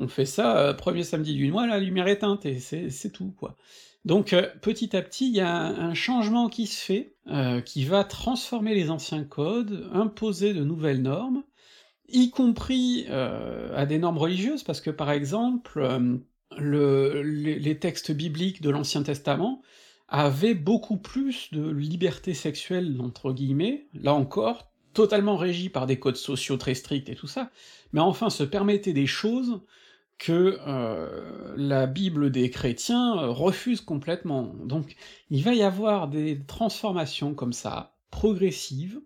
on 0.00 0.08
fait 0.08 0.24
ça, 0.24 0.56
euh, 0.56 0.72
premier 0.72 1.04
samedi 1.04 1.34
du 1.34 1.52
mois, 1.52 1.66
la 1.66 1.78
lumière 1.78 2.08
éteinte, 2.08 2.46
et 2.46 2.58
c'est 2.58 3.10
tout, 3.12 3.32
quoi. 3.38 3.56
Donc 4.06 4.32
euh, 4.32 4.48
petit 4.62 4.96
à 4.96 5.02
petit, 5.02 5.28
il 5.28 5.36
y 5.36 5.40
a 5.40 5.54
un, 5.54 5.92
changement 5.92 6.48
qui 6.48 6.66
se 6.66 6.82
fait, 6.82 7.14
euh, 7.26 7.60
qui 7.60 7.84
va 7.84 8.02
transformer 8.02 8.74
les 8.74 8.90
anciens 8.90 9.24
codes, 9.24 9.88
imposer 9.92 10.54
de 10.54 10.64
nouvelles 10.64 11.02
normes, 11.02 11.44
y 12.08 12.30
compris 12.30 13.06
à 13.08 13.86
des 13.86 13.98
normes 13.98 14.18
religieuses, 14.18 14.64
parce 14.64 14.80
que 14.80 14.90
par 14.90 15.12
exemple, 15.12 15.88
le, 16.58 17.22
les, 17.22 17.78
textes 17.78 18.10
bibliques 18.10 18.62
de 18.62 18.70
l'Ancien 18.70 19.04
Testament 19.04 19.62
avaient 20.08 20.54
beaucoup 20.54 20.96
plus 20.96 21.52
de 21.52 21.70
liberté 21.70 22.34
sexuelle, 22.34 22.96
entre 23.00 23.32
guillemets, 23.32 23.86
là 23.94 24.12
encore, 24.12 24.72
totalement 24.92 25.36
régis 25.36 25.68
par 25.68 25.86
des 25.86 26.00
codes 26.00 26.16
sociaux 26.16 26.56
très 26.56 26.74
stricts 26.74 27.08
et 27.08 27.14
tout 27.14 27.28
ça, 27.28 27.52
mais 27.92 28.00
enfin 28.00 28.28
se 28.28 28.42
permettaient 28.42 28.92
des 28.92 29.06
choses 29.06 29.60
que 30.20 30.58
euh, 30.66 31.54
la 31.56 31.86
Bible 31.86 32.30
des 32.30 32.50
chrétiens 32.50 33.18
euh, 33.18 33.30
refuse 33.30 33.80
complètement. 33.80 34.54
Donc 34.64 34.94
il 35.30 35.42
va 35.42 35.54
y 35.54 35.62
avoir 35.62 36.08
des 36.08 36.44
transformations 36.46 37.34
comme 37.34 37.54
ça, 37.54 37.96
progressives, 38.10 39.00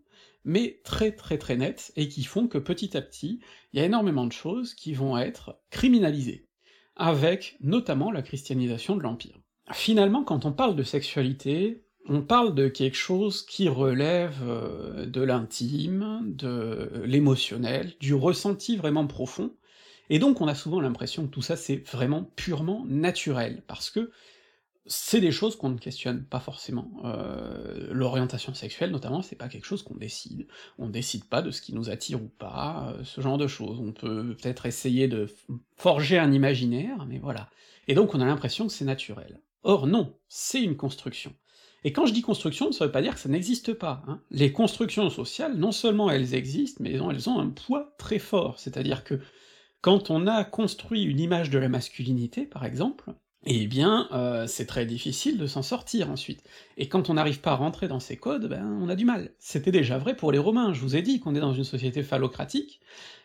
mais 0.44 0.80
très 0.84 1.12
très 1.12 1.38
très 1.38 1.56
nettes, 1.56 1.92
et 1.96 2.08
qui 2.08 2.24
font 2.24 2.48
que 2.48 2.58
petit 2.58 2.96
à 2.96 3.00
petit, 3.00 3.40
il 3.72 3.78
y 3.78 3.82
a 3.82 3.86
énormément 3.86 4.26
de 4.26 4.32
choses 4.32 4.74
qui 4.74 4.92
vont 4.92 5.16
être 5.16 5.56
criminalisées, 5.70 6.48
avec 6.96 7.56
notamment 7.60 8.10
la 8.10 8.22
christianisation 8.22 8.96
de 8.96 9.02
l'Empire. 9.02 9.38
Finalement, 9.72 10.24
quand 10.24 10.44
on 10.44 10.52
parle 10.52 10.74
de 10.74 10.82
sexualité, 10.82 11.84
on 12.06 12.22
parle 12.22 12.56
de 12.56 12.66
quelque 12.66 12.96
chose 12.96 13.46
qui 13.46 13.68
relève 13.68 14.42
euh, 14.42 15.06
de 15.06 15.22
l'intime, 15.22 16.22
de 16.24 16.90
l'émotionnel, 17.04 17.94
du 18.00 18.14
ressenti 18.14 18.76
vraiment 18.76 19.06
profond, 19.06 19.54
et 20.10 20.18
donc 20.18 20.40
on 20.40 20.48
a 20.48 20.54
souvent 20.54 20.80
l'impression 20.80 21.26
que 21.26 21.30
tout 21.30 21.42
ça 21.42 21.56
c'est 21.56 21.76
vraiment 21.90 22.30
purement 22.36 22.84
naturel, 22.86 23.62
parce 23.66 23.90
que 23.90 24.10
c'est 24.86 25.20
des 25.20 25.32
choses 25.32 25.56
qu'on 25.56 25.70
ne 25.70 25.78
questionne 25.78 26.24
pas 26.24 26.40
forcément. 26.40 26.90
Euh, 27.04 27.88
L'orientation 27.90 28.52
sexuelle, 28.52 28.90
notamment, 28.90 29.22
c'est 29.22 29.36
pas 29.36 29.48
quelque 29.48 29.64
chose 29.66 29.82
qu'on 29.82 29.96
décide. 29.96 30.46
On 30.78 30.88
décide 30.88 31.24
pas 31.24 31.40
de 31.40 31.50
ce 31.50 31.62
qui 31.62 31.74
nous 31.74 31.88
attire 31.88 32.22
ou 32.22 32.28
pas, 32.28 32.92
euh, 32.92 33.04
ce 33.04 33.20
genre 33.20 33.38
de 33.38 33.46
choses. 33.46 33.80
On 33.80 33.92
peut 33.92 34.36
peut-être 34.36 34.66
essayer 34.66 35.08
de 35.08 35.26
forger 35.76 36.18
un 36.18 36.32
imaginaire, 36.32 37.06
mais 37.06 37.18
voilà. 37.18 37.48
Et 37.88 37.94
donc 37.94 38.14
on 38.14 38.20
a 38.20 38.26
l'impression 38.26 38.66
que 38.66 38.72
c'est 38.72 38.84
naturel. 38.84 39.40
Or 39.62 39.86
non, 39.86 40.18
c'est 40.28 40.62
une 40.62 40.76
construction. 40.76 41.32
Et 41.84 41.92
quand 41.92 42.06
je 42.06 42.12
dis 42.12 42.22
construction, 42.22 42.72
ça 42.72 42.86
veut 42.86 42.92
pas 42.92 43.02
dire 43.02 43.14
que 43.14 43.20
ça 43.20 43.28
n'existe 43.28 43.74
pas. 43.74 44.02
Hein. 44.06 44.20
Les 44.30 44.52
constructions 44.52 45.10
sociales, 45.10 45.54
non 45.56 45.72
seulement 45.72 46.10
elles 46.10 46.34
existent, 46.34 46.82
mais 46.82 46.92
elles 46.92 47.28
ont 47.28 47.38
un 47.38 47.50
poids 47.50 47.94
très 47.98 48.18
fort, 48.18 48.58
c'est-à-dire 48.58 49.04
que 49.04 49.20
quand 49.84 50.10
on 50.10 50.26
a 50.26 50.44
construit 50.44 51.02
une 51.02 51.20
image 51.20 51.50
de 51.50 51.58
la 51.58 51.68
masculinité, 51.68 52.46
par 52.46 52.64
exemple, 52.64 53.12
eh 53.44 53.66
bien, 53.66 54.08
heu, 54.12 54.46
c'est 54.46 54.64
très 54.64 54.86
difficile 54.86 55.36
de 55.36 55.46
s'en 55.46 55.60
sortir 55.60 56.08
ensuite. 56.08 56.42
Et 56.78 56.88
quand 56.88 57.10
on 57.10 57.14
n'arrive 57.14 57.42
pas 57.42 57.50
à 57.50 57.56
rentrer 57.56 57.86
dans 57.86 58.00
ces 58.00 58.16
codes, 58.16 58.48
ben, 58.48 58.64
on 58.80 58.88
a 58.88 58.96
du 58.96 59.04
mal. 59.04 59.34
C'était 59.38 59.72
déjà 59.72 59.98
vrai 59.98 60.16
pour 60.16 60.32
les 60.32 60.38
Romains, 60.38 60.72
je 60.72 60.80
vous 60.80 60.96
ai 60.96 61.02
dit 61.02 61.20
qu'on 61.20 61.34
est 61.34 61.40
dans 61.40 61.52
une 61.52 61.64
société 61.64 62.02
phallocratique, 62.02 62.80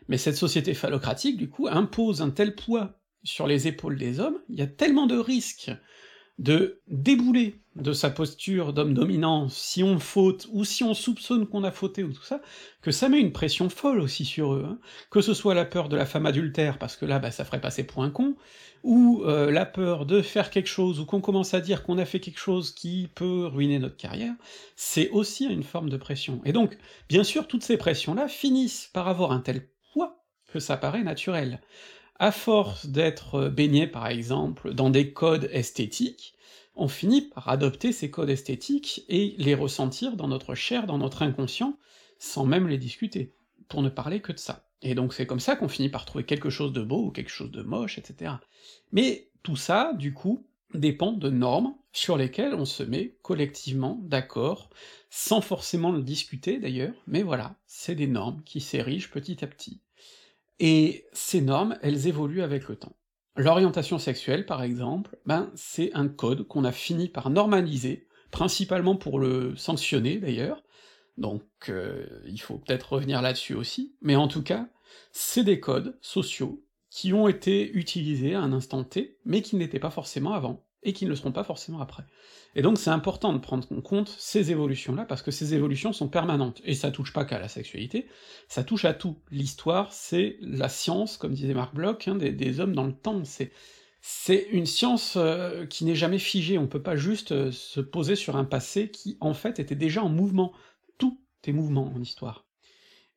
mais 0.09 0.17
cette 0.17 0.35
société 0.35 0.73
phallocratique, 0.73 1.37
du 1.37 1.49
coup, 1.49 1.69
impose 1.69 2.21
un 2.21 2.29
tel 2.29 2.53
poids 2.55 2.99
sur 3.23 3.47
les 3.47 3.69
épaules 3.69 3.97
des 3.97 4.19
hommes, 4.19 4.39
il 4.49 4.59
y 4.59 4.61
a 4.61 4.67
tellement 4.67 5.07
de 5.07 5.17
risques 5.17 5.71
de 6.39 6.81
débouler 6.87 7.59
de 7.75 7.93
sa 7.93 8.09
posture 8.09 8.73
d'homme 8.73 8.93
dominant 8.93 9.47
si 9.49 9.83
on 9.83 9.99
faute, 9.99 10.47
ou 10.51 10.63
si 10.63 10.83
on 10.83 10.93
soupçonne 10.93 11.45
qu'on 11.45 11.63
a 11.63 11.71
fauté 11.71 12.03
ou 12.03 12.11
tout 12.11 12.23
ça, 12.23 12.41
que 12.81 12.91
ça 12.91 13.09
met 13.09 13.19
une 13.19 13.31
pression 13.31 13.69
folle 13.69 13.99
aussi 13.99 14.25
sur 14.25 14.53
eux, 14.53 14.65
hein. 14.67 14.79
Que 15.11 15.21
ce 15.21 15.33
soit 15.33 15.53
la 15.53 15.65
peur 15.65 15.89
de 15.89 15.95
la 15.95 16.05
femme 16.05 16.25
adultère, 16.25 16.77
parce 16.77 16.95
que 16.95 17.05
là, 17.05 17.19
bah, 17.19 17.31
ça 17.31 17.45
ferait 17.45 17.61
passer 17.61 17.83
pour 17.85 18.03
un 18.03 18.09
con, 18.09 18.35
ou 18.83 19.23
euh, 19.25 19.51
la 19.51 19.65
peur 19.65 20.05
de 20.05 20.21
faire 20.21 20.49
quelque 20.49 20.67
chose, 20.67 20.99
ou 20.99 21.05
qu'on 21.05 21.21
commence 21.21 21.53
à 21.53 21.61
dire 21.61 21.83
qu'on 21.83 21.97
a 21.97 22.05
fait 22.05 22.19
quelque 22.19 22.39
chose 22.39 22.71
qui 22.71 23.09
peut 23.15 23.45
ruiner 23.45 23.79
notre 23.79 23.97
carrière, 23.97 24.33
c'est 24.75 25.09
aussi 25.11 25.45
une 25.45 25.63
forme 25.63 25.89
de 25.89 25.97
pression. 25.97 26.41
Et 26.45 26.53
donc, 26.53 26.77
bien 27.09 27.23
sûr, 27.23 27.47
toutes 27.47 27.63
ces 27.63 27.77
pressions-là 27.77 28.27
finissent 28.27 28.89
par 28.93 29.07
avoir 29.07 29.31
un 29.31 29.39
tel 29.39 29.67
poids 29.93 30.23
que 30.51 30.59
ça 30.59 30.77
paraît 30.77 31.03
naturel 31.03 31.59
à 32.19 32.31
force 32.31 32.85
d'être 32.85 33.47
baigné, 33.47 33.87
par 33.87 34.07
exemple, 34.07 34.73
dans 34.73 34.89
des 34.89 35.13
codes 35.13 35.49
esthétiques, 35.51 36.35
on 36.75 36.87
finit 36.87 37.21
par 37.21 37.49
adopter 37.49 37.91
ces 37.91 38.11
codes 38.11 38.29
esthétiques 38.29 39.03
et 39.09 39.35
les 39.37 39.55
ressentir 39.55 40.15
dans 40.15 40.27
notre 40.27 40.53
chair, 40.53 40.85
dans 40.85 40.97
notre 40.97 41.23
inconscient, 41.23 41.77
sans 42.19 42.45
même 42.45 42.67
les 42.67 42.77
discuter, 42.77 43.33
pour 43.67 43.81
ne 43.81 43.89
parler 43.89 44.21
que 44.21 44.33
de 44.33 44.37
ça. 44.37 44.69
Et 44.81 44.95
donc 44.95 45.13
c'est 45.13 45.25
comme 45.25 45.39
ça 45.39 45.55
qu'on 45.55 45.67
finit 45.67 45.89
par 45.89 46.05
trouver 46.05 46.25
quelque 46.25 46.49
chose 46.49 46.73
de 46.73 46.81
beau 46.81 47.07
ou 47.07 47.11
quelque 47.11 47.31
chose 47.31 47.51
de 47.51 47.61
moche, 47.61 47.97
etc. 47.97 48.33
Mais 48.91 49.29
tout 49.43 49.57
ça, 49.57 49.93
du 49.93 50.13
coup, 50.13 50.45
dépend 50.73 51.13
de 51.13 51.29
normes 51.29 51.75
sur 51.91 52.17
lesquelles 52.17 52.53
on 52.53 52.65
se 52.65 52.83
met 52.83 53.17
collectivement 53.21 53.99
d'accord, 54.03 54.69
sans 55.09 55.41
forcément 55.41 55.91
le 55.91 56.01
discuter 56.01 56.59
d'ailleurs, 56.59 56.93
mais 57.07 57.23
voilà, 57.23 57.55
c'est 57.65 57.95
des 57.95 58.07
normes 58.07 58.43
qui 58.43 58.61
s'érigent 58.61 59.09
petit 59.09 59.43
à 59.43 59.47
petit. 59.47 59.81
Et 60.59 61.05
ces 61.13 61.41
normes, 61.41 61.77
elles 61.81 62.07
évoluent 62.07 62.41
avec 62.41 62.67
le 62.67 62.75
temps. 62.75 62.95
L'orientation 63.35 63.99
sexuelle, 63.99 64.45
par 64.45 64.63
exemple, 64.63 65.17
ben 65.25 65.51
c'est 65.55 65.91
un 65.93 66.09
code 66.09 66.47
qu'on 66.47 66.65
a 66.65 66.71
fini 66.71 67.07
par 67.07 67.29
normaliser, 67.29 68.07
principalement 68.31 68.97
pour 68.97 69.19
le 69.19 69.55
sanctionner 69.55 70.17
d'ailleurs, 70.17 70.61
donc 71.17 71.43
euh, 71.69 72.05
il 72.27 72.39
faut 72.39 72.57
peut-être 72.57 72.93
revenir 72.93 73.21
là-dessus 73.21 73.53
aussi, 73.53 73.95
mais 74.01 74.15
en 74.15 74.27
tout 74.27 74.43
cas, 74.43 74.67
c'est 75.11 75.43
des 75.43 75.59
codes 75.59 75.97
sociaux 76.01 76.65
qui 76.89 77.13
ont 77.13 77.27
été 77.27 77.71
utilisés 77.71 78.33
à 78.33 78.41
un 78.41 78.51
instant 78.51 78.83
T, 78.83 79.17
mais 79.25 79.41
qui 79.41 79.55
n'étaient 79.55 79.79
pas 79.79 79.91
forcément 79.91 80.33
avant, 80.33 80.65
et 80.83 80.93
qui 80.93 81.05
ne 81.05 81.09
le 81.09 81.15
seront 81.15 81.31
pas 81.31 81.43
forcément 81.43 81.81
après. 81.81 82.03
Et 82.55 82.61
donc 82.61 82.77
c'est 82.77 82.89
important 82.89 83.33
de 83.33 83.39
prendre 83.39 83.67
en 83.71 83.81
compte 83.81 84.09
ces 84.17 84.51
évolutions-là, 84.51 85.05
parce 85.05 85.21
que 85.21 85.31
ces 85.31 85.53
évolutions 85.53 85.93
sont 85.93 86.07
permanentes, 86.07 86.61
et 86.63 86.73
ça 86.73 86.91
touche 86.91 87.13
pas 87.13 87.25
qu'à 87.25 87.39
la 87.39 87.47
sexualité, 87.47 88.07
ça 88.47 88.63
touche 88.63 88.85
à 88.85 88.93
tout. 88.93 89.17
L'histoire, 89.31 89.91
c'est 89.93 90.37
la 90.41 90.69
science, 90.69 91.17
comme 91.17 91.33
disait 91.33 91.53
Marc 91.53 91.73
Bloch, 91.75 92.07
hein, 92.07 92.15
des, 92.15 92.59
hommes 92.59 92.73
dans 92.73 92.85
le 92.85 92.93
temps, 92.93 93.23
c'est... 93.23 93.51
C'est 94.01 94.47
une 94.51 94.65
science 94.65 95.17
euh, 95.17 95.65
qui 95.65 95.83
n'est 95.83 95.93
jamais 95.93 96.19
figée, 96.19 96.57
on 96.57 96.67
peut 96.67 96.81
pas 96.81 96.95
juste 96.95 97.33
euh, 97.33 97.51
se 97.51 97.81
poser 97.81 98.15
sur 98.15 98.37
un 98.37 98.45
passé 98.45 98.89
qui, 98.89 99.17
en 99.19 99.33
fait, 99.33 99.59
était 99.59 99.75
déjà 99.75 100.01
en 100.01 100.07
mouvement. 100.07 100.53
Tout 100.97 101.19
est 101.43 101.51
mouvement 101.51 101.91
en 101.93 102.01
histoire. 102.01 102.45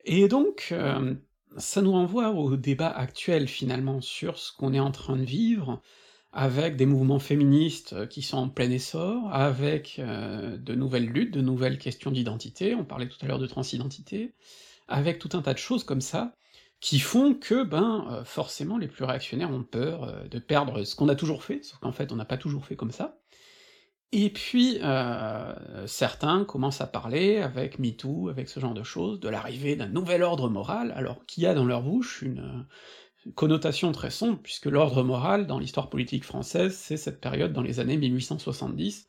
Et 0.03 0.27
donc, 0.27 0.67
euh, 0.73 1.15
ça 1.57 1.81
nous 1.81 1.93
renvoie 1.93 2.31
au 2.31 2.55
débat 2.55 2.89
actuel, 2.89 3.47
finalement, 3.47 4.01
sur 4.01 4.37
ce 4.37 4.51
qu'on 4.51 4.73
est 4.73 4.79
en 4.79 4.91
train 4.91 5.15
de 5.15 5.23
vivre, 5.23 5.81
avec 6.33 6.75
des 6.75 6.87
mouvements 6.87 7.19
féministes 7.19 7.93
euh, 7.93 8.07
qui 8.07 8.23
sont 8.23 8.37
en 8.37 8.49
plein 8.49 8.69
essor, 8.71 9.31
avec 9.31 9.99
euh, 9.99 10.57
de 10.57 10.73
nouvelles 10.73 11.05
luttes, 11.05 11.33
de 11.33 11.41
nouvelles 11.41 11.77
questions 11.77 12.11
d'identité, 12.11 12.73
on 12.73 12.83
parlait 12.83 13.07
tout 13.07 13.17
à 13.21 13.27
l'heure 13.27 13.39
de 13.39 13.45
transidentité, 13.45 14.33
avec 14.87 15.19
tout 15.19 15.29
un 15.33 15.41
tas 15.41 15.53
de 15.53 15.59
choses 15.59 15.83
comme 15.83 16.01
ça, 16.01 16.33
qui 16.79 16.99
font 16.99 17.35
que, 17.35 17.63
ben, 17.63 18.07
euh, 18.11 18.23
forcément, 18.25 18.77
les 18.79 18.87
plus 18.87 19.05
réactionnaires 19.05 19.51
ont 19.51 19.63
peur 19.63 20.27
de 20.29 20.39
perdre 20.39 20.83
ce 20.83 20.95
qu'on 20.95 21.07
a 21.07 21.15
toujours 21.15 21.43
fait, 21.43 21.63
sauf 21.63 21.79
qu'en 21.79 21.91
fait, 21.91 22.11
on 22.11 22.15
n'a 22.15 22.25
pas 22.25 22.37
toujours 22.37 22.65
fait 22.65 22.75
comme 22.75 22.91
ça, 22.91 23.19
et 24.15 24.29
puis, 24.29 24.77
certains 25.87 26.45
commencent 26.45 26.81
à 26.81 26.85
parler, 26.85 27.37
avec 27.37 27.79
MeToo, 27.79 28.29
avec 28.29 28.47
ce 28.47 28.59
genre 28.59 28.75
de 28.75 28.83
choses, 28.83 29.19
de 29.19 29.27
l'arrivée 29.27 29.75
d'un 29.75 29.87
nouvel 29.87 30.21
ordre 30.21 30.49
moral, 30.49 30.93
alors 30.95 31.25
qu'il 31.25 31.41
y 31.41 31.47
a 31.47 31.55
dans 31.55 31.65
leur 31.65 31.81
bouche 31.81 32.21
une 32.21 32.67
connotation 33.35 33.91
très 33.91 34.09
sombre, 34.09 34.39
puisque 34.41 34.65
l'ordre 34.65 35.03
moral, 35.03 35.47
dans 35.47 35.59
l'histoire 35.59 35.89
politique 35.89 36.23
française, 36.23 36.75
c'est 36.75 36.97
cette 36.97 37.21
période 37.21 37.53
dans 37.53 37.61
les 37.61 37.79
années 37.79 37.97
1870, 37.97 39.07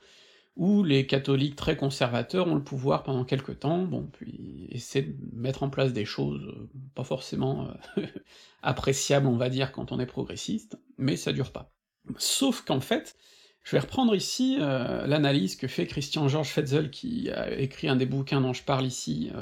où 0.56 0.84
les 0.84 1.06
catholiques 1.06 1.56
très 1.56 1.76
conservateurs 1.76 2.46
ont 2.46 2.54
le 2.54 2.62
pouvoir 2.62 3.02
pendant 3.02 3.24
quelque 3.24 3.52
temps, 3.52 3.82
bon, 3.82 4.08
puis 4.12 4.68
essaient 4.70 5.02
de 5.02 5.16
mettre 5.32 5.64
en 5.64 5.70
place 5.70 5.92
des 5.92 6.04
choses 6.04 6.42
euh, 6.44 6.68
pas 6.94 7.02
forcément 7.02 7.68
euh, 7.98 8.06
appréciables, 8.62 9.26
on 9.26 9.36
va 9.36 9.48
dire, 9.48 9.72
quand 9.72 9.90
on 9.90 9.98
est 9.98 10.06
progressiste, 10.06 10.78
mais 10.96 11.16
ça 11.16 11.32
dure 11.32 11.50
pas. 11.50 11.72
Sauf 12.18 12.62
qu'en 12.62 12.80
fait, 12.80 13.16
je 13.64 13.72
vais 13.72 13.80
reprendre 13.80 14.14
ici 14.14 14.58
euh, 14.60 15.06
l'analyse 15.08 15.56
que 15.56 15.66
fait 15.66 15.86
Christian 15.86 16.28
Georges 16.28 16.50
Fetzel, 16.50 16.90
qui 16.90 17.30
a 17.30 17.52
écrit 17.58 17.88
un 17.88 17.96
des 17.96 18.06
bouquins 18.06 18.40
dont 18.40 18.52
je 18.52 18.62
parle 18.62 18.86
ici, 18.86 19.32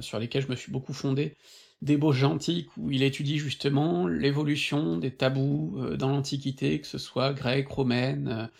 sur 0.00 0.18
lesquels 0.18 0.42
je 0.42 0.48
me 0.48 0.56
suis 0.56 0.70
beaucoup 0.70 0.92
fondé, 0.92 1.34
d'ébauche 1.82 2.22
antique 2.22 2.68
où 2.76 2.90
il 2.90 3.02
étudie 3.02 3.38
justement 3.38 4.06
l'évolution 4.06 4.98
des 4.98 5.10
tabous 5.10 5.76
euh, 5.78 5.96
dans 5.96 6.10
l'Antiquité, 6.10 6.80
que 6.80 6.86
ce 6.86 6.98
soit 6.98 7.32
grecque, 7.32 7.68
romaine, 7.68 8.50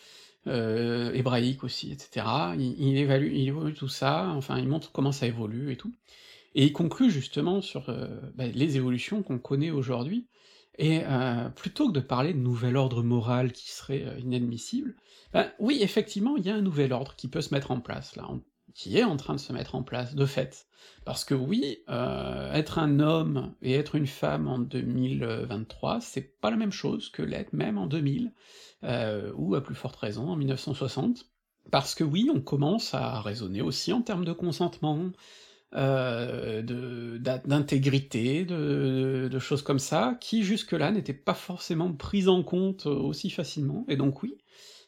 euh, 0.47 1.12
hébraïque 1.12 1.64
aussi, 1.64 1.92
etc. 1.92 2.26
Il, 2.59 2.97
évalue, 2.97 3.32
il 3.34 3.74
tout 3.74 3.88
ça, 3.88 4.28
enfin 4.30 4.59
il 4.59 4.68
montre 4.68 4.90
comment 4.92 5.12
ça 5.12 5.26
évolue 5.26 5.72
et 5.72 5.76
tout. 5.76 5.92
Et 6.55 6.64
il 6.64 6.72
conclut 6.72 7.10
justement 7.10 7.60
sur 7.60 7.90
euh, 7.90 8.09
bah, 8.34 8.47
les 8.47 8.76
évolutions 8.76 9.22
qu'on 9.22 9.38
connaît 9.38 9.70
aujourd'hui, 9.70 10.26
et 10.78 11.02
plutôt 11.56 11.88
que 11.88 11.92
de 11.92 12.01
parler 12.01 12.32
de 12.32 12.38
nouvel 12.38 12.78
ordre 12.78 13.02
moral 13.02 13.52
qui 13.52 13.70
serait 13.70 14.02
inadmissible, 14.18 14.94
ben 15.34 15.52
oui, 15.59 15.80
effectivement, 15.82 16.38
il 16.38 16.47
y 16.47 16.48
a 16.48 16.55
un 16.55 16.62
nouvel 16.62 16.94
ordre 16.94 17.16
qui 17.16 17.28
peut 17.28 17.42
se 17.42 17.52
mettre 17.52 17.70
en 17.70 17.80
place, 17.80 18.16
là 18.16 18.26
qui 18.74 18.98
est 18.98 19.05
en 19.05 19.16
train 19.16 19.34
de 19.34 19.40
se 19.40 19.52
mettre 19.52 19.74
en 19.74 19.82
place, 19.82 20.14
de 20.14 20.26
fait. 20.26 20.66
Parce 21.05 21.24
que 21.24 21.34
oui, 21.34 21.78
euh, 21.88 22.52
être 22.52 22.78
un 22.78 23.01
homme 23.01 23.55
et 23.62 23.74
être 23.74 23.94
une 23.94 24.06
femme 24.06 24.48
en 24.48 24.59
2023, 24.59 26.01
c'est 26.01 26.40
pas 26.40 26.51
la 26.51 26.56
même 26.56 26.72
chose 26.72 27.09
que 27.10 27.22
l'être 27.22 27.52
même 27.52 27.78
en 27.78 27.86
2000, 27.86 28.32
euh, 28.84 29.32
ou 29.34 29.55
à 29.55 29.62
plus 29.62 29.74
forte 29.74 29.97
raison 29.97 30.28
en 30.28 30.36
1960, 30.36 31.26
parce 31.70 31.94
que 31.94 32.05
oui, 32.05 32.30
on 32.32 32.40
commence 32.40 32.94
à 32.94 33.20
raisonner 33.20 33.62
aussi 33.62 33.92
en 33.92 34.02
termes 34.02 34.24
de 34.24 34.32
consentement, 34.32 35.10
euh, 35.74 36.62
d'intégrité, 36.62 38.44
de, 38.44 39.28
de, 39.30 39.38
choses 39.38 39.62
comme 39.62 39.78
ça, 39.78 40.16
qui 40.20 40.42
jusque-là 40.42 40.90
n'étaient 40.90 41.12
pas 41.12 41.34
forcément 41.34 41.92
prises 41.92 42.28
en 42.28 42.42
compte 42.42 42.86
aussi 42.86 43.30
facilement, 43.30 43.84
et 43.88 43.97
donc 43.97 44.22
oui, 44.22 44.36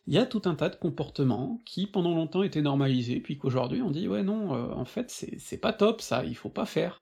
il 0.06 0.14
y 0.14 0.18
a 0.18 0.26
tout 0.26 0.42
un 0.46 0.54
tas 0.54 0.68
de 0.68 0.76
comportements 0.76 1.60
qui 1.64 1.86
pendant 1.86 2.14
longtemps 2.14 2.42
étaient 2.42 2.62
normalisés, 2.62 3.20
puis 3.20 3.38
qu'aujourd'hui 3.38 3.82
on 3.82 3.90
dit 3.90 4.08
ouais 4.08 4.22
non, 4.22 4.54
euh, 4.54 4.72
en 4.72 4.84
fait 4.84 5.10
c'est 5.10 5.60
pas 5.60 5.72
top 5.72 6.00
ça, 6.00 6.24
il 6.24 6.36
faut 6.36 6.50
pas 6.50 6.66
faire. 6.66 7.00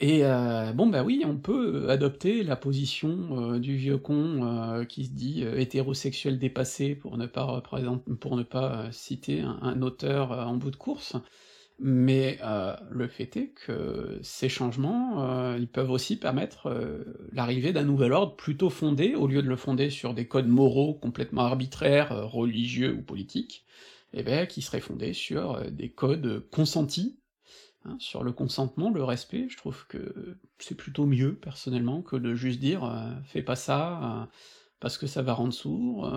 Et 0.00 0.24
euh, 0.24 0.72
bon 0.72 0.86
bah 0.86 1.02
oui, 1.04 1.22
on 1.26 1.36
peut 1.36 1.90
adopter 1.90 2.42
la 2.42 2.56
position 2.56 3.54
euh, 3.54 3.58
du 3.58 3.76
vieux 3.76 3.98
con 3.98 4.84
qui 4.88 5.04
se 5.06 5.10
dit 5.10 5.42
hétérosexuel 5.42 6.38
dépassé 6.38 6.94
pour 6.94 7.18
ne 7.18 7.26
pas 7.26 7.62
pour 8.20 8.36
ne 8.36 8.42
pas 8.42 8.90
citer 8.92 9.40
un 9.42 9.82
auteur 9.82 10.32
en 10.32 10.56
bout 10.56 10.70
de 10.70 10.76
course, 10.76 11.16
mais 11.82 12.38
euh, 12.42 12.76
le 12.90 13.08
fait 13.08 13.36
est 13.38 13.48
que 13.48 14.18
ces 14.22 14.50
changements, 14.50 15.24
euh, 15.24 15.56
ils 15.58 15.66
peuvent 15.66 15.90
aussi 15.90 16.16
permettre 16.16 16.66
euh, 16.66 17.04
l'arrivée 17.32 17.72
d'un 17.72 17.84
nouvel 17.84 18.12
ordre 18.12 18.36
plutôt 18.36 18.68
fondé, 18.68 19.14
au 19.14 19.26
lieu 19.26 19.42
de 19.42 19.48
le 19.48 19.56
fonder 19.56 19.88
sur 19.88 20.12
des 20.12 20.28
codes 20.28 20.46
moraux 20.46 20.92
complètement 20.92 21.42
arbitraires, 21.42 22.30
religieux 22.30 22.92
ou 22.92 23.02
politiques, 23.02 23.64
eh 24.12 24.22
ben, 24.22 24.46
qui 24.46 24.60
serait 24.60 24.80
fondé 24.80 25.14
sur 25.14 25.70
des 25.70 25.90
codes 25.90 26.44
consentis, 26.50 27.18
hein, 27.86 27.96
sur 27.98 28.24
le 28.24 28.32
consentement, 28.32 28.90
le 28.90 29.02
respect, 29.02 29.46
je 29.48 29.56
trouve 29.56 29.86
que 29.86 30.36
c'est 30.58 30.76
plutôt 30.76 31.06
mieux, 31.06 31.34
personnellement, 31.34 32.02
que 32.02 32.16
de 32.16 32.34
juste 32.34 32.60
dire 32.60 32.82
fais 33.24 33.42
pas 33.42 33.56
ça, 33.56 34.28
parce 34.80 34.98
que 34.98 35.06
ça 35.06 35.22
va 35.22 35.32
rendre 35.32 35.54
sourd, 35.54 36.12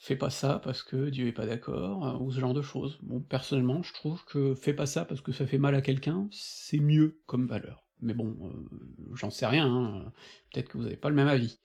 fais 0.00 0.16
pas 0.16 0.30
ça 0.30 0.58
parce 0.64 0.82
que 0.82 1.10
Dieu 1.10 1.28
est 1.28 1.32
pas 1.32 1.46
d'accord, 1.46 2.06
euh, 2.06 2.18
ou 2.18 2.32
ce 2.32 2.40
genre 2.40 2.54
de 2.54 2.62
choses. 2.62 2.98
Bon, 3.02 3.20
personnellement, 3.20 3.82
je 3.82 3.92
trouve 3.92 4.24
que 4.24 4.54
fais 4.54 4.72
pas 4.72 4.86
ça 4.86 5.04
parce 5.04 5.20
que 5.20 5.30
ça 5.30 5.46
fait 5.46 5.58
mal 5.58 5.74
à 5.74 5.82
quelqu'un, 5.82 6.26
c'est 6.32 6.78
mieux 6.78 7.20
comme 7.26 7.46
valeur. 7.46 7.86
Mais 8.00 8.14
bon, 8.14 8.34
euh, 8.42 9.14
j'en 9.14 9.30
sais 9.30 9.46
rien, 9.46 9.66
hein, 9.66 10.12
peut-être 10.50 10.70
que 10.70 10.78
vous 10.78 10.86
avez 10.86 10.96
pas 10.96 11.10
le 11.10 11.14
même 11.14 11.28
avis. 11.28 11.60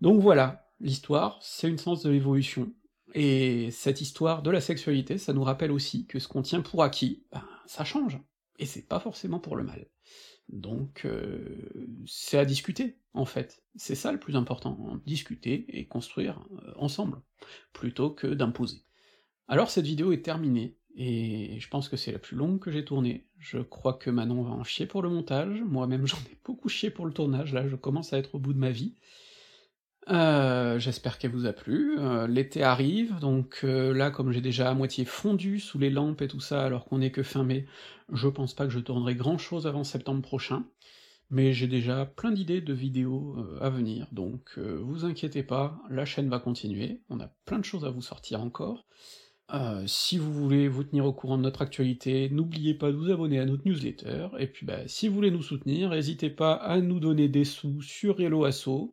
Donc 0.00 0.20
voilà, 0.20 0.68
l'histoire, 0.80 1.38
c'est 1.40 1.68
une 1.68 1.78
sens 1.78 2.02
de 2.02 2.10
l'évolution, 2.10 2.74
et 3.14 3.70
cette 3.70 4.00
histoire 4.00 4.42
de 4.42 4.50
la 4.50 4.60
sexualité, 4.60 5.16
ça 5.16 5.32
nous 5.32 5.44
rappelle 5.44 5.70
aussi 5.70 6.06
que 6.06 6.18
ce 6.18 6.26
qu'on 6.26 6.42
tient 6.42 6.62
pour 6.62 6.82
acquis, 6.82 7.24
ben, 7.30 7.46
ça 7.66 7.84
change, 7.84 8.18
et 8.58 8.66
c'est 8.66 8.88
pas 8.88 8.98
forcément 8.98 9.38
pour 9.38 9.54
le 9.54 9.62
mal. 9.62 9.86
Donc, 10.52 11.02
euh, 11.06 11.70
c'est 12.06 12.38
à 12.38 12.44
discuter, 12.44 12.98
en 13.14 13.24
fait. 13.24 13.62
C'est 13.76 13.94
ça 13.94 14.12
le 14.12 14.20
plus 14.20 14.36
important, 14.36 15.00
discuter 15.06 15.64
et 15.68 15.86
construire, 15.86 16.46
heu, 16.52 16.74
ensemble, 16.76 17.20
plutôt 17.72 18.10
que 18.10 18.26
d'imposer. 18.26 18.84
Alors 19.48 19.70
cette 19.70 19.86
vidéo 19.86 20.12
est 20.12 20.22
terminée, 20.22 20.76
et 20.94 21.58
je 21.60 21.68
pense 21.68 21.88
que 21.88 21.96
c'est 21.96 22.12
la 22.12 22.18
plus 22.18 22.36
longue 22.36 22.58
que 22.60 22.70
j'ai 22.70 22.84
tournée. 22.84 23.26
Je 23.38 23.58
crois 23.58 23.94
que 23.94 24.10
Manon 24.10 24.42
va 24.42 24.50
en 24.50 24.64
chier 24.64 24.86
pour 24.86 25.02
le 25.02 25.08
montage, 25.10 25.60
moi-même 25.62 26.06
j'en 26.08 26.18
ai 26.18 26.38
beaucoup 26.44 26.68
chié 26.68 26.90
pour 26.90 27.06
le 27.06 27.12
tournage, 27.12 27.52
là 27.52 27.66
je 27.68 27.76
commence 27.76 28.12
à 28.12 28.18
être 28.18 28.34
au 28.34 28.38
bout 28.38 28.52
de 28.52 28.58
ma 28.58 28.70
vie. 28.70 28.94
Heu, 30.10 30.78
j'espère 30.80 31.16
qu'elle 31.18 31.30
vous 31.30 31.46
a 31.46 31.52
plu, 31.52 31.96
heu, 31.98 32.26
l'été 32.26 32.64
arrive, 32.64 33.20
donc 33.20 33.60
heu, 33.62 33.92
là 33.92 34.10
comme 34.10 34.32
j'ai 34.32 34.40
déjà 34.40 34.68
à 34.68 34.74
moitié 34.74 35.04
fondu 35.04 35.60
sous 35.60 35.78
les 35.78 35.90
lampes 35.90 36.22
et 36.22 36.28
tout 36.28 36.40
ça 36.40 36.64
alors 36.64 36.86
qu'on 36.86 37.00
est 37.00 37.12
que 37.12 37.22
fin 37.22 37.44
mai, 37.44 37.66
je 38.12 38.26
pense 38.26 38.52
pas 38.52 38.64
que 38.66 38.72
je 38.72 38.80
tournerai 38.80 39.14
grand 39.14 39.38
chose 39.38 39.64
avant 39.66 39.84
septembre 39.84 40.22
prochain, 40.22 40.64
mais 41.30 41.52
j'ai 41.52 41.68
déjà 41.68 42.04
plein 42.04 42.32
d'idées 42.32 42.60
de 42.60 42.72
vidéos, 42.72 43.36
à 43.60 43.70
venir, 43.70 44.08
donc 44.10 44.58
vous 44.58 45.04
inquiétez 45.04 45.44
pas, 45.44 45.80
la 45.88 46.04
chaîne 46.04 46.28
va 46.28 46.40
continuer, 46.40 47.00
on 47.08 47.20
a 47.20 47.28
plein 47.44 47.60
de 47.60 47.64
choses 47.64 47.84
à 47.84 47.90
vous 47.90 48.02
sortir 48.02 48.40
encore. 48.42 48.84
Si 49.86 50.18
vous 50.18 50.32
voulez 50.32 50.66
vous 50.66 50.82
tenir 50.82 51.04
au 51.04 51.12
courant 51.12 51.36
de 51.38 51.42
notre 51.42 51.62
actualité, 51.62 52.28
n'oubliez 52.30 52.74
pas 52.74 52.90
de 52.90 52.96
vous 52.96 53.10
abonner 53.10 53.38
à 53.38 53.44
notre 53.44 53.66
newsletter, 53.66 54.28
et 54.38 54.48
puis 54.48 54.66
bah, 54.66 54.88
si 54.88 55.06
vous 55.08 55.14
voulez 55.14 55.30
nous 55.30 55.42
soutenir, 55.42 55.94
hésitez 55.94 56.30
pas 56.30 56.54
à 56.54 56.80
nous 56.80 56.98
donner 56.98 57.28
des 57.28 57.44
sous 57.44 57.80
sur 57.82 58.20
Helloasso, 58.20 58.92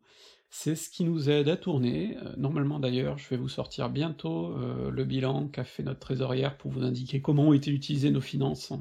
c'est 0.50 0.74
ce 0.76 0.90
qui 0.90 1.04
nous 1.04 1.30
aide 1.30 1.48
à 1.48 1.56
tourner, 1.56 2.16
heu, 2.16 2.34
normalement 2.36 2.80
d'ailleurs 2.80 3.18
je 3.18 3.28
vais 3.30 3.36
vous 3.36 3.48
sortir 3.48 3.88
bientôt, 3.90 4.48
heu, 4.58 4.90
le 4.90 5.04
bilan 5.04 5.48
qu'a 5.48 5.64
fait 5.64 5.82
notre 5.84 6.00
trésorière 6.00 6.56
pour 6.58 6.70
vous 6.72 6.82
indiquer 6.84 7.20
comment 7.22 7.48
ont 7.48 7.52
été 7.52 7.70
utilisées 7.70 8.10
nos 8.10 8.20
finances 8.20 8.70
en 8.72 8.80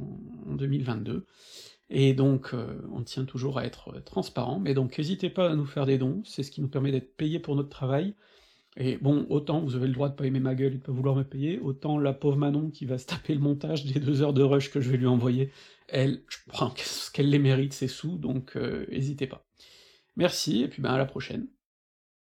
en 0.50 0.56
2022, 0.56 1.26
et 1.90 2.14
donc 2.14 2.54
heu, 2.54 2.88
on 2.94 3.04
tient 3.04 3.26
toujours 3.26 3.60
à 3.60 3.66
être, 3.66 4.02
transparent, 4.06 4.60
mais 4.60 4.74
donc 4.74 5.00
hésitez 5.00 5.30
pas 5.30 5.52
à 5.52 5.56
nous 5.56 5.66
faire 5.66 5.86
des 5.86 5.98
dons, 6.00 6.22
c'est 6.26 6.44
ce 6.44 6.52
qui 6.52 6.62
nous 6.62 6.70
permet 6.70 6.92
d'être 6.92 7.16
payés 7.18 7.40
pour 7.40 7.56
notre 7.56 7.70
travail, 7.70 8.16
et 8.78 8.98
bon, 8.98 9.26
autant 9.30 9.62
vous 9.62 9.76
avez 9.76 9.88
le 9.88 9.94
droit 9.94 10.10
de 10.10 10.16
pas 10.16 10.26
aimer 10.28 10.40
ma 10.40 10.56
gueule 10.56 10.74
et 10.76 10.78
de 10.78 10.84
pas 10.84 10.92
vouloir 10.94 11.16
me 11.16 11.24
payer, 11.24 11.60
autant 11.60 11.98
la 12.00 12.14
pauvre 12.14 12.38
Manon 12.38 12.72
qui 12.72 12.86
va 12.86 12.98
se 12.98 13.06
taper 13.08 13.34
le 13.36 13.42
montage 13.42 13.86
des 13.86 14.00
2 14.00 14.22
heures 14.24 14.34
de 14.34 14.44
rush 14.44 14.72
que 14.72 14.82
je 14.82 14.90
vais 14.92 14.98
lui 14.98 15.08
envoyer, 15.08 15.52
elle, 15.90 16.24
je 16.30 16.38
pense 16.52 17.10
qu'elle 17.12 17.30
les 17.30 17.40
mérite 17.40 17.74
ces 17.74 17.88
sous, 17.90 18.18
donc 18.18 18.56
heu, 18.58 18.88
hésitez 18.92 19.28
pas. 19.28 19.46
Merci, 20.18 20.64
et 20.64 20.68
puis 20.70 20.82
ben 20.84 20.92
à 20.92 20.98
la 21.00 21.06
prochaine. 21.06 21.48